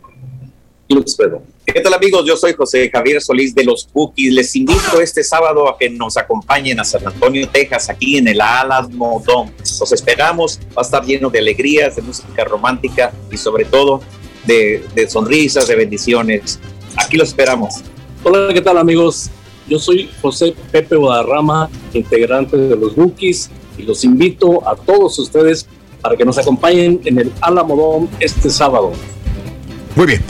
Y 0.87 0.93
lo 0.93 1.01
espero. 1.01 1.43
¿Qué 1.65 1.79
tal 1.79 1.93
amigos? 1.93 2.25
Yo 2.25 2.35
soy 2.35 2.53
José 2.53 2.89
Javier 2.89 3.21
Solís 3.21 3.55
de 3.55 3.63
los 3.63 3.87
Bookies. 3.93 4.33
Les 4.33 4.55
invito 4.55 4.99
este 4.99 5.23
sábado 5.23 5.69
a 5.69 5.77
que 5.77 5.89
nos 5.89 6.17
acompañen 6.17 6.79
a 6.79 6.83
San 6.83 7.07
Antonio, 7.07 7.47
Texas, 7.47 7.89
aquí 7.89 8.17
en 8.17 8.27
el 8.27 8.41
Alamodón. 8.41 9.53
Los 9.59 9.91
esperamos. 9.91 10.59
Va 10.77 10.81
a 10.81 10.85
estar 10.85 11.05
lleno 11.05 11.29
de 11.29 11.39
alegrías, 11.39 11.95
de 11.95 12.01
música 12.01 12.43
romántica 12.43 13.13
y 13.31 13.37
sobre 13.37 13.65
todo 13.65 14.01
de, 14.45 14.83
de 14.93 15.09
sonrisas, 15.09 15.67
de 15.67 15.75
bendiciones. 15.75 16.59
Aquí 16.97 17.15
los 17.15 17.29
esperamos. 17.29 17.75
Hola, 18.23 18.53
¿qué 18.53 18.61
tal 18.61 18.77
amigos? 18.77 19.29
Yo 19.67 19.79
soy 19.79 20.09
José 20.21 20.53
Pepe 20.71 20.97
Guadarrama, 20.97 21.69
integrante 21.93 22.57
de 22.57 22.75
los 22.75 22.95
Bookies, 22.95 23.49
y 23.77 23.83
los 23.83 24.03
invito 24.03 24.67
a 24.67 24.75
todos 24.75 25.17
ustedes 25.17 25.67
para 26.01 26.17
que 26.17 26.25
nos 26.25 26.37
acompañen 26.37 26.99
en 27.05 27.19
el 27.19 27.31
Alamodón 27.41 28.09
este 28.19 28.49
sábado. 28.49 28.93
Muy 29.95 30.07
bien. 30.07 30.21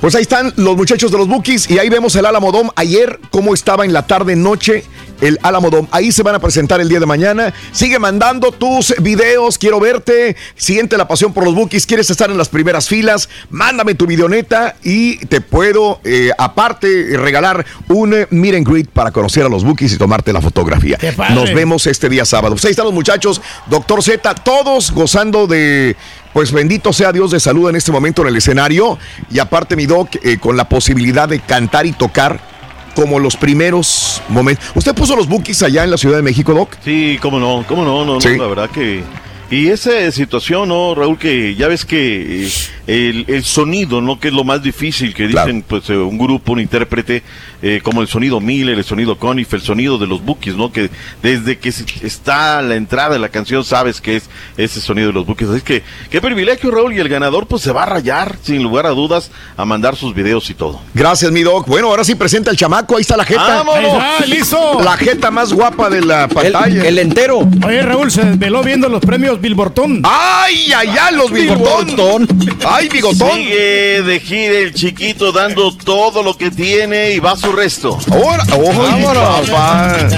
Pues 0.00 0.16
ahí 0.16 0.22
están 0.22 0.52
los 0.56 0.76
muchachos 0.76 1.12
de 1.12 1.18
los 1.18 1.28
Bookies 1.28 1.70
y 1.70 1.78
ahí 1.78 1.88
vemos 1.88 2.16
el 2.16 2.26
Alamodón 2.26 2.70
ayer, 2.74 3.20
cómo 3.30 3.54
estaba 3.54 3.84
en 3.84 3.92
la 3.92 4.04
tarde 4.06 4.34
noche 4.34 4.84
el 5.22 5.38
Alamodón. 5.42 5.88
Ahí 5.90 6.12
se 6.12 6.22
van 6.22 6.34
a 6.34 6.38
presentar 6.38 6.80
el 6.80 6.88
día 6.88 7.00
de 7.00 7.06
mañana. 7.06 7.54
Sigue 7.70 7.98
mandando 7.98 8.52
tus 8.52 8.94
videos, 9.00 9.56
quiero 9.56 9.80
verte. 9.80 10.36
Siente 10.56 10.98
la 10.98 11.08
pasión 11.08 11.32
por 11.32 11.44
los 11.44 11.54
Bookies, 11.54 11.86
quieres 11.86 12.10
estar 12.10 12.30
en 12.30 12.36
las 12.36 12.48
primeras 12.48 12.88
filas, 12.88 13.28
mándame 13.48 13.94
tu 13.94 14.06
videoneta 14.06 14.74
y 14.82 15.16
te 15.26 15.40
puedo, 15.40 16.00
eh, 16.04 16.30
aparte, 16.36 17.16
regalar 17.16 17.64
un 17.88 18.14
eh, 18.14 18.26
meet 18.30 18.56
and 18.56 18.68
greet 18.68 18.88
para 18.88 19.12
conocer 19.12 19.46
a 19.46 19.48
los 19.48 19.64
Bookies 19.64 19.94
y 19.94 19.96
tomarte 19.96 20.32
la 20.32 20.40
fotografía. 20.40 20.98
Nos 21.32 21.54
vemos 21.54 21.86
este 21.86 22.08
día 22.08 22.24
sábado. 22.24 22.54
Pues 22.54 22.64
ahí 22.64 22.72
están 22.72 22.86
los 22.86 22.94
muchachos, 22.94 23.40
Doctor 23.66 24.02
Z, 24.02 24.34
todos 24.36 24.90
gozando 24.90 25.46
de 25.46 25.96
pues 26.32 26.50
bendito 26.50 26.92
sea 26.92 27.12
Dios 27.12 27.30
de 27.30 27.40
salud 27.40 27.68
en 27.68 27.76
este 27.76 27.92
momento 27.92 28.22
en 28.22 28.28
el 28.28 28.36
escenario. 28.36 28.98
Y 29.30 29.38
aparte, 29.38 29.76
mi 29.76 29.86
doc, 29.86 30.16
eh, 30.22 30.38
con 30.38 30.56
la 30.56 30.68
posibilidad 30.68 31.28
de 31.28 31.40
cantar 31.40 31.86
y 31.86 31.92
tocar 31.92 32.51
como 32.94 33.18
los 33.18 33.36
primeros 33.36 34.22
momentos. 34.28 34.64
¿Usted 34.74 34.94
puso 34.94 35.16
los 35.16 35.28
bookies 35.28 35.62
allá 35.62 35.84
en 35.84 35.90
la 35.90 35.98
Ciudad 35.98 36.16
de 36.16 36.22
México, 36.22 36.54
Doc? 36.54 36.76
Sí, 36.84 37.18
cómo 37.20 37.38
no, 37.38 37.64
cómo 37.66 37.84
no, 37.84 38.04
no, 38.04 38.18
no 38.18 38.36
la 38.36 38.46
verdad 38.46 38.70
que... 38.70 39.02
Y 39.50 39.68
esa 39.68 40.10
situación, 40.12 40.70
¿no, 40.70 40.94
Raúl? 40.94 41.18
Que 41.18 41.54
ya 41.54 41.68
ves 41.68 41.84
que 41.84 42.48
el, 42.86 43.44
sonido, 43.44 44.00
¿no? 44.00 44.18
Que 44.18 44.28
es 44.28 44.34
lo 44.34 44.44
más 44.44 44.62
difícil 44.62 45.12
que 45.12 45.26
dicen, 45.26 45.62
pues, 45.62 45.90
eh, 45.90 45.96
un 45.98 46.16
grupo, 46.16 46.52
un 46.52 46.60
intérprete, 46.60 47.22
eh, 47.62 47.80
como 47.82 48.02
el 48.02 48.08
sonido 48.08 48.40
Miller, 48.40 48.76
el 48.76 48.84
sonido 48.84 49.16
Conif, 49.16 49.54
el 49.54 49.62
sonido 49.62 49.96
de 49.96 50.06
los 50.06 50.24
Bookies, 50.24 50.56
¿no? 50.56 50.72
Que 50.72 50.90
desde 51.22 51.58
que 51.58 51.68
está 51.68 52.60
la 52.60 52.74
entrada 52.74 53.10
de 53.10 53.18
la 53.20 53.28
canción 53.28 53.64
sabes 53.64 54.00
que 54.00 54.16
es 54.16 54.24
ese 54.56 54.80
sonido 54.80 55.08
de 55.08 55.14
los 55.14 55.26
Bookies. 55.26 55.48
Así 55.48 55.60
que, 55.62 55.82
qué 56.10 56.20
privilegio, 56.20 56.70
Raúl, 56.72 56.92
y 56.92 56.98
el 56.98 57.08
ganador, 57.08 57.46
pues, 57.46 57.62
se 57.62 57.72
va 57.72 57.84
a 57.84 57.86
rayar, 57.86 58.36
sin 58.42 58.62
lugar 58.62 58.86
a 58.86 58.90
dudas, 58.90 59.30
a 59.56 59.64
mandar 59.64 59.96
sus 59.96 60.14
videos 60.14 60.50
y 60.50 60.54
todo. 60.54 60.80
Gracias, 60.92 61.30
mi 61.30 61.42
doc. 61.42 61.68
Bueno, 61.68 61.88
ahora 61.88 62.02
sí 62.04 62.14
presenta 62.16 62.50
el 62.50 62.56
chamaco, 62.56 62.96
ahí 62.96 63.02
está 63.02 63.16
la 63.16 63.24
jeta. 63.24 63.62
¡Vámonos! 63.62 64.26
listo! 64.26 64.80
La 64.82 64.96
jeta 64.96 65.30
más 65.30 65.52
guapa 65.52 65.88
de 65.88 66.00
la 66.00 66.28
pantalla. 66.28 66.84
El, 66.84 66.98
entero. 66.98 67.48
Oye, 67.64 67.82
Raúl, 67.82 68.10
se 68.10 68.24
desveló 68.24 68.62
viendo 68.62 68.88
los 68.88 69.00
premios 69.00 69.40
Billbortón. 69.40 70.02
¡Ay, 70.04 70.72
ay, 70.74 70.88
ay, 71.00 71.14
los 71.14 71.30
Billbortón! 71.30 72.26
¡Ay, 72.66 72.88
bigotón! 72.88 73.36
Sigue 73.36 74.02
de 74.02 74.20
gira 74.20 74.58
el 74.58 74.74
chiquito 74.74 75.30
dando 75.30 75.76
todo 75.76 76.22
lo 76.22 76.36
que 76.36 76.50
tiene 76.50 77.12
y 77.12 77.18
va 77.20 77.32
a 77.32 77.36
su 77.36 77.51
resto. 77.52 77.98
Ahora, 78.10 78.44
papá. 78.44 80.08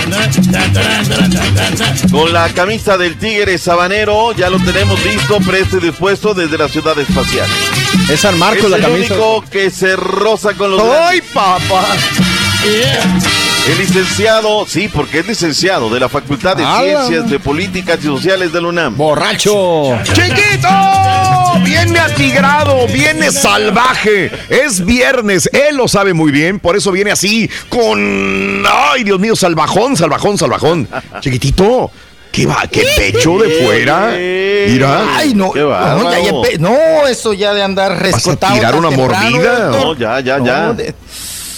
Con 2.10 2.32
la 2.32 2.48
camisa 2.50 2.96
del 2.96 3.18
tigre 3.18 3.58
sabanero, 3.58 4.32
ya 4.32 4.50
lo 4.50 4.58
tenemos 4.58 5.02
listo, 5.04 5.38
presto 5.40 5.78
y 5.78 5.80
dispuesto 5.80 6.34
desde 6.34 6.56
la 6.56 6.68
ciudad 6.68 6.98
espacial. 6.98 7.48
Es 8.10 8.20
San 8.20 8.38
Marcos 8.38 8.70
la 8.70 8.78
camisa. 8.78 9.14
El 9.14 9.20
único 9.20 9.44
que 9.50 9.70
se 9.70 9.96
roza 9.96 10.54
con 10.54 10.70
los. 10.70 10.82
¡Ay, 10.82 11.20
papá! 11.32 11.84
El 12.64 13.78
licenciado, 13.78 14.64
sí, 14.66 14.88
porque 14.88 15.18
es 15.18 15.26
licenciado 15.26 15.90
de 15.90 16.00
la 16.00 16.08
Facultad 16.08 16.56
de 16.56 16.64
Ciencias 16.64 17.28
de 17.28 17.38
Políticas 17.38 17.98
y 18.00 18.06
Sociales 18.06 18.52
de 18.54 18.62
la 18.62 18.68
UNAM. 18.68 18.96
¡Borracho! 18.96 19.98
¡Chiquito! 20.02 20.68
Viene 21.62 21.98
atigrado, 21.98 22.86
viene 22.86 23.30
salvaje. 23.30 24.30
Es 24.48 24.82
viernes, 24.82 25.50
él 25.52 25.76
lo 25.76 25.88
sabe 25.88 26.14
muy 26.14 26.32
bien, 26.32 26.58
por 26.58 26.74
eso 26.74 26.90
viene 26.90 27.10
así, 27.10 27.50
con. 27.68 28.64
¡Ay, 28.66 29.04
Dios 29.04 29.20
mío! 29.20 29.36
Salvajón, 29.36 29.94
salvajón, 29.96 30.38
salvajón. 30.38 30.88
Chiquitito. 31.20 31.90
¿Qué 32.32 32.46
va? 32.46 32.64
¿Qué 32.70 32.84
pecho 32.96 33.38
de 33.38 33.62
fuera? 33.62 34.12
Mira. 34.68 35.16
Ay, 35.16 35.34
no. 35.34 35.52
no, 36.58 37.06
eso 37.06 37.34
ya 37.34 37.52
de 37.52 37.62
andar 37.62 38.00
rescotado. 38.00 38.54
¿Vas 38.54 38.64
a 38.64 38.68
tirar 38.68 38.74
una 38.74 38.90
mordida? 38.90 39.68
No, 39.70 39.94
ya, 39.94 40.20
ya, 40.20 40.38
ya. 40.42 40.74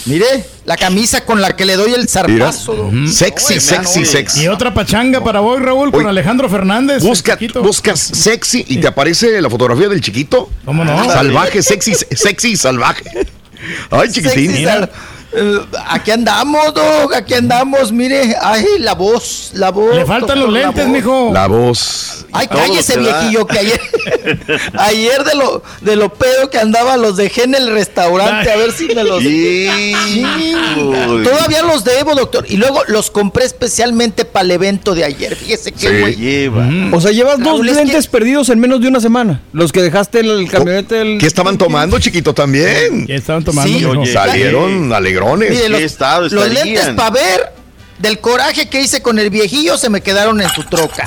Mire, 0.07 0.45
la 0.65 0.77
camisa 0.77 1.25
con 1.25 1.41
la 1.41 1.57
que 1.57 1.65
le 1.65 1.75
doy 1.75 1.93
el 1.93 2.09
zarpazo. 2.09 2.91
Sexy, 3.11 3.61
sexy, 3.61 4.05
sexy. 4.07 4.45
Y 4.45 4.49
otra 4.49 4.73
pachanga 4.73 5.23
para 5.23 5.41
hoy, 5.41 5.61
Raúl, 5.61 5.91
con 5.91 6.07
Alejandro 6.07 6.49
Fernández. 6.49 7.03
Busca, 7.03 7.37
buscas 7.61 8.01
sexy 8.01 8.65
y 8.69 8.79
te 8.79 8.87
aparece 8.87 9.41
la 9.41 9.51
fotografía 9.51 9.89
del 9.89 10.01
chiquito. 10.01 10.49
¿Cómo 10.65 10.85
no? 10.85 11.05
Salvaje, 11.05 11.63
sexy, 11.63 11.95
sexy, 11.95 12.57
salvaje. 12.57 13.05
Ay, 13.91 14.11
chiquitín. 14.11 14.55
Aquí 15.89 16.11
andamos, 16.11 16.75
Dog, 16.75 17.15
aquí 17.15 17.35
andamos, 17.35 17.93
mire. 17.93 18.35
Ay, 18.41 18.65
la 18.79 18.95
voz, 18.95 19.51
la 19.55 19.71
voz. 19.71 19.95
Le 19.95 20.07
faltan 20.07 20.41
los 20.41 20.53
lentes, 20.53 20.87
mijo. 20.89 21.31
La 21.33 21.47
voz. 21.47 22.27
Ay, 22.33 22.49
cállese, 22.49 22.99
viejillo, 22.99 23.47
que 23.47 23.59
ayer, 23.59 23.81
ayer 24.79 25.25
de 25.25 25.35
lo, 25.35 25.63
de 25.81 25.97
lo 25.97 26.13
pedo 26.13 26.51
que 26.51 26.59
andaba 26.59 26.97
los 26.97 27.17
dejé 27.17 27.45
en 27.45 27.55
el 27.55 27.71
restaurante, 27.71 28.51
a 28.51 28.57
ver 28.57 28.73
si 28.73 28.87
me 28.89 29.05
los... 29.05 29.23
Todavía 31.25 31.63
los 31.63 31.85
debo, 31.85 32.15
doctor. 32.15 32.45
Y 32.49 32.57
luego 32.57 32.83
los 32.89 33.11
compré 33.11 33.45
especialmente 33.45 34.25
para 34.25 34.45
el 34.45 34.51
evento 34.51 34.95
de 34.95 35.05
ayer. 35.05 35.35
Fíjese 35.37 35.73
que 35.73 36.15
lleva. 36.15 36.69
O 36.93 37.01
sea, 37.01 37.13
llevas 37.13 37.39
dos 37.39 37.65
lentes 37.65 38.07
perdidos 38.07 38.49
en 38.51 38.59
menos 38.59 38.81
de 38.81 38.89
una 38.89 39.01
semana. 39.01 39.43
Los 39.53 39.73
que 39.73 39.83
dejaste 39.83 40.21
en 40.21 40.27
el 40.27 40.51
camionete 40.51 40.97
del... 40.97 41.19
¿Qué 41.19 41.27
estaban 41.27 41.57
tomando, 41.57 41.99
chiquito, 41.99 42.35
también? 42.35 43.07
¿Qué 43.07 43.15
estaban 43.15 43.45
tomando? 43.45 44.05
Salieron 44.07 44.93
Mire, 45.51 45.69
los, 45.69 46.33
los 46.33 46.49
lentes 46.49 46.89
para 46.97 47.11
ver 47.11 47.53
del 47.99 48.21
coraje 48.21 48.69
que 48.69 48.81
hice 48.81 49.03
con 49.03 49.19
el 49.19 49.31
viejillo 49.31 49.79
se 49.79 49.89
me 49.89 50.01
quedaron 50.01 50.41
en 50.41 50.49
su 50.51 50.65
troca. 50.65 51.05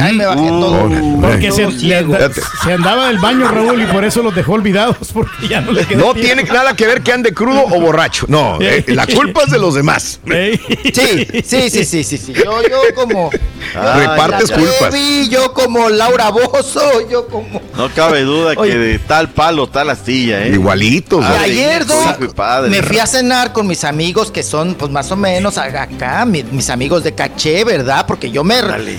Ahí 0.00 0.14
me 0.14 0.26
bajé 0.26 0.48
todo. 0.48 0.88
Porque 1.20 1.52
se, 1.52 2.72
andaba 2.72 3.08
del 3.08 3.18
baño, 3.18 3.48
Raúl, 3.48 3.82
y 3.82 3.86
por 3.86 4.04
eso 4.04 4.22
los 4.22 4.34
dejó 4.34 4.54
olvidados. 4.54 5.12
Porque 5.12 5.48
ya 5.48 5.60
no 5.60 5.72
le 5.72 5.84
No 5.96 6.14
tiene 6.14 6.42
nada 6.44 6.74
que 6.74 6.86
ver 6.86 7.02
que 7.02 7.12
ande 7.12 7.32
crudo 7.32 7.64
o 7.64 7.80
borracho. 7.80 8.26
No, 8.28 8.58
eh, 8.60 8.84
la 8.88 9.06
culpa 9.06 9.42
es 9.44 9.52
de 9.52 9.58
los 9.58 9.74
demás. 9.74 10.20
Sí, 10.24 10.60
sí, 10.92 11.70
sí, 11.70 11.84
sí, 11.84 12.04
sí. 12.04 12.18
sí. 12.18 12.32
Yo, 12.32 12.62
yo 12.62 12.94
como. 12.94 13.30
Repartes 13.74 14.50
culpas. 14.50 14.94
yo 15.28 15.52
como 15.52 15.88
Laura 15.88 16.30
Bozo, 16.30 17.08
yo 17.08 17.26
como. 17.28 17.60
No 17.76 17.88
cabe 17.90 18.22
duda 18.22 18.56
que 18.56 18.76
de 18.76 18.98
tal 18.98 19.30
palo, 19.30 19.68
tal 19.68 19.90
astilla, 19.90 20.44
¿eh? 20.44 20.50
Igualitos. 20.54 21.24
ayer, 21.24 21.84
me 22.68 22.82
fui 22.82 22.98
a 22.98 23.06
cenar 23.06 23.52
con 23.52 23.66
mis 23.66 23.84
amigos 23.84 24.30
que 24.30 24.42
son, 24.42 24.74
pues 24.74 24.90
más 24.90 25.10
o 25.12 25.16
menos 25.16 25.58
acá 25.58 25.88
mis, 26.24 26.70
amigos 26.70 27.04
de 27.04 27.14
caché, 27.14 27.64
¿verdad? 27.64 28.06
Porque 28.06 28.30
yo 28.30 28.44
me. 28.44 28.54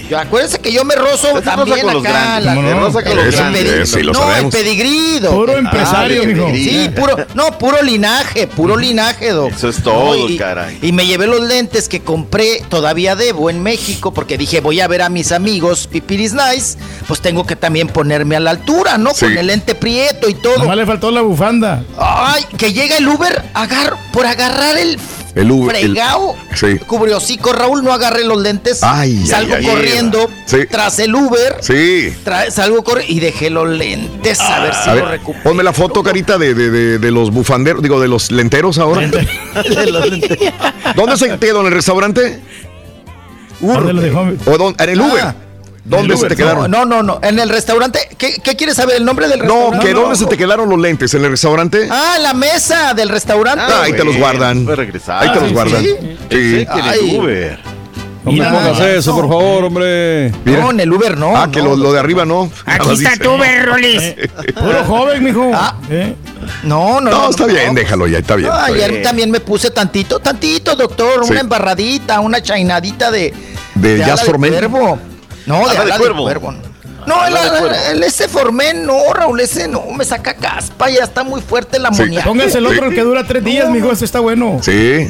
Yo, 0.10 0.18
acuérdense 0.20 0.60
que 0.60 0.72
yo 0.72 0.84
me 0.86 0.95
rozo 0.95 1.42
también 1.42 1.90
acá. 1.90 2.40
La, 2.40 2.56
no, 2.56 4.36
el 4.36 4.50
pedigrido. 4.50 5.32
Puro 5.32 5.58
empresario, 5.58 6.24
ah, 6.24 6.52
Sí, 6.54 6.90
puro. 6.95 7.18
No, 7.34 7.58
puro 7.58 7.82
linaje, 7.82 8.48
puro 8.48 8.78
linaje, 8.78 9.30
doc. 9.30 9.52
Eso 9.52 9.70
es 9.70 9.82
todo, 9.82 10.28
caray. 10.38 10.78
Y 10.82 10.92
me 10.92 11.06
llevé 11.06 11.28
los 11.28 11.42
lentes 11.42 11.90
que 11.90 12.02
compré, 12.02 12.64
todavía 12.70 13.16
debo 13.16 13.50
en 13.50 13.62
México, 13.62 14.14
porque 14.14 14.38
dije, 14.38 14.62
voy 14.62 14.80
a 14.80 14.88
ver 14.88 15.02
a 15.02 15.10
mis 15.10 15.32
amigos 15.32 15.88
Pipiris 15.88 16.34
Nice, 16.34 16.78
pues 17.08 17.22
tengo 17.22 17.45
que 17.45 17.56
también 17.56 17.88
ponerme 17.88 18.36
a 18.36 18.40
la 18.40 18.52
altura, 18.52 18.98
¿no? 18.98 19.14
Con 19.14 19.38
el 19.38 19.48
lente 19.48 19.76
prieto 19.76 20.30
y 20.30 20.34
todo. 20.34 20.58
Nomás 20.58 20.78
le 20.78 20.86
faltó 20.86 21.12
la 21.12 21.22
bufanda. 21.22 21.84
Ay, 21.98 22.44
que 22.58 22.74
llega 22.74 22.98
el 22.98 23.08
Uber 23.08 23.44
agar, 23.54 23.95
por 24.12 24.26
agarrar 24.26 24.78
el 24.78 25.00
el 25.36 25.52
Uber. 25.52 25.76
Fregado. 25.76 26.36
El, 26.50 26.58
sí. 26.58 27.38
Raúl, 27.54 27.84
no 27.84 27.92
agarré 27.92 28.24
los 28.24 28.42
lentes. 28.42 28.80
Ay, 28.82 29.26
salgo 29.26 29.56
corriendo 29.64 30.30
tras 30.70 31.00
el 31.00 31.14
Uber. 31.14 31.58
Sí. 31.62 32.14
salgo 32.50 32.84
corriendo 32.84 33.14
y 33.14 33.20
dejé 33.20 33.50
los 33.50 33.68
lentes 33.68 34.40
a 34.40 34.62
ver 34.62 34.74
si 34.74 34.90
lo 34.92 35.06
recupero. 35.06 35.44
Ponme 35.44 35.64
la 35.64 35.74
foto, 35.74 36.02
carita, 36.02 36.38
de, 36.38 36.54
de, 36.54 36.98
de, 36.98 37.12
los 37.12 37.32
bufanderos, 37.32 37.84
digo, 37.84 38.00
de 38.00 38.08
los 38.08 38.32
lenteros 38.32 38.78
ahora. 38.78 39.02
¿Dónde 40.96 41.18
se 41.18 41.38
quedó? 41.38 41.62
¿En 41.62 41.68
el 41.68 41.74
restaurante? 41.74 42.40
¿Dónde 43.60 43.94
lo 43.94 44.02
dejó? 44.02 44.22
¿O 44.46 44.74
¿En 44.78 44.90
el 44.90 45.02
Uber? 45.02 45.45
¿Dónde 45.86 46.18
se 46.18 46.28
te 46.28 46.36
quedaron? 46.36 46.70
No, 46.70 46.84
no, 46.84 47.04
no. 47.04 47.20
En 47.22 47.40
el 47.40 47.48
restaurante. 47.50 48.00
¿Qué, 48.18 48.42
quieres 48.58 48.76
saber? 48.76 48.98
¿El 48.98 49.06
nombre 49.06 49.28
del 49.28 49.40
restaurante? 49.40 49.78
No, 49.78 49.84
que 49.84 49.94
¿dónde 49.94 50.16
se 50.16 50.26
te 50.26 50.36
quedaron 50.36 50.68
los 50.68 50.80
lentes? 50.80 51.14
¿En 51.14 51.24
el 51.24 51.32
restaurante? 51.32 51.88
Ah, 51.90 52.18
la 52.20 52.34
mesa 52.34 52.94
del 52.96 53.10
restaurante. 53.10 53.64
Ah, 53.66 53.84
ahí 53.84 53.94
te 53.94 54.04
los 54.04 54.18
guardan. 54.18 54.68
Ahí 54.68 55.32
te 55.32 55.42
los 55.42 55.54
guardan. 55.54 55.84
Sí. 55.84 55.98
sí. 56.32 56.68
el 56.68 57.20
Uber. 57.20 57.76
No 58.26 58.32
me 58.32 58.44
pongas 58.44 58.80
eso, 58.80 59.14
por 59.14 59.28
favor, 59.30 59.66
hombre. 59.66 60.32
No, 60.46 60.72
en 60.72 60.80
el 60.80 60.92
Uber 60.92 61.16
no. 61.16 61.38
Ah, 61.38 61.50
que 61.52 61.62
lo, 61.62 61.76
de 61.78 62.00
arriba 62.00 62.26
no. 62.26 62.50
Aquí 62.66 62.94
está 62.94 63.16
tu 63.24 63.36
Uber, 63.36 63.66
Rolis. 63.68 64.16
Puro 64.56 64.84
joven, 64.86 65.24
mijo. 65.24 65.52
Ah. 65.54 65.78
¿Eh? 65.92 66.16
No, 66.64 67.00
no, 67.00 67.12
no. 67.12 67.12
No, 67.12 67.30
está 67.30 67.46
bien, 67.46 67.76
déjalo 67.76 68.08
ya, 68.08 68.20
está 68.20 68.36
bien. 68.36 68.50
ayer 68.52 69.04
también 69.04 69.30
me 69.30 69.40
puse 69.40 69.70
tantito, 69.70 70.20
tantito, 70.20 70.76
doctor. 70.76 71.22
Una 71.22 71.42
embarradita, 71.42 72.20
una 72.20 72.42
chainadita 72.42 73.12
de. 73.12 73.32
De, 73.76 73.98
de 73.98 74.06
Jazz 74.06 74.24
no, 75.46 75.68
de, 75.68 75.78
ala 75.78 75.98
de 75.98 76.00
cuervo. 76.00 76.54
No, 77.06 77.16
el, 77.26 78.04
ese 78.04 78.28
Formen, 78.28 78.86
no, 78.86 79.14
Raúl, 79.14 79.40
ese 79.40 79.68
no, 79.68 79.86
me 79.96 80.04
saca 80.06 80.34
caspa, 80.34 80.90
ya 80.90 81.04
está 81.04 81.24
muy 81.24 81.42
fuerte 81.42 81.78
la. 81.78 81.94
Sí. 81.94 82.04
Póngase 82.24 82.58
el 82.58 82.66
otro, 82.66 82.88
el 82.88 82.96
que 82.96 83.02
dura 83.02 83.24
tres 83.24 83.44
días, 83.46 83.70
mijo, 83.70 83.92
ese 83.92 84.06
está 84.06 84.20
bueno. 84.20 84.60
Sí. 84.62 85.08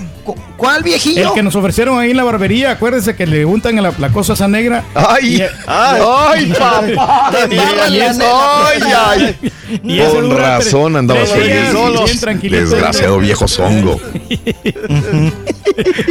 ¿Cuál 0.57 0.83
viejillo? 0.83 1.29
El 1.29 1.33
que 1.33 1.43
nos 1.43 1.55
ofrecieron 1.55 1.99
ahí 1.99 2.11
en 2.11 2.17
la 2.17 2.23
barbería, 2.23 2.71
acuérdense 2.71 3.15
que 3.15 3.27
le 3.27 3.45
untan 3.45 3.81
la, 3.81 3.93
la 3.97 4.09
cosa 4.09 4.33
esa 4.33 4.47
negra. 4.47 4.83
¡Ay! 4.93 5.43
¡Ay, 5.67 6.01
ay 6.07 6.53
papá! 6.53 7.31
¡Ay, 7.49 8.81
ay! 8.95 9.51
Y 9.83 9.99
Con 9.99 10.37
razón 10.37 10.95
andaba 10.95 11.25
feliz. 11.25 12.51
Desgraciado 12.51 13.19
viejo 13.19 13.47
zongo. 13.47 13.99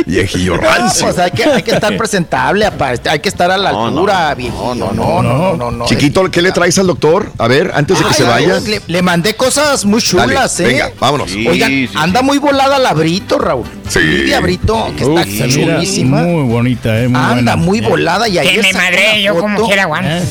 Viejillo 0.06 0.56
rancio. 0.56 1.06
Pues 1.06 1.18
hay 1.18 1.30
que, 1.30 1.44
hay 1.44 1.62
que 1.62 1.72
estar 1.72 1.96
presentable, 1.96 2.68
hay 3.08 3.18
que 3.20 3.28
estar 3.28 3.50
a 3.50 3.56
la 3.56 3.70
altura, 3.70 4.36
no, 4.36 4.74
no, 4.74 4.92
no, 4.92 5.22
no, 5.22 5.56
no, 5.56 5.70
no, 5.70 5.86
Chiquito, 5.86 6.30
¿qué 6.30 6.42
le 6.42 6.52
traes 6.52 6.78
al 6.78 6.86
doctor? 6.86 7.30
A 7.38 7.48
ver, 7.48 7.72
antes 7.74 7.98
de 7.98 8.04
que 8.04 8.14
se 8.14 8.24
vaya. 8.24 8.60
Le, 8.86 9.02
mandé 9.02 9.34
cosas 9.34 9.84
muy 9.84 10.02
chulas, 10.02 10.60
¿eh? 10.60 10.64
Venga, 10.64 10.92
vámonos. 10.98 11.32
Oigan, 11.32 11.88
anda 11.94 12.22
muy 12.22 12.38
volada 12.38 12.78
la 12.78 12.92
Brito, 12.92 13.38
Raúl. 13.38 13.64
Sí. 13.94 14.32
Brito, 14.42 14.92
que 14.96 15.04
está 15.04 15.48
chulísima. 15.48 16.22
Muy 16.22 16.42
bonita, 16.48 17.00
eh. 17.00 17.08
Muy 17.08 17.20
anda 17.20 17.56
muy 17.56 17.80
volada 17.80 18.28
y 18.28 18.38
ahí 18.38 18.56
Que 18.56 18.62
me 18.62 18.72
madre, 18.72 19.22
yo 19.22 19.38
como 19.38 19.66
quiera 19.66 19.84
aguanto. 19.84 20.24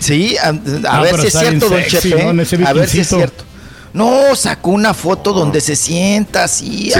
Sí, 0.00 0.36
a, 0.38 1.00
ver 1.00 1.20
si 1.20 1.26
es 1.26 1.32
cierto, 1.32 1.68
don 1.68 1.82
Chepe. 1.82 2.22
a 2.64 2.72
ver 2.72 2.88
si 2.88 3.00
es 3.00 3.08
cierto. 3.08 3.44
No, 3.92 4.34
sacó 4.36 4.70
una 4.70 4.94
foto 4.94 5.32
donde 5.32 5.60
se 5.60 5.74
sienta 5.74 6.44
así. 6.44 6.92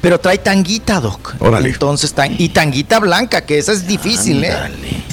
pero 0.00 0.20
trae 0.20 0.38
tanguita, 0.38 1.00
Doc. 1.00 1.34
Órale. 1.38 1.70
Entonces, 1.70 2.14
y 2.38 2.50
tanguita 2.50 2.98
blanca, 3.00 3.40
que 3.42 3.58
esa 3.58 3.72
es 3.72 3.86
difícil, 3.86 4.44
¿eh? 4.44 4.54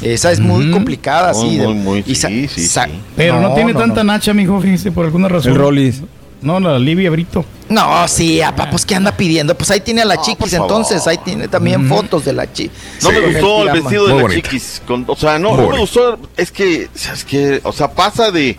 Esa 0.01 0.31
es 0.31 0.39
muy 0.39 0.69
complicada, 0.71 1.33
Muy, 1.33 1.49
sí. 1.49 1.57
muy, 1.57 1.73
muy, 1.73 2.03
y 2.05 2.15
sí, 2.15 2.47
sí, 2.47 2.67
sí. 2.67 2.79
Pero 3.15 3.41
no, 3.41 3.53
tiene 3.53 3.73
tanta 3.73 4.03
nacha, 4.03 4.33
mijo, 4.33 4.59
fíjese, 4.61 4.91
por 4.91 5.05
alguna 5.05 5.27
razón. 5.27 5.53
El 5.53 5.57
Rollis. 5.57 6.01
No, 6.41 6.59
la 6.59 6.77
Livia 6.77 7.09
Brito. 7.09 7.43
No, 7.69 8.07
sí, 8.07 8.41
apa, 8.41 8.69
pues 8.69 8.85
¿qué 8.85 8.95
anda 8.95 9.11
pidiendo? 9.15 9.55
Pues 9.57 9.69
ahí 9.71 9.81
tiene 9.81 10.01
a 10.01 10.05
la 10.05 10.21
chiquis, 10.21 10.53
entonces 10.53 11.05
ahí 11.07 11.17
tiene 11.17 11.47
también 11.47 11.87
fotos 11.89 12.23
de 12.25 12.33
la 12.33 12.51
chiquis. 12.51 12.71
No 13.03 13.11
me 13.11 13.19
gustó 13.19 13.63
el 13.63 13.81
vestido 13.81 14.03
de 14.07 14.13
Muy 14.13 14.17
la 14.17 14.21
bonita. 14.23 14.49
chiquis. 14.49 14.81
con- 14.87 15.05
o 15.07 15.15
sea, 15.15 15.37
no, 15.37 15.57
no 15.57 15.69
me 15.69 15.77
gustó. 15.79 16.17
Es 16.37 16.51
que, 16.51 16.87
es 17.13 17.25
que, 17.25 17.59
o 17.63 17.73
sea, 17.73 17.89
pasa 17.91 18.31
de, 18.31 18.57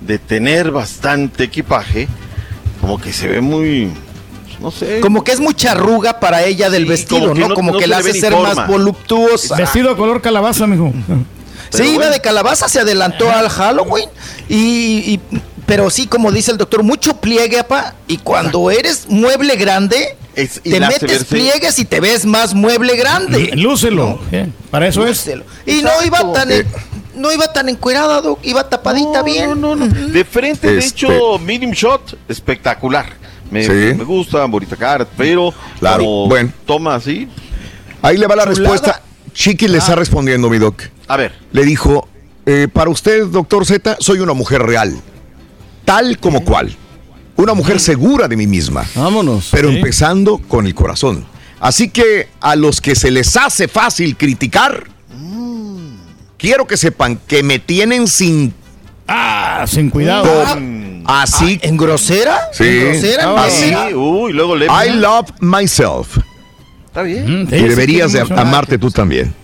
de 0.00 0.18
tener 0.18 0.70
bastante 0.70 1.44
equipaje, 1.44 2.06
como 2.80 2.98
que 3.00 3.12
se 3.12 3.26
ve 3.26 3.40
muy, 3.40 3.90
no 4.60 4.70
sé. 4.70 5.00
Como 5.00 5.24
que 5.24 5.32
es 5.32 5.40
mucha 5.40 5.72
arruga 5.72 6.20
para 6.20 6.44
ella 6.44 6.70
del 6.70 6.86
vestido, 6.86 7.22
como 7.22 7.34
que 7.34 7.40
¿no? 7.40 7.48
no- 7.48 7.54
Como 7.54 7.72
no 7.72 7.78
que 7.78 7.86
la 7.88 7.98
hace 7.98 8.12
ser 8.14 8.32
forma. 8.32 8.54
más 8.54 8.68
voluptuosa. 8.68 9.56
Vestido 9.56 9.96
color 9.96 10.20
calabaza, 10.22 10.66
mijo. 10.66 10.92
Sí, 11.70 11.94
iba 11.94 12.08
de 12.08 12.20
calabaza, 12.20 12.68
se 12.68 12.78
adelantó 12.78 13.28
al 13.32 13.48
Halloween. 13.48 14.08
Y, 14.48 15.14
y- 15.14 15.20
pero 15.66 15.90
sí, 15.90 16.06
como 16.06 16.30
dice 16.32 16.50
el 16.50 16.58
doctor, 16.58 16.82
mucho 16.82 17.16
pliegue, 17.20 17.58
apa. 17.58 17.94
Y 18.08 18.18
cuando 18.18 18.70
eres 18.70 19.06
mueble 19.08 19.56
grande, 19.56 20.16
te 20.34 20.80
metes 20.80 21.00
verse- 21.02 21.24
pliegues 21.24 21.78
y 21.78 21.84
te 21.84 22.00
ves 22.00 22.24
más 22.26 22.54
mueble 22.54 22.96
grande. 22.96 23.50
Lúcelo. 23.54 24.18
¿eh? 24.32 24.48
Para 24.70 24.88
eso 24.88 25.02
es. 25.06 25.18
Lúcelo. 25.26 25.44
Y 25.66 25.82
no 25.82 25.90
iba 26.04 26.32
tan 26.32 26.50
en- 26.50 26.66
no 27.16 27.30
iba 27.32 27.52
tan 27.52 27.68
encuerada, 27.68 28.20
doc, 28.20 28.40
iba 28.42 28.68
tapadita 28.68 29.22
bien. 29.22 29.60
No, 29.60 29.76
no, 29.76 29.86
De 29.86 30.24
frente, 30.24 30.66
de 30.72 30.78
Este- 30.78 31.06
hecho, 31.06 31.38
medium 31.38 31.72
shot, 31.72 32.16
espectacular. 32.28 33.06
Me, 33.50 33.62
Sí. 33.62 33.70
me 33.70 34.02
gusta, 34.04 34.44
bonita 34.46 34.74
cara, 34.74 35.06
pero 35.16 35.54
Claro, 35.78 35.98
como 36.04 36.26
bueno. 36.28 36.52
toma 36.66 36.96
así. 36.96 37.28
Ahí 38.02 38.16
le 38.16 38.26
va 38.26 38.34
la 38.34 38.44
respuesta. 38.46 39.00
Chiqui 39.32 39.68
le 39.68 39.78
está 39.78 39.94
respondiendo, 39.94 40.48
mi 40.50 40.58
doc. 40.58 40.82
A 41.06 41.16
ver. 41.16 41.32
Le 41.52 41.64
dijo, 41.64 42.08
eh, 42.46 42.66
para 42.72 42.90
usted, 42.90 43.26
doctor 43.26 43.64
Z, 43.64 43.96
soy 44.00 44.18
una 44.20 44.32
mujer 44.32 44.62
real. 44.62 45.00
Tal 45.84 46.18
como 46.18 46.44
cual. 46.44 46.74
Una 47.36 47.54
mujer 47.54 47.80
segura 47.80 48.28
de 48.28 48.36
mí 48.36 48.46
misma. 48.46 48.86
Vámonos. 48.94 49.48
Pero 49.50 49.68
empezando 49.70 50.38
con 50.38 50.66
el 50.66 50.74
corazón. 50.74 51.24
Así 51.60 51.88
que 51.88 52.28
a 52.40 52.56
los 52.56 52.80
que 52.80 52.94
se 52.94 53.10
les 53.10 53.36
hace 53.36 53.68
fácil 53.68 54.16
criticar, 54.16 54.84
quiero 56.36 56.66
que 56.66 56.76
sepan 56.76 57.18
que 57.26 57.42
me 57.42 57.58
tienen 57.58 58.06
sin... 58.06 58.52
Ah, 59.08 59.64
sin 59.66 59.90
cuidado. 59.90 60.30
así. 61.06 61.58
¿En 61.62 61.76
grosera? 61.76 62.38
Sí. 62.52 62.64
¿En 62.64 62.90
grosera? 62.92 63.22
¿En 63.24 63.38
Así. 63.38 63.70
grosera? 63.70 63.96
Uy, 63.96 64.32
luego 64.32 64.56
le. 64.56 64.66
I 64.66 64.90
love 64.94 65.30
myself. 65.40 66.18
Está 66.86 67.02
bien. 67.02 67.48
y 67.50 67.62
deberías 67.62 68.12
de 68.12 68.20
amarte 68.20 68.78
tú 68.78 68.90
también. 68.90 69.34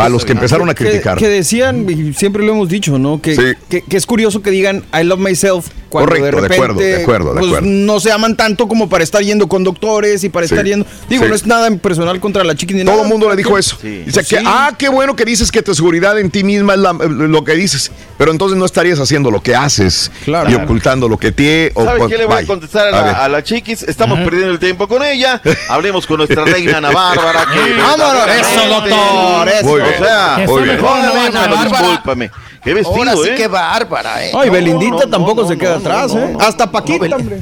a 0.00 0.08
los 0.08 0.24
que 0.24 0.32
empezaron 0.32 0.68
a 0.70 0.74
criticar. 0.74 1.18
Que, 1.18 1.28
decían, 1.28 1.88
y 1.88 2.12
siempre 2.14 2.44
lo 2.44 2.52
hemos 2.52 2.68
dicho, 2.68 2.98
¿no? 2.98 3.20
Que, 3.20 3.56
que, 3.68 3.82
que 3.82 3.96
es 3.96 4.06
curioso 4.06 4.42
que 4.42 4.50
digan 4.50 4.82
I 4.92 5.04
love 5.04 5.20
myself 5.20 5.68
cuando 5.94 6.10
Correcto, 6.10 6.40
de 6.40 6.54
acuerdo, 6.54 6.80
de 6.80 7.02
acuerdo, 7.02 7.34
de 7.34 7.38
pues, 7.40 7.46
acuerdo. 7.52 7.68
no 7.70 8.00
se 8.00 8.10
aman 8.10 8.36
tanto 8.36 8.66
como 8.66 8.88
para 8.88 9.04
estar 9.04 9.22
yendo 9.22 9.46
con 9.46 9.62
doctores 9.62 10.24
y 10.24 10.28
para 10.28 10.48
Sí, 10.48 10.54
estar 10.54 10.66
yendo. 10.66 10.84
Digo, 11.08 11.22
sí. 11.22 11.28
no 11.28 11.34
es 11.36 11.46
nada 11.46 11.70
personal 11.76 12.18
contra 12.18 12.42
la 12.42 12.56
chiquis 12.56 12.76
ni 12.76 12.82
Todo 12.84 12.94
nada. 12.96 13.04
el 13.04 13.08
mundo 13.12 13.30
le 13.30 13.36
dijo 13.36 13.56
eso. 13.56 13.76
Dice 13.80 14.10
Pues 14.12 14.26
que, 14.28 14.38
sí. 14.38 14.44
ah, 14.44 14.72
qué 14.76 14.88
bueno 14.88 15.14
que 15.14 15.24
dices 15.24 15.52
que 15.52 15.62
tu 15.62 15.72
seguridad 15.72 16.18
en 16.18 16.30
ti 16.32 16.42
misma 16.42 16.74
es 16.74 16.80
la- 16.80 16.92
lo 16.92 17.44
que 17.44 17.52
dices. 17.54 17.92
Pero 18.18 18.32
entonces 18.32 18.58
no 18.58 18.64
estarías 18.64 18.98
haciendo 18.98 19.30
lo 19.30 19.40
que 19.40 19.54
haces 19.54 20.10
y 20.26 20.54
ocultando 20.54 21.08
lo 21.08 21.16
que 21.18 21.30
te. 21.30 21.70
o- 21.74 21.84
¿Sabe 21.84 22.02
o- 22.02 22.08
qué 22.08 22.18
le 22.18 22.26
voy 22.26 22.42
a 22.42 22.46
contestar 22.46 22.88
a 22.88 22.90
la, 22.90 23.24
a 23.24 23.28
la 23.28 23.42
chiquis? 23.44 23.82
Estamos 23.84 24.18
perdiendo 24.20 24.50
el 24.50 24.58
tiempo 24.58 24.88
con 24.88 25.04
ella. 25.04 25.40
Hablemos 25.68 26.06
con 26.06 26.16
nuestra 26.18 26.44
reina 26.44 26.78
Ana 26.78 26.90
Bárbara. 26.90 27.46
Que 27.52 27.74
Vámonos, 27.80 28.28
eso, 28.28 28.68
doctor, 28.68 29.48
eso. 29.48 29.64
Muy 29.66 29.80
bien, 29.80 29.94
O 30.00 30.04
sea, 30.04 30.44
muy 30.46 30.62
bien. 30.64 30.76
perdóname, 30.76 31.20
Ana 31.20 31.40
pero 31.44 31.56
Bárbara. 31.56 31.86
discúlpame. 31.88 32.30
Qué 32.64 32.74
vestido, 32.74 32.96
Ahora 32.96 33.12
sí 33.14 33.28
¿eh? 33.28 33.34
que 33.34 33.46
bárbara, 33.46 34.24
¿eh? 34.24 34.30
No, 34.32 34.40
Ay, 34.40 34.50
Belindita 34.50 34.90
no, 34.92 35.00
no, 35.00 35.08
tampoco 35.10 35.42
no, 35.42 35.48
se 35.48 35.58
queda 35.58 35.72
no, 35.72 35.76
atrás, 35.78 36.14
no, 36.14 36.20
¿eh? 36.24 36.30
no. 36.32 36.40
Hasta 36.40 36.70
Paquita, 36.70 37.16
hombre. 37.16 37.40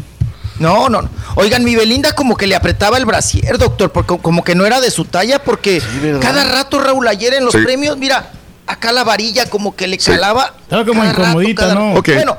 No, 0.58 0.88
no, 0.88 1.02
no. 1.02 1.08
Oigan, 1.36 1.64
mi 1.64 1.74
Belinda 1.76 2.12
como 2.12 2.36
que 2.36 2.46
le 2.46 2.54
apretaba 2.54 2.98
el 2.98 3.04
brasier, 3.04 3.56
doctor, 3.58 3.90
porque 3.90 4.18
como 4.18 4.44
que 4.44 4.54
no 4.54 4.66
era 4.66 4.80
de 4.80 4.90
su 4.90 5.04
talla, 5.04 5.42
porque 5.42 5.80
cada 6.20 6.44
rato, 6.44 6.78
Raúl, 6.80 7.06
ayer 7.08 7.34
en 7.34 7.44
los 7.44 7.52
Sí. 7.54 7.60
premios, 7.64 7.96
mira, 7.96 8.30
acá 8.66 8.92
la 8.92 9.02
varilla 9.04 9.48
como 9.48 9.74
que 9.74 9.86
le 9.86 9.98
Sí. 9.98 10.10
calaba. 10.10 10.54
Estaba 10.62 10.84
como 10.84 11.02
rato, 11.02 11.20
incomodita, 11.22 11.62
cada- 11.62 11.74
¿no? 11.74 12.02
Bueno, 12.02 12.36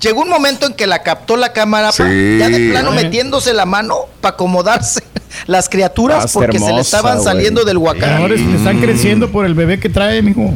llegó 0.00 0.22
un 0.22 0.28
momento 0.28 0.66
en 0.66 0.74
que 0.74 0.86
la 0.86 1.02
captó 1.02 1.36
la 1.36 1.52
cámara, 1.52 1.90
pa, 1.90 2.04
ya 2.04 2.48
de 2.48 2.68
plano 2.70 2.90
Ay. 2.92 3.04
metiéndose 3.04 3.52
la 3.52 3.66
mano 3.66 3.96
para 4.20 4.34
acomodarse 4.34 5.02
las 5.46 5.68
criaturas 5.68 6.32
porque 6.32 6.58
se 6.58 6.72
le 6.72 6.80
estaban 6.80 7.22
saliendo 7.22 7.64
del 7.64 7.78
huacán. 7.78 8.22
Ahora 8.22 8.34
le 8.34 8.56
están 8.56 8.80
creciendo 8.80 9.30
por 9.30 9.44
el 9.44 9.54
bebé 9.54 9.80
que 9.80 9.88
trae, 9.88 10.22
mijo. 10.22 10.54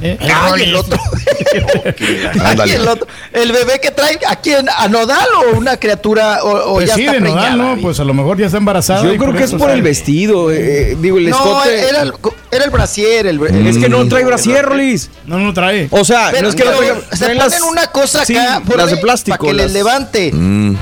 Eh, 0.00 0.16
Ay, 0.32 0.62
el 0.62 0.76
otro. 0.76 0.96
Ay, 2.44 2.70
el 2.70 2.86
otro. 2.88 3.06
El 3.32 3.52
bebé 3.52 3.80
que 3.80 3.90
trae, 3.90 4.18
¿a 4.28 4.36
quién? 4.36 4.66
¿A 4.76 4.88
Nodal 4.88 5.26
o 5.52 5.56
una 5.58 5.76
criatura? 5.76 6.40
O, 6.44 6.72
o 6.72 6.74
Pues 6.74 6.88
ya 6.88 6.94
sí, 6.94 7.00
está 7.02 7.12
de 7.14 7.20
preñada? 7.20 7.50
Nodal, 7.56 7.76
¿no? 7.76 7.82
Pues 7.82 7.98
a 8.00 8.04
lo 8.04 8.14
mejor 8.14 8.38
ya 8.38 8.46
está 8.46 8.58
embarazada. 8.58 9.02
Yo 9.04 9.16
creo 9.16 9.32
que 9.34 9.44
es 9.44 9.50
por 9.52 9.60
sale. 9.62 9.74
el 9.74 9.82
vestido, 9.82 10.50
eh, 10.52 10.96
digo, 11.00 11.18
el 11.18 11.30
No, 11.30 11.36
escote. 11.36 11.88
Era 11.88 12.02
el, 12.02 12.12
era 12.50 12.64
el 12.64 12.70
brasier. 12.70 13.26
El, 13.26 13.40
el- 13.46 13.66
Es 13.66 13.78
que 13.78 13.88
no 13.88 14.06
trae 14.08 14.24
brasier, 14.24 14.64
Rolis. 14.64 15.10
No, 15.26 15.38
no 15.38 15.52
trae. 15.52 15.88
O 15.90 16.04
sea, 16.04 16.28
Pero, 16.30 16.42
no 16.44 16.48
es 16.50 16.54
que 16.54 16.64
no 16.64 16.70
pero 16.70 16.82
traiga- 16.82 17.00
se 17.10 17.18
traen 17.24 17.38
ponen 17.38 17.50
las- 17.52 17.62
una 17.62 17.86
cosa 17.88 18.24
sí, 18.24 18.36
acá 18.36 18.62
por 18.66 18.76
las 18.76 18.90
de 18.90 18.96
plástico, 18.98 19.36
para 19.38 19.48
que 19.50 19.54
les 19.54 19.72
levante. 19.72 20.30
Mm, 20.32 20.76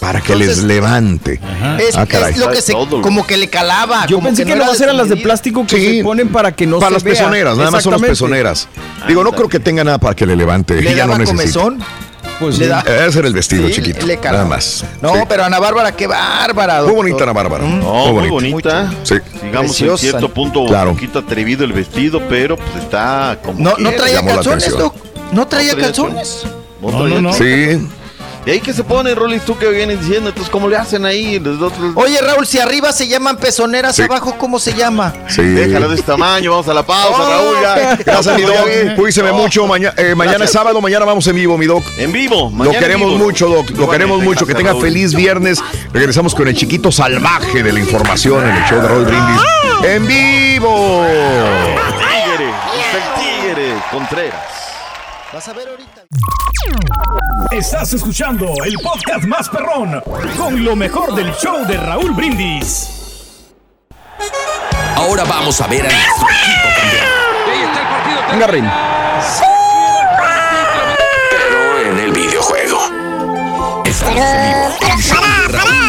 para 0.00 0.20
que 0.20 0.36
les 0.36 0.62
levante. 0.64 1.40
Es, 1.78 1.96
Ah, 1.96 2.06
es 2.28 2.36
lo 2.38 2.50
que 2.50 2.60
se, 2.62 2.72
como 2.72 3.26
que 3.26 3.36
le 3.36 3.48
calaba. 3.48 4.06
Yo 4.06 4.16
como 4.16 4.28
pensé 4.28 4.44
que, 4.44 4.54
no 4.54 4.64
nomás 4.64 4.80
eran 4.80 4.96
las 4.96 5.08
de 5.08 5.16
plástico 5.16 5.66
que 5.66 5.76
Sí. 5.76 5.96
se 5.98 6.04
ponen 6.04 6.28
para 6.28 6.52
que 6.52 6.66
no 6.66 6.78
para 6.78 6.88
se 6.90 6.94
las 6.94 7.02
vea. 7.02 7.12
pezoneras, 7.14 7.56
nada 7.56 7.70
más 7.70 7.82
son 7.82 7.92
las 7.92 8.02
pezoneras. 8.02 8.68
Digo, 9.08 9.24
no 9.24 9.32
creo 9.32 9.48
que 9.48 9.60
tenga 9.60 9.84
nada 9.84 9.98
para 9.98 10.14
que 10.14 10.26
le 10.26 10.36
levante. 10.36 10.80
¿Le 10.80 10.92
Ella 10.92 11.06
no 11.06 11.22
comezón? 11.24 11.78
Pues 12.38 12.58
Le 12.58 12.66
da- 12.66 12.80
Ese 12.80 13.18
era 13.20 13.28
el 13.28 13.34
vestido 13.34 13.66
Sí, 13.68 13.74
chiquito. 13.74 14.04
le 14.06 14.16
nada 14.18 14.44
más. 14.44 14.84
No, 15.00 15.14
Sí. 15.14 15.20
pero 15.28 15.44
Ana 15.44 15.58
Bárbara, 15.58 15.92
qué 15.92 16.06
bárbara. 16.06 16.74
Muy 16.74 16.82
doctor. 16.82 16.96
bonita 16.96 17.22
Ana 17.22 17.32
Bárbara. 17.32 17.64
No, 17.64 18.12
muy 18.12 18.28
bonita. 18.28 18.92
Sí. 19.04 19.14
Digamos 19.42 19.70
Preciosa. 19.70 20.04
en 20.04 20.10
cierto 20.10 20.34
punto 20.34 20.66
Claro. 20.66 20.90
un 20.90 20.96
poquito 20.96 21.20
atrevido 21.20 21.64
el 21.64 21.72
vestido, 21.72 22.20
pero 22.28 22.56
pues 22.56 22.82
está 22.84 23.38
como. 23.42 23.58
No, 23.60 23.74
no 23.78 23.90
traía 23.92 24.22
calzones. 24.22 24.74
No 25.32 25.46
traía 25.46 25.76
calzones. 25.76 26.42
No, 26.82 26.88
traía- 26.88 27.14
no, 27.14 27.20
no. 27.22 27.32
Sí. 27.32 27.88
¿Y 28.46 28.50
ahí 28.52 28.60
que 28.60 28.72
se 28.72 28.84
pone, 28.84 29.12
Rolis, 29.12 29.42
tú 29.44 29.58
que 29.58 29.66
vienes 29.68 30.00
diciendo? 30.00 30.28
Entonces, 30.28 30.50
¿cómo 30.52 30.68
le 30.68 30.76
hacen 30.76 31.04
ahí? 31.04 31.40
Los 31.40 31.60
otros- 31.60 31.92
Oye, 31.96 32.20
Raúl, 32.20 32.46
si 32.46 32.60
arriba 32.60 32.92
se 32.92 33.08
llaman 33.08 33.38
pezoneras, 33.38 33.96
Sí. 33.96 34.02
abajo, 34.02 34.36
¿cómo 34.38 34.60
se 34.60 34.72
llama? 34.72 35.12
Sí. 35.28 35.42
Déjala 35.42 35.88
de 35.88 35.94
este 35.96 36.06
tamaño, 36.06 36.52
vamos 36.52 36.68
a 36.68 36.74
la 36.74 36.84
pausa, 36.86 37.22
Oh, 37.22 37.28
Raúl. 37.28 37.56
Ya. 37.60 37.96
Gracias, 38.06 38.36
mi 38.36 38.42
doc. 38.42 38.54
vi. 38.66 38.94
Cuídese 38.94 39.22
mucho. 39.32 39.66
Maña- 39.66 39.92
eh, 39.96 40.14
mañana 40.14 40.44
es 40.44 40.52
sábado, 40.52 40.80
mañana 40.80 41.04
vamos 41.04 41.26
en 41.26 41.34
vivo, 41.34 41.58
mi 41.58 41.66
doc. 41.66 41.82
En 41.98 42.12
vivo, 42.12 42.42
Lo 42.42 42.50
mañana 42.50 42.76
en 42.78 42.82
queremos 42.84 43.08
vivo. 43.14 43.24
mucho, 43.24 43.48
doc. 43.48 43.68
Lo 43.70 43.90
queremos 43.90 44.22
mucho. 44.22 44.46
Que 44.46 44.54
tenga 44.54 44.70
Raúl. 44.70 44.82
feliz 44.82 45.12
viernes. 45.12 45.58
Regresamos 45.92 46.32
con 46.34 46.46
el 46.46 46.54
chiquito 46.56 46.92
salvaje 46.92 47.64
de 47.64 47.72
la 47.72 47.80
información 47.80 48.48
en 48.48 48.54
el 48.56 48.64
show 48.66 48.80
de 48.80 48.86
Roll 48.86 49.04
Brindis. 49.06 49.40
¡En 49.82 50.06
vivo! 50.06 51.04
Tigre, 51.98 52.50
es 52.78 52.94
el 52.94 53.54
Tigre 53.54 53.74
Contreras. 53.90 54.55
Vas 55.36 55.48
a 55.48 55.52
ver 55.52 55.68
ahorita. 55.68 56.06
Estás 57.50 57.92
escuchando 57.92 58.54
el 58.64 58.78
podcast 58.78 59.24
más 59.26 59.50
perrón 59.50 60.02
con 60.34 60.64
lo 60.64 60.74
mejor 60.74 61.14
del 61.14 61.30
show 61.34 61.66
de 61.66 61.76
Raúl 61.76 62.12
Brindis. 62.12 63.52
Ahora 64.94 65.24
vamos 65.24 65.60
a 65.60 65.66
ver 65.66 65.84
a 65.84 65.90
nuestro 65.90 66.26
equipo 66.30 66.68
campeón. 66.80 68.30
Venga, 68.30 68.46
Rin. 68.46 68.70
Pero 71.30 71.80
en 71.80 71.98
el 71.98 72.12
videojuego. 72.12 73.82
Estamos 73.84 74.16
en 74.16 74.42
vivo 74.42 74.76
con 74.80 74.90
el 74.90 75.85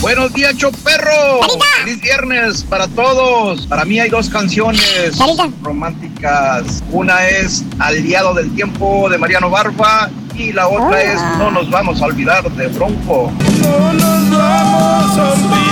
Buenos 0.00 0.32
días, 0.32 0.56
Choperro. 0.56 1.42
Feliz 1.84 2.00
viernes 2.00 2.64
para 2.64 2.88
todos. 2.88 3.66
Para 3.66 3.84
mí 3.84 4.00
hay 4.00 4.08
dos 4.08 4.30
canciones 4.30 5.18
románticas. 5.62 6.82
Una 6.90 7.28
es 7.28 7.64
Aliado 7.78 8.32
del 8.32 8.54
Tiempo 8.54 9.10
de 9.10 9.18
Mariano 9.18 9.50
Barba 9.50 10.10
y 10.34 10.52
la 10.52 10.68
otra 10.68 11.02
es 11.02 11.20
No 11.38 11.50
nos 11.50 11.70
vamos 11.70 12.00
a 12.00 12.06
olvidar 12.06 12.50
de 12.50 12.68
Bronco. 12.68 13.30
No 13.62 13.92
nos 13.92 14.30
vamos 14.30 15.18
a 15.18 15.32
olvidar. 15.32 15.70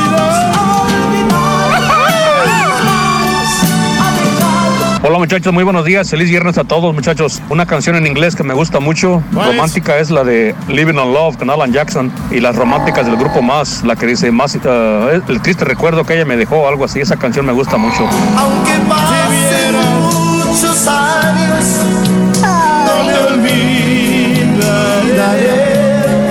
Hola 5.01 5.19
muchachos, 5.19 5.53
muy 5.53 5.63
buenos 5.63 5.85
días. 5.85 6.11
Feliz 6.11 6.29
viernes 6.29 6.59
a 6.59 6.65
todos 6.65 6.93
muchachos. 6.93 7.41
Una 7.51 7.67
canción 7.67 7.95
en 7.95 8.05
inglés 8.05 8.35
que 8.35 8.43
me 8.43 8.53
gusta 8.53 8.81
mucho, 8.81 9.23
romántica, 9.33 9.97
es? 9.99 10.11
la 10.11 10.25
de 10.25 10.57
Living 10.67 10.97
on 10.97 11.15
Love 11.15 11.37
con 11.37 11.51
Alan 11.51 11.73
Jackson. 11.73 12.11
Y 12.33 12.41
las 12.41 12.57
románticas 12.57 13.07
del 13.07 13.17
grupo 13.17 13.41
Más, 13.41 13.85
la 13.85 13.95
que 13.95 14.07
dice 14.07 14.33
más 14.33 14.57
eh, 14.57 15.21
el 15.29 15.41
triste 15.41 15.65
recuerdo 15.65 16.05
que 16.05 16.15
ella 16.15 16.25
me 16.25 16.37
dejó, 16.37 16.67
algo 16.67 16.85
así. 16.85 16.99
Esa 16.99 17.17
canción 17.17 17.47
me 17.47 17.53
gusta 17.53 17.77
mucho. 17.77 18.09
Aunque 18.37 18.73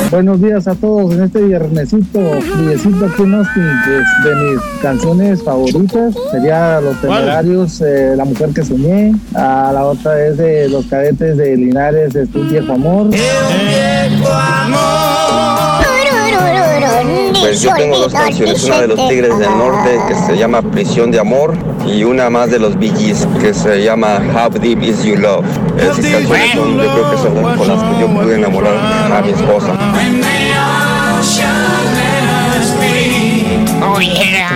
Buenos 0.10 0.42
días 0.42 0.68
a 0.70 0.76
todos 0.76 1.14
en 1.14 1.24
este 1.24 1.42
viernesito, 1.42 2.20
friecito 2.56 3.06
aquí 3.06 3.24
en 3.24 3.34
Austin, 3.34 3.70
pues, 3.84 4.06
de 4.24 4.36
mis 4.36 4.62
canciones 4.82 5.44
favoritas. 5.44 6.16
Sería 6.32 6.80
Los 6.80 7.02
Temerarios, 7.02 7.82
eh, 7.82 8.14
La 8.16 8.24
Mujer 8.24 8.52
que 8.54 8.64
Soñé, 8.64 9.14
ah, 9.36 9.72
la 9.74 9.84
otra 9.84 10.26
es 10.26 10.38
de 10.38 10.70
Los 10.70 10.86
Cadetes 10.86 11.36
de 11.36 11.58
Linares, 11.58 12.16
es 12.16 12.34
Un 12.34 12.50
Viejo 12.50 12.72
Amor. 12.72 13.10
Pues 17.40 17.62
yo 17.62 17.74
tengo 17.76 17.98
dos 17.98 18.14
canciones, 18.14 18.64
una 18.64 18.82
de 18.82 18.88
los 18.88 19.08
Tigres 19.08 19.38
del 19.38 19.50
Norte 19.50 20.00
que 20.08 20.16
se 20.16 20.38
llama 20.38 20.62
Prisión 20.62 21.12
de 21.12 21.20
Amor 21.20 21.56
y 21.86 22.04
una 22.04 22.30
más 22.30 22.52
de 22.52 22.60
los 22.60 22.78
Bee 22.78 22.92
Gees 22.96 23.28
que 23.40 23.54
se 23.54 23.84
llama 23.84 24.20
How 24.34 24.50
Deep 24.60 24.84
Is 24.84 25.04
Your 25.04 25.20
Love. 25.20 25.46
Esas 25.78 25.98
canciones 25.98 26.52
son, 26.54 26.78
yo 26.78 26.94
creo 26.94 27.12
que 27.12 27.18
son 27.18 27.58
con 27.58 27.68
las 27.68 27.84
que 27.84 28.02
yo 28.02 28.08
pude 28.08 28.36
enamorar 28.36 28.74
a 29.14 29.22
mi 29.22 29.32
esposa. 29.32 29.74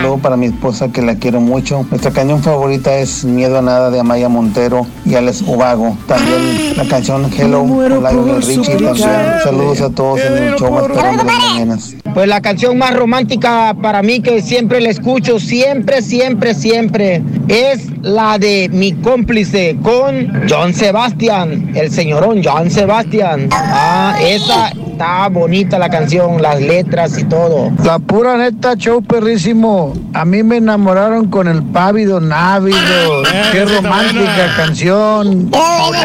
Luego 0.01 0.17
para 0.19 0.37
mi 0.37 0.47
esposa 0.47 0.91
que 0.91 1.01
la 1.01 1.15
quiero 1.15 1.41
mucho. 1.41 1.85
Nuestra 1.89 2.11
canción 2.11 2.41
favorita 2.41 2.97
es 2.97 3.23
Miedo 3.23 3.59
a 3.59 3.61
Nada 3.61 3.89
de 3.91 3.99
Amaya 3.99 4.29
Montero 4.29 4.85
y 5.05 5.15
Alex 5.15 5.41
Ubago. 5.41 5.97
También 6.07 6.77
la 6.77 6.85
canción 6.85 7.29
Hello 7.37 7.59
con 7.59 8.03
Lionel 8.03 8.41
Richie. 8.41 8.77
También 8.77 8.95
saludos 9.43 9.81
a 9.81 9.89
todos 9.89 10.19
en 10.21 10.37
el 10.37 10.55
show 10.55 10.71
más 10.71 10.83
perrón 10.83 11.17
de 11.17 11.23
las 11.23 11.25
mañanas. 11.25 11.95
Pues 12.13 12.27
la 12.27 12.41
canción 12.41 12.77
más 12.77 12.93
romántica 12.93 13.75
para 13.81 14.01
mí 14.01 14.19
que 14.19 14.41
siempre 14.41 14.81
la 14.81 14.89
escucho, 14.89 15.39
siempre, 15.39 16.01
siempre, 16.01 16.53
siempre, 16.53 17.23
es 17.47 17.87
la 18.01 18.37
de 18.37 18.69
mi 18.69 18.93
cómplice 18.93 19.77
con 19.81 20.45
John 20.49 20.73
Sebastian, 20.73 21.71
el 21.75 21.91
señorón 21.91 22.41
John 22.43 22.69
Sebastian. 22.69 23.47
Ah, 23.51 24.17
esa 24.21 24.73
está 25.01 25.29
bonita 25.29 25.79
la 25.79 25.89
canción, 25.89 26.41
las 26.41 26.61
letras 26.61 27.17
y 27.17 27.23
todo. 27.23 27.71
La 27.83 27.97
pura 27.99 28.37
neta, 28.37 28.75
show 28.75 29.01
perrísimo. 29.31 29.93
A 30.13 30.25
mí 30.25 30.43
me 30.43 30.57
enamoraron 30.57 31.27
con 31.29 31.47
el 31.47 31.63
Pávido 31.63 32.19
Návido. 32.19 33.23
Qué 33.51 33.63
romántica 33.65 34.53
canción. 34.57 35.49
Pávido 35.49 36.01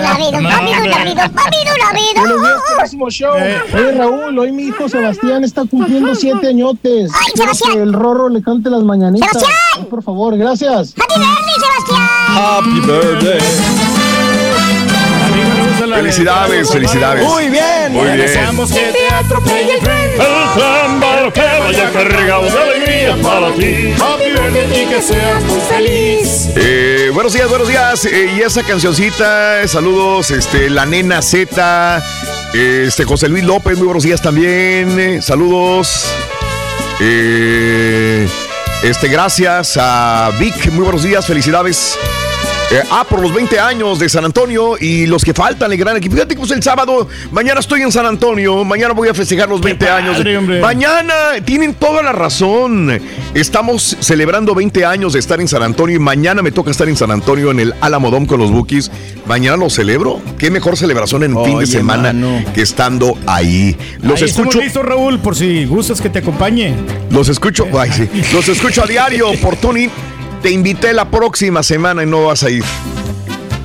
Pávido 0.00 0.40
Návido, 0.40 1.30
Buenos 2.16 2.40
días, 2.40 2.60
perrísimo 2.76 3.10
show. 3.10 3.34
Oye, 3.34 3.92
Raúl, 3.92 4.38
hoy 4.38 4.52
mi 4.52 4.64
hijo 4.64 4.88
Sebastián 4.88 5.44
está 5.44 5.66
cumpliendo 5.66 6.14
siete 6.14 6.48
añotes. 6.48 7.10
Quiero 7.34 7.52
que 7.52 7.82
el 7.82 7.92
Rorro 7.92 8.30
le 8.30 8.42
cante 8.42 8.70
las 8.70 8.82
mañanitas. 8.82 9.44
Ay, 9.76 9.84
por 9.84 10.02
favor, 10.02 10.38
gracias. 10.38 10.94
Happy 10.96 11.20
birthday, 12.80 13.40
Sebastián. 13.40 13.50
Felicidades, 15.94 16.70
felicidades. 16.70 17.26
Muy 17.26 17.48
bien. 17.48 17.92
Muy 17.92 18.04
bien. 18.04 18.18
Deseamos 18.18 18.70
que 18.72 18.92
te 18.92 19.14
atropelle 19.14 19.74
el 19.74 19.80
tren. 19.80 20.10
Vaya 21.70 21.90
cargado 21.92 22.42
de 22.50 22.58
alegría 22.58 23.16
para 23.22 23.52
ti. 23.54 23.94
Happy 24.00 24.30
birthday 24.32 24.82
y 24.82 24.86
que 24.86 25.00
seas 25.02 25.44
muy 25.44 25.60
feliz. 25.60 26.48
Eh, 26.56 27.10
buenos 27.14 27.32
días, 27.32 27.48
buenos 27.48 27.68
días. 27.68 28.04
Eh, 28.06 28.34
y 28.36 28.40
esa 28.40 28.64
cancioncita, 28.64 29.66
saludos, 29.68 30.32
este, 30.32 30.68
la 30.68 30.84
nena 30.84 31.22
Z, 31.22 32.02
este, 32.52 33.04
José 33.04 33.28
Luis 33.28 33.44
López, 33.44 33.76
muy 33.78 33.86
buenos 33.86 34.02
días 34.02 34.20
también. 34.20 34.98
eh, 34.98 35.22
saludos. 35.22 36.12
Eh, 37.00 38.26
este, 38.82 39.08
gracias 39.08 39.76
a 39.80 40.30
Vic, 40.40 40.72
muy 40.72 40.82
buenos 40.84 41.04
días, 41.04 41.24
felicidades. 41.24 41.96
Eh, 42.72 42.82
ah, 42.92 43.04
por 43.08 43.20
los 43.20 43.34
20 43.34 43.58
años 43.58 43.98
de 43.98 44.08
San 44.08 44.24
Antonio 44.24 44.76
y 44.80 45.06
los 45.06 45.24
que 45.24 45.34
faltan, 45.34 45.72
el 45.72 45.78
gran 45.78 45.96
equipo. 45.96 46.14
Fíjate 46.14 46.34
que 46.34 46.38
pues 46.38 46.52
el 46.52 46.62
sábado, 46.62 47.08
mañana 47.32 47.58
estoy 47.58 47.82
en 47.82 47.90
San 47.90 48.06
Antonio, 48.06 48.64
mañana 48.64 48.94
voy 48.94 49.08
a 49.08 49.14
festejar 49.14 49.48
los 49.48 49.60
20 49.60 49.88
años. 49.88 50.18
hombre. 50.38 50.60
Mañana, 50.60 51.14
tienen 51.44 51.74
toda 51.74 52.00
la 52.00 52.12
razón. 52.12 53.00
Estamos 53.34 53.96
celebrando 53.98 54.54
20 54.54 54.84
años 54.84 55.14
de 55.14 55.18
estar 55.18 55.40
en 55.40 55.48
San 55.48 55.64
Antonio 55.64 55.96
y 55.96 55.98
mañana 55.98 56.42
me 56.42 56.52
toca 56.52 56.70
estar 56.70 56.88
en 56.88 56.96
San 56.96 57.10
Antonio 57.10 57.50
en 57.50 57.58
el 57.58 57.74
Alamodón 57.80 58.26
con 58.26 58.38
los 58.38 58.52
Bookies. 58.52 58.90
Mañana 59.26 59.56
lo 59.56 59.68
celebro. 59.68 60.20
Qué 60.38 60.50
mejor 60.52 60.76
celebración 60.76 61.24
en 61.24 61.36
un 61.36 61.44
fin 61.44 61.54
de 61.58 61.64
Oye, 61.64 61.72
semana 61.72 62.12
mano. 62.12 62.44
que 62.54 62.62
estando 62.62 63.18
ahí. 63.26 63.76
Los 64.00 64.22
Ahí 64.22 64.28
escucho. 64.28 64.60
listos, 64.60 64.84
Raúl, 64.84 65.18
por 65.18 65.34
si 65.34 65.64
gustas 65.64 66.00
que 66.00 66.08
te 66.08 66.20
acompañe. 66.20 66.74
Los 67.10 67.28
escucho, 67.28 67.66
ay, 67.76 67.90
sí. 67.92 68.08
los 68.32 68.48
escucho 68.48 68.84
a 68.84 68.86
diario 68.86 69.32
por 69.42 69.56
Tuning. 69.56 69.90
Te 70.42 70.50
invité 70.50 70.92
la 70.92 71.10
próxima 71.10 71.62
semana 71.62 72.02
y 72.02 72.06
no 72.06 72.26
vas 72.26 72.42
a 72.42 72.50
ir. 72.50 72.64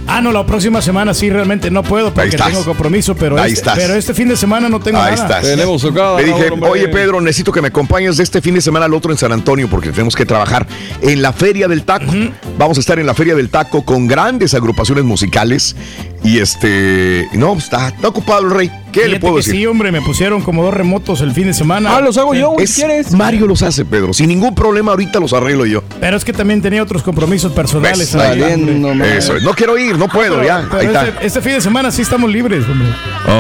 Ah, 0.07 0.21
no, 0.21 0.31
la 0.31 0.45
próxima 0.45 0.81
semana 0.81 1.13
sí 1.13 1.29
realmente 1.29 1.71
no 1.71 1.83
puedo 1.83 2.13
porque 2.13 2.37
tengo 2.37 2.63
compromiso, 2.63 3.15
pero, 3.15 3.37
Ahí 3.37 3.53
este, 3.53 3.61
estás. 3.61 3.77
pero 3.77 3.95
este 3.95 4.13
fin 4.13 4.27
de 4.27 4.37
semana 4.37 4.69
no 4.69 4.79
tengo 4.79 4.99
Ahí 4.99 5.15
nada. 5.15 5.39
estás. 5.39 5.43
Le 5.45 6.23
dije, 6.23 6.51
oye 6.61 6.87
Pedro, 6.89 7.19
necesito 7.21 7.51
que 7.51 7.61
me 7.61 7.69
acompañes 7.69 8.17
de 8.17 8.23
este 8.23 8.39
fin 8.39 8.53
de 8.53 8.61
semana 8.61 8.85
al 8.85 8.93
otro 8.93 9.11
en 9.11 9.17
San 9.17 9.31
Antonio 9.31 9.67
porque 9.69 9.89
tenemos 9.89 10.15
que 10.15 10.25
trabajar 10.25 10.67
en 11.01 11.21
la 11.21 11.33
Feria 11.33 11.67
del 11.67 11.83
Taco. 11.83 12.11
Vamos 12.57 12.77
a 12.77 12.81
estar 12.81 12.99
en 12.99 13.07
la 13.07 13.13
Feria 13.13 13.35
del 13.35 13.49
Taco 13.49 13.83
con 13.83 14.07
grandes 14.07 14.53
agrupaciones 14.53 15.03
musicales 15.03 15.75
y 16.23 16.39
este, 16.39 17.27
no, 17.33 17.53
está, 17.57 17.89
está 17.89 18.07
ocupado 18.07 18.41
el 18.45 18.51
rey. 18.51 18.71
¿Qué 18.95 19.01
le 19.01 19.05
Fíjate 19.07 19.19
puedo 19.21 19.33
que 19.35 19.39
decir? 19.39 19.53
Sí, 19.55 19.65
hombre, 19.67 19.91
me 19.91 20.01
pusieron 20.01 20.41
como 20.41 20.63
dos 20.63 20.73
remotos 20.73 21.21
el 21.21 21.31
fin 21.33 21.47
de 21.47 21.53
semana. 21.53 21.95
Ah, 21.95 22.01
los 22.01 22.17
hago 22.17 22.33
yo, 22.33 22.51
güey, 22.51 22.63
Es- 22.63 22.71
si 22.71 22.81
quieres. 22.81 23.11
Mario 23.11 23.45
los 23.45 23.61
hace, 23.61 23.83
Pedro. 23.85 24.13
Sin 24.13 24.29
ningún 24.29 24.55
problema, 24.55 24.91
ahorita 24.91 25.19
los 25.19 25.33
arreglo 25.33 25.65
yo. 25.65 25.83
Pero 25.99 26.15
es 26.17 26.23
que 26.25 26.31
también 26.33 26.61
tenía 26.61 26.81
otros 26.81 27.03
compromisos 27.03 27.51
personales. 27.51 28.13
¿Ves? 28.13 28.15
ahí, 28.15 28.41
hombre. 28.41 28.75
madre. 28.95 29.17
Eso 29.17 29.35
es. 29.35 29.43
No 29.43 29.53
quiero 29.53 29.77
ir, 29.77 29.97
no 29.97 30.07
puedo, 30.07 30.35
Pero- 30.35 30.47
ya. 30.47 30.65
pero 30.69 30.79
Ahí 30.79 30.87
está. 30.87 31.07
este, 31.09 31.25
este 31.27 31.41
fin 31.41 31.51
de 31.53 31.61
semana 31.61 31.91
sí 31.91 32.01
estamos 32.03 32.31
libres, 32.31 32.63
hombre. 32.69 32.87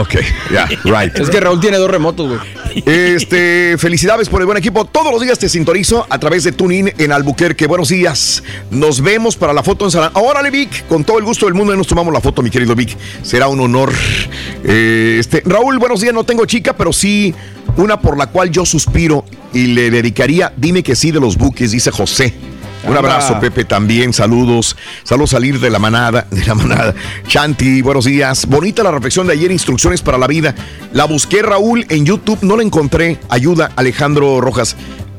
Ok, 0.01 0.15
ya, 0.51 0.67
right. 0.83 1.17
Es 1.17 1.29
que 1.29 1.39
Raúl 1.39 1.59
tiene 1.59 1.77
dos 1.77 1.89
remotos, 1.89 2.27
güey. 2.27 2.39
Este, 2.85 3.77
felicidades 3.77 4.27
por 4.27 4.41
el 4.41 4.45
buen 4.45 4.57
equipo. 4.57 4.83
Todos 4.85 5.11
los 5.11 5.21
días 5.21 5.39
te 5.39 5.47
sintonizo 5.47 6.05
a 6.09 6.19
través 6.19 6.43
de 6.43 6.51
TuneIn 6.51 6.91
en 6.97 7.11
Albuquerque. 7.13 7.67
Buenos 7.67 7.89
días. 7.89 8.43
Nos 8.69 9.01
vemos 9.01 9.37
para 9.37 9.53
la 9.53 9.63
foto 9.63 9.85
en 9.85 9.91
San 9.91 10.11
Órale, 10.13 10.51
Vic. 10.51 10.85
Con 10.87 11.05
todo 11.05 11.17
el 11.17 11.23
gusto 11.23 11.45
del 11.45 11.55
mundo 11.55 11.75
nos 11.75 11.87
tomamos 11.87 12.13
la 12.13 12.19
foto, 12.19 12.41
mi 12.41 12.49
querido 12.49 12.75
Vic. 12.75 12.97
Será 13.21 13.47
un 13.47 13.61
honor. 13.61 13.93
Eh, 14.63 15.17
este, 15.19 15.41
Raúl, 15.45 15.79
buenos 15.79 16.01
días. 16.01 16.13
No 16.13 16.25
tengo 16.25 16.45
chica, 16.45 16.75
pero 16.75 16.91
sí 16.91 17.33
una 17.77 17.99
por 17.99 18.17
la 18.17 18.27
cual 18.27 18.51
yo 18.51 18.65
suspiro 18.65 19.25
y 19.53 19.67
le 19.67 19.89
dedicaría 19.89 20.53
Dime 20.55 20.83
que 20.83 20.95
sí 20.95 21.11
de 21.11 21.19
los 21.19 21.37
buques, 21.37 21.71
dice 21.71 21.91
José. 21.91 22.33
Un 22.87 22.95
abrazo, 22.97 23.39
Pepe, 23.39 23.65
también. 23.65 24.13
Saludos. 24.13 24.75
Saludos 25.03 25.31
salir 25.31 25.59
de 25.59 25.69
la 25.69 25.79
manada, 25.79 26.27
de 26.29 26.45
la 26.45 26.55
manada. 26.55 26.93
Shanti, 27.27 27.81
buenos 27.81 28.05
días. 28.05 28.45
Bonita 28.45 28.83
la 28.83 28.91
reflexión 28.91 29.27
de 29.27 29.33
ayer, 29.33 29.51
instrucciones 29.51 30.01
para 30.01 30.17
la 30.17 30.27
vida. 30.27 30.53
La 30.93 31.05
busqué, 31.05 31.41
Raúl, 31.41 31.85
en 31.89 32.05
YouTube, 32.05 32.39
no 32.41 32.55
la 32.57 32.63
encontré. 32.63 33.19
Ayuda, 33.29 33.71
Alejandro 33.75 34.39
Rojas. 34.41 34.75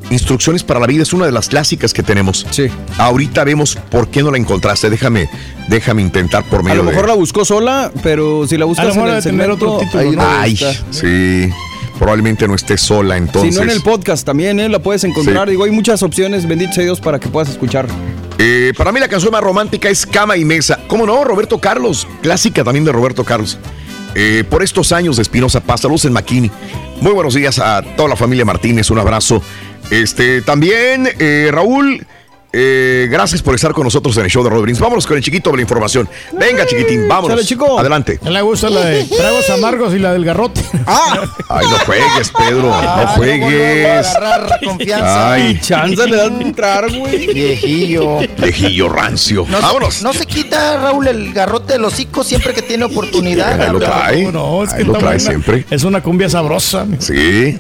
Instrucciones 0.09 0.63
para 0.63 0.79
la 0.79 0.87
vida 0.87 1.03
es 1.03 1.13
una 1.13 1.27
de 1.27 1.33
las 1.33 1.49
clásicas 1.49 1.93
que 1.93 2.05
tenemos. 2.05 2.47
Sí. 2.51 2.69
Ahorita 2.97 3.43
vemos 3.43 3.77
por 3.91 4.07
qué 4.09 4.23
no 4.23 4.31
la 4.31 4.39
encontraste. 4.39 4.89
Déjame, 4.89 5.29
déjame 5.69 6.01
intentar 6.03 6.45
por 6.45 6.61
A 6.61 6.63
medio 6.63 6.77
lo 6.77 6.85
de- 6.85 6.91
mejor 6.91 7.09
la 7.09 7.15
buscó 7.15 7.45
sola, 7.45 7.91
pero 8.05 8.47
si 8.47 8.57
la 8.57 8.67
buscas 8.67 8.85
A 8.85 8.89
lo 8.91 8.95
mejor 8.95 9.09
en 9.11 9.17
el 9.17 9.23
tener 9.25 9.51
otro 9.51 9.79
título, 9.79 10.01
ahí 10.01 10.11
¿no? 10.15 10.23
debe 10.23 10.37
Ay, 10.39 10.57
sí. 10.91 11.53
Probablemente 11.99 12.47
no 12.47 12.55
esté 12.55 12.77
sola 12.77 13.17
entonces. 13.17 13.55
Si 13.55 13.59
no 13.59 13.65
en 13.65 13.71
el 13.71 13.83
podcast 13.83 14.27
también, 14.27 14.61
¿eh? 14.61 14.69
La 14.69 14.79
puedes 14.79 15.05
encontrar. 15.05 15.47
Sí. 15.47 15.53
Digo, 15.53 15.65
hay 15.65 15.71
muchas 15.71 16.03
opciones, 16.03 16.47
bendito 16.47 16.73
sea 16.73 16.85
Dios, 16.85 17.01
para 17.01 17.19
que 17.19 17.29
puedas 17.29 17.49
escuchar. 17.49 17.87
Eh, 18.39 18.75
para 18.77 18.93
mí 18.93 19.01
la 19.01 19.09
canción 19.09 19.33
más 19.33 19.41
romántica 19.41 19.89
es 19.89 20.05
Cama 20.05 20.37
y 20.37 20.45
Mesa. 20.45 20.81
¿Cómo 20.89 21.07
no? 21.07 21.25
Roberto 21.25 21.59
Carlos. 21.59 22.07
Clásica 22.23 22.65
también 22.65 22.85
de 22.85 22.93
Roberto 22.93 23.25
Carlos. 23.25 23.59
Eh, 24.15 24.45
por 24.49 24.63
estos 24.63 24.93
años 24.93 25.17
de 25.17 25.23
Espinosa 25.23 25.61
Paz, 25.61 25.83
saludos 25.83 26.05
en 26.05 26.13
Maquini. 26.13 26.51
Muy 27.01 27.13
buenos 27.13 27.35
días 27.35 27.59
a 27.59 27.83
toda 27.83 28.09
la 28.09 28.17
familia 28.17 28.45
Martínez, 28.45 28.91
un 28.91 28.99
abrazo. 28.99 29.43
Este, 29.91 30.43
también, 30.43 31.09
eh, 31.19 31.51
Raúl, 31.53 32.07
eh, 32.53 33.09
gracias 33.11 33.43
por 33.43 33.55
estar 33.55 33.73
con 33.73 33.85
nosotros 33.85 34.17
en 34.17 34.25
el 34.25 34.31
show 34.31 34.43
de 34.43 34.51
Rodríguez. 34.51 34.81
Vámonos 34.81 35.07
con 35.07 35.17
el 35.17 35.23
chiquito 35.23 35.51
de 35.51 35.57
la 35.57 35.63
información. 35.63 36.09
Venga, 36.33 36.67
chiquitín, 36.67 37.07
vámonos. 37.09 37.45
Chico. 37.47 37.79
Adelante. 37.79 38.19
A 38.25 38.29
él 38.29 38.35
le 38.35 38.43
gusta 38.43 38.71
la 38.71 38.85
de 38.85 39.05
tragos 39.05 39.49
amargos 39.51 39.95
y 39.95 39.99
la 39.99 40.13
del 40.13 40.25
garrote. 40.25 40.61
¡Ah! 40.87 41.25
Ay, 41.49 41.67
no 41.71 41.79
juegues, 41.81 42.31
Pedro, 42.37 42.63
no 42.63 43.07
juegues. 43.09 44.07
Agarrar 44.17 44.61
confianza. 44.65 45.33
Ay, 45.33 45.59
Chance 45.61 46.07
le 46.09 46.17
dan 46.17 46.39
de 46.39 46.45
entrar, 46.47 46.91
güey. 46.91 47.27
Viejillo. 47.33 48.19
viejillo 48.39 48.89
rancio. 48.89 49.45
No, 49.49 49.61
Vámonos. 49.61 49.95
Se, 49.97 50.05
no 50.05 50.13
se 50.13 50.27
quita, 50.27 50.79
Raúl, 50.79 51.09
el 51.09 51.33
garrote 51.33 51.75
del 51.75 51.85
hocico 51.85 52.25
siempre 52.25 52.55
que 52.55 52.63
tiene 52.63 52.85
oportunidad. 52.85 53.61
Ahí 53.61 53.73
lo 53.73 53.79
trae. 53.81 54.33
No, 54.33 54.63
es 54.65 54.71
que 54.71 54.77
Ahí 54.81 54.85
lo 54.85 54.93
trae 54.95 55.03
buena. 55.17 55.21
siempre. 55.21 55.67
Es 55.71 55.85
una 55.85 56.03
cumbia 56.03 56.29
sabrosa. 56.29 56.87
Sí, 56.99 57.59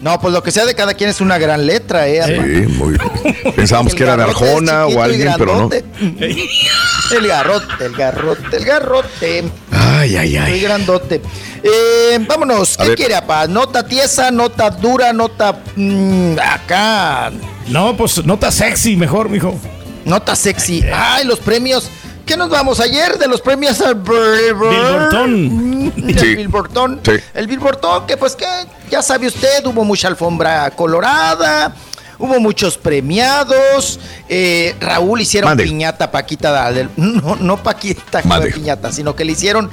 No, 0.00 0.20
pues 0.20 0.32
lo 0.32 0.42
que 0.42 0.50
sea 0.50 0.64
de 0.64 0.74
cada 0.74 0.94
quien 0.94 1.10
es 1.10 1.20
una 1.20 1.38
gran 1.38 1.66
letra, 1.66 2.08
¿eh? 2.08 2.22
sí, 2.26 2.66
muy 2.72 2.96
bien. 2.98 3.54
Pensábamos 3.56 3.94
que 3.94 4.02
era 4.02 4.16
de 4.16 4.22
Arjona 4.24 4.86
o 4.86 5.02
alguien, 5.02 5.32
pero 5.38 5.56
no. 5.56 5.70
El 5.70 7.26
garrote, 7.26 7.84
el 7.84 7.92
garrote, 7.92 8.56
el 8.56 8.64
garrote. 8.64 9.44
Ay, 9.70 10.16
ay, 10.16 10.30
Muy 10.30 10.52
ay. 10.52 10.60
grandote. 10.60 11.20
Eh, 11.62 12.18
vámonos, 12.26 12.78
A 12.78 12.82
¿qué 12.82 12.88
ver. 12.90 12.96
quiere, 12.98 13.14
papá? 13.14 13.46
Nota 13.46 13.86
tiesa, 13.86 14.30
nota 14.30 14.70
dura, 14.70 15.12
nota 15.12 15.60
mm, 15.76 16.36
acá. 16.40 17.30
No, 17.68 17.96
pues 17.96 18.24
nota 18.24 18.50
sexy 18.50 18.96
mejor, 18.96 19.28
mijo. 19.28 19.58
Nota 20.04 20.34
sexy. 20.34 20.82
Ay, 20.92 21.24
los 21.24 21.38
premios. 21.38 21.88
¿Qué 22.26 22.36
nos 22.36 22.48
vamos 22.50 22.78
ayer 22.80 23.18
de 23.18 23.26
los 23.28 23.40
premios 23.40 23.80
al 23.80 23.94
Billboardón? 23.96 25.92
El 25.96 26.18
Sí. 26.18 26.34
Billboardón. 26.36 27.00
Sí. 27.04 27.12
El 27.34 27.46
Billboardón, 27.46 28.06
que 28.06 28.16
pues 28.16 28.36
que 28.36 28.46
ya 28.90 29.02
sabe 29.02 29.26
usted, 29.26 29.64
hubo 29.66 29.84
mucha 29.84 30.08
alfombra 30.08 30.70
colorada. 30.70 31.74
Hubo 32.18 32.38
muchos 32.38 32.78
premiados. 32.78 33.98
eh, 34.28 34.76
Raúl 34.80 35.20
hicieron 35.20 35.50
Mande. 35.50 35.64
piñata, 35.64 36.10
Paquita. 36.12 36.72
No, 36.96 37.34
no 37.36 37.62
Paquita, 37.62 38.22
piñata, 38.54 38.92
sino 38.92 39.16
que 39.16 39.24
le 39.24 39.32
hicieron 39.32 39.68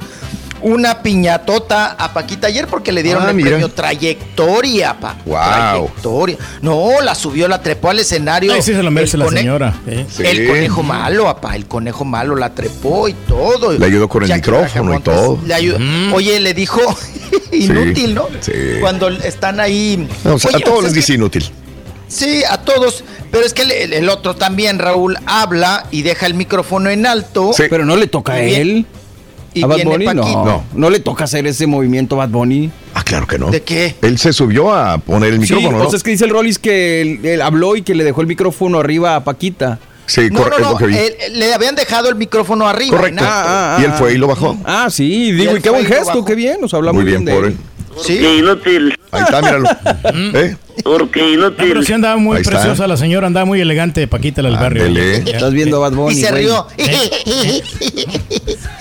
una 0.62 1.02
piñatota 1.02 1.92
a 1.98 2.12
Paquita 2.12 2.46
ayer 2.48 2.66
porque 2.66 2.92
le 2.92 3.02
dieron 3.02 3.22
Ah, 3.24 3.30
el 3.30 3.36
mira. 3.36 3.50
premio 3.50 3.68
Trayectoria, 3.68 4.98
pa. 4.98 5.16
Guau. 5.24 5.86
Trayectoria. 5.86 6.36
No, 6.62 7.00
la 7.00 7.14
subió, 7.14 7.48
la 7.48 7.60
trepó 7.62 7.90
al 7.90 7.98
escenario. 8.00 8.52
Ay, 8.52 8.62
sí 8.62 8.72
se 8.74 8.82
lo 8.82 8.90
merece 8.90 9.16
El 9.16 9.22
la 9.24 9.28
señora. 9.28 9.74
¿eh? 9.86 10.06
Sí. 10.10 10.22
El 10.24 10.46
conejo 10.46 10.82
malo, 10.82 11.24
papá, 11.24 11.56
el 11.56 11.66
conejo 11.66 12.04
malo 12.04 12.34
la 12.36 12.54
trepó 12.54 13.08
y 13.08 13.14
todo. 13.14 13.72
Le 13.72 13.84
ayudó 13.86 14.08
con 14.08 14.22
el 14.24 14.32
micrófono 14.32 14.94
y 14.96 15.00
todo. 15.00 15.38
le 15.46 15.54
ayudó. 15.54 15.78
Oye, 16.14 16.40
le 16.40 16.54
dijo 16.54 16.80
inútil, 17.52 18.14
¿no? 18.14 18.26
sí. 18.40 18.52
Cuando 18.80 19.08
están 19.08 19.60
ahí. 19.60 20.08
No, 20.24 20.34
o 20.34 20.38
sea, 20.38 20.50
Oye, 20.50 20.58
a 20.62 20.64
todos 20.64 20.78
o 20.78 20.80
sea, 20.82 20.88
les 20.88 20.94
dice 20.94 21.14
inútil. 21.14 21.44
Sí, 22.08 22.42
a 22.48 22.58
todos. 22.58 23.04
Pero 23.30 23.44
es 23.46 23.54
que 23.54 23.62
el, 23.62 23.92
el 23.92 24.08
otro 24.08 24.34
también, 24.34 24.80
Raúl, 24.80 25.16
habla 25.26 25.86
y 25.92 26.02
deja 26.02 26.26
el 26.26 26.34
micrófono 26.34 26.90
en 26.90 27.06
alto. 27.06 27.52
Sí. 27.52 27.64
Pero 27.70 27.84
no 27.84 27.94
le 27.96 28.08
toca 28.08 28.32
a 28.32 28.40
él. 28.42 28.84
Y 29.54 29.64
¿A 29.64 29.66
Bad 29.66 29.76
viene 29.76 29.90
Bunny? 29.90 30.04
No. 30.06 30.44
No. 30.44 30.64
no. 30.74 30.90
le 30.90 31.00
toca 31.00 31.24
hacer 31.24 31.46
ese 31.46 31.66
movimiento 31.66 32.16
Bad 32.16 32.28
Bunny. 32.28 32.70
Ah, 32.94 33.02
claro 33.02 33.26
que 33.26 33.38
no. 33.38 33.50
¿De 33.50 33.62
qué? 33.62 33.96
Él 34.02 34.18
se 34.18 34.32
subió 34.32 34.72
a 34.72 34.98
poner 34.98 35.32
el 35.32 35.40
micrófono, 35.40 35.70
sí, 35.70 35.76
¿no? 35.76 35.86
o 35.86 35.90
sea, 35.90 35.96
es 35.96 36.02
que 36.02 36.10
dice 36.12 36.24
el 36.24 36.30
Rollis 36.30 36.58
que 36.58 37.00
él, 37.00 37.20
él 37.24 37.42
habló 37.42 37.76
y 37.76 37.82
que 37.82 37.94
le 37.94 38.04
dejó 38.04 38.20
el 38.20 38.26
micrófono 38.26 38.78
arriba 38.80 39.16
a 39.16 39.24
Paquita. 39.24 39.78
Sí, 40.06 40.28
No, 40.30 40.44
él- 40.80 41.14
le 41.34 41.54
habían 41.54 41.76
dejado 41.76 42.08
el 42.08 42.16
micrófono 42.16 42.66
arriba. 42.68 42.96
Correcto. 42.96 43.24
y 43.80 43.84
él 43.84 43.92
fue 43.92 44.14
y 44.14 44.18
lo 44.18 44.26
bajó. 44.26 44.56
Ah, 44.64 44.88
sí, 44.90 45.32
digo, 45.32 45.56
y 45.56 45.60
qué 45.60 45.70
buen 45.70 45.86
gesto, 45.86 46.24
qué 46.24 46.34
bien, 46.34 46.60
nos 46.60 46.74
habla 46.74 46.92
Muy 46.92 47.04
muy, 47.04 47.12
bien 47.12 47.24
de 47.24 47.36
él. 47.38 47.56
Sí. 48.04 48.18
inútil. 48.38 48.98
Ahí 49.10 49.22
está, 49.22 49.42
míralo. 49.42 49.68
¿Eh? 50.34 50.56
Porque 50.84 51.36
No, 51.36 51.52
pero 51.52 51.66
inútil. 51.66 51.86
sí 51.86 51.92
andaba 51.92 52.16
muy 52.16 52.36
Ahí 52.36 52.42
está. 52.42 52.52
preciosa 52.54 52.86
la 52.86 52.96
señora, 52.96 53.26
andaba 53.26 53.44
muy 53.46 53.60
elegante, 53.60 54.06
Paquita, 54.08 54.42
la 54.42 54.50
del 54.50 54.58
barrio. 54.58 54.84
Estás 54.86 55.52
viendo 55.52 55.76
a 55.76 55.80
Bad 55.90 55.96
Bunny. 55.96 56.16
Y 56.16 56.20
se 56.22 56.30
güey. 56.30 56.46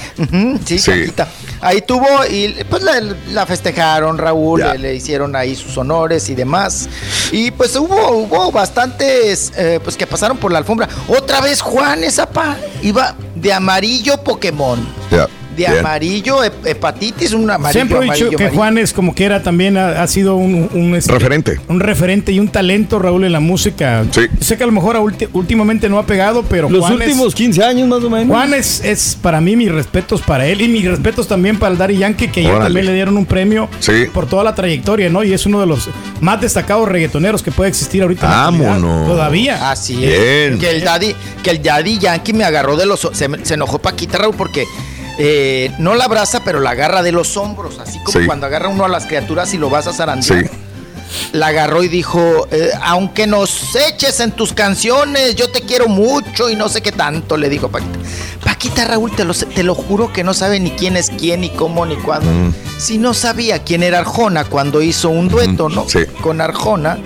sí, 0.66 0.80
Sí. 0.80 1.14
Ahí 1.62 1.82
tuvo 1.82 2.08
y 2.30 2.56
pues 2.70 2.84
la, 2.84 3.02
la 3.32 3.46
festejaron, 3.46 4.18
Raúl, 4.18 4.64
le 4.80 4.96
hicieron 4.96 5.36
ahí 5.36 5.56
sus 5.56 5.78
honores 5.78 6.30
y 6.30 6.36
demás. 6.36 6.88
Y 7.32 7.52
pues 7.52 7.76
hubo, 7.76 8.12
hubo 8.12 8.52
bastantes 8.52 9.52
eh, 9.58 9.80
pues 9.84 9.98
que 9.98 10.08
pasaron 10.08 10.38
por 10.38 10.52
la 10.52 10.60
alfombra. 10.60 10.88
Otra 11.08 11.42
vez 11.42 11.62
Juan, 11.62 12.04
esa 12.04 12.30
pa, 12.30 12.58
iba 12.82 13.16
de 13.36 13.54
amarillo 13.54 14.24
Pokémon. 14.24 14.80
Ya. 15.12 15.28
De 15.60 15.66
Bien. 15.66 15.80
amarillo 15.86 16.44
hep- 16.44 16.66
hepatitis, 16.66 17.34
un 17.34 17.50
amarillo. 17.50 17.74
Siempre 17.74 17.98
he 17.98 18.02
dicho 18.02 18.14
amarillo, 18.14 18.30
que 18.30 18.44
amarillo. 18.44 18.58
Juan 18.58 18.78
es 18.78 18.94
como 18.94 19.14
que 19.14 19.26
era 19.26 19.44
también, 19.44 19.78
ha, 19.78 20.02
ha 20.02 20.08
sido 20.08 20.36
un, 20.38 20.70
un, 20.74 20.96
este, 20.96 21.12
Referente. 21.12 21.60
un 21.68 21.80
referente 21.82 22.32
y 22.32 22.40
un 22.40 22.48
talento, 22.48 22.98
Raúl, 22.98 23.26
en 23.26 23.32
la 23.34 23.40
música. 23.42 24.06
Sí. 24.12 24.22
Sé 24.40 24.58
que 24.58 24.64
a 24.64 24.66
lo 24.68 24.72
mejor 24.72 24.96
a 24.96 25.02
ulti- 25.02 25.28
últimamente 25.34 25.90
no 25.90 26.00
ha 26.00 26.06
pegado, 26.06 26.44
pero 26.44 26.70
Los 26.70 26.90
últimos 26.90 27.28
es, 27.30 27.36
15 27.36 27.64
años 27.64 27.88
más 27.90 28.04
o 28.04 28.10
menos. 28.10 28.28
Juan 28.28 28.54
es, 28.54 28.82
es 28.86 29.18
para 29.22 29.42
mí 29.42 29.56
mis 29.58 29.72
respetos 29.72 30.22
para 30.22 30.46
él 30.48 30.62
y 30.62 30.68
mis 30.70 30.86
respetos 30.86 31.28
también 31.28 31.60
para 31.60 31.74
el 31.74 31.78
Daddy 31.78 31.98
Yankee, 31.98 32.28
que 32.30 32.40
ayer 32.40 32.52
Órale. 32.52 32.66
también 32.68 32.86
le 32.86 32.94
dieron 32.94 33.18
un 33.18 33.26
premio 33.26 33.68
Sí. 33.80 34.06
por 34.14 34.28
toda 34.28 34.44
la 34.46 34.56
trayectoria, 34.56 35.10
¿no? 35.10 35.24
Y 35.24 35.34
es 35.34 35.46
uno 35.46 35.60
de 35.60 35.66
los 35.68 35.90
más 36.22 36.40
destacados 36.40 36.88
reggaetoneros 36.88 37.44
que 37.44 37.52
puede 37.52 37.70
existir 37.70 38.02
ahorita. 38.02 38.26
en 38.26 38.32
la 38.32 38.44
actualidad. 38.46 38.72
Vámonos. 38.76 39.08
Todavía. 39.08 39.72
Así 39.72 39.96
Bien. 39.98 40.54
es. 40.54 40.60
Que 40.60 40.70
el 40.70 40.84
daddy, 40.84 41.14
que 41.44 41.52
el 41.52 41.62
daddy 41.62 42.00
Yankee 42.00 42.34
me 42.34 42.44
agarró 42.46 42.78
de 42.78 42.86
los 42.86 43.08
se, 43.12 43.28
me- 43.28 43.44
se 43.46 43.56
enojó 43.56 43.80
Paquita 43.80 44.18
Raúl 44.20 44.36
porque 44.38 44.66
eh, 45.20 45.72
no 45.78 45.94
la 45.96 46.06
abraza, 46.06 46.42
pero 46.44 46.60
la 46.60 46.72
agarra 46.72 47.04
de 47.04 47.12
los 47.12 47.38
hombros, 47.38 47.78
así 47.80 48.00
como 48.00 48.20
Sí. 48.20 48.26
cuando 48.26 48.46
agarra 48.48 48.70
uno 48.70 48.86
a 48.86 48.90
las 48.90 49.06
criaturas 49.06 49.54
y 49.54 49.58
lo 49.58 49.70
vas 49.70 49.86
a 49.88 49.94
zarandear. 49.94 50.46
Sí. 50.46 50.50
La 51.34 51.48
agarró 51.48 51.82
y 51.84 51.88
dijo, 51.88 52.48
eh, 52.52 52.70
aunque 52.84 53.26
nos 53.28 53.76
eches 53.76 54.20
en 54.20 54.32
tus 54.32 54.54
canciones, 54.54 55.36
yo 55.36 55.50
te 55.52 55.62
quiero 55.62 55.88
mucho 55.88 56.50
y 56.52 56.56
no 56.56 56.70
sé 56.70 56.82
qué 56.82 56.92
tanto, 56.92 57.36
le 57.36 57.50
dijo 57.50 57.68
Paquita. 57.70 57.98
Paquita 58.44 58.86
Raúl, 58.86 59.16
te 59.16 59.26
lo, 59.26 59.34
te 59.34 59.64
lo 59.64 59.74
juro 59.76 60.14
que 60.14 60.24
no 60.24 60.34
sabe 60.36 60.60
ni 60.60 60.70
quién 60.72 60.96
es 60.98 61.10
quién, 61.10 61.42
ni 61.42 61.50
cómo, 61.50 61.86
ni 61.88 61.96
cuándo. 61.96 62.30
Mm. 62.32 62.54
Si 62.78 62.98
no 63.00 63.14
sabía 63.16 63.64
quién 63.64 63.82
era 63.84 64.00
Arjona 64.00 64.46
cuando 64.46 64.82
hizo 64.84 65.10
un 65.10 65.28
dueto, 65.30 65.68
¿no? 65.68 65.86
sí. 65.90 66.06
Con 66.22 66.42
Arjona. 66.42 67.00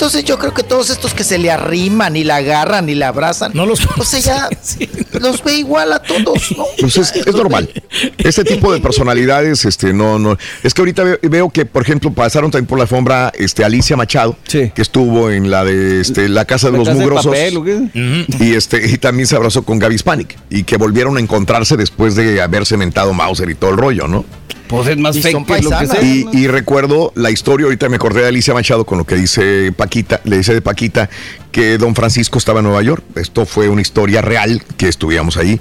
Entonces 0.00 0.24
yo 0.24 0.38
creo 0.38 0.54
que 0.54 0.62
todos 0.62 0.88
estos 0.88 1.12
que 1.12 1.24
se 1.24 1.36
le 1.36 1.50
arriman 1.50 2.16
y 2.16 2.24
la 2.24 2.36
agarran 2.36 2.88
y 2.88 2.94
la 2.94 3.08
abrazan, 3.08 3.52
No 3.52 3.66
los 3.66 3.86
o 3.98 4.02
sea, 4.02 4.18
ya 4.18 4.48
los 5.20 5.44
ve 5.44 5.56
igual 5.56 5.92
a 5.92 5.98
todos, 6.02 6.56
¿no? 6.56 6.64
Pues 6.80 6.96
es, 6.96 7.12
es 7.14 7.34
normal. 7.34 7.70
Este 8.16 8.42
tipo 8.44 8.72
de 8.72 8.80
personalidades, 8.80 9.66
este, 9.66 9.92
no, 9.92 10.18
no. 10.18 10.38
Es 10.62 10.72
que 10.72 10.80
ahorita 10.80 11.04
veo, 11.04 11.18
veo 11.20 11.50
que, 11.50 11.66
por 11.66 11.82
ejemplo, 11.82 12.10
pasaron 12.14 12.50
también 12.50 12.66
por 12.66 12.78
la 12.78 12.84
alfombra, 12.84 13.30
este, 13.36 13.62
Alicia 13.62 13.94
Machado, 13.94 14.38
Sí. 14.48 14.72
que 14.74 14.80
estuvo 14.80 15.30
en 15.30 15.50
la 15.50 15.64
de, 15.66 16.00
este, 16.00 16.30
la 16.30 16.46
casa 16.46 16.70
de 16.70 16.78
¿La 16.78 16.84
los 16.84 16.94
mugrosos. 16.96 17.26
papel 17.26 17.56
o 17.58 17.62
qué? 17.62 17.90
Y 18.40 18.54
este, 18.54 18.82
y 18.90 18.96
también 18.96 19.26
se 19.26 19.36
abrazó 19.36 19.64
con 19.64 19.78
Gaby 19.78 19.98
Spanik. 19.98 20.38
Y 20.48 20.62
que 20.62 20.78
volvieron 20.78 21.18
a 21.18 21.20
encontrarse 21.20 21.76
después 21.76 22.14
de 22.14 22.40
haberse 22.40 22.78
mentado 22.78 23.12
Mauser 23.12 23.50
y 23.50 23.54
todo 23.54 23.72
el 23.72 23.76
rollo, 23.76 24.08
¿no? 24.08 24.24
Pues 24.70 24.88
es 24.88 24.96
más 24.96 25.16
Y 25.16 25.22
fake 25.22 25.32
son 25.32 25.44
que 25.44 25.60
lo 25.62 25.70
que 25.70 25.86
sea. 25.86 26.00
Y, 26.02 26.26
y 26.32 26.46
recuerdo 26.46 27.12
la 27.16 27.30
historia, 27.30 27.64
ahorita 27.64 27.88
me 27.88 27.96
acordé 27.96 28.22
de 28.22 28.28
Alicia 28.28 28.54
Machado 28.54 28.86
con 28.86 28.98
lo 28.98 29.04
que 29.04 29.16
dice 29.16 29.72
Paquita, 29.76 30.20
le 30.24 30.38
dice 30.38 30.54
de 30.54 30.62
Paquita 30.62 31.10
que 31.50 31.76
don 31.76 31.94
Francisco 31.96 32.38
estaba 32.38 32.60
en 32.60 32.66
Nueva 32.66 32.82
York. 32.82 33.02
Esto 33.16 33.46
fue 33.46 33.68
una 33.68 33.82
historia 33.82 34.22
real 34.22 34.62
que 34.76 34.88
estuvimos 34.88 35.36
ahí. 35.36 35.60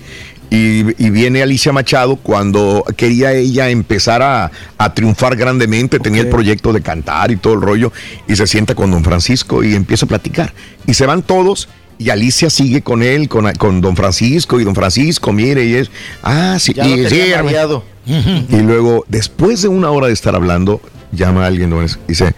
Y, 0.52 1.04
y 1.04 1.10
viene 1.12 1.44
Alicia 1.44 1.72
Machado 1.72 2.16
cuando 2.16 2.84
quería 2.98 3.34
ella 3.34 3.70
empezar 3.70 4.22
a, 4.22 4.52
a 4.78 4.94
triunfar 4.94 5.36
grandemente, 5.36 6.00
tenía 6.00 6.22
el 6.22 6.30
proyecto 6.30 6.74
de 6.74 6.82
cantar 6.82 7.30
y 7.30 7.36
todo 7.36 7.54
el 7.54 7.62
rollo, 7.62 7.92
y 8.28 8.36
se 8.36 8.48
sienta 8.48 8.74
con 8.74 8.90
don 8.90 9.04
Francisco 9.04 9.64
y 9.64 9.76
empieza 9.76 10.06
a 10.06 10.10
platicar. 10.10 10.54
Y 10.88 10.94
se 10.96 11.06
van 11.06 11.22
todos. 11.22 11.70
Y 12.00 12.10
Alicia 12.10 12.50
sigue 12.50 12.82
con 12.82 13.04
él, 13.04 13.30
con, 13.30 13.52
con 13.54 13.82
don 13.82 13.96
Francisco, 13.96 14.60
y 14.60 14.64
don 14.64 14.74
Francisco, 14.74 15.32
mire, 15.32 15.66
y 15.66 15.76
es, 15.76 15.92
ah, 16.24 16.58
sí, 16.58 16.74
Ya 16.74 16.86
y. 16.86 17.84
Y 18.08 18.62
luego, 18.62 19.06
después 19.08 19.62
de 19.62 19.68
una 19.68 19.92
hora 19.92 20.08
de 20.08 20.14
estar 20.14 20.34
hablando, 20.34 20.82
llama 21.12 21.44
a 21.44 21.48
alguien 21.48 21.70
dice, 22.08 22.34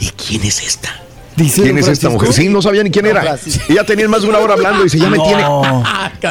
¿y 0.00 0.06
quién 0.08 0.42
es 0.42 0.62
esta? 0.62 0.90
Dice 1.38 1.62
¿Quién 1.62 1.78
es 1.78 1.86
esta 1.88 2.08
mujer? 2.08 2.32
Sí, 2.32 2.48
no 2.48 2.60
sabía 2.60 2.82
ni 2.82 2.90
quién 2.90 3.06
era. 3.06 3.22
Francisco. 3.22 3.64
Y 3.68 3.74
ya 3.74 3.84
tenían 3.84 4.10
más 4.10 4.22
de 4.22 4.28
una 4.28 4.38
hora 4.38 4.54
hablando 4.54 4.80
y 4.80 4.84
dice, 4.84 4.98
ya 4.98 5.08
me 5.08 5.18
tiene. 5.18 5.44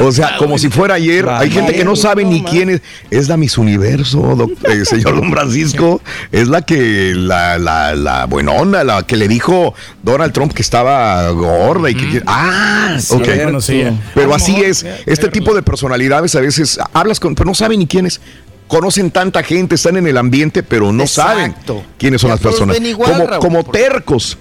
O 0.02 0.11
sea, 0.11 0.36
como 0.38 0.58
si 0.58 0.69
fuera 0.69 0.95
ayer. 0.95 1.27
Hay 1.30 1.50
gente 1.50 1.74
que 1.74 1.86
no 1.86 1.95
sabe 1.95 2.26
ni 2.26 2.44
quién 2.44 2.69
es. 2.69 2.82
Es 3.10 3.30
la 3.30 3.38
Miss 3.38 3.58
Universo, 3.58 4.50
eh, 4.64 4.84
señor 4.84 5.16
Don 5.16 5.32
Francisco. 5.32 6.02
Es 6.32 6.50
la 6.50 6.61
que, 6.61 7.14
la, 7.16 7.58
la, 7.58 7.95
la 7.95 8.26
buenona, 8.26 8.84
la 8.84 9.03
que 9.03 9.16
le 9.16 9.27
dijo 9.30 9.74
Donald 10.03 10.34
Trump 10.34 10.53
que 10.53 10.61
estaba 10.61 11.30
gorda 11.30 11.90
y 11.90 11.95
que. 11.95 12.22
Ah, 12.27 12.98
ok. 13.10 13.27
lo 13.27 13.44
conocía. 13.45 13.94
Pero 14.14 14.34
así 14.36 14.52
mejor, 14.53 14.68
es. 14.68 14.84
ya, 14.84 14.98
Este 15.06 15.30
tipo 15.30 15.56
de 15.56 15.61
personalidades 15.61 16.36
a 16.36 16.42
veces 16.42 16.77
hablas 16.94 17.19
con, 17.22 17.34
pero 17.34 17.48
no 17.48 17.56
saben 17.56 17.80
ni 17.80 17.88
quién 17.88 18.06
es. 18.08 18.19
Conocen 18.68 19.11
tanta 19.11 19.44
gente, 19.44 19.76
están 19.76 19.95
en 19.95 20.08
el 20.08 20.18
ambiente, 20.18 20.61
pero 20.64 20.92
no 20.92 21.08
saben 21.08 21.56
quiénes 21.98 22.19
son 22.19 22.30
las 22.32 22.42
personas. 22.42 22.77
igual, 22.82 23.14
como 23.14 23.27
Raúl, 23.27 23.40
como 23.40 23.64
porque- 23.64 23.80
tercos, 23.84 24.38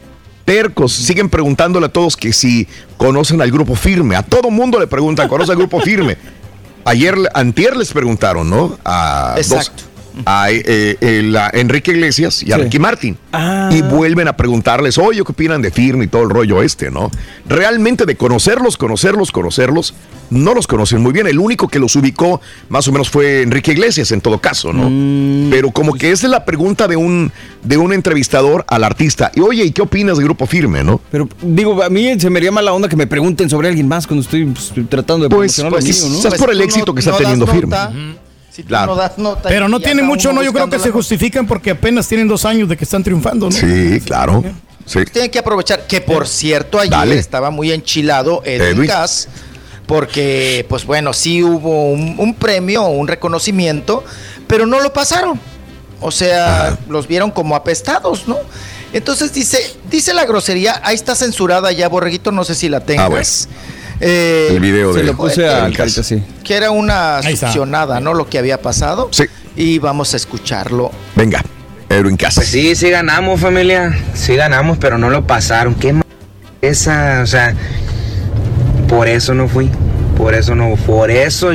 tercos. 0.47 0.93
Siguen 0.95 1.29
preguntándole 1.29 1.85
a 1.87 1.89
todos 1.91 2.17
que 2.17 2.33
si 2.33 2.67
conocen 2.97 3.43
al 3.43 3.51
grupo 3.51 3.75
firme. 3.77 4.17
A 4.17 4.23
todo 4.23 4.51
mundo 4.51 4.81
le 4.81 4.87
preguntan, 4.87 5.29
¿conoce 5.29 5.53
al 5.53 5.59
grupo 5.59 5.79
firme? 5.81 6.17
Ayer, 6.87 7.17
antier 7.35 7.77
les 7.77 7.93
preguntaron, 7.93 8.49
¿no? 8.49 8.79
A 8.85 9.35
dos- 9.37 9.47
Exacto. 9.53 9.83
A 10.25 10.51
eh, 10.51 10.97
el- 11.01 11.37
a 11.37 11.51
Enrique 11.53 11.91
Iglesias 11.93 12.43
y 12.43 12.53
a 12.53 12.57
Sí. 12.57 12.63
Ricky 12.63 12.79
Martin. 12.79 13.17
Ah. 13.33 13.69
Y 13.73 13.83
vuelven 13.83 14.29
a 14.29 14.37
preguntarles, 14.37 14.97
oye, 14.99 15.19
¿qué 15.25 15.33
opinan 15.33 15.61
de 15.63 15.71
firme 15.71 16.05
y 16.05 16.09
todo 16.09 16.23
el 16.23 16.31
rollo 16.31 16.63
este, 16.63 16.91
no? 16.91 17.11
Realmente 17.47 18.07
de 18.07 18.17
conocerlos, 18.17 18.77
conocerlos, 18.77 19.31
conocerlos, 19.33 19.95
no 20.31 20.55
los 20.55 20.67
conocen 20.67 21.03
muy 21.03 21.13
bien. 21.13 21.27
El 21.27 21.39
único 21.39 21.69
que 21.69 21.79
los 21.79 21.95
ubicó 21.97 22.41
más 22.69 22.89
o 22.89 22.93
menos 22.93 23.11
fue 23.11 23.43
Enrique 23.43 23.73
Iglesias 23.73 24.11
en 24.13 24.21
todo 24.21 24.39
caso, 24.39 24.73
¿no? 24.73 24.89
Mm. 24.91 25.51
Pero 25.51 25.71
como 25.71 25.95
que 25.95 26.11
esa 26.11 26.27
es 26.27 26.31
la 26.31 26.45
pregunta 26.45 26.89
de 26.89 26.97
un, 26.97 27.31
de 27.63 27.77
un 27.77 27.93
entrevistador 27.93 28.65
al 28.69 28.83
artista. 28.85 29.31
Y 29.35 29.41
oye, 29.41 29.65
¿y 29.65 29.71
qué 29.71 29.83
opinas 29.83 30.17
del 30.17 30.25
grupo 30.27 30.47
firme, 30.47 30.83
no? 30.83 31.01
Pero 31.11 31.29
digo, 31.43 31.81
a 31.83 31.89
mí 31.91 32.19
se 32.19 32.31
me 32.31 32.39
haría 32.39 32.51
mala 32.51 32.73
onda 32.73 32.89
que 32.89 32.97
me 32.97 33.07
pregunten 33.07 33.49
sobre 33.49 33.69
alguien 33.69 33.87
más 33.87 34.07
cuando 34.07 34.23
estoy 34.23 34.45
pues, 34.47 34.73
tratando 34.89 35.25
de 35.25 35.31
Pues, 35.35 35.55
promocionar 35.57 35.73
pues, 35.73 35.85
lo 35.85 36.07
mío, 36.09 36.17
¿no? 36.17 36.23
quizás 36.23 36.39
por 36.41 36.51
el 36.51 36.61
éxito 36.61 36.95
que 36.95 37.01
está 37.01 37.17
teniendo 37.17 37.47
nota, 37.47 37.57
firme. 37.91 38.17
Si 38.57 38.63
tú 38.63 38.69
Claro. 38.69 38.87
no 38.87 38.97
das 38.97 39.19
nota 39.19 39.51
Pero 39.51 39.69
no 39.69 39.79
tiene 39.81 40.03
mucho, 40.03 40.33
no, 40.33 40.43
yo 40.43 40.51
creo 40.51 40.71
que 40.71 40.79
se 40.79 40.91
justifican 40.91 41.47
porque 41.47 41.73
apenas 41.73 42.09
tienen 42.09 42.27
dos 42.27 42.47
años 42.47 42.71
de 42.71 42.77
que 42.79 42.85
están 42.85 43.05
triunfando, 43.05 43.51
¿no? 43.51 43.53
Sí, 43.53 44.01
claro. 44.01 44.43
Sí. 44.87 45.01
Tienen 45.13 45.31
que 45.31 45.39
aprovechar. 45.39 45.87
Que 45.87 46.01
por 46.01 46.27
cierto, 46.27 46.79
ayer 46.79 46.91
Dale. 46.91 47.19
estaba 47.19 47.51
muy 47.51 47.71
enchilado 47.71 48.41
Edwin 48.47 48.79
Edwin. 48.79 48.87
Cass, 48.89 49.29
porque, 49.85 50.65
pues 50.71 50.87
bueno, 50.87 51.13
sí 51.13 51.43
hubo 51.43 51.91
un, 51.91 52.15
un 52.19 52.33
premio, 52.35 52.87
un 52.87 53.07
reconocimiento, 53.07 54.03
pero 54.47 54.65
no 54.65 54.81
lo 54.81 54.91
pasaron. 54.91 55.39
O 56.01 56.11
sea, 56.11 56.79
los 56.89 57.07
vieron 57.09 57.31
como 57.31 57.57
apestados, 57.57 58.27
¿no? 58.27 58.39
Entonces 58.95 59.35
dice, 59.35 59.59
dice 59.91 60.15
la 60.15 60.25
grosería, 60.25 60.81
ahí 60.83 60.95
está 60.95 61.15
censurada 61.15 61.73
ya, 61.73 61.89
Borreguito, 61.91 62.33
no 62.33 62.43
sé 62.45 62.55
si 62.55 62.71
la 62.71 62.81
tengas. 62.81 63.05
Ah, 63.05 63.09
bueno. 63.09 63.27
Eh, 64.01 64.49
el 64.51 64.61
video 64.61 64.93
se 64.93 65.01
de 65.01 65.05
lo 65.07 65.17
puse 65.17 65.49
a 65.49 65.61
Edwin 65.67 65.75
Cass. 65.75 66.15
Que 66.45 66.55
era 66.55 66.71
una 66.71 67.23
succionada, 67.23 68.01
¿no? 68.01 68.15
Lo 68.15 68.29
que 68.29 68.39
había 68.39 68.61
pasado. 68.61 69.09
Sí. 69.13 69.25
Y 69.57 69.79
vamos 69.79 70.13
a 70.13 70.17
escucharlo. 70.17 70.91
Venga, 71.15 71.43
Edwin 71.89 72.17
Cass. 72.17 72.35
Pues 72.35 72.49
sí, 72.49 72.75
sí 72.77 72.91
ganamos, 72.91 73.41
familia. 73.41 73.97
Sí 74.15 74.37
ganamos, 74.37 74.77
pero 74.79 74.99
no 74.99 75.09
lo 75.09 75.27
pasaron. 75.27 75.75
Qué 75.75 75.93
ma- 75.95 76.03
esa, 76.61 77.21
o 77.23 77.27
sea, 77.27 77.55
por 78.89 79.09
eso 79.09 79.35
no 79.35 79.49
fui. 79.49 79.71
Por 80.17 80.35
eso 80.35 80.55
no, 80.55 80.75
por 80.77 81.11
eso 81.11 81.51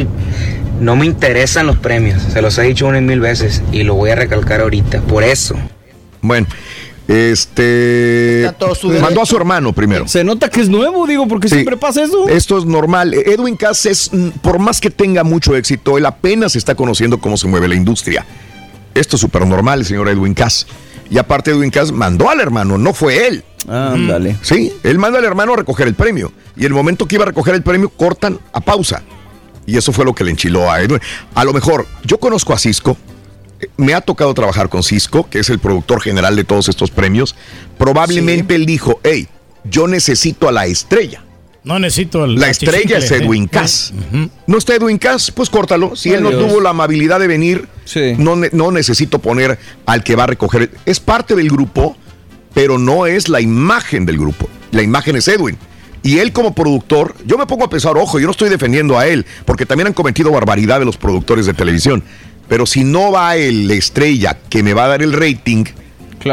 no 0.80 0.96
me 0.96 1.06
interesan 1.06 1.68
los 1.68 1.78
premios. 1.78 2.22
Se 2.34 2.42
los 2.42 2.58
he 2.58 2.64
dicho 2.64 2.88
una 2.88 2.98
y 3.00 3.02
mil 3.02 3.20
veces 3.20 3.62
y 3.72 3.84
lo 3.84 3.96
voy 3.96 4.12
a 4.12 4.16
recalcar 4.16 4.62
ahorita. 4.62 5.02
Por 5.02 5.24
eso. 5.24 5.56
Bueno, 6.22 6.46
este. 7.08 8.52
Mandó 9.02 9.22
a 9.22 9.26
su 9.26 9.36
hermano 9.36 9.74
primero. 9.74 10.08
Se 10.08 10.24
nota 10.24 10.50
que 10.50 10.62
es 10.62 10.70
nuevo, 10.70 11.06
digo, 11.08 11.28
porque 11.28 11.48
Sí. 11.48 11.56
siempre 11.56 11.78
pasa 11.78 12.04
eso. 12.04 12.28
Esto 12.28 12.58
es 12.58 12.66
normal. 12.66 13.14
Edwin 13.14 13.56
Cass 13.58 13.86
es, 13.86 14.12
mm, 14.14 14.30
por 14.42 14.60
más 14.60 14.80
que 14.80 14.90
tenga 14.90 15.24
mucho 15.24 15.56
éxito, 15.56 15.98
él 15.98 16.06
apenas 16.06 16.56
está 16.56 16.76
conociendo 16.76 17.20
cómo 17.20 17.38
se 17.38 17.48
mueve 17.48 17.68
la 17.68 17.76
industria. 17.76 18.26
Esto 18.94 19.16
es 19.16 19.22
súper 19.22 19.46
normal, 19.46 19.80
el 19.80 19.86
señor 19.86 20.10
Edwin 20.10 20.34
Cass. 20.34 20.68
Y 21.10 21.18
aparte, 21.18 21.52
Edwin 21.52 21.72
Cass 21.72 21.92
mandó 21.92 22.30
al 22.30 22.40
hermano, 22.40 22.78
no 22.78 22.94
fue 22.94 23.28
él. 23.28 23.44
Ándale. 23.68 24.38
Sí, 24.42 24.74
él 24.84 24.98
manda 24.98 25.20
al 25.20 25.26
hermano 25.26 25.54
a 25.54 25.58
recoger 25.58 25.88
el 25.88 25.94
premio. 25.94 26.32
Y 26.56 26.66
el 26.66 26.74
momento 26.74 27.06
que 27.06 27.16
iba 27.16 27.24
a 27.26 27.28
recoger 27.28 27.54
el 27.56 27.62
premio, 27.64 27.90
cortan 27.90 28.40
a 28.54 28.62
pausa. 28.62 29.04
Y 29.66 29.78
eso 29.78 29.92
fue 29.94 30.06
lo 30.06 30.14
que 30.16 30.24
le 30.24 30.32
enchiló 30.32 30.72
a 30.72 30.82
Edwin. 30.82 31.00
A 31.36 31.44
lo 31.44 31.54
mejor, 31.54 31.86
yo 32.06 32.18
conozco 32.18 32.54
a 32.54 32.58
Cisco. 32.58 32.98
Eh, 33.62 33.68
Me 33.78 33.94
ha 33.94 34.02
tocado 34.02 34.34
trabajar 34.34 34.70
con 34.70 34.84
Cisco, 34.84 35.30
que 35.30 35.40
es 35.40 35.50
el 35.50 35.60
productor 35.60 36.02
general 36.02 36.36
de 36.36 36.44
todos 36.44 36.68
estos 36.70 36.92
premios. 36.92 37.36
Probablemente 37.78 38.56
él 38.56 38.66
dijo, 38.66 39.00
hey, 39.04 39.28
yo 39.64 39.88
necesito 39.88 40.48
a 40.48 40.52
la 40.52 40.66
estrella. 40.66 41.24
No 41.64 41.78
necesito 41.78 42.26
el 42.26 42.36
La 42.36 42.50
estrella 42.50 42.98
es 42.98 43.06
achichincle, 43.06 43.26
Edwin 43.26 43.44
¿eh? 43.44 43.50
Cass. 43.52 43.94
No 44.48 44.58
está 44.58 44.76
Edwin 44.76 44.98
Cass, 44.98 45.30
pues 45.32 45.50
córtalo. 45.50 45.96
Si 45.96 46.12
él 46.12 46.24
no 46.24 46.32
tuvo 46.32 46.60
la 46.60 46.72
amabilidad 46.72 47.20
de 47.20 47.28
venir, 47.28 47.68
no, 48.18 48.36
no 48.36 48.72
necesito 48.72 49.20
poner 49.20 49.60
al 49.86 50.04
que 50.04 50.16
va 50.16 50.24
a 50.24 50.28
recoger. 50.28 50.72
Es 50.86 51.00
parte 51.00 51.36
del 51.36 51.50
grupo, 51.50 51.96
pero 52.56 52.80
no 52.80 53.06
es 53.06 53.30
la 53.30 53.42
imagen 53.42 54.08
del 54.08 54.18
grupo. 54.18 54.50
La 54.72 54.82
imagen 54.82 55.16
es 55.16 55.28
Edwin. 55.28 55.58
Y 56.04 56.18
él 56.18 56.34
como 56.34 56.56
productor, 56.56 57.16
yo 57.28 57.38
me 57.38 57.46
pongo 57.46 57.66
a 57.66 57.70
pensar, 57.70 57.96
ojo, 57.96 58.20
yo 58.20 58.26
no 58.26 58.32
estoy 58.32 58.50
defendiendo 58.50 58.98
a 58.98 59.06
él, 59.06 59.24
porque 59.46 59.68
también 59.68 59.88
han 59.88 59.94
cometido 59.94 60.32
barbaridad 60.32 60.80
de 60.80 60.86
los 60.86 60.98
productores 60.98 61.46
de 61.46 61.54
televisión. 61.54 62.04
Pero 62.52 62.66
si 62.66 62.84
no 62.84 63.14
va 63.14 63.34
la 63.38 63.74
estrella 63.76 64.38
que 64.50 64.62
me 64.62 64.74
va 64.74 64.84
a 64.84 64.88
dar 64.90 65.02
el 65.02 65.14
rating, 65.14 65.64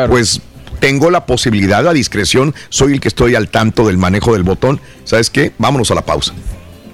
pues 0.08 0.40
tengo 0.80 1.12
la 1.12 1.24
posibilidad, 1.26 1.84
la 1.84 1.92
discreción, 1.92 2.56
soy 2.70 2.94
el 2.94 3.00
que 3.00 3.06
estoy 3.06 3.36
al 3.36 3.48
tanto 3.50 3.86
del 3.86 3.98
manejo 3.98 4.32
del 4.32 4.42
botón. 4.42 4.80
¿Sabes 5.04 5.30
qué? 5.30 5.52
Vámonos 5.58 5.92
a 5.92 5.94
la 5.94 6.02
pausa. 6.04 6.34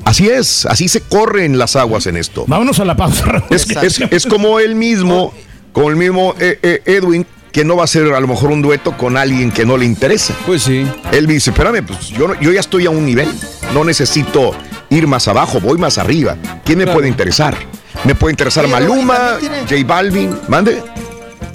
Así 0.05 0.29
es, 0.29 0.67
así 0.67 0.89
se 0.89 1.01
corren 1.01 1.57
las 1.57 1.75
aguas 1.75 2.07
en 2.07 2.19
esto. 2.19 2.45
Vámonos 2.47 2.79
a 2.81 2.85
la 2.85 2.95
pausa. 2.97 3.25
Raúl. 3.25 3.47
Es, 3.49 3.71
es- 3.71 4.01
es 4.11 4.27
como 4.27 4.61
él 4.61 4.75
mismo, 4.75 5.33
como 5.73 5.89
el 5.89 5.97
mismo 5.97 6.35
eh, 6.39 6.59
eh, 6.63 6.83
Edwin, 6.85 7.25
que 7.51 7.65
no 7.65 7.77
va 7.77 7.83
a 7.83 7.85
hacer 7.85 8.13
a 8.13 8.21
lo 8.21 8.27
mejor 8.29 8.51
un 8.51 8.61
dueto 8.61 8.95
con 8.99 9.17
alguien 9.17 9.51
que 9.53 9.65
no 9.65 9.79
le 9.79 9.87
interesa. 9.87 10.35
Pues 10.45 10.65
sí. 10.65 10.85
Él 11.13 11.27
dice, 11.27 11.49
espérame, 11.49 11.83
pues 11.87 12.09
yo, 12.11 12.29
no- 12.29 12.39
yo 12.43 12.53
ya 12.53 12.61
estoy 12.61 12.85
a 12.85 12.91
un 12.91 13.07
nivel, 13.07 13.29
no 13.73 13.85
necesito 13.85 14.55
ir 14.91 15.07
más 15.07 15.29
abajo, 15.29 15.61
voy 15.63 15.79
más 15.79 15.97
arriba. 15.97 16.37
¿Quién 16.63 16.77
me 16.81 16.87
puede 16.87 17.09
interesar? 17.09 17.57
Me 18.05 18.15
puede 18.15 18.33
interesar 18.33 18.65
Pero 18.65 18.77
Maluma, 18.77 19.39
J 19.69 19.75
Balvin, 19.87 20.37
mande. 20.49 20.83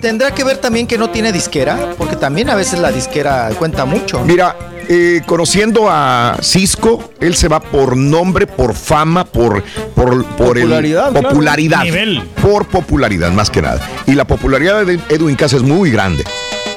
Tendrá 0.02 0.32
que 0.34 0.44
ver 0.46 0.58
también 0.58 0.88
que 0.88 0.98
no 0.98 1.10
tiene 1.10 1.32
disquera, 1.34 1.94
porque 1.98 2.16
también 2.16 2.50
a 2.50 2.56
veces 2.56 2.80
la 2.80 2.92
disquera 2.92 3.50
cuenta 3.60 3.84
mucho. 3.84 4.22
Mira, 4.22 4.56
eh, 4.88 5.22
conociendo 5.26 5.88
a 5.90 6.38
Cisco, 6.42 7.12
él 7.20 7.36
se 7.36 7.50
va 7.50 7.60
por 7.60 7.98
nombre, 7.98 8.48
por 8.48 8.74
fama, 8.74 9.26
por, 9.26 9.62
por, 9.94 10.26
por 10.26 10.58
el- 10.58 10.64
Popularidad, 10.64 11.12
claro. 11.12 11.30
popularidad. 11.30 11.84
Nivel. 11.84 12.24
Por 12.42 12.66
popularidad, 12.68 13.32
más 13.32 13.50
que 13.50 13.62
nada. 13.62 13.82
Y 14.08 14.14
la 14.14 14.26
popularidad 14.26 14.86
de 14.86 15.00
Edwin 15.10 15.36
Cass 15.36 15.52
es 15.54 15.62
muy 15.64 15.92
grande. 15.92 16.24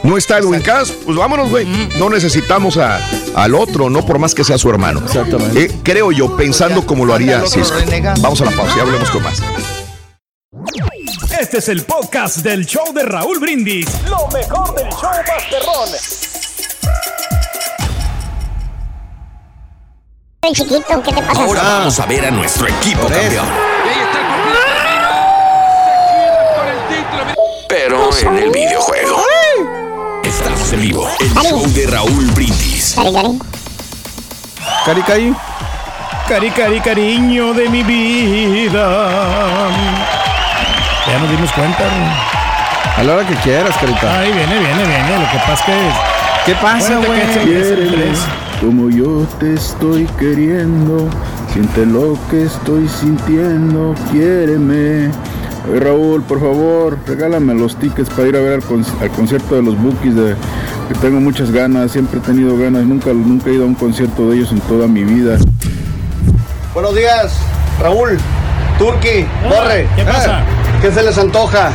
No 0.02 0.16
está 0.18 0.38
Edwin 0.38 0.60
Cass, 0.60 0.90
pues 1.04 1.16
vámonos, 1.16 1.48
güey. 1.50 1.64
No 1.98 2.10
necesitamos 2.10 2.76
a- 2.76 2.98
al 3.36 3.54
otro, 3.54 3.88
no 3.88 4.04
por 4.04 4.18
más 4.18 4.34
que 4.34 4.42
sea 4.42 4.58
su 4.58 4.68
hermano. 4.68 5.00
Exactamente. 5.04 5.70
creo 5.84 6.10
yo, 6.10 6.36
pensando 6.36 6.84
como 6.84 7.04
lo 7.04 7.14
haría 7.14 7.40
Cisco. 7.46 7.76
Vamos 8.20 8.40
a 8.40 8.44
la 8.46 8.50
pausa 8.50 8.74
y 8.76 8.80
hablemos 8.80 9.10
con 9.10 9.22
más. 9.22 9.40
Este 11.40 11.58
es 11.58 11.68
el 11.68 11.82
podcast 11.84 12.38
del 12.38 12.66
show 12.66 12.92
de 12.92 13.02
Raúl 13.04 13.38
Brindis. 13.38 13.86
Lo 14.08 14.26
mejor 14.28 14.74
del 14.74 14.88
show 14.90 15.10
Masterrón. 15.26 15.88
Chiquito, 20.52 21.02
¿qué 21.04 21.12
te 21.12 21.22
pasa? 21.22 21.44
Ahora 21.44 21.62
vamos 21.62 22.00
a 22.00 22.06
ver 22.06 22.26
a 22.26 22.30
nuestro 22.32 22.66
equipo 22.66 23.06
campeón. 23.06 23.46
Pero 27.68 28.10
en 28.20 28.38
el 28.38 28.50
videojuego. 28.50 29.22
En 30.72 30.80
vivo. 30.80 31.06
El 31.20 31.28
show 31.34 31.66
de 31.74 31.86
Raúl 31.86 32.26
Brindis. 32.32 32.94
Cari, 32.96 33.12
cari. 33.12 33.38
Cari, 34.84 35.02
cari. 35.02 35.34
Cari, 36.26 36.50
cari, 36.50 36.80
cariño 36.80 37.52
de 37.52 37.68
mi 37.68 37.82
vida. 37.82 39.68
Ya 41.06 41.18
nos 41.18 41.30
dimos 41.30 41.52
cuenta. 41.52 41.84
A 42.96 43.02
la 43.02 43.14
hora 43.14 43.26
que 43.26 43.34
quieras, 43.36 43.76
carita. 43.76 44.18
Ahí 44.18 44.32
viene, 44.32 44.58
viene, 44.58 44.84
viene. 44.86 45.18
Lo 45.18 45.30
que 45.30 45.38
pasa 45.38 45.52
es 45.52 45.62
que. 45.62 45.72
¿Qué 46.46 46.54
pasa, 46.54 46.96
güey? 46.96 47.20
es 47.20 47.68
es 47.68 48.18
como 48.60 48.88
yo 48.88 49.26
te 49.38 49.52
estoy 49.52 50.06
queriendo. 50.18 51.08
Siente 51.52 51.84
lo 51.84 52.16
que 52.30 52.44
estoy 52.44 52.88
sintiendo. 52.88 53.94
Quiéreme. 54.10 55.10
Oye, 55.70 55.78
Raúl, 55.80 56.22
por 56.22 56.40
favor, 56.40 56.98
regálame 57.06 57.54
los 57.54 57.76
tickets 57.76 58.10
para 58.10 58.28
ir 58.28 58.36
a 58.36 58.40
ver 58.40 58.54
al, 58.54 58.62
conci- 58.62 59.00
al 59.00 59.10
concierto 59.10 59.54
de 59.54 59.62
los 59.62 59.80
Bookies. 59.80 60.14
De, 60.16 60.34
que 60.88 60.94
tengo 61.00 61.20
muchas 61.20 61.50
ganas, 61.52 61.92
siempre 61.92 62.18
he 62.18 62.22
tenido 62.22 62.56
ganas. 62.58 62.82
Nunca, 62.84 63.12
nunca 63.12 63.48
he 63.50 63.54
ido 63.54 63.64
a 63.64 63.66
un 63.66 63.74
concierto 63.74 64.28
de 64.30 64.36
ellos 64.38 64.50
en 64.52 64.60
toda 64.62 64.88
mi 64.88 65.04
vida. 65.04 65.38
Buenos 66.74 66.94
días, 66.94 67.32
Raúl, 67.80 68.18
Turki, 68.78 69.24
Torre. 69.48 69.86
¿Qué 69.94 70.04
pasa? 70.04 70.40
Eh, 70.40 70.44
¿Qué 70.82 70.90
se 70.90 71.02
les 71.02 71.16
antoja? 71.18 71.70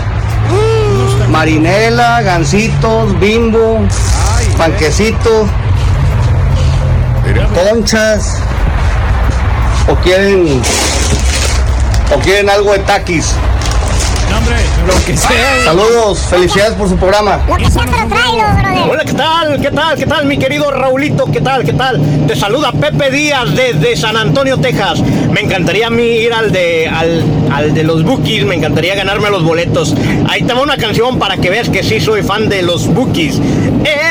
Marinela, 1.32 2.22
gancitos, 2.24 3.18
bimbo, 3.20 3.80
panquecito, 4.58 5.48
conchas. 7.54 8.40
¿O 9.90 9.96
quieren, 9.96 10.62
o 12.14 12.20
quieren 12.20 12.50
algo 12.50 12.74
de 12.74 12.80
taquis? 12.80 13.34
Lo 14.88 15.06
que 15.06 15.18
sea. 15.18 15.64
Saludos, 15.66 16.20
felicidades 16.30 16.74
por 16.74 16.88
su 16.88 16.96
programa. 16.96 17.40
Lo 17.48 17.56
que 17.56 17.72
sea, 17.72 17.84
pero 17.86 18.08
tráelo, 18.08 18.44
brother. 18.62 18.90
Hola, 18.92 19.04
¿qué 19.04 19.14
tal? 19.14 19.62
¿Qué 19.62 19.72
tal? 19.72 19.98
¿Qué 19.98 20.06
tal, 20.06 20.26
mi 20.26 20.38
querido 20.38 20.70
Raulito? 20.70 21.26
¿Qué 21.32 21.42
tal? 21.42 21.64
¿Qué 21.64 21.74
tal? 21.74 22.00
Te 22.28 22.36
saluda 22.36 22.72
Pepe 22.72 23.10
Díaz 23.10 23.56
desde 23.56 23.98
San 23.98 24.16
Antonio, 24.16 24.58
Texas. 24.60 25.00
Me 25.32 25.42
encantaría 25.42 25.88
a 25.88 25.90
mí 25.90 26.04
ir 26.04 26.34
al 26.34 26.52
de, 26.52 26.88
al, 26.88 27.24
al 27.52 27.74
de 27.74 27.84
los 27.84 28.04
Bookies, 28.04 28.46
me 28.46 28.56
encantaría 28.56 28.96
ganarme 28.96 29.30
los 29.30 29.44
boletos. 29.44 29.96
Ahí 30.30 30.44
te 30.44 30.54
va 30.54 30.62
una 30.62 30.78
canción 30.78 31.18
para 31.18 31.38
que 31.38 31.50
veas 31.50 31.70
que 31.70 31.84
sí 31.84 32.00
soy 32.00 32.22
fan 32.22 32.48
de 32.48 32.62
los 32.62 32.88
Bookies. 32.88 33.42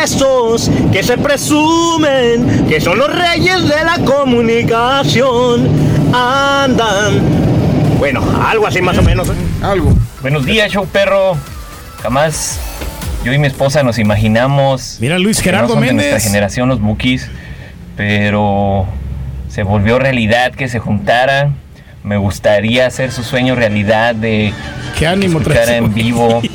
Esos 0.03 0.71
que 0.93 1.03
se 1.03 1.19
presumen 1.19 2.67
que 2.69 2.81
son 2.81 2.99
los 2.99 3.09
reyes 3.15 3.63
de 3.69 3.85
la 3.85 3.99
comunicación 4.05 5.69
andan. 6.13 7.45
Bueno, 7.99 8.23
algo 8.47 8.66
así 8.66 8.83
más 8.83 8.99
o 8.99 9.02
menos. 9.02 9.28
Algo. 9.62 9.92
Buenos 10.20 10.44
días, 10.44 10.70
show 10.70 10.86
perro. 10.86 11.36
Jamás 12.02 12.60
yo 13.25 13.33
y 13.33 13.39
mi 13.39 13.47
esposa 13.47 13.83
nos 13.83 13.99
imaginamos. 13.99 14.99
Mira, 15.00 15.18
Luis 15.18 15.39
que 15.39 15.44
Gerardo 15.44 15.68
no 15.68 15.75
son 15.75 15.81
de 15.81 15.86
Méndez. 15.89 16.10
nuestra 16.10 16.31
generación, 16.31 16.68
los 16.68 16.81
Bookies. 16.81 17.28
Pero 17.97 18.86
se 19.49 19.62
volvió 19.62 19.99
realidad 19.99 20.52
que 20.52 20.68
se 20.68 20.78
juntaran. 20.78 21.57
Me 22.05 22.18
gustaría 22.18 22.86
hacer 22.86 23.10
su 23.10 23.25
sueño 23.25 23.57
realidad 23.57 24.15
de 24.15 24.52
Qué 24.99 25.07
ánimo 25.07 25.41
escuchar 25.41 25.70
en 25.70 25.92
vivo. 25.92 26.41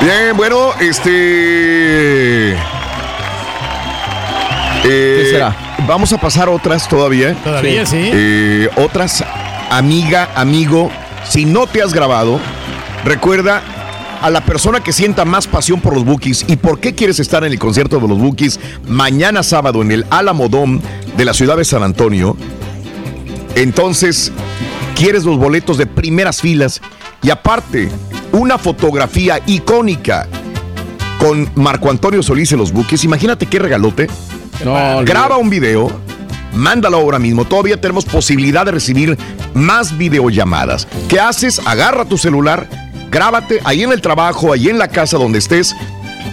Bien, 0.00 0.36
bueno, 0.36 0.70
este. 0.80 2.56
Eh, 4.84 5.20
¿Qué 5.22 5.30
será? 5.30 5.56
Vamos 5.86 6.12
a 6.12 6.18
pasar 6.18 6.48
otras 6.48 6.88
todavía. 6.88 7.34
Todavía 7.42 7.86
sí. 7.86 8.10
Eh, 8.12 8.68
otras, 8.76 9.24
amiga, 9.70 10.30
amigo, 10.34 10.90
si 11.28 11.44
no 11.44 11.66
te 11.66 11.82
has 11.82 11.92
grabado, 11.92 12.38
recuerda 13.04 13.62
a 14.20 14.30
la 14.30 14.42
persona 14.42 14.80
que 14.80 14.92
sienta 14.92 15.24
más 15.24 15.46
pasión 15.46 15.80
por 15.80 15.94
los 15.94 16.04
Bookies 16.04 16.44
y 16.48 16.56
por 16.56 16.80
qué 16.80 16.94
quieres 16.94 17.20
estar 17.20 17.44
en 17.44 17.52
el 17.52 17.58
concierto 17.58 17.98
de 17.98 18.08
los 18.08 18.18
Bookies 18.18 18.58
mañana 18.86 19.42
sábado 19.42 19.82
en 19.82 19.92
el 19.92 20.06
Álamo 20.10 20.48
Dome 20.48 20.80
de 21.16 21.24
la 21.24 21.34
ciudad 21.34 21.56
de 21.56 21.64
San 21.64 21.82
Antonio. 21.82 22.36
Entonces, 23.54 24.32
quieres 24.94 25.24
los 25.24 25.38
boletos 25.38 25.78
de 25.78 25.86
primeras 25.86 26.40
filas 26.40 26.80
y 27.22 27.30
aparte, 27.30 27.90
una 28.32 28.58
fotografía 28.58 29.40
icónica 29.46 30.26
con 31.18 31.50
Marco 31.54 31.90
Antonio 31.90 32.22
Solís 32.22 32.52
en 32.52 32.58
los 32.58 32.72
Bookies. 32.72 33.04
Imagínate 33.04 33.46
qué 33.46 33.58
regalote. 33.58 34.08
Graba 35.04 35.36
un 35.36 35.50
video, 35.50 35.90
mándalo 36.54 36.96
ahora 36.96 37.18
mismo. 37.18 37.44
Todavía 37.44 37.80
tenemos 37.80 38.04
posibilidad 38.04 38.64
de 38.64 38.72
recibir 38.72 39.18
más 39.54 39.96
videollamadas. 39.96 40.86
¿Qué 41.08 41.20
haces? 41.20 41.60
Agarra 41.66 42.04
tu 42.04 42.18
celular, 42.18 42.68
grábate 43.10 43.60
ahí 43.64 43.82
en 43.82 43.92
el 43.92 44.00
trabajo, 44.00 44.52
ahí 44.52 44.68
en 44.68 44.78
la 44.78 44.88
casa 44.88 45.18
donde 45.18 45.38
estés 45.38 45.74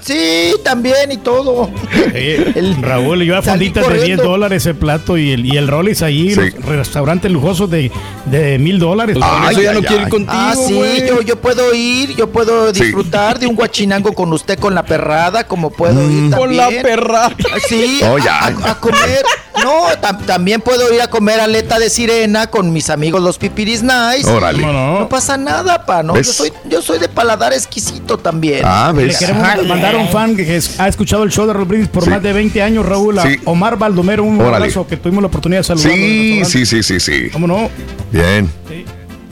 Sí, 0.00 0.52
también 0.64 1.10
y 1.12 1.16
todo. 1.18 1.68
Eh, 2.14 2.74
Raúl, 2.80 3.22
yo 3.24 3.36
a 3.36 3.42
fonditas 3.42 3.82
de 3.86 3.90
10 3.94 3.98
corriendo. 4.00 4.22
dólares 4.24 4.62
ese 4.62 4.74
plato 4.74 5.18
y 5.18 5.32
el, 5.32 5.44
y 5.44 5.56
el 5.56 5.66
Rollis 5.68 6.02
ahí, 6.02 6.30
Sí. 6.34 6.40
los 6.56 6.64
restaurantes 6.64 7.30
lujosos 7.30 7.70
de, 7.70 7.90
de 8.26 8.58
mil 8.58 8.78
dólares. 8.78 9.16
Eso 9.50 9.60
ya 9.60 9.72
no 9.72 9.80
ir 9.80 10.08
contigo, 10.08 10.28
Ah, 10.32 10.54
sí, 10.56 10.80
yo, 11.06 11.20
yo 11.22 11.36
puedo 11.40 11.74
ir, 11.74 12.14
yo 12.16 12.30
puedo 12.30 12.72
Sí. 12.72 12.84
disfrutar 12.84 13.38
de 13.38 13.46
un 13.48 13.54
guachinango 13.56 14.12
con 14.14 14.32
usted 14.32 14.58
con 14.58 14.74
la 14.74 14.82
perrada, 14.84 15.44
como 15.44 15.70
puedo 15.70 16.00
ir 16.02 16.30
también. 16.30 16.32
Con 16.32 16.56
la 16.56 16.68
perra. 16.68 17.30
Sí, 17.68 18.00
Oh, 18.04 18.18
ya. 18.18 18.46
a 18.46 18.74
comer. 18.80 19.24
No, 19.64 19.86
tam- 20.00 20.24
también 20.26 20.60
puedo 20.60 20.92
ir 20.92 21.00
a 21.02 21.08
comer 21.08 21.40
aleta 21.40 21.78
de 21.78 21.90
sirena 21.90 22.46
con 22.48 22.72
mis 22.72 22.90
amigos 22.90 23.22
los 23.22 23.38
pipiris 23.38 23.82
nice. 23.82 24.28
Órale. 24.30 24.60
¿Cómo 24.60 24.72
no? 24.72 25.00
No 25.00 25.08
pasa 25.08 25.36
nada, 25.36 25.84
pa, 25.86 26.02
¿no? 26.02 26.16
Yo 26.16 26.24
soy, 26.32 26.52
yo 26.68 26.82
soy 26.82 26.98
de 26.98 27.08
paladar 27.08 27.52
exquisito 27.52 28.18
también. 28.18 28.62
Ah, 28.64 28.92
Le 28.94 29.04
ves. 29.06 29.18
queremos 29.18 29.42
mandar 29.66 29.94
a 29.94 29.98
un 29.98 30.08
fan 30.08 30.36
que 30.36 30.56
es- 30.56 30.78
ha 30.80 30.88
escuchado 30.88 31.22
el 31.24 31.30
show 31.30 31.46
de 31.46 31.52
Raúl 31.52 31.66
Brindis 31.66 31.88
por 31.88 32.04
Sí. 32.04 32.10
más 32.10 32.22
de 32.22 32.32
20 32.32 32.62
años, 32.62 32.84
Raúl, 32.86 33.18
a 33.18 33.22
Sí. 33.22 33.36
Omar 33.44 33.76
Baldomero, 33.78 34.24
un 34.24 34.40
Órale. 34.40 34.56
abrazo 34.56 34.86
que 34.86 34.96
tuvimos 34.96 35.22
la 35.22 35.28
oportunidad 35.28 35.60
de 35.60 35.64
saludar. 35.64 35.92
Sí, 35.92 36.42
sí, 36.44 36.66
sí, 36.66 36.82
sí, 36.82 37.00
sí. 37.00 37.30
¿Cómo 37.32 37.46
no? 37.46 37.68
Bien. 38.12 38.50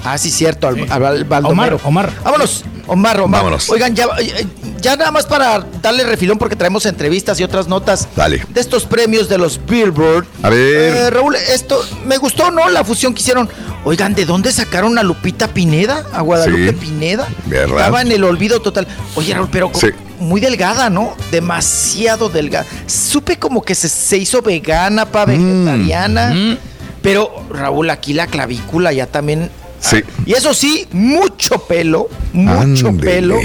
Ah, 0.05 0.19
sí, 0.19 0.31
cierto, 0.31 0.69
al, 0.69 0.87
al- 0.91 1.05
al 1.05 1.25
Baldomero. 1.25 1.77
Omar, 1.85 2.09
Omar. 2.11 2.13
Vámonos, 2.23 2.65
Omar, 2.87 3.21
Omar. 3.21 3.41
Vámonos. 3.41 3.69
Oigan, 3.71 3.95
ya, 3.95 4.05
eh, 4.21 4.47
ya 4.81 4.97
nada 4.97 5.11
más 5.11 5.27
para 5.27 5.65
darle 5.83 6.05
refilón 6.05 6.39
porque 6.39 6.57
traemos 6.57 6.87
entrevistas 6.87 7.39
y 7.41 7.45
otras 7.45 7.69
notas 7.69 8.09
Dale. 8.17 8.45
de 8.49 8.61
estos 8.61 8.85
premios 8.85 9.29
de 9.29 9.39
los 9.39 9.61
Billboard. 9.67 10.27
A 10.43 10.51
ver. 10.51 10.97
Eh, 10.97 11.11
Raúl, 11.11 11.37
esto 11.37 11.81
me 12.05 12.19
gustó, 12.19 12.51
¿no? 12.51 12.69
La 12.69 12.85
fusión 12.85 13.15
que 13.15 13.21
hicieron. 13.23 13.49
Oigan, 13.85 14.15
¿de 14.15 14.25
dónde 14.25 14.51
sacaron 14.53 14.99
a 14.99 15.03
Lupita 15.03 15.49
Pineda? 15.49 16.05
A 16.13 16.21
Guadalupe 16.23 16.71
Sí. 16.71 16.77
Pineda. 16.77 17.29
¿Verdad? 17.47 17.79
Estaba 17.79 18.03
en 18.03 18.11
el 18.13 18.25
olvido 18.25 18.61
total. 18.61 18.87
Oye, 19.15 19.33
Raúl, 19.35 19.49
pero 19.51 19.71
Sí. 19.75 19.89
muy 20.19 20.41
delgada, 20.41 20.91
¿no? 20.91 21.15
Demasiado 21.31 22.29
delgada. 22.29 22.67
Supe 22.87 23.39
como 23.39 23.63
que 23.63 23.75
se, 23.75 23.89
se 23.89 24.17
hizo 24.17 24.43
vegana, 24.43 25.07
pa, 25.07 25.25
Mm. 25.27 25.29
vegetariana. 25.65 26.57
Pero, 27.03 27.31
Raúl, 27.51 27.89
aquí 27.91 28.13
la 28.13 28.27
clavícula 28.27 28.93
ya 28.93 29.07
también 29.07 29.51
Sí. 29.81 30.03
y 30.25 30.33
eso 30.33 30.53
sí, 30.55 30.87
mucho 30.93 31.59
pelo, 31.59 32.09
mucho 32.33 32.97
pelo. 32.97 33.39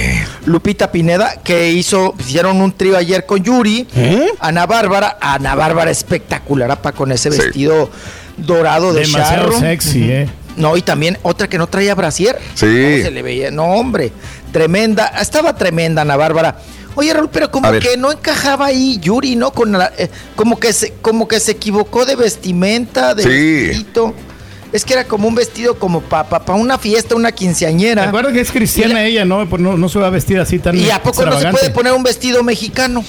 Lupita 0.46 0.92
Pineda, 0.92 1.36
que 1.44 1.72
hizo, 1.72 2.14
hicieron 2.20 2.62
un 2.62 2.72
trío 2.72 2.98
ayer 2.98 3.26
con 3.26 3.44
Yuri. 3.44 3.88
Ana 4.40 4.66
Bárbara, 4.66 5.18
Ana 5.22 5.56
Bárbara 5.56 5.92
espectacular, 5.92 6.72
apa, 6.72 6.92
con 6.94 7.12
ese 7.12 7.32
Sí. 7.32 7.38
vestido 7.38 7.90
dorado 8.38 8.94
de 8.94 9.02
Demasiado 9.02 9.50
charro. 9.52 9.60
sexy, 9.60 10.12
¿eh? 10.12 10.30
No, 10.58 10.76
y 10.78 10.82
también 10.82 11.18
otra 11.22 11.48
que 11.48 11.58
no 11.58 11.68
traía 11.68 11.96
brasier. 11.96 12.38
Sí. 12.56 12.66
No, 12.66 13.04
se 13.04 13.12
le 13.12 13.22
veía, 13.22 13.52
no, 13.52 13.66
hombre, 13.66 14.12
tremenda, 14.52 15.08
estaba 15.22 15.56
tremenda 15.56 16.02
Ana 16.02 16.16
Bárbara. 16.18 16.58
Oye, 16.96 17.14
Raúl, 17.14 17.30
pero 17.32 17.50
como 17.50 17.72
que 17.80 17.96
no 17.98 18.12
encajaba 18.12 18.66
ahí 18.66 18.98
Yuri, 19.00 19.38
¿no? 19.38 19.52
Con 19.52 19.72
la- 19.72 19.94
eh, 19.98 20.10
como 20.36 20.60
que 20.60 20.74
se, 20.74 20.94
como 21.02 21.26
que 21.26 21.40
se 21.40 21.52
equivocó 21.54 22.04
de 22.06 22.18
vestimenta, 22.18 23.16
de 23.16 23.24
Sí. 23.24 23.86
Es 24.72 24.86
que 24.86 24.94
era 24.94 25.04
como 25.06 25.28
un 25.28 25.36
vestido 25.36 25.78
como 25.78 26.02
para 26.02 26.54
una 26.54 26.78
fiesta, 26.78 27.16
una 27.16 27.30
¿Te 27.30 27.36
quinceañera. 27.36 28.04
acuerdas 28.08 28.32
que 28.34 28.40
es 28.42 28.52
cristiana 28.52 29.04
ella, 29.04 29.26
no? 29.26 29.48
Pues 29.50 29.62
no, 29.62 29.76
no 29.78 29.90
se 29.90 30.00
va 30.00 30.08
a 30.08 30.10
vestir 30.12 30.40
así 30.40 30.60
tan 30.60 30.78
¿Y 30.78 30.90
a 30.90 31.02
poco 31.04 31.26
no 31.26 31.38
se 31.40 31.48
puede 31.50 31.70
poner 31.72 31.92
un 31.94 32.04
vestido 32.04 32.42
mexicano? 32.44 33.04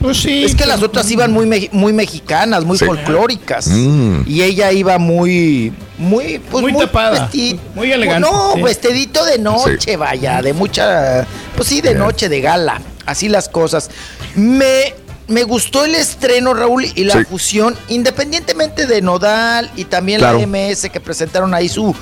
Pues 0.00 0.18
sí. 0.18 0.44
Es 0.44 0.54
que 0.54 0.64
las 0.66 0.82
otras 0.82 1.10
iban 1.10 1.32
muy, 1.32 1.46
me- 1.46 1.68
muy 1.72 1.92
mexicanas, 1.92 2.64
muy 2.64 2.78
Sí. 2.78 2.84
folclóricas. 2.86 3.66
Mm. 3.68 4.22
Y 4.26 4.42
ella 4.42 4.72
iba 4.72 4.98
muy, 4.98 5.72
muy, 5.98 6.38
pues 6.50 6.62
Muy 6.62 6.72
tapada, 6.74 7.28
vesti- 7.28 7.58
muy 7.74 7.90
elegante, 7.92 8.28
No, 8.30 8.52
sí. 8.54 8.62
vestidito 8.62 9.24
de 9.24 9.38
noche, 9.38 9.96
vaya, 9.96 10.40
de 10.40 10.52
mucha, 10.54 11.26
pues 11.56 11.68
sí, 11.68 11.80
de 11.80 11.94
noche, 11.94 12.28
de 12.28 12.40
gala. 12.40 12.80
Así 13.04 13.28
las 13.28 13.48
cosas. 13.48 13.90
Me, 14.36 14.94
me 15.30 15.44
gustó 15.44 15.84
el 15.84 15.94
estreno, 15.94 16.52
Raúl, 16.52 16.84
y 16.94 17.04
la 17.04 17.14
Sí. 17.18 17.24
fusión, 17.24 17.74
independientemente 17.88 18.86
de 18.86 19.00
Nodal 19.00 19.70
y 19.76 19.84
también 19.84 20.18
Claro. 20.18 20.38
la 20.38 20.42
MS 20.44 20.90
que 20.90 21.00
presentaron 21.00 21.54
ahí 21.54 21.68
su, 21.68 21.94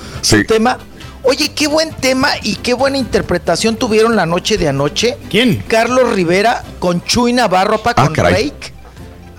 tema. 0.47 0.77
Oye, 1.23 1.49
qué 1.53 1.67
buen 1.67 1.91
tema 1.91 2.29
y 2.43 2.55
qué 2.55 2.73
buena 2.73 2.97
interpretación 2.97 3.75
tuvieron 3.75 4.15
la 4.15 4.25
noche 4.25 4.57
de 4.57 4.69
anoche. 4.69 5.17
¿Quién? 5.29 5.63
Carlos 5.67 6.13
Rivera 6.13 6.63
con 6.79 7.03
Chuy 7.03 7.33
Navarro 7.33 7.81
pa, 7.83 7.91
Ah, 7.95 8.05
con 8.05 8.13
caray. 8.13 8.49
Rake. 8.49 8.73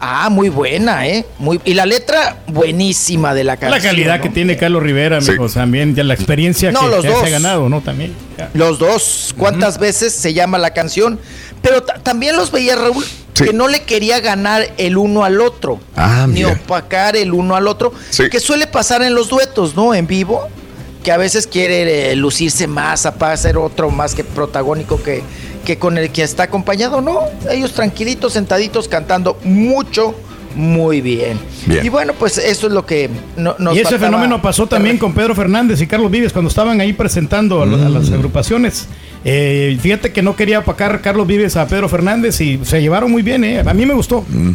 Ah, 0.02 0.30
muy 0.30 0.48
buena, 0.48 1.06
¿eh? 1.06 1.26
Muy, 1.38 1.60
y 1.64 1.74
la 1.74 1.84
letra 1.84 2.38
buenísima 2.46 3.34
de 3.34 3.44
la 3.44 3.58
canción. 3.58 3.82
La 3.82 3.86
calidad 3.86 4.16
¿no? 4.16 4.22
que 4.22 4.28
tiene 4.30 4.56
Carlos 4.56 4.82
Rivera, 4.82 5.20
Sí. 5.20 5.30
amigos, 5.30 5.52
también, 5.54 5.94
ya 5.94 6.04
la 6.04 6.14
experiencia 6.14 6.72
No, 6.72 6.80
que, 6.80 6.86
los 6.86 6.96
que 7.02 7.08
se 7.08 7.14
dos. 7.14 7.24
ha 7.24 7.28
ganado, 7.28 7.68
¿no? 7.68 7.82
También. 7.82 8.14
Ya. 8.38 8.48
Los 8.54 8.78
dos, 8.78 9.34
¿cuántas 9.36 9.78
veces 9.78 10.14
se 10.14 10.32
llama 10.32 10.56
la 10.56 10.72
canción? 10.72 11.18
Pero 11.62 11.82
ta- 11.82 11.94
también 12.02 12.36
los 12.36 12.50
veía 12.50 12.76
Raúl 12.76 13.04
Sí. 13.34 13.44
que 13.44 13.52
no 13.52 13.68
le 13.68 13.82
quería 13.84 14.20
ganar 14.20 14.66
el 14.76 14.96
uno 14.98 15.24
al 15.24 15.40
otro, 15.40 15.80
Ah, 15.96 16.26
ni 16.28 16.34
mira. 16.44 16.52
opacar 16.52 17.16
el 17.16 17.32
uno 17.32 17.54
al 17.56 17.68
otro, 17.68 17.92
Sí. 18.10 18.24
que 18.30 18.38
suele 18.40 18.66
pasar 18.66 19.02
en 19.02 19.14
los 19.14 19.28
duetos, 19.28 19.74
¿no? 19.76 19.94
En 19.94 20.06
vivo, 20.06 20.46
que 21.02 21.10
a 21.12 21.16
veces 21.16 21.46
quiere 21.46 22.12
eh, 22.12 22.16
lucirse 22.16 22.66
más, 22.66 23.06
a 23.06 23.36
ser 23.38 23.56
otro 23.56 23.90
más 23.90 24.14
que 24.14 24.24
protagónico 24.24 25.02
que, 25.02 25.22
que 25.64 25.78
con 25.78 25.96
el 25.96 26.10
que 26.10 26.22
está 26.22 26.42
acompañado, 26.44 27.00
¿no? 27.00 27.20
Ellos 27.50 27.72
tranquilitos, 27.72 28.34
sentaditos, 28.34 28.88
cantando 28.88 29.38
mucho, 29.44 30.14
muy 30.54 31.00
bien. 31.00 31.38
Bien. 31.66 31.86
Y 31.86 31.88
bueno, 31.88 32.12
pues 32.18 32.36
eso 32.36 32.66
es 32.66 32.72
lo 32.72 32.84
que 32.84 33.08
no- 33.36 33.54
nos 33.58 33.74
y 33.76 33.80
ese 33.80 33.98
fenómeno 33.98 34.42
pasó 34.42 34.66
también 34.66 34.98
con 34.98 35.14
Pedro 35.14 35.34
Fernández 35.34 35.80
y 35.80 35.86
Carlos 35.86 36.10
Vives 36.10 36.32
cuando 36.32 36.48
estaban 36.50 36.80
ahí 36.80 36.92
presentando 36.92 37.62
a 37.62 37.66
Mm. 37.66 37.94
las 37.94 38.10
agrupaciones. 38.10 38.86
Eh, 39.24 39.78
fíjate 39.80 40.12
que 40.12 40.22
no 40.22 40.34
quería 40.36 40.58
apacar 40.58 41.00
Carlos 41.02 41.26
Vives 41.26 41.56
a 41.56 41.66
Pedro 41.66 41.88
Fernández 41.88 42.40
y 42.40 42.60
se 42.64 42.80
llevaron 42.80 43.10
muy 43.10 43.22
bien, 43.22 43.44
¿eh? 43.44 43.60
A 43.60 43.74
mí 43.74 43.84
me 43.86 43.94
gustó. 43.94 44.24
Mm. 44.28 44.52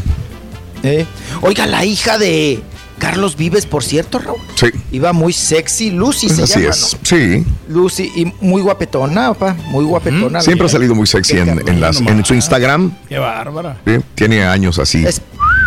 Eh, 0.83 1.05
Oiga, 1.41 1.65
la 1.67 1.83
hija 1.85 2.17
de 2.17 2.59
Carlos 2.99 3.35
Vives, 3.37 3.65
por 3.65 3.83
cierto, 3.83 4.19
Raúl. 4.19 4.39
Sí. 4.55 4.67
Iba 4.91 5.13
muy 5.13 5.33
sexy, 5.33 5.91
Lucy 5.91 6.27
Pues 6.27 6.37
se 6.37 6.43
así 6.43 6.59
llama, 6.61 6.69
es. 6.73 6.97
Sí. 7.03 7.43
Lucy, 7.69 8.11
y 8.15 8.31
muy 8.41 8.61
guapetona, 8.61 9.33
papá, 9.33 9.55
muy 9.69 9.83
guapetona. 9.85 10.41
Siempre 10.41 10.67
ha 10.67 10.69
salido 10.69 10.95
muy 10.95 11.07
sexy 11.07 11.37
en, 11.37 11.67
en 11.67 11.81
las, 11.81 11.99
en 12.01 12.23
su 12.25 12.33
Instagram. 12.33 12.91
Qué 13.09 13.17
bárbara. 13.17 13.77
Sí, 13.85 13.97
Tiene 14.15 14.43
años 14.45 14.79
así. 14.79 15.05
Es- 15.05 15.21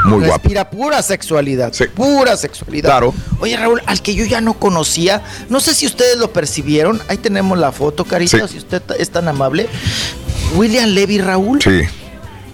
Muy 0.08 0.26
guapo. 0.26 0.42
Respira 0.42 0.70
pura 0.70 1.02
sexualidad. 1.02 1.72
Pura 1.94 2.36
sexualidad. 2.36 2.90
Claro. 2.90 3.14
Oye, 3.40 3.56
Raúl, 3.56 3.82
al 3.86 4.02
que 4.02 4.14
yo 4.14 4.24
ya 4.24 4.40
no 4.40 4.54
conocía, 4.54 5.22
no 5.48 5.60
sé 5.60 5.74
si 5.74 5.86
ustedes 5.86 6.16
lo 6.18 6.32
percibieron. 6.32 7.00
Ahí 7.08 7.18
tenemos 7.18 7.58
la 7.58 7.72
foto, 7.72 8.04
Carita, 8.04 8.46
si 8.48 8.58
usted 8.58 8.82
es 8.98 9.10
tan 9.10 9.28
amable. 9.28 9.68
William 10.54 10.88
Levy, 10.88 11.18
Raúl. 11.18 11.62
Sí. 11.62 11.82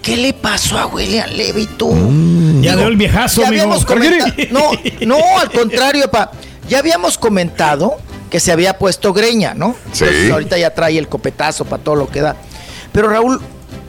¿Qué 0.01 0.17
le 0.17 0.33
pasó 0.33 0.77
a 0.77 0.85
William 0.85 1.29
Levy, 1.31 1.65
tú? 1.65 1.91
Mm. 1.91 2.61
Ya 2.61 2.75
dio 2.75 2.87
el 2.87 2.95
viejazo, 2.95 3.41
ya 3.41 3.47
amigo. 3.47 3.63
habíamos 3.63 3.85
comentado. 3.85 4.33
No, 4.51 4.71
no, 5.07 5.39
al 5.39 5.51
contrario, 5.51 6.11
pa. 6.11 6.31
Ya 6.69 6.79
habíamos 6.79 7.17
comentado 7.17 7.97
que 8.29 8.39
se 8.39 8.51
había 8.51 8.77
puesto 8.77 9.13
greña, 9.13 9.53
¿no? 9.55 9.75
Sí. 9.93 10.03
Entonces, 10.03 10.31
ahorita 10.31 10.57
ya 10.57 10.73
trae 10.73 10.97
el 10.97 11.07
copetazo 11.07 11.65
para 11.65 11.81
todo 11.81 11.95
lo 11.95 12.07
que 12.07 12.21
da. 12.21 12.35
Pero 12.91 13.09
Raúl, 13.09 13.41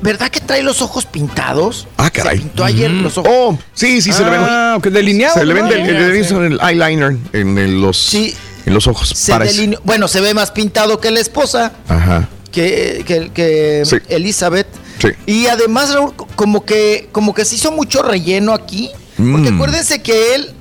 ¿verdad 0.07 0.31
que 0.31 0.41
trae 0.41 0.63
los 0.63 0.81
ojos 0.81 1.05
pintados? 1.05 1.87
Ah, 1.99 2.09
caray. 2.11 2.37
Se 2.39 2.43
pintó 2.45 2.65
ayer 2.65 2.91
los 2.91 3.19
ojos. 3.19 3.31
Oh, 3.33 3.59
sí, 3.75 4.01
sí, 4.01 4.13
se 4.13 4.25
le 4.25 4.31
ven. 4.31 4.41
Ah, 4.43 4.79
que 4.83 4.89
delineado. 4.91 5.35
Se 5.35 5.45
le 5.45 5.53
ven 5.53 5.69
del- 5.69 5.81
el, 5.81 5.97
el- 5.97 6.53
el 6.53 6.61
eyeliner 6.63 7.17
en, 7.35 7.59
el- 7.59 7.81
los, 7.83 8.15
en 8.15 8.33
los 8.75 8.87
ojos. 8.87 9.11
Se 9.11 9.33
delineó- 9.35 9.81
bueno, 9.85 10.09
se 10.09 10.21
ve 10.21 10.33
más 10.33 10.51
pintado 10.53 11.01
que 11.01 11.11
la 11.11 11.21
esposa, 11.21 11.73
Ajá. 11.89 12.29
que, 12.53 13.05
que, 13.07 13.31
que 13.35 13.83
Sí. 13.85 13.97
Elizabeth. 14.09 14.67
Sí. 15.03 15.09
Y 15.27 15.47
además, 15.49 15.93
Raúl, 15.93 16.15
como 16.37 16.65
que, 16.65 17.09
como 17.13 17.35
que 17.35 17.45
se 17.45 17.57
hizo 17.57 17.71
mucho 17.73 18.03
relleno 18.03 18.55
aquí. 18.55 18.91
Porque 19.17 19.51
Mm. 19.51 19.55
acuérdense 19.57 20.01
que 20.03 20.35
él, 20.35 20.53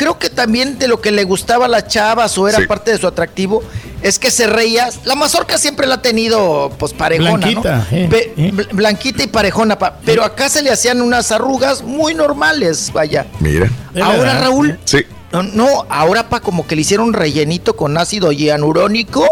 creo 0.00 0.18
que 0.18 0.30
también 0.30 0.78
de 0.78 0.88
lo 0.88 0.98
que 1.02 1.10
le 1.10 1.24
gustaba 1.24 1.66
a 1.66 1.68
las 1.68 1.86
chavas 1.86 2.38
o 2.38 2.48
era 2.48 2.56
Sí. 2.56 2.64
parte 2.66 2.90
de 2.90 2.96
su 2.96 3.06
atractivo, 3.06 3.62
es 4.00 4.18
que 4.18 4.30
se 4.30 4.46
reía. 4.46 4.88
La 5.04 5.14
mazorca 5.14 5.58
siempre 5.58 5.86
la 5.86 5.96
ha 5.96 6.00
tenido, 6.02 6.72
pues, 6.78 6.94
parejona, 6.94 7.32
Blanquita, 7.36 7.76
¿no? 7.90 7.96
eh, 7.98 8.08
bl- 8.50 8.68
Blanquita 8.72 9.22
y 9.24 9.26
parejona, 9.26 9.78
pa- 9.78 9.98
pero 10.02 10.24
acá 10.24 10.48
se 10.48 10.62
le 10.62 10.70
hacían 10.70 11.02
unas 11.02 11.30
arrugas 11.32 11.82
muy 11.82 12.14
normales, 12.14 12.90
vaya. 12.94 13.26
Mira. 13.40 13.70
Ahora, 14.02 14.40
Raúl, 14.40 14.78
Sí. 14.86 15.00
no, 15.32 15.42
no, 15.42 15.84
ahora 15.90 16.30
pa 16.30 16.40
como 16.40 16.66
que 16.66 16.76
le 16.76 16.80
hicieron 16.80 17.12
rellenito 17.12 17.76
con 17.76 17.98
ácido 17.98 18.32
hialurónico 18.32 19.26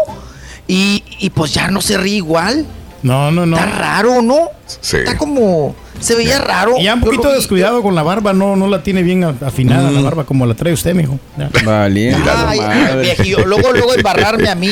y, 0.67 1.03
y 1.17 1.31
pues 1.31 1.51
ya 1.51 1.69
no 1.71 1.81
se 1.81 1.97
ríe 1.97 2.17
igual. 2.17 2.67
No, 3.01 3.31
no, 3.31 3.47
no. 3.47 3.57
Está 3.57 3.71
raro, 3.71 4.21
¿no? 4.21 4.49
Sí. 4.81 4.97
Está 4.97 5.17
como. 5.17 5.75
Se 5.99 6.15
veía 6.15 6.39
raro. 6.39 6.75
Y 6.77 6.83
ya 6.85 6.93
un 6.95 7.01
poquito 7.01 7.31
descuidado 7.31 7.81
con 7.83 7.93
la 7.95 8.03
barba, 8.03 8.33
no, 8.33 8.55
no 8.55 8.67
la 8.67 8.81
tiene 8.83 9.03
bien 9.03 9.23
afinada 9.23 9.89
Mm. 9.91 9.93
la 9.95 10.01
barba 10.01 10.23
como 10.25 10.45
la 10.45 10.53
trae 10.55 10.73
usted, 10.73 10.93
mijo. 10.95 11.19
Valiente. 11.65 12.29
Ay, 12.29 12.59
viejillo, 13.01 13.45
luego, 13.45 13.71
luego 13.73 13.93
embarrarme 13.93 14.49
a 14.49 14.55
mí. 14.55 14.71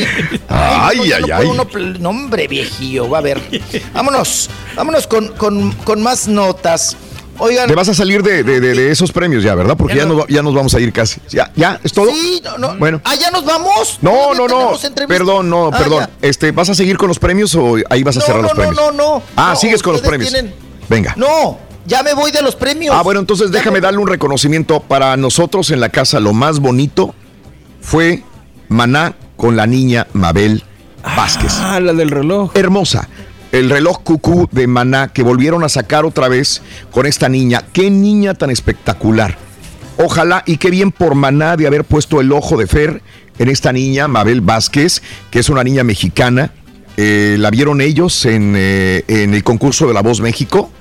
Ay, 0.49 1.11
ay, 1.11 1.23
no 1.27 1.35
ay. 1.35 1.47
uno 1.47 1.67
no, 1.99 2.09
hombre, 2.09 2.47
viejillo, 2.47 3.09
va 3.09 3.17
a 3.19 3.22
ver. 3.22 3.41
Vámonos, 3.93 4.49
vámonos 4.75 5.07
con, 5.07 5.27
con, 5.30 5.72
con 5.83 6.01
más 6.01 6.27
notas. 6.27 6.95
Oigan. 7.39 7.67
Te 7.67 7.75
vas 7.75 7.88
a 7.88 7.93
salir 7.93 8.23
de, 8.23 8.43
de- 8.43 8.59
de- 8.59 8.73
de 8.73 8.91
esos 8.91 9.11
premios 9.11 9.43
ya, 9.43 9.53
¿verdad? 9.53 9.75
Porque 9.77 9.95
Ya 9.95 10.06
no- 10.06 10.25
ya 10.27 10.41
nos 10.41 10.56
vamos 10.56 10.73
a 10.73 10.80
ir 10.80 10.91
casi. 10.91 11.19
¿Ya, 11.30 11.51
ya 11.56 11.80
es 11.83 11.93
todo? 11.93 12.09
Sí, 12.09 12.41
no, 12.43 12.57
no. 12.57 12.75
Bueno. 12.77 12.99
¿Ah, 13.03 13.14
ya 13.14 13.30
nos 13.30 13.45
vamos? 13.45 13.99
No, 14.01 14.09
¿Todavía 14.11 14.47
no, 14.47 14.72
no. 14.72 15.07
Perdón, 15.07 15.47
no, 15.49 15.67
Ah, 15.67 15.77
perdón. 15.77 15.99
ya. 15.99 16.27
Este, 16.27 16.51
¿vas 16.51 16.69
a 16.69 16.73
seguir 16.73 16.97
con 16.97 17.09
los 17.09 17.19
premios 17.19 17.53
o 17.53 17.75
ahí 17.91 18.01
vas 18.01 18.17
a 18.17 18.22
No, 18.22 18.25
cerrar 18.25 18.41
no, 18.41 18.47
los 18.47 18.57
no, 18.57 18.64
premios? 18.64 18.81
no, 18.81 18.91
no. 19.17 19.23
Ah, 19.35 19.51
No, 19.53 19.56
sigues 19.59 19.83
con 19.83 19.93
los 19.93 20.01
premios. 20.01 20.31
tienen- 20.31 20.51
Venga. 20.90 21.14
No, 21.17 21.57
ya 21.85 22.03
me 22.03 22.14
voy 22.14 22.32
de 22.32 22.41
los 22.41 22.56
premios. 22.56 22.95
Ah, 22.95 23.01
bueno, 23.01 23.19
entonces 23.19 23.51
déjame 23.51 23.82
darle 23.82 23.99
un 23.99 24.07
reconocimiento 24.07 24.82
para 24.82 25.16
nosotros 25.17 25.72
en 25.72 25.80
la 25.80 25.90
casa. 25.90 26.19
Lo 26.19 26.33
más 26.33 26.59
bonito 26.59 27.16
fue 27.82 28.24
Maná 28.67 29.16
con 29.35 29.56
la 29.56 29.67
niña 29.67 30.07
Mabel 30.14 30.64
Vázquez. 31.03 31.53
Ah, 31.59 31.80
la 31.80 31.93
del 31.93 32.09
reloj. 32.09 32.51
Hermosa. 32.56 33.07
El 33.51 33.69
reloj 33.69 34.01
cucú 34.03 34.49
de 34.51 34.67
Maná 34.67 35.07
que 35.07 35.24
volvieron 35.24 35.64
a 35.64 35.69
sacar 35.69 36.06
otra 36.06 36.27
vez 36.27 36.61
con 36.91 37.06
esta 37.06 37.30
niña. 37.30 37.64
Qué 37.72 37.90
niña 37.90 38.33
tan 38.33 38.49
espectacular. 38.49 39.38
Ojalá 39.98 40.43
y 40.45 40.57
qué 40.57 40.69
bien 40.69 40.91
por 40.91 41.16
Maná 41.16 41.56
de 41.56 41.66
haber 41.66 41.85
puesto 41.85 42.19
el 42.19 42.32
ojo 42.32 42.57
de 42.57 42.67
Fer 42.67 43.01
en 43.40 43.49
esta 43.49 43.72
niña, 43.72 44.07
Mabel 44.07 44.41
Vázquez, 44.41 45.01
que 45.32 45.40
es 45.40 45.49
una 45.49 45.64
niña 45.64 45.83
mexicana. 45.83 46.51
Eh, 46.98 47.38
la 47.40 47.51
vieron 47.51 47.80
ellos 47.82 48.26
en, 48.26 48.56
eh, 48.58 49.03
en 49.08 49.34
el 49.34 49.43
concurso 49.43 49.88
de 49.88 49.93
La 49.93 50.01
Voz 50.01 50.19
México. 50.19 50.72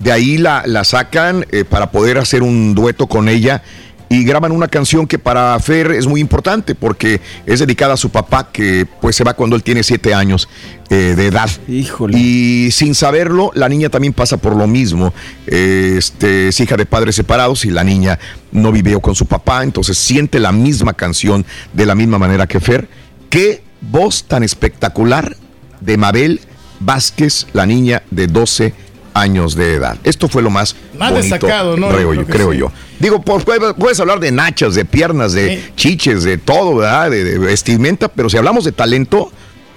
De 0.00 0.12
ahí 0.12 0.38
la, 0.38 0.62
la 0.66 0.84
sacan 0.84 1.44
eh, 1.50 1.64
para 1.64 1.90
poder 1.90 2.18
hacer 2.18 2.42
un 2.42 2.74
dueto 2.74 3.06
con 3.06 3.28
ella 3.28 3.62
y 4.08 4.24
graban 4.24 4.52
una 4.52 4.68
canción 4.68 5.06
que 5.06 5.18
para 5.18 5.58
Fer 5.60 5.92
es 5.92 6.06
muy 6.06 6.20
importante 6.20 6.74
porque 6.74 7.20
es 7.46 7.60
dedicada 7.60 7.94
a 7.94 7.96
su 7.96 8.10
papá 8.10 8.50
que 8.50 8.86
pues 9.00 9.16
se 9.16 9.24
va 9.24 9.34
cuando 9.34 9.56
él 9.56 9.62
tiene 9.62 9.82
siete 9.82 10.14
años 10.14 10.48
eh, 10.88 11.14
de 11.16 11.26
edad. 11.26 11.50
Híjole. 11.68 12.18
Y 12.18 12.70
sin 12.70 12.94
saberlo, 12.94 13.50
la 13.54 13.68
niña 13.68 13.90
también 13.90 14.14
pasa 14.14 14.38
por 14.38 14.56
lo 14.56 14.66
mismo. 14.66 15.12
Este, 15.46 16.48
es 16.48 16.60
hija 16.60 16.76
de 16.76 16.86
padres 16.86 17.16
separados 17.16 17.64
y 17.64 17.70
la 17.70 17.84
niña 17.84 18.18
no 18.50 18.72
vivió 18.72 19.00
con 19.00 19.14
su 19.14 19.26
papá, 19.26 19.62
entonces 19.62 19.98
siente 19.98 20.38
la 20.38 20.52
misma 20.52 20.94
canción 20.94 21.44
de 21.74 21.86
la 21.86 21.94
misma 21.94 22.18
manera 22.18 22.46
que 22.46 22.60
Fer. 22.60 22.88
Qué 23.28 23.62
voz 23.80 24.24
tan 24.24 24.42
espectacular 24.42 25.36
de 25.80 25.96
Mabel 25.96 26.40
Vázquez, 26.80 27.46
la 27.52 27.66
niña 27.66 28.02
de 28.10 28.26
12 28.26 28.74
años 29.14 29.54
de 29.54 29.74
edad. 29.74 29.96
Esto 30.04 30.28
fue 30.28 30.42
lo 30.42 30.50
más, 30.50 30.76
Más 30.98 31.10
bonito, 31.10 31.34
destacado, 31.34 31.76
¿no? 31.76 31.88
creo, 31.88 32.14
Yo 32.14 32.24
creo 32.24 32.26
que 32.26 32.32
creo 32.32 32.52
sí. 32.52 32.58
yo. 32.58 32.72
Digo, 32.98 33.20
pues, 33.22 33.44
puedes, 33.44 33.74
puedes 33.74 33.98
hablar 34.00 34.20
de 34.20 34.30
nachas, 34.30 34.74
de 34.74 34.84
piernas, 34.84 35.32
de 35.32 35.72
chiches, 35.76 36.22
de 36.22 36.38
todo, 36.38 36.76
¿verdad? 36.76 37.10
De, 37.10 37.24
de 37.24 37.38
vestimenta, 37.38 38.08
pero 38.08 38.28
si 38.30 38.36
hablamos 38.36 38.64
de 38.64 38.72
talento, 38.72 39.32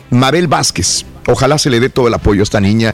Mabel 0.09 0.47
Vázquez, 0.47 1.05
ojalá 1.27 1.57
se 1.57 1.69
le 1.69 1.79
dé 1.79 1.89
todo 1.89 2.07
el 2.07 2.13
apoyo 2.13 2.41
a 2.41 2.43
esta 2.43 2.59
niña 2.59 2.93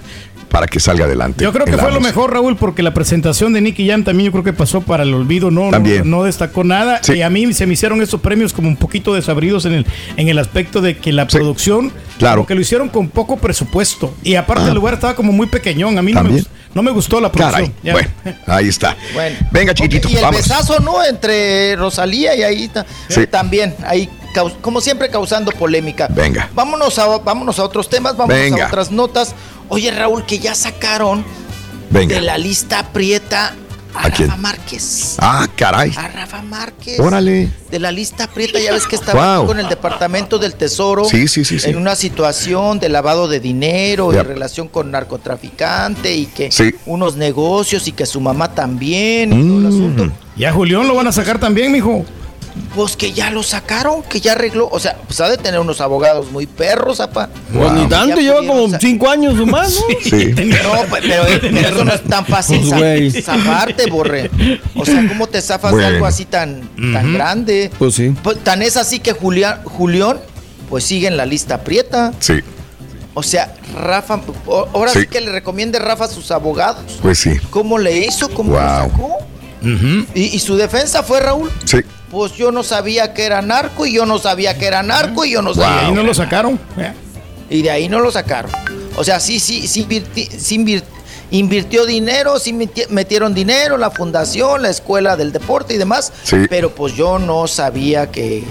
para 0.58 0.66
que 0.66 0.80
salga 0.80 1.06
adelante. 1.06 1.44
Yo 1.44 1.54
creo 1.54 1.66
que 1.68 1.78
fue 1.78 1.92
lo 1.92 2.00
mejor, 2.00 2.34
Raúl, 2.34 2.56
porque 2.58 2.82
la 2.82 2.92
presentación 2.92 3.54
de 3.54 3.62
Nicky 3.62 3.88
Jam 3.88 4.04
también 4.04 4.26
yo 4.26 4.32
creo 4.32 4.44
que 4.44 4.54
pasó 4.54 4.82
para 4.82 5.04
el 5.04 5.14
olvido, 5.14 5.52
no, 5.52 5.66
no, 5.66 5.70
También. 5.70 6.10
no 6.10 6.24
destacó 6.24 6.64
nada. 6.64 7.00
Sí. 7.04 7.14
Y 7.14 7.22
a 7.22 7.30
mí 7.30 7.54
se 7.54 7.68
me 7.68 7.74
hicieron 7.74 8.02
estos 8.02 8.20
premios 8.22 8.54
como 8.54 8.68
un 8.68 8.76
poquito 8.76 9.14
desabridos 9.14 9.66
en 9.66 9.74
el, 9.74 9.86
en 10.16 10.30
el 10.30 10.40
aspecto 10.40 10.82
de 10.82 10.98
que 10.98 11.14
la 11.14 11.28
producción, 11.28 11.92
Claro. 12.18 12.48
que 12.48 12.56
lo 12.56 12.62
hicieron 12.62 12.90
con 12.90 13.10
poco 13.10 13.38
presupuesto. 13.38 14.12
Y 14.24 14.34
aparte 14.34 14.64
Ah. 14.64 14.70
el 14.70 14.74
lugar 14.74 14.96
estaba 14.96 15.14
como 15.16 15.32
muy 15.32 15.46
pequeñón. 15.46 15.96
A 16.00 16.02
mí 16.02 16.12
no 16.12 16.24
me, 16.24 16.44
no 16.74 16.82
me 16.82 16.90
gustó 16.90 17.22
la 17.22 17.32
producción. 17.32 17.68
Caray, 17.68 17.72
Ya. 17.84 17.94
bueno, 17.94 18.10
ahí 18.48 18.68
está. 18.68 18.98
Bueno. 19.14 19.36
Venga, 19.52 19.76
chiquitito, 19.76 20.10
Y 20.10 20.16
el 20.16 20.22
vamos. 20.24 20.38
besazo, 20.42 20.80
¿no? 20.80 21.04
Entre 21.04 21.76
Rosalía 21.76 22.36
y 22.36 22.42
ahí 22.42 22.72
Sí. 23.10 23.28
también, 23.28 23.76
ahí, 23.86 24.10
como 24.62 24.82
siempre, 24.82 25.10
causando 25.10 25.52
polémica. 25.52 26.08
Venga. 26.10 26.50
Vámonos 26.56 26.98
a, 26.98 27.20
vámonos 27.20 27.60
a 27.60 27.64
otros 27.64 27.88
temas, 27.90 28.18
vámonos 28.18 28.42
Venga. 28.42 28.66
a 28.66 28.68
otras 28.70 28.90
notas. 28.92 29.36
Oye, 29.70 29.92
Raúl, 29.92 30.26
que 30.26 30.40
ya 30.40 30.56
sacaron 30.56 31.24
Venga. 31.90 32.16
de 32.16 32.22
la 32.22 32.38
lista 32.38 32.92
prieta 32.94 33.54
a, 33.94 34.08
¿A 34.08 34.12
quién? 34.12 34.28
Rafa 34.30 34.40
Márquez. 34.42 35.16
Ah, 35.20 35.48
caray. 35.56 35.92
A 35.98 36.08
Rafa 36.08 36.42
Márquez. 36.44 37.00
Órale. 37.00 37.50
De 37.72 37.80
la 37.80 37.92
lista 37.92 38.28
prieta, 38.28 38.60
ya 38.60 38.72
ves 38.72 38.86
que 38.86 38.96
estaba 38.96 39.40
Wow. 39.40 39.48
con 39.48 39.60
el 39.60 39.68
Departamento 39.70 40.38
del 40.38 40.54
Tesoro. 40.54 41.06
Sí, 41.06 41.28
sí, 41.28 41.44
sí, 41.44 41.58
sí. 41.60 41.70
En 41.70 41.78
una 41.78 41.96
situación 41.96 42.80
de 42.80 42.90
lavado 42.90 43.28
de 43.28 43.40
dinero 43.40 44.14
Ya. 44.14 44.20
en 44.22 44.28
relación 44.28 44.68
con 44.68 44.92
narcotraficante 44.92 46.16
y 46.16 46.28
que 46.28 46.52
Sí. 46.52 46.76
unos 46.86 47.16
negocios 47.16 47.88
y 47.88 47.92
que 47.92 48.06
su 48.06 48.22
mamá 48.22 48.54
también. 48.54 49.34
y 49.34 49.48
todo 49.48 49.60
el 49.60 49.66
asunto. 49.66 50.06
Mm. 50.06 50.12
Y 50.42 50.46
a 50.46 50.54
Julián 50.54 50.88
lo 50.88 50.94
van 50.96 51.08
a 51.08 51.12
sacar 51.12 51.40
también, 51.40 51.72
mijo. 51.72 52.06
Pues 52.76 52.96
que 52.96 53.12
ya 53.12 53.32
lo 53.32 53.42
sacaron, 53.44 54.04
que 54.04 54.20
ya 54.20 54.34
arregló. 54.34 54.70
O 54.72 54.80
sea, 54.80 54.98
pues 55.08 55.20
ha 55.22 55.30
de 55.30 55.38
tener 55.38 55.60
unos 55.60 55.82
abogados 55.82 56.32
muy 56.32 56.46
perros, 56.46 57.00
apa. 57.00 57.30
Pues 57.54 57.72
ni 57.74 57.88
tanto, 57.88 58.18
lleva 58.20 58.46
como 58.46 58.68
cinco 58.80 59.10
años 59.10 59.40
o 59.40 59.46
más, 59.46 59.74
¿no? 59.74 59.82
Sí. 60.04 60.34
No, 60.36 60.72
pero, 60.92 61.24
pero 61.42 61.68
eso 61.68 61.86
no 61.86 61.94
es 61.94 62.04
tan 62.04 62.26
fácil 62.26 62.62
Pues, 62.70 63.24
zafarte, 63.26 63.90
borre. 63.90 64.30
O 64.76 64.86
sea, 64.86 65.08
¿cómo 65.08 65.28
te 65.28 65.42
zafas 65.42 65.76
de 65.76 65.86
algo 65.86 66.06
así 66.06 66.26
tan, 66.26 66.70
tan 66.94 67.14
grande? 67.14 67.72
Pues 67.80 67.96
sí. 67.96 68.14
Pues, 68.24 68.44
tan 68.44 68.62
es 68.62 68.78
así 68.78 69.00
que 69.00 69.14
Julián, 69.14 69.64
Julián, 69.64 70.18
pues 70.70 70.84
sigue 70.84 71.08
en 71.08 71.18
la 71.18 71.26
lista 71.26 71.64
prieta. 71.64 72.14
Sí, 72.20 72.34
O 73.16 73.24
sea, 73.24 73.56
Rafa, 73.76 74.22
ahora 74.74 74.92
sí. 74.92 75.00
Sí. 75.02 75.08
que 75.08 75.22
le 75.22 75.32
recomiende 75.32 75.80
Rafa 75.80 76.06
a 76.06 76.08
sus 76.08 76.30
abogados. 76.32 77.00
pues 77.02 77.18
sí. 77.20 77.32
¿Cómo 77.50 77.80
le 77.80 77.98
hizo? 78.06 78.30
¿Cómo 78.30 78.54
lo 78.54 78.60
Wow. 78.60 78.92
sacó? 78.92 79.12
y, 80.14 80.22
y 80.36 80.40
su 80.40 80.56
defensa 80.56 81.02
fue 81.02 81.20
Raúl. 81.20 81.50
Sí. 81.66 81.78
Pues 82.12 82.34
yo 82.34 82.52
no 82.52 82.64
sabía 82.64 83.14
que 83.14 83.26
era 83.26 83.42
narco 83.42 83.86
y 83.86 83.94
yo 83.94 84.06
no 84.06 84.18
sabía 84.18 84.58
que 84.58 84.66
era 84.66 84.82
narco 84.84 85.26
y 85.26 85.32
yo 85.32 85.42
no 85.42 85.54
sabía. 85.54 85.84
Y 85.84 85.86
ahí 85.86 85.90
que 85.92 85.96
no 85.96 86.04
lo 86.04 86.14
sacaron. 86.14 86.60
y 87.50 87.62
de 87.62 87.70
ahí 87.72 87.90
no 87.90 88.00
lo 88.00 88.12
sacaron. 88.12 88.52
O 88.96 89.04
sea, 89.04 89.20
sí, 89.20 89.40
sí, 89.40 89.68
sí, 89.68 89.86
invirti- 89.88 90.30
sí 90.30 90.58
invir- 90.58 90.84
invirtió 91.30 91.86
dinero, 91.86 92.40
sí 92.40 92.54
meti- 92.54 92.88
metieron 92.90 93.34
dinero, 93.34 93.78
la 93.78 93.92
fundación, 93.92 94.62
la 94.64 94.70
escuela 94.70 95.18
del 95.18 95.32
deporte 95.34 95.74
y 95.74 95.78
demás. 95.78 96.12
Sí. 96.24 96.38
Pero 96.50 96.74
pues 96.74 96.96
yo 96.96 97.20
no 97.20 97.46
sabía 97.48 98.10
que, 98.10 98.44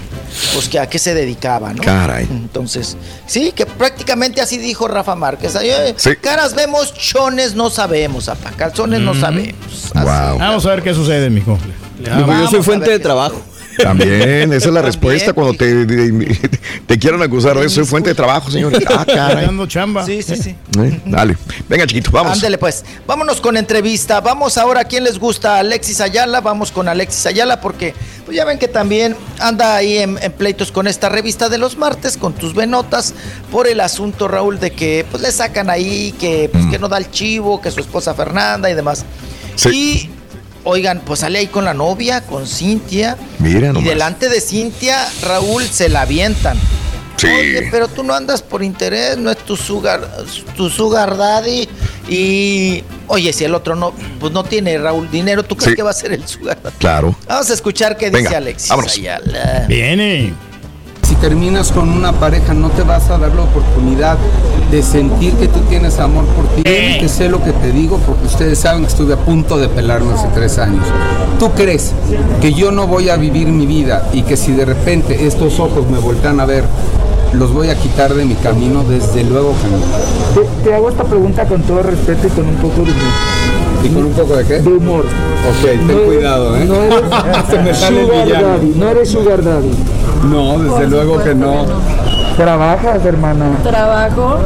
pues 0.54 0.68
que 0.68 0.78
a 0.78 0.88
qué 0.88 0.98
se 0.98 1.14
dedicaba, 1.14 1.72
¿no? 1.72 1.82
Caray. 1.82 2.26
Entonces, 2.30 2.96
sí, 3.26 3.52
que 3.52 3.64
prácticamente 3.66 4.40
así 4.42 4.58
dijo 4.58 4.86
Rafa 4.86 5.14
Márquez. 5.16 5.56
Ay, 5.56 5.70
eh, 5.70 5.94
Sí. 5.96 6.14
Caras 6.16 6.54
vemos, 6.54 6.92
chones 6.94 7.54
no 7.54 7.70
sabemos, 7.70 8.28
apa. 8.28 8.50
Calzones 8.50 9.00
no 9.00 9.14
sabemos. 9.14 9.54
Así. 9.94 10.04
Wow. 10.04 10.38
Vamos 10.38 10.66
a 10.66 10.70
ver 10.70 10.82
qué 10.82 10.92
sucede, 10.94 11.30
mijo. 11.30 11.58
Digo, 11.99 12.26
yo 12.26 12.49
soy 12.49 12.62
fuente 12.62 12.91
de 12.91 12.99
trabajo. 12.99 13.41
También, 13.83 14.52
esa 14.52 14.68
es 14.68 14.75
la 14.75 14.83
respuesta 14.83 15.33
cuando 15.33 15.55
te, 15.55 15.86
te, 16.86 16.99
quieran 16.99 17.23
acusar. 17.23 17.57
Oye, 17.58 17.68
soy 17.68 17.84
fuente 17.84 18.10
de 18.10 18.15
trabajo, 18.15 18.50
señor. 18.50 18.73
Ah, 18.89 19.05
caray. 19.05 19.49
chamba. 19.68 20.05
Sí, 20.07 20.23
sí, 20.23 20.36
sí. 20.36 20.55
Eh, 20.78 21.00
dale. 21.07 21.36
Venga, 21.68 21.86
chiquito, 21.86 22.10
vamos. 22.10 22.34
Ándele, 22.34 22.58
pues. 22.58 22.84
Vámonos 23.07 23.41
con 23.41 23.57
entrevista. 23.57 24.20
Vamos 24.20 24.57
ahora. 24.58 24.81
¿A 24.81 24.84
quién 24.84 25.05
les 25.05 25.18
gusta? 25.18 25.58
Alexis 25.58 26.00
Ayala. 26.00 26.41
Vamos 26.41 26.70
con 26.70 26.89
Alexis 26.89 27.26
Ayala 27.26 27.60
porque 27.60 27.94
pues 28.25 28.36
ya 28.36 28.44
ven 28.44 28.58
que 28.58 28.68
también 28.68 29.16
anda 29.39 29.76
ahí 29.76 29.99
en, 29.99 30.16
pleitos 30.36 30.73
con 30.73 30.86
esta 30.86 31.08
revista 31.08 31.49
de 31.49 31.58
los 31.58 31.76
martes, 31.76 32.16
con 32.16 32.34
tus 32.34 32.55
venotas, 32.55 33.15
por 33.50 33.66
el 33.66 33.81
asunto, 33.81 34.28
Raúl, 34.28 34.58
de 34.58 34.70
que 34.70 35.07
pues 35.10 35.23
le 35.23 35.31
sacan 35.31 35.70
ahí 35.70 36.12
que, 36.18 36.49
pues, 36.50 36.65
mm. 36.65 36.70
que 36.70 36.78
no 36.78 36.89
da 36.89 36.99
el 36.99 37.10
chivo, 37.10 37.60
que 37.60 37.70
su 37.70 37.81
esposa 37.81 38.15
Fernanda 38.15 38.70
y 38.70 38.75
demás. 38.75 39.05
Sí. 39.55 39.70
Y 39.70 40.15
Oigan, 40.68 41.00
pues 41.04 41.20
sale 41.20 41.38
ahí 41.38 41.46
con 41.46 41.64
la 41.64 41.74
novia, 41.74 42.22
con 42.22 42.44
Cintia. 42.44 43.16
Mira, 43.38 43.72
Y 43.72 43.84
delante 43.84 44.28
de 44.28 44.40
Cintia, 44.40 45.08
Raúl, 45.22 45.62
se 45.62 45.88
la 45.88 46.00
avientan. 46.00 46.58
Sí. 47.16 47.28
Oye, 47.28 47.68
pero 47.70 47.86
tú 47.86 48.02
no 48.02 48.12
andas 48.12 48.42
por 48.42 48.64
interés, 48.64 49.16
no 49.16 49.30
es 49.30 49.38
tu 49.38 49.56
sugar, 49.56 50.24
tu 50.56 50.68
sugar 50.68 51.16
daddy. 51.16 51.68
Y, 52.08 52.82
oye, 53.06 53.32
si 53.32 53.44
el 53.44 53.54
otro 53.54 53.76
no, 53.76 53.94
pues 54.18 54.32
no 54.32 54.42
tiene, 54.42 54.76
Raúl, 54.76 55.08
dinero, 55.08 55.44
¿tú 55.44 55.56
crees 55.56 55.76
que 55.76 55.82
va 55.84 55.90
a 55.90 55.94
ser 55.94 56.12
el 56.12 56.26
sugar 56.26 56.60
daddy? 56.60 56.76
Claro. 56.78 57.14
Vamos 57.28 57.48
a 57.48 57.54
escuchar 57.54 57.96
qué 57.96 58.10
dice 58.10 58.34
Alexis 58.34 58.72
Viene 59.68 60.34
si 61.06 61.14
terminas 61.14 61.70
con 61.70 61.88
una 61.88 62.12
pareja 62.12 62.52
no 62.52 62.68
te 62.70 62.82
vas 62.82 63.08
a 63.10 63.18
dar 63.18 63.32
la 63.32 63.42
oportunidad 63.42 64.18
de 64.72 64.82
sentir 64.82 65.34
que 65.34 65.46
tú 65.46 65.60
tienes 65.68 66.00
amor 66.00 66.24
por 66.26 66.46
ti. 66.48 66.64
Que 66.64 67.08
sé 67.08 67.28
lo 67.28 67.44
que 67.44 67.52
te 67.52 67.70
digo 67.70 67.98
porque 68.04 68.26
ustedes 68.26 68.58
saben 68.58 68.82
que 68.82 68.88
estuve 68.88 69.14
a 69.14 69.16
punto 69.16 69.56
de 69.56 69.68
pelarme 69.68 70.14
hace 70.14 70.26
tres 70.34 70.58
años. 70.58 70.84
¿Tú 71.38 71.52
crees 71.52 71.92
que 72.40 72.52
yo 72.52 72.72
no 72.72 72.88
voy 72.88 73.08
a 73.08 73.16
vivir 73.16 73.46
mi 73.46 73.66
vida 73.66 74.08
y 74.12 74.22
que 74.22 74.36
si 74.36 74.50
de 74.50 74.64
repente 74.64 75.28
estos 75.28 75.60
ojos 75.60 75.88
me 75.88 75.98
voltean 75.98 76.40
a 76.40 76.44
ver, 76.44 76.64
los 77.32 77.52
voy 77.52 77.70
a 77.70 77.76
quitar 77.76 78.12
de 78.12 78.24
mi 78.24 78.34
camino? 78.34 78.82
Desde 78.82 79.22
luego 79.22 79.54
que 79.62 79.68
no. 79.68 80.44
Te, 80.64 80.74
hago 80.74 80.88
esta 80.88 81.04
pregunta 81.04 81.46
con 81.46 81.62
todo 81.62 81.84
respeto 81.84 82.26
y 82.26 82.30
con 82.30 82.48
un 82.48 82.56
poco 82.56 82.82
de. 82.82 82.92
¿Y 83.84 83.88
con 83.88 84.05
un 84.06 84.12
poco 84.12 84.36
de 84.36 84.44
qué? 84.44 84.58
De 84.60 84.68
humor. 84.70 85.05
Ok, 85.05 85.70
ten 85.86 85.98
cuidado, 86.06 86.56
¿eh? 86.56 86.64
No 86.64 86.82
eres, 86.82 87.78
sugar 87.78 88.28
daddy, 88.28 88.74
no 88.76 88.88
eres 88.88 89.10
sugar 89.10 89.42
daddy. 89.42 89.70
No, 90.30 90.58
desde 90.58 90.88
luego 90.88 91.22
que 91.22 91.34
no. 91.34 91.64
¿Trabajas, 92.36 93.05
hermana? 93.05 93.56
Trabajo, 93.62 94.38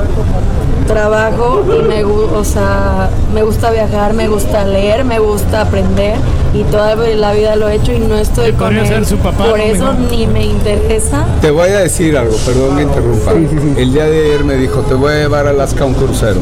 trabajo 0.87 1.65
y 1.67 1.89
me, 1.89 2.05
o 2.05 2.45
sea, 2.45 3.11
me 3.35 3.43
gusta 3.43 3.71
viajar, 3.71 4.15
me 4.15 4.29
gusta 4.29 4.65
leer, 4.65 5.05
me 5.05 5.19
gusta 5.19 5.63
aprender 5.63 6.17
y 6.53 6.63
toda 6.65 6.95
la 6.97 7.33
vida 7.33 7.57
lo 7.57 7.69
he 7.69 7.77
hecho 7.77 7.93
y 7.93 8.01
no 8.01 8.17
estoy 8.17 8.53
con 8.53 8.77
él. 8.77 9.07
Su 9.07 9.17
papá, 9.19 9.45
Por 9.45 9.61
eso 9.61 9.93
ni 10.11 10.27
me 10.27 10.47
interesa. 10.47 11.25
Te 11.41 11.51
voy 11.51 11.71
a 11.71 11.81
decir 11.81 12.17
algo, 12.17 12.37
perdón 12.45 12.77
que 12.77 12.83
interrumpa. 12.83 13.33
El 13.77 13.93
día 13.93 14.05
de 14.05 14.25
ayer 14.25 14.45
me 14.45 14.55
dijo, 14.55 14.81
te 14.81 14.95
voy 14.95 15.13
a 15.13 15.17
llevar 15.17 15.47
a 15.47 15.51
Alaska 15.51 15.85
a 15.85 15.87
un 15.87 15.95
crucero. 15.95 16.41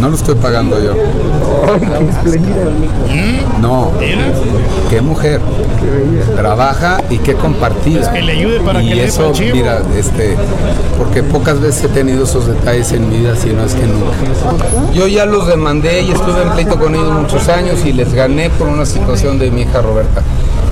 No 0.00 0.08
lo 0.08 0.16
estoy 0.16 0.34
pagando 0.34 0.82
yo. 0.82 0.94
No. 3.60 3.92
Qué 4.90 5.00
mujer. 5.00 5.40
Trabaja 6.36 7.00
y 7.08 7.18
qué 7.18 7.34
compartida. 7.34 8.12
que 8.12 8.22
le 8.22 8.32
ayude 8.32 8.60
para 8.60 8.82
y 8.82 8.92
que 8.92 9.04
eso, 9.04 9.32
le 9.38 9.52
mira, 9.52 9.82
este, 9.96 10.36
porque 10.98 11.22
pocas 11.22 11.60
veces 11.60 11.84
he 11.84 11.88
tenido 11.88 12.24
esos 12.24 12.46
detalles 12.46 12.92
en 12.92 13.08
mi 13.08 13.18
vida, 13.18 13.36
si 13.36 13.50
no 13.50 13.64
es 13.64 13.74
que 13.74 13.86
nunca. 13.86 14.92
Yo 14.92 15.06
ya 15.06 15.26
los 15.26 15.46
demandé 15.46 16.02
y 16.02 16.10
estuve 16.10 16.42
en 16.42 16.50
pleito 16.50 16.78
con 16.78 16.94
ellos 16.94 17.12
muchos 17.12 17.48
años 17.48 17.84
y 17.84 17.92
les 17.92 18.12
gané 18.12 18.50
por 18.50 18.68
una 18.68 18.86
situación 18.86 19.38
de 19.38 19.50
mi 19.50 19.62
hija 19.62 19.80
Roberta. 19.80 20.22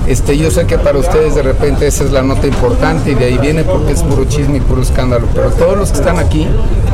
Este, 0.07 0.37
yo 0.37 0.49
sé 0.49 0.65
que 0.65 0.77
para 0.77 0.97
ustedes 0.97 1.35
de 1.35 1.43
repente 1.43 1.85
esa 1.87 2.03
es 2.03 2.11
la 2.11 2.21
nota 2.23 2.47
importante 2.47 3.11
y 3.11 3.15
de 3.15 3.25
ahí 3.25 3.37
viene 3.37 3.63
porque 3.63 3.93
es 3.93 4.01
puro 4.01 4.25
chisme 4.25 4.57
y 4.57 4.59
puro 4.59 4.81
escándalo, 4.81 5.27
pero 5.33 5.51
todos 5.51 5.77
los 5.77 5.91
que 5.91 5.99
están 5.99 6.19
aquí 6.19 6.47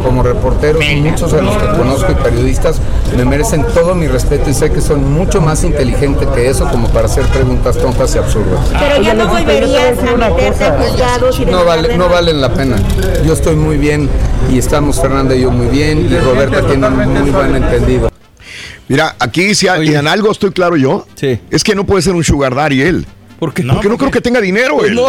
como 0.03 0.23
reporteros 0.23 0.83
y 0.83 0.97
muchos 0.97 1.31
de 1.31 1.41
los 1.41 1.55
que 1.55 1.67
conozco 1.67 2.11
y 2.11 2.15
periodistas 2.15 2.79
me 3.15 3.25
merecen 3.25 3.65
todo 3.73 3.95
mi 3.95 4.07
respeto 4.07 4.49
y 4.49 4.53
sé 4.53 4.71
que 4.71 4.81
son 4.81 5.11
mucho 5.13 5.41
más 5.41 5.63
inteligentes 5.63 6.27
que 6.29 6.49
eso 6.49 6.67
como 6.69 6.89
para 6.89 7.05
hacer 7.05 7.25
preguntas 7.27 7.77
tontas 7.77 8.13
y 8.15 8.17
absurdas. 8.19 8.59
Pero 8.77 9.01
ya 9.01 9.13
no 9.13 9.27
volverías 9.27 9.97
a 9.99 10.15
meterte 10.17 10.65
juzgados 10.71 11.39
y 11.39 11.45
no, 11.45 11.65
vale, 11.65 11.97
no 11.97 12.09
valen 12.09 12.41
la 12.41 12.53
pena. 12.53 12.75
Yo 13.25 13.33
estoy 13.33 13.55
muy 13.55 13.77
bien 13.77 14.09
y 14.51 14.59
estamos 14.59 14.99
Fernanda 15.01 15.33
y 15.35 15.41
yo 15.41 15.51
muy 15.51 15.67
bien 15.67 16.07
y 16.11 16.17
Roberta 16.19 16.61
tiene 16.61 16.87
un 16.87 17.13
muy 17.13 17.31
buen 17.31 17.55
entendido. 17.55 18.09
Mira, 18.87 19.15
aquí 19.19 19.53
si 19.53 19.67
en 19.67 20.07
algo 20.07 20.31
estoy 20.31 20.51
claro 20.51 20.77
yo, 20.77 21.05
sí. 21.15 21.39
es 21.49 21.63
que 21.63 21.75
no 21.75 21.85
puede 21.85 22.01
ser 22.01 22.15
un 22.15 22.23
sugar 22.23 22.55
daddy 22.55 22.81
él. 22.81 23.05
¿Por 23.39 23.53
qué? 23.53 23.63
Porque 23.63 23.89
no 23.89 23.97
creo 23.97 24.11
que 24.11 24.21
tenga 24.21 24.41
dinero 24.41 24.77
pues 24.77 24.91
él. 24.91 24.99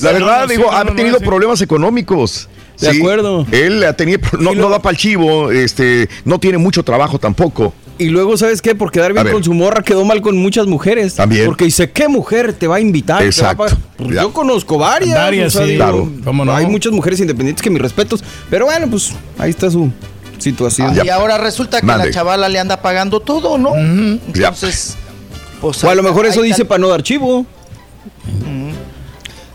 La 0.00 0.12
verdad, 0.12 0.48
digo, 0.48 0.70
ha 0.70 0.84
tenido 0.84 1.18
problemas 1.20 1.60
económicos. 1.62 2.48
De 2.80 2.88
acuerdo. 2.88 3.46
Él 3.52 3.84
ha 3.84 3.92
tenido, 3.92 4.20
no, 4.38 4.54
no, 4.54 4.70
da 4.70 4.80
para 4.80 4.92
el 4.92 4.96
chivo, 4.96 5.50
este, 5.50 6.08
no 6.24 6.38
tiene 6.40 6.58
mucho 6.58 6.82
trabajo 6.82 7.18
tampoco. 7.18 7.74
Y 7.98 8.08
luego, 8.08 8.38
¿sabes 8.38 8.62
qué? 8.62 8.74
Por 8.74 8.90
quedar 8.90 9.12
bien 9.12 9.28
con 9.30 9.44
su 9.44 9.52
morra, 9.52 9.82
quedó 9.82 10.06
mal 10.06 10.22
con 10.22 10.34
muchas 10.38 10.66
mujeres. 10.66 11.16
También. 11.16 11.44
Porque 11.44 11.66
dice, 11.66 11.90
¿qué 11.90 12.08
mujer 12.08 12.54
te 12.54 12.66
va 12.66 12.76
a 12.76 12.80
invitar? 12.80 13.22
Exacto. 13.22 13.66
Pues 13.98 14.10
yo 14.10 14.32
conozco 14.32 14.78
varias. 14.78 15.18
Varias, 15.18 15.52
sí. 15.52 15.76
claro. 15.76 16.10
no? 16.24 16.56
Hay 16.56 16.64
muchas 16.64 16.94
mujeres 16.94 17.20
independientes 17.20 17.62
que 17.62 17.68
mis 17.68 17.82
respetos. 17.82 18.24
Pero 18.48 18.64
bueno, 18.64 18.88
pues 18.88 19.12
ahí 19.36 19.50
está 19.50 19.70
su, 19.70 19.92
situación. 20.40 20.98
y 21.04 21.08
ahora 21.08 21.38
resulta 21.38 21.80
que 21.80 21.86
la 21.86 22.10
chavala 22.10 22.48
le 22.48 22.58
anda 22.58 22.80
pagando 22.82 23.20
todo, 23.20 23.58
¿no? 23.58 23.74
Entonces, 23.76 24.96
pues, 25.60 25.84
o 25.84 25.90
a 25.90 25.94
lo 25.94 26.02
mejor 26.02 26.26
eso 26.26 26.42
dice 26.42 26.64
para 26.64 26.78
no 26.78 26.88
dar 26.88 27.02
chivo. 27.02 27.46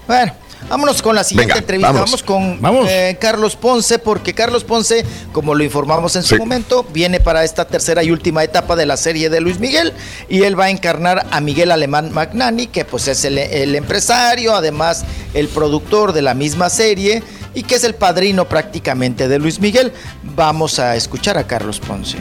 Bueno, 0.08 0.34
vámonos 0.70 1.02
con 1.02 1.16
la 1.16 1.24
siguiente 1.24 1.58
entrevista. 1.58 1.92
Vamos 1.92 2.24
con 2.24 2.60
eh, 2.88 3.18
Carlos 3.20 3.56
Ponce, 3.56 4.00
porque 4.00 4.34
Carlos 4.34 4.64
Ponce, 4.64 5.06
como 5.32 5.56
lo 5.56 5.64
informamos 5.64 6.16
en 6.16 6.24
su 6.24 6.38
momento, 6.38 6.86
viene 6.92 7.20
para 7.20 7.44
esta 7.44 7.66
tercera 7.66 8.04
y 8.04 8.12
última 8.12 8.44
etapa 8.44 8.76
de 8.76 8.86
la 8.86 8.98
serie 8.98 9.30
de 9.30 9.42
Luis 9.42 9.60
Miguel 9.60 9.94
y 10.30 10.44
él 10.44 10.60
va 10.60 10.66
a 10.66 10.70
encarnar 10.70 11.26
a 11.32 11.42
Miguel 11.42 11.72
Alemán 11.72 12.12
Magnani, 12.12 12.68
que 12.68 12.86
pues 12.86 13.08
es 13.08 13.26
el, 13.26 13.38
el 13.38 13.76
empresario, 13.76 14.56
además 14.56 15.06
el 15.34 15.48
productor 15.48 16.14
de 16.14 16.22
la 16.22 16.34
misma 16.34 16.70
serie 16.70 17.24
y 17.54 17.64
que 17.64 17.76
es 17.76 17.84
el 17.84 17.96
padrino 17.96 18.46
prácticamente 18.46 19.28
de 19.28 19.40
Luis 19.40 19.60
Miguel. 19.60 19.92
Vamos 20.36 20.80
a 20.80 20.96
escuchar 20.96 21.38
a 21.38 21.46
Carlos 21.46 21.80
Ponce. 21.80 22.18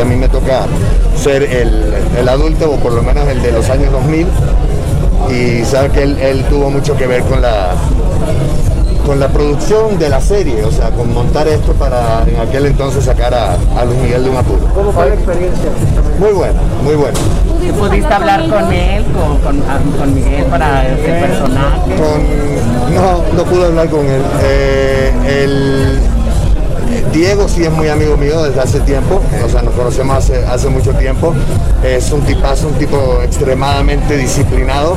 A 0.00 0.04
mí 0.04 0.16
me 0.16 0.28
toca 0.28 0.66
ser 1.22 1.42
el, 1.42 1.92
el 2.18 2.28
adulto, 2.28 2.70
o 2.70 2.76
por 2.76 2.92
lo 2.92 3.02
menos 3.02 3.28
el 3.28 3.42
de 3.42 3.52
los 3.52 3.68
años 3.68 3.92
2000, 3.92 4.26
y 5.30 5.64
sabe 5.64 5.90
que 5.90 6.02
él, 6.02 6.44
tuvo 6.48 6.70
mucho 6.70 6.96
que 6.96 7.06
ver 7.06 7.22
con 7.22 7.40
la 7.40 7.70
con 9.06 9.18
la 9.18 9.28
producción 9.28 9.98
de 9.98 10.08
la 10.08 10.20
serie, 10.20 10.62
o 10.62 10.70
sea, 10.70 10.90
con 10.90 11.12
montar 11.12 11.48
esto 11.48 11.72
para 11.72 12.22
en 12.28 12.38
aquel 12.38 12.66
entonces 12.66 13.04
sacar 13.04 13.34
a, 13.34 13.84
Luis 13.84 13.98
Miguel 13.98 14.24
de 14.24 14.30
un 14.30 14.36
apuro. 14.36 14.68
¿Cómo 14.74 14.92
fue 14.92 15.08
la 15.08 15.14
experiencia? 15.14 15.70
Muy 16.18 16.32
buena, 16.32 16.60
muy 16.84 16.94
buena. 16.94 17.18
¿Pudiste 17.78 18.12
hablar 18.14 18.48
con 18.48 18.72
él, 18.72 19.04
con, 19.42 19.62
ah, 19.68 20.06
Miguel 20.06 20.44
para 20.44 20.86
ese 20.86 21.26
personaje? 21.26 21.94
no, 22.94 23.36
no 23.36 23.44
pude 23.44 23.66
hablar 23.66 23.88
con 23.88 24.06
él. 24.06 24.22
Eh, 24.42 25.12
el, 25.26 25.98
Diego 27.12 27.48
sí 27.48 27.64
es 27.64 27.70
muy 27.70 27.88
amigo 27.88 28.16
mío 28.16 28.42
desde 28.42 28.60
hace 28.60 28.80
tiempo, 28.80 29.20
o 29.44 29.48
sea, 29.48 29.62
nos 29.62 29.74
conocemos 29.74 30.16
hace, 30.16 30.44
hace 30.46 30.68
mucho 30.68 30.92
tiempo. 30.92 31.34
Es 31.84 32.12
un 32.12 32.22
tipazo, 32.22 32.68
un 32.68 32.74
tipo 32.74 33.20
extremadamente 33.22 34.16
disciplinado. 34.16 34.96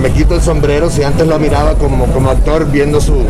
Me 0.00 0.10
quito 0.10 0.34
el 0.34 0.42
sombrero, 0.42 0.90
si 0.90 1.02
antes 1.02 1.26
lo 1.26 1.38
miraba 1.38 1.74
como, 1.74 2.06
como 2.06 2.30
actor 2.30 2.70
viendo 2.70 3.00
su, 3.00 3.24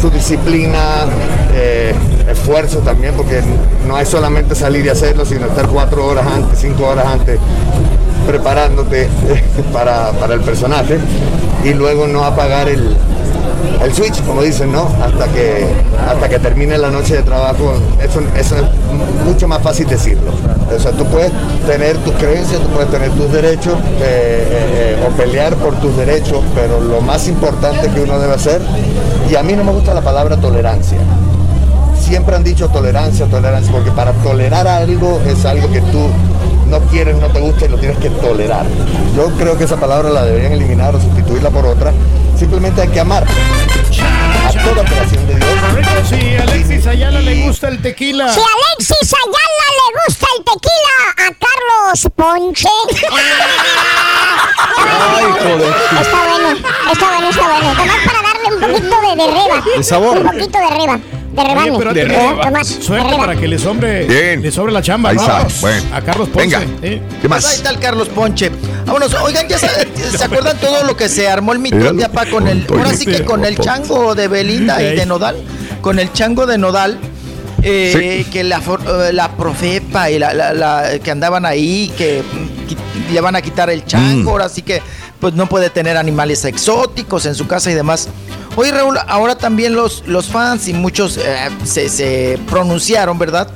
su 0.00 0.10
disciplina, 0.10 1.06
eh, 1.54 1.94
esfuerzo 2.28 2.78
también, 2.80 3.14
porque 3.14 3.42
no 3.86 3.98
es 3.98 4.08
solamente 4.08 4.54
salir 4.54 4.84
y 4.84 4.90
hacerlo, 4.90 5.24
sino 5.24 5.46
estar 5.46 5.66
cuatro 5.68 6.06
horas 6.06 6.26
antes, 6.26 6.58
cinco 6.58 6.86
horas 6.86 7.06
antes 7.06 7.38
preparándote 8.26 9.08
para, 9.72 10.12
para 10.12 10.34
el 10.34 10.40
personaje 10.42 10.98
y 11.64 11.72
luego 11.72 12.06
no 12.06 12.24
apagar 12.24 12.68
el, 12.68 12.94
el 13.82 13.94
switch, 13.94 14.22
como 14.24 14.42
dicen, 14.42 14.72
¿no? 14.72 14.88
Hasta 15.02 15.26
que, 15.32 15.66
hasta 16.08 16.28
que 16.28 16.38
termine 16.38 16.78
la 16.78 16.90
noche 16.90 17.16
de 17.16 17.22
trabajo, 17.22 17.74
eso, 18.02 18.20
es 18.36 18.54
mucho 19.24 19.48
más 19.48 19.62
fácil 19.62 19.86
decirlo. 19.86 20.32
O 20.74 20.78
sea, 20.78 20.92
tú 20.92 21.04
puedes 21.06 21.32
tener 21.66 21.96
tus 21.98 22.14
creencias, 22.14 22.60
tú 22.60 22.68
puedes 22.68 22.90
tener 22.90 23.10
tus 23.12 23.32
derechos 23.32 23.74
eh, 23.74 24.46
eh, 24.50 24.96
eh, 25.00 25.06
o 25.06 25.16
pelear 25.16 25.54
por 25.56 25.74
tus 25.76 25.96
derechos, 25.96 26.42
pero 26.54 26.80
lo 26.80 27.00
más 27.00 27.26
importante 27.28 27.88
que 27.88 28.00
uno 28.00 28.18
debe 28.18 28.34
hacer, 28.34 28.60
y 29.30 29.36
a 29.36 29.42
mí 29.42 29.54
no 29.54 29.64
me 29.64 29.72
gusta 29.72 29.94
la 29.94 30.02
palabra 30.02 30.36
tolerancia. 30.36 30.98
Siempre 31.98 32.36
han 32.36 32.44
dicho 32.44 32.68
tolerancia, 32.68 33.26
tolerancia, 33.26 33.72
porque 33.72 33.90
para 33.90 34.12
tolerar 34.12 34.66
algo 34.66 35.20
es 35.26 35.44
algo 35.44 35.70
que 35.70 35.80
tú 35.80 36.08
no 36.68 36.80
quieres, 36.90 37.16
no 37.16 37.28
te 37.28 37.40
gusta 37.40 37.66
y 37.66 37.68
lo 37.68 37.78
tienes 37.78 37.98
que 37.98 38.10
tolerar. 38.10 38.66
Yo 39.16 39.30
creo 39.38 39.56
que 39.56 39.64
esa 39.64 39.76
palabra 39.76 40.10
la 40.10 40.24
deberían 40.24 40.52
eliminar 40.52 40.94
o 40.94 41.00
sustituirla 41.00 41.50
por 41.50 41.66
otra 41.66 41.92
Simplemente 42.38 42.82
hay 42.82 42.88
que 42.88 43.00
amar 43.00 43.24
a 43.24 44.52
toda 44.64 44.84
creación 44.84 45.26
de 45.26 45.34
Dios. 45.34 45.48
Si 46.08 46.36
Alexis 46.36 46.86
Ayala 46.86 47.20
le 47.20 47.46
gusta 47.46 47.68
el 47.68 47.82
tequila. 47.82 48.32
Si 48.32 48.40
Alexis 48.40 49.12
Ayala 49.12 49.64
le 49.78 50.00
gusta 50.06 50.26
el 50.38 50.44
tequila, 50.44 50.96
a 51.16 51.34
Carlos 51.34 52.08
Ponche. 52.14 52.68
Ay, 54.78 55.24
joder. 55.42 55.74
Está 56.00 56.24
bueno, 56.26 56.48
está 56.92 57.08
bueno, 57.08 57.28
está 57.30 57.46
bueno. 57.48 57.74
Nomás 57.74 57.96
para 58.06 58.22
darle 58.22 58.54
un 58.54 58.60
poquito 58.60 58.96
de, 59.00 59.16
de 59.16 59.26
reba. 59.26 59.64
De 59.76 59.82
sabor. 59.84 60.18
Un 60.18 60.24
poquito 60.24 60.58
de 60.58 60.70
reba. 60.70 61.00
De 61.32 61.44
rebane. 61.44 61.70
Oye, 61.70 61.78
pero 61.78 61.94
De 61.94 62.04
reba. 62.04 62.44
Tomás, 62.44 62.66
Suerte 62.68 63.04
de 63.04 63.10
reba. 63.12 63.18
para 63.26 63.36
que 63.36 63.48
le 63.48 63.58
sobre, 63.58 64.36
le 64.36 64.50
sobre 64.50 64.72
la 64.72 64.82
chamba. 64.82 65.10
Ahí 65.10 65.16
está, 65.16 65.46
bueno. 65.60 65.82
A 65.94 66.00
Carlos 66.00 66.28
Ponce. 66.28 66.56
Venga. 66.58 66.62
¿eh? 66.82 67.02
¿Qué 67.20 67.28
Pues 67.28 67.44
ahí 67.44 67.50
más? 67.50 67.54
está 67.56 67.70
el 67.70 67.78
Carlos 67.78 68.08
Ponche. 68.08 68.50
Vámonos, 68.88 69.14
oigan, 69.22 69.46
¿ya 69.48 69.58
se, 69.58 69.68
se 70.16 70.24
acuerdan 70.24 70.58
todo 70.58 70.82
lo 70.84 70.96
que 70.96 71.08
se 71.08 71.28
armó 71.28 71.52
el 71.52 71.58
mito 71.58 71.92
de 71.92 72.04
apa 72.04 72.26
con 72.26 72.48
el. 72.48 72.66
Ahora 72.70 72.94
sí 72.94 73.04
que 73.06 73.24
con 73.24 73.44
el 73.44 73.56
chango 73.58 74.14
de 74.14 74.28
Belinda 74.28 74.82
y 74.82 74.96
de 74.96 75.06
Nodal. 75.06 75.36
Con 75.80 75.98
el 75.98 76.12
chango 76.12 76.46
de 76.46 76.58
Nodal. 76.58 76.98
eh, 77.62 78.24
Que 78.32 78.44
la, 78.44 78.58
eh, 78.58 79.12
la 79.12 79.32
profepa 79.36 80.10
y 80.10 80.18
la, 80.18 80.32
la- 80.32 80.52
la- 80.54 80.98
que 81.00 81.10
andaban 81.10 81.44
ahí, 81.44 81.92
que 81.98 82.22
le 83.12 83.20
van 83.20 83.36
a 83.36 83.42
quitar 83.42 83.68
el 83.70 83.84
chango, 83.84 84.24
Mm. 84.24 84.28
ahora 84.32 84.48
sí 84.48 84.62
que 84.62 84.80
pues 85.20 85.34
no 85.34 85.46
puede 85.48 85.68
tener 85.68 85.96
animales 85.96 86.44
exóticos 86.44 87.26
en 87.26 87.34
su 87.34 87.46
casa 87.48 87.70
y 87.70 87.74
demás. 87.74 88.08
Oye 88.56 88.70
Raúl, 88.70 88.96
ahora 89.08 89.36
también 89.36 89.74
los, 89.74 90.04
los 90.06 90.26
fans 90.28 90.68
y 90.68 90.72
muchos 90.72 91.16
eh, 91.18 91.48
se, 91.64 91.88
se 91.88 92.38
pronunciaron, 92.48 93.18
¿verdad? 93.18 93.48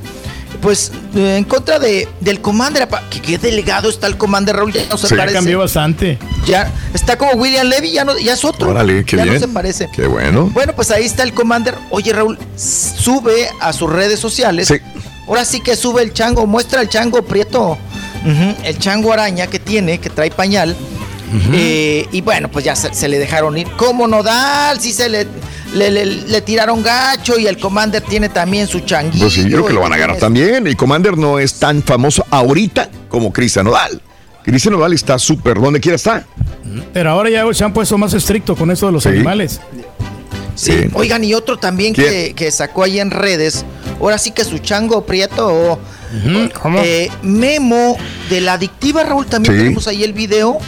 Pues 0.62 0.92
eh, 1.16 1.36
en 1.38 1.44
contra 1.44 1.78
de, 1.80 2.08
del 2.20 2.40
Commander, 2.40 2.88
que 3.10 3.20
qué 3.20 3.36
delegado 3.36 3.90
está 3.90 4.06
el 4.06 4.16
Commander 4.16 4.54
Raúl, 4.56 4.72
ya 4.72 4.86
no 4.88 4.96
se 4.96 5.08
Ya 5.08 5.16
parece. 5.16 5.34
cambió 5.34 5.58
bastante. 5.58 6.18
Ya 6.46 6.70
está 6.94 7.18
como 7.18 7.32
William 7.32 7.66
Levy, 7.66 7.90
ya 7.92 8.04
no, 8.04 8.16
ya 8.16 8.32
es 8.34 8.44
otro. 8.44 8.70
Órale, 8.70 9.04
qué 9.04 9.16
ya 9.16 9.24
bien. 9.24 9.34
no 9.34 9.40
se 9.40 9.48
parece. 9.48 9.90
Qué 9.94 10.06
bueno. 10.06 10.46
Bueno, 10.54 10.72
pues 10.74 10.90
ahí 10.92 11.04
está 11.04 11.24
el 11.24 11.34
Commander. 11.34 11.74
Oye, 11.90 12.12
Raúl, 12.12 12.38
sube 12.56 13.48
a 13.60 13.72
sus 13.72 13.90
redes 13.90 14.20
sociales. 14.20 14.68
Sí. 14.68 14.76
Ahora 15.26 15.44
sí 15.44 15.60
que 15.60 15.74
sube 15.76 16.02
el 16.02 16.12
chango, 16.12 16.46
muestra 16.46 16.80
el 16.80 16.88
chango 16.88 17.22
prieto. 17.22 17.76
El 18.62 18.78
chango 18.78 19.12
araña 19.12 19.48
que 19.48 19.58
tiene, 19.58 19.98
que 19.98 20.08
trae 20.10 20.30
pañal. 20.30 20.76
Eh, 21.52 22.06
y 22.12 22.20
bueno, 22.20 22.50
pues 22.50 22.64
ya 22.64 22.76
se, 22.76 22.92
se 22.94 23.08
le 23.08 23.18
dejaron 23.18 23.56
ir. 23.56 23.66
¿Cómo 23.76 24.06
Nodal? 24.08 24.78
Sí 24.80 24.92
se 24.92 25.08
le, 25.08 25.26
le, 25.74 25.90
le- 25.90 26.04
le 26.06 26.40
tiraron 26.42 26.82
gacho 26.82 27.38
y 27.38 27.46
el 27.46 27.58
Commander 27.58 28.02
tiene 28.02 28.28
también 28.28 28.66
su 28.66 28.80
changuito. 28.80 29.24
Pues 29.24 29.34
sí, 29.34 29.42
yo 29.44 29.48
creo 29.58 29.66
que 29.66 29.72
lo 29.72 29.80
van 29.80 29.92
a 29.92 29.96
tiene- 29.96 30.14
también. 30.16 30.66
Y 30.66 30.74
Commander 30.74 31.16
no 31.16 31.38
es 31.38 31.54
tan 31.54 31.82
famoso 31.82 32.24
ahorita 32.30 32.90
como 33.08 33.32
Cristian 33.32 33.64
Nodal. 33.66 34.00
Cristian 34.44 34.74
Nodal 34.74 34.92
está 34.92 35.18
súper, 35.18 35.60
donde 35.60 35.80
quiera 35.80 35.96
está. 35.96 36.26
Pero 36.92 37.10
ahora 37.10 37.30
ya 37.30 37.44
se 37.54 37.64
han 37.64 37.72
puesto 37.72 37.96
más 37.98 38.12
estricto 38.14 38.54
con 38.56 38.70
esto 38.70 38.86
de 38.86 38.92
los 38.92 39.02
Sí. 39.04 39.08
animales. 39.10 39.60
Sí, 40.54 40.74
oigan, 40.92 41.24
y 41.24 41.32
otro 41.32 41.56
también 41.58 41.94
que, 41.94 42.34
que 42.36 42.50
sacó 42.50 42.82
ahí 42.84 43.00
en 43.00 43.10
redes, 43.10 43.64
ahora 44.00 44.18
sí 44.18 44.32
que 44.32 44.44
su 44.44 44.58
chango 44.58 45.06
prieto, 45.06 45.48
o, 45.48 45.78
¿Cómo? 46.60 46.78
eh, 46.84 47.10
Memo 47.22 47.96
de 48.28 48.42
la 48.42 48.52
adictiva, 48.54 49.02
Raúl, 49.02 49.24
también 49.26 49.54
Sí. 49.54 49.60
tenemos 49.62 49.88
ahí 49.88 50.04
el 50.04 50.12
video. 50.12 50.58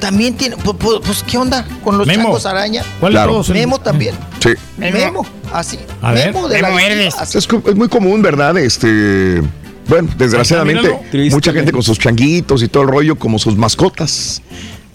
También 0.00 0.36
tiene, 0.36 0.56
pu- 0.56 0.76
pu- 0.76 1.00
pues, 1.04 1.22
¿qué 1.24 1.38
onda 1.38 1.66
con 1.82 1.98
los 1.98 2.06
Memo. 2.06 2.24
changos 2.24 2.46
araña? 2.46 2.82
¿Cuál 3.00 3.12
Claro. 3.12 3.42
Memo 3.48 3.78
también. 3.80 4.14
Sí. 4.40 4.50
Memo, 4.76 5.26
así. 5.52 5.78
A 6.02 6.12
ver. 6.12 6.32
Memo 6.32 6.48
de 6.48 6.62
la 6.62 6.70
Memo 6.70 7.10
así. 7.18 7.38
Es, 7.38 7.48
muy 7.74 7.88
común, 7.88 8.22
¿verdad? 8.22 8.56
Este. 8.58 9.42
Bueno, 9.88 10.08
desgraciadamente. 10.18 10.98
Triste. 11.10 11.34
mucha 11.34 11.52
gente 11.52 11.72
con 11.72 11.82
sus 11.82 11.98
changuitos 11.98 12.62
y 12.62 12.68
todo 12.68 12.82
el 12.84 12.88
rollo 12.90 13.16
como 13.16 13.38
sus 13.38 13.56
mascotas. 13.56 14.42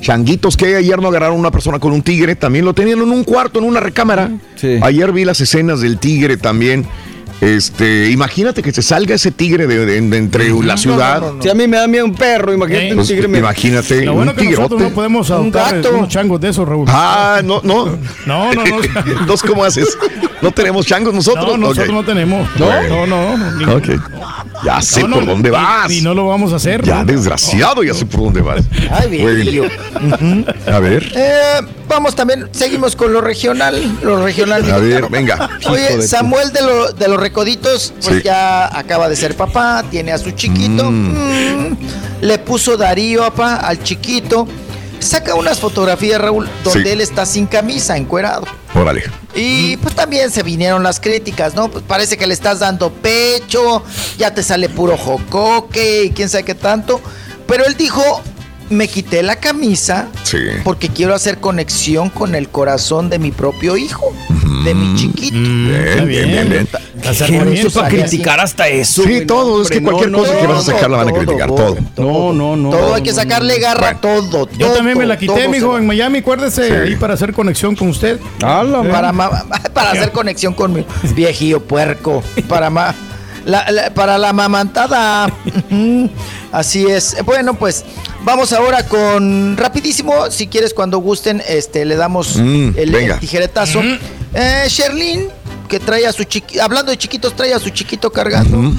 Changuitos 0.01 0.57
que 0.57 0.75
ayer 0.75 1.01
no 1.01 1.07
agarraron 1.07 1.37
a 1.37 1.39
una 1.39 1.51
persona 1.51 1.79
con 1.79 1.93
un 1.93 2.01
tigre, 2.01 2.35
también 2.35 2.65
lo 2.65 2.73
tenían 2.73 2.99
en 2.99 3.09
un 3.09 3.23
cuarto, 3.23 3.59
en 3.59 3.65
una 3.65 3.79
recámara. 3.79 4.29
Sí. 4.55 4.77
Ayer 4.81 5.11
vi 5.13 5.23
las 5.25 5.39
escenas 5.41 5.81
del 5.81 5.97
tigre 5.97 6.37
también. 6.37 6.85
Este, 7.43 8.09
imagínate 8.09 8.61
que 8.63 8.71
se 8.71 8.81
salga 8.81 9.15
ese 9.15 9.31
tigre 9.31 9.67
de, 9.67 9.85
de- 9.85 10.01
de 10.01 10.17
entre 10.17 10.49
la 10.63 10.77
ciudad. 10.77 11.21
Si 11.41 11.49
a 11.49 11.53
mí 11.53 11.67
me 11.67 11.77
da 11.77 11.87
miedo 11.87 12.05
un 12.05 12.15
perro, 12.15 12.53
imagínate 12.53 12.89
un 12.91 12.95
Pues, 12.95 13.07
tigre. 13.09 13.25
imagínate, 13.37 14.05
Lo 14.05 14.13
bueno 14.13 14.31
un 14.31 14.37
que 14.37 14.49
nosotros 14.49 14.81
no 14.81 14.89
podemos 14.91 15.29
Un 15.29 15.35
adoptar 15.35 15.75
gato. 15.81 15.95
unos 15.95 16.09
changos 16.09 16.39
de 16.39 16.49
esos, 16.49 16.67
Raúl. 16.67 16.85
Ah, 16.89 17.41
no, 17.43 17.59
no. 17.63 17.97
No, 18.25 18.53
no, 18.53 18.63
no. 18.63 18.77
Entonces, 19.19 19.49
¿cómo 19.49 19.63
haces? 19.65 19.97
¿No 20.41 20.51
tenemos 20.51 20.85
changos 20.85 21.13
nosotros? 21.13 21.45
No, 21.47 21.57
nosotros 21.57 21.89
no 21.93 22.03
tenemos. 22.05 22.47
No. 22.57 22.67
No, 22.87 23.05
no, 23.05 23.37
no. 23.37 23.51
ni- 23.57 23.65
Ok. 23.65 23.89
Ya 24.63 24.81
sé 24.81 25.01
no, 25.01 25.07
no, 25.09 25.15
por 25.17 25.25
dónde 25.25 25.51
vas. 25.51 25.91
Y, 25.91 26.01
no 26.01 26.13
lo 26.13 26.27
vamos 26.27 26.53
a 26.53 26.55
hacer. 26.55 26.83
Ya, 26.83 27.03
desgraciado, 27.03 27.83
ya 27.83 27.93
sé 27.93 28.05
por 28.05 28.21
dónde 28.21 28.41
vas. 28.41 28.63
Ay, 28.91 29.09
bien. 29.09 29.69
Bueno. 30.09 30.45
A 30.71 30.79
ver, 30.79 31.11
Eh, 31.15 31.59
vamos 31.89 32.15
también, 32.15 32.47
seguimos 32.51 32.95
con 32.95 33.11
lo 33.11 33.19
regional, 33.19 33.97
lo 34.03 34.23
regional. 34.23 34.69
a 34.71 34.77
ver, 34.77 35.09
venga. 35.09 35.49
Oye, 35.69 36.01
Samuel 36.03 36.51
de, 36.53 36.61
lo- 36.61 36.91
de 36.93 37.07
los 37.09 37.19
Recoditos, 37.33 37.91
pues 38.03 38.17
Sí. 38.17 38.21
ya 38.23 38.65
acaba 38.77 39.09
de 39.09 39.15
ser 39.15 39.35
papá, 39.35 39.83
tiene 39.89 40.11
a 40.11 40.19
su 40.19 40.29
chiquito. 40.31 40.91
Mm, 40.91 41.75
le 42.21 42.37
puso 42.37 42.77
Darío 42.77 43.23
apa, 43.23 43.55
al 43.55 43.81
chiquito. 43.81 44.47
Saca 44.99 45.33
unas 45.33 45.59
fotografías, 45.59 46.21
Raúl, 46.21 46.47
donde 46.63 46.83
Sí. 46.83 46.89
él 46.89 47.01
está 47.01 47.25
sin 47.25 47.47
camisa, 47.47 47.97
encuerado. 47.97 48.45
Órale. 48.75 49.05
Y 49.33 49.77
pues 49.77 49.95
también 49.95 50.29
se 50.29 50.43
vinieron 50.43 50.83
las 50.83 50.99
críticas, 50.99 51.55
¿no? 51.55 51.71
Pues 51.71 51.83
parece 51.87 52.17
que 52.17 52.27
le 52.27 52.35
estás 52.35 52.59
dando 52.59 52.91
pecho, 52.93 53.83
ya 54.19 54.31
te 54.35 54.43
sale 54.43 54.69
puro 54.69 54.95
jocoque 54.95 56.03
y 56.03 56.09
quién 56.11 56.29
sabe 56.29 56.43
qué 56.43 56.53
tanto. 56.55 57.01
Pero 57.47 57.65
él 57.65 57.75
dijo, 57.75 58.21
me 58.69 58.87
quité 58.87 59.23
la 59.23 59.37
camisa 59.37 60.07
Sí. 60.23 60.37
porque 60.63 60.87
quiero 60.89 61.15
hacer 61.15 61.39
conexión 61.39 62.09
con 62.11 62.35
el 62.35 62.47
corazón 62.49 63.09
de 63.09 63.17
mi 63.19 63.31
propio 63.31 63.75
hijo, 63.75 64.13
de 64.63 64.73
mi 64.75 64.95
chiquito. 64.95 65.35
Bien, 65.37 65.75
Está 65.87 66.03
bien, 66.05 66.27
bien, 66.29 66.49
bien. 66.49 66.67
Acercamiento. 67.07 67.71
para 67.71 67.89
criticar 67.89 68.39
hasta 68.39 68.67
eso. 68.67 69.03
Sí, 69.03 69.25
todo, 69.25 69.61
es 69.61 69.69
que 69.69 69.81
cualquier 69.81 70.11
no, 70.11 70.19
cosa 70.19 70.33
no, 70.33 70.39
que 70.39 70.47
vas 70.47 70.59
a 70.69 70.71
sacar 70.73 70.89
la 70.91 70.97
van 70.97 71.09
a 71.09 71.11
criticar, 71.13 71.47
todo. 71.47 71.75
todo. 71.95 72.31
No, 72.31 72.33
no, 72.33 72.55
no. 72.55 72.69
Todo 72.69 72.95
hay 72.95 73.01
que 73.03 73.13
sacarle 73.13 73.59
garra, 73.59 73.99
todo, 73.99 74.47
Yo 74.57 74.67
también 74.71 74.97
me 74.97 75.05
la 75.05 75.17
quité, 75.17 75.47
mijo, 75.47 75.77
en 75.77 75.85
Miami, 75.87 76.19
acuérdese, 76.19 76.67
Sí. 76.67 76.73
ahí 76.73 76.95
para 76.95 77.13
hacer 77.15 77.33
conexión 77.33 77.75
con 77.75 77.89
usted. 77.89 78.19
para, 78.39 79.11
ma- 79.11 79.43
para 79.73 79.91
hacer 79.91 80.11
conexión 80.11 80.53
con 80.53 80.73
mi 80.73 80.85
viejillo 81.15 81.59
puerco. 81.61 82.23
Para, 82.47 82.69
ma- 82.69 82.93
la, 83.45 83.69
la- 83.71 83.93
para 83.93 84.17
la 84.17 84.31
mamantada. 84.33 85.31
Así 86.51 86.85
es. 86.85 87.17
Bueno, 87.25 87.55
pues 87.55 87.83
vamos 88.23 88.53
ahora 88.53 88.85
con 88.87 89.57
rapidísimo. 89.57 90.29
Si 90.29 90.47
quieres, 90.47 90.73
cuando 90.73 90.99
gusten, 90.99 91.41
este, 91.47 91.83
le 91.85 91.95
damos 91.95 92.37
Mm, 92.37 92.69
el, 92.77 93.19
tijeretazo. 93.19 93.81
Eh, 94.33 94.65
Sherlyn, 94.67 95.27
que 95.67 95.79
trae 95.79 96.05
a 96.07 96.11
su 96.13 96.23
chiquito, 96.23 96.61
hablando 96.63 96.91
de 96.91 96.97
chiquitos, 96.97 97.35
trae 97.35 97.53
a 97.53 97.59
su 97.59 97.69
chiquito 97.69 98.11
cargando. 98.11 98.57
Mm. 98.57 98.73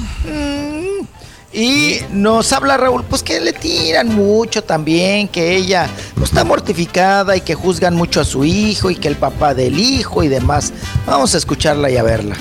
Y 1.53 1.99
nos 2.11 2.51
habla 2.51 2.75
Raúl, 2.75 3.05
pues 3.09 3.23
que 3.23 3.39
le 3.39 3.53
tiran 3.53 4.13
mucho 4.13 4.61
también, 4.61 5.29
que 5.29 5.55
ella 5.55 5.87
pues, 6.15 6.29
está 6.29 6.43
mortificada 6.43 7.37
y 7.37 7.41
que 7.41 7.55
juzgan 7.55 7.95
mucho 7.95 8.19
a 8.19 8.25
su 8.25 8.43
hijo 8.43 8.89
y 8.91 8.95
que 8.97 9.07
el 9.07 9.15
papá 9.15 9.53
del 9.53 9.79
hijo 9.79 10.21
y 10.23 10.27
demás. 10.27 10.73
Vamos 11.07 11.33
a 11.33 11.37
escucharla 11.37 11.89
y 11.89 11.95
a 11.95 12.03
verla. 12.03 12.35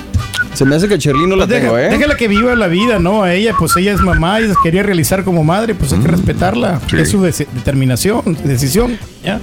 Se 0.55 0.65
me 0.65 0.75
hace 0.75 0.89
que 0.89 0.99
Cherlin 0.99 1.29
no 1.29 1.37
la 1.37 1.47
Pues 1.47 1.61
tengo, 1.61 1.77
deja- 1.77 1.89
¿eh? 1.89 1.97
Déjala 1.97 2.17
que 2.17 2.27
viva 2.27 2.55
la 2.57 2.67
vida, 2.67 2.99
¿no? 2.99 3.23
A 3.23 3.33
ella, 3.35 3.55
pues 3.57 3.77
ella 3.77 3.93
es 3.93 4.01
mamá 4.01 4.41
y 4.41 4.53
quería 4.65 4.83
realizar 4.83 5.23
como 5.25 5.45
madre, 5.45 5.75
pues 5.77 5.93
hay 5.93 6.01
que 6.01 6.09
respetarla. 6.09 6.81
Sí. 6.91 6.97
Es 6.99 7.11
su 7.11 7.23
determinación, 7.23 8.37
decisión. 8.45 8.99
¿ya? 9.25 9.41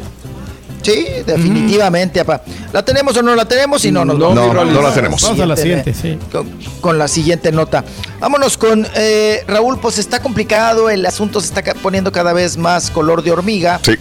Sí, 0.82 1.06
definitivamente, 1.26 2.24
papá. 2.26 2.43
¿La 2.74 2.84
tenemos 2.84 3.16
o 3.18 3.22
no 3.22 3.35
la 3.35 3.45
tenemos? 3.45 3.82
Si 3.82 3.92
no, 3.92 4.03
nos 4.06 4.18
No. 4.18 4.34
No, 4.34 4.53
no 4.53 4.82
la 4.82 4.93
tenemos. 4.93 5.22
Vamos 5.22 5.40
a 5.40 5.45
la 5.45 5.56
siguiente, 5.58 5.93
sí. 5.93 6.18
Con, 6.32 6.50
con 6.82 6.98
la 6.98 7.08
siguiente 7.08 7.51
nota. 7.51 7.84
Vámonos 8.19 8.58
con 8.58 8.88
eh, 8.95 9.43
Raúl, 9.48 9.80
pues 9.80 9.98
está 9.98 10.22
complicado, 10.22 10.90
el 10.90 11.06
asunto 11.06 11.40
se 11.42 11.48
está 11.48 11.64
poniendo 11.76 12.11
cada 12.11 12.34
vez 12.34 12.58
más 12.58 12.90
color 12.92 13.24
de 13.24 13.32
hormiga. 13.32 13.80
Sí. 13.84 13.93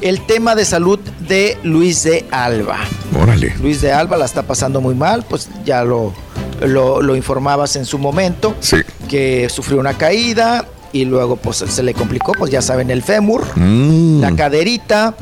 El 0.00 0.20
tema 0.26 0.54
de 0.54 0.64
salud 0.64 1.00
de 1.28 1.56
Luis 1.64 2.04
de 2.04 2.24
Alba. 2.30 2.78
Órale. 3.20 3.54
Luis 3.60 3.80
de 3.80 3.92
Alba 3.92 4.16
la 4.16 4.26
está 4.26 4.42
pasando 4.44 4.80
muy 4.80 4.94
mal, 4.94 5.24
pues 5.28 5.48
ya 5.64 5.82
lo, 5.82 6.14
lo, 6.60 7.02
lo 7.02 7.16
informabas 7.16 7.74
en 7.74 7.84
su 7.84 7.98
momento, 7.98 8.54
Sí. 8.60 8.76
que 9.08 9.48
sufrió 9.48 9.80
una 9.80 9.94
caída 9.94 10.66
y 10.92 11.04
luego 11.04 11.34
pues 11.36 11.56
se 11.68 11.82
le 11.82 11.94
complicó, 11.94 12.30
pues 12.38 12.50
ya 12.52 12.62
saben, 12.62 12.90
el 12.92 13.02
fémur, 13.02 13.44
Mm. 13.56 14.20
la 14.20 14.36
caderita. 14.36 15.14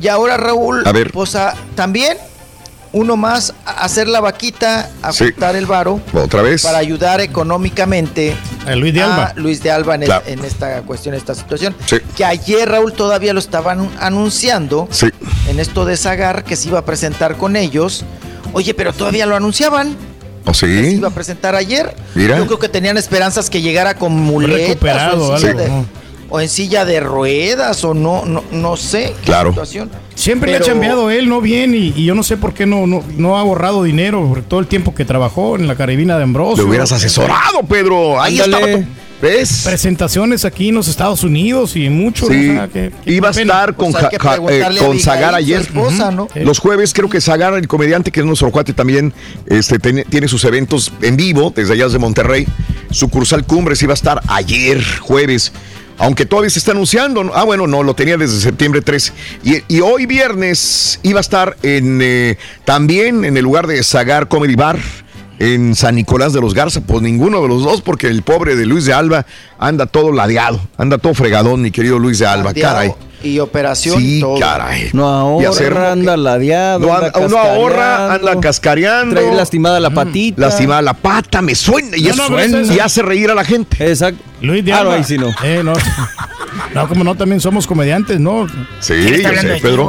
Y 0.00 0.08
ahora 0.08 0.36
Raúl, 0.36 0.82
A 0.86 0.92
ver. 0.92 1.10
pues 1.12 1.34
a- 1.34 1.54
también 1.74 2.16
uno 2.92 3.16
más 3.16 3.54
a 3.66 3.84
hacer 3.84 4.06
la 4.06 4.20
vaquita, 4.20 4.88
a 5.02 5.12
Sí. 5.12 5.24
juntar 5.24 5.56
el 5.56 5.66
varo 5.66 6.00
Otra 6.12 6.42
vez. 6.42 6.62
para 6.62 6.78
ayudar 6.78 7.20
económicamente 7.20 8.36
A 8.66 8.74
Luis 8.76 8.94
de 8.94 9.02
Alba. 9.02 9.32
Luis 9.36 9.62
de 9.62 9.70
Alba 9.70 9.94
en, 9.96 10.02
el- 10.02 10.06
Claro. 10.08 10.24
en 10.26 10.44
esta 10.44 10.82
cuestión, 10.82 11.14
en 11.14 11.20
esta 11.20 11.34
situación. 11.34 11.74
Sí. 11.86 11.96
Que 12.16 12.24
ayer 12.24 12.68
Raúl 12.68 12.92
todavía 12.92 13.32
lo 13.32 13.40
estaban 13.40 13.90
anunciando 14.00 14.88
Sí. 14.90 15.08
en 15.48 15.58
esto 15.60 15.84
de 15.84 15.96
Zagar 15.96 16.44
que 16.44 16.56
se 16.56 16.68
iba 16.68 16.78
a 16.78 16.84
presentar 16.84 17.36
con 17.36 17.56
ellos. 17.56 18.04
Oye, 18.52 18.74
pero 18.74 18.92
todavía 18.92 19.26
lo 19.26 19.34
anunciaban. 19.36 19.96
¿O 20.46 20.54
Se 20.54 20.66
sí? 20.66 20.96
iba 20.96 21.08
a 21.08 21.10
presentar 21.10 21.54
ayer. 21.56 21.96
Mira. 22.14 22.36
Yo 22.38 22.46
creo 22.46 22.58
que 22.58 22.68
tenían 22.68 22.96
esperanzas 22.96 23.50
que 23.50 23.60
llegara 23.62 23.94
con 23.96 24.12
muletas 24.12 24.68
Recuperado. 24.68 25.36
O 26.34 26.40
en 26.40 26.48
silla 26.48 26.84
de 26.84 26.98
ruedas 26.98 27.84
o 27.84 27.94
no, 27.94 28.24
no, 28.24 28.42
no 28.50 28.76
sé. 28.76 29.14
qué 29.20 29.26
Claro. 29.26 29.50
situación. 29.50 29.88
Siempre 30.16 30.50
le 30.50 30.56
ha 30.56 30.60
chambeado 30.60 31.08
él, 31.10 31.28
¿no? 31.28 31.40
Bien, 31.40 31.72
y, 31.76 31.92
y 31.94 32.04
yo 32.06 32.16
no 32.16 32.24
sé 32.24 32.36
por 32.36 32.54
qué 32.54 32.66
no, 32.66 32.88
no, 32.88 33.04
no 33.16 33.36
ha 33.36 33.40
ahorrado 33.40 33.84
dinero 33.84 34.26
por 34.28 34.42
todo 34.42 34.58
el 34.58 34.66
tiempo 34.66 34.94
que 34.96 35.04
trabajó 35.04 35.54
en 35.54 35.68
la 35.68 35.76
carabina 35.76 36.16
de 36.16 36.24
Ambrosio. 36.24 36.64
Le 36.64 36.68
hubieras 36.68 36.90
asesorado, 36.90 37.60
Pedro. 37.68 38.20
Ahí 38.20 38.40
Ándale. 38.40 38.64
estaba. 38.66 38.82
tu- 38.84 38.88
¿Ves? 39.22 39.62
presentaciones 39.64 40.44
aquí 40.44 40.68
en 40.68 40.74
los 40.74 40.86
Estados 40.88 41.22
Unidos 41.22 41.76
y 41.76 41.88
mucho. 41.88 42.26
Sí. 42.26 42.58
Iba 43.06 43.28
a 43.28 43.30
estar 43.30 43.74
con, 43.74 43.90
pues 43.92 44.04
eh, 44.12 44.78
con 44.78 44.98
Zagar 45.00 45.34
ayer. 45.34 45.66
Los 46.42 46.58
jueves 46.58 46.92
creo 46.92 47.08
que 47.08 47.20
Zagar, 47.22 47.54
el 47.54 47.66
comediante 47.66 48.10
que 48.10 48.20
es 48.20 48.26
nuestro 48.26 48.50
cuate 48.50 48.74
también, 48.74 49.14
este, 49.46 49.78
tiene 49.78 50.28
sus 50.28 50.44
eventos 50.44 50.92
en 51.00 51.16
vivo 51.16 51.52
desde 51.56 51.72
allá 51.72 51.88
de 51.88 51.98
Monterrey. 51.98 52.46
Su 52.90 53.08
Cursal 53.08 53.44
Cumbres 53.46 53.82
iba 53.82 53.92
a 53.92 53.94
estar 53.94 54.20
ayer, 54.28 54.82
jueves. 55.00 55.52
Aunque 55.98 56.26
todavía 56.26 56.50
se 56.50 56.58
está 56.58 56.72
anunciando. 56.72 57.30
Ah, 57.34 57.44
bueno, 57.44 57.66
no, 57.66 57.82
lo 57.82 57.94
tenía 57.94 58.16
desde 58.16 58.40
septiembre 58.40 58.80
3. 58.80 59.12
Y, 59.68 59.80
hoy 59.80 60.06
viernes 60.06 60.98
iba 61.02 61.20
a 61.20 61.22
estar 61.22 61.56
en 61.62 62.00
eh, 62.02 62.36
también 62.64 63.24
en 63.24 63.36
el 63.36 63.44
lugar 63.44 63.66
de 63.66 63.82
Zagar 63.82 64.28
Comedy 64.28 64.56
Bar 64.56 64.78
en 65.38 65.74
San 65.74 65.96
Nicolás 65.96 66.32
de 66.32 66.40
los 66.40 66.54
Garza, 66.54 66.80
pues 66.80 67.02
ninguno 67.02 67.42
de 67.42 67.48
los 67.48 67.62
dos, 67.62 67.82
porque 67.82 68.06
el 68.06 68.22
pobre 68.22 68.56
de 68.56 68.66
Luis 68.66 68.84
de 68.84 68.92
Alba 68.92 69.26
anda 69.58 69.86
todo 69.86 70.12
ladeado, 70.12 70.60
anda 70.76 70.98
todo 70.98 71.14
fregadón, 71.14 71.62
mi 71.62 71.70
querido 71.70 71.98
Luis 71.98 72.18
de 72.18 72.26
Alba, 72.26 72.54
caray. 72.54 72.94
Y 73.24 73.38
operación 73.40 73.98
sí, 74.00 74.20
todo. 74.20 74.38
caray. 74.38 74.90
No 74.92 75.08
ahorra, 75.08 75.92
anda 75.92 76.16
ladeado. 76.16 76.80
No, 76.80 76.94
anda 76.94 77.12
uno 77.18 77.38
ahorra, 77.38 78.14
anda 78.14 78.38
cascareando. 78.40 79.14
Trae 79.14 79.34
lastimada 79.34 79.80
la 79.80 79.90
patita. 79.90 80.40
Lastimada 80.40 80.82
la 80.82 80.94
pata, 80.94 81.42
me 81.42 81.54
suena. 81.54 81.96
Y, 81.96 82.10
y 82.74 82.78
hace 82.78 83.02
reír 83.02 83.30
a 83.30 83.34
la 83.34 83.44
gente. 83.44 83.88
Exacto. 83.88 84.22
Luis 84.40 84.64
de 84.64 84.72
Alba. 84.72 84.94
ahí 84.94 85.04
sí 85.04 85.16
no. 85.16 85.30
Eh, 85.42 85.62
no. 85.64 85.72
No, 86.74 86.88
como 86.88 87.04
no, 87.04 87.14
también 87.14 87.40
somos 87.40 87.66
comediantes, 87.66 88.20
¿no? 88.20 88.46
Sí, 88.80 88.94
yo 89.22 89.30
sé, 89.40 89.58
Pedro. 89.60 89.88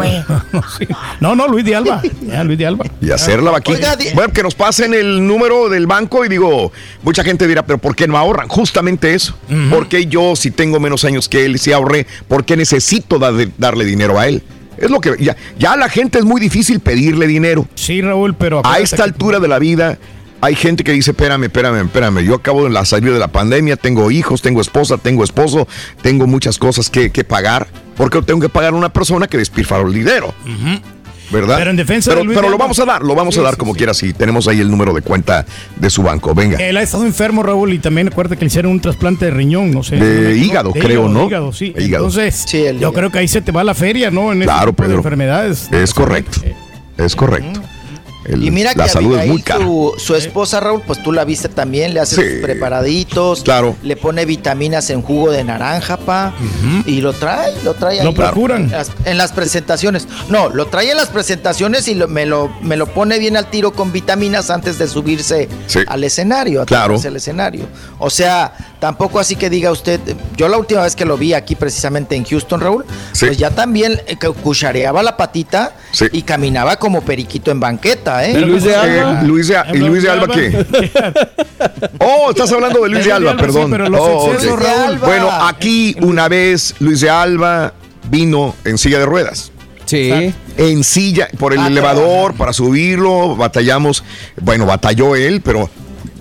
no, 1.19 1.35
no, 1.35 1.47
Luis 1.47 1.65
de 1.65 1.75
Alba. 1.75 2.01
Luis 2.43 2.57
de 2.57 2.65
Alba. 2.65 2.85
Y 3.01 3.11
hacer 3.11 3.41
la 3.41 3.51
vaquilla. 3.51 3.95
Bueno, 4.13 4.33
que 4.33 4.43
nos 4.43 4.55
pasen 4.55 4.93
el 4.93 5.25
número 5.25 5.69
del 5.69 5.87
banco 5.87 6.25
y 6.25 6.29
digo, 6.29 6.71
mucha 7.03 7.23
gente 7.23 7.47
dirá, 7.47 7.65
pero 7.65 7.77
¿por 7.77 7.95
qué 7.95 8.07
no 8.07 8.17
ahorran? 8.17 8.47
Justamente 8.47 9.13
eso. 9.13 9.37
Porque 9.69 10.07
yo, 10.07 10.35
si 10.35 10.51
tengo 10.51 10.79
menos 10.79 11.05
años 11.05 11.29
que 11.29 11.45
él, 11.45 11.59
si 11.59 11.71
ahorré, 11.71 12.05
¿por 12.27 12.45
qué 12.45 12.57
necesito 12.57 13.19
darle 13.19 13.85
dinero 13.85 14.19
a 14.19 14.27
él? 14.27 14.43
Es 14.77 14.89
lo 14.89 14.99
que 14.99 15.15
ya, 15.19 15.35
ya 15.57 15.73
a 15.73 15.77
la 15.77 15.87
gente 15.87 16.19
es 16.19 16.25
muy 16.25 16.41
difícil 16.41 16.81
pedirle 16.81 17.27
dinero. 17.27 17.65
Sí, 17.75 18.01
Raúl, 18.01 18.35
pero 18.35 18.61
a 18.65 18.79
esta 18.79 19.03
altura 19.03 19.39
de 19.39 19.47
la 19.47 19.57
vida 19.57 19.97
hay 20.45 20.55
gente 20.55 20.83
que 20.83 20.91
dice, 20.91 21.11
espérame, 21.11 21.45
espérame, 21.45 21.85
espérame, 21.85 22.19
yo 22.23 22.35
acabo 22.35 22.63
de 22.63 22.69
la 22.69 22.85
salir 22.85 23.11
de 23.11 23.17
la 23.17 23.29
pandemia, 23.29 23.77
tengo 23.77 24.11
hijos, 24.11 24.43
tengo 24.43 24.61
esposa, 24.61 24.99
tengo 24.99 25.23
esposo, 25.23 25.67
tengo 26.03 26.27
muchas 26.27 26.59
cosas 26.59 26.91
que, 26.91 27.09
pagar, 27.23 27.67
porque 27.97 28.21
tengo 28.21 28.41
que 28.41 28.49
pagar 28.49 28.73
a 28.73 28.75
una 28.75 28.93
persona 28.93 29.25
que 29.25 29.39
despilfarró 29.39 29.87
el 29.87 29.93
dinero. 29.93 30.35
¿Verdad? 31.31 31.57
Pero 31.57 31.71
en 31.71 31.77
defensa 31.77 32.11
pero, 32.11 32.31
pero 32.31 32.49
lo 32.49 32.57
vamos 32.59 32.77
a 32.77 32.85
dar, 32.85 33.01
lo 33.01 33.15
vamos 33.15 33.35
a 33.39 33.41
dar 33.41 33.57
como 33.57 33.73
quiera 33.73 33.95
si 33.95 34.13
tenemos 34.13 34.47
ahí 34.47 34.61
el 34.61 34.69
número 34.69 34.93
de 34.93 35.01
cuenta 35.01 35.47
de 35.75 35.89
su 35.89 36.03
banco. 36.03 36.35
Venga. 36.35 36.59
Él 36.59 36.77
ha 36.77 36.83
estado 36.83 37.03
enfermo, 37.03 37.41
Raúl, 37.41 37.73
y 37.73 37.79
también 37.79 38.09
acuérdate 38.09 38.37
que 38.37 38.45
le 38.45 38.49
hicieron 38.49 38.71
un 38.73 38.79
trasplante 38.79 39.25
de 39.25 39.31
riñón, 39.31 39.71
no 39.71 39.81
sé. 39.81 39.95
De 39.95 40.37
hígado, 40.37 40.71
creo, 40.71 41.09
¿no? 41.09 41.25
Hígado, 41.25 41.51
sí. 41.51 41.73
Entonces, 41.75 42.45
yo 42.79 42.93
creo 42.93 43.09
que 43.09 43.17
ahí 43.17 43.27
se 43.27 43.41
te 43.41 43.51
va 43.51 43.63
la 43.63 43.73
feria, 43.73 44.11
¿no? 44.11 44.31
En 44.31 44.41
claro, 44.41 44.75
este 44.77 44.93
enfermedades. 44.93 45.67
Es 45.71 45.95
correcto. 45.95 46.41
Es 46.99 47.15
correcto 47.15 47.59
y 48.27 48.51
mira 48.51 48.73
que 48.73 48.87
salud 48.89 49.19
Su, 49.97 50.15
esposa 50.15 50.59
Raúl, 50.59 50.81
pues 50.85 51.01
tú 51.03 51.11
la 51.11 51.25
viste 51.25 51.49
también, 51.49 51.93
le 51.93 51.99
hace 51.99 52.15
sus 52.15 52.41
preparaditos, 52.41 53.43
claro. 53.43 53.75
le 53.83 53.95
pone 53.95 54.25
vitaminas 54.25 54.89
en 54.89 55.01
jugo 55.01 55.31
de 55.31 55.43
naranja, 55.43 55.97
pa, 55.97 56.33
y 56.85 57.01
lo 57.01 57.13
trae, 57.13 57.53
lo 57.63 57.73
trae 57.73 57.99
ahí. 57.99 58.05
Lo 58.05 58.13
procuran. 58.13 58.71
En 59.05 59.17
las, 59.17 59.31
presentaciones. 59.31 60.07
No, 60.29 60.49
lo 60.49 60.67
trae 60.67 60.91
en 60.91 60.97
las 60.97 61.09
presentaciones 61.09 61.87
y 61.87 61.95
me, 61.95 62.25
lo, 62.25 62.49
me 62.61 62.77
lo 62.77 62.87
pone 62.87 63.19
bien 63.19 63.37
al 63.37 63.49
tiro 63.49 63.73
con 63.73 63.91
vitaminas 63.91 64.49
antes 64.49 64.77
de 64.77 64.87
subirse 64.87 65.47
al 65.87 66.03
escenario, 66.03 66.61
a 66.61 66.65
claro. 66.65 66.99
el 67.03 67.15
escenario. 67.15 67.67
O 67.99 68.09
sea, 68.09 68.53
tampoco 68.79 69.19
así 69.19 69.35
que 69.35 69.49
diga 69.49 69.71
usted, 69.71 69.99
yo 70.35 70.47
la 70.47 70.57
última 70.57 70.83
vez 70.83 70.95
que 70.95 71.05
lo 71.05 71.17
vi 71.17 71.33
aquí 71.33 71.55
precisamente 71.55 72.15
en 72.15 72.25
Houston, 72.25 72.59
Raúl, 72.59 72.85
pues 73.19 73.37
ya 73.37 73.51
también 73.51 74.01
eh, 74.07 74.17
cuchareaba 74.17 75.03
la 75.03 75.17
patita 75.17 75.75
y 76.11 76.21
caminaba 76.23 76.77
como 76.77 77.01
periquito 77.01 77.51
en 77.51 77.59
banqueta. 77.59 78.14
¿Eh? 78.23 78.33
¿Y 78.39 78.45
Luis 78.45 78.63
de 78.63 78.75
Alba? 78.75 79.21
Luis 79.23 79.47
de, 79.47 79.57
¿Y 79.73 79.77
Luis 79.77 80.03
de 80.03 80.09
Alba 80.09 80.27
qué? 80.27 80.65
oh, 81.99 82.29
estás 82.29 82.51
hablando 82.51 82.83
de 82.83 82.89
Luis 82.89 83.05
de 83.05 83.11
Alba, 83.11 83.35
perdón. 83.35 83.95
Oh, 83.97 84.31
bueno, 85.01 85.29
aquí 85.31 85.95
una 86.01 86.27
vez 86.27 86.75
Luis 86.79 87.01
de 87.01 87.09
Alba 87.09 87.73
vino 88.09 88.55
en 88.63 88.77
silla 88.77 88.99
de 88.99 89.05
ruedas. 89.05 89.51
Sí. 89.85 90.33
En 90.57 90.83
silla, 90.83 91.27
por 91.37 91.53
el 91.53 91.59
ah, 91.59 91.67
elevador, 91.67 92.35
para 92.35 92.53
subirlo, 92.53 93.35
batallamos. 93.35 94.03
Bueno, 94.41 94.65
batalló 94.65 95.15
él, 95.15 95.41
pero 95.41 95.69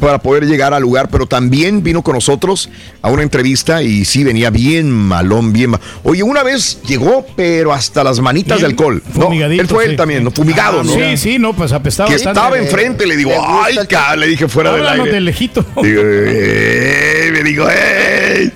para 0.05 0.18
poder 0.18 0.44
llegar 0.44 0.74
al 0.74 0.83
lugar, 0.83 1.08
pero 1.08 1.24
también 1.26 1.83
vino 1.83 2.02
con 2.02 2.15
nosotros 2.15 2.68
a 3.00 3.10
una 3.10 3.23
entrevista 3.23 3.83
y 3.83 4.05
sí 4.05 4.23
venía 4.23 4.50
bien 4.50 4.91
malón, 4.91 5.55
bien 5.55 5.70
mal. 5.70 5.81
Oye, 6.02 6.23
una 6.23 6.42
vez 6.42 6.78
llegó, 6.86 7.24
pero 7.34 7.73
hasta 7.73 8.05
las 8.05 8.20
manitas 8.20 8.60
de 8.60 8.66
alcohol. 8.66 9.02
No, 9.15 9.33
él 9.33 9.66
fue 9.66 9.86
él 9.86 9.97
también, 9.97 10.23
¿no? 10.23 10.31
fumigado, 10.31 10.84
¿no? 10.84 10.92
Sí, 10.92 11.16
sí, 11.16 11.39
no, 11.39 11.55
pues 11.55 11.73
apestaba. 11.73 12.10
Que 12.10 12.16
estaba 12.16 12.58
enfrente, 12.58 13.07
le 13.07 13.16
digo, 13.16 13.33
ay, 13.34 13.76
le 14.18 14.26
dije 14.26 14.47
fuera 14.47 14.74
del 14.74 14.86
aire. 14.86 15.10
de 15.10 15.20
lejito. 15.23 15.65
Digo, 15.83 16.02
eh, 16.05 17.31
me 17.33 17.42
digo, 17.42 17.66
¡eh! 17.70 18.52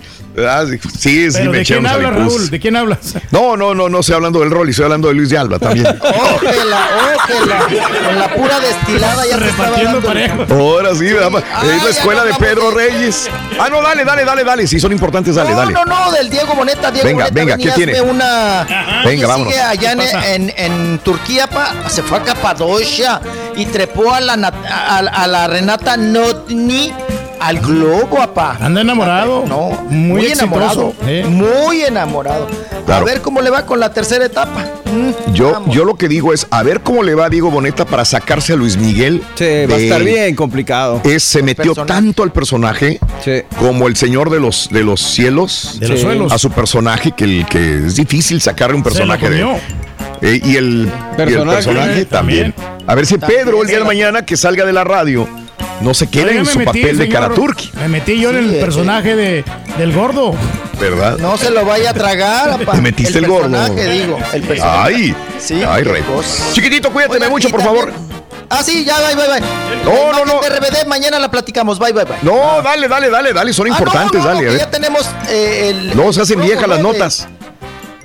Ah, 0.46 0.64
sí, 0.98 1.30
sí, 1.30 1.42
me 1.48 1.58
¿De 1.58 1.64
quién 1.64 1.86
hablas, 1.86 2.14
Raúl? 2.14 2.50
¿De 2.50 2.60
quién 2.60 2.76
hablas? 2.76 3.14
No, 3.30 3.56
no, 3.56 3.74
no, 3.74 3.88
no 3.88 4.00
estoy 4.00 4.14
hablando 4.14 4.40
del 4.40 4.50
rol, 4.50 4.68
estoy 4.68 4.84
hablando 4.84 5.08
de 5.08 5.14
Luis 5.14 5.30
de 5.30 5.38
Alba 5.38 5.58
también. 5.58 5.86
ójela, 6.00 6.88
ójela. 7.14 7.58
Con 8.06 8.18
la 8.18 8.34
pura 8.34 8.60
destilada 8.60 9.26
ya 9.26 9.36
repartiendo 9.36 10.00
parejo. 10.00 10.46
Ahora 10.50 10.94
sí, 10.94 11.06
es 11.06 11.84
la 11.84 11.90
escuela 11.90 12.24
de 12.24 12.34
Pedro 12.34 12.70
Reyes. 12.70 13.28
Ah, 13.58 13.68
no, 13.70 13.82
dale, 13.82 14.04
dale, 14.04 14.24
dale, 14.24 14.44
dale. 14.44 14.66
Si 14.66 14.78
son 14.78 14.92
importantes, 14.92 15.34
dale, 15.34 15.54
dale. 15.54 15.72
No, 15.72 15.84
no, 15.84 16.06
no, 16.06 16.12
del 16.12 16.30
Diego 16.30 16.54
Boneta. 16.54 16.90
Diego 16.90 17.06
venga, 17.06 17.24
Boneta, 17.24 17.44
venga, 17.44 17.56
¿qué 17.56 17.70
tiene? 17.72 18.00
Una, 18.00 18.66
venga, 19.04 19.26
vámonos. 19.26 19.54
allá 19.54 19.92
en, 19.92 20.52
en, 20.56 20.98
Turquía, 20.98 21.46
pa, 21.46 21.88
se 21.88 22.02
fue 22.02 22.18
a 22.18 22.22
Capadocia 22.22 23.20
y 23.56 23.66
trepó 23.66 24.12
a 24.12 24.20
la, 24.20 24.34
a, 24.34 24.98
a 24.98 25.26
la 25.26 25.46
Renata 25.46 25.96
Notni 25.96 26.92
al 27.40 27.60
globo, 27.60 28.16
papá. 28.16 28.58
Anda 28.60 28.80
enamorado. 28.80 29.44
No, 29.46 29.70
muy, 29.90 30.26
enamorado. 30.26 30.94
Muy 31.28 31.82
enamorado. 31.82 32.46
A 32.86 33.00
ver 33.00 33.20
cómo 33.20 33.40
le 33.40 33.50
va 33.50 33.66
con 33.66 33.80
la 33.80 33.92
tercera 33.92 34.24
etapa. 34.24 34.64
Mm, 34.86 35.32
yo, 35.32 35.64
yo 35.68 35.84
lo 35.84 35.96
que 35.96 36.08
digo 36.08 36.32
es, 36.32 36.46
a 36.50 36.62
ver 36.62 36.80
cómo 36.80 37.02
le 37.02 37.14
va 37.14 37.26
a 37.26 37.28
Diego 37.28 37.50
Boneta 37.50 37.84
para 37.84 38.04
sacarse 38.04 38.54
a 38.54 38.56
Luis 38.56 38.76
Miguel. 38.76 39.22
Sí, 39.34 39.66
va 39.70 39.74
a 39.74 39.78
estar 39.78 40.02
bien 40.02 40.34
complicado. 40.34 41.00
Es, 41.04 41.22
se 41.22 41.42
metió 41.42 41.74
tanto 41.74 42.22
al 42.22 42.32
personaje 42.32 42.98
como 43.58 43.88
el 43.88 43.96
señor 43.96 44.30
de 44.30 44.40
los, 44.40 44.68
de 44.70 44.82
los 44.82 45.00
cielos. 45.00 45.78
De 45.80 45.88
los 45.88 46.00
suelos. 46.00 46.32
A 46.32 46.38
su 46.38 46.50
personaje 46.50 47.12
que, 47.12 47.44
que 47.48 47.86
es 47.86 47.96
difícil 47.96 48.40
sacarle 48.40 48.76
un 48.76 48.82
personaje 48.82 49.28
de 49.28 49.46
eh, 50.20 50.40
y, 50.44 50.56
el 50.56 50.90
personaje, 51.16 52.04
también. 52.04 52.54
A 52.86 52.94
ver 52.94 53.06
si 53.06 53.18
Pedro 53.18 53.62
el 53.62 53.68
día 53.68 53.78
de 53.78 53.84
mañana 53.84 54.24
que 54.24 54.36
salga 54.36 54.64
de 54.64 54.72
la 54.72 54.82
radio 54.82 55.28
no 55.80 55.94
se 55.94 56.08
queda 56.08 56.32
en 56.32 56.46
su 56.46 56.62
papel 56.64 56.98
de 56.98 57.08
Karaturki. 57.08 57.70
Me 57.76 57.88
metí 57.88 58.20
yo 58.20 58.30
en 58.30 58.36
el 58.36 58.60
personaje 58.60 59.16
de, 59.16 59.44
del 59.76 59.92
gordo. 59.92 60.34
¿Verdad? 60.78 61.18
No 61.18 61.36
se 61.36 61.50
lo 61.50 61.64
vaya 61.64 61.90
a 61.90 61.94
tragar, 61.94 62.58
Te 62.58 62.80
metiste 62.80 63.18
el, 63.18 63.24
el 63.24 63.30
gordo. 63.30 63.68
digo. 63.74 64.18
El 64.32 64.42
personaje. 64.42 64.94
Ay, 64.94 65.14
sí, 65.38 65.62
ay, 65.66 65.82
rey. 65.82 66.02
Chiquitito, 66.52 66.92
cuídate 66.92 67.28
mucho, 67.28 67.50
por 67.50 67.62
favor. 67.62 67.92
Ah, 68.50 68.62
sí, 68.62 68.84
ya, 68.84 68.96
bye, 68.98 69.14
bye, 69.14 69.28
bye. 69.28 69.40
No, 69.84 70.12
no, 70.12 70.24
no. 70.24 70.40
RBD, 70.40 70.86
mañana 70.86 71.18
la 71.18 71.30
platicamos. 71.30 71.78
Bye, 71.78 71.92
bye, 71.92 72.04
bye. 72.04 72.16
No, 72.22 72.62
dale, 72.62 72.88
dale, 72.88 73.10
dale, 73.10 73.32
dale. 73.32 73.52
Son 73.52 73.66
ah, 73.66 73.70
importantes, 73.70 74.24
dale. 74.24 74.56
ya 74.56 74.70
tenemos 74.70 75.08
eh, 75.28 75.70
el. 75.70 75.90
Luego 75.94 76.12
se 76.12 76.22
hacen 76.22 76.40
viejas 76.40 76.66
las 76.66 76.80
notas. 76.80 77.28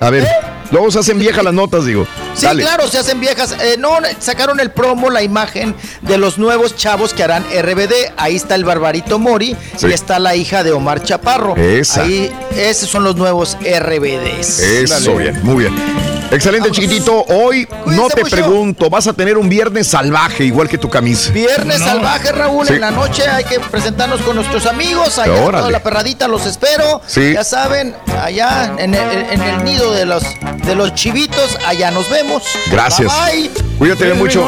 A 0.00 0.10
ver. 0.10 0.24
¿Eh? 0.24 0.53
Luego 0.70 0.90
se 0.90 0.98
hacen 0.98 1.18
viejas 1.18 1.44
las 1.44 1.54
notas, 1.54 1.84
digo. 1.84 2.06
Sí, 2.34 2.46
claro, 2.46 2.88
se 2.88 2.98
hacen 2.98 3.20
viejas. 3.20 3.56
Eh, 3.60 3.76
no, 3.78 3.96
sacaron 4.18 4.60
el 4.60 4.70
promo, 4.70 5.10
la 5.10 5.22
imagen 5.22 5.74
de 6.02 6.18
los 6.18 6.38
nuevos 6.38 6.76
chavos 6.76 7.14
que 7.14 7.22
harán 7.22 7.44
RBD. 7.44 8.12
Ahí 8.16 8.36
está 8.36 8.54
el 8.54 8.64
Barbarito 8.64 9.18
Mori 9.18 9.56
y 9.80 9.92
está 9.92 10.18
la 10.18 10.34
hija 10.34 10.62
de 10.64 10.72
Omar 10.72 11.02
Chaparro. 11.02 11.56
Esa. 11.56 12.02
Ahí, 12.02 12.32
esos 12.56 12.88
son 12.88 13.04
los 13.04 13.16
nuevos 13.16 13.56
RBDs. 13.60 14.58
Eso, 14.60 15.16
bien, 15.16 15.38
muy 15.42 15.64
bien. 15.64 16.13
Excelente, 16.34 16.70
chiquitito. 16.72 17.24
Hoy 17.28 17.66
no 17.86 18.08
te 18.08 18.24
pregunto, 18.24 18.90
vas 18.90 19.06
a 19.06 19.12
tener 19.12 19.38
un 19.38 19.48
viernes 19.48 19.86
salvaje, 19.86 20.44
igual 20.44 20.68
que 20.68 20.78
tu 20.78 20.90
camisa. 20.90 21.30
Viernes 21.30 21.78
salvaje, 21.78 22.32
Raúl. 22.32 22.68
En 22.68 22.80
la 22.80 22.90
noche 22.90 23.28
hay 23.28 23.44
que 23.44 23.60
presentarnos 23.60 24.20
con 24.22 24.34
nuestros 24.34 24.66
amigos. 24.66 25.18
Allá 25.18 25.34
toda 25.34 25.70
la 25.70 25.82
perradita 25.82 26.26
los 26.26 26.44
espero. 26.46 27.00
Ya 27.14 27.44
saben, 27.44 27.94
allá 28.20 28.74
en 28.78 28.94
el, 28.94 29.64
nido 29.64 29.92
de 29.92 30.06
los, 30.06 30.24
de 30.66 30.74
los 30.74 30.92
chivitos, 30.94 31.56
allá 31.66 31.92
nos 31.92 32.10
vemos. 32.10 32.42
Gracias. 32.70 33.12
Bye, 33.26 33.50
Cuídate 33.78 34.12
mucho. 34.14 34.44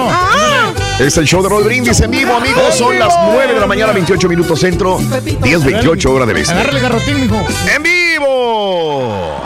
Es 0.99 1.17
el 1.19 1.27
show 1.27 1.43
de 1.43 1.49
Roll 1.49 1.65
Brindis 1.65 2.01
en 2.01 2.11
vivo, 2.11 2.35
amigos. 2.35 2.75
Son 2.75 2.99
las 2.99 3.15
9 3.31 3.55
de 3.55 3.61
la 3.61 3.67
mañana, 3.67 3.93
28 3.93 4.29
minutos 4.29 4.59
centro, 4.59 4.99
10, 4.99 5.65
28 5.65 6.13
horas 6.13 6.27
de 6.27 6.41
este. 6.41 6.53
Agárrale 6.53 6.81
garrotín, 6.81 7.21
mijo. 7.21 7.37
¡En 7.75 7.83
vivo! 7.83 9.46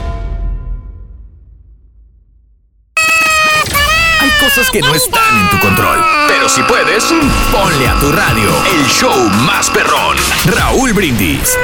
Cosas 4.41 4.71
que 4.71 4.81
no 4.81 4.93
están 4.95 5.39
en 5.39 5.49
tu 5.51 5.59
control. 5.59 5.99
Pero 6.27 6.49
si 6.49 6.63
puedes, 6.63 7.03
ponle 7.51 7.87
a 7.87 7.93
tu 7.99 8.11
radio 8.11 8.49
el 8.73 8.87
show 8.87 9.13
más 9.45 9.69
perrón. 9.69 10.17
Raúl 10.57 10.93
Brindis. 10.93 11.55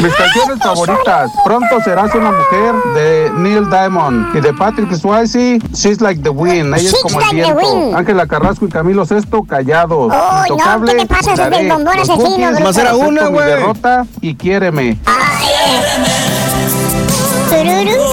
Mis 0.00 0.12
canciones 0.14 0.58
favoritas. 0.58 1.30
Pronto 1.44 1.80
serás 1.84 2.12
una 2.12 2.32
mujer 2.32 2.74
de 2.96 3.30
Neil 3.36 3.70
Diamond 3.70 4.34
y 4.36 4.40
de 4.40 4.52
Patrick 4.52 4.92
Swayze. 4.96 5.60
She's 5.74 6.00
like 6.00 6.20
the 6.22 6.30
wind. 6.30 6.74
Ella 6.74 6.88
es 6.88 7.02
como 7.02 7.20
el 7.20 7.36
viento. 7.36 7.96
Ángela 7.96 8.26
Carrasco 8.26 8.66
y 8.66 8.68
Camilo 8.68 9.06
Sesto 9.06 9.44
callados. 9.44 10.12
Oh, 10.12 10.44
no, 10.48 10.84
¿qué 10.84 10.94
te 10.94 11.06
pasa? 11.06 11.34
Ese 11.34 11.44
es 11.44 11.50
del 11.50 11.68
bombón 11.68 11.98
asesino. 12.00 12.60
Más 12.60 12.76
era 12.76 12.96
una, 12.96 13.28
güey. 13.28 13.46
derrota 13.46 14.06
y 14.20 14.34
quiéreme. 14.34 14.98
perro, 17.48 18.11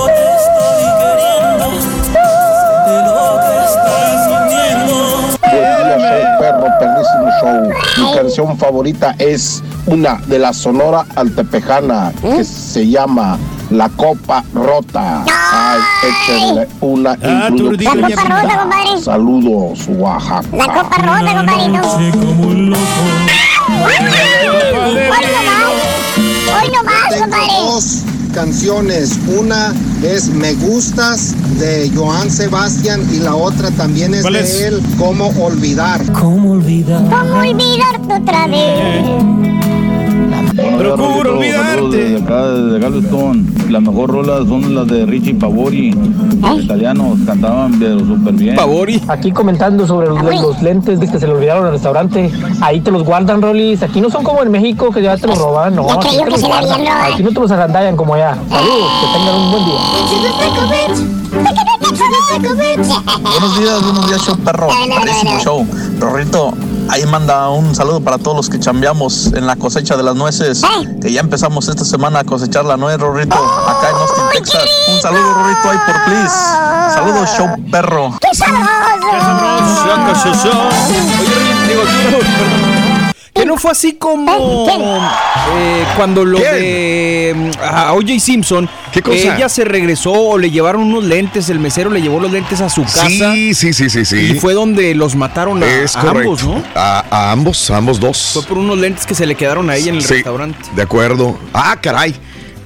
perrísimo 6.79 7.29
show. 7.41 7.69
Mi 7.97 8.13
canción 8.15 8.57
favorita 8.57 9.15
es 9.19 9.61
una 9.85 10.15
de 10.27 10.39
la 10.39 10.53
Sonora 10.53 11.05
Altepejana 11.15 12.11
que 12.21 12.43
se 12.43 12.87
llama 12.87 13.37
La 13.69 13.89
Copa 13.89 14.43
Rota. 14.53 15.23
Ay, 15.27 15.79
échenle 16.03 16.67
una 16.81 17.15
La 17.17 17.49
Copa 17.49 18.23
Rota, 18.23 18.59
compadre. 18.59 19.01
Saludos, 19.01 19.87
Oaxaca. 19.89 20.47
La 20.57 20.65
Copa 20.65 20.97
Rota, 20.97 21.37
compadrito. 21.37 21.79
Hoy 26.61 26.71
no 26.73 26.83
más, 26.83 27.09
Tengo 27.09 27.21
compadre. 27.23 28.18
Canciones. 28.29 29.17
Una 29.27 29.73
es 30.03 30.29
Me 30.29 30.53
Gustas 30.53 31.33
de 31.59 31.91
Joan 31.95 32.29
Sebastián 32.31 33.07
y 33.13 33.19
la 33.19 33.35
otra 33.35 33.71
también 33.71 34.13
es 34.13 34.21
¿Cuál 34.21 34.33
de 34.33 34.41
es? 34.41 34.61
él, 34.61 34.81
Cómo 34.97 35.27
Olvidar. 35.39 36.01
¿Cómo 36.13 36.51
olvidar? 36.51 37.03
¿Cómo 37.09 37.39
olvidarte 37.39 38.13
otra 38.21 38.47
vez? 38.47 39.88
Procuro 40.77 41.37
olvidarte. 41.37 41.97
Desde 41.97 42.23
acá, 42.23 42.47
desde 42.49 42.79
Galveston. 42.79 43.53
Las 43.69 43.81
mejor 43.81 44.09
rolas 44.09 44.47
son 44.47 44.73
las 44.75 44.87
de 44.87 45.05
Richie 45.05 45.35
Pavori. 45.35 45.91
Los 46.41 46.63
italianos 46.63 47.19
cantaban 47.25 47.79
pero 47.79 47.99
súper 47.99 48.33
bien. 48.33 48.55
Pavori. 48.55 49.01
Aquí 49.07 49.31
comentando 49.31 49.85
sobre 49.85 50.07
los, 50.07 50.21
los 50.23 50.61
lentes 50.61 50.99
que 50.99 51.19
se 51.19 51.27
le 51.27 51.33
olvidaron 51.33 51.65
el 51.67 51.73
restaurante. 51.73 52.31
Ahí 52.61 52.81
te 52.81 52.91
los 52.91 53.03
guardan, 53.03 53.41
Rolis. 53.41 53.83
Aquí 53.83 54.01
no 54.01 54.09
son 54.09 54.23
como 54.23 54.41
en 54.41 54.51
México 54.51 54.91
que 54.91 55.01
ya 55.01 55.17
te 55.17 55.27
los 55.27 55.37
roban. 55.37 55.75
No, 55.75 55.89
aquí 55.91 56.17
te 56.17 56.29
los 56.29 56.41
guardan. 56.43 56.81
no 57.23 57.29
te 57.29 57.39
los 57.39 57.51
agandallan 57.51 57.95
como 57.95 58.15
allá. 58.15 58.35
Saludos, 58.49 58.91
que 59.01 59.17
tengan 59.17 59.35
un 59.35 59.51
buen 59.51 59.65
día. 59.65 59.79
Buenos 63.21 63.57
días, 63.59 63.81
buenos 63.81 64.07
días, 64.07 64.21
show 64.21 64.37
perro. 64.37 64.67
Padrísimo 64.67 65.39
show. 65.39 65.67
Rorrito, 65.99 66.53
ahí 66.89 67.05
manda 67.05 67.49
un 67.49 67.73
saludo 67.73 67.99
para 68.01 68.17
todos 68.17 68.37
los 68.37 68.49
que 68.49 68.59
chambeamos 68.59 69.27
en 69.33 69.47
la 69.47 69.55
cosecha 69.55 69.97
de 69.97 70.03
las 70.03 70.15
nueces. 70.15 70.61
Que 71.01 71.11
ya 71.11 71.21
empezamos 71.21 71.67
esta 71.67 71.83
semana 71.83 72.19
a 72.19 72.23
cosechar 72.23 72.65
la 72.65 72.77
nuez, 72.77 72.99
Rorrito, 72.99 73.35
acá 73.35 73.89
en 73.89 73.95
Austin, 73.95 74.23
Texas. 74.33 74.65
Un 74.93 75.01
saludo, 75.01 75.33
Rorrito, 75.33 75.69
ahí 75.69 75.77
por 75.85 76.03
please. 76.05 76.35
Saludos, 76.93 77.29
show 77.35 77.47
perro. 77.71 78.13
¡Qué 78.21 78.35
sabroso! 78.35 78.69
Oye, 80.89 81.01
digo, 81.67 81.81
perdón. 81.83 82.68
Que 83.33 83.45
no 83.45 83.57
fue 83.57 83.71
así 83.71 83.93
como 83.93 84.67
eh, 85.57 85.83
cuando 85.95 86.25
lo 86.25 86.39
de 86.39 87.33
mm, 87.35 87.63
a 87.63 87.93
O.J. 87.93 88.19
Simpson, 88.19 88.67
¿Qué 88.91 89.01
cosa? 89.01 89.35
ella 89.35 89.47
se 89.47 89.63
regresó 89.63 90.11
o 90.11 90.37
le 90.37 90.49
llevaron 90.51 90.81
unos 90.81 91.03
lentes, 91.03 91.49
el 91.49 91.59
mesero 91.59 91.89
le 91.89 92.01
llevó 92.01 92.19
los 92.19 92.31
lentes 92.31 92.59
a 92.61 92.69
su 92.69 92.83
casa. 92.83 93.07
Sí, 93.07 93.53
sí, 93.53 93.71
sí, 93.73 93.89
sí, 93.89 94.03
sí. 94.03 94.31
Y 94.31 94.39
fue 94.39 94.53
donde 94.53 94.93
los 94.95 95.15
mataron 95.15 95.61
a, 95.63 95.67
Es 95.67 95.95
a 95.95 96.01
correcto. 96.01 96.31
ambos, 96.31 96.43
¿no? 96.43 96.63
A, 96.75 97.05
a 97.09 97.31
ambos, 97.31 97.69
a 97.71 97.77
ambos 97.77 97.99
dos. 97.99 98.31
Fue 98.33 98.43
por 98.43 98.57
unos 98.57 98.77
lentes 98.77 99.05
que 99.05 99.13
se 99.15 99.25
le 99.25 99.35
quedaron 99.35 99.69
a 99.69 99.75
ella 99.75 99.89
en 99.91 99.97
el 99.97 100.03
Sí, 100.03 100.15
restaurante. 100.15 100.57
De 100.75 100.81
acuerdo. 100.81 101.37
Ah, 101.53 101.77
caray. 101.81 102.15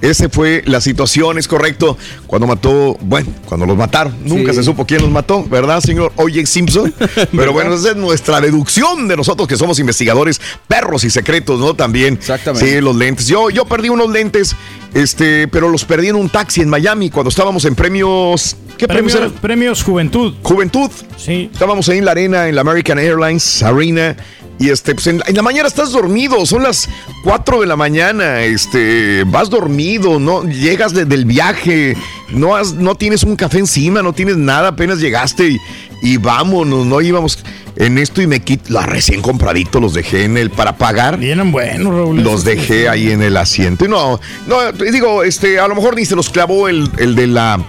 Ese 0.03 0.27
fue 0.27 0.63
la 0.65 0.81
situación, 0.81 1.37
es 1.37 1.47
correcto. 1.47 1.97
Cuando 2.27 2.45
mató, 2.45 2.97
bueno, 2.99 3.29
cuando 3.45 3.65
los 3.65 3.77
mataron. 3.77 4.13
Nunca 4.25 4.51
Sí. 4.51 4.57
se 4.57 4.63
supo 4.63 4.85
quién 4.85 5.01
los 5.01 5.09
mató, 5.09 5.45
¿verdad, 5.45 5.79
señor 5.79 6.11
O.J. 6.17 6.45
Simpson? 6.45 6.93
Pero 7.31 7.53
bueno, 7.53 7.73
esa 7.73 7.91
es 7.91 7.95
nuestra 7.95 8.41
deducción 8.41 9.07
de 9.07 9.15
nosotros 9.15 9.47
que 9.47 9.55
somos 9.55 9.79
investigadores, 9.79 10.41
perros 10.67 11.05
y 11.05 11.09
secretos, 11.09 11.57
¿no? 11.57 11.73
También. 11.73 12.15
Exactamente. 12.15 12.69
Sí, 12.69 12.81
los 12.81 12.95
lentes. 12.97 13.27
Yo, 13.27 13.49
yo 13.49 13.63
perdí 13.63 13.87
unos 13.87 14.09
lentes, 14.09 14.57
este, 14.93 15.47
pero 15.47 15.69
los 15.69 15.85
perdí 15.85 16.09
en 16.09 16.15
un 16.15 16.29
taxi 16.29 16.59
en 16.61 16.69
Miami 16.69 17.09
cuando 17.09 17.29
estábamos 17.29 17.63
en 17.65 17.73
premios. 17.73 18.57
¿Qué 18.77 18.87
premios, 18.87 19.13
Premios, 19.13 19.15
eran? 19.15 19.41
premios 19.41 19.83
Juventud. 19.83 20.33
Juventud. 20.43 20.91
Sí. 21.17 21.49
Estábamos 21.53 21.87
ahí 21.87 21.99
en 21.99 22.05
la 22.05 22.11
arena, 22.11 22.49
en 22.49 22.55
la 22.55 22.61
American 22.61 22.99
Airlines 22.99 23.63
Arena. 23.63 24.17
Y 24.59 24.69
este, 24.69 24.93
pues 24.93 25.07
en 25.07 25.17
la, 25.19 25.25
en 25.27 25.35
la 25.35 25.41
mañana 25.41 25.67
estás 25.67 25.91
dormido, 25.91 26.45
son 26.45 26.63
las 26.63 26.87
4 27.23 27.61
de 27.61 27.67
la 27.67 27.75
mañana, 27.75 28.41
este, 28.43 29.23
vas 29.25 29.49
dormido, 29.49 30.19
no 30.19 30.43
llegas 30.43 30.93
de- 30.93 31.05
del 31.05 31.25
viaje, 31.25 31.97
no 32.29 32.55
has, 32.55 32.73
no 32.73 32.95
tienes 32.95 33.23
un 33.23 33.35
café 33.35 33.59
encima, 33.59 34.01
no 34.01 34.13
tienes 34.13 34.37
nada, 34.37 34.69
apenas 34.69 34.99
llegaste 34.99 35.49
y, 35.49 35.57
y 36.01 36.17
vámonos, 36.17 36.85
no 36.85 37.01
íbamos 37.01 37.39
en 37.75 37.97
esto 37.97 38.21
y 38.21 38.27
me 38.27 38.41
quito, 38.41 38.71
la 38.71 38.85
recién 38.85 39.21
compradito 39.23 39.79
los 39.79 39.95
dejé 39.95 40.25
en 40.25 40.37
el 40.37 40.51
para 40.51 40.77
pagar. 40.77 41.17
Vienen 41.17 41.51
buenos, 41.51 41.91
Raúl. 41.93 42.21
Los 42.23 42.43
dejé 42.45 42.87
ahí 42.87 43.11
en 43.11 43.23
el 43.23 43.35
asiento. 43.35 43.85
Y 43.85 43.87
no, 43.89 44.19
no, 44.47 44.71
digo, 44.71 45.23
este, 45.23 45.59
a 45.59 45.67
lo 45.67 45.73
mejor 45.75 45.95
ni 45.95 46.05
se 46.05 46.15
los 46.15 46.29
clavó 46.29 46.69
el, 46.69 46.89
el 46.99 47.15
de 47.15 47.25
la, 47.27 47.59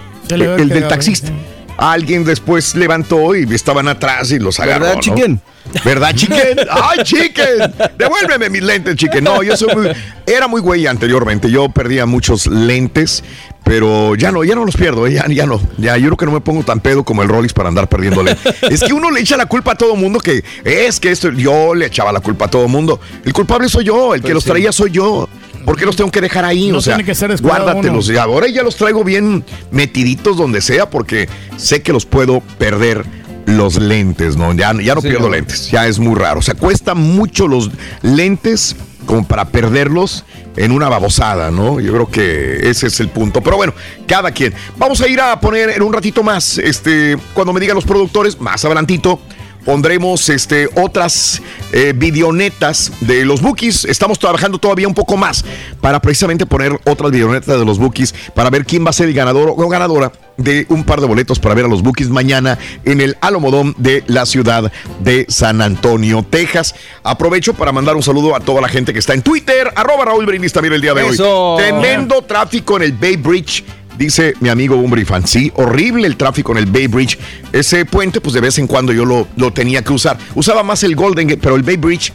el, 0.61 0.69
del 0.69 0.87
taxista. 0.87 1.31
Alguien 1.77 2.23
después 2.23 2.75
levantó 2.75 3.35
y 3.35 3.43
estaban 3.53 3.87
atrás 3.87 4.31
y 4.31 4.39
los 4.39 4.59
agarró. 4.59 4.85
¿Verdad, 4.85 4.95
¿no? 4.95 5.01
chicken? 5.01 5.41
¿Verdad, 5.83 6.11
chicken? 6.15 6.57
¡Ay, 6.71 6.99
chicken! 7.03 7.73
Devuélveme 7.97 8.49
mis 8.49 8.63
lentes, 8.63 8.95
chicken. 8.95 9.23
No, 9.23 9.43
yo 9.43 9.57
soy 9.57 9.75
muy. 9.75 9.87
Era 10.25 10.47
muy 10.47 10.61
güey 10.61 10.87
anteriormente. 10.87 11.49
Yo 11.51 11.69
perdía 11.69 12.05
muchos 12.05 12.47
lentes, 12.47 13.23
pero 13.63 14.15
ya 14.15 14.31
no, 14.31 14.43
ya 14.43 14.55
no 14.55 14.63
los 14.63 14.77
pierdo, 14.77 15.05
eh, 15.07 15.13
ya, 15.13 15.25
ya 15.27 15.45
no. 15.45 15.59
Ya, 15.77 15.97
yo 15.97 16.05
creo 16.09 16.17
que 16.17 16.25
no 16.27 16.31
me 16.31 16.41
pongo 16.41 16.63
tan 16.63 16.79
pedo 16.79 17.03
como 17.03 17.23
el 17.23 17.29
Rollis 17.29 17.51
para 17.53 17.67
andar 17.69 17.89
perdiéndole. 17.89 18.37
es 18.69 18.81
que 18.81 18.93
uno 18.93 19.11
le 19.11 19.19
echa 19.19 19.35
la 19.37 19.47
culpa 19.47 19.73
a 19.73 19.75
todo 19.75 19.95
mundo 19.95 20.19
que 20.19 20.43
es 20.63 20.99
que 20.99 21.11
esto. 21.11 21.31
Yo 21.31 21.75
le 21.75 21.87
echaba 21.87 22.11
la 22.13 22.21
culpa 22.21 22.45
a 22.45 22.47
todo 22.47 22.67
mundo. 22.67 22.99
El 23.25 23.33
culpable 23.33 23.67
soy 23.67 23.85
yo, 23.85 24.13
el 24.13 24.21
que 24.21 24.27
Pues 24.27 24.33
los 24.35 24.43
sí. 24.43 24.49
traía 24.51 24.71
soy 24.71 24.91
yo. 24.91 25.27
¿Por 25.65 25.77
qué 25.77 25.85
los 25.85 25.95
tengo 25.95 26.11
que 26.11 26.21
dejar 26.21 26.45
ahí? 26.45 26.69
No 26.71 26.77
o 26.77 26.81
sea, 26.81 26.95
tiene 26.95 27.05
que 27.05 27.15
ser 27.15 27.31
descuidado 27.31 27.63
guárdatelos. 27.65 28.07
uno. 28.07 28.15
Y 28.15 28.17
ahora 28.19 28.47
ya 28.47 28.63
los 28.63 28.75
traigo 28.75 29.03
bien 29.03 29.43
metiditos 29.71 30.37
donde 30.37 30.61
sea 30.61 30.89
porque 30.89 31.27
sé 31.57 31.81
que 31.81 31.91
los 31.91 32.05
puedo 32.05 32.41
perder 32.57 33.05
los 33.45 33.75
lentes, 33.77 34.37
¿no? 34.37 34.53
Ya, 34.53 34.73
ya 34.81 34.95
no 34.95 35.01
Sí, 35.01 35.07
pierdo 35.09 35.27
no. 35.29 35.35
lentes, 35.35 35.69
ya 35.71 35.87
es 35.87 35.99
muy 35.99 36.15
raro. 36.15 36.39
O 36.39 36.41
sea, 36.41 36.53
cuesta 36.55 36.93
mucho 36.95 37.47
los 37.47 37.69
lentes 38.01 38.75
como 39.05 39.27
para 39.27 39.45
perderlos 39.49 40.23
en 40.55 40.71
una 40.71 40.89
babosada, 40.89 41.51
¿no? 41.51 41.79
Yo 41.79 41.91
creo 41.93 42.09
que 42.09 42.67
ese 42.69 42.87
es 42.87 42.99
el 42.99 43.09
punto. 43.09 43.41
Pero 43.41 43.57
bueno, 43.57 43.73
cada 44.07 44.31
quien. 44.31 44.53
Vamos 44.77 44.99
a 45.01 45.07
ir 45.07 45.19
a 45.21 45.39
poner 45.39 45.69
en 45.69 45.83
un 45.83 45.93
ratito 45.93 46.23
más, 46.23 46.57
este, 46.57 47.17
cuando 47.33 47.53
me 47.53 47.59
digan 47.59 47.75
los 47.75 47.83
productores, 47.85 48.39
más 48.41 48.65
adelantito, 48.65 49.19
pondremos 49.65 50.29
este, 50.29 50.69
otras 50.75 51.41
eh, 51.73 51.93
videonetas 51.95 52.91
de 53.01 53.25
los 53.25 53.41
bookies. 53.41 53.85
Estamos 53.85 54.19
trabajando 54.19 54.59
todavía 54.59 54.87
un 54.87 54.93
poco 54.93 55.17
más 55.17 55.43
para 55.81 55.99
precisamente 55.99 56.45
poner 56.45 56.79
otras 56.85 57.11
videonetas 57.11 57.59
de 57.59 57.65
los 57.65 57.79
bookies 57.79 58.13
para 58.33 58.49
ver 58.49 58.65
quién 58.65 58.85
va 58.85 58.91
a 58.91 58.93
ser 58.93 59.09
el 59.09 59.13
ganador 59.13 59.49
o 59.49 59.67
ganadora 59.67 60.11
de 60.37 60.65
un 60.69 60.83
par 60.83 61.01
de 61.01 61.07
boletos 61.07 61.39
para 61.39 61.55
ver 61.55 61.65
a 61.65 61.67
los 61.67 61.81
bookies 61.81 62.09
mañana 62.09 62.57
en 62.83 63.01
el 63.01 63.17
Alomodón 63.21 63.73
de 63.77 64.03
la 64.07 64.25
ciudad 64.25 64.71
de 64.99 65.25
San 65.29 65.61
Antonio, 65.61 66.23
Texas. 66.29 66.75
Aprovecho 67.03 67.53
para 67.53 67.71
mandar 67.71 67.95
un 67.95 68.03
saludo 68.03 68.35
a 68.35 68.39
toda 68.39 68.61
la 68.61 68.69
gente 68.69 68.93
que 68.93 68.99
está 68.99 69.13
en 69.13 69.21
Twitter, 69.21 69.71
arroba 69.75 70.05
Raúl 70.05 70.25
Brindis 70.25 70.53
también 70.53 70.73
el 70.73 70.81
día 70.81 70.93
de 70.93 71.07
Eso. 71.07 71.55
hoy. 71.55 71.63
Tremendo 71.63 72.21
tráfico 72.21 72.77
en 72.77 72.83
el 72.83 72.91
Bay 72.93 73.15
Bridge. 73.15 73.63
Dice 73.97 74.33
mi 74.41 74.49
amigo 74.49 74.75
Umbri 74.75 75.05
Fan, 75.05 75.25
sí, 75.25 75.51
horrible 75.55 76.07
el 76.07 76.17
tráfico 76.17 76.51
en 76.51 76.57
el 76.59 76.65
Bay 76.65 76.87
Bridge. 76.87 77.17
Ese 77.53 77.85
puente, 77.85 78.19
pues 78.19 78.33
de 78.33 78.41
vez 78.41 78.57
en 78.57 78.67
cuando 78.67 78.91
yo 78.91 79.05
lo, 79.05 79.27
lo 79.37 79.53
tenía 79.53 79.83
que 79.83 79.93
usar. 79.93 80.17
Usaba 80.35 80.63
más 80.63 80.83
el 80.83 80.95
Golden 80.95 81.27
Gate, 81.27 81.41
pero 81.41 81.55
el 81.55 81.63
Bay 81.63 81.77
Bridge, 81.77 82.11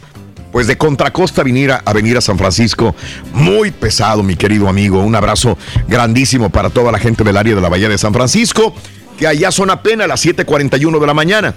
pues 0.51 0.67
de 0.67 0.77
contracosta 0.77 1.43
venir 1.43 1.71
a, 1.71 1.81
a 1.83 1.93
venir 1.93 2.17
a 2.17 2.21
San 2.21 2.37
Francisco, 2.37 2.95
muy 3.33 3.71
pesado, 3.71 4.21
mi 4.21 4.35
querido 4.35 4.67
amigo. 4.67 5.01
Un 5.01 5.15
abrazo 5.15 5.57
grandísimo 5.87 6.49
para 6.49 6.69
toda 6.69 6.91
la 6.91 6.99
gente 6.99 7.23
del 7.23 7.37
área 7.37 7.55
de 7.55 7.61
la 7.61 7.69
Bahía 7.69 7.89
de 7.89 7.97
San 7.97 8.13
Francisco, 8.13 8.75
que 9.17 9.25
allá 9.25 9.51
son 9.51 9.69
apenas 9.71 10.07
las 10.07 10.23
7:41 10.23 10.99
de 10.99 11.07
la 11.07 11.13
mañana. 11.13 11.55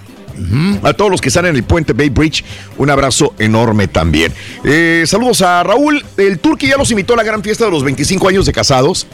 A 0.82 0.92
todos 0.94 1.12
los 1.12 1.20
que 1.20 1.28
están 1.28 1.46
en 1.46 1.54
el 1.54 1.62
puente 1.62 1.92
Bay 1.92 2.08
Bridge, 2.08 2.44
un 2.76 2.90
abrazo 2.90 3.34
enorme 3.38 3.86
también. 3.86 4.32
Eh, 4.64 5.04
saludos 5.06 5.42
a 5.42 5.62
Raúl. 5.62 6.04
El 6.16 6.40
Turqui 6.40 6.66
ya 6.66 6.76
los 6.76 6.90
invitó 6.90 7.14
a 7.14 7.16
la 7.16 7.22
gran 7.22 7.42
fiesta 7.42 7.66
de 7.66 7.70
los 7.70 7.84
25 7.84 8.28
años 8.28 8.46
de 8.46 8.52
casados. 8.52 9.06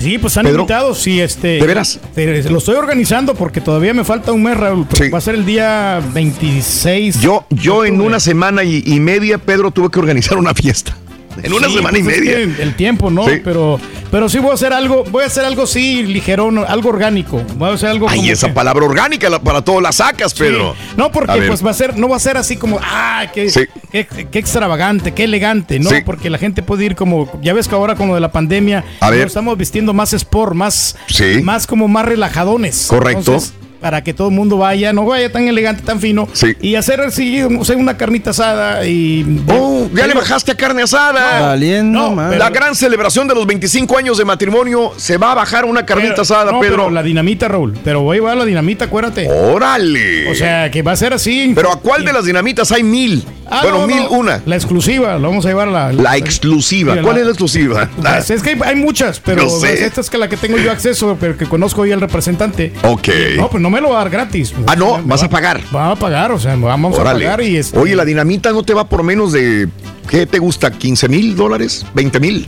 Sí, 0.00 0.16
pues 0.18 0.36
han 0.38 0.46
Pedro, 0.46 0.60
invitado, 0.62 0.94
sí, 0.94 1.20
este. 1.20 1.58
¿de 1.60 1.66
veras? 1.66 2.00
te- 2.14 2.48
lo 2.50 2.58
estoy 2.58 2.74
organizando 2.76 3.34
porque 3.34 3.60
todavía 3.60 3.92
me 3.92 4.02
falta 4.02 4.32
un 4.32 4.42
mes, 4.42 4.56
Raúl. 4.56 4.86
porque 4.86 5.10
Va 5.10 5.18
a 5.18 5.20
ser 5.20 5.34
el 5.34 5.44
día 5.44 6.00
26. 6.14 7.20
Yo, 7.20 7.44
yo 7.50 7.84
en 7.84 8.00
una 8.00 8.18
semana 8.18 8.64
y, 8.64 8.82
y 8.86 8.98
media, 8.98 9.36
Pedro, 9.38 9.70
tuve 9.70 9.90
que 9.90 9.98
organizar 9.98 10.38
una 10.38 10.54
fiesta. 10.54 10.96
En 11.42 11.52
una 11.52 11.68
Sí, 11.68 11.74
semana 11.74 11.98
y 11.98 12.02
pues 12.02 12.16
es 12.16 12.22
media. 12.24 12.38
El 12.62 12.74
tiempo, 12.74 13.10
¿no? 13.10 13.24
Sí. 13.26 13.40
Pero, 13.44 13.78
pero 14.10 14.28
sí 14.28 14.38
voy 14.38 14.50
a 14.50 14.54
hacer 14.54 14.72
algo, 14.72 15.04
voy 15.10 15.22
a 15.24 15.26
hacer 15.26 15.44
algo 15.44 15.66
sí 15.66 16.02
ligero, 16.02 16.50
algo 16.66 16.88
orgánico. 16.88 17.42
Voy 17.56 17.70
a 17.70 17.74
hacer 17.74 17.88
algo 17.90 18.08
Ay, 18.08 18.30
esa 18.30 18.48
que- 18.48 18.52
palabra 18.54 18.84
orgánica 18.84 19.30
la- 19.30 19.40
para 19.40 19.62
todo 19.62 19.80
la 19.80 19.92
sacas, 19.92 20.34
Pedro. 20.34 20.74
Sí. 20.76 20.94
No, 20.96 21.10
porque 21.12 21.40
pues 21.46 21.64
va 21.64 21.70
a 21.70 21.74
ser, 21.74 21.96
no 21.96 22.08
va 22.08 22.16
a 22.16 22.20
ser 22.20 22.36
así 22.36 22.56
como, 22.56 22.78
ah, 22.82 23.26
qué, 23.32 23.48
qué, 23.92 24.06
qué 24.30 24.38
extravagante, 24.38 25.12
qué 25.12 25.24
elegante, 25.24 25.78
¿no? 25.78 25.90
Porque 26.04 26.30
la 26.30 26.38
gente 26.38 26.62
puede 26.62 26.84
ir 26.84 26.96
como, 26.96 27.30
ya 27.42 27.52
ves 27.52 27.68
que 27.68 27.74
ahora 27.74 27.94
como 27.94 28.14
de 28.14 28.20
la 28.20 28.32
pandemia, 28.32 28.84
A 29.00 29.10
ver. 29.10 29.26
estamos 29.26 29.56
vistiendo 29.56 29.92
más 29.92 30.12
sport, 30.12 30.54
más, 30.54 30.96
Sí. 31.06 31.40
más 31.42 31.66
como 31.66 31.88
más 31.88 32.04
relajadones. 32.04 32.86
Correcto. 32.88 33.18
Entonces, 33.20 33.54
para 33.80 34.04
que 34.04 34.12
todo 34.14 34.28
el 34.28 34.34
mundo 34.34 34.58
vaya, 34.58 34.92
no 34.92 35.04
vaya 35.06 35.32
tan 35.32 35.48
elegante, 35.48 35.82
tan 35.82 36.00
fino. 36.00 36.28
Sí. 36.32 36.54
Y 36.60 36.74
hacer 36.74 37.00
así, 37.00 37.42
o 37.42 37.64
sea, 37.64 37.76
una 37.76 37.96
carnita 37.96 38.30
asada 38.30 38.84
y. 38.86 39.42
Oh, 39.48 39.88
ya 39.94 40.06
le 40.06 40.14
bajaste 40.14 40.52
a 40.52 40.54
carne 40.56 40.82
asada. 40.82 41.40
Valiendo, 41.40 42.10
No, 42.10 42.16
pero- 42.16 42.38
la 42.38 42.50
gran 42.50 42.74
celebración 42.74 43.26
de 43.26 43.34
los 43.34 43.46
25 43.46 43.96
años 43.98 44.18
de 44.18 44.24
matrimonio 44.24 44.92
se 44.96 45.16
va 45.16 45.32
a 45.32 45.34
bajar 45.34 45.64
una 45.64 45.84
carnita 45.86 46.10
Pero- 46.10 46.22
asada, 46.22 46.52
no, 46.52 46.60
Pedro. 46.60 46.76
pero 46.76 46.90
la 46.90 47.02
dinamita, 47.02 47.48
Raúl. 47.48 47.76
Pero 47.82 48.02
voy 48.02 48.16
a 48.16 48.20
llevar 48.20 48.36
la 48.36 48.44
dinamita, 48.44 48.84
acuérdate. 48.86 49.28
Órale. 49.30 50.30
O 50.30 50.34
sea, 50.34 50.70
que 50.70 50.82
va 50.82 50.92
a 50.92 50.96
ser 50.96 51.12
así. 51.12 51.52
pero 51.54 51.72
¿a 51.72 51.80
cuál 51.80 52.04
de 52.04 52.12
las 52.12 52.24
dinamitas 52.24 52.70
hay 52.72 52.82
mil? 52.82 53.24
Ah, 53.50 53.60
bueno, 53.62 53.78
no, 53.80 53.86
mil 53.86 53.96
no, 54.04 54.10
una. 54.10 54.40
La 54.46 54.54
exclusiva, 54.56 55.18
la 55.18 55.28
vamos 55.28 55.44
a 55.44 55.48
llevar 55.48 55.68
la. 55.68 55.92
La 55.92 56.16
exclusiva. 56.16 56.94
Sí, 56.94 57.00
¿Cuál 57.02 57.14
la- 57.16 57.20
es 57.20 57.26
la 57.26 57.32
exclusiva? 57.32 57.88
Pues 58.00 58.30
es 58.30 58.42
que 58.42 58.50
hay, 58.50 58.58
hay 58.64 58.76
muchas, 58.76 59.20
pero 59.20 59.42
Yo 59.42 59.48
sé. 59.60 59.84
esta 59.84 60.00
es 60.00 60.08
que 60.10 60.18
la 60.18 60.28
que 60.28 60.36
tengo 60.36 60.56
yo 60.58 60.70
acceso, 60.70 61.16
pero 61.20 61.36
que 61.36 61.46
conozco 61.46 61.84
yo 61.84 61.94
al 61.94 62.00
representante. 62.00 62.72
Ok. 62.82 63.08
No, 63.36 63.50
pues 63.50 63.62
no 63.62 63.70
me 63.70 63.80
lo 63.80 63.90
va 63.90 63.96
a 63.96 64.04
dar 64.04 64.10
gratis. 64.10 64.54
Ah, 64.66 64.76
no, 64.76 65.00
vas 65.04 65.22
a 65.22 65.28
pagar. 65.28 65.60
Vamos 65.72 65.96
a 65.96 66.00
pagar, 66.00 66.32
o 66.32 66.38
sea, 66.38 66.54
vamos 66.56 66.96
Órale. 66.98 67.26
a 67.26 67.30
pagar 67.30 67.42
y 67.44 67.56
este, 67.56 67.78
Oye, 67.78 67.96
la 67.96 68.04
dinamita 68.04 68.52
no 68.52 68.62
te 68.62 68.72
va 68.74 68.88
por 68.88 69.02
menos 69.02 69.32
de. 69.32 69.68
¿Qué 70.08 70.26
te 70.26 70.38
gusta? 70.38 70.72
¿15 70.72 71.08
mil 71.08 71.36
dólares? 71.36 71.84
¿20 71.94 72.20
mil? 72.20 72.46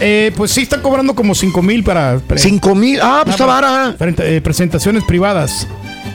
eh, 0.00 0.32
pues 0.36 0.50
sí 0.50 0.62
están 0.62 0.80
cobrando 0.80 1.14
como 1.14 1.34
5 1.34 1.62
mil 1.62 1.84
para. 1.84 2.18
pre- 2.18 2.38
¿5 2.40 2.74
mil? 2.74 2.98
Ah, 3.02 3.20
pues 3.24 3.34
está 3.34 3.46
para- 3.46 3.70
vara. 3.70 3.96
eh, 4.18 4.40
presentaciones 4.42 5.04
privadas. 5.04 5.66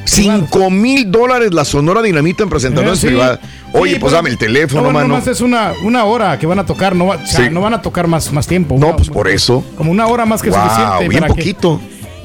5 0.05 0.69
mil 0.71 1.11
dólares 1.11 1.53
la 1.53 1.65
Sonora 1.65 2.01
Dinamita 2.01 2.43
en 2.43 2.49
presentaciones 2.49 2.97
Eh, 2.99 3.01
sí. 3.01 3.07
privadas. 3.07 3.39
Oye, 3.73 3.93
Sí, 3.93 3.99
pues 3.99 4.13
dame 4.13 4.29
el 4.29 4.37
teléfono, 4.37 4.83
no, 4.83 4.91
mano. 4.91 5.07
nomás 5.09 5.27
es 5.27 5.41
una, 5.41 5.73
una 5.83 6.03
hora 6.05 6.39
que 6.39 6.47
van 6.47 6.57
a 6.59 6.65
tocar, 6.65 6.95
no, 6.95 7.05
va- 7.07 7.17
o 7.17 7.25
sea, 7.27 7.45
Sí. 7.45 7.51
no 7.53 7.61
van 7.61 7.75
a 7.75 7.81
tocar 7.81 8.07
más, 8.07 8.31
más 8.33 8.47
tiempo. 8.47 8.75
No, 8.79 8.87
Una- 8.87 8.95
pues 8.95 9.09
por 9.09 9.27
eso. 9.27 9.63
Como 9.77 9.91
una 9.91 10.07
hora 10.07 10.25
más 10.25 10.41
que 10.41 10.49
Wow, 10.49 10.59
suficiente. 10.63 11.07
bien 11.09 11.21
para 11.21 11.33
que- 11.33 11.39
poquito. 11.41 11.79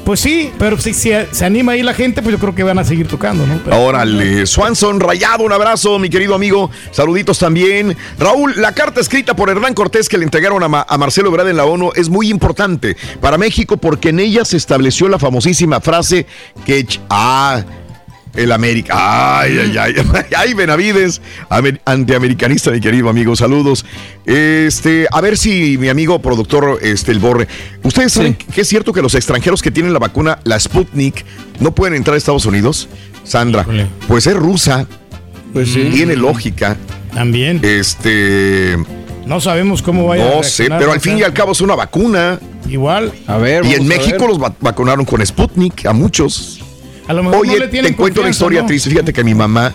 Pues 0.05 0.21
sí, 0.21 0.53
pero 0.59 0.79
si, 0.79 0.93
se 0.95 1.27
anima 1.45 1.73
ahí 1.73 1.83
la 1.83 1.95
gente, 1.95 2.21
pues 2.23 2.35
yo 2.35 2.39
creo 2.39 2.55
que 2.55 2.63
van 2.63 2.79
a 2.79 2.85
seguir 2.85 3.09
tocando, 3.09 3.47
¿no? 3.47 3.59
Pero- 3.65 3.81
Órale, 3.83 4.47
Swanson 4.47 5.01
Rayado, 5.01 5.45
un 5.45 5.53
abrazo, 5.53 5.99
mi 5.99 6.11
querido 6.11 6.35
amigo. 6.35 6.71
Saluditos 6.91 7.39
también. 7.39 7.97
Raúl, 8.19 8.55
la 8.57 8.73
carta 8.73 9.01
escrita 9.01 9.35
por 9.35 9.49
Hernán 9.51 9.75
Cortés 9.75 10.09
que 10.09 10.19
le 10.19 10.25
entregaron 10.25 10.63
a, 10.63 10.69
Ma- 10.69 10.87
a 10.89 10.99
Marcelo 10.99 11.29
Ebrard 11.31 11.49
en 11.49 11.57
la 11.57 11.65
ONU 11.65 11.91
es 11.95 12.09
muy 12.09 12.29
importante 12.29 12.97
para 13.21 13.39
México 13.39 13.77
porque 13.77 14.11
en 14.11 14.21
ella 14.21 14.45
se 14.45 14.57
estableció 14.57 15.09
la 15.09 15.19
famosísima 15.19 15.81
frase 15.81 16.27
que... 16.67 16.87
Ah, 17.09 17.63
el 18.35 18.53
América. 18.53 18.95
Ay, 19.41 19.59
ay, 19.59 19.77
ay. 19.79 19.95
Ay, 20.37 20.55
Benavides, 20.55 21.21
amer- 21.51 21.81
antiamericanista, 21.85 22.71
mi 22.71 22.81
querido 22.81 23.09
amigo. 23.09 23.37
Saludos. 23.37 23.85
Este, 24.27 25.07
a 25.11 25.21
ver 25.21 25.37
si 25.37 25.79
mi 25.79 25.89
amigo 25.89 26.21
productor, 26.21 26.79
este, 26.83 27.13
el 27.13 27.19
Borre. 27.19 27.47
¿Ustedes 27.83 28.13
saben 28.13 28.35
que 28.35 28.61
es 28.63 28.69
cierto 28.69 28.93
que 28.93 29.03
los 29.03 29.15
extranjeros 29.15 29.63
que 29.63 29.71
tienen 29.71 29.93
la 29.93 29.99
vacuna, 29.99 30.39
la 30.45 30.59
Sputnik, 30.59 31.25
no 31.61 31.75
pueden 31.75 31.95
entrar 31.95 32.15
a 32.15 32.19
Estados 32.19 32.47
Unidos? 32.47 32.89
Sandra, 33.25 33.67
pues 34.09 34.27
es 34.27 34.35
rusa. 34.35 34.87
Pues 35.53 35.69
sí. 35.73 35.89
Tiene 35.93 36.17
lógica. 36.17 36.77
También. 37.15 37.61
Este. 37.63 38.77
No 39.27 39.41
sabemos 39.41 39.81
cómo 39.83 40.07
vaya 40.07 40.25
a 40.25 40.27
No 40.37 40.43
sé, 40.43 40.65
reaccionar, 40.65 40.79
pero 40.81 40.93
al 40.93 41.01
fin 41.01 41.19
y 41.19 41.23
al 41.23 41.33
cabo 41.33 41.53
es 41.53 41.61
una 41.61 41.75
vacuna. 41.75 42.39
Igual. 42.69 43.13
A 43.27 43.37
ver, 43.39 43.65
Y 43.65 43.75
en 43.75 43.83
a 43.83 43.85
México 43.85 44.19
ver. 44.21 44.29
los 44.31 44.43
va- 44.43 44.55
vacunaron 44.61 45.05
con 45.05 45.25
Sputnik, 45.25 45.87
a 45.87 45.93
muchos. 45.93 46.61
A 47.07 47.13
lo 47.13 47.23
mejor 47.23 47.39
Oye, 47.41 47.53
no 47.53 47.59
le 47.59 47.69
tienen 47.69 47.93
te 47.93 47.97
cuento 47.97 48.21
una 48.21 48.31
historia 48.31 48.63
¿no? 48.63 48.67
triste. 48.67 48.91
Fíjate 48.91 49.13
que 49.13 49.25
mi 49.25 49.35
mamá 49.35 49.75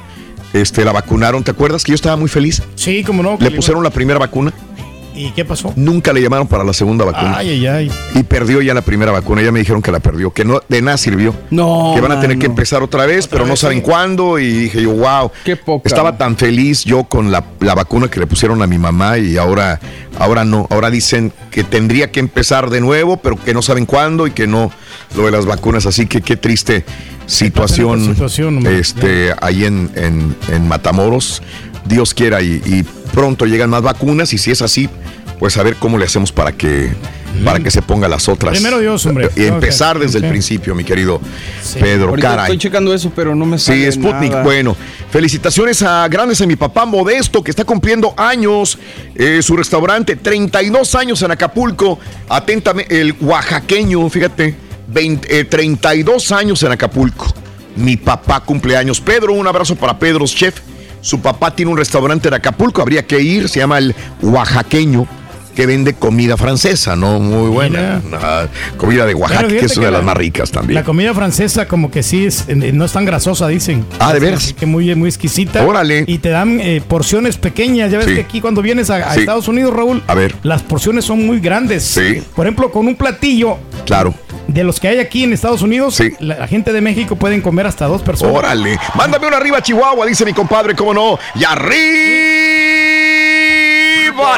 este, 0.53 0.83
la 0.83 0.91
vacunaron. 0.91 1.43
¿Te 1.43 1.51
acuerdas 1.51 1.83
que 1.83 1.91
yo 1.91 1.95
estaba 1.95 2.15
muy 2.15 2.29
feliz? 2.29 2.63
Sí, 2.75 3.03
como 3.03 3.23
no. 3.23 3.37
Le 3.39 3.51
pusieron 3.51 3.83
la 3.83 3.89
primera 3.91 4.19
vacuna. 4.19 4.53
¿Y 5.15 5.31
qué 5.31 5.43
pasó? 5.43 5.73
Nunca 5.75 6.13
le 6.13 6.21
llamaron 6.21 6.47
para 6.47 6.63
la 6.63 6.71
segunda 6.71 7.03
vacuna. 7.03 7.35
Ay, 7.37 7.49
ay, 7.49 7.67
ay. 7.67 7.91
Y 8.15 8.23
perdió 8.23 8.61
ya 8.61 8.73
la 8.73 8.81
primera 8.81 9.11
vacuna. 9.11 9.41
Ya 9.41 9.51
me 9.51 9.59
dijeron 9.59 9.81
que 9.81 9.91
la 9.91 9.99
perdió, 9.99 10.31
que 10.31 10.45
no 10.45 10.61
de 10.69 10.81
nada 10.81 10.97
sirvió. 10.97 11.35
No, 11.49 11.91
Que 11.95 12.01
van 12.01 12.11
a 12.13 12.21
tener 12.21 12.37
que 12.39 12.45
empezar 12.45 12.83
otra 12.83 13.05
vez, 13.05 13.27
pero 13.27 13.45
no 13.45 13.55
saben 13.55 13.79
sí. 13.79 13.83
cuándo. 13.83 14.39
Y 14.39 14.47
dije 14.51 14.81
yo, 14.83 14.91
wow. 14.91 15.31
Qué 15.43 15.55
poca. 15.57 15.89
Estaba 15.89 16.17
tan 16.17 16.37
feliz 16.37 16.85
yo 16.85 17.03
con 17.03 17.31
la, 17.31 17.43
la 17.59 17.75
vacuna 17.75 18.07
que 18.09 18.19
le 18.19 18.27
pusieron 18.27 18.61
a 18.61 18.67
mi 18.67 18.77
mamá 18.77 19.17
y 19.17 19.35
ahora, 19.37 19.79
ahora 20.17 20.45
no. 20.45 20.67
Ahora 20.69 20.89
dicen 20.89 21.33
que 21.51 21.63
tendría 21.63 22.11
que 22.11 22.19
empezar 22.19 22.69
de 22.69 22.79
nuevo, 22.79 23.17
pero 23.17 23.35
que 23.35 23.53
no 23.53 23.61
saben 23.61 23.85
cuándo 23.85 24.25
y 24.27 24.31
que 24.31 24.47
no 24.47 24.71
lo 25.17 25.25
de 25.25 25.31
las 25.31 25.45
vacunas. 25.45 25.85
Así 25.85 26.05
que 26.05 26.21
qué 26.21 26.37
triste 26.37 26.85
situación, 27.25 28.05
situación, 28.05 28.57
hombre. 28.57 28.79
este, 28.79 29.33
ahí 29.41 29.65
en, 29.65 29.89
en- 29.95 30.35
en 30.53 30.67
Matamoros. 30.67 31.41
Dios 31.85 32.13
quiera 32.13 32.41
y, 32.41 32.61
y 32.65 32.85
pronto 33.13 33.45
llegan 33.45 33.69
más 33.69 33.81
vacunas 33.81 34.33
y 34.33 34.37
si 34.37 34.51
es 34.51 34.61
así, 34.61 34.89
pues 35.39 35.57
a 35.57 35.63
ver 35.63 35.75
cómo 35.75 35.97
le 35.97 36.05
hacemos 36.05 36.31
para 36.31 36.51
que 36.51 36.89
para 37.45 37.59
que 37.59 37.69
se 37.69 37.81
ponga 37.83 38.07
las 38.07 38.27
otras. 38.27 38.53
Primero 38.53 38.79
Dios, 38.79 39.05
hombre. 39.05 39.29
Y 39.35 39.43
empezar 39.43 39.99
desde 39.99 40.17
el 40.17 40.27
principio, 40.27 40.73
mi 40.73 40.83
querido 40.83 41.21
Pedro. 41.79 42.13
Caray. 42.15 42.45
Estoy 42.45 42.57
checando 42.57 42.93
eso, 42.93 43.11
pero 43.15 43.35
no 43.35 43.45
me 43.45 43.59
sale 43.59 43.85
Sí, 43.91 43.99
Sputnik, 43.99 44.31
nada. 44.31 44.43
bueno. 44.43 44.75
Felicitaciones 45.11 45.81
a 45.83 46.07
grandes 46.07 46.41
a 46.41 46.47
mi 46.47 46.55
papá 46.55 46.85
Modesto, 46.85 47.43
que 47.43 47.51
está 47.51 47.63
cumpliendo 47.63 48.13
años. 48.17 48.77
eh, 49.15 49.41
su 49.43 49.55
restaurante, 49.55 50.15
32 50.15 50.95
años 50.95 51.21
en 51.21 51.31
Acapulco. 51.31 51.99
Atentamente, 52.27 52.99
el 52.99 53.15
oaxaqueño, 53.21 54.09
fíjate, 54.09 54.55
20, 54.87 55.39
eh, 55.39 55.45
32 55.45 56.31
años 56.31 56.63
en 56.63 56.71
Acapulco. 56.71 57.31
Mi 57.75 57.95
papá 57.95 58.39
cumpleaños. 58.41 58.99
Pedro, 58.99 59.33
un 59.33 59.47
abrazo 59.47 59.75
para 59.75 59.97
Pedro, 59.99 60.25
chef. 60.25 60.55
Su 61.01 61.21
papá 61.21 61.55
tiene 61.55 61.71
un 61.71 61.77
restaurante 61.77 62.27
en 62.27 62.33
Acapulco, 62.33 62.81
habría 62.81 63.05
que 63.05 63.19
ir, 63.21 63.47
se 63.49 63.59
llama 63.59 63.77
el 63.77 63.95
Oaxaqueño, 64.21 65.07
que 65.55 65.65
vende 65.65 65.93
comida 65.93 66.37
francesa, 66.37 66.95
¿no? 66.95 67.19
Muy 67.19 67.49
buena. 67.49 68.01
Una 68.05 68.47
comida 68.77 69.05
de 69.05 69.13
Oaxaca, 69.13 69.47
que 69.47 69.59
es 69.65 69.75
una 69.77 69.87
de 69.87 69.91
las 69.91 70.01
la- 70.01 70.05
más 70.05 70.15
ricas 70.17 70.51
también. 70.51 70.75
La 70.75 70.83
comida 70.85 71.13
francesa 71.13 71.67
como 71.67 71.91
que 71.91 72.01
sí 72.01 72.25
es, 72.25 72.45
eh, 72.47 72.55
no 72.55 72.85
es 72.85 72.91
tan 72.93 73.03
grasosa, 73.03 73.47
dicen. 73.49 73.85
Ah, 73.99 74.13
¿de 74.13 74.19
veras? 74.21 74.53
Que 74.53 74.65
muy, 74.65 74.93
muy 74.95 75.09
exquisita. 75.09 75.65
Órale. 75.65 76.05
Y 76.07 76.19
te 76.19 76.29
dan 76.29 76.61
eh, 76.61 76.81
porciones 76.87 77.37
pequeñas. 77.37 77.91
Ya 77.91 77.97
ves 77.97 78.07
Sí. 78.07 78.15
que 78.15 78.21
aquí 78.21 78.39
cuando 78.41 78.61
vienes 78.61 78.89
a, 78.89 78.97
a 78.97 79.13
Sí. 79.13 79.21
Estados 79.21 79.47
Unidos, 79.49 79.73
Raúl, 79.73 80.01
A 80.07 80.13
ver. 80.13 80.33
las 80.43 80.61
porciones 80.63 81.03
son 81.03 81.25
muy 81.25 81.39
grandes. 81.41 81.83
Sí. 81.83 82.21
Por 82.35 82.45
ejemplo, 82.45 82.71
con 82.71 82.87
un 82.87 82.95
platillo 82.95 83.57
Claro. 83.85 84.13
De 84.53 84.63
los 84.63 84.79
que 84.79 84.87
hay 84.87 84.99
aquí 84.99 85.23
en 85.23 85.33
Estados 85.33 85.61
Unidos, 85.61 85.95
Sí. 85.95 86.11
la, 86.19 86.47
gente 86.47 86.73
de 86.73 86.81
México 86.81 87.15
pueden 87.15 87.41
comer 87.41 87.67
hasta 87.67 87.85
dos 87.85 88.01
personas. 88.01 88.35
Órale. 88.35 88.79
Mándame 88.95 89.27
una 89.27 89.37
arriba, 89.37 89.61
Chihuahua, 89.61 90.05
dice 90.05 90.25
mi 90.25 90.33
compadre, 90.33 90.75
cómo 90.75 90.93
no. 90.93 91.19
Y 91.35 91.43
arriba, 91.43 91.69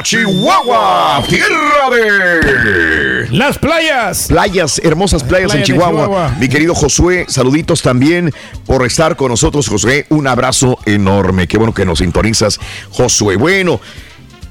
Chihuahua, 0.03 1.23
tierra 1.27 1.89
de... 1.91 3.27
Las 3.31 3.57
playas. 3.57 4.27
Playas, 4.27 4.81
hermosas 4.83 5.23
playas, 5.23 5.43
en 5.43 5.61
playas 5.61 5.67
de 5.67 5.73
Chihuahua. 5.73 6.05
Chihuahua. 6.05 6.35
Mi 6.39 6.49
querido 6.49 6.75
Josué, 6.75 7.25
saluditos 7.29 7.81
también 7.81 8.33
por 8.65 8.85
estar 8.85 9.15
con 9.15 9.29
nosotros, 9.29 9.69
Josué. 9.69 10.05
Un 10.09 10.27
abrazo 10.27 10.77
enorme. 10.85 11.47
Qué 11.47 11.57
bueno 11.57 11.73
que 11.73 11.85
nos 11.85 11.99
sintonizas, 11.99 12.59
Josué. 12.89 13.37
Bueno, 13.37 13.79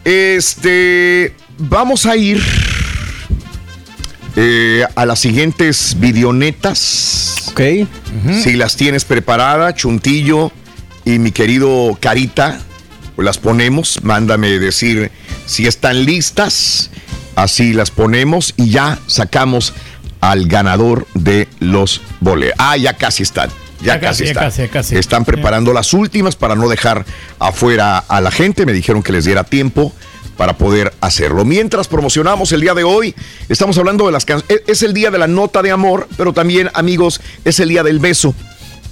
este, 0.05 1.35
vamos 1.59 2.07
a 2.07 2.17
ir 2.17 2.43
eh, 4.37 4.85
a 4.95 5.07
las 5.07 5.19
siguientes 5.19 5.97
videonetas. 5.99 7.47
Ok. 7.51 7.61
Si 8.43 8.55
las 8.55 8.77
tienes 8.77 9.05
preparadas, 9.05 9.75
Chuntillo 9.75 10.53
y 11.05 11.19
mi 11.19 11.31
querido 11.33 11.97
Carita, 12.01 12.61
pues 13.17 13.25
las 13.25 13.39
ponemos. 13.39 14.03
Mándame 14.03 14.59
decir 14.59 15.11
si 15.47 15.67
están 15.67 16.05
listas. 16.05 16.91
Así 17.37 17.73
las 17.73 17.91
ponemos 17.91 18.53
y 18.57 18.71
ya 18.71 18.99
sacamos 19.07 19.73
al 20.21 20.47
ganador 20.47 21.07
de 21.15 21.49
los 21.61 22.03
boletos. 22.21 22.57
Ah, 22.59 22.77
ya 22.77 22.95
casi 22.97 23.23
están. 23.23 23.49
Ya, 23.81 23.95
Ya 23.95 24.01
casi, 24.01 24.25
están. 24.25 24.45
casi, 24.45 24.63
ya 24.63 24.69
casi. 24.69 24.97
Están 24.97 25.25
preparando 25.25 25.73
las 25.73 25.95
últimas 25.95 26.37
para 26.37 26.55
no 26.55 26.69
dejar 26.69 27.07
afuera 27.39 27.99
a 27.99 28.21
la 28.21 28.31
gente. 28.31 28.67
Me 28.67 28.73
dijeron 28.75 29.03
que 29.03 29.13
les 29.13 29.25
diera 29.25 29.45
tiempo 29.45 29.95
para 30.41 30.55
poder 30.55 30.95
hacerlo. 31.03 31.45
Mientras 31.45 31.87
promocionamos 31.87 32.51
el 32.53 32.63
día 32.63 32.73
de 32.73 32.83
hoy, 32.83 33.15
estamos 33.51 33.77
hablando 33.77 34.07
de 34.07 34.13
las 34.13 34.25
canciones. 34.25 34.63
Es 34.67 34.83
el 34.83 34.95
día 34.95 35.11
de 35.11 35.19
la 35.19 35.27
nota 35.27 35.61
de 35.61 35.71
amor, 35.71 36.09
pero 36.17 36.33
también, 36.33 36.71
amigos, 36.73 37.21
es 37.45 37.61
el 37.61 37.69
día 37.69 37.83
del 37.83 37.99
beso. 37.99 38.35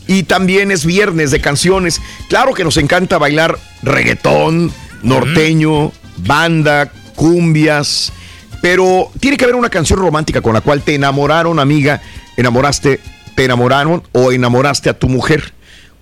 Y 0.06 0.24
también 0.24 0.70
es 0.70 0.84
viernes 0.84 1.30
de 1.30 1.40
canciones. 1.40 2.02
Claro 2.28 2.52
que 2.52 2.64
nos 2.64 2.76
encanta 2.76 3.16
bailar 3.16 3.58
reggaetón, 3.82 4.70
norteño, 5.02 5.90
banda, 6.18 6.92
cumbias. 7.14 8.12
Pero 8.60 9.10
tiene 9.18 9.38
que 9.38 9.44
haber 9.44 9.56
una 9.56 9.70
canción 9.70 10.00
romántica 10.00 10.42
con 10.42 10.52
la 10.52 10.60
cual 10.60 10.82
te 10.82 10.96
enamoraron, 10.96 11.60
amiga, 11.60 12.02
enamoraste, 12.36 13.00
te 13.34 13.44
enamoraron 13.46 14.02
o 14.12 14.32
enamoraste 14.32 14.90
a 14.90 14.98
tu 14.98 15.08
mujer. 15.08 15.54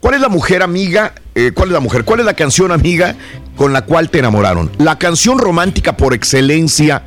¿Cuál 0.07 0.15
es 0.15 0.21
la 0.21 0.29
mujer 0.29 0.63
amiga 0.63 1.13
eh, 1.35 1.51
¿cuál 1.53 1.71
es 1.71 1.73
la 1.73 1.81
mujer? 1.81 2.05
¿Cuál 2.05 2.21
es 2.21 2.27
la 2.27 2.35
canción, 2.35 2.71
amiga, 2.71 3.17
con 3.57 3.73
la 3.73 3.83
cual 3.83 4.09
te 4.09 4.21
enamoraron? 4.21 4.71
La 4.79 5.01
canción 5.01 5.37
romántica 5.37 5.97
por 5.97 6.15
excelencia, 6.15 7.03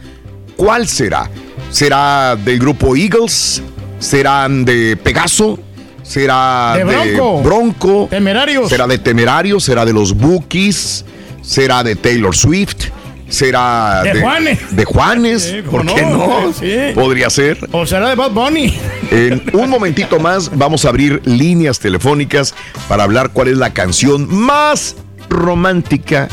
¿cuál 0.58 0.86
será? 0.86 1.30
¿Será 1.72 2.36
del 2.36 2.60
grupo 2.60 2.98
Eagles? 2.98 3.64
¿Serán 4.00 4.66
de 4.66 4.98
Pegaso? 5.02 5.58
¿Será 6.04 6.74
de 6.76 6.84
Bronco? 6.84 7.42
Bronco? 7.42 8.08
Temerarios. 8.10 8.68
¿Será 8.68 8.86
de 8.86 8.98
Temerarios? 8.98 9.64
¿Será 9.64 9.86
de 9.86 9.94
los 9.94 10.14
Bookies? 10.14 11.06
¿Será 11.42 11.84
de 11.84 11.96
Taylor 11.96 12.36
Swift? 12.36 12.90
Será 13.30 14.02
de, 14.04 14.22
Juanes. 14.22 14.76
De 14.76 14.86
Juanes, 14.86 15.56
¿por 15.70 15.86
qué 15.86 16.02
no? 16.02 16.52
Podría 16.96 17.30
ser. 17.30 17.58
O 17.72 17.86
será 17.86 18.10
de 18.10 18.16
Bad 18.16 18.32
Bunny. 18.32 18.78
En 19.12 19.44
un 19.54 19.70
momentito 19.70 20.20
más 20.20 20.56
vamos 20.58 20.86
a 20.86 20.90
abrir 20.90 21.22
líneas 21.26 21.80
telefónicas 21.80 22.54
para 22.88 23.04
hablar 23.04 23.32
cuál 23.32 23.48
es 23.50 23.58
la 23.58 23.72
canción 23.72 24.28
más 24.34 24.96
romántica 25.30 26.28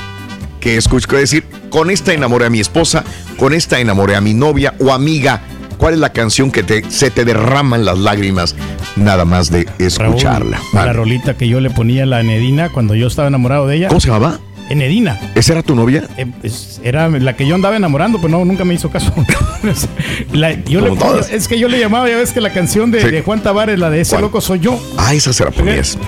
que 0.61 0.77
escucho. 0.77 1.17
decir, 1.17 1.45
con 1.71 1.91
esta 1.91 2.13
enamoré 2.13 2.47
a 2.47 2.51
mi 2.51 2.61
esposa, 2.61 3.05
con 3.39 3.55
esta 3.55 3.79
enamoré 3.79 4.17
a 4.17 4.21
mi 4.21 4.35
novia 4.35 4.75
o 4.81 4.93
amiga. 4.93 5.43
¿Cuál 5.77 5.93
es 5.93 6.01
la 6.01 6.11
canción 6.11 6.51
que 6.51 6.63
te, 6.63 6.91
se 6.91 7.11
te 7.11 7.27
derraman 7.27 7.85
las 7.85 7.99
lágrimas 7.99 8.57
nada 8.97 9.27
más 9.27 9.51
de 9.51 9.69
escucharla? 9.79 10.59
la 10.73 10.93
rolita 10.95 11.37
que 11.37 11.49
yo 11.49 11.61
le 11.61 11.69
ponía 11.69 12.05
a 12.05 12.07
la 12.07 12.23
Nedina 12.23 12.71
cuando 12.71 12.95
yo 12.95 13.07
estaba 13.07 13.29
enamorado 13.29 13.67
de 13.67 13.77
ella. 13.77 13.89
¿Cómo 13.89 14.01
se 14.01 14.09
llamaba? 14.09 14.41
Enedina. 14.69 15.19
¿Esa 15.35 15.53
era 15.53 15.63
tu 15.63 15.75
novia? 15.75 16.05
Eh, 16.17 16.27
pues, 16.41 16.81
era 16.83 17.09
la 17.09 17.37
que 17.37 17.47
yo 17.47 17.55
andaba 17.55 17.77
enamorando, 17.77 18.19
pero 18.21 18.39
no, 18.39 18.45
nunca 18.45 18.65
me 18.65 18.75
hizo 18.75 18.91
caso. 18.91 19.13
yo 20.67 20.81
le, 20.81 20.93
es 21.31 21.49
que 21.49 21.59
yo 21.59 21.69
le 21.69 21.79
llamaba, 21.79 22.09
ya 22.09 22.17
ves 22.17 22.33
que 22.33 22.41
la 22.41 22.53
canción 22.53 22.91
de, 22.91 23.23
Juan 23.23 23.43
Tavares, 23.43 23.79
la 23.79 23.91
de 23.91 24.01
Ese 24.01 24.21
loco 24.21 24.41
soy 24.41 24.61
yo. 24.61 24.81
Ah, 24.97 25.15
esa 25.15 25.33
se 25.33 25.45
la 25.45 25.51
ponías. 25.51 25.99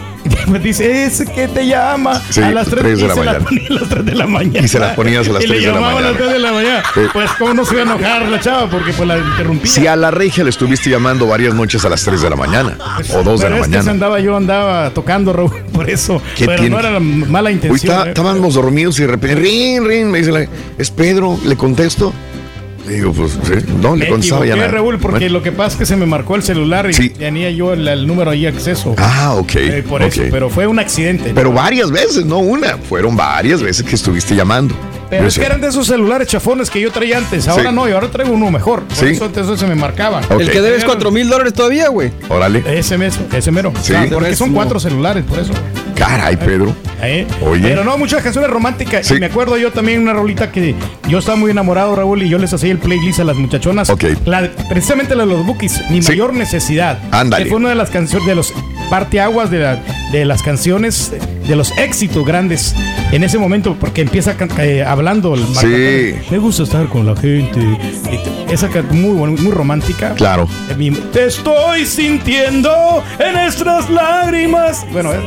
Me 0.49 0.59
dice, 0.59 1.05
ese 1.05 1.27
que 1.27 1.49
te 1.49 1.67
llama 1.67 2.13
a 2.13 2.51
las 2.51 2.69
3, 2.69 2.99
de, 2.99 3.07
la 3.07 3.15
mañana. 3.15 3.39
a 3.39 3.73
las 3.73 3.89
3 3.89 4.05
de 4.05 4.15
la 4.15 4.27
mañana. 4.27 4.65
Y 4.65 4.69
se 4.69 4.79
las 4.79 4.95
ponías 4.95 5.29
a 5.29 5.33
las 5.33 5.45
3 5.45 5.63
de 5.63 5.73
la 5.73 5.81
mañana. 5.81 5.99
a 5.99 6.01
las 6.01 6.17
3 6.17 6.33
de 6.33 6.39
la 6.39 6.53
mañana. 6.53 6.83
Pues, 7.13 7.31
¿cómo 7.39 7.55
no 7.55 7.65
se 7.65 7.75
iba 7.75 7.83
a 7.83 7.87
enojar 7.87 8.29
la 8.29 8.41
chava? 8.41 8.69
Porque 8.69 8.93
pues 8.93 9.09
la 9.09 9.19
interrumpía. 9.19 9.71
Si 9.71 9.87
a 9.87 9.97
la 9.97 10.11
regia 10.11 10.45
le 10.45 10.51
estuviste 10.51 10.91
llamando 10.91 11.27
varias 11.27 11.55
noches 11.55 11.85
a 11.85 11.89
las 11.89 12.03
3 12.03 12.21
de 12.21 12.31
la 12.31 12.37
mañana 12.37 12.77
pues, 12.97 13.11
o 13.15 13.23
2 13.23 13.41
de 13.41 13.51
la 13.51 13.57
es 13.57 13.61
mañana. 13.63 13.85
Que 13.85 13.91
andaba, 13.91 14.21
yo 14.21 14.37
andaba 14.37 14.91
tocando, 14.91 15.33
Raúl, 15.33 15.53
por 15.73 15.89
eso. 15.89 16.21
pero 16.39 16.63
no 16.65 16.79
era 16.79 17.01
mala 17.01 17.51
intención. 17.51 18.09
Uy, 18.09 18.15
estábamos 18.49 18.55
dormidos 18.55 18.99
y 18.99 19.03
de 19.03 19.09
repente, 19.09 19.37
rin, 19.37 19.87
rin, 19.87 20.11
me 20.11 20.19
dice, 20.19 20.49
es 20.79 20.91
Pedro, 20.91 21.39
le 21.45 21.57
contesto. 21.57 22.13
Digo, 22.87 23.13
pues, 23.13 23.39
no, 23.83 23.95
le 23.95 24.09
contestaba 24.09 24.47
ya 24.47 24.57
nada. 24.57 24.69
Raúl, 24.69 24.99
porque 24.99 25.29
lo 25.29 25.43
que 25.43 25.53
pasa 25.53 25.73
es 25.73 25.77
que 25.77 25.87
se 25.87 25.97
me 25.97 26.07
marcó 26.07 26.37
el 26.37 26.43
celular 26.43 26.91
y 26.91 27.11
tenía 27.11 27.51
yo 27.51 27.75
el, 27.75 28.07
número 28.07 28.31
ahí 28.31 28.47
acceso. 28.47 28.95
Ah, 28.97 29.35
ok. 29.37 29.55
Eh, 29.57 29.85
por 29.87 30.03
eso, 30.03 30.23
pero 30.31 30.49
fue 30.49 30.67
un 30.67 30.79
accidente. 30.79 31.33
Pero 31.35 31.53
varias 31.53 31.91
veces, 31.91 32.25
no 32.25 32.39
una. 32.39 32.79
Fueron 32.79 33.15
varias 33.15 33.63
veces 33.63 33.85
que 33.85 33.95
estuviste 33.95 34.35
llamando. 34.35 34.75
Pero 35.11 35.27
es 35.27 35.39
que 35.39 35.45
eran 35.45 35.61
de 35.61 35.69
esos 35.69 35.87
celulares 35.87 36.29
chafones 36.29 36.71
que 36.71 36.81
yo 36.81 36.91
traía 36.91 37.19
antes. 37.19 37.49
Ahora 37.49 37.73
no, 37.73 37.89
y 37.89 37.93
ahora 37.93 38.11
traigo 38.11 38.33
uno 38.33 38.51
mejor. 38.51 38.85
Por 38.85 39.09
eso 39.09 39.25
antes 39.25 39.47
se 39.59 39.67
me 39.67 39.75
marcaba. 39.75 40.21
El 40.39 40.51
que 40.51 40.61
debes 40.61 40.85
4 40.85 41.11
mil 41.11 41.29
dólares 41.29 41.55
todavía, 41.55 41.89
güey. 41.89 42.13
Órale. 42.29 42.63
Ese, 42.67 42.99
ese 43.33 43.51
mero. 43.51 43.73
Sí. 43.83 43.95
porque 44.13 44.37
son 44.37 44.53
cuatro 44.53 44.81
celulares, 44.81 45.25
por 45.25 45.39
eso. 45.39 45.53
Caray, 45.95 46.37
Pedro. 46.37 46.75
¿Eh? 47.03 47.27
Oye. 47.43 47.63
Pero 47.63 47.83
no, 47.85 47.99
muchas 47.99 48.23
canciones 48.23 48.51
románticas. 48.51 49.11
Y 49.11 49.19
me 49.19 49.27
acuerdo 49.27 49.57
yo 49.57 49.73
también 49.73 50.01
una 50.01 50.13
rolita 50.13 50.53
que 50.53 50.75
yo 51.09 51.19
estaba 51.19 51.37
muy 51.37 51.51
enamorado, 51.51 51.97
Raúl, 51.97 52.23
y 52.23 52.29
yo 52.29 52.39
les 52.39 52.53
hacía 52.53 52.71
el 52.71 52.79
playlist 52.79 53.21
a 53.21 53.25
las 53.25 53.37
muchachonas. 53.37 53.91
Ok. 53.91 54.05
precisamente 54.69 55.15
la 55.17 55.25
de 55.27 55.33
los 55.33 55.45
Bookies, 55.45 55.91
Mi 55.91 56.01
Mayor 56.01 56.35
Necesidad. 56.35 56.99
Ándale. 57.11 57.45
Que 57.45 57.51
fue 57.51 57.59
una 57.59 57.71
de 57.71 57.75
las 57.75 57.91
canciones, 57.91 58.29
de 58.29 58.35
los 58.37 58.53
parteaguas 58.91 59.51
de, 59.51 59.59
la, 59.59 59.83
de 60.13 60.25
las 60.25 60.43
canciones, 60.43 61.13
de 61.47 61.57
los 61.57 61.77
éxitos 61.79 62.25
grandes 62.25 62.75
en 63.13 63.25
ese 63.25 63.39
momento, 63.39 63.77
porque 63.79 64.03
empieza 64.03 64.37
eh, 64.59 64.85
hablando 64.85 65.35
el 65.35 65.47
Sí. 65.55 66.15
Me 66.31 66.39
gusta 66.39 66.63
estar 66.63 66.87
con 66.89 67.07
la 67.07 67.17
gente. 67.17 67.61
Esa 68.51 68.69
muy, 68.91 69.13
muy 69.13 69.53
romántica. 69.53 70.15
Claro. 70.15 70.49
Te 71.13 71.27
estoy 71.27 71.87
sintiendo 71.87 73.03
en 73.19 73.33
nuestras 73.35 73.91
lágrimas. 73.91 74.87
Bueno, 74.93 75.13
eh, 75.13 75.21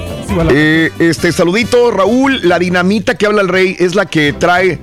eh, 0.52 0.92
este 1.00 1.32
saludito, 1.32 1.92
Raúl. 1.92 2.40
La 2.44 2.60
dinamita 2.60 3.16
que 3.16 3.26
habla 3.26 3.42
el 3.42 3.48
rey 3.48 3.76
es 3.80 3.96
la 3.96 4.06
que 4.06 4.34
trae 4.34 4.80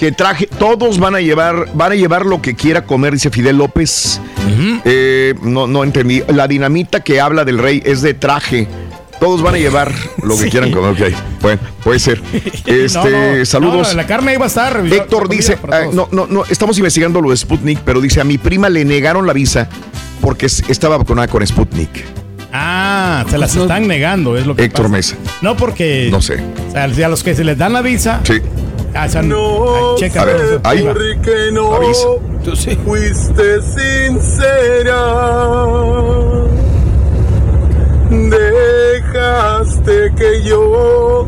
que 0.00 0.12
traje, 0.12 0.46
todos 0.46 0.98
van 0.98 1.14
a 1.14 1.20
llevar, 1.20 1.66
van 1.74 1.92
a 1.92 1.94
llevar 1.94 2.24
lo 2.24 2.40
que 2.40 2.54
quiera 2.54 2.86
comer, 2.86 3.12
dice 3.12 3.28
Fidel 3.28 3.58
López. 3.58 4.18
Eh, 4.86 5.34
no, 5.42 5.66
no 5.66 5.84
entendí. 5.84 6.22
La 6.28 6.48
dinamita 6.48 7.00
que 7.00 7.20
habla 7.20 7.44
del 7.44 7.58
rey 7.58 7.82
es 7.84 8.00
de 8.00 8.14
traje. 8.14 8.66
Todos 9.20 9.42
van 9.42 9.56
a 9.56 9.58
llevar 9.58 9.92
lo 10.22 10.38
que 10.38 10.48
quieran 10.48 10.70
comer. 10.70 10.92
Ok, 10.92 11.14
bueno, 11.42 11.60
puede 11.84 11.98
ser. 11.98 12.22
Este, 12.64 13.44
saludos. 13.44 13.94
la 13.94 14.06
carne 14.06 14.32
iba 14.32 14.44
a 14.44 14.48
estar. 14.48 14.82
Héctor 14.90 15.28
dice, 15.28 15.58
ah, 15.70 15.82
no, 15.92 16.08
no, 16.12 16.26
no, 16.26 16.44
estamos 16.48 16.78
investigando 16.78 17.20
lo 17.20 17.28
de 17.28 17.36
Sputnik, 17.36 17.80
pero 17.80 18.00
dice, 18.00 18.22
a 18.22 18.24
mi 18.24 18.38
prima 18.38 18.70
le 18.70 18.86
negaron 18.86 19.26
la 19.26 19.34
visa 19.34 19.68
porque 20.22 20.46
estaba 20.46 20.96
vacunada 20.96 21.28
con 21.28 21.46
Sputnik. 21.46 21.90
Ah, 22.54 23.26
se 23.28 23.36
las 23.36 23.54
están 23.54 23.86
negando, 23.86 24.38
es 24.38 24.46
lo 24.46 24.56
que 24.56 24.64
Héctor 24.64 24.88
Mesa. 24.88 25.16
No 25.42 25.58
porque. 25.58 26.08
No 26.10 26.22
sé. 26.22 26.42
O 26.68 26.72
sea, 26.72 26.84
a 26.84 27.08
los 27.10 27.22
que 27.22 27.34
se 27.34 27.44
les 27.44 27.58
dan 27.58 27.74
la 27.74 27.82
visa. 27.82 28.20
Sí. 28.24 28.40
Ah, 28.94 29.06
no, 29.22 29.94
checa, 29.96 30.22
a 30.22 30.24
ver, 30.24 30.60
ahí. 30.64 30.84
Que 31.22 31.52
no 31.52 31.78
Tú 32.44 32.56
sí. 32.56 32.76
Fuiste 32.84 33.62
sincera. 33.62 34.96
Dejaste 38.10 40.12
que 40.16 40.42
yo 40.42 41.26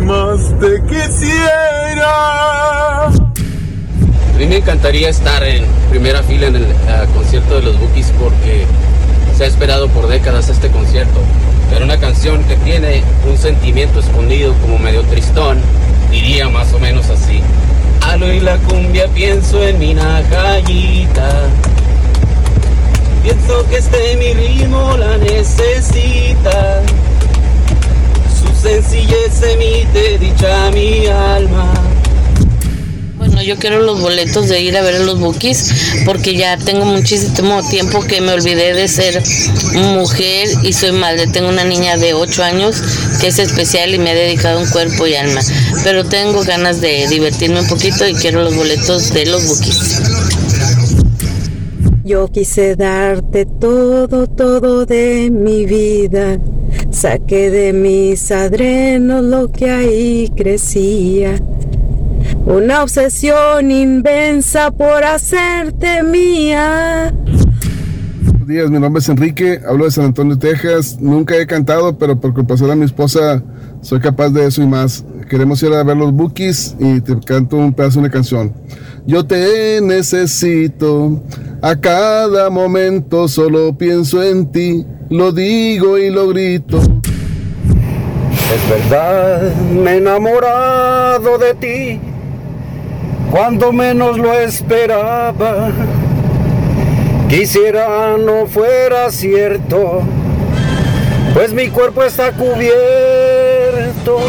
más 0.00 0.58
te 0.58 0.82
quisiera. 0.84 3.06
A 3.06 3.10
mí 4.38 4.46
me 4.46 4.56
encantaría 4.56 5.10
estar 5.10 5.44
en 5.44 5.66
primera 5.90 6.22
fila 6.22 6.46
en 6.46 6.56
el 6.56 6.66
concierto 7.14 7.56
de 7.56 7.62
los 7.62 7.78
Bookies 7.78 8.10
porque 8.18 8.64
se 9.36 9.44
ha 9.44 9.46
esperado 9.46 9.88
por 9.88 10.08
décadas 10.08 10.48
este 10.48 10.70
concierto. 10.70 11.20
Pero 11.70 11.84
una 11.84 11.98
canción 11.98 12.42
que 12.44 12.56
tiene 12.56 13.04
un 13.30 13.36
sentimiento 13.36 14.00
escondido 14.00 14.54
como 14.62 14.78
medio 14.78 15.02
tristón 15.02 15.58
diría 16.12 16.48
más 16.48 16.72
o 16.74 16.78
menos 16.78 17.08
así. 17.08 17.40
Al 18.02 18.22
oír 18.22 18.42
la 18.42 18.58
cumbia 18.58 19.08
pienso 19.08 19.62
en 19.62 19.78
mi 19.78 19.94
najayita. 19.94 21.30
Pienso 23.22 23.66
que 23.68 23.78
este 23.78 24.16
mi 24.16 24.32
ritmo 24.34 24.96
la 24.98 25.16
necesita. 25.16 26.82
Su 28.38 28.54
sencillez 28.60 29.42
emite 29.42 30.18
dicha 30.18 30.70
mi 30.72 31.06
alma. 31.06 31.72
Yo 33.42 33.56
quiero 33.56 33.82
los 33.82 34.00
boletos 34.00 34.48
de 34.48 34.60
ir 34.60 34.76
a 34.76 34.82
ver 34.82 34.96
a 34.96 34.98
los 35.00 35.18
bookies 35.18 35.74
porque 36.04 36.36
ya 36.36 36.56
tengo 36.56 36.84
muchísimo 36.84 37.60
tiempo 37.68 38.00
que 38.02 38.20
me 38.20 38.32
olvidé 38.32 38.72
de 38.72 38.86
ser 38.88 39.22
mujer 39.74 40.48
y 40.62 40.72
soy 40.72 40.92
madre. 40.92 41.26
Tengo 41.26 41.48
una 41.48 41.64
niña 41.64 41.96
de 41.96 42.14
8 42.14 42.42
años 42.42 42.82
que 43.20 43.28
es 43.28 43.38
especial 43.38 43.94
y 43.94 43.98
me 43.98 44.10
ha 44.10 44.14
dedicado 44.14 44.60
un 44.60 44.68
cuerpo 44.68 45.06
y 45.06 45.14
alma. 45.14 45.40
Pero 45.82 46.04
tengo 46.04 46.42
ganas 46.44 46.80
de 46.80 47.08
divertirme 47.08 47.60
un 47.60 47.68
poquito 47.68 48.06
y 48.06 48.14
quiero 48.14 48.42
los 48.42 48.54
boletos 48.54 49.12
de 49.12 49.26
los 49.26 49.46
bookies. 49.46 50.00
Yo 52.04 52.28
quise 52.28 52.76
darte 52.76 53.46
todo, 53.46 54.26
todo 54.26 54.86
de 54.86 55.30
mi 55.30 55.66
vida. 55.66 56.38
Saqué 56.90 57.50
de 57.50 57.72
mis 57.72 58.30
adrenos 58.30 59.22
lo 59.22 59.50
que 59.50 59.70
ahí 59.70 60.30
crecía. 60.36 61.40
Una 62.44 62.82
obsesión 62.82 63.70
inmensa 63.70 64.72
por 64.72 65.04
hacerte 65.04 66.02
mía. 66.02 67.14
Buenos 68.24 68.48
días, 68.48 68.68
mi 68.68 68.80
nombre 68.80 68.98
es 68.98 69.08
Enrique, 69.08 69.60
hablo 69.64 69.84
de 69.84 69.92
San 69.92 70.06
Antonio, 70.06 70.36
Texas. 70.36 70.98
Nunca 71.00 71.36
he 71.36 71.46
cantado, 71.46 71.96
pero 71.96 72.18
por 72.18 72.34
compasión 72.34 72.72
a 72.72 72.74
mi 72.74 72.84
esposa 72.84 73.40
soy 73.80 74.00
capaz 74.00 74.30
de 74.30 74.44
eso 74.44 74.60
y 74.60 74.66
más. 74.66 75.04
Queremos 75.30 75.62
ir 75.62 75.72
a 75.72 75.84
ver 75.84 75.96
los 75.96 76.12
bookies 76.12 76.74
y 76.80 77.00
te 77.00 77.16
canto 77.20 77.56
un 77.56 77.72
pedazo 77.72 78.00
de 78.00 78.06
una 78.06 78.10
canción. 78.10 78.52
Yo 79.06 79.24
te 79.24 79.80
necesito, 79.80 81.22
a 81.62 81.76
cada 81.76 82.50
momento 82.50 83.28
solo 83.28 83.78
pienso 83.78 84.20
en 84.20 84.50
ti, 84.50 84.84
lo 85.10 85.30
digo 85.30 85.96
y 85.96 86.10
lo 86.10 86.26
grito. 86.26 86.80
Es 88.52 88.68
verdad, 88.68 89.54
me 89.72 89.92
he 89.92 89.96
enamorado 89.98 91.38
de 91.38 91.54
ti 91.54 92.11
cuando 93.32 93.72
menos 93.72 94.18
lo 94.18 94.38
esperaba. 94.38 95.70
Quisiera 97.30 98.18
no 98.18 98.46
fuera 98.46 99.10
cierto, 99.10 100.02
pues 101.32 101.54
mi 101.54 101.68
cuerpo 101.68 102.04
está 102.04 102.32
cubierto. 102.32 104.20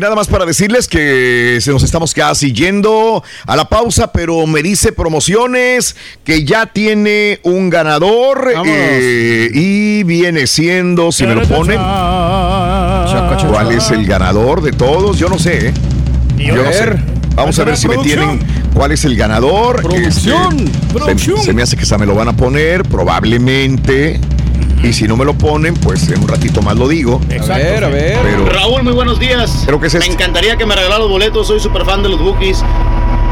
nada 0.00 0.14
más 0.14 0.26
para 0.26 0.44
decirles 0.44 0.88
que 0.88 1.58
se 1.60 1.70
nos 1.70 1.82
estamos 1.84 2.12
casi 2.12 2.52
yendo 2.52 3.22
a 3.46 3.56
la 3.56 3.68
pausa, 3.68 4.12
pero 4.12 4.46
me 4.46 4.62
dice 4.62 4.92
promociones 4.92 5.96
que 6.24 6.44
ya 6.44 6.66
tiene 6.66 7.38
un 7.44 7.70
ganador 7.70 8.52
eh, 8.66 9.48
y 9.54 10.02
viene 10.02 10.46
siendo, 10.48 11.12
si 11.12 11.26
me 11.26 11.36
lo 11.36 11.42
ponen, 11.46 11.78
¿cuál 13.50 13.72
es 13.72 13.90
el 13.90 14.06
ganador 14.06 14.62
de 14.62 14.72
todos? 14.72 15.18
Yo 15.18 15.28
no 15.28 15.38
sé. 15.38 15.68
¿eh? 15.68 15.74
Yo 16.38 16.56
no 16.56 16.72
sé. 16.72 16.96
Vamos 17.34 17.58
a 17.58 17.64
ver 17.64 17.76
si 17.76 17.88
me 17.88 17.98
tienen 17.98 18.40
cuál 18.74 18.92
es 18.92 19.04
el 19.04 19.16
ganador. 19.16 19.82
Producción, 19.82 20.70
este, 20.94 21.36
Se, 21.38 21.52
me 21.52 21.62
hace 21.62 21.76
que 21.76 21.84
se 21.84 21.98
me 21.98 22.06
lo 22.06 22.14
van 22.14 22.28
a 22.28 22.32
poner, 22.36 22.84
probablemente. 22.84 24.20
Y 24.82 24.92
si 24.92 25.08
no 25.08 25.16
me 25.16 25.24
lo 25.24 25.34
ponen, 25.34 25.74
pues 25.74 26.08
en 26.10 26.20
un 26.20 26.28
ratito 26.28 26.60
más 26.62 26.76
lo 26.76 26.86
digo. 26.86 27.20
a 27.50 27.56
ver, 27.56 27.84
a 27.84 27.88
ver. 27.88 28.18
Raúl, 28.52 28.82
muy 28.82 28.92
buenos 28.92 29.18
días. 29.18 29.62
Creo 29.66 29.80
que 29.80 29.86
es 29.86 29.94
Me 29.94 30.06
encantaría 30.06 30.56
que 30.56 30.66
me 30.66 30.74
regalara 30.74 31.00
los 31.00 31.08
boletos. 31.08 31.46
Soy 31.46 31.58
súper 31.58 31.84
fan 31.84 32.02
de 32.02 32.10
los 32.10 32.20
Bookies. 32.20 32.62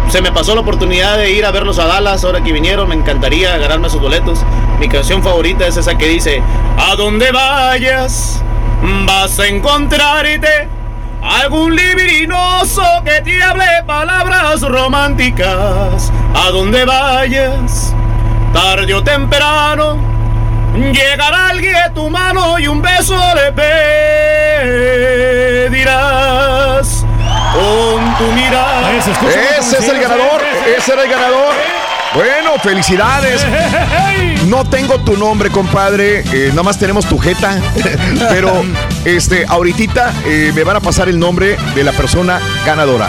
Se 0.09 0.21
me 0.21 0.33
pasó 0.33 0.55
la 0.55 0.63
oportunidad 0.63 1.17
de 1.19 1.33
ir 1.33 1.45
a 1.45 1.51
verlos 1.51 1.79
a 1.79 1.87
Dallas 1.87 2.25
ahora 2.25 2.43
que 2.43 2.53
vinieron. 2.53 2.89
Me 2.89 2.95
encantaría 2.95 3.57
ganarme 3.59 3.89
esos 3.89 4.01
boletos. 4.01 4.41
Mi 4.81 4.89
canción 4.89 5.23
favorita 5.23 5.67
es 5.67 5.77
esa 5.77 5.97
que 5.97 6.09
dice: 6.09 6.43
A 6.79 6.97
donde 6.97 7.31
vayas, 7.33 8.43
vas 9.07 9.39
a 9.39 9.47
encontrarte 9.47 10.69
algún 11.23 11.75
libirinoso 11.75 12.83
que 13.05 13.21
te 13.23 13.43
hable 13.43 13.65
palabras 13.87 14.61
románticas. 14.63 16.13
A 16.35 16.51
donde 16.51 16.85
vayas, 16.85 17.95
tarde 18.53 18.95
o 18.95 19.03
temprano 19.03 20.13
Llegará 20.75 21.49
alguien 21.49 21.77
a 21.77 21.93
tu 21.93 22.09
mano 22.09 22.59
y 22.59 22.67
un 22.67 22.81
beso 22.81 23.15
le 23.35 23.53
pedirás 25.69 27.05
con 27.53 28.17
tu 28.17 28.25
mirada. 28.33 28.91
Ese, 28.93 29.11
es 29.79 29.89
el 29.89 30.01
ganador, 30.01 30.41
ese 30.77 30.95
era 30.95 31.03
el 31.03 31.11
ganador. 31.11 31.55
Bueno, 32.15 32.59
felicidades. 32.63 33.47
No 34.49 34.69
tengo 34.69 34.99
tu 34.99 35.17
nombre, 35.17 35.51
compadre. 35.51 36.25
Eh, 36.33 36.49
nada 36.51 36.65
más 36.65 36.77
tenemos 36.77 37.07
tu 37.07 37.17
jeta. 37.17 37.61
Pero 38.29 38.65
este, 39.05 39.47
ahorita 39.47 40.13
eh, 40.27 40.51
me 40.53 40.65
van 40.65 40.77
a 40.77 40.81
pasar 40.81 41.09
el 41.09 41.19
nombre 41.19 41.57
de 41.77 41.85
la 41.85 41.93
persona 41.93 42.41
ganadora. 42.67 43.09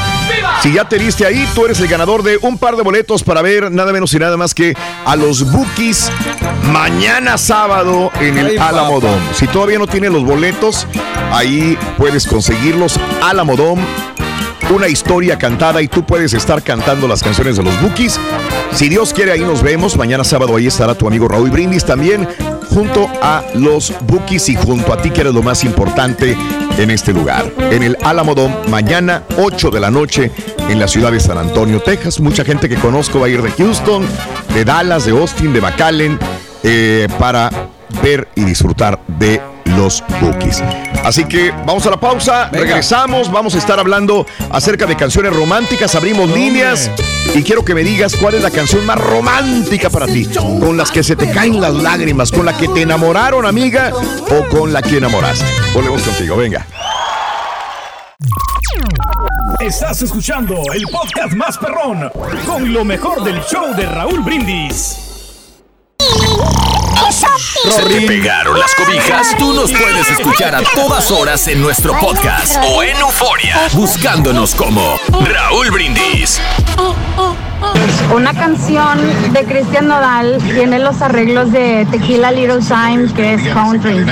Si 0.62 0.72
ya 0.72 0.88
te 0.88 1.00
viste 1.00 1.26
ahí, 1.26 1.50
tú 1.56 1.66
eres 1.66 1.80
el 1.80 1.88
ganador 1.88 2.22
de 2.22 2.38
un 2.42 2.60
par 2.60 2.76
de 2.76 2.84
boletos 2.84 3.24
para 3.24 3.42
ver 3.42 3.72
nada 3.72 3.92
menos 3.92 4.14
y 4.14 4.20
nada 4.20 4.38
más 4.38 4.54
que 4.54 4.76
a 5.06 5.16
los 5.16 5.52
Bookies 5.52 6.12
mañana 6.72 7.38
sábado 7.38 8.12
en 8.22 8.38
el 8.38 8.60
Alamodón. 8.60 9.20
Si 9.34 9.48
todavía 9.48 9.80
no 9.80 9.88
tienes 9.88 10.12
los 10.12 10.24
boletos, 10.24 10.88
ahí 11.32 11.78
puedes 11.98 12.28
conseguirlos 12.28 13.00
Alamodón 13.24 13.80
una 14.72 14.88
historia 14.88 15.38
cantada 15.38 15.82
y 15.82 15.88
tú 15.88 16.06
puedes 16.06 16.34
estar 16.34 16.64
cantando 16.64 17.08
las 17.08 17.24
canciones 17.24 17.58
de 17.58 17.64
los 17.64 17.80
Bookies. 17.82 18.20
Si 18.74 18.90
Dios 18.90 19.14
quiere, 19.14 19.32
ahí 19.32 19.42
nos 19.42 19.62
vemos. 19.62 19.98
Mañana 19.98 20.24
sábado 20.24 20.56
ahí 20.56 20.68
estará 20.68 20.96
tu 20.96 21.08
amigo 21.08 21.28
Raúl 21.28 21.50
Brindis 21.50 21.86
también 21.86 22.28
junto 22.74 23.08
a 23.22 23.44
los 23.54 23.94
Bookies 24.02 24.50
y 24.50 24.56
junto 24.56 24.94
a 24.94 25.02
ti 25.02 25.12
que 25.12 25.22
eres 25.22 25.34
lo 25.34 25.44
más 25.44 25.64
importante 25.64 26.36
en 26.78 26.90
este 26.90 27.14
lugar. 27.14 27.52
En 27.72 27.84
el 27.84 27.98
Alamodón, 28.04 28.56
mañana 28.70 29.24
8 29.38 29.70
de 29.70 29.80
la 29.80 29.92
noche 29.92 30.32
en 30.70 30.80
la 30.80 30.88
ciudad 30.88 31.12
de 31.12 31.20
San 31.20 31.38
Antonio, 31.38 31.82
Texas. 31.82 32.20
Mucha 32.20 32.44
gente 32.44 32.68
que 32.68 32.76
conozco 32.76 33.20
va 33.20 33.28
a 33.28 33.30
ir 33.30 33.42
de 33.42 33.52
Houston, 33.52 34.06
de 34.54 34.66
Dallas, 34.66 35.06
de 35.06 35.12
Austin, 35.12 35.54
de 35.54 35.62
McAllen, 35.62 36.18
eh, 36.64 37.08
para 37.20 37.50
ver 38.02 38.28
y 38.36 38.44
disfrutar 38.44 39.00
de 39.08 39.42
los 39.66 40.04
Bookies. 40.22 40.62
Así 41.04 41.26
que 41.26 41.52
vamos 41.66 41.86
a 41.86 41.90
la 41.90 42.00
pausa, 42.00 42.50
regresamos, 42.52 43.32
vamos 43.32 43.56
a 43.56 43.58
estar 43.58 43.80
hablando 43.80 44.26
acerca 44.50 44.86
de 44.86 44.96
canciones 44.96 45.34
románticas, 45.34 45.96
abrimos 45.96 46.30
líneas 46.30 46.90
y 47.34 47.44
quiero 47.44 47.66
que 47.66 47.76
me 47.76 47.84
digas 47.84 48.16
cuál 48.16 48.36
es 48.36 48.44
la 48.44 48.52
canción 48.52 48.86
más 48.86 49.00
romántica 49.00 49.90
para 49.90 50.06
ti, 50.06 50.28
con 50.60 50.78
las 50.78 50.92
que 50.92 51.04
se 51.04 51.16
te 51.16 51.30
caen 51.32 51.60
las 51.60 51.74
lágrimas, 51.74 52.32
con 52.32 52.46
la 52.46 52.56
que 52.56 52.68
te 52.68 52.84
enamoraron, 52.84 53.46
amiga, 53.46 53.92
o 53.94 54.48
con 54.50 54.72
la 54.72 54.82
que 54.82 54.98
enamoraste. 54.98 55.46
Volvemos 55.74 56.02
contigo, 56.04 56.38
venga. 56.38 56.66
Estás 59.60 60.02
escuchando 60.02 60.56
el 60.74 60.84
podcast 60.92 61.34
más 61.34 61.58
perrón 61.58 62.12
con 62.46 62.74
lo 62.74 62.84
mejor 62.84 63.24
del 63.24 63.42
show 63.44 63.74
de 63.76 63.86
Raúl 63.86 64.20
Brindis. 64.22 64.98
Se 67.12 67.84
te 67.84 68.02
pegaron 68.02 68.58
las 68.58 68.74
cobijas. 68.76 69.36
Tú 69.38 69.54
nos 69.54 69.72
puedes 69.72 70.10
escuchar 70.12 70.56
a 70.56 70.62
todas 70.76 71.12
horas 71.12 71.48
en 71.48 71.62
nuestro 71.62 71.98
podcast 72.00 72.58
o 72.68 72.84
en 72.84 72.96
Euforia, 72.98 73.68
buscándonos 73.74 74.56
como 74.56 74.98
Raúl 75.10 75.72
Brindis. 75.72 76.40
Una 78.14 78.34
canción 78.34 79.00
de 79.34 79.44
Cristian 79.46 79.88
Nodal 79.88 80.38
tiene 80.54 80.80
los 80.80 81.02
arreglos 81.02 81.52
de 81.52 81.88
Tequila 81.92 82.32
Little 82.32 82.60
Time, 82.60 83.12
que 83.14 83.34
es 83.34 83.54
country. 83.54 84.06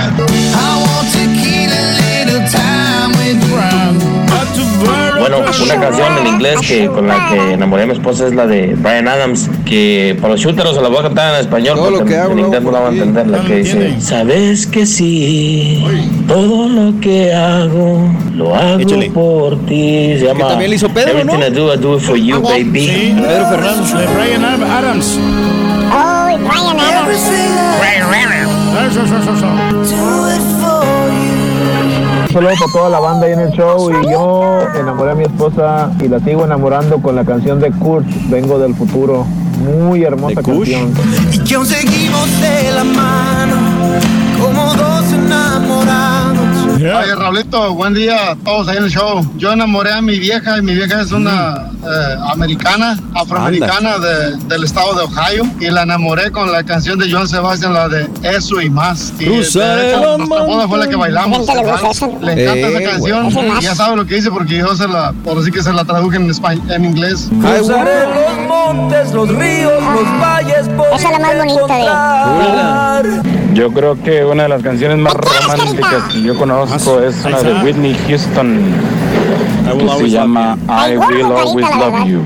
Bueno, 5.21 5.37
una 5.37 5.79
canción 5.79 6.17
en 6.17 6.27
inglés 6.27 6.59
que 6.67 6.87
con 6.87 7.07
la 7.07 7.29
que 7.29 7.53
enamoré 7.53 7.83
a 7.83 7.85
mi 7.85 7.93
esposa 7.93 8.25
es 8.25 8.33
la 8.33 8.47
de 8.47 8.75
Brian 8.75 9.07
Adams, 9.07 9.49
que 9.65 10.17
para 10.19 10.33
los 10.33 10.41
shooters 10.41 10.73
se 10.73 10.81
la 10.81 10.87
voy 10.87 10.97
a 10.97 11.03
cantar 11.03 11.35
en 11.35 11.41
español, 11.41 11.79
porque 11.79 12.15
en 12.15 12.39
inglés 12.39 12.61
no 12.63 12.71
la 12.71 12.79
voy 12.79 12.87
a 12.87 12.91
entender, 12.91 13.27
la 13.27 13.39
que 13.41 13.55
dice, 13.57 14.01
sabes 14.01 14.65
que 14.65 14.85
sí, 14.87 15.85
todo 16.27 16.67
lo 16.69 16.99
que 16.99 17.33
hago, 17.33 18.09
lo 18.35 18.55
hago 18.55 19.13
por 19.13 19.59
ti. 19.65 20.15
Se 20.17 20.25
llama 20.25 20.47
también 20.47 20.71
le 20.71 20.75
hizo 20.77 20.89
Pedro, 20.89 21.11
Everything 21.11 21.39
¿no? 21.39 21.47
I 21.47 21.51
do, 21.51 21.73
I 21.73 21.77
do 21.77 21.97
it 21.97 22.01
for 22.01 22.17
you, 22.17 22.41
baby. 22.41 22.87
Sí, 22.87 23.15
Pedro 23.15 23.45
Fernández, 23.49 23.93
de 23.93 24.07
Brian 24.07 24.43
Adams. 24.43 25.19
Oh, 25.93 26.37
Brian 26.37 26.79
Adams. 26.79 27.31
Un 29.91 30.20
saludo 32.31 32.51
para 32.59 32.71
toda 32.71 32.89
la 32.89 32.99
banda 32.99 33.25
ahí 33.27 33.33
en 33.33 33.39
el 33.39 33.51
show 33.51 33.91
y 33.91 34.09
yo 34.09 34.61
enamoré 34.75 35.11
a 35.11 35.15
mi 35.15 35.23
esposa 35.23 35.91
y 36.01 36.07
la 36.07 36.19
sigo 36.19 36.45
enamorando 36.45 37.01
con 37.01 37.15
la 37.15 37.25
canción 37.25 37.59
de 37.59 37.71
Kurt, 37.71 38.05
Vengo 38.29 38.57
del 38.59 38.75
futuro. 38.75 39.25
Muy 39.61 40.03
hermosa 40.03 40.41
canción. 40.41 40.93
Y 41.31 41.39
que 41.39 41.55
aún 41.55 41.65
seguimos 41.65 42.41
de 42.41 42.71
la 42.71 42.83
mano. 42.83 44.20
Oye, 47.11 47.19
Raulito, 47.19 47.73
buen 47.73 47.93
día 47.93 48.31
a 48.31 48.35
todos 48.37 48.69
ahí 48.69 48.77
en 48.77 48.85
el 48.85 48.89
show. 48.89 49.21
Yo 49.35 49.51
enamoré 49.51 49.91
a 49.91 50.01
mi 50.01 50.17
vieja 50.17 50.57
y 50.57 50.61
mi 50.61 50.73
vieja 50.73 51.01
es 51.01 51.11
una 51.11 51.69
eh, 51.83 52.15
americana, 52.31 52.97
afroamericana 53.15 53.97
de- 53.97 54.37
del 54.45 54.63
estado 54.63 54.93
de 54.93 55.01
Ohio 55.03 55.43
y 55.59 55.69
la 55.69 55.81
enamoré 55.83 56.31
con 56.31 56.49
la 56.53 56.63
canción 56.63 56.97
de 56.97 57.11
Joan 57.11 57.27
Sebastian, 57.27 57.73
la 57.73 57.89
de 57.89 58.07
Eso 58.23 58.61
y 58.61 58.69
más. 58.69 59.11
Y 59.19 59.25
de 59.25 59.39
hecho, 59.39 60.17
nuestra 60.19 60.41
boda 60.43 60.67
fue 60.69 60.77
la 60.79 60.87
que 60.87 60.95
bailamos. 60.95 61.49
¿A 61.49 61.55
la 61.55 61.77
gente 61.79 62.07
le 62.21 62.43
encanta 62.43 62.67
Eh, 62.69 62.75
esa 62.77 62.91
canción 62.91 63.25
Eso 63.27 63.43
y 63.59 63.61
ya 63.61 63.75
sabe 63.75 63.97
lo 63.97 64.05
que 64.05 64.15
dice 64.15 64.31
porque 64.31 64.55
yo 64.59 64.73
se 64.75 64.87
la, 64.87 65.11
por 65.25 65.37
así 65.37 65.51
que 65.51 65.61
se 65.61 65.73
la 65.73 65.83
traduje 65.83 66.15
en, 66.15 66.29
español, 66.29 66.63
en 66.71 66.85
inglés. 66.85 67.27
Cruzaré 67.41 68.05
los 68.05 68.47
montes, 68.47 69.11
los 69.11 69.27
ríos, 69.27 69.83
los 69.83 70.21
valles 70.21 70.69
por 70.77 70.87
Esa 70.95 71.07
es 71.11 71.11
la 71.11 71.19
más 71.19 71.37
bonita 71.37 73.01
de... 73.03 73.31
Yo 73.53 73.69
creo 73.73 74.01
que 74.01 74.23
una 74.23 74.43
de 74.43 74.49
las 74.49 74.63
canciones 74.63 74.97
más 74.97 75.13
románticas 75.13 76.03
que 76.09 76.21
yo 76.21 76.37
conozco 76.37 77.00
es 77.03 77.25
una 77.25 77.41
de 77.41 77.53
Whitney 77.63 77.97
Houston, 78.07 78.59
que 79.79 80.03
se 80.03 80.09
llama 80.09 80.57
I 80.67 80.97
Will 80.97 81.25
Always 81.25 81.67
Love 81.75 82.05
You. 82.05 82.23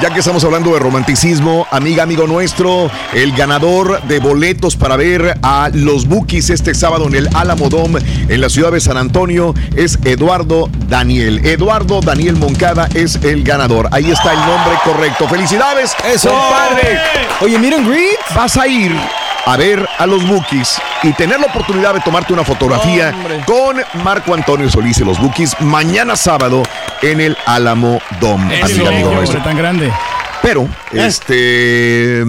Ya 0.00 0.10
que 0.10 0.18
estamos 0.18 0.44
hablando 0.44 0.72
de 0.74 0.78
romanticismo, 0.78 1.66
amiga, 1.70 2.02
amigo 2.02 2.26
nuestro, 2.26 2.90
el 3.14 3.32
ganador 3.32 4.02
de 4.02 4.18
boletos 4.18 4.76
para 4.76 4.96
ver 4.96 5.38
a 5.42 5.70
los 5.72 6.06
Bookies 6.06 6.50
este 6.50 6.74
sábado 6.74 7.06
en 7.06 7.14
el 7.14 7.28
Alamo 7.34 7.70
Dome 7.70 8.00
en 8.28 8.40
la 8.40 8.50
ciudad 8.50 8.72
de 8.72 8.80
San 8.80 8.98
Antonio 8.98 9.54
es 9.74 9.98
Eduardo 10.04 10.68
Daniel. 10.88 11.40
Eduardo 11.44 12.00
Daniel 12.00 12.36
Moncada 12.36 12.88
es 12.94 13.16
el 13.22 13.42
ganador. 13.42 13.88
Ahí 13.90 14.10
está 14.10 14.32
el 14.32 14.40
nombre 14.40 14.74
correcto. 14.84 15.28
¡Felicidades! 15.28 15.96
Eso. 16.04 16.28
compadre! 16.28 16.98
Oye, 17.40 17.58
miren, 17.58 17.88
Greet. 17.88 18.18
Vas 18.34 18.56
a 18.56 18.66
ir 18.66 18.92
a 19.46 19.56
ver 19.56 19.88
a 19.98 20.06
los 20.06 20.26
Bookies 20.28 20.76
y 21.04 21.12
tener 21.12 21.38
la 21.38 21.46
oportunidad 21.46 21.94
de 21.94 22.00
tomarte 22.00 22.32
una 22.32 22.44
fotografía 22.44 23.14
Hombre. 23.14 23.42
con 23.46 24.02
Marco 24.02 24.34
Antonio 24.34 24.68
Solís 24.68 24.98
y 24.98 25.04
los 25.04 25.20
Bookies 25.20 25.56
mañana 25.60 26.16
sábado 26.16 26.64
en 27.00 27.20
el 27.20 27.36
Dome. 28.20 28.58
Eso, 28.58 28.64
amiga, 28.64 28.88
amigo 28.88 29.10
hombre, 29.10 29.40
tan 29.40 29.56
grande. 29.56 29.92
Pero, 30.42 30.68
este. 30.92 32.24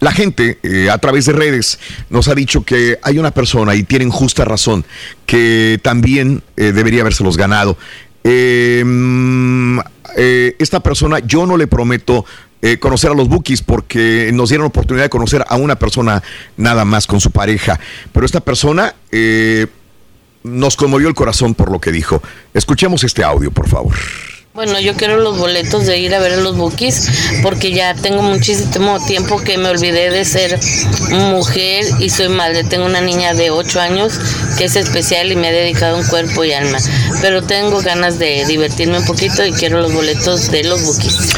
La 0.00 0.12
gente 0.12 0.58
eh, 0.62 0.88
a 0.90 0.96
través 0.96 1.26
de 1.26 1.32
redes 1.32 1.78
nos 2.08 2.28
ha 2.28 2.34
dicho 2.34 2.64
que 2.64 2.98
hay 3.02 3.18
una 3.18 3.32
persona, 3.32 3.74
y 3.74 3.82
tienen 3.82 4.08
justa 4.08 4.46
razón, 4.46 4.86
que 5.26 5.78
también 5.82 6.42
eh, 6.56 6.72
debería 6.72 7.02
habérselos 7.02 7.36
ganado. 7.36 7.76
Eh, 8.24 8.82
eh, 10.16 10.56
esta 10.58 10.80
persona, 10.80 11.18
yo 11.20 11.46
no 11.46 11.56
le 11.56 11.66
prometo 11.66 12.24
eh, 12.62 12.78
conocer 12.78 13.10
a 13.10 13.14
los 13.14 13.28
Bookies 13.28 13.62
porque 13.62 14.30
nos 14.34 14.50
dieron 14.50 14.66
oportunidad 14.66 15.04
de 15.04 15.10
conocer 15.10 15.44
a 15.48 15.56
una 15.56 15.76
persona 15.76 16.22
nada 16.56 16.84
más 16.84 17.06
con 17.06 17.20
su 17.20 17.30
pareja. 17.30 17.80
Pero 18.12 18.26
esta 18.26 18.40
persona 18.40 18.94
eh, 19.10 19.66
nos 20.42 20.76
conmovió 20.76 21.08
el 21.08 21.14
corazón 21.14 21.54
por 21.54 21.70
lo 21.70 21.80
que 21.80 21.92
dijo. 21.92 22.22
Escuchemos 22.52 23.02
este 23.04 23.24
audio, 23.24 23.50
por 23.50 23.68
favor. 23.68 23.94
Bueno, 24.62 24.78
yo 24.78 24.94
quiero 24.94 25.16
los 25.16 25.38
boletos 25.38 25.86
de 25.86 25.96
ir 25.96 26.14
a 26.14 26.18
ver 26.18 26.34
a 26.34 26.36
los 26.36 26.54
bookies 26.54 27.08
porque 27.42 27.72
ya 27.72 27.94
tengo 27.94 28.20
muchísimo 28.20 29.02
tiempo 29.06 29.38
que 29.38 29.56
me 29.56 29.70
olvidé 29.70 30.10
de 30.10 30.22
ser 30.26 30.60
mujer 31.08 31.86
y 31.98 32.10
soy 32.10 32.28
madre. 32.28 32.62
Tengo 32.62 32.84
una 32.84 33.00
niña 33.00 33.32
de 33.32 33.50
8 33.50 33.80
años 33.80 34.20
que 34.58 34.64
es 34.64 34.76
especial 34.76 35.32
y 35.32 35.36
me 35.36 35.48
ha 35.48 35.52
dedicado 35.52 35.96
un 35.96 36.06
cuerpo 36.06 36.44
y 36.44 36.52
alma. 36.52 36.76
Pero 37.22 37.42
tengo 37.42 37.80
ganas 37.80 38.18
de 38.18 38.44
divertirme 38.44 38.98
un 38.98 39.06
poquito 39.06 39.46
y 39.46 39.52
quiero 39.52 39.80
los 39.80 39.94
boletos 39.94 40.50
de 40.50 40.62
los 40.64 40.82
bookies. 40.82 41.32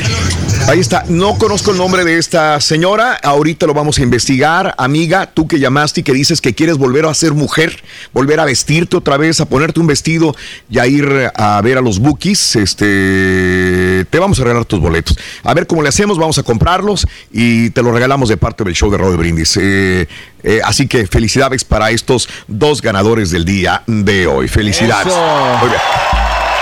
Ahí 0.68 0.80
está. 0.80 1.04
No 1.08 1.36
conozco 1.38 1.72
el 1.72 1.76
nombre 1.76 2.04
de 2.04 2.18
esta 2.18 2.60
señora. 2.60 3.18
Ahorita 3.22 3.66
lo 3.66 3.74
vamos 3.74 3.98
a 3.98 4.02
investigar. 4.02 4.74
Amiga, 4.78 5.26
tú 5.26 5.46
que 5.46 5.58
llamaste 5.58 6.00
y 6.00 6.02
que 6.02 6.12
dices 6.12 6.40
que 6.40 6.54
quieres 6.54 6.78
volver 6.78 7.04
a 7.04 7.14
ser 7.14 7.34
mujer, 7.34 7.82
volver 8.12 8.40
a 8.40 8.44
vestirte 8.44 8.96
otra 8.96 9.16
vez, 9.16 9.40
a 9.40 9.44
ponerte 9.44 9.80
un 9.80 9.86
vestido 9.86 10.34
y 10.70 10.78
a 10.78 10.86
ir 10.86 11.30
a 11.34 11.60
ver 11.62 11.78
a 11.78 11.80
los 11.80 11.98
bookies, 11.98 12.56
este, 12.56 14.06
te 14.08 14.18
vamos 14.18 14.38
a 14.40 14.44
regalar 14.44 14.64
tus 14.64 14.80
boletos. 14.80 15.18
A 15.42 15.52
ver 15.52 15.66
cómo 15.66 15.82
le 15.82 15.88
hacemos, 15.88 16.18
vamos 16.18 16.38
a 16.38 16.42
comprarlos 16.42 17.06
y 17.30 17.70
te 17.70 17.82
los 17.82 17.92
regalamos 17.92 18.28
de 18.28 18.36
parte 18.36 18.64
del 18.64 18.74
show 18.74 18.90
de 18.90 18.98
Roy 18.98 19.16
Brindis. 19.16 19.58
Eh, 19.60 20.06
eh, 20.42 20.60
así 20.64 20.86
que 20.86 21.06
felicidades 21.06 21.64
para 21.64 21.90
estos 21.90 22.28
dos 22.46 22.80
ganadores 22.80 23.30
del 23.30 23.44
día 23.44 23.82
de 23.86 24.26
hoy. 24.26 24.48
Felicidades. 24.48 25.12
Muy 25.60 25.68
bien. 25.68 25.80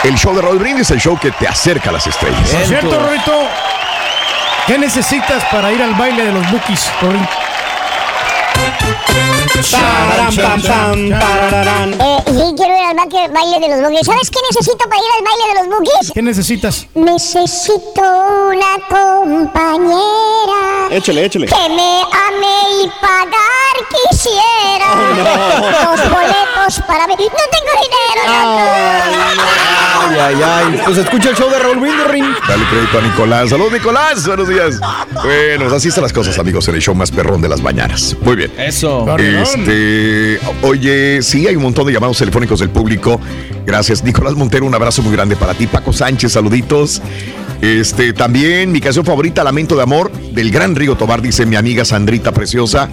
El 0.02 0.16
show 0.16 0.34
de 0.34 0.40
Roy 0.40 0.58
Brindis, 0.58 0.90
el 0.90 1.00
show 1.00 1.18
que 1.20 1.30
te 1.30 1.46
acerca 1.46 1.90
a 1.90 1.92
las 1.92 2.06
estrellas. 2.06 2.48
¿Cierto, 2.66 2.98
Rorito? 2.98 3.32
¿Qué 4.70 4.78
necesitas 4.78 5.44
para 5.46 5.72
ir 5.72 5.82
al 5.82 5.96
baile 5.96 6.26
de 6.26 6.30
los 6.30 6.48
bookies? 6.52 6.92
Eh, 12.02 12.18
sí, 12.26 12.54
quiero 12.56 12.74
ir 12.74 12.84
al 12.88 12.96
ba- 12.96 13.06
baile 13.32 13.60
de 13.60 13.68
los 13.68 13.80
boogies. 13.82 14.06
¿Sabes 14.06 14.30
qué 14.30 14.38
necesito 14.50 14.78
para 14.88 14.96
ir 15.00 15.08
al 15.18 15.24
baile 15.24 15.44
de 15.48 15.54
los 15.60 15.68
boogies? 15.78 16.12
¿Qué 16.12 16.22
necesitas? 16.22 16.86
Necesito 16.94 18.02
una 18.48 18.72
compañera 18.88 20.60
Échale, 20.90 21.24
échale. 21.26 21.46
que 21.46 21.54
me 21.54 22.00
ame 22.02 22.82
y 22.82 22.90
pagar 23.00 23.76
quisiera. 24.10 24.88
Los 25.84 26.00
boletos 26.10 26.80
para 26.86 27.06
mí. 27.06 27.14
No 27.16 27.44
tengo 27.50 27.72
dinero, 27.82 28.22
Ay, 30.02 30.18
ay, 30.18 30.42
ay. 30.42 30.80
Pues 30.84 30.98
escucha 30.98 31.30
el 31.30 31.36
show 31.36 31.48
de 31.50 31.58
Raúl 31.58 31.78
Windering. 31.78 32.34
Dale 32.48 32.64
crédito 32.68 32.98
a 32.98 33.02
Nicolás. 33.02 33.50
Saludos, 33.50 33.72
Nicolás. 33.72 34.26
Buenos 34.26 34.48
días. 34.48 34.80
Bueno, 35.22 35.72
así 35.74 35.88
están 35.88 36.02
las 36.02 36.12
cosas, 36.12 36.38
amigos, 36.38 36.66
en 36.68 36.74
el 36.74 36.80
show 36.82 36.94
más 36.94 37.10
perrón 37.10 37.40
de 37.42 37.48
las 37.48 37.60
mañanas. 37.60 38.16
Muy 38.20 38.34
bien. 38.36 38.52
Eso. 38.58 38.99
Este, 39.18 40.38
oye, 40.62 41.22
sí, 41.22 41.46
hay 41.46 41.56
un 41.56 41.62
montón 41.62 41.86
de 41.86 41.92
llamados 41.92 42.18
telefónicos 42.18 42.60
del 42.60 42.70
público. 42.70 43.20
Gracias, 43.66 44.02
Nicolás 44.04 44.34
Montero. 44.34 44.66
Un 44.66 44.74
abrazo 44.74 45.02
muy 45.02 45.12
grande 45.12 45.36
para 45.36 45.54
ti. 45.54 45.66
Paco 45.66 45.92
Sánchez, 45.92 46.32
saluditos. 46.32 47.02
Este, 47.60 48.12
también 48.12 48.72
mi 48.72 48.80
canción 48.80 49.04
favorita, 49.04 49.44
Lamento 49.44 49.76
de 49.76 49.82
Amor, 49.82 50.10
del 50.12 50.50
gran 50.50 50.74
Rigo 50.74 50.96
Tobar, 50.96 51.20
dice 51.20 51.44
mi 51.44 51.56
amiga 51.56 51.84
Sandrita 51.84 52.32
Preciosa. 52.32 52.88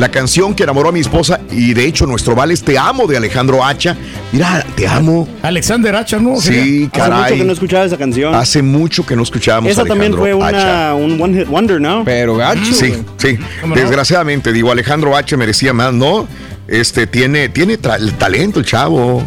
La 0.00 0.10
canción 0.10 0.54
que 0.54 0.62
enamoró 0.62 0.88
a 0.88 0.92
mi 0.92 1.00
esposa 1.00 1.40
y 1.50 1.74
de 1.74 1.84
hecho 1.84 2.06
nuestro 2.06 2.34
vals 2.34 2.62
Te 2.62 2.78
Amo 2.78 3.06
de 3.06 3.18
Alejandro 3.18 3.62
Hacha. 3.62 3.94
Mira, 4.32 4.64
Te 4.74 4.88
Amo. 4.88 5.28
Alexander 5.42 5.94
Hacha, 5.94 6.18
¿no? 6.18 6.40
Sí, 6.40 6.88
Hace 6.90 6.98
caray. 6.98 7.20
mucho 7.22 7.36
que 7.36 7.44
no 7.44 7.52
escuchaba 7.52 7.84
esa 7.84 7.98
canción. 7.98 8.34
Hace 8.34 8.62
mucho 8.62 9.04
que 9.04 9.14
no 9.14 9.22
escuchábamos 9.22 9.70
Esa 9.70 9.82
a 9.82 9.84
también 9.84 10.14
Alejandro 10.14 10.38
fue 10.38 10.48
Hacha. 10.48 10.94
una, 10.94 11.04
un 11.04 11.20
one 11.20 11.38
hit 11.40 11.48
wonder, 11.48 11.82
¿no? 11.82 12.02
Pero 12.06 12.34
gacho. 12.34 12.72
Sí, 12.72 12.94
sí. 13.18 13.38
Desgraciadamente, 13.74 14.54
digo, 14.54 14.72
Alejandro 14.72 15.14
H 15.14 15.36
merecía 15.36 15.74
más, 15.74 15.92
¿no? 15.92 16.26
Este 16.66 17.06
tiene, 17.06 17.50
tiene 17.50 17.74
el 17.74 18.14
talento 18.14 18.58
el 18.58 18.64
chavo. 18.64 19.22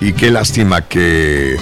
Y 0.00 0.12
qué 0.12 0.30
lástima 0.30 0.82
que, 0.82 1.56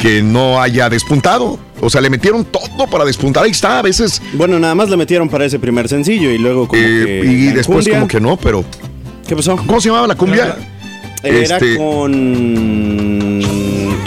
que 0.00 0.22
no 0.22 0.60
haya 0.60 0.90
despuntado. 0.90 1.58
O 1.80 1.90
sea, 1.90 2.00
le 2.00 2.08
metieron 2.10 2.44
todo 2.44 2.86
para 2.90 3.04
despuntar. 3.04 3.44
Ahí 3.44 3.50
está, 3.50 3.78
a 3.78 3.82
veces. 3.82 4.22
Bueno, 4.32 4.58
nada 4.58 4.74
más 4.74 4.88
le 4.88 4.96
metieron 4.96 5.28
para 5.28 5.44
ese 5.44 5.58
primer 5.58 5.88
sencillo 5.88 6.30
y 6.30 6.38
luego 6.38 6.66
como 6.68 6.80
que 6.80 7.20
Eh, 7.20 7.24
y 7.26 7.46
después 7.48 7.78
cumbia. 7.84 7.94
como 7.94 8.08
que 8.08 8.20
no, 8.20 8.36
pero. 8.36 8.64
¿Qué 9.28 9.36
pasó? 9.36 9.56
¿Cómo 9.56 9.80
se 9.80 9.88
llamaba 9.88 10.06
la 10.06 10.14
cumbia? 10.14 10.56
Era 11.22 11.56
Este- 11.56 11.76
con... 11.76 13.42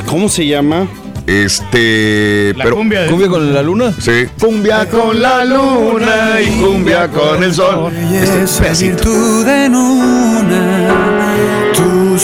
¿Cómo 0.07 0.29
se 0.29 0.45
llama? 0.47 0.87
Este. 1.27 2.53
La 2.57 2.63
pero, 2.63 2.77
cumbia 2.77 3.01
de- 3.01 3.09
¿Cumbia 3.09 3.27
con 3.27 3.53
la 3.53 3.61
luna? 3.61 3.93
Sí. 3.99 4.25
Cumbia 4.41 4.87
con 4.89 5.21
la 5.21 5.45
luna 5.45 6.39
y 6.41 6.47
cumbia 6.59 7.07
con 7.09 7.43
el 7.43 7.53
sol. 7.53 7.91
Este 8.13 8.43
Esa 8.43 8.73
virtud 8.85 9.47
en 9.47 9.75
una, 9.75 11.35
tu 11.75 12.17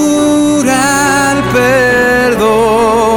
soltura 0.00 0.70
al 1.32 1.42
perdonar. 1.52 3.09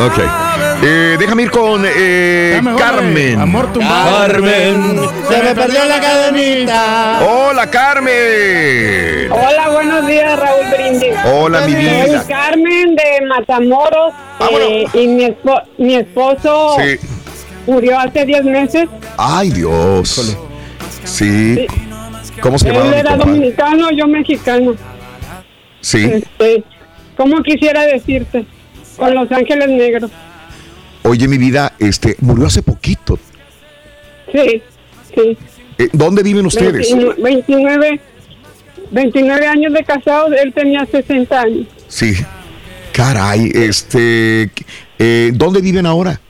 Ok. 0.00 0.18
Eh, 0.82 1.16
déjame 1.18 1.44
ir 1.44 1.50
con 1.50 1.82
eh, 1.86 2.60
Carmen. 2.78 3.40
Amor 3.40 3.68
Carmen. 3.78 4.98
Se 5.28 5.42
me 5.42 5.54
perdió 5.54 5.84
la 5.84 6.00
cadenita. 6.00 7.20
Hola, 7.26 7.70
Carmen. 7.70 9.30
Hola, 9.30 9.68
buenos 9.72 10.06
días, 10.06 10.38
Raúl 10.38 10.66
Brindis. 10.76 11.14
Hola, 11.32 11.60
mi 11.66 11.74
vida. 11.74 12.22
Soy 12.22 12.28
Carmen 12.34 12.96
de 12.96 13.26
Matamoros 13.26 14.12
eh, 14.60 14.84
y 14.94 15.06
mi, 15.08 15.24
espo- 15.26 15.62
mi 15.78 15.94
esposo 15.96 16.76
Sí. 16.78 16.98
murió 17.66 17.98
hace 17.98 18.24
10 18.24 18.44
meses. 18.44 18.88
Ay, 19.16 19.50
Dios. 19.50 20.36
Sí. 21.04 21.66
¿Cómo 22.40 22.58
se 22.58 22.68
Él 22.68 22.74
llamaba 22.74 22.90
mi 22.92 22.98
era 23.00 23.16
dominicano, 23.16 23.90
yo 23.90 24.06
mexicano. 24.06 24.74
Sí. 25.80 26.04
Este, 26.12 26.64
¿Cómo 27.16 27.42
quisiera 27.42 27.82
decirte? 27.84 28.44
Con 28.96 29.14
Los 29.14 29.30
Ángeles 29.32 29.68
Negros. 29.68 30.10
Oye, 31.02 31.28
mi 31.28 31.36
vida, 31.38 31.72
este, 31.78 32.16
murió 32.20 32.46
hace 32.46 32.62
poquito. 32.62 33.18
Sí, 34.32 34.62
sí. 35.14 35.36
Eh, 35.78 35.88
¿Dónde 35.92 36.22
viven 36.22 36.46
ustedes? 36.46 36.90
29, 36.92 37.14
29, 37.22 38.00
29 38.90 39.46
años 39.46 39.72
de 39.72 39.84
casados, 39.84 40.32
él 40.42 40.52
tenía 40.54 40.86
60 40.86 41.40
años. 41.40 41.66
Sí. 41.88 42.14
Caray, 42.92 43.50
este, 43.54 44.50
eh, 44.98 45.30
¿dónde 45.34 45.60
viven 45.60 45.84
ahora? 45.86 46.20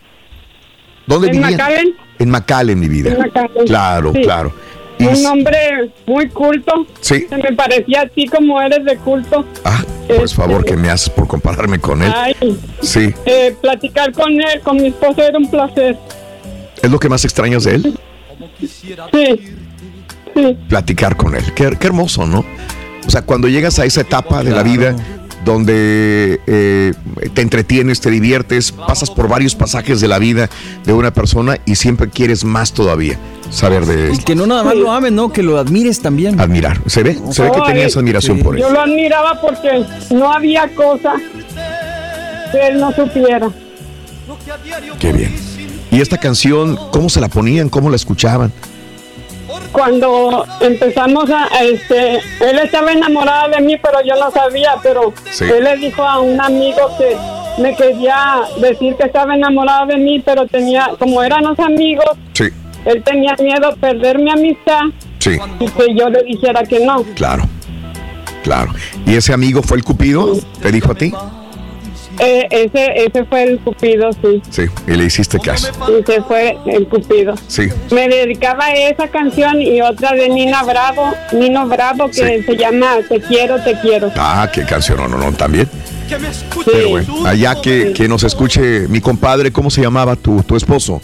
¿Dónde 1.07 1.29
En 1.29 1.33
vivían? 1.35 1.53
McAllen. 1.53 1.95
En 2.19 2.31
McAllen, 2.31 2.81
mi 2.81 2.89
vida. 2.89 3.11
En 3.13 3.19
McAllen. 3.19 3.67
Claro, 3.67 4.13
Sí. 4.15 4.23
claro. 4.23 4.53
Y 4.99 5.07
Un 5.07 5.27
hombre 5.27 5.91
muy 6.07 6.29
culto. 6.29 6.87
Sí. 7.01 7.27
Se 7.29 7.37
me 7.37 7.53
parecía 7.53 8.03
a 8.03 8.07
ti 8.09 8.27
como 8.27 8.61
eres 8.63 8.85
de 8.85 8.97
culto. 8.99 9.45
Pues 10.07 10.35
favor 10.35 10.65
que 10.65 10.77
me 10.77 10.91
haces 10.91 11.09
por 11.11 11.27
compararme 11.27 11.79
con 11.79 12.03
él. 12.03 12.13
Ay, 12.15 12.35
Sí. 12.83 13.13
eh, 13.27 13.55
platicar 13.61 14.13
con 14.13 14.33
él, 14.33 14.61
con 14.63 14.77
mi 14.77 14.89
esposo 14.89 15.23
era 15.23 15.39
un 15.39 15.51
placer. 15.51 15.97
¿Es 16.83 16.91
lo 16.91 16.99
que 16.99 17.09
más 17.09 17.25
extrañas 17.25 17.65
de 17.65 17.75
él? 17.77 17.99
Sí, 18.61 18.99
sí. 19.13 20.59
platicar 20.69 21.17
con 21.17 21.35
él. 21.37 21.45
Qué, 21.55 21.77
qué 21.79 21.87
hermoso, 21.87 22.27
¿no? 22.27 22.45
O 23.07 23.11
sea, 23.11 23.23
cuando 23.23 23.49
llegas 23.49 23.79
a 23.79 23.85
esa 23.85 24.01
etapa 24.01 24.43
de 24.43 24.51
la 24.51 24.63
vida 24.63 24.95
donde 25.45 26.41
eh, 26.47 26.93
te 27.35 27.43
entretienes, 27.43 28.01
te 28.01 28.11
diviertes, 28.11 28.73
pasas 28.73 29.11
por 29.11 29.29
varios 29.29 29.55
pasajes 29.55 30.01
de 30.01 30.09
la 30.09 30.19
vida 30.19 30.49
de 30.85 30.93
una 30.93 31.13
persona 31.13 31.59
y 31.67 31.75
siempre 31.77 32.09
quieres 32.09 32.45
más 32.45 32.73
todavía 32.73 33.19
saber 33.51 33.87
de 33.87 34.13
Y 34.15 34.19
que 34.19 34.35
no 34.35 34.47
nada 34.47 34.65
más 34.65 34.75
lo 34.75 34.91
ames, 34.93 35.13
¿no? 35.13 35.33
Que 35.33 35.43
lo 35.43 35.59
admires 35.59 36.01
también. 36.01 36.41
admirar. 36.41 36.81
¿Se 36.87 37.03
ve? 37.03 37.19
Se 37.31 37.43
ve 37.43 37.53
que 37.53 37.61
tenías 37.61 37.97
admiración 37.97 38.41
por 38.41 38.57
él. 38.57 38.63
Yo 38.63 38.71
lo 38.71 38.81
admiraba 38.81 39.41
porque 39.41 39.85
no 40.11 40.33
había 40.33 40.69
cosa 40.75 41.15
que 42.53 42.67
él 42.69 42.81
no 42.81 42.93
supiera. 42.93 43.51
Qué 44.99 45.13
bien. 45.13 45.35
¿Y 45.91 46.01
esta 46.01 46.19
canción, 46.19 46.77
cómo 46.91 47.09
se 47.09 47.21
la 47.21 47.29
ponían? 47.29 47.69
¿Cómo 47.69 47.91
la 47.91 47.97
escuchaban? 47.97 48.53
Cuando 49.75 50.47
empezamos 50.61 51.29
a, 51.31 51.53
a, 51.53 51.65
este, 51.65 52.15
él 52.41 52.59
estaba 52.63 52.93
enamorado 52.93 53.51
de 53.51 53.61
mí, 53.61 53.77
pero 53.83 53.99
yo 54.05 54.15
no 54.15 54.31
sabía, 54.31 54.77
pero 54.85 55.13
Sí. 55.33 55.47
él 55.47 55.65
le 55.65 55.77
dijo 55.79 56.01
a 56.05 56.21
un 56.21 56.41
amigo 56.41 56.97
que 56.97 57.17
me 57.61 57.75
quería 57.75 58.43
decir 58.61 58.95
que 58.95 59.03
estaba 59.03 59.35
enamorado 59.35 59.87
de 59.87 59.97
mí, 59.97 60.21
pero 60.25 60.47
tenía, 60.47 60.91
como 60.97 61.21
éramos 61.25 61.59
amigos, 61.59 62.05
Sí, 62.35 62.45
él 62.85 63.03
tenía 63.03 63.35
miedo 63.41 63.67
a 63.67 63.75
perder 63.75 64.21
mi 64.21 64.31
amistad 64.31 64.83
sí, 65.19 65.39
y 65.59 65.69
que 65.69 65.95
yo 65.97 66.09
le 66.09 66.23
dijera 66.23 66.63
que 66.63 66.79
no. 66.79 67.03
claro. 67.17 67.43
Claro. 68.45 68.73
¿Y 69.07 69.17
ese 69.17 69.33
amigo 69.33 69.61
fue 69.63 69.79
el 69.79 69.83
Cupido? 69.85 70.37
¿Te 70.63 70.71
dijo 70.71 70.93
a 70.93 70.95
ti? 70.95 71.13
Eh, 72.19 72.47
ese, 72.51 72.93
ese 73.07 73.25
fue 73.25 73.43
el 73.45 73.59
Cupido, 73.59 74.11
sí. 74.13 74.43
Sí, 74.51 74.63
y 74.87 74.91
le 74.93 75.05
hiciste 75.05 75.39
caso. 75.39 75.71
Ese 75.99 76.23
fue 76.23 76.57
el 76.67 76.87
Cupido. 76.89 77.35
Sí. 77.49 77.69
Me 77.91 78.09
dedicaba 78.09 78.67
a 78.67 78.75
esa 78.75 79.09
canción 79.09 79.61
y 79.61 79.81
otra 79.81 80.13
de 80.13 80.29
Nina 80.29 80.63
Bravo, 80.63 81.13
Nino 81.33 81.67
Bravo, 81.67 82.09
que 82.09 82.43
se 82.43 82.57
llama 82.57 82.97
Te 83.09 83.21
quiero, 83.21 83.63
te 83.63 83.79
quiero. 83.81 84.13
Ah, 84.17 84.49
qué 84.53 84.65
canción, 84.65 84.99
no, 84.99 85.09
no, 85.09 85.19
no, 85.19 85.33
también. 85.33 85.69
Pero 86.65 86.89
bueno, 86.91 87.27
allá 87.27 87.61
que, 87.61 87.93
que 87.93 88.09
nos 88.09 88.25
escuche 88.25 88.89
mi 88.89 89.01
compadre, 89.01 89.53
¿cómo 89.53 89.71
se 89.71 89.83
llamaba 89.83 90.17
tu, 90.17 90.43
tu 90.43 90.57
esposo? 90.57 91.01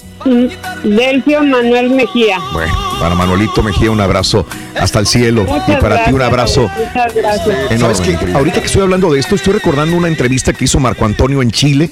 Delfio 0.85 1.43
Manuel 1.43 1.91
Mejía. 1.91 2.39
Bueno, 2.53 2.73
para 3.01 3.15
Manuelito 3.15 3.63
Mejía 3.63 3.91
un 3.91 4.01
abrazo 4.01 4.47
hasta 4.79 4.99
el 4.99 5.07
cielo 5.07 5.45
Muchas 5.45 5.69
y 5.69 5.77
para 5.77 6.05
ti 6.05 6.13
un 6.13 6.23
abrazo. 6.23 6.71
Muchas 6.77 7.15
gracias. 7.15 7.81
¿Sabes 7.81 8.01
qué? 8.01 8.19
Ahorita 8.35 8.61
que 8.61 8.67
estoy 8.67 8.83
hablando 8.83 9.11
de 9.13 9.21
esto, 9.21 9.35
estoy 9.35 9.55
recordando 9.55 9.97
una 9.97 10.09
entrevista 10.09 10.53
que 10.53 10.65
hizo 10.65 10.79
Marco 10.79 11.05
Antonio 11.05 11.41
en 11.43 11.51
Chile 11.51 11.91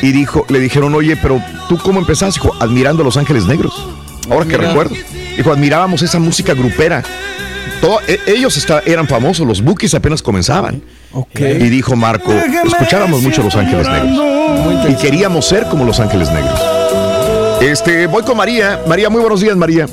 y 0.00 0.12
dijo, 0.12 0.46
le 0.48 0.60
dijeron, 0.60 0.94
oye, 0.94 1.16
pero 1.16 1.42
tú 1.68 1.78
cómo 1.78 2.00
empezaste? 2.00 2.40
Dijo, 2.40 2.54
admirando 2.60 3.02
a 3.02 3.04
Los 3.04 3.16
Ángeles 3.16 3.44
Negros. 3.46 3.86
Ahora 4.30 4.46
que 4.46 4.56
recuerdo. 4.56 4.94
Dijo, 5.36 5.52
admirábamos 5.52 6.02
esa 6.02 6.18
música 6.18 6.54
grupera. 6.54 7.02
Todo- 7.80 8.00
e- 8.06 8.20
ellos 8.26 8.56
está- 8.56 8.82
eran 8.86 9.06
famosos, 9.08 9.46
los 9.46 9.62
Bookies 9.62 9.94
apenas 9.94 10.22
comenzaban. 10.22 10.82
Y 11.34 11.68
dijo 11.68 11.94
Marco, 11.96 12.32
escuchábamos 12.32 13.22
mucho 13.22 13.42
Los 13.42 13.54
Ángeles 13.56 13.88
Negros. 13.88 14.88
Y 14.88 14.94
queríamos 14.96 15.46
ser 15.46 15.64
como 15.66 15.84
Los 15.84 15.98
Ángeles 16.00 16.30
Negros. 16.30 16.60
Este, 17.60 18.06
voy 18.06 18.22
con 18.22 18.36
María. 18.36 18.80
María, 18.86 19.08
muy 19.10 19.20
buenos 19.20 19.40
días, 19.40 19.56
María. 19.56 19.86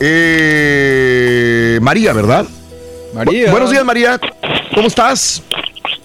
Eh, 0.00 1.78
María, 1.82 2.12
¿verdad? 2.12 2.44
María. 3.14 3.50
buenos 3.50 3.70
días, 3.70 3.84
María. 3.84 4.20
¿Cómo 4.74 4.88
estás? 4.88 5.42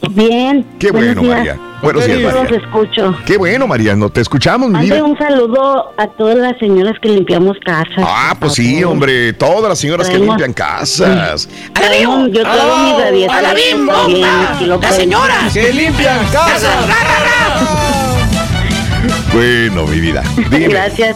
Bien. 0.10 0.66
Qué 0.80 0.92
bueno, 0.92 1.22
días. 1.22 1.38
María. 1.38 1.60
Buenos 1.82 2.06
días, 2.06 2.19
Yo 2.19 2.32
los 2.43 2.51
escucho. 2.51 3.16
Qué 3.26 3.38
bueno, 3.38 3.66
María. 3.68 3.95
No 3.95 4.10
te 4.10 4.22
escuchamos, 4.22 4.69
mi 4.69 4.80
vida. 4.82 5.03
un 5.03 5.18
saludo 5.18 5.93
a 5.98 6.08
todas 6.08 6.38
las 6.38 6.58
señoras 6.60 6.93
que 7.01 7.10
limpiamos 7.10 7.58
casas. 7.66 7.98
Ah, 7.98 8.35
pues 8.40 8.53
sí, 8.53 8.84
hombre. 8.84 9.34
Todas 9.34 9.69
las 9.69 9.80
señoras 9.80 10.08
que 10.10 10.19
limpian 10.19 10.53
casas. 10.53 11.50
Traigo- 11.74 12.27
Yo 12.27 12.43
traigo 12.43 12.77
mi 12.77 12.92
radiación. 13.01 13.32
¡A 13.38 13.42
la 13.42 13.53
bim, 13.53 13.88
también, 13.88 14.22
bomba! 14.22 14.51
aquí 14.53 14.66
lo 14.66 14.77
¡Las 14.80 14.95
señoras! 14.95 15.53
¡Que 15.53 15.74
limpian 15.74 16.19
casas! 16.32 16.76
Bueno, 19.34 19.88
mi 19.88 20.00
vida. 20.00 20.24
Dime. 20.50 20.68
Gracias. 20.68 21.16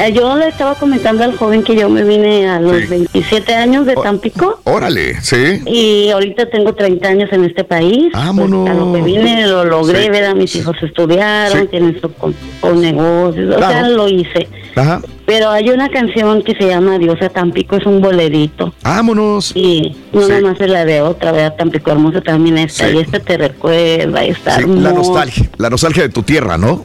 Eh, 0.00 0.12
Yo 0.12 0.34
le 0.36 0.48
estaba 0.48 0.74
comentando 0.76 1.24
al 1.24 1.36
joven 1.36 1.62
que 1.62 1.76
yo 1.76 1.88
me 1.90 2.02
vine 2.04 2.48
a 2.48 2.58
los 2.60 2.76
Sí. 2.82 2.86
27 2.86 3.54
años 3.54 3.84
de 3.86 3.94
Tampico 3.96 4.60
Órale, 4.64 5.20
sí. 5.20 5.60
y 5.66 6.08
ahorita 6.10 6.46
tengo 6.48 6.74
30 6.74 7.08
años 7.08 7.28
en 7.32 7.44
este 7.44 7.64
país. 7.64 8.10
Vámonos. 8.12 8.60
Pues, 8.68 8.70
a 8.76 8.80
lo 8.80 8.92
que 8.94 9.02
vine 9.02 9.46
lo 9.46 9.64
logré, 9.64 10.04
Sí. 10.04 10.08
¿verdad? 10.10 10.34
Mis 10.34 10.54
hijos 10.56 10.76
estudiaron, 10.82 11.60
Sí. 11.62 11.66
tienen 11.68 12.00
su 12.00 12.10
con, 12.14 12.34
con 12.60 12.80
negocios, 12.80 13.54
o 13.54 13.58
sea, 13.58 13.88
lo 13.88 14.08
hice. 14.08 14.48
Ajá. 14.76 15.02
Pero 15.26 15.50
hay 15.50 15.68
una 15.70 15.88
canción 15.90 16.42
que 16.42 16.54
se 16.54 16.66
llama 16.66 16.98
Diosa 16.98 17.28
Tampico, 17.28 17.76
es 17.76 17.84
un 17.86 18.00
bolerito. 18.00 18.72
Vámonos. 18.82 19.52
Y 19.54 19.94
no 20.12 20.26
nomás 20.28 20.60
es 20.60 20.70
la 20.70 20.84
de 20.84 21.02
otra, 21.02 21.30
¿verdad? 21.32 21.54
Tampico 21.56 21.90
Hermoso 21.90 22.22
también 22.22 22.58
está. 22.58 22.90
Y 22.90 22.98
esta 22.98 23.20
te 23.20 23.36
recuerda, 23.36 24.24
está 24.24 24.60
la 24.60 24.92
nostalgia. 24.92 25.48
La 25.58 25.70
nostalgia 25.70 26.02
de 26.04 26.08
tu 26.08 26.22
tierra, 26.22 26.56
¿no? 26.56 26.84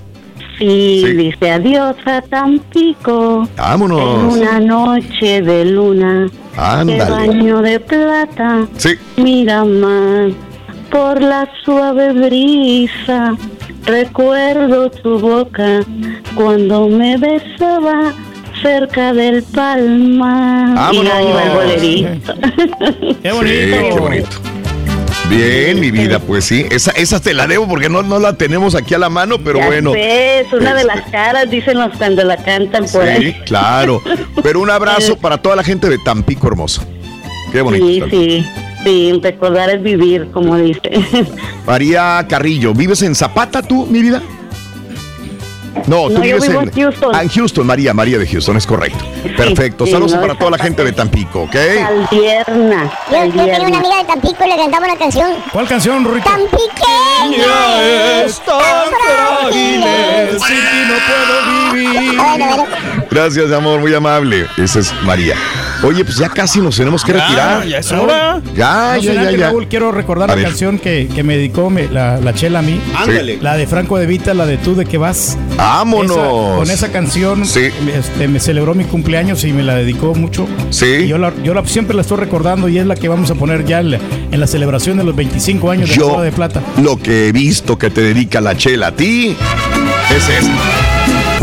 Sí, 0.57 1.03
Sí. 1.05 1.13
dice 1.13 1.51
adiós 1.51 1.95
a 2.05 2.21
Tampico. 2.21 3.47
Vámonos. 3.57 3.99
En 4.35 4.39
una 4.41 4.59
noche 4.59 5.41
de 5.41 5.65
luna. 5.65 6.27
De 6.55 6.61
Ándale. 6.61 7.11
baño 7.11 7.61
de 7.61 7.79
plata. 7.79 8.65
Sí. 8.77 8.91
Mira 9.17 9.65
más 9.65 10.31
por 10.89 11.21
la 11.21 11.47
suave 11.63 12.13
brisa. 12.13 13.35
Recuerdo 13.85 14.89
tu 14.89 15.19
boca 15.19 15.81
cuando 16.35 16.87
me 16.87 17.17
besaba 17.17 18.13
cerca 18.61 19.13
del 19.13 19.43
palma. 19.43 20.89
Y 20.93 20.97
ahí 20.97 21.07
va 21.07 21.19
el 21.21 21.27
Vámonos. 21.33 21.53
bolerito. 21.55 22.33
Qué 23.21 23.31
Sí, 23.31 23.71
qué 23.91 23.99
bonito. 23.99 24.27
Bien, 25.29 25.79
mi 25.79 25.89
vida, 25.91 26.19
pues 26.19 26.45
sí. 26.45 26.65
Esa, 26.69 26.91
esa 26.91 27.19
te 27.19 27.33
la 27.33 27.47
debo 27.47 27.67
porque 27.67 27.89
no, 27.89 28.03
no 28.03 28.19
la 28.19 28.33
tenemos 28.33 28.75
aquí 28.75 28.93
a 28.93 28.99
la 28.99 29.09
mano, 29.09 29.37
pero 29.39 29.59
Ya 29.59 29.65
bueno. 29.65 29.91
sé, 29.93 30.41
es 30.41 30.53
una 30.53 30.73
de 30.73 30.81
Este, 30.81 30.95
las 30.95 31.09
caras, 31.11 31.49
dicen 31.49 31.79
los 31.79 31.97
cuando 31.97 32.23
la 32.23 32.37
cantan 32.37 32.85
por 32.91 33.03
Sí, 33.03 33.09
ahí. 33.09 33.33
claro. 33.45 34.01
Pero 34.43 34.59
un 34.61 34.69
abrazo 34.69 35.17
para 35.21 35.37
toda 35.37 35.55
la 35.55 35.63
gente 35.63 35.89
de 35.89 35.97
Tampico 35.97 36.47
hermoso. 36.47 36.83
Qué 37.51 37.61
bonito. 37.61 38.07
Sí, 38.09 38.41
sí, 38.43 38.45
sí, 38.83 39.19
recordar 39.21 39.69
es 39.71 39.81
vivir, 39.81 40.29
como 40.31 40.55
dice. 40.57 40.91
María 41.65 42.25
Carrillo, 42.29 42.73
¿vives 42.73 43.01
en 43.01 43.15
Zapata 43.15 43.61
tú, 43.63 43.85
mi 43.87 44.01
vida? 44.01 44.21
No, 45.87 46.07
tú 46.07 46.13
No, 46.13 46.15
yo 46.15 46.21
vives 46.21 46.47
vivo 46.47 46.61
en, 46.61 46.67
en 46.69 46.73
Houston. 46.73 47.11
Ah, 47.15 47.23
en 47.23 47.29
Houston, 47.29 47.67
María, 47.67 47.93
María 47.93 48.17
de 48.17 48.27
Houston, 48.27 48.57
es 48.57 48.65
correcto. 48.65 49.05
Perfecto. 49.37 49.85
sí, 49.85 49.91
Saludos 49.91 50.13
no, 50.13 50.21
para 50.21 50.35
toda 50.35 50.51
la 50.51 50.57
gente 50.57 50.83
de 50.83 50.91
Tampico, 50.91 51.43
¿ok? 51.43 51.55
Saldierna. 51.55 52.91
Yo, 53.11 53.25
yo 53.25 53.31
tenía 53.31 53.67
una 53.67 53.77
amiga 53.77 53.97
de 53.97 54.05
Tampico 54.05 54.45
y 54.45 54.49
le 54.49 54.57
cantaba 54.57 54.85
una 54.85 54.97
canción. 54.97 55.31
¿Cuál 55.51 55.67
canción, 55.67 56.03
Rurito? 56.03 56.29
¡Tampiqueña 56.29 58.23
es 58.25 58.39
tan 58.39 58.59
frágil, 58.59 59.83
sin 60.31 60.57
ti 60.57 60.81
no 60.87 60.95
puedo 61.07 61.73
vivir. 61.73 62.17
Bueno, 62.17 62.45
bueno. 62.47 62.65
Gracias, 63.11 63.51
amor, 63.51 63.79
muy 63.79 63.93
amable. 63.93 64.47
Esa 64.57 64.79
es 64.79 64.93
María. 65.03 65.35
Oye, 65.83 66.03
pues 66.03 66.17
ya 66.17 66.29
casi 66.29 66.59
nos 66.61 66.75
tenemos 66.77 67.03
que 67.03 67.13
retirar. 67.13 67.65
ya 67.67 67.77
es 67.79 67.91
hora. 67.91 68.41
Ya, 68.55 68.93
No 68.95 69.01
ya, 69.01 69.11
sin 69.13 69.21
ya, 69.23 69.31
ya. 69.31 69.37
Raúl, 69.49 69.67
quiero 69.67 69.91
recordar 69.91 70.29
A 70.29 70.33
la 70.33 70.35
ver. 70.35 70.45
canción 70.45 70.79
que, 70.79 71.07
que 71.13 71.23
me 71.23 71.35
dedicó 71.37 71.69
me- 71.69 71.87
la, 71.87 72.17
la 72.19 72.33
chela 72.33 72.59
a 72.59 72.61
mí. 72.61 72.79
Ándale. 72.95 73.37
La 73.41 73.55
de 73.57 73.67
Franco 73.67 73.97
de 73.97 74.05
Vita, 74.05 74.33
la 74.33 74.45
de 74.45 74.57
Tú 74.57 74.75
de 74.75 74.85
que 74.85 74.97
vas. 74.97 75.37
¡Vámonos! 75.57 76.15
Esa- 76.17 76.55
con 76.57 76.71
esa 76.71 76.91
canción 76.91 77.45
Sí. 77.45 77.69
este, 77.93 78.27
me 78.27 78.39
celebró 78.39 78.73
mi 78.73 78.85
cumpleaños 78.85 79.43
y 79.43 79.53
me 79.53 79.63
la 79.63 79.75
dedicó 79.75 80.15
mucho. 80.15 80.47
Sí. 80.69 80.85
Y 80.85 81.07
yo, 81.07 81.17
la, 81.17 81.33
yo 81.43 81.53
la- 81.53 81.65
siempre 81.65 81.95
la 81.95 82.01
estoy 82.01 82.17
recordando 82.17 82.67
y 82.69 82.77
es 82.79 82.85
la 82.85 82.95
que 82.95 83.07
vamos 83.07 83.29
a 83.31 83.35
poner 83.35 83.65
ya 83.65 83.79
en 83.81 83.91
la, 83.91 83.99
en 84.31 84.39
la 84.39 84.47
celebración 84.47 84.97
de 84.97 85.03
los 85.03 85.15
25 85.15 85.71
años 85.71 85.89
de 85.89 85.95
la 85.95 86.01
Yo 86.01 86.09
Boda 86.09 86.23
de 86.23 86.31
Plata. 86.31 86.61
lo 86.81 86.97
que 86.97 87.27
he 87.27 87.31
visto 87.31 87.77
que 87.77 87.89
te 87.89 88.01
dedica 88.01 88.41
la 88.41 88.55
chela 88.57 88.87
a 88.87 88.91
ti 88.95 89.35
es 90.15 90.29
esto. 90.29 90.51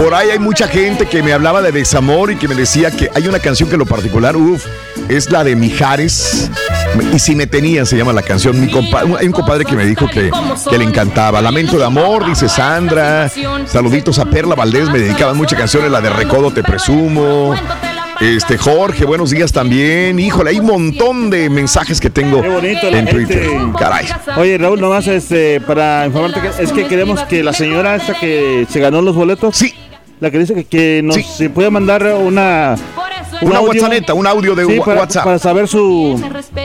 Por 0.02 0.14
ahí 0.14 0.30
hay 0.30 0.38
mucha 0.40 0.66
gente 0.66 1.06
que 1.06 1.22
me 1.22 1.32
hablaba 1.32 1.62
de 1.62 1.70
desamor 1.70 2.32
y 2.32 2.36
que 2.36 2.48
me 2.48 2.56
decía 2.56 2.90
que 2.90 3.08
hay 3.14 3.28
una 3.28 3.38
canción 3.38 3.68
que 3.68 3.76
en 3.76 3.78
lo 3.78 3.86
particular, 3.86 4.36
uff, 4.36 4.64
es 5.08 5.30
la 5.30 5.44
de 5.44 5.54
Mijares. 5.54 6.50
Y 7.12 7.18
si 7.20 7.36
me 7.36 7.46
tenían, 7.46 7.86
se 7.86 7.96
llama 7.96 8.12
la 8.12 8.22
canción. 8.22 8.60
Mi 8.60 8.66
compa- 8.66 9.16
hay 9.18 9.26
un 9.26 9.32
compadre 9.32 9.64
que 9.64 9.76
me 9.76 9.86
dijo 9.86 10.08
que, 10.08 10.30
que 10.68 10.78
le 10.78 10.84
encantaba. 10.84 11.40
Lamento 11.40 11.78
de 11.78 11.84
amor, 11.84 12.26
dice 12.26 12.48
Sandra. 12.48 13.30
Saluditos 13.66 14.18
a 14.18 14.24
Perla 14.24 14.56
Valdés, 14.56 14.90
me 14.90 14.98
dedicaban 14.98 15.36
muchas 15.36 15.56
canciones, 15.58 15.90
la 15.90 16.00
de 16.00 16.10
Recodo 16.10 16.50
Te 16.50 16.64
Presumo. 16.64 17.54
Este, 18.20 18.58
Jorge, 18.58 19.04
buenos 19.04 19.30
días 19.30 19.52
también. 19.52 20.18
Híjole, 20.18 20.50
hay 20.50 20.58
un 20.60 20.66
montón 20.66 21.30
de 21.30 21.48
mensajes 21.48 22.00
que 22.00 22.10
tengo 22.10 22.42
bonito 22.42 22.88
en 22.88 23.06
Twitter. 23.06 23.48
gente. 23.48 23.78
Caray. 23.78 24.06
Oye, 24.36 24.58
Raúl, 24.58 24.80
nomás 24.80 25.06
este, 25.06 25.60
para 25.60 26.06
informarte 26.06 26.40
que 26.40 26.62
es 26.62 26.72
que 26.72 26.86
queremos 26.88 27.20
que 27.24 27.42
la 27.44 27.52
señora 27.52 27.94
esta 27.96 28.14
que 28.18 28.66
se 28.68 28.80
ganó 28.80 29.00
los 29.00 29.14
boletos, 29.14 29.56
sí. 29.56 29.72
La 30.22 30.30
que 30.30 30.38
dice 30.38 30.54
que, 30.54 30.64
que 30.64 31.00
nos 31.02 31.16
Sí. 31.16 31.24
se 31.24 31.50
puede 31.50 31.68
mandar 31.68 32.02
una 32.14 32.76
un 33.42 33.48
Una 33.48 33.58
audio. 33.58 33.72
WhatsApp, 33.72 34.14
un 34.14 34.26
audio 34.28 34.54
de 34.54 34.64
Sí, 34.64 34.78
para, 34.86 35.00
WhatsApp. 35.00 35.24
para 35.24 35.38
saber 35.40 35.66
su 35.66 36.16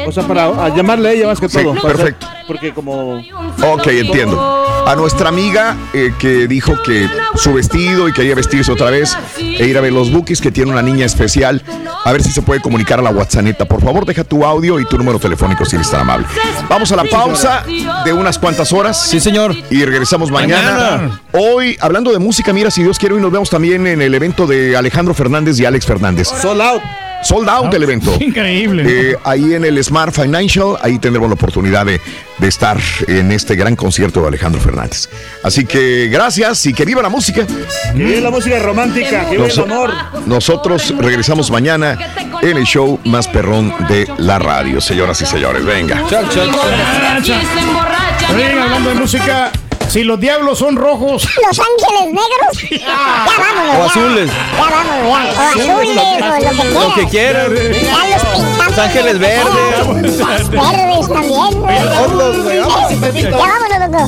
o 0.07 0.11
sea, 0.11 0.23
para 0.27 0.45
a 0.45 0.69
llamarle 0.75 1.09
a 1.09 1.11
ella 1.11 1.27
más 1.27 1.39
que 1.39 1.49
Sí, 1.49 1.57
todo. 1.61 1.73
perfecto. 1.81 2.27
porque 2.47 2.73
como 2.73 3.15
Ok, 3.61 3.87
entiendo. 3.87 4.65
A 4.87 4.95
nuestra 4.95 5.27
amiga 5.29 5.75
eh, 5.93 6.13
que 6.17 6.47
dijo 6.47 6.81
que 6.81 7.09
su 7.35 7.53
vestido 7.53 8.07
y 8.07 8.13
quería 8.13 8.35
vestirse 8.35 8.71
otra 8.71 8.89
vez 8.89 9.17
e 9.37 9.67
ir 9.67 9.77
a 9.77 9.81
ver 9.81 9.91
los 9.91 10.09
bookies, 10.11 10.39
que 10.39 10.49
tiene 10.51 10.71
una 10.71 10.81
niña 10.81 11.05
especial, 11.05 11.61
a 12.05 12.11
ver 12.13 12.23
si 12.23 12.31
se 12.31 12.41
puede 12.41 12.61
comunicar 12.61 12.99
a 12.99 13.01
la 13.01 13.09
WhatsApp. 13.09 13.37
Por 13.67 13.81
favor, 13.83 14.05
deja 14.05 14.23
tu 14.23 14.45
audio 14.45 14.79
y 14.79 14.85
tu 14.85 14.97
número 14.97 15.19
telefónico 15.19 15.65
si 15.65 15.75
eres 15.75 15.91
tan 15.91 16.01
amable. 16.01 16.25
Vamos 16.69 16.89
a 16.93 16.95
la 16.95 17.03
pausa 17.03 17.63
de 18.05 18.13
unas 18.13 18.39
cuantas 18.39 18.71
horas. 18.71 19.09
Sí, 19.09 19.19
señor. 19.19 19.53
Y 19.69 19.83
regresamos 19.83 20.31
mañana. 20.31 20.71
Mañana. 20.71 21.21
Hoy, 21.33 21.77
hablando 21.81 22.11
de 22.13 22.19
música, 22.19 22.53
mira, 22.53 22.71
si 22.71 22.81
Dios 22.81 22.97
quiere, 22.97 23.15
hoy 23.15 23.21
nos 23.21 23.31
vemos 23.31 23.49
también 23.49 23.85
en 23.87 24.01
el 24.01 24.15
evento 24.15 24.47
de 24.47 24.77
Alejandro 24.77 25.13
Fernández 25.13 25.59
y 25.59 25.65
Alex 25.65 25.85
Fernández. 25.85 26.29
sold 26.29 26.61
out. 26.61 26.81
Sold 27.23 27.49
out 27.49 27.73
el 27.73 27.83
evento. 27.83 28.15
Increíble. 28.19 28.83
Eh, 28.85 29.17
ahí 29.23 29.53
en 29.53 29.65
el 29.65 29.83
Smart 29.83 30.13
Financial, 30.13 30.77
ahí 30.81 30.99
tendremos 30.99 31.29
la 31.29 31.35
oportunidad 31.35 31.85
de, 31.85 31.99
de 32.37 32.47
estar 32.47 32.77
en 33.07 33.31
este 33.31 33.55
gran 33.55 33.75
concierto 33.75 34.21
de 34.21 34.27
Alejandro 34.27 34.61
Fernández. 34.61 35.09
Así 35.43 35.65
que 35.65 36.07
gracias 36.11 36.65
y 36.65 36.73
que 36.73 36.85
viva 36.85 37.01
la 37.01 37.09
música. 37.09 37.45
Que 37.45 37.93
vive 37.93 38.21
la 38.21 38.29
música 38.29 38.59
romántica, 38.59 39.29
que 39.29 39.37
vive 39.37 39.49
el 39.51 39.59
amor. 39.59 39.91
nosotros 40.25 40.93
regresamos 40.97 41.51
mañana 41.51 41.97
en 42.41 42.57
el 42.57 42.63
show 42.65 42.99
más 43.05 43.27
perrón 43.27 43.73
de 43.89 44.07
la 44.17 44.39
radio, 44.39 44.79
señoras 44.81 45.21
y 45.21 45.25
señores. 45.25 45.65
Venga. 45.65 46.03
Oigan, 48.33 48.59
hablando 48.59 48.89
de 48.89 48.95
música, 48.95 49.51
si 49.89 50.03
los 50.03 50.19
diablos 50.19 50.59
son 50.59 50.75
rojos. 50.75 51.27
Los 51.47 51.59
ángeles 51.59 52.13
negros. 52.13 52.81
Ya 52.81 53.25
vámonos. 53.37 53.75
O 53.75 53.79
ya. 53.79 53.85
azules. 53.85 54.31
Ya 54.31 54.69
vámonos, 54.69 55.07
ya. 55.07 55.09
O 55.09 55.15
azules, 55.15 55.97
o 56.75 56.79
lo 56.79 56.93
que 56.93 57.05
quieras. 57.07 57.49
Lo 57.49 57.57
que 57.57 57.71
quieras. 57.71 57.83
Ya 57.83 58.07
los 58.07 58.23
pintamos 58.23 58.67
Los 58.67 58.77
Ángeles 58.77 59.19
Verdes. 59.19 59.87
Los 59.87 60.71
verdes 60.71 61.07
también, 61.07 61.59
güey. 61.59 61.77
Ya 61.77 63.37
vámonos, 63.37 63.79
loco. 63.91 64.07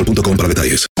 boostmobile.com 0.03 0.37
para 0.37 0.47
detalles. 0.47 1.00